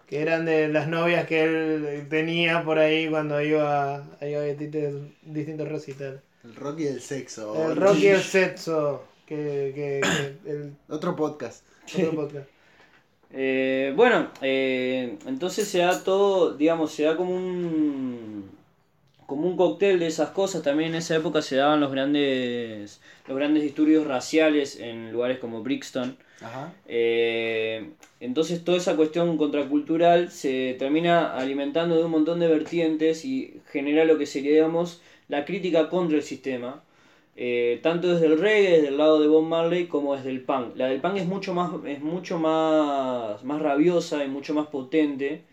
Que 0.07 0.21
eran 0.21 0.45
de 0.45 0.69
las 0.69 0.87
novias 0.87 1.27
que 1.27 1.43
él 1.43 2.07
tenía 2.09 2.63
por 2.63 2.79
ahí 2.79 3.09
cuando 3.09 3.41
iba, 3.41 4.03
iba 4.21 4.39
a 4.39 4.43
distintos, 4.43 5.01
distintos 5.23 5.67
recitales. 5.67 6.21
El 6.43 6.55
rock 6.55 6.79
y 6.79 6.87
el 6.87 7.01
sexo. 7.01 7.69
El 7.69 7.75
rock 7.75 7.97
y 7.99 8.07
el 8.07 8.21
sexo. 8.21 9.03
Que, 9.25 9.73
que, 9.75 10.01
que 10.45 10.49
el 10.51 10.73
Otro 10.87 11.15
podcast. 11.15 11.65
otro 11.93 12.11
podcast. 12.15 12.47
Eh, 13.31 13.91
bueno, 13.95 14.31
eh, 14.41 15.17
entonces 15.25 15.67
se 15.67 15.79
da 15.79 16.01
todo, 16.01 16.53
digamos, 16.55 16.93
se 16.93 17.03
da 17.03 17.17
como 17.17 17.35
un 17.35 18.49
como 19.27 19.45
un 19.45 19.57
cóctel 19.57 19.99
de 19.99 20.07
esas 20.07 20.29
cosas. 20.31 20.63
También 20.63 20.89
en 20.89 20.95
esa 20.95 21.15
época 21.15 21.43
se 21.43 21.57
daban 21.57 21.79
los 21.79 21.91
grandes 21.91 22.99
los 23.27 23.37
grandes 23.37 23.61
disturbios 23.61 24.07
raciales 24.07 24.79
en 24.79 25.11
lugares 25.11 25.37
como 25.37 25.61
Brixton. 25.61 26.17
Ajá. 26.41 26.73
Eh, 26.87 27.89
entonces 28.19 28.63
toda 28.63 28.77
esa 28.77 28.95
cuestión 28.95 29.37
contracultural 29.37 30.31
se 30.31 30.75
termina 30.79 31.35
alimentando 31.35 31.97
de 31.97 32.05
un 32.05 32.11
montón 32.11 32.39
de 32.39 32.47
vertientes 32.47 33.25
y 33.25 33.61
genera 33.71 34.05
lo 34.05 34.17
que 34.17 34.25
sería, 34.25 34.53
digamos, 34.53 35.01
la 35.27 35.45
crítica 35.45 35.89
contra 35.89 36.17
el 36.17 36.23
sistema. 36.23 36.81
Eh, 37.35 37.79
tanto 37.83 38.07
desde 38.07 38.27
el 38.27 38.39
reggae, 38.39 38.77
desde 38.77 38.87
el 38.87 38.97
lado 38.97 39.19
de 39.19 39.27
Bob 39.27 39.43
Marley, 39.43 39.85
como 39.87 40.15
desde 40.15 40.31
el 40.31 40.41
punk. 40.41 40.75
La 40.75 40.87
del 40.87 41.01
punk 41.01 41.17
es 41.17 41.27
mucho 41.27 41.53
más, 41.53 41.71
es 41.85 42.01
mucho 42.01 42.39
más, 42.39 43.43
más 43.43 43.61
rabiosa 43.61 44.23
y 44.23 44.27
mucho 44.27 44.53
más 44.55 44.67
potente 44.67 45.43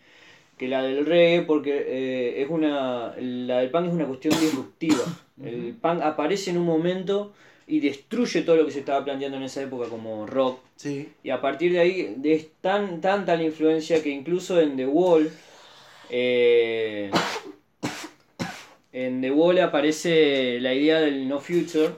que 0.56 0.68
la 0.68 0.82
del 0.82 1.04
reggae 1.04 1.42
porque 1.42 1.84
eh, 1.86 2.42
es 2.42 2.48
una, 2.48 3.14
la 3.18 3.58
del 3.58 3.70
punk 3.70 3.86
es 3.86 3.92
una 3.92 4.06
cuestión 4.06 4.38
disruptiva. 4.40 5.04
El 5.42 5.74
punk 5.80 6.00
aparece 6.02 6.50
en 6.50 6.58
un 6.58 6.66
momento 6.66 7.32
y 7.66 7.80
destruye 7.80 8.42
todo 8.42 8.56
lo 8.56 8.66
que 8.66 8.72
se 8.72 8.80
estaba 8.80 9.04
planteando 9.04 9.36
en 9.36 9.44
esa 9.44 9.62
época 9.62 9.88
como 9.88 10.26
rock. 10.26 10.60
Sí. 10.76 11.08
Y 11.22 11.30
a 11.30 11.40
partir 11.40 11.72
de 11.72 11.80
ahí 11.80 12.16
es 12.22 12.48
tan, 12.60 13.00
tanta 13.00 13.36
la 13.36 13.42
influencia 13.42 14.02
que 14.02 14.10
incluso 14.10 14.60
en 14.60 14.76
The 14.76 14.86
Wall, 14.86 15.30
eh, 16.10 17.10
en 18.92 19.20
The 19.20 19.30
Wall 19.30 19.58
aparece 19.60 20.60
la 20.60 20.74
idea 20.74 21.00
del 21.00 21.26
No 21.28 21.40
Future, 21.40 21.90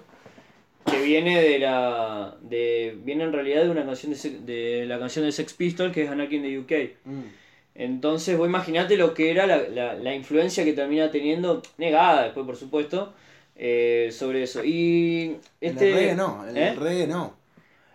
que 0.90 1.02
viene 1.02 1.42
de 1.42 1.58
la, 1.58 2.36
de, 2.40 2.96
viene 3.02 3.24
en 3.24 3.32
realidad 3.32 3.64
de 3.64 3.70
una 3.70 3.84
canción 3.84 4.12
de, 4.12 4.40
de 4.40 4.86
la 4.86 4.98
canción 4.98 5.24
de 5.24 5.32
Sex 5.32 5.52
Pistols 5.52 5.92
que 5.92 6.04
es 6.04 6.10
Anarchy 6.10 6.36
in 6.36 6.42
the 6.42 6.58
UK. 6.58 6.90
Mm. 7.04 7.22
Entonces, 7.78 8.36
vos 8.38 8.48
imaginate 8.48 8.96
lo 8.96 9.12
que 9.14 9.30
era 9.30 9.46
la, 9.46 9.58
la, 9.68 9.94
la 9.94 10.14
influencia 10.14 10.64
que 10.64 10.72
termina 10.72 11.10
teniendo, 11.10 11.62
negada 11.78 12.24
después 12.24 12.46
por 12.46 12.56
supuesto, 12.56 13.12
eh, 13.56 14.10
sobre 14.12 14.42
eso. 14.42 14.64
Y 14.64 15.36
este... 15.60 15.90
el 15.90 15.94
reggae 15.94 16.14
no, 16.16 16.48
en 16.48 16.56
¿Eh? 16.56 16.68
el 16.70 16.76
reggae 16.76 17.06
no. 17.06 17.34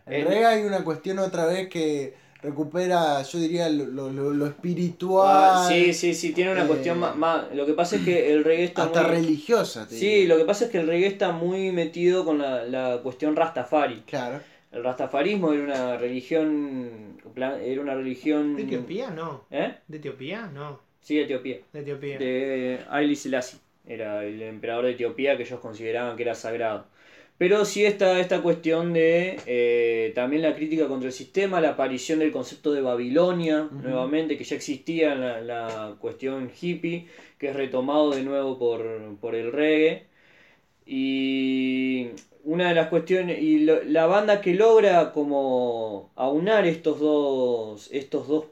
En 0.06 0.14
el 0.14 0.22
El- 0.22 0.28
reggae 0.28 0.46
hay 0.46 0.64
una 0.64 0.84
cuestión 0.84 1.20
otra 1.20 1.46
vez 1.46 1.70
que 1.70 2.14
recupera, 2.42 3.22
yo 3.24 3.40
diría, 3.40 3.70
lo, 3.70 3.86
lo, 3.86 4.10
lo- 4.12 4.32
lo 4.34 4.48
espiritual. 4.48 5.28
Ah, 5.54 5.66
sí, 5.70 5.94
sí, 5.94 6.14
sí, 6.14 6.34
tiene 6.34 6.52
una 6.54 6.64
eh, 6.64 6.68
cuestión 6.68 7.00
más, 7.00 7.16
más- 7.16 7.54
Lo 7.54 7.66
que 7.66 7.74
pasa 7.74 7.96
es 7.98 8.02
que 8.04 8.32
el 8.34 8.44
reggae 8.44 8.66
está 8.66 8.84
Hasta 8.84 9.02
muy... 9.04 9.12
religiosa, 9.12 9.88
te 9.88 9.96
Sí, 9.96 10.06
diría. 10.06 10.28
lo 10.28 10.38
que 10.38 10.46
pasa 10.46 10.66
es 10.66 10.72
que 10.72 10.80
el 10.80 10.88
reggae 10.88 11.08
está 11.08 11.32
muy 11.32 11.72
metido 11.72 12.26
con 12.26 12.40
la, 12.40 12.64
la 12.66 13.00
cuestión 13.04 13.36
rastafari. 13.36 14.04
Claro. 14.06 14.42
El 14.72 14.84
rastafarismo 14.84 15.54
era 15.54 15.64
una 15.64 15.98
religión... 15.98 17.18
Era 17.36 17.82
una 17.82 17.96
religión... 17.96 18.56
¿De 18.56 18.64
Etiopía? 18.64 19.10
No. 19.10 19.46
¿Eh? 19.52 19.76
¿De 19.88 19.98
Etiopía? 19.98 20.50
No. 20.54 20.80
Sí, 21.02 21.20
Etiopía. 21.20 21.60
De 21.74 21.80
Etiopía. 21.82 22.18
de 22.18 22.80
Haile 22.90 23.16
Selassie. 23.16 23.60
Era 23.86 24.24
el 24.24 24.42
emperador 24.42 24.86
de 24.86 24.92
Etiopía 24.92 25.36
que 25.36 25.44
ellos 25.44 25.60
consideraban 25.60 26.16
que 26.16 26.24
era 26.24 26.36
sagrado. 26.36 26.86
Pero 27.38 27.66
sí 27.66 27.84
está 27.84 28.20
esta 28.20 28.44
cuestión 28.44 28.94
de 28.94 29.40
eh, 29.48 30.12
también 30.14 30.44
la 30.44 30.54
crítica 30.54 30.88
contra 30.88 31.08
el 31.08 31.14
sistema, 31.14 31.60
la 31.60 31.70
aparición 31.72 32.20
del 32.20 32.32
concepto 32.32 32.72
de 32.72 32.82
Babilonia, 32.82 33.68
nuevamente, 33.72 34.38
que 34.38 34.44
ya 34.44 34.56
existía 34.56 35.14
en 35.14 35.22
la, 35.22 35.42
la 35.42 35.96
cuestión 35.98 36.52
hippie, 36.62 37.08
que 37.40 37.50
es 37.50 37.56
retomado 37.56 38.12
de 38.12 38.22
nuevo 38.22 38.60
por, 38.60 38.86
por 39.20 39.34
el 39.34 39.52
reggae. 39.52 40.06
Y 40.86 42.10
una 42.44 42.70
de 42.70 42.76
las 42.76 42.88
cuestiones, 42.88 43.42
y 43.42 43.60
lo- 43.60 43.84
la 43.84 44.06
banda 44.08 44.42
que 44.42 44.54
logra 44.56 45.12
como 45.12 46.12
aunar 46.16 46.66
estos 46.66 47.00
dos, 47.00 47.90
estos 47.92 48.28
dos 48.28 48.46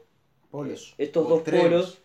Polos. 0.50 0.94
estos 0.98 1.26
O 1.26 1.28
dos 1.28 1.38
extremos. 1.40 1.68
polos. 1.68 1.98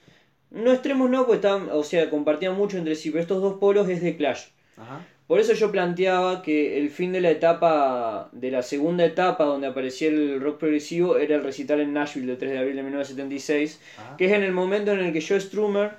No 0.51 0.71
extremos 0.71 1.09
no, 1.09 1.21
porque 1.25 1.35
estaban, 1.37 1.69
o 1.71 1.83
sea, 1.83 2.09
compartían 2.09 2.55
mucho 2.55 2.77
entre 2.77 2.95
sí, 2.95 3.09
pero 3.09 3.21
estos 3.21 3.41
dos 3.41 3.55
polos 3.55 3.89
es 3.89 4.01
de 4.01 4.15
Clash. 4.15 4.45
Ajá. 4.77 5.05
Por 5.27 5.39
eso 5.39 5.53
yo 5.53 5.71
planteaba 5.71 6.43
que 6.43 6.77
el 6.77 6.91
fin 6.91 7.11
de 7.11 7.19
la 7.19 7.31
etapa, 7.31 8.29
de 8.31 8.51
la 8.51 8.61
segunda 8.61 9.03
etapa 9.03 9.43
donde 9.45 9.65
aparecía 9.65 10.07
el 10.09 10.39
rock 10.39 10.59
progresivo, 10.59 11.17
era 11.17 11.35
el 11.35 11.43
recital 11.43 11.79
en 11.81 11.93
Nashville 11.93 12.27
del 12.27 12.37
3 12.37 12.51
de 12.51 12.57
abril 12.59 12.75
de 12.75 12.83
1976, 12.83 13.79
Ajá. 13.97 14.17
que 14.17 14.25
es 14.25 14.31
en 14.33 14.43
el 14.43 14.51
momento 14.51 14.91
en 14.91 14.99
el 14.99 15.11
que 15.13 15.25
Joe 15.27 15.39
Strummer, 15.41 15.91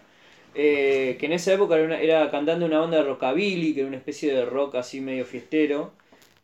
eh, 0.57 1.17
que 1.21 1.27
en 1.27 1.33
esa 1.35 1.53
época 1.55 1.77
era, 1.77 1.85
una- 1.87 2.01
era 2.01 2.31
cantante 2.31 2.61
de 2.61 2.67
una 2.67 2.81
banda 2.81 2.99
de 2.99 3.05
rockabilly, 3.05 3.75
que 3.75 3.81
era 3.81 3.89
una 3.89 3.97
especie 3.99 4.33
de 4.35 4.45
rock 4.47 4.77
así 4.77 5.01
medio 5.01 5.25
fiestero, 5.27 5.93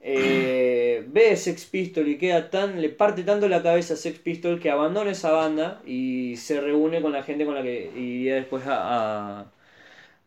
eh, 0.03 1.05
ve 1.09 1.37
Sex 1.37 1.67
Pistol 1.67 2.09
y 2.09 2.19
queda 2.19 2.51
tan, 2.51 2.81
le 2.83 2.89
parte 2.91 3.23
tanto 3.25 3.49
la 3.49 3.63
cabeza 3.63 3.95
a 3.95 3.97
Sex 3.97 4.19
Pistol 4.21 4.61
que 4.61 4.71
abandona 4.71 5.11
esa 5.13 5.33
banda 5.33 5.81
y 5.87 6.37
se 6.37 6.61
reúne 6.61 7.01
con 7.03 7.13
la 7.13 7.23
gente 7.23 7.45
con 7.47 7.55
la 7.55 7.63
que 7.63 7.91
iría 7.97 8.37
después 8.37 8.65
a, 8.67 9.47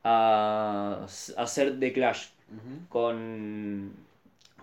a, 0.03 1.05
hacer 1.37 1.79
The 1.79 1.93
Clash 1.93 2.27
con 2.89 3.93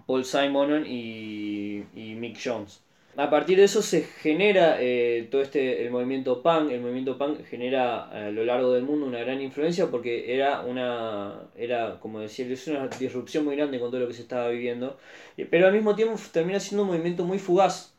Paul 0.06 0.24
Simon 0.24 0.84
y, 0.86 1.84
y 1.94 2.14
Mick 2.16 2.38
Jones. 2.44 2.81
A 3.16 3.28
partir 3.28 3.58
de 3.58 3.64
eso 3.64 3.82
se 3.82 4.02
genera 4.04 4.78
eh, 4.80 5.28
todo 5.30 5.42
este 5.42 5.84
el 5.84 5.90
movimiento 5.90 6.42
punk. 6.42 6.70
El 6.70 6.80
movimiento 6.80 7.18
punk 7.18 7.44
genera 7.44 8.04
a 8.08 8.30
lo 8.30 8.42
largo 8.44 8.72
del 8.72 8.84
mundo 8.84 9.04
una 9.06 9.18
gran 9.20 9.40
influencia 9.42 9.88
porque 9.90 10.34
era 10.34 10.62
una 10.62 11.42
era 11.54 11.98
como 12.00 12.20
decía 12.20 12.46
es 12.46 12.66
una 12.68 12.88
disrupción 12.88 13.44
muy 13.44 13.54
grande 13.56 13.78
con 13.78 13.90
todo 13.90 14.00
lo 14.00 14.08
que 14.08 14.14
se 14.14 14.22
estaba 14.22 14.48
viviendo. 14.48 14.96
Eh, 15.36 15.46
Pero 15.50 15.66
al 15.66 15.74
mismo 15.74 15.94
tiempo 15.94 16.18
termina 16.32 16.58
siendo 16.58 16.84
un 16.84 16.88
movimiento 16.88 17.24
muy 17.24 17.38
fugaz. 17.38 17.94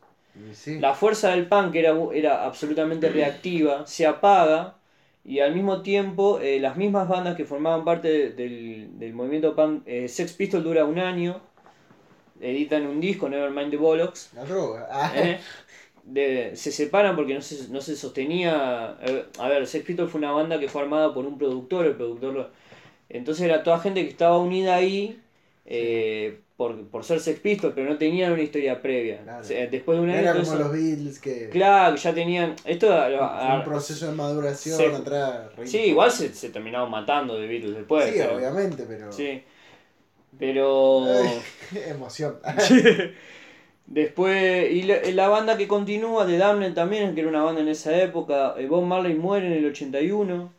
Sí. 0.53 0.79
La 0.79 0.95
fuerza 0.95 1.29
del 1.29 1.47
punk 1.47 1.75
era, 1.75 1.95
era 2.13 2.43
absolutamente 2.45 3.07
reactiva, 3.09 3.85
se 3.85 4.07
apaga 4.07 4.77
y 5.23 5.39
al 5.39 5.53
mismo 5.53 5.83
tiempo 5.83 6.39
eh, 6.41 6.59
las 6.59 6.75
mismas 6.75 7.07
bandas 7.07 7.35
que 7.37 7.45
formaban 7.45 7.85
parte 7.85 8.07
de- 8.09 8.29
del, 8.31 8.97
del 8.99 9.13
movimiento 9.13 9.55
punk, 9.55 9.83
eh, 9.85 10.07
Sex 10.07 10.33
Pistols 10.33 10.63
dura 10.63 10.85
un 10.85 10.97
año, 10.99 11.39
editan 12.43 12.85
un 12.85 12.99
disco, 12.99 13.29
Nevermind 13.29 13.71
the 13.71 13.77
Bollocks, 13.77 14.31
La 14.35 14.43
droga. 14.45 14.87
Ah. 14.91 15.11
¿eh? 15.15 15.39
De- 16.03 16.51
se 16.55 16.71
separan 16.73 17.15
porque 17.15 17.33
no 17.33 17.41
se, 17.41 17.69
no 17.69 17.79
se 17.79 17.95
sostenía. 17.95 18.97
eh, 19.01 19.25
a 19.39 19.47
ver, 19.47 19.65
Sex 19.65 19.85
Pistols 19.85 20.11
fue 20.11 20.19
una 20.19 20.31
banda 20.31 20.59
que 20.59 20.67
fue 20.67 20.81
armada 20.81 21.13
por 21.13 21.25
un 21.25 21.37
productor, 21.37 21.85
el 21.85 21.95
productor. 21.95 22.51
Entonces 23.09 23.45
era 23.45 23.63
toda 23.63 23.79
gente 23.79 24.03
que 24.03 24.09
estaba 24.09 24.37
unida 24.37 24.75
ahí 24.75 25.19
eh, 25.65 26.39
por, 26.57 26.87
por 26.89 27.03
ser 27.05 27.19
Sex 27.21 27.39
Pistols, 27.39 27.73
pero 27.73 27.89
no 27.89 27.97
tenían 27.97 28.33
una 28.33 28.41
historia 28.41 28.81
previa. 28.81 29.21
Claro. 29.23 29.39
O 29.41 29.43
sea, 29.45 29.65
después 29.67 29.97
de 29.97 30.01
un 30.01 30.07
No 30.09 30.13
año. 30.13 30.21
era 30.23 30.31
como 30.33 30.43
eso- 30.43 30.59
los 30.59 30.71
Beatles 30.73 31.19
que. 31.19 31.49
Claro, 31.49 31.95
ya 31.95 32.13
tenían. 32.13 32.55
Esto. 32.65 32.91
a- 32.93 33.55
un 33.59 33.63
proceso 33.63 34.07
de 34.07 34.11
maduración 34.13 34.77
se- 34.77 34.87
atrás. 34.87 35.51
sí, 35.63 35.77
igual 35.83 36.11
se, 36.11 36.33
se 36.33 36.49
terminaron 36.49 36.91
matando 36.91 37.39
de 37.39 37.47
Beatles 37.47 37.75
después. 37.75 38.05
Sí, 38.09 38.15
pero- 38.17 38.35
obviamente, 38.35 38.83
pero. 38.87 39.09
Sí. 39.11 39.41
Pero. 40.39 41.05
Emoción. 41.87 42.35
Después, 43.85 44.71
y 44.71 44.83
la, 44.83 45.01
la 45.11 45.27
banda 45.27 45.57
que 45.57 45.67
continúa, 45.67 46.25
The 46.25 46.37
Damned 46.37 46.73
también, 46.73 47.13
que 47.13 47.21
era 47.21 47.29
una 47.29 47.43
banda 47.43 47.61
en 47.61 47.67
esa 47.67 48.01
época, 48.01 48.55
eh, 48.57 48.65
Bob 48.65 48.85
Marley 48.85 49.13
muere 49.13 49.47
en 49.47 49.53
el 49.53 49.65
81. 49.65 50.51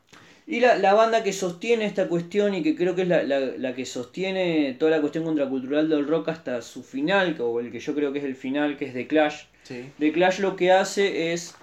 Y 0.47 0.61
la, 0.61 0.77
la 0.77 0.93
banda 0.93 1.23
que 1.23 1.33
sostiene 1.33 1.87
esta 1.87 2.07
cuestión 2.07 2.55
y 2.55 2.63
que 2.63 2.77
creo 2.77 2.95
que 2.95 3.03
es 3.03 3.09
la, 3.09 3.23
la, 3.23 3.75
que 3.75 3.87
sostiene 3.87 4.77
toda 4.79 4.91
la 4.91 5.01
cuestión 5.01 5.25
contracultural 5.25 5.89
del 5.89 6.07
rock 6.07 6.29
hasta 6.29 6.61
su 6.61 6.83
final, 6.83 7.35
o 7.41 7.61
el 7.61 7.73
que 7.73 7.81
yo 7.81 7.95
creo 7.95 8.13
que 8.13 8.19
es 8.19 8.25
el 8.27 8.37
final, 8.37 8.77
que 8.77 8.85
es 8.85 8.93
The 8.93 9.07
Clash. 9.07 9.45
Sí. 9.63 9.87
The 9.99 10.13
Clash 10.13 10.41
lo 10.41 10.55
que 10.55 10.71
hace 10.71 11.33
es 11.33 11.55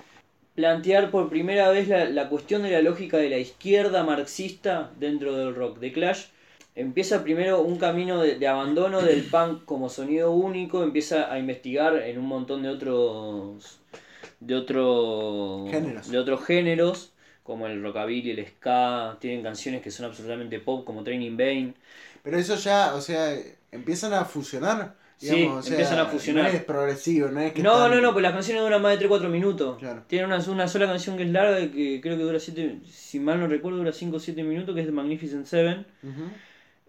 plantear 0.56 1.12
por 1.12 1.30
primera 1.30 1.70
vez 1.70 1.88
la, 1.88 2.06
la 2.06 2.28
cuestión 2.28 2.64
de 2.64 2.72
la 2.72 2.82
lógica 2.82 3.18
de 3.18 3.30
la 3.30 3.38
izquierda 3.38 4.04
marxista 4.04 4.92
dentro 5.00 5.38
del 5.38 5.54
rock. 5.54 5.80
The 5.80 5.94
Clash 5.94 6.26
empieza 6.76 7.24
primero 7.24 7.62
un 7.62 7.78
camino 7.78 8.22
de, 8.22 8.36
de 8.36 8.48
abandono 8.48 9.02
del 9.02 9.24
punk 9.24 9.66
como 9.66 9.90
sonido 9.90 10.32
único, 10.32 10.84
empieza 10.84 11.32
a 11.32 11.38
investigar 11.40 11.98
en 11.98 12.18
un 12.18 12.26
montón 12.28 12.64
de 12.64 12.70
otros 12.70 13.80
de 14.40 14.56
otros 14.56 15.70
Géneros. 15.72 16.10
de 16.10 16.18
otros 16.18 16.46
géneros 16.46 17.14
como 17.44 17.68
el 17.68 17.82
rockabilly, 17.82 18.32
el 18.32 18.46
ska, 18.48 19.18
tienen 19.20 19.44
canciones 19.44 19.82
que 19.82 19.92
son 19.92 20.06
absolutamente 20.06 20.60
pop 20.60 20.86
como 20.86 21.04
Training 21.04 21.36
Bane. 21.36 21.74
Pero 22.24 22.38
eso 22.38 22.56
ya, 22.56 22.94
o 22.96 23.02
sea, 23.02 23.36
empiezan 23.72 24.14
a 24.14 24.26
fusionar. 24.26 24.96
Sí, 25.18 25.36
Digamos, 25.36 25.66
sea, 25.66 25.74
empiezan 25.74 26.00
a 26.00 26.06
fusionar. 26.06 26.44
No 26.46 26.50
es 26.50 26.64
progresivo, 26.64 27.28
no 27.30 27.40
es 27.42 27.52
que. 27.54 27.62
No, 27.62 27.74
están- 27.74 27.92
no, 27.92 28.02
no, 28.02 28.14
pues 28.14 28.24
las 28.24 28.34
canciones 28.34 28.64
duran 28.64 28.82
más 28.82 28.98
de 28.98 29.08
3-4 29.08 29.28
minutos. 29.30 29.78
Claro. 29.80 30.04
Tiene 30.08 30.26
una, 30.26 30.38
una 30.50 30.68
sola 30.68 30.86
canción 30.88 31.18
que 31.18 31.24
es 31.24 31.30
larga, 31.30 31.60
que 31.72 32.00
creo 32.02 32.18
que 32.18 32.24
dura 32.24 32.40
7, 32.40 32.80
si 32.90 33.20
mal 33.20 33.40
no 33.40 33.48
recuerdo, 33.48 33.80
dura 33.80 33.92
5 33.92 34.18
o 34.18 34.20
7 34.20 34.44
minutos, 34.44 34.74
que 34.74 34.82
es 34.82 34.88
The 34.88 34.92
Magnificent 34.94 35.46
Seven. 35.46 35.86
Ujú. 36.04 36.24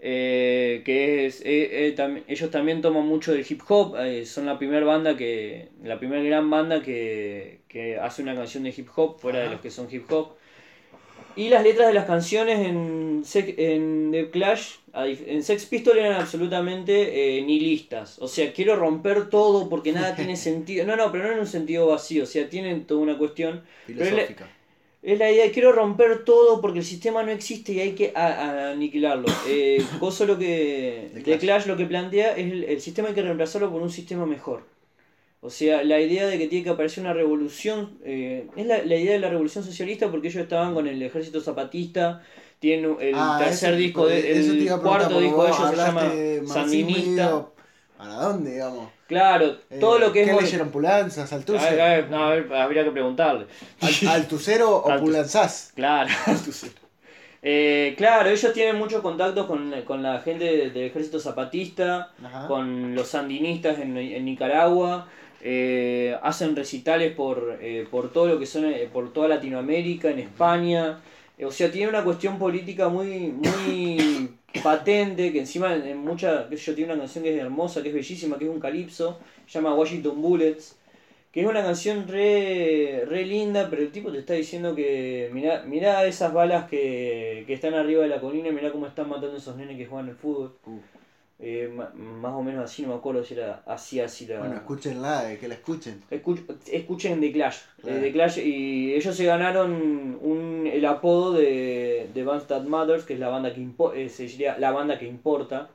Eh, 0.02 0.82
que 0.84 1.26
es, 1.26 1.40
eh, 1.42 1.86
eh, 1.88 1.94
tam- 1.96 2.22
ellos 2.28 2.50
también 2.50 2.82
toman 2.82 3.06
mucho 3.06 3.32
del 3.32 3.46
hip 3.48 3.62
hop, 3.68 3.96
eh, 4.00 4.26
son 4.26 4.46
la 4.46 4.58
primera 4.58 4.84
banda 4.84 5.16
que, 5.16 5.68
la 5.84 5.98
primera 5.98 6.22
gran 6.22 6.50
banda 6.50 6.82
que, 6.82 7.60
que 7.68 7.96
hace 7.98 8.22
una 8.22 8.34
canción 8.34 8.64
de 8.64 8.74
hip 8.76 8.88
hop, 8.96 9.18
fuera 9.20 9.40
de 9.40 9.50
los 9.50 9.60
que 9.60 9.70
son 9.70 9.88
hip 9.90 10.10
hop. 10.12 10.32
Y 11.34 11.48
las 11.48 11.62
letras 11.62 11.88
de 11.88 11.94
las 11.94 12.04
canciones 12.04 12.58
en, 12.58 13.22
en 13.56 14.10
The 14.12 14.30
Clash, 14.30 14.74
en 14.94 15.42
Sex 15.42 15.64
Pistols 15.64 15.96
eran 15.98 16.20
absolutamente 16.20 17.38
eh, 17.38 17.42
nihilistas. 17.42 18.18
O 18.18 18.28
sea, 18.28 18.52
quiero 18.52 18.76
romper 18.76 19.30
todo 19.30 19.70
porque 19.70 19.92
nada 19.92 20.14
tiene 20.16 20.36
sentido. 20.36 20.84
No, 20.84 20.94
no, 20.94 21.10
pero 21.10 21.24
no 21.28 21.32
en 21.32 21.38
un 21.38 21.46
sentido 21.46 21.86
vacío. 21.86 22.24
O 22.24 22.26
sea, 22.26 22.50
tienen 22.50 22.84
toda 22.84 23.00
una 23.00 23.16
cuestión. 23.16 23.62
Pero 23.86 24.04
Filosófica. 24.04 24.46
Es 25.02 25.18
la 25.18 25.30
idea, 25.32 25.50
quiero 25.50 25.72
romper 25.72 26.24
todo 26.24 26.60
porque 26.60 26.78
el 26.78 26.84
sistema 26.84 27.24
no 27.24 27.32
existe 27.32 27.72
y 27.72 27.80
hay 27.80 27.94
que 27.94 28.12
aniquilarlo. 28.16 29.26
Eh, 29.48 29.84
lo 30.00 30.38
que. 30.38 31.10
The 31.14 31.22
The 31.22 31.38
Clash. 31.38 31.66
Lo 31.66 31.76
que 31.76 31.86
plantea 31.86 32.32
es 32.36 32.52
el, 32.52 32.64
el 32.64 32.80
sistema 32.80 33.08
hay 33.08 33.14
que 33.14 33.22
reemplazarlo 33.22 33.70
por 33.72 33.82
un 33.82 33.90
sistema 33.90 34.26
mejor. 34.26 34.62
O 35.40 35.50
sea, 35.50 35.82
la 35.82 36.00
idea 36.00 36.26
de 36.26 36.38
que 36.38 36.46
tiene 36.46 36.62
que 36.64 36.70
aparecer 36.70 37.02
una 37.02 37.12
revolución. 37.14 37.98
eh, 38.04 38.46
es 38.56 38.66
la, 38.66 38.84
la 38.84 38.96
idea 38.96 39.12
de 39.14 39.18
la 39.18 39.28
revolución 39.28 39.64
socialista 39.64 40.10
porque 40.10 40.28
ellos 40.28 40.42
estaban 40.44 40.72
con 40.74 40.86
el 40.86 41.02
ejército 41.02 41.40
zapatista. 41.40 42.22
Tienen 42.60 42.96
el 43.00 43.14
Ah, 43.16 43.38
tercer 43.42 43.76
disco, 43.76 44.06
de, 44.06 44.20
el 44.38 44.68
cuarto 44.80 45.20
disco 45.20 45.42
de 45.42 45.50
ellos 45.50 45.70
se 45.70 45.76
llama 45.76 46.02
Sandinista. 46.46 47.51
Digo, 48.02 48.14
¿Para 48.14 48.28
dónde, 48.28 48.52
digamos? 48.52 48.88
Claro, 49.06 49.56
todo 49.80 49.96
Eh, 49.96 50.00
lo 50.00 50.12
que 50.12 50.22
es. 50.22 50.28
¿Qué 50.30 50.40
leyeron? 50.42 50.70
¿Pulanzas? 50.70 51.32
A 51.32 51.36
¿Altucer? 51.36 51.70
ver, 51.72 51.80
a 51.80 51.88
ver, 51.96 52.10
no, 52.10 52.24
a 52.24 52.30
ver, 52.30 52.54
habría 52.54 52.84
que 52.84 52.90
preguntarle. 52.90 53.46
Al- 53.80 54.08
¿Altucero 54.08 54.76
o 54.76 54.96
Pulanzás? 54.98 55.72
Claro, 55.74 56.08
Eh, 57.44 57.94
claro, 57.96 58.30
ellos 58.30 58.52
tienen 58.52 58.76
muchos 58.76 59.02
contactos 59.02 59.46
con, 59.46 59.72
con 59.82 60.00
la 60.02 60.20
gente 60.20 60.44
de- 60.44 60.70
del 60.70 60.84
ejército 60.84 61.18
zapatista, 61.18 62.12
Ajá. 62.24 62.46
con 62.46 62.94
los 62.94 63.08
sandinistas 63.08 63.80
en, 63.80 63.96
en 63.96 64.24
Nicaragua, 64.24 65.08
eh, 65.40 66.16
hacen 66.22 66.54
recitales 66.54 67.12
por, 67.16 67.58
eh, 67.60 67.88
por 67.90 68.12
todo 68.12 68.26
lo 68.26 68.38
que 68.38 68.46
son, 68.46 68.66
eh, 68.66 68.88
por 68.92 69.12
toda 69.12 69.26
Latinoamérica, 69.26 70.10
en 70.10 70.20
España. 70.20 71.00
Eh, 71.42 71.44
o 71.44 71.50
sea, 71.50 71.70
tiene 71.70 71.88
una 71.88 72.04
cuestión 72.04 72.38
política 72.38 72.88
muy, 72.88 73.32
muy 73.32 74.30
patente, 74.62 75.32
que 75.32 75.40
encima 75.40 75.74
en, 75.74 75.86
en 75.86 75.98
mucha, 75.98 76.48
qué 76.48 76.56
sé 76.56 76.66
yo, 76.66 76.74
tiene 76.76 76.92
una 76.92 77.02
canción 77.02 77.24
que 77.24 77.34
es 77.34 77.40
hermosa, 77.40 77.82
que 77.82 77.88
es 77.88 77.94
bellísima, 77.94 78.38
que 78.38 78.44
es 78.44 78.50
un 78.50 78.60
calipso, 78.60 79.18
se 79.46 79.58
llama 79.58 79.74
Washington 79.74 80.22
Bullets. 80.22 80.78
Que 81.32 81.40
es 81.40 81.46
una 81.46 81.62
canción 81.62 82.06
re, 82.08 83.04
re 83.08 83.24
linda, 83.24 83.68
pero 83.70 83.80
el 83.80 83.90
tipo 83.90 84.12
te 84.12 84.18
está 84.18 84.34
diciendo 84.34 84.74
que 84.74 85.30
mirá, 85.32 85.62
mirá 85.62 86.04
esas 86.04 86.30
balas 86.30 86.68
que, 86.68 87.44
que 87.46 87.54
están 87.54 87.72
arriba 87.72 88.02
de 88.02 88.08
la 88.08 88.20
colina 88.20 88.48
y 88.48 88.52
mirá 88.52 88.70
cómo 88.70 88.86
están 88.86 89.08
matando 89.08 89.38
esos 89.38 89.56
nenes 89.56 89.78
que 89.78 89.86
juegan 89.86 90.10
al 90.10 90.16
fútbol. 90.16 90.54
Uh. 90.66 90.78
Eh, 91.44 91.68
más 91.74 92.32
o 92.34 92.42
menos 92.42 92.64
así, 92.64 92.82
no 92.82 92.88
me 92.90 92.94
acuerdo 92.94 93.24
si 93.24 93.34
era 93.34 93.62
así, 93.66 93.98
así 93.98 94.26
la... 94.26 94.38
Bueno, 94.38 94.54
escúchenla, 94.54 95.32
eh, 95.32 95.38
que 95.38 95.48
la 95.48 95.54
escuchen. 95.54 96.00
Escuch- 96.08 96.44
escuchen 96.70 97.20
The 97.20 97.32
Clash. 97.32 97.56
eh, 97.56 97.82
Claro. 97.82 98.00
The 98.00 98.12
Clash 98.12 98.38
y 98.38 98.94
ellos 98.94 99.16
se 99.16 99.24
ganaron 99.24 99.72
un, 100.22 100.70
el 100.72 100.84
apodo 100.84 101.32
de, 101.32 102.06
de 102.14 102.22
Bands 102.22 102.46
That 102.46 102.62
Matters, 102.62 103.02
que 103.04 103.14
es 103.14 103.18
la 103.20 103.28
banda 103.28 103.52
que 103.52 103.60
impo- 103.60 103.92
eh, 103.92 104.08
se 104.08 104.22
diría 104.28 104.56
la 104.58 104.70
banda 104.70 104.98
que 105.00 105.06
importa. 105.08 105.68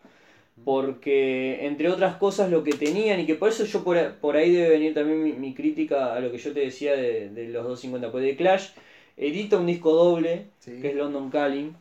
Porque, 0.64 1.66
entre 1.68 1.88
otras 1.90 2.16
cosas, 2.16 2.50
lo 2.50 2.64
que 2.64 2.72
tenían, 2.72 3.20
y 3.20 3.26
que 3.26 3.36
por 3.36 3.50
eso 3.50 3.64
yo 3.66 3.84
por, 3.84 4.16
por 4.16 4.36
ahí 4.36 4.52
debe 4.52 4.70
venir 4.70 4.94
también 4.94 5.22
mi, 5.24 5.34
mi 5.34 5.54
crítica 5.54 6.16
a 6.16 6.20
lo 6.20 6.32
que 6.32 6.38
yo 6.40 6.52
te 6.54 6.62
decía 6.62 6.94
de, 6.94 7.30
de 7.30 7.50
los 7.50 7.64
250. 7.64 8.12
Pues 8.12 8.24
The 8.26 8.36
Clash 8.36 8.70
edita 9.18 9.58
un 9.58 9.68
disco 9.68 9.92
doble, 9.94 10.46
Sí. 10.60 10.80
que 10.82 10.90
es 10.90 10.96
London 10.96 11.30
Calling, 11.30 11.76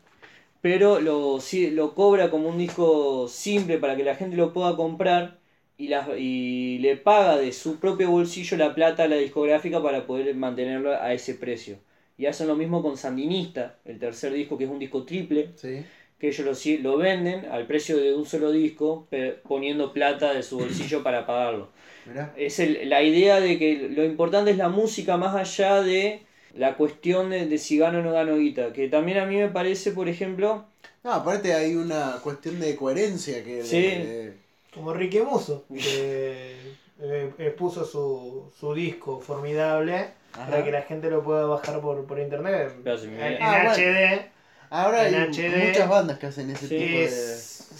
pero 0.69 1.01
lo, 1.01 1.39
lo 1.73 1.95
cobra 1.95 2.29
como 2.29 2.49
un 2.49 2.59
disco 2.59 3.29
simple 3.29 3.79
para 3.79 3.95
que 3.95 4.03
la 4.03 4.17
gente 4.17 4.37
lo 4.37 4.53
pueda 4.53 4.75
comprar 4.75 5.39
y, 5.79 5.87
la- 5.87 6.09
y 6.19 6.79
le 6.79 6.97
paga 6.97 7.37
de 7.37 7.53
su 7.53 7.79
propio 7.79 8.11
bolsillo 8.11 8.57
la 8.57 8.75
plata 8.75 9.05
a 9.05 9.09
la 9.09 9.15
discográfica 9.15 9.81
para 9.81 10.09
poder 10.09 10.35
mantenerlo 10.35 10.93
a 11.01 11.13
ese 11.13 11.35
precio. 11.35 11.77
Y 12.19 12.27
hacen 12.27 12.49
lo 12.49 12.57
mismo 12.57 12.83
con 12.83 12.97
Sandinista, 12.97 13.77
el 13.85 14.01
tercer 14.01 14.33
disco 14.33 14.59
que 14.59 14.65
es 14.65 14.71
un 14.71 14.81
disco 14.81 15.05
triple, 15.05 15.51
Sí. 15.55 15.85
que 16.19 16.29
ellos 16.31 16.45
lo, 16.83 16.91
lo 16.91 16.97
venden 16.99 17.45
al 17.53 17.69
precio 17.69 17.97
de 17.97 18.13
un 18.17 18.27
solo 18.27 18.51
disco, 18.51 19.07
poniendo 19.47 19.93
plata 19.93 20.35
de 20.35 20.43
su 20.43 20.59
bolsillo 20.59 21.05
para 21.05 21.27
pagarlo. 21.27 21.69
Mirá. 22.07 22.35
Es 22.37 22.59
el- 22.59 22.89
la 22.91 23.05
idea 23.05 23.39
de 23.39 23.57
que 23.57 23.89
lo 23.95 24.05
importante 24.05 24.51
es 24.51 24.57
la 24.57 24.69
música 24.69 25.17
más 25.17 25.37
allá 25.37 25.81
de 25.83 26.26
la 26.57 26.77
cuestión 26.77 27.31
de, 27.31 27.47
de 27.47 27.59
si 27.59 27.79
gano 27.79 27.99
o 27.99 28.03
no 28.03 28.13
gano 28.13 28.37
guita. 28.37 28.73
Que 28.73 28.89
también 28.89 29.19
a 29.19 29.27
mí 29.27 29.37
me 29.37 29.49
parece, 29.49 29.93
por 29.93 30.09
ejemplo, 30.09 30.65
No, 31.05 31.13
aparte 31.13 31.55
hay 31.55 31.75
una 31.77 32.19
cuestión 32.23 32.59
de 32.61 32.75
coherencia 32.77 33.45
que... 33.45 33.63
Sí. 33.63 33.81
de- 33.83 34.35
Como 34.75 34.93
Ricky 34.93 35.21
Muso, 35.21 35.65
que 35.75 36.57
eh, 37.01 37.33
expuso 37.39 37.85
su, 37.85 38.51
su 38.59 38.75
disco 38.75 39.21
formidable 39.21 40.09
Ajá. 40.33 40.51
para 40.51 40.65
que 40.65 40.71
la 40.73 40.83
gente 40.83 41.11
lo 41.11 41.23
pueda 41.23 41.45
bajar 41.47 41.81
por, 41.81 42.05
por 42.07 42.19
internet 42.19 42.73
en, 42.75 42.83
me- 42.85 43.27
en- 43.27 43.33
en 43.35 43.43
Ah, 43.43 43.63
bueno. 43.65 43.71
HD. 43.73 44.31
Ahora 44.69 45.03
hay 45.03 45.15
En 45.15 45.23
HD. 45.33 45.69
muchas 45.69 45.89
bandas 45.89 46.19
que 46.19 46.27
hacen 46.27 46.51
ese 46.51 46.67
Sí. 46.69 46.77
tipo 46.77 46.99
de... 46.99 47.07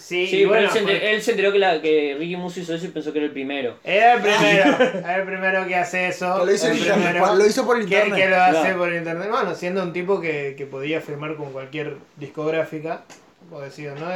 Sí, 0.07 0.25
Sí, 0.27 0.45
bueno, 0.45 0.67
él, 0.67 0.69
se 0.71 0.79
fue- 0.83 0.93
enter- 0.93 1.03
él 1.15 1.21
se 1.21 1.31
enteró 1.31 1.51
que, 1.51 1.59
la, 1.59 1.81
que 1.81 2.15
Ricky 2.17 2.37
Musso 2.37 2.61
hizo 2.61 2.73
eso 2.73 2.85
y 2.85 2.89
pensó 2.89 3.11
que 3.11 3.19
era 3.19 3.25
el 3.25 3.33
primero. 3.33 3.75
Era 3.83 4.13
el 4.13 4.21
primero, 4.21 4.77
era 4.99 5.15
el 5.17 5.23
primero 5.25 5.67
que 5.67 5.75
hace 5.75 6.07
eso. 6.07 6.39
Que 6.39 6.45
lo, 6.45 6.53
hizo 6.53 6.67
el 6.67 6.77
primero 6.77 7.35
lo 7.35 7.45
hizo 7.45 7.65
por 7.65 7.75
que, 7.77 7.83
internet. 7.83 8.15
que 8.17 8.29
lo 8.29 8.37
hace 8.41 8.61
Claro. 8.61 8.77
por 8.77 8.93
internet. 8.93 9.27
Bueno, 9.29 9.53
siendo 9.53 9.83
un 9.83 9.91
tipo 9.91 10.21
que, 10.21 10.55
que 10.57 10.65
podía 10.65 11.01
firmar 11.01 11.35
con 11.35 11.51
cualquier 11.51 11.97
discográfica. 12.15 13.01
Vos 13.49 13.63
decís, 13.63 13.89
¿no? 13.97 14.07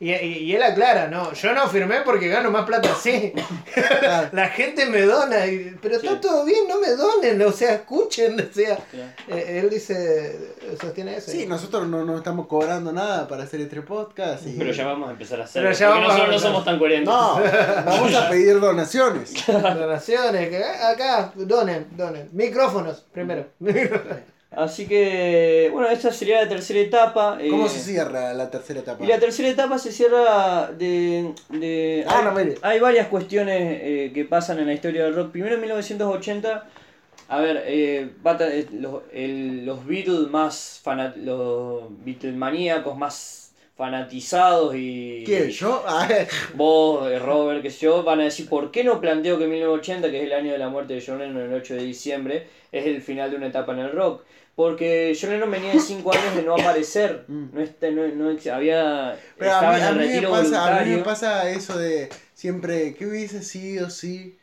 Y, 0.00 0.12
y- 0.12 0.38
y 0.38 0.54
él 0.56 0.62
aclara, 0.62 1.06
no, 1.06 1.32
yo 1.34 1.52
no 1.52 1.68
firmé 1.68 2.00
porque 2.04 2.26
gano 2.28 2.50
más 2.50 2.64
plata 2.66 2.90
así. 2.92 3.32
Claro. 3.72 4.28
La 4.32 4.48
gente 4.48 4.86
me 4.86 5.02
dona, 5.02 5.46
y- 5.46 5.76
pero 5.80 5.96
está 5.96 6.12
Sí. 6.14 6.18
todo 6.20 6.44
bien, 6.44 6.66
no 6.68 6.80
me 6.80 6.88
donen, 6.90 7.40
o 7.42 7.52
sea, 7.52 7.74
escuchen, 7.74 8.40
o 8.40 8.52
sea, 8.52 8.78
eh, 9.28 9.60
él 9.62 9.70
dice, 9.70 10.36
sostiene 10.80 11.16
eso. 11.16 11.30
Sí, 11.30 11.46
nosotros 11.46 11.86
no, 11.86 12.04
no 12.04 12.16
estamos 12.16 12.48
cobrando 12.48 12.90
nada 12.92 13.28
para 13.28 13.44
hacer 13.44 13.60
este 13.60 13.80
podcast. 13.82 14.46
Y... 14.48 14.58
Pero 14.58 14.72
ya 14.72 14.84
vamos 14.86 15.08
a 15.08 15.12
empezar 15.12 15.40
a 15.40 15.44
hacerlo. 15.44 15.68
Pero 15.68 15.78
ya 15.78 15.88
vamos 15.88 16.04
a 16.04 16.12
nosotros 16.14 16.34
no 16.42 16.48
somos 16.48 16.64
tan 16.64 16.78
coherentes. 16.80 17.14
No, 17.14 17.40
vamos 17.86 18.14
a 18.14 18.28
pedir 18.30 18.58
donaciones. 18.58 19.32
Donaciones, 19.46 20.48
que 20.48 20.58
eh, 20.58 20.64
acá, 20.92 21.32
donen, 21.36 21.86
donen. 21.96 22.28
Micrófonos, 22.32 23.04
primero. 23.12 23.46
Así 24.54 24.86
que, 24.86 25.70
bueno, 25.72 25.88
esta 25.88 26.12
sería 26.12 26.42
la 26.42 26.48
tercera 26.48 26.78
etapa. 26.80 27.38
eh, 27.40 27.48
¿Cómo 27.48 27.68
se 27.68 27.78
cierra 27.80 28.34
la 28.34 28.50
tercera 28.50 28.80
etapa? 28.80 29.02
Y 29.02 29.06
la 29.08 29.18
tercera 29.18 29.48
etapa 29.48 29.78
se 29.78 29.92
cierra 29.92 30.70
de... 30.72 31.32
de 31.48 32.04
Ah, 32.06 32.18
hay, 32.18 32.24
no, 32.24 32.32
mire. 32.32 32.54
hay 32.60 32.78
varias 32.80 33.08
cuestiones 33.08 33.80
eh, 33.82 34.10
que 34.12 34.24
pasan 34.26 34.58
en 34.58 34.66
la 34.66 34.74
historia 34.74 35.04
del 35.04 35.14
rock. 35.14 35.30
Primero 35.32 35.54
en 35.54 35.60
1980, 35.62 36.66
a 37.28 37.40
ver, 37.40 37.62
eh, 37.66 38.10
eh, 38.24 38.66
los, 38.72 39.02
el- 39.12 39.64
los 39.64 39.86
Beatles 39.86 40.28
más 40.28 40.80
fanat 40.82 41.16
los 41.16 41.84
Beatlemaníacos 42.04 42.96
más 42.98 43.52
fanatizados 43.74 44.74
y... 44.76 45.22
¿Quién? 45.24 45.48
¿Yo? 45.48 45.82
Ah, 45.86 46.06
Vos, 46.54 47.10
eh, 47.10 47.18
Robert, 47.18 47.62
que 47.62 47.70
yo, 47.70 48.02
van 48.02 48.20
a 48.20 48.24
decir, 48.24 48.48
¿por 48.48 48.70
qué 48.70 48.84
no 48.84 49.00
planteo 49.00 49.38
que 49.38 49.46
1980, 49.46 50.10
que 50.10 50.18
es 50.18 50.24
el 50.24 50.32
año 50.34 50.52
de 50.52 50.58
la 50.58 50.68
muerte 50.68 50.94
de 50.94 51.02
John 51.04 51.18
Lennon, 51.18 51.42
el 51.42 51.54
8 51.54 51.74
de 51.74 51.82
diciembre, 51.84 52.46
es 52.70 52.86
el 52.86 53.00
final 53.00 53.30
de 53.30 53.36
una 53.38 53.46
etapa 53.46 53.72
en 53.72 53.78
el 53.80 53.92
rock? 53.92 54.24
Porque 54.62 55.18
John 55.20 55.30
Lennon 55.30 55.50
venía 55.50 55.72
de 55.72 55.80
5 55.80 56.12
años 56.14 56.36
de 56.36 56.42
no 56.44 56.54
aparecer, 56.54 57.24
Mm. 57.28 57.46
no, 57.52 57.60
está- 57.60 57.90
no, 57.90 58.06
no 58.06 58.28
había, 58.54 59.18
Pero 59.36 59.52
a 59.54 59.60
mí, 59.72 59.76
en 59.76 59.82
a 59.82 59.90
mí 59.92 59.98
me 59.98 60.04
retiro 60.06 60.30
pasa, 60.30 60.78
a 60.78 60.84
mí 60.84 60.90
me 60.90 60.98
pasa 61.02 61.50
eso 61.50 61.76
de 61.76 62.08
siempre, 62.34 62.94
¿qué 62.94 63.06
hubiese 63.06 63.42
sido 63.42 63.90
si? 63.90 64.38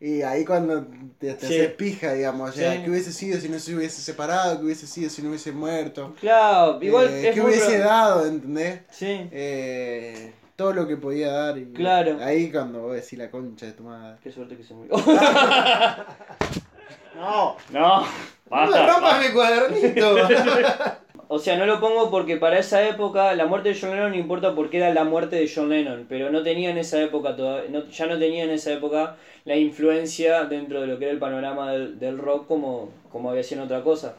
Y 0.00 0.22
ahí 0.22 0.44
cuando 0.46 0.86
te, 1.18 1.34
te 1.34 1.46
Sí. 1.46 1.54
haces 1.54 1.72
pija, 1.74 2.12
digamos, 2.14 2.50
o 2.50 2.52
sea, 2.52 2.74
Sí. 2.76 2.82
¿qué 2.84 2.90
hubiese 2.90 3.12
sido 3.12 3.38
si 3.40 3.48
no 3.50 3.58
se 3.58 3.74
hubiese 3.74 4.00
separado? 4.00 4.58
¿Qué 4.58 4.64
hubiese 4.64 4.86
sido 4.86 5.10
si 5.10 5.20
no 5.22 5.28
hubiese 5.28 5.52
muerto? 5.52 6.14
Claro, 6.20 6.78
igual 6.80 7.08
Eh, 7.08 7.28
es 7.28 7.34
¿Qué 7.34 7.40
hubiese 7.42 7.78
pro- 7.78 7.88
dado, 7.88 8.26
entendés? 8.26 8.80
Sí, 8.90 9.28
Eh, 9.32 10.32
todo 10.56 10.72
lo 10.72 10.86
que 10.88 10.96
podía 10.96 11.30
dar. 11.32 11.58
Y 11.58 11.66
Claro. 11.72 12.18
Ahí 12.22 12.50
cuando 12.50 12.80
vos 12.82 12.94
decís 12.94 13.18
la 13.18 13.30
concha 13.30 13.66
de 13.66 13.72
tu 13.72 13.82
madre. 13.84 14.16
qué 14.22 14.30
suerte 14.32 14.56
que 14.56 14.64
se 14.64 14.72
murió. 14.74 14.94
No, 17.16 17.56
No 17.72 18.06
basta, 18.50 18.86
rompas 18.86 19.02
basta. 19.02 19.28
mi 19.28 19.34
cuadernito. 19.34 20.16
O 21.30 21.38
sea, 21.38 21.58
no 21.58 21.66
lo 21.66 21.78
pongo 21.78 22.10
porque 22.10 22.38
para 22.38 22.58
esa 22.58 22.88
época 22.88 23.34
la 23.34 23.44
muerte 23.46 23.68
de 23.70 23.78
John 23.78 23.90
Lennon 23.90 24.12
no 24.12 24.16
importa 24.16 24.54
porque 24.54 24.78
era 24.78 24.94
la 24.94 25.04
muerte 25.04 25.36
de 25.36 25.50
John 25.54 25.68
Lennon, 25.68 26.06
pero 26.08 26.30
no 26.30 26.42
tenía 26.42 26.70
en 26.70 26.78
esa 26.78 27.02
época 27.02 27.36
todavía, 27.36 27.68
no- 27.70 27.86
ya 27.88 28.06
no 28.06 28.18
tenía 28.18 28.44
en 28.44 28.50
esa 28.50 28.72
época 28.72 29.16
la 29.44 29.56
influencia 29.56 30.44
dentro 30.44 30.80
de 30.80 30.86
lo 30.86 30.98
que 30.98 31.04
era 31.04 31.12
el 31.12 31.18
panorama 31.18 31.70
del, 31.72 31.98
del 31.98 32.16
rock 32.18 32.46
como, 32.46 32.90
como 33.12 33.30
había 33.30 33.42
sido 33.42 33.60
en 33.60 33.66
otra 33.66 33.82
cosa. 33.82 34.16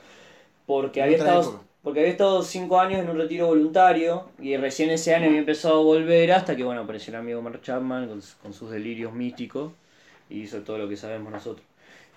Porque 0.67 1.01
En 1.01 1.05
había, 1.05 1.17
estado, 1.17 1.41
época. 1.41 1.63
porque 1.83 1.99
había 2.01 2.11
estado 2.11 2.43
cinco 2.43 2.79
años 2.79 2.99
en 3.01 3.09
un 3.09 3.17
retiro 3.17 3.47
voluntario 3.47 4.29
y 4.39 4.57
recién 4.57 4.89
ese 4.91 5.15
año 5.15 5.27
había 5.27 5.39
empezado 5.39 5.79
a 5.81 5.83
volver 5.83 6.31
hasta 6.33 6.55
que 6.55 6.63
bueno 6.63 6.81
apareció 6.81 7.11
el 7.13 7.19
amigo 7.21 7.41
Mark 7.41 7.61
Chapman 7.63 8.07
con, 8.09 8.21
con 8.41 8.53
sus 8.53 8.71
delirios 8.71 9.13
místicos 9.13 9.73
y 10.29 10.41
hizo 10.41 10.61
todo 10.63 10.77
lo 10.79 10.89
que 10.89 10.97
sabemos 10.97 11.31
nosotros. 11.33 11.65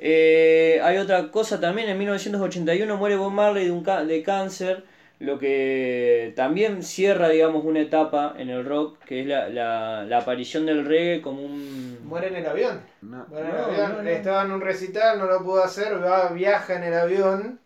Eh, 0.04 0.80
hay 0.82 0.96
otra 0.98 1.30
cosa 1.30 1.60
también, 1.60 1.88
en 1.88 1.96
1981 1.98 2.96
muere 2.96 3.16
Bob 3.16 3.30
Marley 3.32 3.66
de, 3.66 3.70
un 3.70 3.84
ca- 3.84 4.04
de 4.04 4.22
cáncer, 4.24 4.84
lo 5.20 5.38
que 5.38 6.32
también 6.34 6.82
cierra, 6.82 7.28
digamos, 7.28 7.64
una 7.64 7.80
etapa 7.80 8.34
en 8.36 8.50
el 8.50 8.64
rock, 8.64 8.98
que 9.04 9.20
es 9.20 9.26
la, 9.28 9.48
la, 9.48 10.04
la 10.04 10.18
aparición 10.18 10.66
del 10.66 10.84
reggae 10.84 11.22
como 11.22 11.42
un... 11.44 11.98
Muere 12.08 12.28
en 12.28 12.36
el 12.36 12.46
avión. 12.46 12.80
No. 13.02 13.26
Muere 13.28 13.48
en 13.48 13.54
el 13.54 13.60
No, 13.60 13.64
avión. 13.66 13.92
no, 13.96 14.02
no. 14.02 14.08
Estaba 14.10 14.42
en 14.42 14.50
un 14.52 14.60
recital, 14.60 15.18
no 15.20 15.26
lo 15.26 15.42
pudo 15.44 15.62
hacer, 15.62 16.02
va, 16.02 16.28
viaja 16.30 16.74
en 16.74 16.82
el 16.84 16.94
avión 16.94 17.60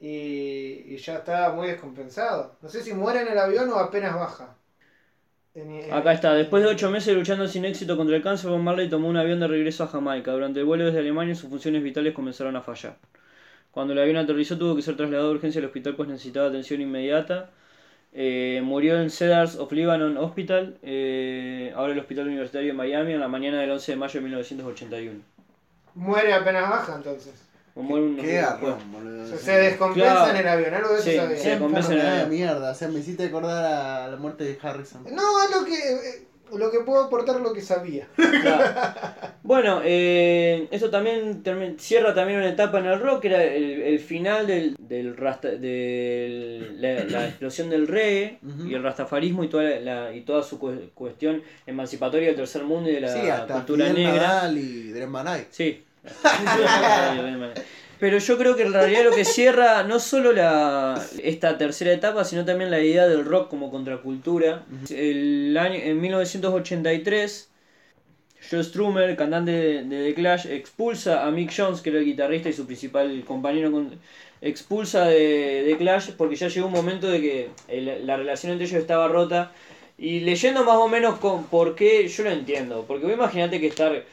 y, 0.00 0.84
y 0.94 0.96
ya 0.98 1.16
está 1.18 1.50
muy 1.52 1.68
descompensado. 1.68 2.56
No 2.62 2.68
sé 2.68 2.82
si 2.82 2.94
muere 2.94 3.22
en 3.22 3.28
el 3.28 3.38
avión 3.38 3.70
o 3.70 3.76
apenas 3.78 4.14
baja. 4.14 4.57
En- 5.60 5.92
Acá 5.92 6.12
está, 6.12 6.34
después 6.34 6.62
de 6.62 6.68
ocho 6.68 6.90
meses 6.90 7.14
luchando 7.16 7.46
sin 7.48 7.64
éxito 7.64 7.96
contra 7.96 8.16
el 8.16 8.22
cáncer, 8.22 8.50
Bob 8.50 8.60
Marley 8.60 8.88
tomó 8.88 9.08
un 9.08 9.16
avión 9.16 9.40
de 9.40 9.48
regreso 9.48 9.84
a 9.84 9.88
Jamaica. 9.88 10.32
Durante 10.32 10.60
el 10.60 10.66
vuelo 10.66 10.84
desde 10.86 11.00
Alemania 11.00 11.34
sus 11.34 11.48
funciones 11.50 11.82
vitales 11.82 12.14
comenzaron 12.14 12.56
a 12.56 12.60
fallar. 12.62 12.96
Cuando 13.70 13.92
el 13.92 13.98
avión 14.00 14.16
aterrizó 14.16 14.56
tuvo 14.58 14.74
que 14.76 14.82
ser 14.82 14.96
trasladado 14.96 15.28
de 15.30 15.34
urgencia 15.36 15.60
al 15.60 15.66
hospital 15.66 15.94
pues 15.96 16.08
necesitaba 16.08 16.48
atención 16.48 16.80
inmediata. 16.80 17.50
Eh, 18.12 18.60
murió 18.64 19.00
en 19.00 19.10
Cedars 19.10 19.56
of 19.56 19.70
Lebanon 19.70 20.16
Hospital, 20.16 20.78
eh, 20.82 21.72
ahora 21.76 21.92
el 21.92 21.98
Hospital 21.98 22.26
Universitario 22.26 22.68
de 22.68 22.72
Miami, 22.72 23.12
en 23.12 23.20
la 23.20 23.28
mañana 23.28 23.60
del 23.60 23.70
11 23.70 23.92
de 23.92 23.96
mayo 23.96 24.14
de 24.20 24.24
1981. 24.24 25.20
Muere 25.94 26.32
apenas 26.32 26.70
baja 26.70 26.96
entonces. 26.96 27.47
O 27.74 27.82
muere 27.82 28.06
unos 28.06 28.24
Qué 28.24 28.30
días 28.32 28.44
garrón, 28.54 28.74
después. 28.78 28.92
boludo. 28.92 29.22
O 29.22 29.26
sea, 29.26 29.36
Sí. 29.38 29.44
se 29.44 29.52
descompensa 29.52 30.10
Claro. 30.14 30.30
en 30.30 30.36
el 30.36 30.48
avión, 30.48 30.74
algo 30.74 30.88
de 30.90 30.94
eso 30.96 31.10
Sí, 31.10 31.16
sabía. 31.16 31.36
sí. 31.36 31.42
Se 31.42 31.58
convence 31.58 31.92
en 31.92 32.00
el- 32.00 32.18
de 32.18 32.26
mierda. 32.26 32.70
O 32.70 32.74
sea, 32.74 32.88
me 32.88 32.98
hiciste 33.00 33.24
acordar 33.26 33.64
a 33.64 34.08
la 34.08 34.16
muerte 34.16 34.44
de 34.44 34.58
Harrison. 34.60 35.04
No, 35.12 35.42
es 35.42 35.50
lo 35.50 35.64
que, 35.64 35.74
eh, 35.74 36.24
lo 36.56 36.70
que 36.70 36.80
puedo 36.80 37.04
aportar 37.04 37.40
lo 37.40 37.52
que 37.52 37.60
sabía. 37.60 38.08
Claro. 38.42 38.64
Bueno, 39.42 39.80
eh, 39.84 40.66
esto 40.70 40.90
también 40.90 41.42
termi- 41.42 41.78
cierra 41.78 42.14
también 42.14 42.38
una 42.38 42.48
etapa 42.50 42.78
en 42.80 42.86
el 42.86 43.00
rock, 43.00 43.20
que 43.22 43.28
era 43.28 43.42
el, 43.44 43.64
el 43.82 43.98
final 43.98 44.46
del, 44.46 44.74
del 44.78 45.16
rasta- 45.16 45.56
del- 45.56 46.80
la, 46.80 47.04
la 47.04 47.26
explosión 47.28 47.70
del 47.70 47.86
reggae 47.86 48.38
Ujú. 48.46 48.66
y 48.66 48.74
el 48.74 48.82
rastafarismo 48.82 49.44
y 49.44 49.48
toda, 49.48 49.62
la, 49.64 49.80
la- 49.80 50.14
y 50.14 50.22
toda 50.22 50.42
su 50.42 50.58
cu- 50.58 50.90
cuestión 50.94 51.42
emancipatoria 51.66 52.28
del 52.28 52.36
tercer 52.36 52.64
mundo 52.64 52.90
y 52.90 52.94
de 52.94 53.00
la 53.02 53.08
sí, 53.12 53.28
hasta 53.28 53.54
cultura 53.54 53.86
Fidel 53.86 54.02
negra. 54.04 54.26
Nadal 54.26 54.58
y. 54.58 54.92
Sí. 55.50 55.84
Pero 57.98 58.18
yo 58.18 58.38
creo 58.38 58.54
que 58.54 58.62
en 58.62 58.72
realidad 58.72 59.04
lo 59.04 59.10
que 59.10 59.24
cierra 59.24 59.82
no 59.82 59.98
solo 59.98 60.32
la, 60.32 61.04
esta 61.22 61.58
tercera 61.58 61.92
etapa, 61.92 62.24
sino 62.24 62.44
también 62.44 62.70
la 62.70 62.80
idea 62.80 63.08
del 63.08 63.24
rock 63.24 63.48
como 63.48 63.70
contracultura. 63.72 64.64
El 64.88 65.56
año, 65.58 65.74
en 65.74 66.00
1983, 66.00 67.50
Joe 68.50 68.62
Strummer, 68.62 69.16
cantante 69.16 69.50
de, 69.50 69.82
de 69.84 70.08
The 70.08 70.14
Clash, 70.14 70.46
expulsa 70.46 71.26
a 71.26 71.30
Mick 71.32 71.52
Jones, 71.56 71.80
que 71.80 71.90
era 71.90 71.98
el 71.98 72.04
guitarrista 72.04 72.48
y 72.48 72.52
su 72.52 72.66
principal 72.66 73.24
compañero, 73.24 73.90
expulsa 74.40 75.06
de 75.06 75.64
The 75.66 75.76
Clash 75.78 76.10
porque 76.16 76.36
ya 76.36 76.48
llegó 76.48 76.68
un 76.68 76.72
momento 76.72 77.08
de 77.08 77.20
que 77.20 77.50
la 78.04 78.16
relación 78.16 78.52
entre 78.52 78.66
ellos 78.66 78.80
estaba 78.80 79.08
rota 79.08 79.52
Y 79.96 80.20
leyendo 80.20 80.64
más 80.64 80.76
o 80.76 80.88
menos 80.88 81.18
con, 81.18 81.46
por 81.46 81.74
qué, 81.74 82.06
yo 82.08 82.22
lo 82.24 82.30
entiendo. 82.30 82.84
Porque 82.86 83.06
vos 83.06 83.14
imaginate 83.14 83.60
que 83.60 83.66
estar. 83.66 84.04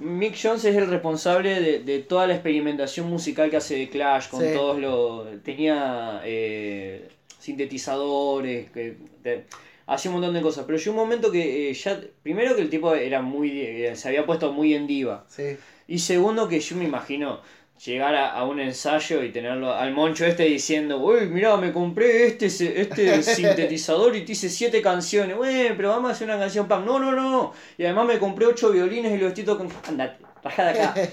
Mick 0.00 0.36
Jones 0.40 0.64
es 0.64 0.76
el 0.76 0.86
responsable 0.88 1.60
de, 1.60 1.78
de 1.80 1.98
toda 2.00 2.26
la 2.26 2.34
experimentación 2.34 3.08
musical 3.08 3.50
que 3.50 3.56
hace 3.56 3.76
de 3.76 3.88
Clash, 3.88 4.28
con 4.28 4.40
Sí. 4.40 4.48
todos 4.54 4.78
los. 4.78 5.42
Tenía 5.42 6.20
eh, 6.24 7.08
sintetizadores, 7.38 8.70
que, 8.70 8.96
de- 9.22 9.44
hacía 9.86 10.10
un 10.10 10.16
montón 10.18 10.34
de 10.34 10.40
cosas. 10.42 10.64
Pero 10.66 10.78
llegó 10.78 10.90
un 10.92 10.96
momento 10.96 11.30
que 11.30 11.70
eh, 11.70 11.74
ya. 11.74 12.00
Primero 12.22 12.54
que 12.56 12.62
el 12.62 12.70
tipo 12.70 12.94
era 12.94 13.22
muy. 13.22 13.60
eh, 13.60 13.96
se 13.96 14.08
había 14.08 14.24
puesto 14.26 14.52
muy 14.52 14.74
en 14.74 14.86
diva. 14.86 15.24
Sí. 15.28 15.56
Y 15.86 15.98
segundo 15.98 16.48
que 16.48 16.60
yo 16.60 16.76
me 16.76 16.84
imagino 16.84 17.40
llegar 17.84 18.14
a, 18.14 18.32
a 18.32 18.44
un 18.44 18.60
ensayo 18.60 19.22
y 19.22 19.30
tenerlo 19.30 19.72
al 19.72 19.92
moncho 19.92 20.26
este 20.26 20.44
diciendo, 20.44 20.98
uy, 20.98 21.26
mirá, 21.26 21.56
me 21.56 21.72
compré 21.72 22.26
este, 22.26 22.46
este 22.80 23.22
sintetizador 23.22 24.16
y 24.16 24.24
te 24.24 24.32
hice 24.32 24.48
siete 24.48 24.82
canciones, 24.82 25.36
güey, 25.36 25.76
pero 25.76 25.90
vamos 25.90 26.10
a 26.10 26.14
hacer 26.14 26.28
una 26.28 26.38
canción 26.38 26.66
punk. 26.68 26.84
No, 26.84 26.98
no, 26.98 27.12
no. 27.12 27.52
Y 27.76 27.84
además 27.84 28.06
me 28.06 28.18
compré 28.18 28.46
ocho 28.46 28.70
violines 28.70 29.12
y 29.12 29.18
los 29.18 29.38
estoy 29.38 29.56
con... 29.56 29.68
Andate, 29.86 30.24
rajá 30.42 30.64
de 30.64 30.70
acá. 30.80 30.94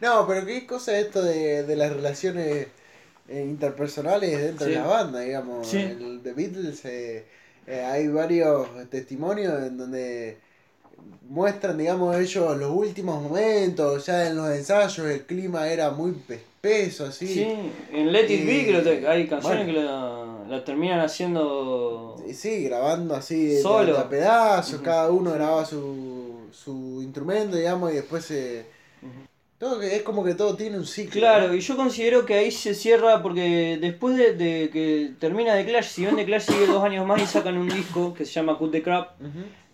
No, 0.00 0.26
pero 0.26 0.44
qué 0.44 0.66
cosa 0.66 0.98
esto 0.98 1.22
de, 1.22 1.62
de 1.62 1.76
las 1.76 1.92
relaciones 1.92 2.66
eh, 3.28 3.44
interpersonales 3.48 4.42
dentro 4.42 4.66
Sí. 4.66 4.72
de 4.72 4.78
la 4.78 4.86
banda, 4.86 5.20
digamos. 5.20 5.68
Sí. 5.68 5.78
El 5.78 6.20
The 6.22 6.32
Beatles, 6.32 6.84
eh, 6.84 7.24
eh, 7.66 7.80
hay 7.80 8.08
varios 8.08 8.68
testimonios 8.90 9.62
en 9.62 9.78
donde 9.78 10.38
muestran, 11.28 11.78
digamos, 11.78 12.16
ellos 12.16 12.56
los 12.58 12.70
últimos 12.70 13.22
momentos, 13.22 14.06
ya 14.06 14.28
en 14.28 14.36
los 14.36 14.50
ensayos 14.50 14.98
el 15.06 15.22
clima 15.24 15.68
era 15.68 15.90
muy 15.90 16.14
espeso, 16.28 17.06
así. 17.06 17.26
Sí, 17.26 17.46
en 17.92 18.12
Let 18.12 18.30
It 18.32 18.46
Be 18.46 18.52
Y- 18.60 18.64
que 18.66 18.72
lo 18.72 18.82
te- 18.82 19.06
hay 19.08 19.26
canciones 19.26 19.64
bueno. 19.66 19.72
que 19.80 19.84
la, 19.84 20.56
la 20.56 20.64
terminan 20.64 21.00
haciendo... 21.00 22.16
Y 22.28 22.32
sí, 22.34 22.64
grabando 22.64 23.14
así 23.14 23.60
Solo. 23.60 23.98
a 23.98 24.08
pedazos, 24.08 24.80
cada 24.80 25.10
uno 25.10 25.32
grababa 25.32 25.64
su, 25.64 26.48
su 26.52 27.00
instrumento, 27.02 27.56
digamos, 27.56 27.92
y 27.92 27.96
después 27.96 28.24
se... 28.24 28.66
Todo 29.58 29.78
que 29.80 29.94
es 29.96 30.02
como 30.02 30.24
que 30.24 30.34
todo 30.34 30.56
tiene 30.56 30.76
un 30.76 30.84
ciclo. 30.84 31.12
Claro, 31.20 31.48
¿no? 31.48 31.54
y 31.54 31.60
yo 31.60 31.76
considero 31.76 32.26
que 32.26 32.34
ahí 32.34 32.50
se 32.50 32.74
cierra 32.74 33.22
porque 33.22 33.78
después 33.80 34.16
de, 34.16 34.34
de 34.34 34.68
que 34.68 35.12
termina 35.18 35.54
The 35.54 35.64
Clash, 35.64 35.86
si 35.86 36.02
bien 36.02 36.16
The 36.16 36.24
Clash 36.26 36.42
sigue 36.46 36.66
dos 36.66 36.82
años 36.84 37.06
más 37.06 37.22
y 37.22 37.26
sacan 37.26 37.56
un 37.56 37.68
disco 37.68 38.12
que 38.12 38.24
se 38.26 38.32
llama 38.32 38.58
Cut 38.58 38.72
the 38.72 38.82
Crap. 38.82 39.12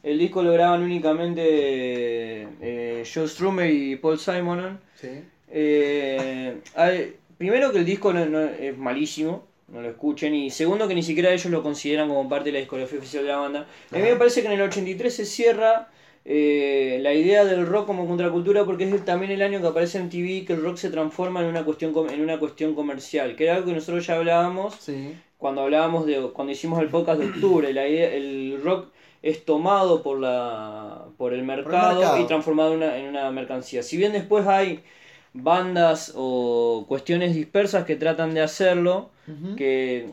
El 0.03 0.19
disco 0.19 0.43
lo 0.43 0.53
graban 0.53 0.83
únicamente 0.83 1.43
eh, 2.61 3.05
Joe 3.13 3.29
Strummer 3.29 3.71
y 3.71 3.97
Paul 3.97 4.19
Simonon. 4.19 4.81
Sí. 4.95 5.09
Eh, 5.53 6.59
hay- 6.75 7.15
primero 7.39 7.73
que 7.73 7.79
el 7.79 7.85
disco 7.85 8.13
no- 8.13 8.27
no- 8.27 8.41
es 8.45 8.77
malísimo, 8.77 9.47
no 9.69 9.81
lo 9.83 9.89
escuchen, 9.91 10.35
y 10.35 10.51
segundo 10.51 10.89
que 10.89 10.95
ni 10.95 11.03
siquiera 11.03 11.31
ellos 11.33 11.47
lo 11.47 11.63
consideran 11.63 12.09
como 12.09 12.29
parte 12.29 12.47
de 12.49 12.53
la 12.55 12.59
discografía 12.61 12.99
oficial 12.99 13.25
de 13.25 13.29
la 13.31 13.37
banda. 13.37 13.67
A 13.91 13.97
mí 13.97 14.03
me 14.03 14.11
Ajá. 14.11 14.19
parece 14.19 14.41
que 14.43 14.47
en 14.49 14.55
el 14.55 14.63
83 14.63 15.15
se 15.15 15.25
cierra 15.25 15.89
eh, 16.27 16.99
la 17.01 17.15
idea 17.15 17.47
del 17.47 17.67
rock 17.67 17.87
como 17.87 18.07
contracultura 18.07 18.65
porque 18.67 18.85
es 18.85 18.93
el- 18.93 19.05
también 19.07 19.33
el 19.33 19.41
año 19.41 19.61
que 19.63 19.69
aparece 19.69 19.97
en 19.99 20.11
TV 20.11 20.45
que 20.47 20.53
el 20.53 20.63
rock 20.63 20.77
se 20.77 20.91
transforma 20.91 21.41
en 21.41 21.47
una 21.47 21.65
cuestión 21.65 21.95
en 22.13 22.21
una 22.21 22.39
cuestión 22.39 22.75
comercial, 22.75 23.37
que 23.37 23.45
era 23.45 23.55
algo 23.57 23.69
que 23.69 23.73
nosotros 23.73 24.07
ya 24.07 24.17
hablábamos 24.17 24.75
Sí. 24.81 25.15
cuando 25.39 25.63
hablábamos 25.63 26.05
de 26.05 26.21
cuando 26.35 26.53
hicimos 26.53 26.81
el 26.83 26.89
podcast 26.89 27.21
de 27.21 27.27
octubre, 27.29 27.73
la 27.73 27.89
idea, 27.89 28.13
el 28.13 28.61
rock 28.63 28.89
es 29.23 29.45
tomado 29.45 30.03
por 30.03 30.19
la 30.19 31.05
por 31.19 31.33
el 31.35 31.43
mercado, 31.43 32.01
mercado. 32.01 32.21
y 32.23 32.27
transformado 32.27 32.71
en 32.73 32.77
una, 32.79 32.97
en 32.97 33.07
una 33.09 33.31
mercancía. 33.31 33.83
Si 33.83 33.97
bien 33.97 34.13
después 34.13 34.47
hay 34.47 34.81
bandas 35.35 36.13
o 36.17 36.85
cuestiones 36.89 37.35
dispersas 37.35 37.85
que 37.85 37.97
tratan 37.97 38.35
de 38.35 38.41
hacerlo, 38.43 39.11
que- 39.57 40.09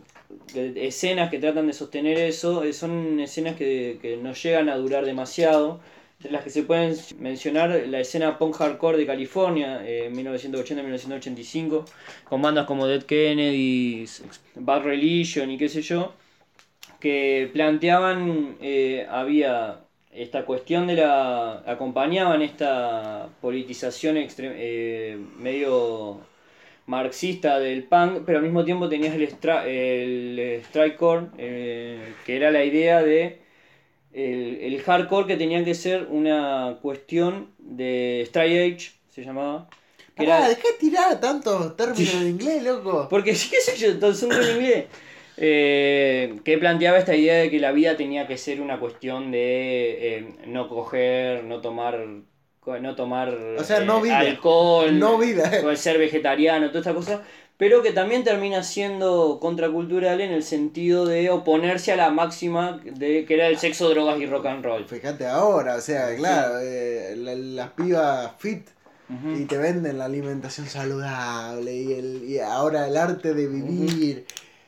escenas 0.75 1.29
que 1.31 1.39
tratan 1.39 1.67
de 1.67 1.73
sostener 1.73 2.17
eso, 2.19 2.63
eh, 2.63 2.73
son 2.73 3.19
escenas 3.19 3.55
que, 3.55 3.97
que 4.01 4.17
no 4.17 4.33
llegan 4.33 4.67
a 4.69 4.75
durar 4.77 5.05
demasiado. 5.05 5.79
De 6.19 6.31
las 6.31 6.43
que 6.43 6.49
se 6.49 6.63
pueden 6.63 6.95
mencionar, 7.19 7.69
la 7.87 7.99
escena 7.99 8.39
punk 8.39 8.55
hardcore 8.55 8.97
de 8.97 9.05
California, 9.05 9.81
eh, 9.85 10.09
1980-1985, 10.11 11.85
con 12.25 12.41
bandas 12.41 12.65
como 12.65 12.87
Dead 12.87 13.03
Kennedys, 13.03 14.23
Bad 14.55 14.83
Religion 14.83 15.49
y 15.51 15.57
qué 15.57 15.69
sé 15.69 15.81
yo, 15.81 16.13
que 16.99 17.49
planteaban, 17.53 18.57
eh, 18.61 19.05
había 19.09 19.81
esta 20.11 20.45
cuestión 20.45 20.87
de 20.87 20.95
la. 20.95 21.59
acompañaban 21.65 22.41
esta 22.41 23.29
politización 23.41 24.17
extre- 24.17 24.53
eh, 24.55 25.17
medio 25.37 26.21
marxista 26.87 27.59
del 27.59 27.83
punk, 27.83 28.23
pero 28.25 28.39
al 28.39 28.43
mismo 28.45 28.63
tiempo 28.65 28.89
tenías 28.89 29.13
el, 29.15 29.27
stra- 29.29 29.65
el 29.65 30.61
strikecore, 30.65 31.27
eh, 31.37 32.13
que 32.25 32.35
era 32.37 32.49
la 32.51 32.63
idea 32.63 33.03
de 33.03 33.41
el, 34.13 34.59
el 34.61 34.81
hardcore 34.81 35.27
que 35.27 35.37
tenía 35.37 35.63
que 35.63 35.75
ser 35.75 36.07
una 36.09 36.77
cuestión 36.81 37.51
de 37.59 38.21
straight 38.23 38.73
edge, 38.73 38.91
se 39.09 39.23
llamaba. 39.23 39.69
Que 40.15 40.25
Pará, 40.25 40.39
era, 40.39 40.49
dejá 40.49 40.63
de 40.71 40.77
tirar 40.79 41.19
tantos 41.19 41.75
términos 41.77 42.21
de 42.21 42.29
inglés, 42.29 42.63
loco. 42.63 43.07
porque 43.09 43.35
sí, 43.35 43.49
qué 43.51 43.61
sé 43.61 43.77
yo, 43.77 44.13
son 44.13 44.31
en 44.31 44.55
inglés. 44.55 44.85
Eh, 45.39 46.39
que 46.43 46.57
planteaba 46.57 46.97
esta 46.97 47.15
idea 47.15 47.35
de 47.35 47.51
que 47.51 47.59
la 47.59 47.71
vida 47.71 47.95
tenía 47.95 48.27
que 48.27 48.37
ser 48.37 48.59
una 48.59 48.79
cuestión 48.79 49.31
de 49.31 50.17
eh, 50.17 50.27
no 50.47 50.67
coger, 50.67 51.43
no 51.43 51.61
tomar 51.61 51.99
no 52.81 52.95
tomar 52.95 53.29
O 53.57 53.63
sea, 53.63 53.79
no 53.79 53.99
eh, 53.99 54.01
vida. 54.03 54.17
alcohol, 54.19 54.99
No 54.99 55.17
vida. 55.17 55.49
ser 55.77 55.97
vegetariano, 55.97 56.67
toda 56.67 56.79
esta 56.79 56.93
cosa, 56.93 57.21
pero 57.57 57.81
que 57.81 57.91
también 57.93 58.23
termina 58.23 58.61
siendo 58.63 59.39
contracultural 59.39 60.19
en 60.19 60.31
el 60.31 60.43
sentido 60.43 61.05
de 61.05 61.29
oponerse 61.29 61.93
a 61.93 61.95
la 61.95 62.09
máxima 62.09 62.81
de 62.83 63.23
que 63.25 63.33
era 63.35 63.47
el 63.47 63.57
sexo, 63.57 63.89
drogas 63.89 64.19
y 64.19 64.25
rock 64.25 64.47
and 64.47 64.65
roll. 64.65 64.85
Fíjate 64.85 65.25
ahora, 65.27 65.75
o 65.75 65.81
sea, 65.81 66.13
claro, 66.15 66.59
eh, 66.61 67.15
la- 67.15 67.35
las 67.35 67.69
pibas 67.71 68.31
fit 68.37 68.67
y 69.33 69.45
te 69.45 69.57
venden 69.57 69.97
la 69.99 70.05
alimentación 70.05 70.67
saludable 70.67 71.73
y, 71.73 71.93
el, 71.93 72.23
y 72.27 72.39
ahora 72.39 72.87
el 72.87 72.97
arte 72.97 73.33
de 73.33 73.47
vivir. 73.47 74.25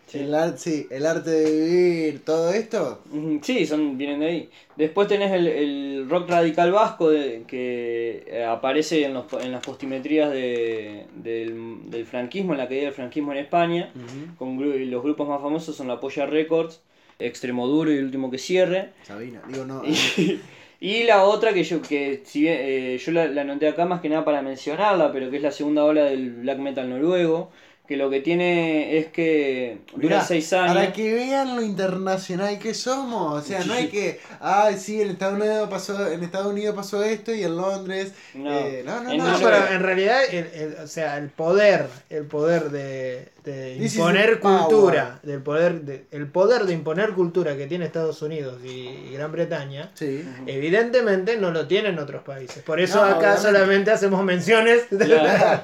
Sí. 0.10 0.20
El, 0.20 0.58
sí, 0.58 0.88
el 0.90 1.06
arte 1.06 1.30
de 1.30 1.52
vivir, 1.52 2.26
todo 2.26 2.52
esto. 2.52 3.02
Sí, 3.44 3.66
son, 3.68 3.96
vienen 3.98 4.20
de 4.22 4.26
ahí. 4.26 4.50
Después 4.76 5.08
tenés 5.08 5.32
el, 5.32 5.46
el 5.48 6.08
rock 6.10 6.30
radical 6.30 6.72
vasco 6.72 7.12
de- 7.12 7.44
que 7.48 8.24
eh, 8.28 8.44
aparece 8.44 9.06
en, 9.06 9.14
los, 9.14 9.32
en 9.34 9.52
las 9.52 9.64
postimetrías 9.64 10.32
de- 10.32 11.06
del, 11.16 11.92
del 11.92 12.06
franquismo, 12.08 12.54
en 12.54 12.58
la 12.58 12.68
caída 12.68 12.86
del 12.86 12.94
franquismo 12.94 13.32
en 13.34 13.38
España. 13.38 13.94
Con 14.38 14.58
los 14.90 15.04
grupos 15.04 15.28
más 15.30 15.42
famosos 15.42 15.76
son 15.76 15.88
la 15.88 16.00
Polla 16.00 16.26
Records, 16.26 16.82
Extremoduro 17.20 17.92
y 17.92 17.98
el 17.98 18.06
último 18.06 18.32
que 18.32 18.38
cierre. 18.40 18.90
Sabina, 19.04 19.42
digo, 19.48 19.66
no. 19.66 19.84
Y, 19.86 20.40
y 20.80 21.04
la 21.04 21.24
otra 21.26 21.54
que 21.54 21.64
yo, 21.64 21.82
que 21.82 22.22
si 22.26 22.42
bien, 22.42 22.56
eh, 22.60 22.98
yo 22.98 23.12
la, 23.12 23.28
la 23.28 23.42
anoté 23.42 23.68
acá 23.68 23.86
más 23.86 24.02
que 24.02 24.10
nada 24.10 24.24
para 24.26 24.42
mencionarla, 24.42 25.12
pero 25.12 25.30
que 25.30 25.38
es 25.38 25.44
la 25.44 25.52
segunda 25.52 25.84
ola 25.84 26.06
del 26.06 26.32
black 26.32 26.58
metal 26.60 26.90
noruego, 26.90 27.52
que 27.90 27.98
lo 27.98 28.08
que 28.12 28.20
tiene 28.22 29.00
es 29.00 29.08
que 29.08 29.80
dura 29.96 30.18
Mirá, 30.18 30.22
seis 30.24 30.54
años. 30.54 30.76
Para 30.76 30.94
que 30.94 31.12
vean 31.12 31.56
lo 31.56 31.64
internacional 31.64 32.60
que 32.60 32.76
somos. 32.76 33.42
O 33.44 33.46
sea, 33.46 33.64
no 33.66 33.74
hay 33.74 33.88
que. 33.88 34.20
Ah, 34.40 34.70
sí, 34.78 35.02
en 35.02 35.10
Estados 35.10 35.40
Unidos 35.40 35.68
pasó, 35.72 36.08
en 36.08 36.24
Estados 36.24 36.54
Unidos 36.54 36.76
pasó 36.76 37.04
esto 37.04 37.34
y 37.34 37.44
en 37.44 37.58
Londres. 37.58 38.14
No. 38.36 38.56
eh, 38.56 38.84
no, 38.86 39.02
no, 39.02 39.12
En 39.12 39.18
no. 39.18 39.28
No, 39.28 39.38
pero 39.40 39.58
en 39.72 39.82
realidad, 39.82 40.20
el, 40.30 40.46
el- 40.54 40.76
o 40.84 40.88
sea, 40.88 41.18
el 41.18 41.30
poder, 41.30 41.88
el 42.12 42.26
poder 42.26 42.70
de, 42.70 43.30
de 43.44 43.78
imponer 43.78 44.40
cultura, 44.40 45.20
del 45.24 45.42
poder, 45.42 45.82
de, 45.82 46.06
el 46.12 46.28
poder 46.28 46.66
de 46.66 46.74
imponer 46.74 47.14
cultura 47.14 47.58
que 47.58 47.66
tiene 47.66 47.86
Estados 47.86 48.22
Unidos 48.22 48.60
y, 48.64 48.70
y 48.70 49.14
Gran 49.14 49.32
Bretaña, 49.32 49.90
Sí. 49.96 50.24
evidentemente 50.46 51.38
no 51.38 51.50
lo 51.50 51.66
tienen 51.66 51.98
otros 51.98 52.22
países. 52.22 52.62
Por 52.62 52.80
eso 52.80 52.98
No, 52.98 53.04
acá 53.06 53.16
obviamente. 53.18 53.42
solamente 53.42 53.92
hacemos 53.92 54.24
menciones 54.24 54.84
de, 54.92 55.06
Claro. 55.06 55.24
de- 55.24 55.32
de- 55.56 55.62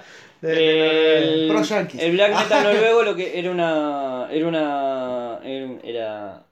El, 0.48 1.48
Pro 1.48 1.64
yankees. 1.64 2.01
el 2.01 2.11
black 2.14 2.38
metal 2.38 2.64
noruego 2.74 3.03
lo 3.03 3.15
que 3.15 3.40
era 3.40 3.51
una 3.51 4.27
era 4.32 4.48
una 4.48 5.40
era, 5.43 5.69
era 5.83 6.43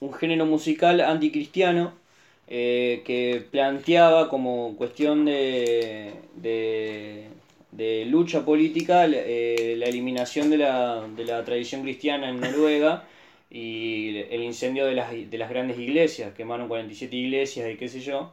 un 0.00 0.12
género 0.12 0.46
musical 0.46 1.00
anticristiano 1.00 1.92
eh, 2.48 3.02
que 3.04 3.44
planteaba 3.50 4.28
como 4.28 4.74
cuestión 4.76 5.24
de, 5.24 6.12
de, 6.34 7.28
de 7.70 8.04
lucha 8.06 8.44
política 8.44 9.06
eh, 9.06 9.76
la 9.78 9.86
eliminación 9.86 10.50
de 10.50 10.58
la, 10.58 11.06
de 11.16 11.24
la 11.24 11.44
tradición 11.44 11.82
cristiana 11.82 12.28
en 12.28 12.40
Noruega 12.40 13.04
y 13.50 14.18
el 14.30 14.42
incendio 14.42 14.86
de 14.86 14.94
las, 14.94 15.10
de 15.12 15.38
las 15.38 15.50
grandes 15.50 15.78
iglesias, 15.78 16.32
quemaron 16.34 16.68
47 16.68 17.14
iglesias 17.16 17.70
y 17.70 17.76
qué 17.76 17.88
sé 17.88 18.00
yo. 18.00 18.32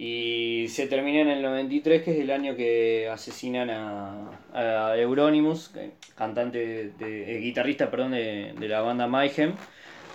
Y 0.00 0.68
se 0.68 0.86
termina 0.86 1.22
en 1.22 1.28
el 1.28 1.42
93, 1.42 2.02
que 2.04 2.12
es 2.12 2.20
el 2.20 2.30
año 2.30 2.54
que 2.54 3.08
asesinan 3.10 3.68
a, 3.68 4.30
a 4.52 4.96
Euronymous, 4.96 5.72
cantante, 6.14 6.58
de, 6.58 6.90
de- 7.04 7.36
eh, 7.36 7.40
guitarrista 7.40 7.90
perdón, 7.90 8.12
de, 8.12 8.54
de 8.56 8.68
la 8.68 8.80
banda 8.80 9.08
Mayhem, 9.08 9.54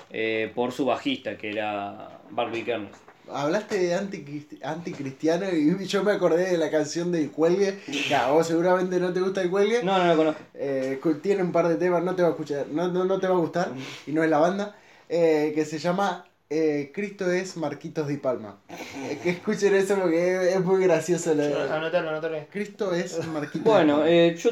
eh, 0.09 0.49
por 0.55 0.71
su 0.71 0.85
bajista, 0.85 1.37
que 1.37 1.49
era 1.51 2.21
Barbie 2.29 2.63
Kernes. 2.63 2.91
Hablaste 3.29 3.77
de 3.77 3.93
anticristi- 3.97 4.63
anticristiano 4.63 5.45
y 5.51 5.85
yo 5.85 6.01
me 6.05 6.13
acordé 6.13 6.51
de 6.51 6.57
la 6.57 6.71
canción 6.71 7.11
del 7.11 7.29
cuelgue. 7.31 7.77
Que 8.07 8.15
a 8.15 8.29
vos 8.31 8.47
seguramente 8.47 9.01
no 9.01 9.11
te 9.11 9.19
gusta 9.19 9.41
el 9.41 9.49
cuelgue. 9.49 9.83
No, 9.83 9.97
no 9.97 10.05
lo 10.07 10.15
conozco. 10.15 10.41
Eh, 10.53 10.97
tiene 11.21 11.43
un 11.43 11.51
par 11.51 11.67
de 11.67 11.75
temas, 11.75 12.01
no 12.01 12.15
te 12.15 12.21
va 12.21 12.29
a 12.29 12.31
escuchar, 12.31 12.67
no, 12.71 12.87
no, 12.87 13.03
no 13.03 13.19
te 13.19 13.27
va 13.27 13.35
a 13.35 13.39
gustar, 13.39 13.67
y 14.07 14.13
no 14.13 14.23
es 14.23 14.29
la 14.29 14.37
banda, 14.39 14.77
eh, 15.09 15.51
que 15.53 15.65
se 15.65 15.77
llama 15.77 16.25
eh, 16.49 16.91
Cristo 16.93 17.31
es 17.31 17.57
Marquitos 17.57 18.07
Di 18.07 18.17
Palma. 18.17 18.57
Eh, 18.69 19.19
que 19.23 19.29
escuchen 19.31 19.73
eso 19.75 19.95
porque 19.95 20.49
es, 20.49 20.55
es 20.55 20.63
muy 20.63 20.83
gracioso. 20.83 21.33
lo 21.33 21.43
de- 21.43 21.69
Anotalo, 21.71 22.09
anotalo. 22.09 22.37
Cristo 22.51 22.93
es 22.93 23.25
Marquitos 23.27 23.63
Bueno, 23.63 23.95
Di 23.97 24.01
Palma. 24.01 24.09
eh, 24.09 24.35
yo 24.37 24.51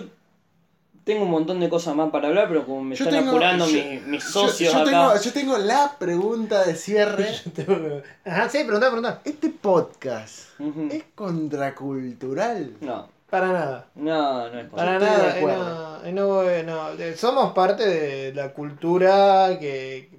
tengo 1.03 1.23
un 1.23 1.31
montón 1.31 1.59
de 1.59 1.67
cosas 1.69 1.95
más 1.95 2.09
para 2.11 2.27
hablar, 2.27 2.47
pero 2.47 2.65
como 2.65 2.83
me 2.83 2.95
Yo 2.95 3.05
están 3.05 3.19
tengo- 3.21 3.31
apurando 3.31 3.67
yo- 3.67 3.73
mis, 3.83 4.01
mis 4.07 4.23
Yo- 4.23 4.29
socios 4.29 4.73
yo, 4.73 4.79
acá. 4.81 4.89
tengo, 4.89 5.21
yo 5.21 5.33
tengo 5.33 5.57
la 5.57 5.95
pregunta 5.99 6.63
de 6.63 6.75
cierre. 6.75 7.27
Ajá, 8.25 8.49
sí, 8.49 8.59
preguntá, 8.63 8.87
preguntá. 8.87 9.21
Este 9.25 9.49
podcast 9.49 10.49
es 10.91 11.03
contracultural. 11.15 12.75
No, 12.81 13.09
Para 13.29 13.47
nada. 13.47 13.85
no, 13.95 14.49
no 14.49 14.59
es 14.59 14.69
Para 14.69 14.99
nada. 14.99 15.33
acuerdo. 15.33 16.01
no, 16.11 16.43
no, 16.63 16.93
no, 16.93 17.17
somos 17.17 17.53
parte 17.53 17.87
de 17.87 18.33
la 18.33 18.53
cultura 18.53 19.57
que, 19.59 20.09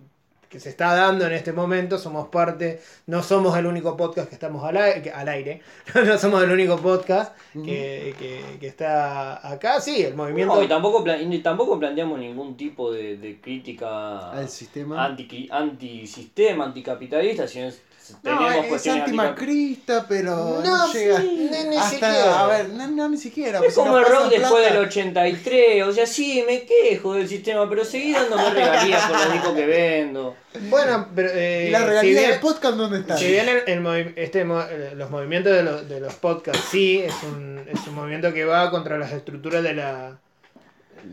que 0.52 0.60
se 0.60 0.68
está 0.68 0.94
dando 0.94 1.24
en 1.26 1.32
este 1.32 1.50
momento. 1.55 1.97
Somos 1.97 2.28
parte. 2.28 2.78
No 3.06 3.22
somos 3.22 3.56
el 3.56 3.64
único 3.64 3.97
podcast 3.97 4.28
que 4.28 4.34
estamos 4.34 4.62
al 4.62 4.76
aire. 4.76 5.00
que- 5.00 5.10
al 5.10 5.26
aire. 5.28 5.62
no 6.06 6.18
somos 6.18 6.42
el 6.44 6.50
único 6.52 6.76
podcast 6.76 7.34
que, 7.55 8.14
que- 8.18 8.58
que 8.60 8.66
está 8.66 9.50
acá. 9.50 9.81
Sí, 9.81 10.02
el 10.05 10.14
movimiento. 10.14 10.55
No, 10.55 10.62
y 10.62 10.68
tampoco, 10.68 11.02
y 11.18 11.39
tampoco 11.39 11.78
planteamos 11.78 12.18
ningún 12.18 12.55
tipo 12.56 12.92
de, 12.92 13.16
de 13.16 13.40
crítica 13.40 14.31
Al 14.31 14.48
sistema. 14.50 15.02
anti, 15.06 15.48
antisistema, 15.50 16.64
anticapitalista, 16.66 17.48
sino 17.48 17.68
es- 17.68 17.81
No, 18.22 18.50
es 18.50 18.86
antimacrista, 18.86 20.06
pero 20.08 20.60
no, 20.62 20.62
No, 20.62 20.92
llega 20.92 21.20
sí, 21.20 21.48
ni- 21.50 21.68
ni 21.70 21.76
hasta, 21.76 21.90
siquiera. 21.90 22.40
a 22.40 22.47
ver, 22.47 22.68
no, 22.70 22.86
no, 22.89 23.08
ni 23.08 23.16
siquiera. 23.16 23.60
Es 23.64 23.74
como 23.74 23.97
el 23.98 24.05
rock 24.05 24.28
después 24.28 24.50
plata. 24.52 24.74
del 24.74 24.84
83, 24.86 25.82
o 25.84 25.92
sea, 25.92 26.06
sí, 26.06 26.44
me 26.47 26.64
quejo 26.64 27.14
del 27.14 27.28
sistema, 27.28 27.68
pero 27.68 27.84
seguí 27.84 28.12
dándome 28.12 28.50
regalías 28.50 29.02
por 29.06 29.18
los 29.18 29.32
discos 29.32 29.52
que 29.55 29.66
vendo. 29.66 30.36
Bueno, 30.68 31.08
pero. 31.14 31.31
eh, 31.32 31.66
¿Y 31.68 31.70
la 31.70 31.78
si 31.81 31.84
regalía 31.86 32.12
bien- 32.20 32.31
del 32.32 32.40
podcast 32.40 32.74
dónde 32.76 32.98
está? 33.00 33.16
Si 33.16 33.26
bien 33.28 33.48
el, 33.48 33.62
el 33.66 33.81
movi- 33.82 34.12
este, 34.16 34.40
eh, 34.42 34.92
los 34.94 35.10
movimientos 35.10 35.52
de, 35.52 35.62
los- 35.62 35.89
de 35.89 36.00
los 36.00 36.14
podcasts 36.14 36.64
sí, 36.70 36.98
es 37.00 37.14
un, 37.22 37.64
es 37.72 37.86
un 37.86 37.94
movimiento 37.94 38.32
que 38.32 38.44
va 38.44 38.70
contra 38.70 38.98
las 38.98 39.12
estructuras 39.12 39.62
de 39.62 39.74
la... 39.74 40.18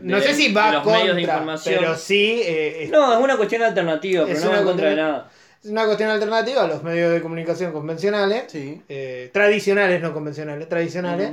No 0.02 0.16
De- 0.18 0.22
sé 0.22 0.34
si 0.34 0.52
va 0.52 0.70
los 0.72 0.84
medios 0.84 1.02
de 1.02 1.08
contra, 1.14 1.22
información. 1.22 1.76
pero 1.80 1.96
sí 1.96 2.42
eh, 2.44 2.84
es, 2.84 2.90
No, 2.90 3.12
es 3.12 3.18
una 3.18 3.36
cuestión 3.36 3.62
alternativa, 3.62 4.24
pero 4.26 4.40
no 4.40 4.56
en 4.58 4.64
contra 4.64 4.90
de 4.90 4.96
nada. 4.96 5.30
Es 5.62 5.70
una 5.70 5.84
cuestión 5.84 6.10
alternativa 6.10 6.64
a 6.64 6.66
los 6.66 6.82
medios 6.82 7.12
de 7.12 7.20
comunicación 7.20 7.72
convencionales, 7.72 8.44
Sí. 8.48 8.80
eh, 8.88 9.30
tradicionales, 9.32 10.00
no 10.02 10.14
convencionales, 10.14 10.68
tradicionales, 10.68 11.32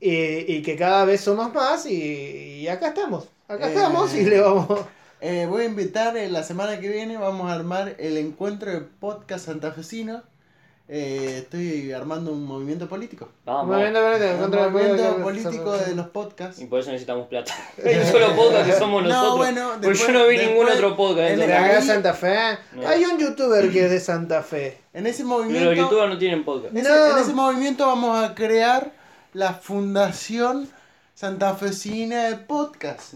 y, 0.00 0.10
y 0.54 0.62
que 0.62 0.76
cada 0.76 1.04
vez 1.04 1.20
somos 1.20 1.52
más 1.54 1.86
y, 1.86 2.60
y 2.62 2.68
acá 2.68 2.88
estamos, 2.88 3.28
acá 3.48 3.66
Eh. 3.68 3.74
estamos 3.74 4.14
y 4.14 4.24
le 4.24 4.40
vamos... 4.40 4.80
Eh, 5.22 5.46
voy 5.46 5.62
a 5.62 5.66
invitar 5.66 6.16
eh, 6.16 6.30
la 6.30 6.42
semana 6.42 6.80
que 6.80 6.88
viene, 6.88 7.18
vamos 7.18 7.50
a 7.50 7.54
armar 7.54 7.94
el 7.98 8.16
encuentro 8.16 8.70
de 8.70 8.80
podcast 8.80 9.44
santafesino. 9.46 10.22
Eh, 10.92 11.36
estoy 11.44 11.92
armando 11.92 12.32
un 12.32 12.44
movimiento 12.44 12.88
político. 12.88 13.28
Vamos. 13.44 13.68
Movimiento 13.68 14.00
político, 14.00 14.32
Un 14.34 14.40
contra 14.40 14.64
el 14.64 14.70
movimiento 14.72 15.02
poder- 15.04 15.22
político 15.22 15.72
de 15.76 15.94
los 15.94 16.06
podcasts. 16.08 16.60
Y 16.60 16.66
por 16.66 16.80
eso 16.80 16.90
necesitamos 16.90 17.28
plata. 17.28 17.54
Hay 17.84 17.94
un 17.94 18.06
solo 18.06 18.34
podcast 18.34 18.66
que 18.66 18.72
somos 18.76 19.02
No, 19.04 19.08
nosotros. 19.08 19.36
bueno, 19.36 19.68
Porque 19.74 19.86
después- 19.86 20.06
yo 20.08 20.18
no 20.18 20.26
vi 20.26 20.38
ningún 20.38 20.66
otro 20.68 20.96
podcast. 20.96 21.30
en 21.30 21.42
el- 21.42 21.52
acá 21.52 21.80
Santa 21.80 22.12
Fe. 22.12 22.58
No. 22.72 22.88
Hay 22.88 23.04
un 23.04 23.18
youtuber 23.20 23.70
que 23.70 23.84
es 23.84 23.90
de 23.92 24.00
Santa 24.00 24.42
Fe. 24.42 24.80
En 24.92 25.06
ese 25.06 25.18
Pero 25.22 25.28
movimiento, 25.28 25.70
los 25.70 25.78
youtubers 25.78 26.08
no 26.12 26.18
tienen 26.18 26.44
podcast. 26.44 26.72
en 26.74 26.78
ese, 26.80 26.88
No. 26.88 27.06
en 27.12 27.18
ese 27.18 27.32
movimiento 27.34 27.86
vamos 27.86 28.24
a 28.24 28.34
crear 28.34 28.90
la 29.32 29.54
Fundación 29.54 30.68
Santafesina 31.14 32.24
de 32.30 32.36
Podcast. 32.36 33.14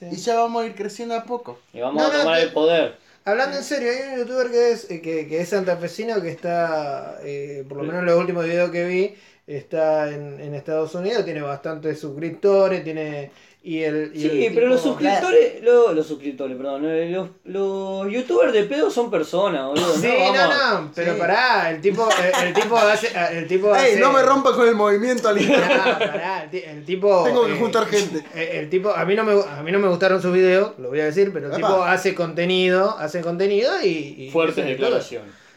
Y 0.00 0.16
ya 0.16 0.34
vamos 0.40 0.64
a 0.64 0.66
ir 0.66 0.74
creciendo 0.74 1.14
a 1.14 1.22
poco. 1.22 1.60
Y 1.72 1.80
vamos 1.80 2.02
No, 2.02 2.08
a 2.08 2.12
no, 2.12 2.18
tomar 2.18 2.40
el 2.40 2.52
poder. 2.52 2.98
Hablando 3.28 3.56
en 3.56 3.64
serio, 3.64 3.90
hay 3.90 4.12
un 4.12 4.18
youtuber 4.20 4.50
que 4.50 4.70
es, 4.70 4.88
eh, 4.90 5.02
que, 5.02 5.26
que 5.26 5.40
es 5.40 5.48
santafesino 5.48 6.22
que 6.22 6.28
está, 6.30 7.18
eh, 7.24 7.64
por 7.68 7.78
lo 7.78 7.82
menos 7.84 8.00
en 8.00 8.06
los 8.06 8.18
últimos 8.20 8.44
videos 8.44 8.70
que 8.70 8.86
vi, 8.86 9.16
está 9.48 10.12
en, 10.14 10.38
en 10.40 10.54
Estados 10.54 10.94
Unidos, 10.94 11.24
tiene 11.24 11.42
bastantes 11.42 11.98
suscriptores, 12.00 12.84
tiene... 12.84 13.32
Y 13.68 13.82
el, 13.82 14.12
y 14.14 14.20
Sí, 14.20 14.46
el 14.46 14.54
pero 14.54 14.68
los 14.68 14.80
suscriptores, 14.80 15.60
lo- 15.60 15.92
los 15.92 16.06
suscriptores, 16.06 16.56
perdón, 16.56 16.84
eh, 16.84 17.10
los, 17.10 17.30
los 17.46 18.08
youtubers 18.12 18.52
de 18.52 18.62
pedo 18.62 18.92
son 18.92 19.10
personas, 19.10 19.66
boludo. 19.66 19.92
Sí, 19.92 20.06
Vamos 20.06 20.36
no, 20.36 20.80
no, 20.82 20.92
pero 20.94 21.14
Sí. 21.14 21.18
pará, 21.18 21.70
el 21.72 21.80
tipo, 21.80 22.08
el, 22.08 22.46
el 22.46 22.54
tipo 22.54 22.76
hace... 22.76 23.08
El 23.32 23.48
tipo 23.48 23.74
¡Ey, 23.74 23.94
hace- 23.94 23.98
no 23.98 24.12
me 24.12 24.22
rompas 24.22 24.52
con 24.52 24.68
el 24.68 24.76
movimiento 24.76 25.28
al 25.28 25.38
Pará, 25.38 25.98
pará, 25.98 26.48
el, 26.52 26.56
el 26.58 26.84
tipo... 26.84 27.24
Tengo 27.24 27.44
que 27.44 27.54
eh, 27.54 27.58
juntar 27.58 27.86
gente. 27.86 28.22
El, 28.36 28.70
tipo, 28.70 28.90
a 28.90 29.04
mí, 29.04 29.16
no 29.16 29.24
me, 29.24 29.32
a 29.32 29.62
mí 29.64 29.72
no 29.72 29.80
me 29.80 29.88
gustaron 29.88 30.22
sus 30.22 30.32
videos, 30.32 30.74
lo 30.78 30.88
voy 30.90 31.00
a 31.00 31.06
decir, 31.06 31.32
pero 31.32 31.46
el 31.48 31.58
Epa. 31.58 31.66
tipo 31.68 31.82
hace 31.82 32.14
contenido, 32.14 32.96
hace 33.00 33.20
contenido 33.20 33.72
y... 33.82 34.14
y 34.16 34.30
Fuertes 34.30 34.64
hace 34.64 34.74
de 34.76 34.78
todo. 34.78 35.00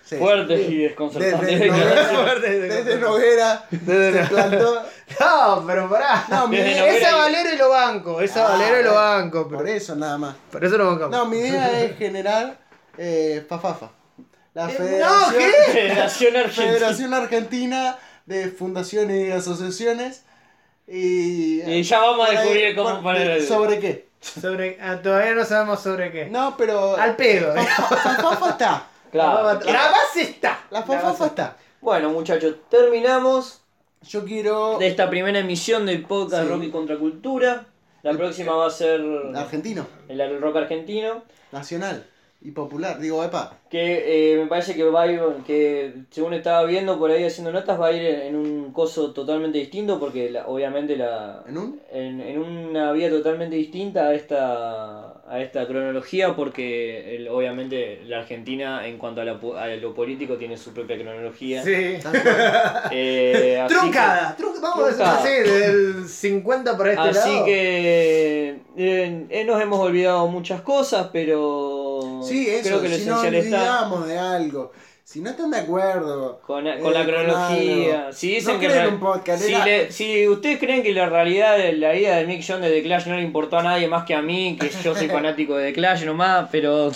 Sí. 0.10 0.16
Fuertes 0.18 0.66
Sí. 0.66 0.74
y 0.74 0.78
desconcertantes 0.86 1.48
Desde. 1.60 1.68
Noguera, 1.68 2.40
desde 2.80 2.98
Noguera 2.98 3.66
se 3.70 4.28
plantó. 4.28 4.84
No, 5.20 5.64
pero 5.68 5.90
pará. 5.90 6.26
No, 6.30 6.48
mi 6.48 6.58
idea- 6.58 6.88
Esa 6.98 7.16
Valero 7.16 7.54
y 7.54 7.58
lo 7.58 7.70
banco, 7.70 8.22
esa 8.22 8.48
Ah, 8.48 8.52
Valero 8.58 8.80
y 8.80 8.84
lo 8.86 8.94
banco. 8.96 9.46
Pero, 9.48 9.58
Por 9.60 9.68
eso 9.70 9.96
nada 9.96 10.18
más. 10.18 10.36
por 10.52 10.64
eso 10.66 10.78
lo 10.78 10.86
bancamos. 10.88 11.12
No, 11.12 11.26
mi 11.26 11.38
idea 11.38 11.82
es 11.84 11.98
generar 11.98 12.58
eh, 12.98 13.46
FAFAFA. 13.48 13.92
La 14.56 14.68
Eh, 14.70 14.74
Federación, 14.74 15.32
no, 15.32 15.38
¿qué? 15.38 15.72
Federación 15.72 16.36
Argentina. 16.38 16.68
Federación 16.74 17.14
Argentina 17.14 17.98
de 18.26 18.48
Fundaciones 18.50 19.28
y 19.28 19.32
Asociaciones. 19.32 20.24
Y, 20.88 21.62
Y 21.62 21.84
ya 21.84 22.00
vamos 22.00 22.28
a 22.28 22.32
descubrir 22.32 22.76
cómo 22.76 22.90
por- 22.96 23.04
poner 23.04 23.30
el- 23.30 23.48
¿Sobre 23.48 23.80
qué? 23.80 24.08
Sobre, 24.22 24.78
ah, 24.82 24.98
todavía 25.02 25.34
no 25.34 25.46
sabemos 25.46 25.82
sobre 25.82 26.12
qué. 26.12 26.26
No, 26.26 26.56
pero. 26.58 26.98
Al 26.98 27.16
pedo. 27.16 27.56
¿eh? 27.56 27.62
FAFAFA 27.62 28.50
está. 28.50 28.84
Claro. 29.12 29.44
La 29.66 29.90
base 29.92 30.22
está. 30.22 30.60
La 30.72 30.84
FAFAFA 30.84 31.26
está. 31.28 31.58
Bueno, 31.82 32.10
muchachos, 32.10 32.56
terminamos 32.70 33.62
Yo 34.04 34.24
quiero. 34.26 34.78
de 34.80 34.88
esta 34.88 35.10
primera 35.10 35.40
emisión 35.40 35.86
del 35.86 36.04
podcast 36.04 36.44
Sí. 36.44 36.50
Rock 36.50 36.64
y 36.64 36.72
Contracultura. 36.72 37.66
La 38.04 38.14
próxima 38.14 38.54
va 38.54 38.68
a 38.68 38.70
ser 38.70 39.02
Argentino, 39.36 39.86
el, 40.08 40.22
el 40.22 40.40
rock 40.42 40.56
argentino. 40.58 41.24
nacional 41.52 42.06
y 42.42 42.52
popular. 42.52 42.98
Digo, 43.00 43.22
epa. 43.24 43.58
Que 43.70 44.34
eh, 44.34 44.38
me 44.38 44.48
parece 44.48 44.74
que 44.74 44.84
va 44.86 45.02
a 45.02 45.08
ir, 45.12 45.20
que 45.46 45.94
según 46.10 46.34
estaba 46.34 46.64
viendo 46.64 46.98
por 46.98 47.12
ahí 47.12 47.26
haciendo 47.26 47.52
notas, 47.52 47.78
va 47.80 47.88
a 47.88 47.92
ir 47.92 48.02
en 48.06 48.38
un 48.38 48.72
coso 48.72 49.12
totalmente 49.12 49.58
distinto, 49.58 50.00
porque 50.00 50.30
la- 50.30 50.48
obviamente 50.48 50.96
la, 50.96 51.44
¿En 51.48 51.58
un? 51.58 51.82
en, 51.92 52.22
en 52.22 52.40
una 52.40 52.94
vía 52.94 53.10
totalmente 53.10 53.58
distinta 53.58 54.04
a 54.08 54.14
esta 54.14 55.09
a 55.30 55.40
esta 55.42 55.68
cronología 55.68 56.36
porque 56.36 57.16
el- 57.16 57.28
obviamente 57.30 58.02
la 58.06 58.20
Argentina 58.20 58.88
en 58.88 58.98
cuanto 58.98 59.22
a, 59.22 59.26
la 59.26 59.40
po- 59.40 59.56
a 59.56 59.68
lo 59.68 59.94
político 59.94 60.38
tiene 60.38 60.58
su 60.58 60.74
propia 60.74 60.98
cronología 60.98 61.64
Sí. 61.64 61.98
Eh, 62.92 63.60
así 63.64 63.76
Truncada. 63.76 64.36
Trunca- 64.36 64.60
vamos 64.62 64.80
a 64.80 64.86
decir 64.88 64.98
Truncada. 64.98 65.20
así, 65.20 65.50
del 65.52 66.08
50 66.08 66.78
para 66.78 66.90
este 66.94 67.20
así 67.20 67.30
lado. 67.34 67.46
que 67.46 68.50
eh, 68.78 69.26
eh, 69.30 69.44
nos 69.46 69.62
hemos 69.62 69.80
olvidado 69.80 70.28
muchas 70.28 70.62
cosas 70.62 71.10
pero 71.14 72.22
Sí, 72.24 72.48
eso. 72.50 72.64
creo 72.70 72.82
que 72.82 72.90
lo 72.90 72.96
si 72.96 73.02
esencial 73.02 73.36
está 73.36 73.58
olvidamos 73.58 74.08
de 74.08 74.18
algo. 74.18 74.72
Si 75.12 75.22
no 75.22 75.32
están 75.32 75.50
de 75.50 75.58
acuerdo. 75.58 76.40
con, 76.46 76.68
eh, 76.68 76.78
con 76.80 76.94
la 76.94 77.04
cronología 77.04 78.14
si 78.14 78.36
dicen 78.36 78.54
No 78.54 78.60
que 78.60 78.88
un 78.90 79.00
podcast, 79.00 79.42
si, 79.42 79.52
era- 79.56 79.66
le- 79.66 79.92
si 79.92 80.28
ustedes 80.28 80.60
creen 80.60 80.84
que 80.84 80.94
la 80.94 81.10
realidad 81.10 81.58
de 81.58 81.74
la 81.74 81.96
ida 81.96 82.16
de 82.18 82.28
Mick 82.28 82.44
John 82.48 82.62
de 82.62 82.70
The 82.70 82.84
Clash 82.84 83.08
no 83.08 83.16
le 83.16 83.24
importó 83.24 83.58
a 83.58 83.64
nadie 83.64 83.88
más 83.88 84.06
que 84.06 84.14
a 84.14 84.22
mí 84.22 84.56
que 84.62 84.70
yo 84.84 84.94
soy 84.94 85.08
fanático 85.10 85.56
de 85.56 85.70
The 85.70 85.74
Clash 85.74 86.06
nomás 86.06 86.50
pero 86.52 86.92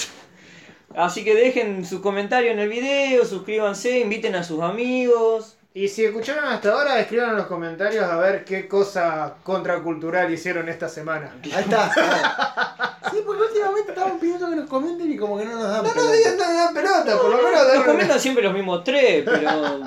así 0.96 1.24
que 1.24 1.34
dejen 1.34 1.86
su 1.88 2.04
comentario 2.04 2.52
en 2.52 2.60
el 2.60 2.70
video 2.70 3.26
suscríbanse 3.26 4.02
inviten 4.02 4.36
a 4.36 4.44
sus 4.44 4.62
amigos 4.62 5.53
Y 5.76 5.88
si 5.88 6.06
escucharon 6.06 6.46
hasta 6.46 6.72
ahora, 6.72 7.00
escriban 7.00 7.32
en 7.32 7.38
los 7.38 7.48
comentarios 7.48 8.04
a 8.04 8.18
ver 8.18 8.46
qué 8.46 8.68
cosa 8.68 9.36
contracultural 9.42 10.32
hicieron 10.32 10.70
esta 10.70 10.88
semana. 10.88 11.34
Ahí 11.44 11.52
está. 11.62 11.90
sí, 13.12 13.18
porque 13.26 13.42
últimamente 13.42 13.92
estaban 13.92 14.20
pidiendo 14.20 14.50
que 14.52 14.56
nos 14.56 14.70
comenten 14.70 15.12
y 15.12 15.18
como 15.18 15.38
que 15.40 15.46
no 15.46 15.54
nos 15.54 15.64
dan 15.64 15.78
No, 15.78 15.84
no 15.84 15.94
pelota. 15.94 16.12
digan 16.12 16.38
nada 16.38 16.68
de 16.68 16.74
pelota, 16.76 17.18
por 17.20 17.30
lo 17.32 17.38
menos 17.38 17.76
Nos 17.76 17.84
comentan 17.86 18.20
siempre 18.20 18.44
los 18.44 18.54
mismos 18.54 18.84
tres, 18.84 19.24
pero. 19.26 19.82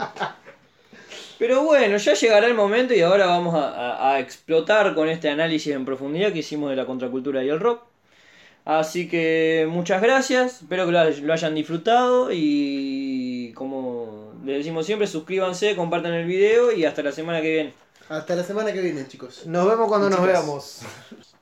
Pero 1.39 1.63
bueno, 1.63 1.99
ya 1.99 2.15
llegará 2.15 2.47
el 2.47 2.55
momento 2.55 2.95
y 2.95 3.03
ahora 3.03 3.27
vamos 3.27 3.55
a, 3.55 3.69
a- 3.69 4.15
a 4.15 4.21
explotar 4.21 4.95
con 4.95 5.09
este 5.09 5.29
análisis 5.29 5.73
en 5.75 5.85
profundidad 5.85 6.33
que 6.33 6.39
hicimos 6.39 6.71
de 6.71 6.77
la 6.77 6.87
contracultura 6.87 7.45
y 7.45 7.49
el 7.51 7.61
rock. 7.61 7.83
Así 8.65 9.07
que 9.09 9.69
muchas 9.71 10.03
gracias, 10.03 10.63
espero 10.63 10.87
que 10.87 10.93
lo 11.23 11.33
hayan 11.33 11.55
disfrutado 11.55 12.31
y 12.33 13.53
como 13.55 14.26
les 14.47 14.59
decimos 14.59 14.87
siempre, 14.87 15.07
suscríbanse, 15.07 15.77
compartan 15.77 16.13
el 16.15 16.25
video 16.27 16.73
y 16.73 16.85
hasta 16.85 17.03
la 17.03 17.13
semana 17.13 17.41
que 17.43 17.53
viene. 17.53 17.75
Hasta 18.09 18.37
la 18.37 18.45
semana 18.45 18.73
que 18.73 18.81
viene, 18.81 19.07
chicos. 19.09 19.45
Nos 19.47 19.67
vemos 19.69 19.89
cuando 19.89 20.09
nos 20.09 20.21
Chicas. 20.21 20.33
veamos. 20.33 20.81